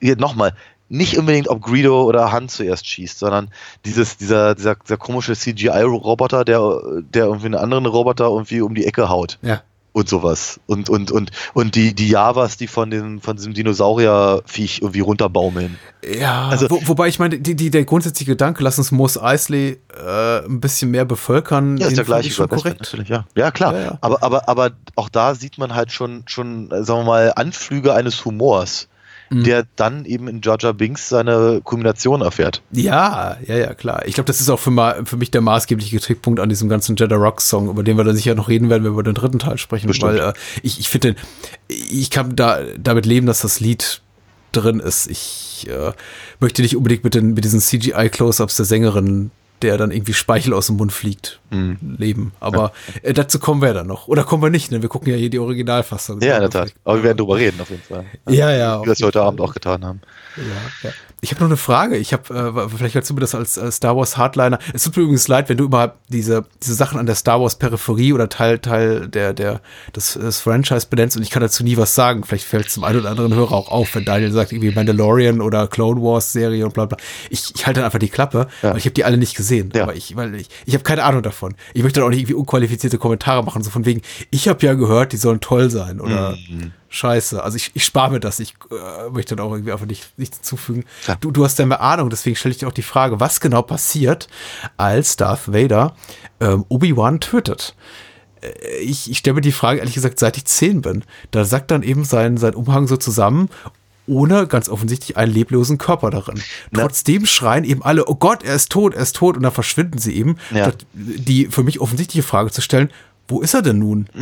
nochmal, 0.00 0.54
nicht 0.88 1.16
unbedingt, 1.18 1.48
ob 1.48 1.62
Greedo 1.62 2.04
oder 2.04 2.32
Han 2.32 2.48
zuerst 2.48 2.86
schießt, 2.86 3.18
sondern 3.18 3.50
dieses, 3.84 4.16
dieser, 4.16 4.54
dieser, 4.54 4.76
dieser 4.76 4.96
komische 4.96 5.34
CGI-Roboter, 5.34 6.44
der, 6.44 6.80
der 7.02 7.26
irgendwie 7.26 7.46
einen 7.46 7.54
anderen 7.56 7.86
Roboter 7.86 8.26
irgendwie 8.26 8.60
um 8.60 8.74
die 8.74 8.86
Ecke 8.86 9.08
haut. 9.08 9.38
Ja. 9.42 9.62
Und 9.96 10.10
sowas. 10.10 10.60
Und, 10.66 10.90
und, 10.90 11.10
und, 11.10 11.30
und 11.54 11.74
die, 11.74 11.94
die 11.94 12.10
Javas, 12.10 12.58
die 12.58 12.66
von, 12.66 12.90
den, 12.90 13.18
von 13.22 13.36
diesem 13.36 13.54
Dinosaurierviech 13.54 14.80
irgendwie 14.82 15.00
runterbaumeln. 15.00 15.78
Ja, 16.04 16.48
also, 16.48 16.68
wo, 16.68 16.86
wobei 16.86 17.08
ich 17.08 17.18
meine, 17.18 17.38
die, 17.38 17.56
die, 17.56 17.70
der 17.70 17.86
grundsätzliche 17.86 18.32
Gedanke, 18.32 18.62
lass 18.62 18.76
uns 18.76 18.92
Moos 18.92 19.16
Eisley 19.16 19.78
äh, 19.98 20.44
ein 20.44 20.60
bisschen 20.60 20.90
mehr 20.90 21.06
bevölkern. 21.06 21.78
Ja, 21.78 21.86
ist 21.86 21.96
der 21.96 22.04
gleiche 22.04 22.30
schon 22.30 22.46
korrekt. 22.46 22.80
Natürlich, 22.80 23.08
ja. 23.08 23.24
ja, 23.34 23.50
klar. 23.50 23.72
Ja, 23.72 23.80
ja. 23.80 23.98
Aber, 24.02 24.22
aber, 24.22 24.46
aber 24.50 24.72
auch 24.96 25.08
da 25.08 25.34
sieht 25.34 25.56
man 25.56 25.74
halt 25.74 25.90
schon, 25.92 26.24
schon, 26.26 26.68
sagen 26.68 27.00
wir 27.00 27.04
mal, 27.04 27.32
Anflüge 27.34 27.94
eines 27.94 28.22
Humors 28.26 28.88
Mhm. 29.30 29.44
der 29.44 29.66
dann 29.76 30.04
eben 30.04 30.28
in 30.28 30.40
Jar 30.42 30.56
Binks 30.72 31.08
seine 31.08 31.60
Kulmination 31.64 32.20
erfährt. 32.20 32.62
Ja, 32.70 33.36
ja, 33.46 33.56
ja, 33.56 33.74
klar. 33.74 34.06
Ich 34.06 34.14
glaube, 34.14 34.26
das 34.26 34.40
ist 34.40 34.48
auch 34.48 34.60
für, 34.60 34.70
ma 34.70 34.96
für 35.04 35.16
mich 35.16 35.30
der 35.30 35.40
maßgebliche 35.40 35.98
Kritikpunkt 35.98 36.40
an 36.40 36.48
diesem 36.48 36.68
ganzen 36.68 36.96
Jedi 36.96 37.14
Rock 37.14 37.40
Song, 37.40 37.68
über 37.68 37.82
den 37.82 37.96
wir 37.96 38.04
dann 38.04 38.16
sicher 38.16 38.34
noch 38.34 38.48
reden 38.48 38.70
werden, 38.70 38.84
wenn 38.84 38.92
wir 38.92 39.00
über 39.00 39.02
den 39.02 39.14
dritten 39.14 39.38
Teil 39.38 39.58
sprechen. 39.58 39.88
Bestimmt. 39.88 40.12
Weil 40.12 40.30
äh, 40.30 40.32
ich, 40.62 40.78
ich 40.78 40.88
finde, 40.88 41.16
ich 41.68 42.10
kann 42.10 42.36
da 42.36 42.60
damit 42.78 43.06
leben, 43.06 43.26
dass 43.26 43.40
das 43.40 43.60
Lied 43.60 44.00
drin 44.52 44.80
ist. 44.80 45.08
Ich 45.10 45.66
äh, 45.68 45.92
möchte 46.40 46.62
nicht 46.62 46.76
unbedingt 46.76 47.04
mit, 47.04 47.14
den, 47.14 47.34
mit 47.34 47.44
diesen 47.44 47.60
CGI-Close-Ups 47.60 48.56
der 48.56 48.66
Sängerin 48.66 49.30
der 49.62 49.78
dann 49.78 49.90
irgendwie 49.90 50.12
Speichel 50.12 50.52
aus 50.54 50.66
dem 50.66 50.76
Mund 50.76 50.92
fliegt, 50.92 51.40
Mhm. 51.50 51.78
leben. 51.98 52.32
Aber 52.40 52.72
äh, 53.02 53.12
dazu 53.12 53.38
kommen 53.38 53.62
wir 53.62 53.72
dann 53.74 53.86
noch. 53.86 54.08
Oder 54.08 54.24
kommen 54.24 54.42
wir 54.42 54.50
nicht, 54.50 54.70
ne? 54.70 54.82
Wir 54.82 54.88
gucken 54.88 55.10
ja 55.10 55.16
hier 55.16 55.30
die 55.30 55.38
Originalfassung. 55.38 56.20
Ja, 56.20 56.34
in 56.36 56.40
der 56.42 56.50
Tat. 56.50 56.72
Aber 56.84 56.96
wir 56.98 57.04
werden 57.04 57.18
drüber 57.18 57.36
reden, 57.36 57.60
auf 57.60 57.70
jeden 57.70 57.82
Fall. 57.82 58.04
Ja, 58.28 58.50
ja. 58.50 58.80
Wie 58.80 58.86
wir 58.86 58.92
das 58.92 59.02
heute 59.02 59.22
Abend 59.22 59.40
auch 59.40 59.54
getan 59.54 59.84
haben. 59.84 60.00
Ja, 60.36 60.88
ja. 60.88 60.94
Ich 61.22 61.30
habe 61.30 61.40
noch 61.40 61.48
eine 61.48 61.56
Frage. 61.56 61.96
Ich 61.96 62.12
habe, 62.12 62.62
äh, 62.66 62.68
vielleicht 62.76 62.92
kannst 62.92 63.08
du 63.08 63.14
mir 63.14 63.20
das 63.20 63.34
als 63.34 63.56
äh, 63.56 63.72
Star 63.72 63.96
Wars 63.96 64.16
Hardliner. 64.18 64.58
Es 64.74 64.84
tut 64.84 64.96
mir 64.96 65.02
übrigens 65.04 65.26
leid, 65.28 65.48
wenn 65.48 65.56
du 65.56 65.64
überhaupt 65.64 65.96
diese, 66.08 66.44
diese 66.62 66.74
Sachen 66.74 66.98
an 67.00 67.06
der 67.06 67.14
Star 67.14 67.40
Wars 67.40 67.56
Peripherie 67.56 68.12
oder 68.12 68.28
Teil, 68.28 68.58
Teil 68.58 69.08
der, 69.08 69.32
der, 69.32 69.62
des, 69.96 70.12
des 70.12 70.40
Franchise 70.40 70.86
benennst 70.90 71.16
und 71.16 71.22
ich 71.22 71.30
kann 71.30 71.40
dazu 71.42 71.64
nie 71.64 71.78
was 71.78 71.94
sagen. 71.94 72.22
Vielleicht 72.22 72.44
fällt 72.44 72.66
es 72.66 72.74
zum 72.74 72.84
einen 72.84 73.00
oder 73.00 73.10
anderen 73.10 73.34
Hörer 73.34 73.52
auch 73.52 73.70
auf, 73.70 73.94
wenn 73.94 74.04
Daniel 74.04 74.30
sagt, 74.30 74.52
irgendwie 74.52 74.70
Mandalorian 74.72 75.40
oder 75.40 75.66
Clone 75.68 76.00
Wars 76.02 76.32
Serie 76.32 76.64
und 76.66 76.74
bla 76.74 76.84
bla. 76.84 76.98
Ich, 77.30 77.50
ich 77.54 77.66
halte 77.66 77.80
dann 77.80 77.86
einfach 77.86 77.98
die 77.98 78.10
Klappe, 78.10 78.46
Ja. 78.62 78.70
weil 78.72 78.76
ich 78.78 78.84
habe 78.84 78.94
die 78.94 79.04
alle 79.04 79.16
nicht 79.16 79.36
gesehen. 79.36 79.72
Ja. 79.74 79.84
Aber 79.84 79.96
ich, 79.96 80.14
weil 80.16 80.34
ich, 80.34 80.48
ich 80.66 80.74
habe 80.74 80.84
keine 80.84 81.02
Ahnung 81.04 81.22
davon. 81.22 81.54
Ich 81.72 81.82
möchte 81.82 82.00
dann 82.00 82.06
auch 82.06 82.10
nicht 82.10 82.20
irgendwie 82.20 82.34
unqualifizierte 82.34 82.98
Kommentare 82.98 83.42
machen, 83.42 83.62
so 83.62 83.70
von 83.70 83.86
wegen, 83.86 84.02
ich 84.30 84.48
habe 84.48 84.64
ja 84.66 84.74
gehört, 84.74 85.12
die 85.12 85.16
sollen 85.16 85.40
toll 85.40 85.70
sein 85.70 85.98
oder 86.00 86.36
Mhm. 86.48 86.72
Scheiße. 86.96 87.42
Also 87.42 87.56
ich, 87.56 87.70
ich 87.74 87.84
spare 87.84 88.10
mir 88.10 88.20
das. 88.20 88.40
Ich 88.40 88.54
äh, 88.70 89.10
möchte 89.10 89.36
dann 89.36 89.46
auch 89.46 89.52
irgendwie 89.52 89.72
einfach 89.72 89.86
nicht, 89.86 90.18
nichts 90.18 90.38
hinzufügen. 90.38 90.84
Klar. 91.04 91.18
Du, 91.20 91.30
du 91.30 91.44
hast 91.44 91.58
ja 91.58 91.66
mehr 91.66 91.80
Ahnung, 91.82 92.08
deswegen 92.10 92.36
stelle 92.36 92.52
ich 92.52 92.58
dir 92.58 92.68
auch 92.68 92.72
die 92.72 92.82
Frage, 92.82 93.20
was 93.20 93.40
genau 93.40 93.62
passiert, 93.62 94.28
als 94.78 95.16
Darth 95.16 95.52
Vader 95.52 95.94
ähm, 96.40 96.64
Obi-Wan 96.68 97.20
tötet. 97.20 97.74
Äh, 98.40 98.78
Ich, 98.80 99.10
ich 99.10 99.18
stelle 99.18 99.34
mir 99.34 99.40
die 99.42 99.52
Frage, 99.52 99.78
ehrlich 99.80 99.94
gesagt, 99.94 100.18
seit 100.18 100.36
ich 100.38 100.46
zehn 100.46 100.80
bin. 100.80 101.04
Da 101.32 101.44
sagt 101.44 101.70
dann 101.70 101.82
eben 101.82 102.04
sein, 102.04 102.38
sein 102.38 102.54
Umhang 102.54 102.86
so 102.88 102.96
zusammen, 102.96 103.50
ohne 104.06 104.46
ganz 104.46 104.68
offensichtlich 104.68 105.16
einen 105.16 105.32
leblosen 105.32 105.78
Körper 105.78 106.10
darin. 106.10 106.40
Na. 106.70 106.82
Trotzdem 106.82 107.26
schreien 107.26 107.64
eben 107.64 107.82
alle, 107.82 108.06
oh 108.06 108.14
Gott, 108.14 108.42
er 108.44 108.54
ist 108.54 108.70
tot, 108.70 108.94
er 108.94 109.02
ist 109.02 109.16
tot, 109.16 109.36
und 109.36 109.42
dann 109.42 109.52
verschwinden 109.52 109.98
sie 109.98 110.14
eben. 110.16 110.36
Ja. 110.52 110.72
Die 110.94 111.46
für 111.46 111.62
mich 111.64 111.80
offensichtliche 111.80 112.22
Frage 112.26 112.50
zu 112.52 112.60
stellen, 112.62 112.90
wo 113.28 113.40
ist 113.40 113.54
er 113.54 113.62
denn 113.62 113.80
nun? 113.80 114.08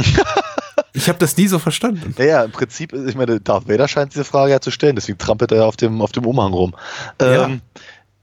ich 0.95 1.09
habe 1.09 1.19
das 1.19 1.37
nie 1.37 1.49
so 1.49 1.59
verstanden. 1.59 2.15
Ja, 2.19 2.25
ja, 2.25 2.45
im 2.45 2.53
Prinzip, 2.53 2.93
ich 2.93 3.17
meine, 3.17 3.41
Darth 3.41 3.69
Vader 3.69 3.89
scheint 3.89 4.15
diese 4.15 4.25
Frage 4.25 4.53
ja 4.53 4.61
zu 4.61 4.71
stellen, 4.71 4.95
deswegen 4.95 5.19
trampelt 5.19 5.53
er 5.53 5.67
auf 5.67 5.77
dem, 5.77 6.01
auf 6.01 6.13
dem 6.13 6.25
Umhang 6.25 6.53
rum. 6.53 6.75
Ja. 7.21 7.47
Ähm, 7.47 7.61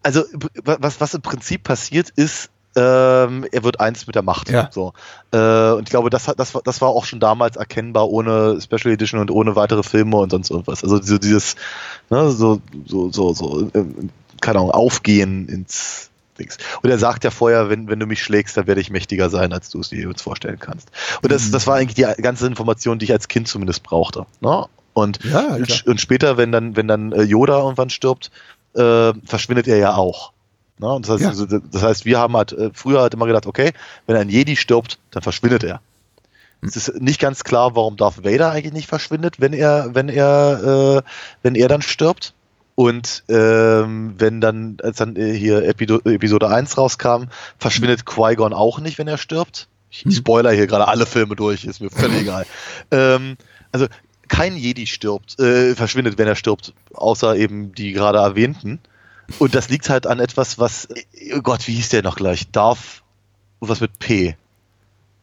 also, 0.03 0.23
was, 0.63 0.99
was 1.01 1.13
im 1.13 1.21
Prinzip 1.21 1.63
passiert 1.63 2.09
ist, 2.09 2.49
ähm, 2.75 3.45
er 3.51 3.63
wird 3.63 3.81
eins 3.81 4.07
mit 4.07 4.15
der 4.15 4.21
Macht. 4.21 4.49
Ja. 4.49 4.69
So. 4.71 4.93
Äh, 5.31 5.71
und 5.71 5.83
ich 5.83 5.89
glaube, 5.89 6.09
das, 6.09 6.29
hat, 6.29 6.39
das, 6.39 6.55
war, 6.55 6.61
das 6.63 6.79
war 6.79 6.89
auch 6.89 7.03
schon 7.03 7.19
damals 7.19 7.57
erkennbar, 7.57 8.09
ohne 8.09 8.59
Special 8.61 8.93
Edition 8.93 9.19
und 9.19 9.29
ohne 9.29 9.57
weitere 9.57 9.83
Filme 9.83 10.17
und 10.17 10.29
sonst 10.31 10.49
irgendwas. 10.49 10.81
Also 10.83 11.01
so 11.01 11.17
dieses, 11.17 11.55
ne, 12.09 12.31
so, 12.31 12.61
so, 12.85 13.11
so, 13.11 13.33
so, 13.33 13.69
ähm, 13.73 14.09
keine 14.39 14.59
Ahnung, 14.59 14.71
Aufgehen 14.71 15.49
ins 15.49 16.10
Dings. 16.41 16.57
Und 16.81 16.89
er 16.89 16.97
sagt 16.97 17.23
ja 17.23 17.31
vorher, 17.31 17.69
wenn, 17.69 17.87
wenn 17.87 17.99
du 17.99 18.05
mich 18.05 18.21
schlägst, 18.23 18.57
dann 18.57 18.67
werde 18.67 18.81
ich 18.81 18.89
mächtiger 18.89 19.29
sein, 19.29 19.53
als 19.53 19.69
du 19.69 19.79
es 19.79 19.89
dir 19.89 20.07
jetzt 20.07 20.21
vorstellen 20.21 20.59
kannst. 20.59 20.89
Und 21.21 21.31
das, 21.31 21.51
das 21.51 21.67
war 21.67 21.75
eigentlich 21.75 21.95
die 21.95 22.21
ganze 22.21 22.47
Information, 22.47 22.99
die 22.99 23.05
ich 23.05 23.11
als 23.11 23.27
Kind 23.27 23.47
zumindest 23.47 23.83
brauchte. 23.83 24.25
Ne? 24.41 24.65
Und, 24.93 25.19
Ja, 25.23 25.57
und 25.85 26.01
später, 26.01 26.37
wenn 26.37 26.51
dann, 26.51 26.75
wenn 26.75 26.87
dann 26.87 27.11
äh, 27.11 27.23
Yoda 27.23 27.59
irgendwann 27.59 27.89
stirbt, 27.89 28.31
äh, 28.75 29.13
verschwindet 29.25 29.67
er 29.67 29.77
ja 29.77 29.95
auch. 29.95 30.33
Ne? 30.79 30.97
Das, 31.01 31.09
heißt, 31.11 31.21
Ja. 31.21 31.29
also, 31.29 31.45
das 31.45 31.81
heißt, 31.81 32.05
wir 32.05 32.19
haben 32.19 32.35
halt 32.35 32.51
äh, 32.53 32.71
früher 32.73 33.01
halt 33.01 33.13
immer 33.13 33.27
gedacht, 33.27 33.45
okay, 33.45 33.71
wenn 34.07 34.17
ein 34.17 34.29
Jedi 34.29 34.55
stirbt, 34.55 34.99
dann 35.11 35.23
verschwindet 35.23 35.63
er. 35.63 35.81
Es 36.63 36.75
ist 36.75 37.01
nicht 37.01 37.19
ganz 37.19 37.43
klar, 37.43 37.75
warum 37.75 37.97
Darth 37.97 38.23
Vader 38.23 38.51
eigentlich 38.51 38.73
nicht 38.73 38.87
verschwindet, 38.87 39.39
wenn 39.39 39.53
er, 39.53 39.95
wenn 39.95 40.09
er, 40.09 41.03
äh, 41.03 41.09
wenn 41.41 41.55
er 41.55 41.67
dann 41.67 41.81
stirbt. 41.81 42.33
Und 42.81 43.25
ähm, 43.29 44.15
wenn 44.17 44.41
dann, 44.41 44.77
als 44.81 44.97
dann 44.97 45.15
äh, 45.15 45.37
hier 45.37 45.63
Epido 45.65 45.99
Episode 45.99 46.49
1 46.49 46.79
rauskam, 46.79 47.25
verschwindet 47.59 48.07
Qui-Gon 48.07 48.53
auch 48.53 48.79
nicht, 48.79 48.97
wenn 48.97 49.07
er 49.07 49.19
stirbt. 49.19 49.67
Ich 49.91 50.03
spoiler 50.15 50.51
hier 50.51 50.65
gerade 50.65 50.87
alle 50.87 51.05
Filme 51.05 51.35
durch, 51.35 51.63
ist 51.63 51.79
mir 51.79 51.91
völlig 51.91 52.21
egal. 52.21 52.47
Ähm, 52.89 53.37
also 53.71 53.85
kein 54.29 54.57
Jedi 54.57 54.87
stirbt, 54.87 55.39
äh, 55.39 55.75
verschwindet, 55.75 56.17
wenn 56.17 56.27
er 56.27 56.35
stirbt, 56.35 56.73
außer 56.91 57.35
eben 57.35 57.71
die 57.75 57.91
gerade 57.91 58.17
erwähnten. 58.17 58.79
Und 59.37 59.53
das 59.53 59.69
liegt 59.69 59.87
halt 59.87 60.07
an 60.07 60.19
etwas, 60.19 60.57
was, 60.57 60.87
oh 61.35 61.41
Gott, 61.43 61.67
wie 61.67 61.75
hieß 61.75 61.89
der 61.89 62.01
noch 62.01 62.15
gleich? 62.15 62.49
Darf, 62.49 63.03
was 63.59 63.79
mit 63.79 63.99
P. 63.99 64.35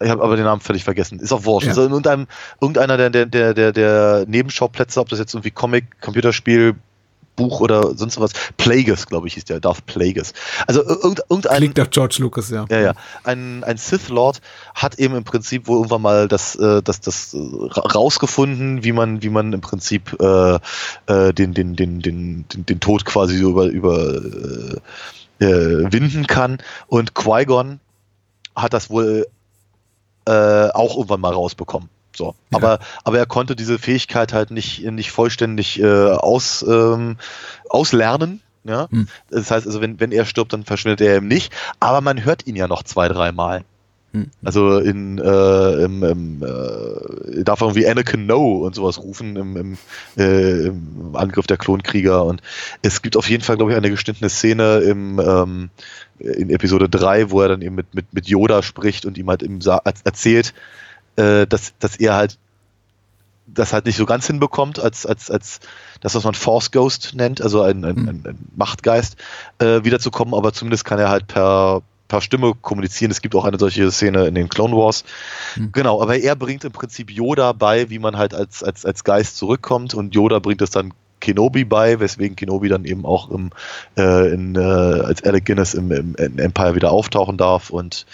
Ich 0.01 0.11
habe 0.11 0.23
aber 0.23 0.37
den 0.37 0.45
Namen 0.45 0.61
völlig 0.61 0.85
vergessen. 0.85 1.19
Ist 1.19 1.33
auch 1.33 1.45
wurscht. 1.45 1.67
Ja. 1.67 1.73
Also 1.73 1.83
in 1.83 1.91
irgendeinem, 1.91 2.29
irgendeiner 2.61 2.97
der, 2.97 3.11
der, 3.11 3.27
der, 3.27 3.53
der, 3.53 3.73
der 3.73 4.27
Nebenschauplätze, 4.29 5.01
ob 5.01 5.09
das 5.09 5.19
jetzt 5.19 5.35
irgendwie 5.35 5.51
Comic, 5.51 6.01
Computerspiel, 6.01 6.77
Buch 7.39 7.61
oder 7.61 7.97
sonst 7.97 8.21
was. 8.21 8.33
Plagueis, 8.59 9.07
glaube 9.07 9.27
ich, 9.27 9.35
hieß 9.35 9.47
der. 9.47 9.61
Darth 9.61 9.87
Plagueis. 9.87 10.35
Also 10.67 10.85
irgend, 10.85 11.23
irgendein. 11.31 11.57
Klingt 11.57 11.79
nach 11.79 11.89
George 11.91 12.17
Lucas, 12.19 12.51
ja. 12.51 12.67
Ja, 12.69 12.81
ja. 12.81 12.93
Ein, 13.25 13.65
ein 13.65 13.79
Sith 13.79 14.11
Lord 14.11 14.43
hat 14.75 14.99
eben 14.99 15.17
im 15.17 15.25
Prinzip 15.25 15.67
wohl 15.67 15.79
irgendwann 15.79 16.03
mal 16.03 16.29
das, 16.29 16.55
äh, 16.57 16.83
das, 16.83 17.01
das 17.01 17.33
äh, 17.33 17.39
ra- 17.39 17.89
rausgefunden, 17.95 18.85
wie 18.85 18.93
man, 18.93 19.23
wie 19.23 19.31
man 19.31 19.55
im 19.55 19.63
Prinzip 19.63 20.15
äh, 20.21 20.59
äh, 21.07 21.33
den, 21.33 21.55
den, 21.55 21.75
den, 21.75 22.03
den, 22.03 22.45
den, 22.53 22.67
den 22.67 22.81
Tod 22.81 23.07
quasi 23.07 23.39
so 23.39 23.49
über, 23.49 23.65
über 23.65 24.15
äh, 25.41 25.45
äh, 25.45 25.93
winden 25.93 26.27
kann. 26.27 26.59
Und 26.89 27.15
Qui-Gon 27.15 27.81
hat 28.55 28.75
das 28.75 28.91
wohl 28.91 29.27
auch 30.31 30.95
irgendwann 30.95 31.23
mal 31.23 31.33
rausbekommen. 31.33 31.89
So. 32.19 32.35
Ja. 32.51 32.59
Aber, 32.59 32.81
aber 33.05 33.19
er 33.19 33.27
konnte 33.27 33.57
diese 33.57 33.79
Fähigkeit 33.79 34.35
halt 34.35 34.51
nicht, 34.51 34.85
nicht 34.85 35.11
vollständig 35.13 35.81
äh, 35.81 36.11
aus, 36.11 36.63
ähm, 36.69 37.17
auslernen. 37.71 38.43
Ja? 38.65 38.89
Hm. 38.91 39.09
Das 39.31 39.51
heißt 39.51 39.67
also, 39.67 39.81
wenn, 39.81 39.99
wenn 40.01 40.13
er 40.13 40.27
stirbt, 40.27 40.53
dann 40.53 40.65
verschwindet 40.65 41.01
er 41.01 41.17
eben 41.17 41.29
nicht. 41.29 41.53
Aber 41.81 42.03
man 42.03 42.25
hört 42.25 42.47
ihn 42.47 42.57
ja 42.57 42.69
noch 42.69 42.83
zwei, 42.83 43.09
dreimal. 43.09 43.65
Hm. 44.13 44.31
Also 44.43 44.79
in 44.79 45.19
äh, 45.19 45.85
im, 45.85 46.03
im, 46.03 46.43
äh, 46.43 47.45
darf 47.45 47.61
er 47.61 47.67
irgendwie 47.69 47.87
Anakin 47.87 48.27
No 48.27 48.65
und 48.65 48.75
sowas 48.75 48.99
rufen 48.99 49.37
im, 49.37 49.57
im, 49.57 49.79
äh, 50.17 50.67
im 50.69 51.11
Angriff 51.15 51.47
der 51.47 51.59
Klonkrieger 51.59 52.25
und 52.25 52.41
es 52.81 53.03
gibt 53.03 53.19
auf 53.19 53.29
jeden 53.29 53.45
Fall, 53.45 53.57
glaube 53.57 53.73
ich, 53.73 53.77
eine 53.77 53.91
geschnittene 53.91 54.31
Szene 54.31 54.79
im 54.79 55.21
ähm, 55.21 55.71
in 56.19 56.49
Episode 56.49 56.89
3, 56.89 57.31
wo 57.31 57.43
er 57.43 57.49
dann 57.49 57.61
eben 57.61 57.75
mit, 57.75 57.95
mit, 57.95 58.13
mit 58.15 58.27
Yoda 58.27 58.63
spricht 58.63 59.05
und 59.05 59.19
ihm 59.19 59.29
halt 59.29 59.43
eben 59.43 59.61
sa- 59.61 59.83
erzählt, 60.05 60.55
äh, 61.19 61.47
dass, 61.47 61.75
dass 61.79 61.97
er 61.97 62.15
halt 62.15 62.39
das 63.47 63.73
halt 63.73 63.87
nicht 63.87 63.97
so 63.97 64.07
ganz 64.07 64.27
hinbekommt, 64.27 64.79
als, 64.79 65.07
als, 65.07 65.31
als 65.31 65.61
das, 66.01 66.15
was 66.15 66.25
man 66.25 66.35
Force 66.35 66.71
Ghost 66.71 67.15
nennt, 67.15 67.41
also 67.41 67.63
ein, 67.63 67.85
ein, 67.85 67.95
Mhm. 67.97 68.09
ein, 68.09 68.23
ein 68.27 68.49
Machtgeist, 68.57 69.17
äh, 69.59 69.85
wiederzukommen, 69.85 70.35
aber 70.35 70.53
zumindest 70.53 70.85
kann 70.85 70.99
er 70.99 71.09
halt 71.09 71.27
per, 71.29 71.81
per 72.09 72.21
Stimme 72.21 72.53
kommunizieren. 72.61 73.11
Es 73.11 73.23
gibt 73.23 73.35
auch 73.35 73.45
eine 73.45 73.59
solche 73.59 73.91
Szene 73.91 74.27
in 74.27 74.35
den 74.35 74.49
Clone 74.51 74.77
Wars. 74.77 75.05
Mhm. 75.57 75.73
Genau, 75.73 76.03
aber 76.03 76.19
er 76.19 76.37
bringt 76.37 76.65
im 76.65 76.73
Prinzip 76.73 77.11
Yoda 77.11 77.53
bei, 77.53 77.89
wie 77.91 77.99
man 77.99 78.19
halt 78.19 78.35
als, 78.35 78.63
als, 78.63 78.85
als 78.85 79.03
Geist 79.03 79.39
zurückkommt 79.39 79.95
und 79.95 80.15
Yoda 80.15 80.41
bringt 80.41 80.61
es 80.61 80.71
dann 80.71 80.93
Kenobi 81.21 81.65
bei, 81.65 82.01
weswegen 82.01 82.37
Kenobi 82.37 82.69
dann 82.69 82.85
eben 82.85 83.05
auch 83.05 83.31
im, 83.31 83.51
äh, 83.97 84.33
in, 84.33 84.55
äh, 84.55 84.61
als 84.61 85.25
Alec 85.25 85.47
Guinness 85.47 85.75
im, 85.75 85.91
im, 85.91 86.15
im 86.15 86.39
Empire 86.39 86.75
wieder 86.75 86.93
auftauchen 86.93 87.37
darf 87.37 87.71
und 87.71 88.07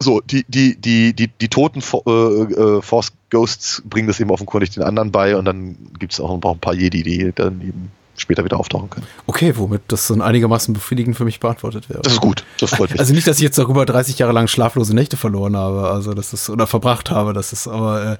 so, 0.00 0.20
die, 0.20 0.44
die, 0.48 0.76
die, 0.76 1.12
die, 1.12 1.28
die 1.28 1.48
toten 1.48 1.80
äh, 1.80 2.10
äh, 2.10 2.82
Force 2.82 3.12
Ghosts 3.30 3.82
bringen 3.84 4.08
das 4.08 4.20
eben 4.20 4.30
offenkundig 4.30 4.70
den 4.70 4.82
anderen 4.82 5.10
bei 5.10 5.36
und 5.36 5.44
dann 5.44 5.76
gibt 5.98 6.12
es 6.12 6.20
auch 6.20 6.40
noch 6.40 6.52
ein 6.52 6.58
paar 6.60 6.74
Jedi, 6.74 7.02
die 7.02 7.32
dann 7.34 7.60
eben 7.60 7.92
später 8.16 8.44
wieder 8.44 8.58
auftauchen 8.58 8.90
können. 8.90 9.06
Okay, 9.26 9.52
womit 9.56 9.82
das 9.88 10.08
dann 10.08 10.22
einigermaßen 10.22 10.74
befriedigend 10.74 11.16
für 11.16 11.24
mich 11.24 11.38
beantwortet 11.40 11.88
wäre. 11.88 12.02
Das 12.02 12.14
ist 12.14 12.20
gut, 12.20 12.44
das 12.58 12.70
freut 12.70 12.90
mich. 12.90 12.98
Also 12.98 13.14
nicht, 13.14 13.26
dass 13.28 13.36
ich 13.36 13.42
jetzt 13.44 13.58
darüber 13.58 13.86
30 13.86 14.18
Jahre 14.18 14.32
lang 14.32 14.48
schlaflose 14.48 14.94
Nächte 14.94 15.16
verloren 15.16 15.56
habe, 15.56 15.88
also 15.88 16.14
das 16.14 16.32
ist 16.32 16.50
oder 16.50 16.66
verbracht 16.66 17.10
habe, 17.10 17.32
das 17.32 17.52
ist 17.52 17.68
aber 17.68 18.12
äh, 18.12 18.16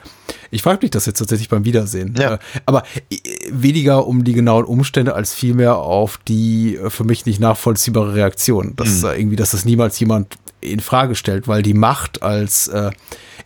Ich 0.50 0.62
frage 0.62 0.78
mich 0.82 0.90
das 0.92 1.06
jetzt 1.06 1.18
tatsächlich 1.18 1.48
beim 1.48 1.64
Wiedersehen. 1.64 2.14
Ja. 2.18 2.34
Äh, 2.34 2.38
Aber 2.64 2.84
äh, 3.10 3.16
weniger 3.50 4.06
um 4.06 4.24
die 4.24 4.34
genauen 4.34 4.64
Umstände 4.64 5.14
als 5.14 5.34
vielmehr 5.34 5.76
auf 5.76 6.18
die 6.28 6.76
äh, 6.76 6.90
für 6.90 7.04
mich 7.04 7.26
nicht 7.26 7.40
nachvollziehbare 7.40 8.14
Reaktion. 8.14 8.74
Dass 8.76 9.02
Mhm. 9.02 9.08
irgendwie, 9.16 9.36
dass 9.36 9.50
das 9.50 9.64
niemals 9.64 9.98
jemand 9.98 10.36
in 10.60 10.80
Frage 10.80 11.14
stellt, 11.14 11.48
weil 11.48 11.62
die 11.62 11.74
Macht 11.74 12.22
als 12.22 12.68
äh, 12.68 12.90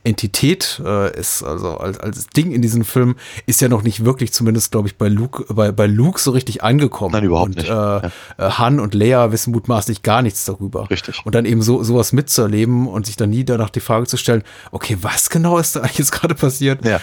Entität 0.04 0.80
äh, 0.84 1.18
ist, 1.18 1.42
also 1.42 1.76
als, 1.78 1.98
als 1.98 2.26
Ding 2.28 2.52
in 2.52 2.62
diesem 2.62 2.84
Film, 2.84 3.16
ist 3.46 3.60
ja 3.60 3.68
noch 3.68 3.82
nicht 3.82 4.04
wirklich, 4.04 4.32
zumindest 4.32 4.72
glaube 4.72 4.88
ich, 4.88 4.96
bei 4.96 5.08
Luke, 5.08 5.44
bei, 5.54 5.72
bei 5.72 5.86
Luke 5.86 6.20
so 6.20 6.30
richtig 6.32 6.62
angekommen. 6.62 7.12
Nein, 7.12 7.24
überhaupt 7.24 7.50
und, 7.50 7.56
nicht. 7.56 7.68
Äh, 7.68 7.72
Ja. 7.72 8.02
äh, 8.38 8.50
Han 8.50 8.80
und 8.80 8.94
Leia 8.94 9.32
wissen 9.32 9.52
mutmaßlich 9.52 10.02
gar 10.02 10.22
nichts 10.22 10.44
darüber. 10.44 10.90
Richtig. 10.90 11.20
Und 11.24 11.34
dann 11.34 11.44
eben 11.44 11.62
so 11.62 11.82
sowas 11.82 12.12
mitzuerleben 12.12 12.86
und 12.88 13.06
sich 13.06 13.16
dann 13.16 13.30
nie 13.30 13.44
danach 13.44 13.70
die 13.70 13.80
Frage 13.80 14.06
zu 14.06 14.16
stellen, 14.16 14.42
okay, 14.70 14.96
was 15.02 15.30
genau 15.30 15.58
ist 15.58 15.76
da 15.76 15.80
eigentlich 15.80 15.98
jetzt 15.98 16.12
gerade 16.12 16.34
passiert? 16.34 16.84
Ja. 16.84 17.00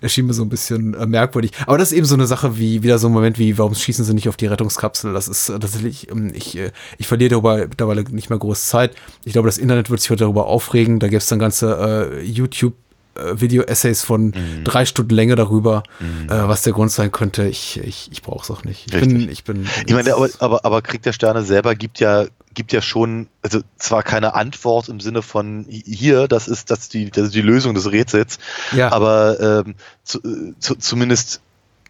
Erschien 0.00 0.26
mir 0.26 0.34
so 0.34 0.42
ein 0.42 0.48
bisschen 0.48 0.94
äh, 0.94 1.06
merkwürdig. 1.06 1.52
Aber 1.66 1.78
das 1.78 1.92
ist 1.92 1.98
eben 1.98 2.06
so 2.06 2.14
eine 2.14 2.26
Sache 2.26 2.58
wie, 2.58 2.82
wieder 2.82 2.98
so 2.98 3.08
ein 3.08 3.12
Moment 3.12 3.38
wie, 3.38 3.56
warum 3.58 3.74
schießen 3.74 4.04
sie 4.04 4.14
nicht 4.14 4.28
auf 4.28 4.36
die 4.36 4.46
Rettungskapsel? 4.46 5.12
Das 5.12 5.28
ist 5.28 5.48
äh, 5.48 5.58
tatsächlich, 5.58 6.10
ähm, 6.10 6.32
ich, 6.34 6.56
äh, 6.56 6.70
ich 6.98 7.06
verliere 7.06 7.30
darüber 7.30 7.56
mittlerweile 7.56 8.02
nicht 8.10 8.30
mehr 8.30 8.38
groß 8.38 8.66
Zeit. 8.66 8.94
Ich 9.24 9.32
glaube, 9.32 9.48
das 9.48 9.58
Internet 9.58 9.90
wird 9.90 10.00
sich 10.00 10.10
heute 10.10 10.24
darüber 10.24 10.46
aufregen. 10.46 10.98
Da 10.98 11.08
gibt's 11.08 11.26
dann 11.28 11.38
ganze 11.38 12.10
äh, 12.20 12.22
YouTube 12.42 12.74
äh, 13.14 13.40
Video-Essays 13.40 14.02
von 14.02 14.26
Mhm. 14.26 14.64
drei 14.64 14.84
Stunden 14.86 15.14
Länge 15.14 15.34
darüber, 15.36 15.82
äh, 16.00 16.28
was 16.30 16.62
der 16.62 16.72
Grund 16.72 16.90
sein 16.90 17.12
könnte. 17.12 17.46
Ich, 17.46 17.78
ich, 17.78 18.08
ich 18.10 18.22
brauche 18.22 18.42
es 18.44 18.50
auch 18.50 18.64
nicht. 18.64 18.86
Ich 18.86 18.92
bin, 19.00 19.10
Richtig. 19.16 19.30
ich 19.30 19.44
bin. 19.44 19.66
Ich 19.86 19.92
meine, 19.92 20.14
aber, 20.14 20.28
aber, 20.38 20.64
aber 20.64 20.80
Krieg 20.82 21.02
der 21.02 21.12
Sterne 21.12 21.42
selber 21.42 21.74
gibt 21.74 22.00
ja, 22.00 22.24
gibt 22.54 22.72
ja 22.72 22.80
schon, 22.82 23.28
also 23.42 23.60
zwar 23.78 24.02
keine 24.02 24.34
Antwort 24.34 24.88
im 24.88 24.98
Sinne 25.00 25.20
von 25.22 25.66
hier, 25.68 26.26
das 26.28 26.48
ist, 26.48 26.70
das 26.70 26.80
ist 26.80 26.94
die, 26.94 27.10
das 27.10 27.24
ist 27.26 27.34
die 27.34 27.42
Lösung 27.42 27.74
des 27.74 27.90
Rätsels, 27.92 28.38
Ja. 28.74 28.90
aber 28.92 29.64
ähm, 29.66 29.74
zu, 30.04 30.18
äh, 30.20 30.54
zu, 30.58 30.74
zumindest 30.76 31.40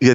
ja, 0.01 0.15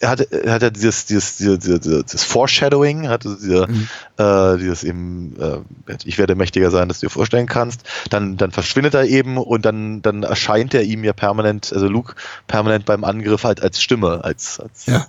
er 0.00 0.10
hat, 0.10 0.20
er 0.20 0.52
hat 0.52 0.62
ja 0.62 0.70
dieses, 0.70 1.06
dieses, 1.06 1.36
dieses, 1.38 1.80
dieses, 1.80 2.24
Foreshadowing, 2.24 3.08
hat 3.08 3.24
diese, 3.24 3.66
Mhm. 3.66 3.88
äh, 4.18 4.58
dieses 4.58 4.84
eben, 4.84 5.36
äh, 5.40 5.94
ich 6.04 6.18
werde 6.18 6.34
mächtiger 6.34 6.70
sein, 6.70 6.88
dass 6.88 7.00
du 7.00 7.06
dir 7.06 7.10
vorstellen 7.10 7.46
kannst. 7.46 7.82
Dann, 8.10 8.36
dann 8.36 8.50
verschwindet 8.50 8.94
er 8.94 9.04
eben 9.04 9.38
und 9.38 9.64
dann, 9.64 10.02
dann 10.02 10.22
erscheint 10.22 10.74
er 10.74 10.82
ihm 10.82 11.04
ja 11.04 11.12
permanent, 11.12 11.72
also 11.72 11.88
Luke 11.88 12.14
permanent 12.46 12.84
beim 12.84 13.04
Angriff 13.04 13.44
halt 13.44 13.62
als 13.62 13.80
Stimme, 13.80 14.22
als, 14.24 14.60
als, 14.60 14.86
Ja. 14.86 15.06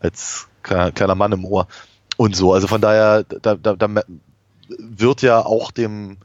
als 0.00 0.46
kleiner, 0.62 0.92
kleiner 0.92 1.14
Mann 1.14 1.32
im 1.32 1.44
Ohr 1.44 1.66
und 2.16 2.34
so. 2.34 2.52
Also 2.54 2.66
von 2.66 2.80
daher, 2.80 3.24
da, 3.24 3.54
da, 3.56 3.74
da 3.74 3.88
wird 4.78 5.22
ja 5.22 5.44
auch 5.44 5.70
dem, 5.70 6.18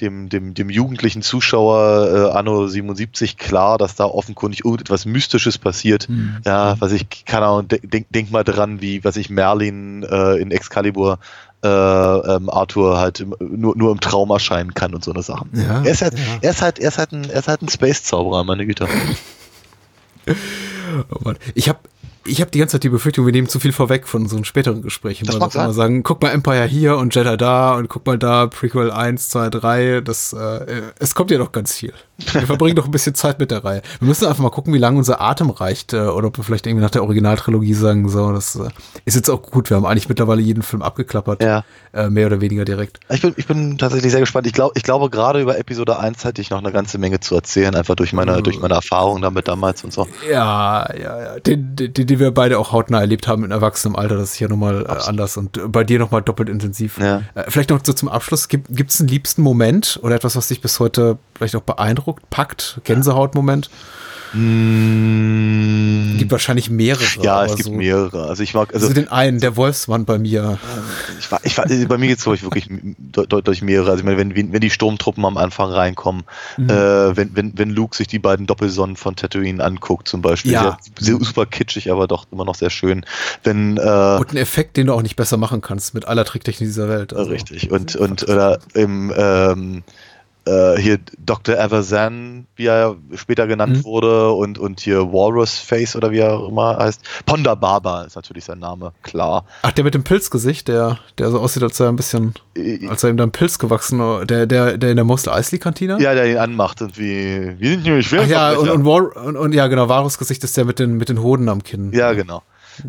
dem, 0.00 0.28
dem, 0.28 0.54
dem 0.54 0.70
jugendlichen 0.70 1.22
Zuschauer 1.22 2.30
äh, 2.32 2.36
Anno 2.36 2.66
77 2.66 3.36
klar, 3.36 3.78
dass 3.78 3.94
da 3.94 4.04
offenkundig 4.04 4.64
irgendetwas 4.64 5.06
Mystisches 5.06 5.56
passiert. 5.58 6.08
Mhm. 6.08 6.38
Ja, 6.44 6.74
was 6.80 6.92
ich, 6.92 7.24
keine 7.24 7.46
Ahnung, 7.46 7.68
de- 7.68 7.86
denk, 7.86 8.06
denk 8.10 8.30
mal 8.32 8.42
dran, 8.44 8.80
wie, 8.80 9.04
was 9.04 9.16
ich 9.16 9.30
Merlin 9.30 10.02
äh, 10.02 10.36
in 10.36 10.50
Excalibur 10.50 11.18
äh, 11.62 11.68
ähm, 11.68 12.50
Arthur 12.50 12.98
halt 12.98 13.20
im, 13.20 13.34
nur, 13.38 13.76
nur 13.76 13.92
im 13.92 14.00
Traum 14.00 14.30
erscheinen 14.30 14.74
kann 14.74 14.94
und 14.94 15.04
so 15.04 15.12
eine 15.12 15.22
Sachen. 15.22 15.50
Ja, 15.54 15.82
er, 15.82 15.90
ist 15.92 16.02
halt, 16.02 16.14
ja. 16.14 16.24
er, 16.40 16.50
ist 16.50 16.60
halt, 16.62 16.78
er, 16.78 16.88
ist 16.88 16.98
halt 16.98 17.12
ein, 17.12 17.30
er 17.30 17.38
ist 17.38 17.48
halt 17.48 17.62
ein 17.62 17.68
Space-Zauberer, 17.68 18.44
meine 18.44 18.66
Güte. 18.66 18.88
Oh. 21.10 21.32
Ich 21.54 21.68
habe 21.68 21.80
ich 22.26 22.40
hab 22.40 22.50
die 22.50 22.58
ganze 22.58 22.72
Zeit 22.72 22.84
die 22.84 22.88
Befürchtung, 22.88 23.26
wir 23.26 23.32
nehmen 23.32 23.48
zu 23.48 23.60
viel 23.60 23.72
vorweg 23.72 24.06
von 24.06 24.28
einem 24.28 24.44
späteren 24.44 24.82
Gespräch. 24.82 25.22
Das 25.24 25.38
mag 25.38 25.52
sein. 25.52 25.72
sagen, 25.72 26.02
guck 26.02 26.22
mal 26.22 26.30
Empire 26.30 26.64
hier 26.64 26.96
und 26.96 27.14
Jedi 27.14 27.36
da 27.36 27.74
und 27.74 27.88
guck 27.88 28.06
mal 28.06 28.18
da, 28.18 28.46
Prequel 28.46 28.90
1, 28.90 29.30
2, 29.30 29.50
3. 29.50 30.00
Das, 30.00 30.32
äh, 30.32 30.82
es 30.98 31.14
kommt 31.14 31.30
ja 31.30 31.38
noch 31.38 31.52
ganz 31.52 31.74
viel. 31.74 31.92
Wir 32.32 32.42
verbringen 32.42 32.76
doch 32.76 32.84
ein 32.84 32.92
bisschen 32.92 33.14
Zeit 33.14 33.40
mit 33.40 33.50
der 33.50 33.64
Reihe. 33.64 33.82
Wir 33.98 34.08
müssen 34.08 34.26
einfach 34.26 34.42
mal 34.42 34.50
gucken, 34.50 34.72
wie 34.72 34.78
lange 34.78 34.98
unser 34.98 35.20
Atem 35.20 35.50
reicht 35.50 35.92
äh, 35.92 35.98
oder 35.98 36.28
ob 36.28 36.36
wir 36.36 36.44
vielleicht 36.44 36.66
irgendwie 36.66 36.82
nach 36.82 36.90
der 36.90 37.02
Originaltrilogie 37.02 37.74
sagen, 37.74 38.08
so, 38.08 38.32
das 38.32 38.54
äh, 38.54 38.68
ist 39.04 39.16
jetzt 39.16 39.28
auch 39.28 39.42
gut. 39.42 39.70
Wir 39.70 39.76
haben 39.76 39.86
eigentlich 39.86 40.08
mittlerweile 40.08 40.40
jeden 40.40 40.62
Film 40.62 40.82
abgeklappert. 40.82 41.42
Ja. 41.42 41.64
Äh, 41.92 42.10
mehr 42.10 42.26
oder 42.26 42.40
weniger 42.40 42.64
direkt. 42.64 43.00
Ich 43.10 43.22
bin, 43.22 43.34
ich 43.36 43.46
bin 43.46 43.78
tatsächlich 43.78 44.12
sehr 44.12 44.20
gespannt. 44.20 44.46
Ich, 44.46 44.52
glaub, 44.52 44.76
ich 44.76 44.84
glaube, 44.84 45.10
gerade 45.10 45.40
über 45.40 45.58
Episode 45.58 45.98
1 45.98 46.24
hätte 46.24 46.40
ich 46.40 46.50
noch 46.50 46.58
eine 46.58 46.72
ganze 46.72 46.98
Menge 46.98 47.18
zu 47.20 47.34
erzählen, 47.34 47.74
einfach 47.74 47.96
durch 47.96 48.12
meine, 48.12 48.42
durch 48.42 48.60
meine 48.60 48.74
Erfahrung 48.74 49.20
damit 49.20 49.48
damals 49.48 49.82
und 49.82 49.92
so. 49.92 50.06
Ja, 50.30 50.88
ja, 50.94 51.20
ja. 51.20 51.40
Den, 51.40 51.74
den, 51.74 51.92
den 51.92 52.06
wir 52.18 52.30
beide 52.30 52.58
auch 52.58 52.72
hautnah 52.72 53.00
erlebt 53.00 53.28
haben 53.28 53.44
in 53.44 53.50
erwachsenem 53.50 53.96
Alter, 53.96 54.16
das 54.16 54.32
ist 54.32 54.38
ja 54.38 54.48
nochmal 54.48 54.84
äh, 54.86 55.08
anders 55.08 55.36
und 55.36 55.56
äh, 55.56 55.68
bei 55.68 55.84
dir 55.84 55.98
nochmal 55.98 56.22
doppelt 56.22 56.48
intensiv. 56.48 56.98
Ja. 56.98 57.22
Äh, 57.34 57.44
vielleicht 57.48 57.70
noch 57.70 57.80
so 57.82 57.92
zum 57.92 58.08
Abschluss, 58.08 58.48
gibt 58.48 58.70
es 58.70 59.00
einen 59.00 59.08
liebsten 59.08 59.42
Moment 59.42 59.98
oder 60.02 60.14
etwas, 60.14 60.36
was 60.36 60.48
dich 60.48 60.60
bis 60.60 60.80
heute 60.80 61.18
vielleicht 61.34 61.56
auch 61.56 61.62
beeindruckt, 61.62 62.28
packt, 62.30 62.80
Gänsehautmoment? 62.84 63.70
Gibt 66.18 66.30
wahrscheinlich 66.32 66.70
mehrere. 66.70 67.04
Mm. 67.18 67.22
Ja, 67.22 67.44
es 67.44 67.56
gibt 67.56 67.64
so, 67.64 67.72
mehrere. 67.72 68.24
Also 68.28 68.42
ich 68.42 68.54
mag, 68.54 68.72
Also, 68.74 68.86
also 68.86 68.94
den 69.00 69.08
einen, 69.08 69.40
der 69.40 69.56
Wolfsmann 69.56 70.04
bei 70.04 70.18
mir. 70.18 70.58
ich 71.18 71.30
war, 71.30 71.40
ich 71.44 71.56
war, 71.58 71.66
bei 71.66 71.98
mir 71.98 72.08
geht 72.08 72.18
es, 72.18 72.24
glaube 72.24 72.36
ich, 72.36 72.42
wirklich 72.42 72.68
de- 72.68 73.26
deutlich 73.26 73.62
mehrere. 73.62 73.90
Also 73.90 74.00
ich 74.00 74.04
meine, 74.04 74.18
wenn, 74.18 74.52
wenn 74.52 74.60
die 74.60 74.70
Sturmtruppen 74.70 75.24
am 75.24 75.36
Anfang 75.36 75.70
reinkommen, 75.70 76.24
Mhm. 76.56 76.70
äh, 76.70 77.16
wenn, 77.16 77.36
wenn, 77.36 77.58
wenn 77.58 77.70
Luke 77.70 77.96
sich 77.96 78.06
die 78.06 78.18
beiden 78.18 78.46
Doppelsonnen 78.46 78.96
von 78.96 79.16
Tatooine 79.16 79.62
anguckt 79.62 80.08
zum 80.08 80.22
Beispiel, 80.22 80.52
Ja. 80.52 80.78
sehr 80.98 81.16
super 81.20 81.46
kitschig, 81.46 81.90
aber 81.90 82.06
doch 82.06 82.26
immer 82.32 82.44
noch 82.44 82.54
sehr 82.54 82.70
schön. 82.70 83.04
Wenn, 83.42 83.76
äh, 83.76 83.80
Und 84.20 84.32
ein 84.32 84.36
Effekt, 84.36 84.76
den 84.76 84.86
du 84.88 84.92
auch 84.94 85.02
nicht 85.02 85.16
besser 85.16 85.36
machen 85.36 85.60
kannst 85.60 85.94
mit 85.94 86.06
aller 86.06 86.24
Tricktechnik 86.24 86.68
dieser 86.68 86.88
Welt. 86.88 87.12
Also, 87.12 87.30
Richtig. 87.30 87.70
Und, 87.70 87.96
und 87.96 88.28
oder 88.28 88.58
im 88.74 89.12
ähm, 89.16 89.82
äh, 90.46 90.76
hier 90.78 90.98
Dr. 91.18 91.56
Everzan, 91.56 92.46
wie 92.56 92.66
er 92.66 92.96
später 93.14 93.46
genannt 93.46 93.78
Mhm. 93.78 93.84
wurde, 93.84 94.32
und, 94.32 94.58
und 94.58 94.80
hier 94.80 95.12
Walrus 95.12 95.58
Face 95.58 95.96
oder 95.96 96.10
wie 96.10 96.18
er 96.18 96.46
immer 96.48 96.76
heißt. 96.76 97.00
Ponda 97.26 97.54
Baba 97.54 98.02
ist 98.02 98.16
natürlich 98.16 98.44
sein 98.44 98.58
Name, 98.58 98.92
klar. 99.02 99.44
Ach, 99.62 99.72
der 99.72 99.84
mit 99.84 99.94
dem 99.94 100.04
Pilzgesicht, 100.04 100.68
der, 100.68 100.98
der 101.18 101.30
so 101.30 101.40
aussieht, 101.40 101.62
als 101.62 101.76
sei 101.76 101.86
er 101.86 101.92
ein 101.92 101.96
bisschen, 101.96 102.34
als 102.88 103.00
sei 103.00 103.10
ihm 103.10 103.16
da 103.16 103.24
ein 103.24 103.32
Pilz 103.32 103.58
gewachsen, 103.58 104.00
der, 104.26 104.46
der, 104.46 104.76
der 104.76 104.90
in 104.90 104.96
der 104.96 105.04
Mosel 105.04 105.32
Eisley 105.32 105.58
Kantine? 105.58 105.98
Ja, 106.00 106.14
der 106.14 106.30
ihn 106.30 106.38
anmacht 106.38 106.82
und 106.82 106.98
wie, 106.98 107.54
wir 107.58 107.70
sind 107.70 107.84
nämlich 107.84 108.14
Ach 108.18 108.26
ja, 108.26 108.52
und, 108.52 108.68
und, 108.68 108.84
War, 108.84 109.16
und, 109.24 109.36
und 109.36 109.52
ja, 109.54 109.66
genau, 109.68 109.88
Varus 109.88 110.18
Gesicht 110.18 110.44
ist 110.44 110.56
der 110.56 110.64
mit 110.64 110.78
den, 110.78 110.96
mit 110.96 111.08
den 111.08 111.22
Hoden 111.22 111.48
am 111.48 111.62
Kinn. 111.62 111.92
Ja, 111.92 112.12
genau. 112.12 112.42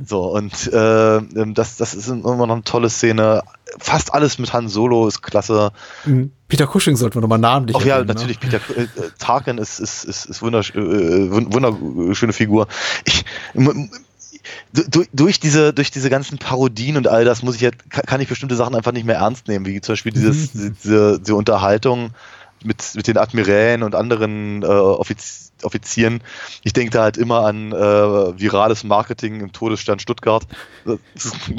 So, 0.06 0.32
und 0.34 0.72
äh, 0.74 1.18
ähm, 1.18 1.54
das, 1.54 1.78
das 1.78 1.94
ist 1.94 2.08
immer 2.08 2.48
noch 2.48 2.56
eine 2.56 2.64
tolle 2.64 2.90
Szene. 2.90 3.44
Fast 3.78 4.14
alles 4.14 4.40
mit 4.40 4.54
Han 4.54 4.68
Solo 4.68 5.08
ist 5.08 5.22
klasse. 5.22 5.72
Mhm. 6.06 6.32
Peter 6.48 6.68
Cushing 6.68 6.96
sollten 6.96 7.16
wir 7.16 7.22
nochmal 7.22 7.40
namentlich 7.40 7.78
Ach 7.78 7.86
ja, 7.86 7.96
erwähnen, 7.96 8.08
ne? 8.08 8.14
natürlich, 8.14 8.40
Peter 8.40 8.60
äh, 8.76 8.84
äh, 8.84 8.88
Tarkin 9.18 9.58
ist, 9.58 9.80
ist, 9.80 10.04
ist, 10.04 10.26
ist 10.26 10.42
wundersch 10.42 10.72
äh, 10.76 10.80
wun- 10.80 11.54
wunderschöne 11.54 12.34
Figur. 12.34 12.68
Ich, 13.04 13.26
durch 15.14 15.40
diese, 15.40 15.74
durch 15.74 15.92
diese 15.92 16.10
ganzen 16.10 16.38
Parodien 16.38 16.98
und 16.98 17.08
all 17.08 17.26
das 17.26 17.42
muss 17.44 17.56
ich 17.56 17.62
jetzt, 17.62 17.90
kann, 17.90 18.22
ich 18.22 18.28
bestimmte 18.28 18.56
Sachen 18.56 18.76
einfach 18.76 18.92
nicht 18.92 19.06
mehr 19.06 19.18
ernst 19.18 19.48
nehmen, 19.48 19.66
wie 19.66 19.82
zum 19.82 19.94
Beispiel 19.94 20.12
dieses, 20.12 20.52
diese, 20.52 21.20
diese 21.20 21.36
Unterhaltung 21.36 22.12
mit, 22.64 22.84
mit 22.96 23.08
den 23.08 23.18
Admirälen 23.18 23.84
und 23.84 23.96
anderen 23.96 24.64
äh, 24.64 24.66
Offiz 24.66 25.45
Offizieren. 25.66 26.22
Ich 26.64 26.74
denke 26.74 26.92
da 26.92 27.04
halt 27.04 27.18
immer 27.18 27.46
an 27.46 27.72
äh, 27.72 28.40
virales 28.40 28.84
Marketing 28.84 29.42
im 29.42 29.52
Todesstern 29.52 30.00
Stuttgart. 30.00 30.46
Ein 30.86 31.00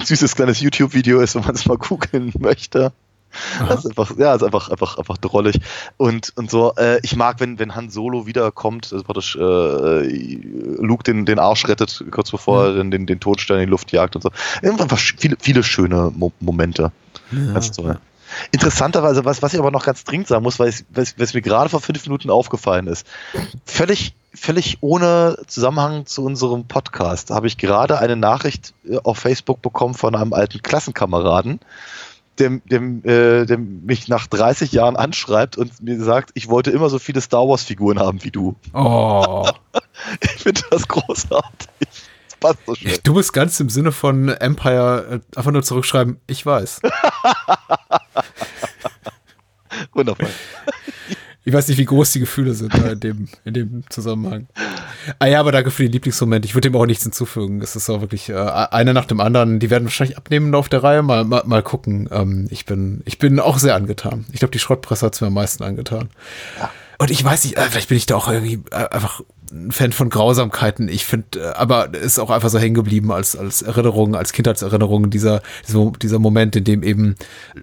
süßes 0.05 0.35
kleines 0.35 0.61
YouTube-Video 0.61 1.21
ist, 1.21 1.35
wenn 1.35 1.43
man 1.43 1.55
es 1.55 1.67
mal 1.67 1.77
googeln 1.77 2.33
möchte. 2.39 2.93
Das 3.69 3.85
ist 3.85 3.87
einfach, 3.87 4.17
ja, 4.17 4.35
ist 4.35 4.43
einfach, 4.43 4.71
einfach, 4.71 4.99
einfach 4.99 5.19
drollig. 5.19 5.61
Und, 5.97 6.33
und 6.37 6.51
so, 6.51 6.73
äh, 6.77 7.01
ich 7.03 7.17
mag, 7.17 7.41
wenn, 7.41 7.59
wenn 7.59 7.75
Han 7.75 7.91
Solo 7.91 8.27
wiederkommt, 8.27 8.93
also 8.93 9.05
praktisch 9.05 9.37
äh, 9.37 9.41
Luke 9.41 11.05
den, 11.05 11.27
den 11.27 11.39
Arsch 11.39 11.67
rettet, 11.69 12.05
kurz 12.11 12.31
bevor 12.31 12.67
er 12.67 12.85
den, 12.85 13.07
den, 13.07 13.21
Todesstern 13.21 13.59
in 13.59 13.67
die 13.67 13.71
Luft 13.71 13.93
jagt 13.93 14.17
und 14.17 14.23
so. 14.23 14.31
Einfach 14.63 14.99
viele, 14.99 15.37
viele 15.39 15.63
schöne 15.63 16.13
Mo 16.15 16.33
Momente. 16.41 16.93
Ganz 17.53 17.73
toll. 17.73 17.99
Interessanterweise, 18.53 19.25
was, 19.25 19.43
was 19.43 19.53
ich 19.53 19.59
aber 19.59 19.71
noch 19.71 19.85
ganz 19.85 20.05
dringend 20.05 20.29
sagen 20.29 20.43
muss, 20.43 20.59
weil 20.59 20.69
es, 20.69 20.85
es 20.95 21.35
mir 21.35 21.43
gerade 21.43 21.71
vor 21.71 21.81
fünf 21.81 22.05
Minuten 22.07 22.31
aufgefallen 22.31 22.87
ist, 22.87 23.07
völlig, 23.65 24.15
völlig 24.35 24.79
ohne 24.81 25.39
Zusammenhang 25.47 26.07
zu 26.07 26.25
unserem 26.25 26.67
Podcast, 26.67 27.31
habe 27.31 27.47
ich 27.47 27.59
gerade 27.59 27.99
eine 27.99 28.17
Nachricht 28.17 28.75
äh, 28.89 28.99
auf 29.03 29.19
Facebook 29.19 29.63
bekommen 29.63 29.95
von 29.95 30.15
einem 30.15 30.33
alten 30.33 30.63
Klassenkameraden, 30.63 31.61
der, 32.39 32.61
der, 32.65 32.81
äh, 32.81 33.47
der 33.47 33.59
mich 33.59 34.09
nach 34.09 34.27
30 34.27 34.73
Jahren 34.73 34.97
anschreibt 34.97 35.57
und 35.57 35.83
mir 35.83 36.03
sagt, 36.03 36.31
ich 36.35 36.49
wollte 36.49 36.71
immer 36.71 36.91
so 36.91 36.99
viele 36.99 37.21
Star 37.21 37.49
Wars 37.49 37.63
Figuren 37.63 37.99
haben 37.99 38.23
wie 38.25 38.31
du. 38.31 38.57
Oh. 38.73 39.49
Ich 40.21 40.43
finde 40.43 40.61
das 40.71 40.87
großartig. 40.89 41.89
Das 42.41 42.53
passt 42.53 42.67
so 42.67 42.75
schön. 42.75 42.99
Du 43.03 43.15
bist 43.15 43.33
ganz 43.33 43.59
im 43.61 43.69
Sinne 43.69 43.93
von 43.93 44.29
Empire 44.29 45.23
äh, 45.35 45.39
einfach 45.39 45.53
nur 45.53 45.63
zurückschreiben, 45.63 46.21
ich 46.27 46.45
weiß. 46.45 46.81
Wundervoll. 49.93 50.29
Ich 51.45 51.53
weiß 51.53 51.69
nicht, 51.69 51.79
wie 51.79 51.85
groß 51.85 52.11
die 52.11 52.19
Gefühle 52.19 52.55
sind 52.55 52.75
da 52.75 52.91
in, 52.91 52.99
dem, 52.99 53.29
in 53.45 53.55
dem 53.55 53.85
Zusammenhang. 53.89 54.49
Ah 55.21 55.27
ja, 55.27 55.39
aber 55.39 55.53
danke 55.53 55.71
für 55.71 55.85
den 55.85 55.93
Lieblingsmoment. 55.93 56.45
Ich 56.45 56.57
würde 56.57 56.69
dem 56.71 56.77
auch 56.77 56.87
nichts 56.87 57.05
hinzufügen. 57.05 57.63
Es 57.63 57.77
ist 57.77 57.89
auch 57.89 58.01
wirklich 58.01 58.29
äh, 58.29 58.35
einer 58.35 58.93
nach 58.93 59.05
dem 59.05 59.21
anderen. 59.21 59.61
Die 59.61 59.71
werden 59.71 59.85
wahrscheinlich 59.85 60.17
abnehmen 60.17 60.53
auf 60.57 60.69
der 60.69 60.83
Reihe. 60.83 61.03
Mal, 61.03 61.25
mal, 61.25 61.45
mal 61.47 61.63
gucken. 61.63 62.09
Ähm, 62.11 62.49
ich, 62.51 62.67
bin, 62.67 63.01
ich 63.05 63.21
bin 63.21 63.39
auch 63.39 63.59
sehr 63.59 63.77
angetan. 63.77 64.27
Ich 64.33 64.41
glaube, 64.41 64.51
die 64.51 64.59
Schrottpresse 64.59 65.07
hat 65.07 65.15
es 65.15 65.21
mir 65.21 65.29
am 65.29 65.35
meisten 65.35 65.63
angetan. 65.63 66.09
Und 66.99 67.13
ich 67.13 67.23
weiß 67.23 67.45
nicht, 67.45 67.57
äh, 67.57 67.63
vielleicht 67.71 67.91
bin 67.91 67.99
ich 67.99 68.07
da 68.07 68.17
auch 68.17 68.29
irgendwie 68.29 68.65
äh, 68.73 68.89
einfach 68.89 69.21
ein 69.53 69.73
Fan 69.73 69.93
von 69.93 70.11
Grausamkeiten. 70.11 70.89
Ich 70.89 71.05
finde, 71.05 71.41
äh, 71.41 71.53
aber 71.55 71.95
ist 71.95 72.19
auch 72.19 72.31
einfach 72.31 72.49
so 72.49 72.59
hängen 72.59 72.75
geblieben 72.75 73.13
als, 73.13 73.37
als 73.37 73.63
Erinnerung, 73.63 74.15
als 74.15 74.33
Kindheitserinnerung 74.33 75.11
dieser, 75.11 75.43
dieser, 76.03 76.19
Moment, 76.19 76.57
in 76.57 76.65
dem 76.65 76.83
eben 76.83 77.17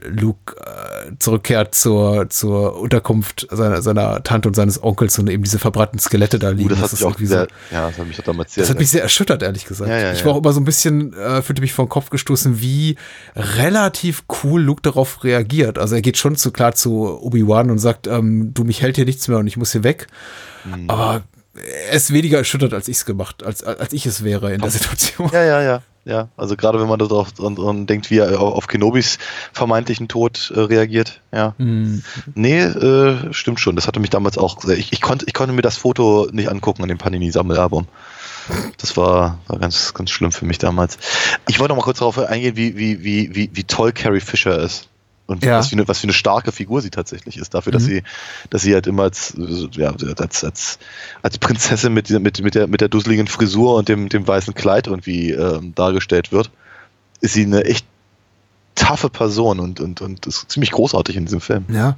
Luke 0.06 0.56
äh, 0.58 1.12
zurückkehrt 1.20 1.76
zur, 1.76 2.30
zur 2.30 2.80
Unterkunft 2.80 3.48
seiner, 3.52 3.82
seiner 3.82 4.24
Tante 4.24 4.48
und 4.48 4.56
seines 4.56 4.82
Onkels 4.82 5.18
und 5.20 5.30
eben 5.30 5.44
diese 5.44 5.60
verbrannten 5.60 6.00
Skelette 6.00 6.40
da 6.40 6.50
liegen. 6.50 6.72
Uh, 6.72 6.76
das 6.76 6.82
hat 6.82 6.92
mich 6.92 7.04
auch 7.04 7.20
sehr, 7.20 7.48
ja, 7.72 7.88
das 7.88 7.98
hat 7.98 8.08
mich 8.08 8.18
damals 8.18 8.54
sehr, 8.54 8.62
das 8.64 8.70
hat 8.70 8.80
mich 8.80 8.90
sehr 8.90 9.02
erschüttert, 9.02 9.44
ehrlich 9.44 9.66
gesagt. 9.66 9.90
Ja, 9.90 10.00
ja, 10.00 10.14
ich 10.14 10.26
war 10.26 10.34
auch 10.34 10.38
immer 10.38 10.54
so 10.54 10.62
ein 10.62 10.66
bisschen, 10.66 11.14
äh, 11.14 11.42
fühlte 11.42 11.62
mich 11.62 11.74
vor 11.74 11.86
den 11.86 11.90
Kopf 11.90 12.10
gestoßen, 12.10 12.62
wie 12.62 12.96
relativ 13.36 14.24
cool 14.44 14.62
Luke 14.62 14.82
darauf 14.82 15.24
reagiert. 15.24 15.80
Also 15.80 15.96
er 15.96 16.02
geht 16.02 16.18
schon 16.18 16.36
zu 16.36 16.52
klar 16.52 16.74
zu 16.74 17.22
Obi-Wan 17.22 17.72
und 17.72 17.80
sagt, 17.80 18.08
ähm, 18.08 18.54
du, 18.54 18.64
mich 18.64 18.82
hält 18.82 18.96
hier 18.96 19.06
nichts 19.06 19.28
mehr 19.28 19.38
und 19.38 19.48
ich 19.48 19.58
muss 19.58 19.72
hier 19.72 19.84
weg. 19.84 20.08
Mhm. 20.66 20.90
Aber 20.90 21.24
er 21.56 21.94
ist 21.94 22.12
weniger 22.12 22.40
erschüttert, 22.40 22.74
als 22.74 22.88
ich 22.88 22.98
es 22.98 23.06
gemacht, 23.06 23.44
als, 23.44 23.64
als 23.64 23.94
ich 23.94 24.06
es 24.06 24.24
wäre 24.24 24.54
in 24.54 24.62
der 24.62 24.72
Situation. 24.72 25.30
Ja, 25.32 25.44
ja, 25.44 25.62
ja. 25.62 25.82
Ja, 26.06 26.28
also 26.36 26.58
gerade 26.58 26.82
wenn 26.82 26.90
man 26.90 27.00
darauf 27.00 27.32
dran, 27.32 27.56
dran 27.56 27.86
denkt, 27.86 28.12
wie 28.12 28.18
er 28.18 28.42
auf 28.42 28.68
Kenobis 28.68 29.20
vermeintlichen 29.54 30.10
Tod 30.10 30.52
äh, 30.54 30.60
reagiert. 30.60 31.22
Ja. 31.32 31.56
Mhm. 31.58 32.04
Nee, 32.36 32.60
äh, 32.60 33.34
stimmt 33.34 33.62
schon. 33.62 33.78
Das 33.78 33.88
hatte 33.88 34.02
mich 34.02 34.10
damals 34.10 34.38
auch. 34.38 34.66
Ich, 34.66 34.92
ich, 34.92 35.00
konnte, 35.00 35.26
ich 35.28 35.34
konnte 35.34 35.54
mir 35.54 35.62
das 35.62 35.78
Foto 35.78 36.28
nicht 36.34 36.50
angucken 36.50 36.84
an 36.84 36.90
dem 36.90 36.98
Panini-Sammelalbum. 36.98 37.88
Das 38.78 38.98
war, 38.98 39.40
war 39.48 39.60
ganz, 39.60 39.94
ganz 39.94 40.12
schlimm 40.12 40.34
für 40.34 40.44
mich 40.46 40.58
damals. 40.58 40.98
Ich 41.48 41.60
wollte 41.60 41.70
noch 41.70 41.78
mal 41.78 41.86
kurz 41.86 42.00
darauf 42.00 42.18
eingehen, 42.20 42.58
wie, 42.58 42.76
wie, 42.76 43.02
wie, 43.02 43.34
wie, 43.34 43.50
wie 43.54 43.64
toll 43.64 43.94
Carrie 43.94 44.20
Fisher 44.20 44.60
ist. 44.60 44.90
Und 45.34 45.44
Ja. 45.44 45.58
was, 45.60 45.68
für 45.70 45.74
eine, 45.76 45.88
was 45.88 46.00
für 46.00 46.06
eine 46.06 46.14
starke 46.14 46.52
Figur 46.52 46.82
sie 46.82 46.90
tatsächlich 46.90 47.38
ist, 47.38 47.54
dafür, 47.54 47.72
dass 47.74 47.84
Mhm. 47.84 47.88
sie, 47.88 48.04
dass 48.50 48.62
sie 48.62 48.74
halt 48.74 48.88
immer 48.88 49.04
als, 49.04 49.34
ja, 49.72 49.94
als, 50.18 50.44
als, 50.44 50.80
als 51.22 51.38
Prinzessin 51.38 51.94
mit, 51.94 52.10
mit, 52.10 52.42
mit, 52.42 52.56
der, 52.56 52.68
mit 52.68 52.82
der 52.82 52.88
dusseligen 52.90 53.28
Frisur 53.28 53.76
und 53.76 53.90
dem, 53.90 54.10
dem 54.10 54.28
weißen 54.28 54.54
Kleid 54.54 54.88
irgendwie 54.88 55.32
ähm, 55.32 55.74
dargestellt 55.76 56.32
wird, 56.32 56.50
ist 57.22 57.34
sie 57.34 57.44
eine 57.44 57.66
echt 57.66 57.86
taffe 58.76 59.10
Person 59.10 59.60
und, 59.60 59.80
und, 59.80 60.02
und 60.02 60.26
ist 60.26 60.50
ziemlich 60.52 60.72
großartig 60.72 61.16
in 61.16 61.26
diesem 61.26 61.42
Film. 61.42 61.66
Ja, 61.70 61.96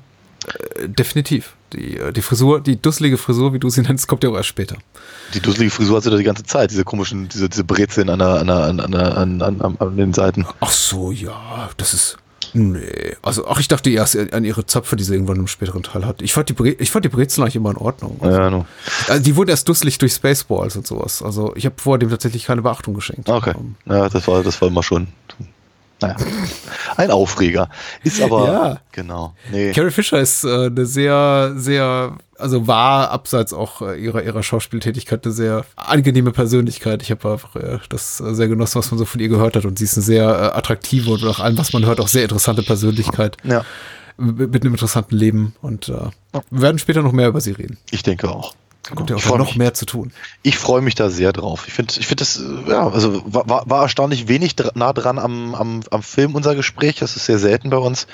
äh, 0.76 0.88
definitiv. 0.90 1.54
Die, 1.74 1.98
äh, 1.98 2.12
die 2.12 2.22
Frisur, 2.22 2.62
die 2.62 2.80
dusselige 2.82 3.18
Frisur, 3.18 3.54
wie 3.54 3.60
du 3.60 3.70
sie 3.70 3.82
nennst, 3.82 4.08
kommt 4.08 4.24
ja 4.24 4.30
auch 4.30 4.36
erst 4.36 4.50
später. 4.50 4.78
Die 5.34 5.40
dusselige 5.40 5.72
Frisur 5.72 5.98
hat 5.98 6.04
sie 6.04 6.12
da 6.12 6.18
die 6.18 6.24
ganze 6.24 6.44
Zeit, 6.44 6.72
diese 6.72 6.84
komischen, 6.84 7.28
diese, 7.30 7.50
diese 7.50 7.64
Brezeln 7.64 8.10
an, 8.10 8.20
der, 8.20 8.28
an, 8.42 8.48
der, 8.48 8.58
an, 8.58 8.78
der, 8.92 9.18
an, 9.18 9.42
an, 9.42 9.62
an, 9.62 9.78
an 9.80 9.98
den 9.98 10.14
Seiten. 10.14 10.46
Ach 10.60 10.72
so, 10.72 11.12
ja, 11.12 11.70
das 11.78 11.94
ist. 11.94 12.18
Nee. 12.56 13.16
Also, 13.22 13.48
ach, 13.48 13.60
ich 13.60 13.68
dachte 13.68 13.90
erst 13.90 14.16
an 14.34 14.46
ihre 14.46 14.66
Zöpfe, 14.66 14.96
die 14.96 15.04
sie 15.04 15.14
irgendwann 15.14 15.36
im 15.38 15.48
späteren 15.48 15.84
Teil 15.84 16.06
hat. 16.06 16.22
Ich 16.22 16.32
fand 16.34 16.48
die, 16.50 16.54
Bre 16.54 16.70
ich 16.70 16.90
fand 16.90 17.04
die 17.04 17.10
Brezeln 17.10 17.44
eigentlich 17.44 17.58
immer 17.58 17.72
in 17.72 17.78
Ordnung. 17.78 18.18
Also, 18.22 18.40
Ja, 18.40 18.50
no. 18.50 18.66
also 19.10 19.22
die 19.22 19.36
wurden 19.36 19.50
erst 19.50 19.68
dusselig 19.68 19.98
durch 19.98 20.14
Spaceballs 20.14 20.76
und 20.78 20.88
sowas. 20.88 21.22
Also, 21.22 21.54
ich 21.56 21.66
habe 21.66 21.76
vorher 21.78 22.00
dem 22.00 22.10
tatsächlich 22.10 22.46
keine 22.46 22.62
Beachtung 22.62 22.94
geschenkt. 22.94 23.28
Okay. 23.30 23.54
Ähm, 23.58 23.76
Ja, 23.86 24.08
das 24.10 24.26
war, 24.28 24.42
das 24.42 24.62
war 24.62 24.70
immer 24.70 24.84
schon. 24.84 25.08
Naja. 26.02 26.16
Ein 26.98 27.12
Aufreger. 27.12 27.70
Ist 28.04 28.22
aber. 28.22 28.46
Ja. 28.48 28.78
Genau. 28.92 29.34
Nee. 29.52 29.72
Carrie 29.72 29.92
Fisher 29.92 30.20
ist 30.20 30.44
äh, 30.44 30.66
eine 30.68 30.86
sehr, 30.86 31.54
sehr, 31.56 32.18
also 32.38 32.68
war 32.68 33.12
abseits 33.12 33.54
auch 33.54 33.82
äh, 33.82 34.02
ihrer, 34.02 34.24
ihrer 34.24 34.44
Schauspieltätigkeit 34.44 35.26
eine 35.26 35.34
sehr 35.34 35.66
angenehme 35.76 36.32
Persönlichkeit. 36.32 37.02
Ich 37.02 37.12
habe 37.12 37.32
einfach 37.32 37.56
äh, 37.56 37.80
das 37.90 38.20
äh, 38.20 38.34
sehr 38.34 38.48
genossen, 38.48 38.80
was 38.80 38.92
man 38.92 38.98
so 38.98 39.06
von 39.06 39.22
ihr 39.22 39.30
gehört 39.30 39.56
hat. 39.56 39.66
Und 39.66 39.80
sie 39.80 39.86
ist 39.86 39.96
eine 39.96 40.04
sehr 40.04 40.56
attraktive 40.56 41.12
und 41.12 41.24
nach 41.24 41.40
allem, 41.40 41.58
was 41.58 41.74
man 41.74 41.86
hört, 41.86 42.00
auch 42.00 42.08
sehr 42.08 42.24
interessante 42.24 42.64
Persönlichkeit. 42.64 43.38
Ja. 43.44 43.66
Mit, 44.18 44.52
mit 44.52 44.64
einem 44.64 44.74
interessanten 44.74 45.16
Leben. 45.16 45.56
Und 45.62 45.90
äh, 45.90 46.10
wir 46.32 46.62
werden 46.62 46.80
später 46.80 47.02
noch 47.02 47.12
mehr 47.12 47.28
über 47.28 47.42
sie 47.42 47.52
reden. 47.52 47.78
Ich 47.92 48.04
denke 48.04 48.30
auch. 48.30 48.56
Da 48.88 48.94
kommt 48.96 49.10
ja 49.10 49.16
Ich 49.16 49.26
auch 49.28 49.38
noch 49.40 49.48
mich. 49.48 49.56
mehr 49.58 49.74
zu 49.74 49.86
tun. 49.86 50.12
Ich 50.44 50.58
freue 50.58 50.82
mich 50.82 50.94
da 50.94 51.10
sehr 51.10 51.34
drauf. 51.34 51.64
Ich 51.68 51.74
finde, 51.74 51.94
ich 52.00 52.06
finde 52.06 52.22
das, 52.22 52.40
äh, 52.40 52.70
ja, 52.70 52.88
also 52.88 53.22
war, 53.26 53.68
war- 53.70 53.82
erstaunlich 53.82 54.28
wenig 54.28 54.56
dr 54.56 54.72
nah 54.76 54.94
dran 54.94 55.18
am, 55.18 55.56
am, 55.56 55.82
am 55.90 56.04
Film 56.04 56.36
unser 56.36 56.54
Gespräch. 56.56 56.98
Das 57.00 57.16
ist 57.16 57.26
sehr 57.26 57.40
selten 57.40 57.70
bei 57.72 57.78
uns. 57.78 58.06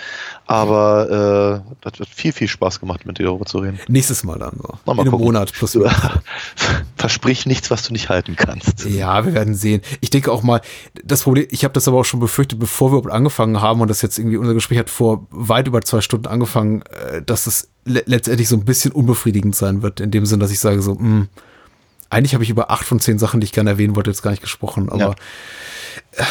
Aber 0.48 1.64
äh, 1.68 1.74
das 1.82 2.00
hat 2.00 2.08
viel, 2.10 2.32
viel 2.32 2.48
Spaß 2.48 2.80
gemacht, 2.80 3.06
mit 3.06 3.20
dir 3.20 3.24
darüber 3.26 3.46
zu 3.46 3.60
reden. 3.60 3.80
Nächstes 3.88 4.24
Mal 4.24 4.40
dann 4.40 4.58
so. 4.62 4.74
Na, 4.86 4.92
In 4.94 4.96
mal 4.98 5.02
einem 5.02 5.12
gucken. 5.12 5.26
Monat 5.26 5.52
plus. 5.52 5.78
Versprich 7.02 7.46
nichts, 7.46 7.70
was 7.72 7.84
du 7.84 7.92
nicht 7.94 8.10
halten 8.10 8.36
kannst. 8.36 8.86
Ja, 8.86 9.26
wir 9.26 9.34
werden 9.34 9.56
sehen. 9.56 9.82
Ich 10.00 10.10
denke 10.12 10.32
auch 10.32 10.44
mal, 10.44 10.62
das 11.04 11.24
Problem, 11.24 11.48
ich 11.50 11.64
habe 11.64 11.74
das 11.74 11.88
aber 11.88 11.98
auch 11.98 12.06
schon 12.06 12.20
befürchtet, 12.20 12.60
bevor 12.60 12.92
wir 12.92 13.00
überhaupt 13.00 13.14
angefangen 13.16 13.60
haben 13.62 13.82
und 13.82 13.90
das 13.90 14.02
jetzt 14.02 14.18
irgendwie, 14.20 14.38
unser 14.38 14.54
Gespräch 14.54 14.78
hat 14.80 14.90
vor 14.90 15.28
weit 15.32 15.68
über 15.68 15.82
zwei 15.82 16.02
Stunden 16.02 16.28
angefangen, 16.28 16.84
äh, 16.84 17.22
dass 17.22 17.48
es 17.48 17.70
le 17.86 18.04
letztendlich 18.06 18.48
so 18.48 18.56
ein 18.56 18.64
bisschen 18.66 18.92
unbefriedigend 18.92 19.56
sein 19.56 19.82
wird, 19.82 20.00
in 20.00 20.12
dem 20.12 20.26
Sinn, 20.26 20.40
dass 20.40 20.52
ich 20.52 20.60
sage 20.60 20.82
so, 20.82 20.96
mh, 20.96 21.28
eigentlich 22.10 22.34
habe 22.34 22.44
ich 22.44 22.50
über 22.50 22.70
acht 22.72 22.86
von 22.86 23.00
zehn 23.00 23.18
Sachen, 23.20 23.40
die 23.42 23.46
ich 23.46 23.52
gerne 23.54 23.72
erwähnen 23.72 23.96
wollte, 23.96 24.10
jetzt 24.12 24.22
gar 24.22 24.32
nicht 24.32 24.44
gesprochen, 24.44 24.90
aber 24.90 25.00
Ja. 25.00 25.12
äh, 26.18 26.24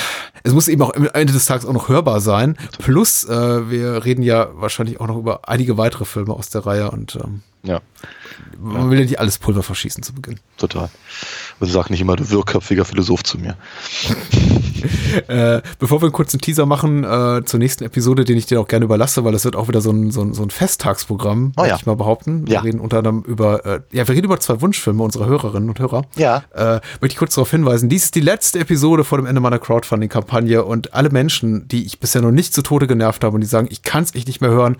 es 0.42 0.52
muss 0.55 0.68
eben 0.68 0.80
auch 0.82 0.94
am 0.94 1.06
Ende 1.12 1.32
des 1.34 1.44
Tages 1.47 1.66
auch 1.66 1.72
noch 1.72 1.88
hörbar 1.88 2.20
sein. 2.22 2.56
Plus, 2.78 3.24
äh, 3.24 3.70
wir 3.70 4.05
reden 4.06 4.22
ja 4.22 4.48
wahrscheinlich 4.55 5.01
auch 5.01 5.06
noch 5.06 5.16
über 5.18 5.48
einige 5.48 5.76
weitere 5.76 6.05
Filme 6.06 6.32
aus 6.32 6.48
der 6.48 6.64
Reihe 6.64 6.90
und 6.90 7.16
ähm, 7.16 7.42
Ja, 7.62 7.80
man 8.61 8.91
will 8.91 8.99
ja 8.99 9.05
nicht 9.05 9.19
alles 9.21 9.39
Pulver 9.39 9.62
verschießen 9.62 10.03
zu 10.03 10.12
Beginn. 10.15 10.39
total. 10.59 10.91
Und 11.61 11.69
sag 11.71 11.91
nicht 11.91 12.01
immer, 12.01 12.17
du 12.17 12.31
wirrköpfiger 12.31 12.85
Philosoph 12.85 13.23
zu 13.23 13.39
mir. 13.39 13.57
Äh, 15.29 15.61
bevor 15.79 16.01
wir 16.01 16.07
einen 16.07 16.12
kurzen 16.12 16.41
Teaser 16.41 16.65
machen 16.65 17.05
äh, 17.05 17.43
zur 17.45 17.59
nächsten 17.59 17.85
Episode, 17.85 18.25
den 18.25 18.39
ich 18.39 18.47
dir 18.47 18.61
auch 18.61 18.69
gerne 18.69 18.85
überlasse, 18.87 19.25
weil 19.25 19.35
es 19.35 19.45
wird 19.45 19.55
auch 19.55 19.69
wieder 19.69 19.81
so 19.83 19.91
ein, 19.91 20.11
so 20.11 20.23
ein, 20.23 20.33
so 20.33 20.43
ein 20.43 20.49
Festtagsprogramm, 20.51 21.53
Oh 21.57 21.61
würde 21.61 21.69
ja. 21.71 21.77
ich 21.77 21.85
mal 21.85 21.97
behaupten. 21.97 22.47
Wir 22.47 22.55
Ja. 22.55 22.61
reden 22.61 22.81
unter 22.81 22.99
anderem 22.99 23.23
über, 23.27 23.67
äh, 23.67 23.81
ja, 23.93 24.09
wir 24.09 24.15
reden 24.15 24.25
über 24.25 24.41
zwei 24.41 24.61
Wunschfilme 24.62 25.03
unserer 25.03 25.27
Hörerinnen 25.27 25.69
und 25.69 25.79
Hörer. 25.79 26.07
Ja. 26.17 26.45
Äh, 26.55 26.81
möchte 27.01 27.09
ich 27.09 27.17
kurz 27.17 27.35
darauf 27.35 27.51
hinweisen, 27.51 27.91
dies 27.91 28.05
ist 28.05 28.15
die 28.15 28.21
letzte 28.21 28.61
Episode 28.61 29.05
vor 29.05 29.19
dem 29.19 29.27
Ende 29.27 29.41
meiner 29.43 29.59
Crowdfunding-Kampagne 29.59 30.65
und 30.65 30.95
alle 30.95 31.11
Menschen, 31.11 31.69
die 31.69 31.85
ich 31.85 32.01
bisher 32.01 32.23
noch 32.23 32.31
nicht 32.31 32.55
zu 32.55 32.62
Tode 32.62 32.87
genervt 32.87 33.23
habe 33.23 33.35
und 33.35 33.43
die 33.43 33.47
sagen, 33.47 33.69
ich 33.71 33.83
kann 33.83 34.05
es 34.05 34.15
echt 34.15 34.29
nicht 34.29 34.41
mehr 34.41 34.51
hören, 34.51 34.77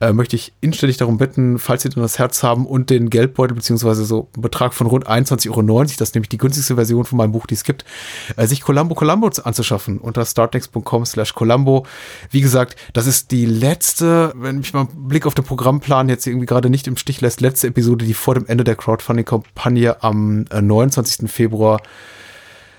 äh, 0.00 0.12
möchte 0.12 0.36
ich 0.36 0.52
inständig 0.60 0.98
darum 0.98 1.18
bitten, 1.18 1.58
falls 1.58 1.82
sie 1.82 1.88
denn 1.88 2.02
das 2.02 2.18
Herz 2.18 2.44
haben 2.44 2.64
und 2.66 2.90
den 2.98 3.10
Geldbeutel 3.10 3.54
beziehungsweise 3.54 4.04
so 4.04 4.28
einen 4.34 4.42
Betrag 4.42 4.74
von 4.74 4.86
rund 4.86 5.08
21,90 5.08 5.50
Euro, 5.50 5.82
das 5.82 6.00
ist 6.00 6.14
nämlich 6.14 6.28
die 6.28 6.38
günstigste 6.38 6.74
Version 6.74 7.04
von 7.04 7.18
meinem 7.18 7.32
Buch, 7.32 7.46
die 7.46 7.54
es 7.54 7.64
gibt, 7.64 7.84
äh, 8.36 8.46
sich 8.46 8.60
Columbo 8.62 8.94
Columbo 8.94 9.30
anzuschaffen 9.42 9.98
unter 9.98 10.24
startnext.com 10.24 11.06
slash 11.06 11.34
Columbo. 11.34 11.86
Wie 12.30 12.40
gesagt, 12.40 12.76
das 12.92 13.06
ist 13.06 13.30
die 13.30 13.46
letzte, 13.46 14.32
wenn 14.36 14.58
mich 14.58 14.72
mal 14.72 14.88
Blick 14.94 15.26
auf 15.26 15.34
den 15.34 15.44
Programmplan 15.44 16.08
jetzt 16.08 16.26
irgendwie 16.26 16.46
gerade 16.46 16.70
nicht 16.70 16.86
im 16.86 16.96
Stich 16.96 17.20
lässt, 17.20 17.40
letzte 17.40 17.68
Episode, 17.68 18.04
die 18.04 18.14
vor 18.14 18.34
dem 18.34 18.46
Ende 18.46 18.64
der 18.64 18.76
Crowdfunding-Kampagne 18.76 20.02
am 20.02 20.44
äh, 20.50 20.60
29. 20.60 21.30
Februar 21.30 21.80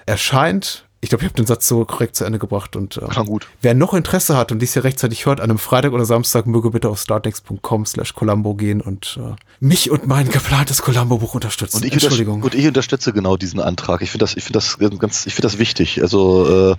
erscheint. 0.05 0.82
Ich 1.03 1.09
glaube, 1.09 1.23
ich 1.23 1.29
habe 1.29 1.35
den 1.35 1.45
Satz 1.45 1.67
so 1.67 1.83
korrekt 1.83 2.15
zu 2.15 2.23
Ende 2.23 2.39
gebracht. 2.39 2.77
Und 2.77 2.95
äh, 2.97 3.01
Klang 3.07 3.25
gut. 3.25 3.47
wer 3.61 3.73
noch 3.73 3.93
Interesse 3.93 4.37
hat 4.37 4.53
und 4.53 4.59
dies 4.59 4.71
hier 4.73 4.85
rechtzeitig 4.85 5.25
hört, 5.25 5.41
an 5.41 5.49
einem 5.49 5.59
Freitag 5.59 5.91
oder 5.91 6.05
Samstag, 6.05 6.47
möge 6.47 6.71
bitte 6.71 6.87
auf 6.87 6.99
startnext.com 7.01 7.85
slash 7.85 8.13
Columbo 8.13 8.55
gehen 8.55 8.79
und 8.79 9.19
äh, 9.21 9.35
mich 9.59 9.91
und 9.91 10.07
mein 10.07 10.29
geplantes 10.29 10.81
Columbo-Buch 10.81 11.35
unterstützen. 11.35 11.77
Und 11.77 11.85
ich, 11.85 11.91
Entschuldigung. 11.93 12.41
und 12.41 12.55
ich 12.55 12.65
unterstütze 12.67 13.11
genau 13.11 13.35
diesen 13.35 13.59
Antrag. 13.59 14.01
Ich 14.01 14.11
finde 14.11 14.23
das, 14.23 14.37
ich 14.37 14.45
finde 14.45 14.59
das 14.59 14.77
ganz, 14.99 15.25
ich 15.25 15.35
finde 15.35 15.47
das 15.47 15.57
wichtig. 15.57 16.01
Also 16.01 16.71
äh, 16.71 16.75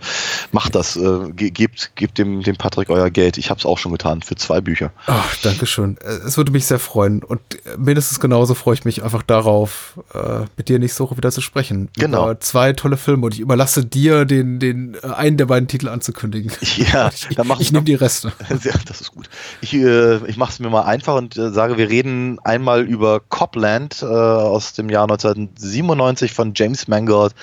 macht 0.53 0.75
das, 0.75 0.97
äh, 0.97 1.31
ge 1.33 1.51
gebt, 1.51 1.93
gebt 1.95 2.17
dem, 2.17 2.43
dem 2.43 2.57
Patrick 2.57 2.89
euer 2.89 3.11
Geld. 3.11 3.37
Ich 3.37 3.51
habe 3.51 3.59
es 3.61 3.67
auch 3.67 3.77
schon 3.77 3.93
getan 3.93 4.23
für 4.23 4.37
zwei 4.37 4.63
Bücher. 4.63 4.91
Ach, 5.07 5.37
danke 5.43 5.67
schön. 5.67 5.99
Äh, 6.03 6.27
Es 6.27 6.39
würde 6.39 6.51
mich 6.51 6.65
sehr 6.65 6.79
freuen. 6.79 7.23
Und 7.23 7.41
äh, 7.67 7.77
mindestens 7.77 8.21
genauso 8.21 8.55
freue 8.55 8.75
ich 8.75 8.87
mich 8.87 9.03
einfach 9.05 9.23
darauf, 9.23 10.01
äh, 10.15 10.47
mit 10.57 10.71
dir 10.71 10.79
nächste 10.79 11.03
Woche 11.05 11.19
wieder 11.19 11.31
zu 11.31 11.43
sprechen. 11.43 11.91
Genau. 11.99 12.25
Über 12.25 12.41
zwei 12.41 12.73
tolle 12.73 12.97
Filme. 12.97 13.27
Und 13.27 13.35
ich 13.35 13.41
überlasse 13.41 13.85
dir, 13.85 14.14
den, 14.25 14.59
den 14.61 14.97
äh, 15.03 15.07
einen 15.09 15.37
der 15.37 15.47
beiden 15.47 15.67
Titel 15.69 15.89
anzukündigen. 15.89 16.53
Ja, 16.77 17.09
ich 17.09 17.35
dann 17.37 17.47
mach- 17.47 17.61
ich 17.61 17.73
nehme 17.73 17.85
die 17.85 17.95
Reste. 17.95 18.33
Sehr, 18.61 18.75
das 18.87 19.01
ist 19.01 19.13
gut. 19.13 19.29
Ich, 19.61 19.75
äh, 19.75 20.25
ich 20.29 20.37
mache 20.37 20.53
es 20.53 20.59
mir 20.61 20.71
mal 20.71 20.83
einfach 20.83 21.17
und 21.17 21.37
äh, 21.37 21.51
sage, 21.51 21.77
wir 21.79 21.89
reden 21.89 22.39
einmal 22.45 22.83
über 22.83 23.21
Copland 23.21 24.03
äh, 24.03 24.07
aus 24.07 24.73
dem 24.75 24.89
Jahr 24.91 25.05
1997 25.05 26.33
von 26.33 26.53
James 26.55 26.87
Mangold 26.89 27.35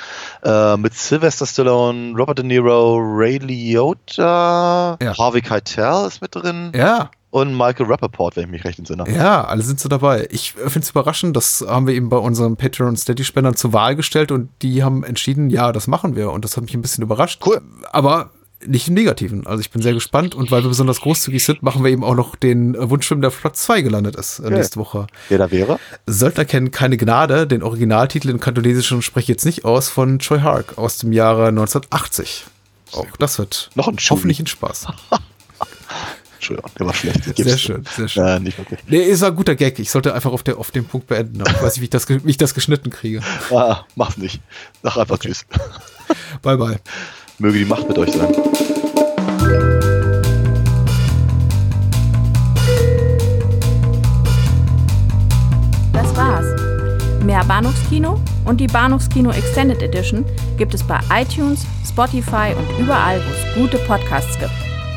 äh, 0.44 0.78
mit 0.78 0.94
Sylvester 0.94 1.46
Stallone, 1.46 2.14
Robert 2.18 2.38
De 2.40 2.46
Niro, 2.46 2.98
Ray 3.00 3.38
Liotta, 3.40 4.98
Ja. 5.02 5.18
Harvey 5.18 5.42
Keitel 5.42 6.08
ist 6.08 6.22
mit 6.22 6.36
drin 6.36 6.72
Ja, 6.76 7.10
und 7.32 7.56
Michael 7.56 7.88
Rappaport, 7.88 8.36
wenn 8.36 8.44
ich 8.44 8.52
mich 8.52 8.64
recht 8.66 8.78
entsinne. 8.78 9.06
Ja, 9.10 9.46
alle 9.46 9.64
sind 9.64 9.80
so 9.80 9.90
dabei. 9.90 10.28
Ich 10.32 10.52
finde 10.52 10.80
es 10.80 10.90
überraschend, 10.90 11.36
das 11.36 11.66
haben 11.68 11.88
wir 11.88 11.94
eben 11.94 12.10
bei 12.10 12.18
unseren 12.18 12.58
Patreon- 12.58 12.90
und 12.90 12.98
Steady-Spendern 12.98 13.56
zur 13.56 13.74
Wahl 13.74 13.96
gestellt 13.96 14.32
und 14.32 14.50
die 14.62 14.84
haben 14.84 15.04
entschieden, 15.04 15.50
ja, 15.50 15.72
das 15.72 15.88
machen 15.88 16.16
wir. 16.16 16.32
Und 16.32 16.44
das 16.44 16.58
hat 16.58 16.64
mich 16.64 16.74
ein 16.74 16.82
bisschen 16.82 17.04
überrascht. 17.04 17.42
Cool. 17.46 17.62
Aber 17.92 18.32
nicht 18.68 18.90
im 18.90 18.94
Negativen. 18.94 19.48
Also 19.48 19.62
ich 19.62 19.72
bin 19.72 19.82
sehr 19.82 19.94
gespannt 19.94 20.36
und 20.36 20.52
weil 20.52 20.62
wir 20.64 20.68
besonders 20.70 21.02
großzügig 21.02 21.44
sind, 21.44 21.64
machen 21.64 21.84
wir 21.84 21.92
eben 21.92 22.04
auch 22.04 22.16
noch 22.16 22.36
den 22.36 22.76
Wunschfilm, 22.78 23.22
der 23.22 23.30
Platz 23.30 23.64
2 23.64 23.82
gelandet 23.82 24.16
ist 24.18 24.40
äh, 24.40 24.50
nächste 24.50 24.80
Woche. 24.80 25.08
Wer 25.30 25.38
da 25.38 25.52
wäre? 25.52 25.80
Söldner 26.06 26.46
kennen 26.46 26.70
keine 26.70 26.98
Gnade, 26.98 27.48
den 27.48 27.64
Originaltitel 27.64 28.30
in 28.30 28.40
Kantonesischen 28.40 29.02
spreche 29.02 29.24
ich 29.24 29.30
jetzt 29.30 29.46
nicht 29.46 29.66
aus, 29.66 29.90
von 29.90 30.20
Choi 30.20 30.42
Hark 30.42 30.78
aus 30.78 30.98
dem 30.98 31.12
Jahre 31.12 31.48
1980. 31.48 32.46
Auch 32.94 33.08
das 33.18 33.40
wird 33.40 33.70
Noch 33.76 33.88
ein 33.88 33.98
hoffentlich 34.10 34.40
ein 34.40 34.48
Spaß. 34.48 34.88
Entschuldigung, 36.42 36.72
der 36.80 36.86
war 36.88 36.94
schlecht. 36.96 37.38
Sehr 37.38 37.58
schön, 37.58 37.84
sehr 37.96 38.08
schön. 38.08 38.26
Äh, 38.26 38.40
nicht 38.40 38.58
wirklich. 38.58 38.80
Nee, 38.88 39.04
ist 39.04 39.22
ein 39.22 39.36
guter 39.36 39.54
Gag. 39.54 39.78
Ich 39.78 39.92
sollte 39.92 40.12
einfach 40.16 40.32
auf, 40.32 40.42
der, 40.42 40.58
auf 40.58 40.72
den 40.72 40.86
Punkt 40.86 41.06
beenden. 41.06 41.40
Aber 41.40 41.52
ich 41.52 41.62
weiß 41.62 41.76
nicht, 41.76 41.82
wie 41.82 41.84
ich 41.84 41.90
das, 41.92 42.10
wie 42.10 42.30
ich 42.32 42.38
das 42.38 42.56
geschnitten 42.56 42.90
kriege. 42.90 43.22
Ah, 43.52 43.86
mach's 43.96 44.18
nicht. 44.18 44.42
Sag 44.82 44.98
einfach 44.98 45.16
okay. 45.16 45.28
Tschüss. 45.28 45.46
Bye, 46.42 46.58
bye. 46.58 46.80
Möge 47.38 47.60
die 47.60 47.66
Macht 47.66 47.88
mit 47.88 47.98
euch 47.98 48.12
sein. 48.12 48.34
Das 55.94 56.16
war's. 56.16 57.24
Mehr 57.24 57.44
Bahnhofskino 57.44 58.20
und 58.46 58.60
die 58.60 58.68
Bahnhofskino 58.68 59.32
Extended 59.32 59.82
Edition 59.84 60.26
gibt 60.58 60.74
es 60.74 60.82
bei 60.82 61.00
iTunes, 61.14 61.66
Spotify 61.88 62.56
und 62.58 62.84
überall, 62.84 63.22
wo 63.22 63.32
es 63.32 63.56
gute 63.56 63.78
Podcasts 63.86 64.40
gibt. 64.40 64.71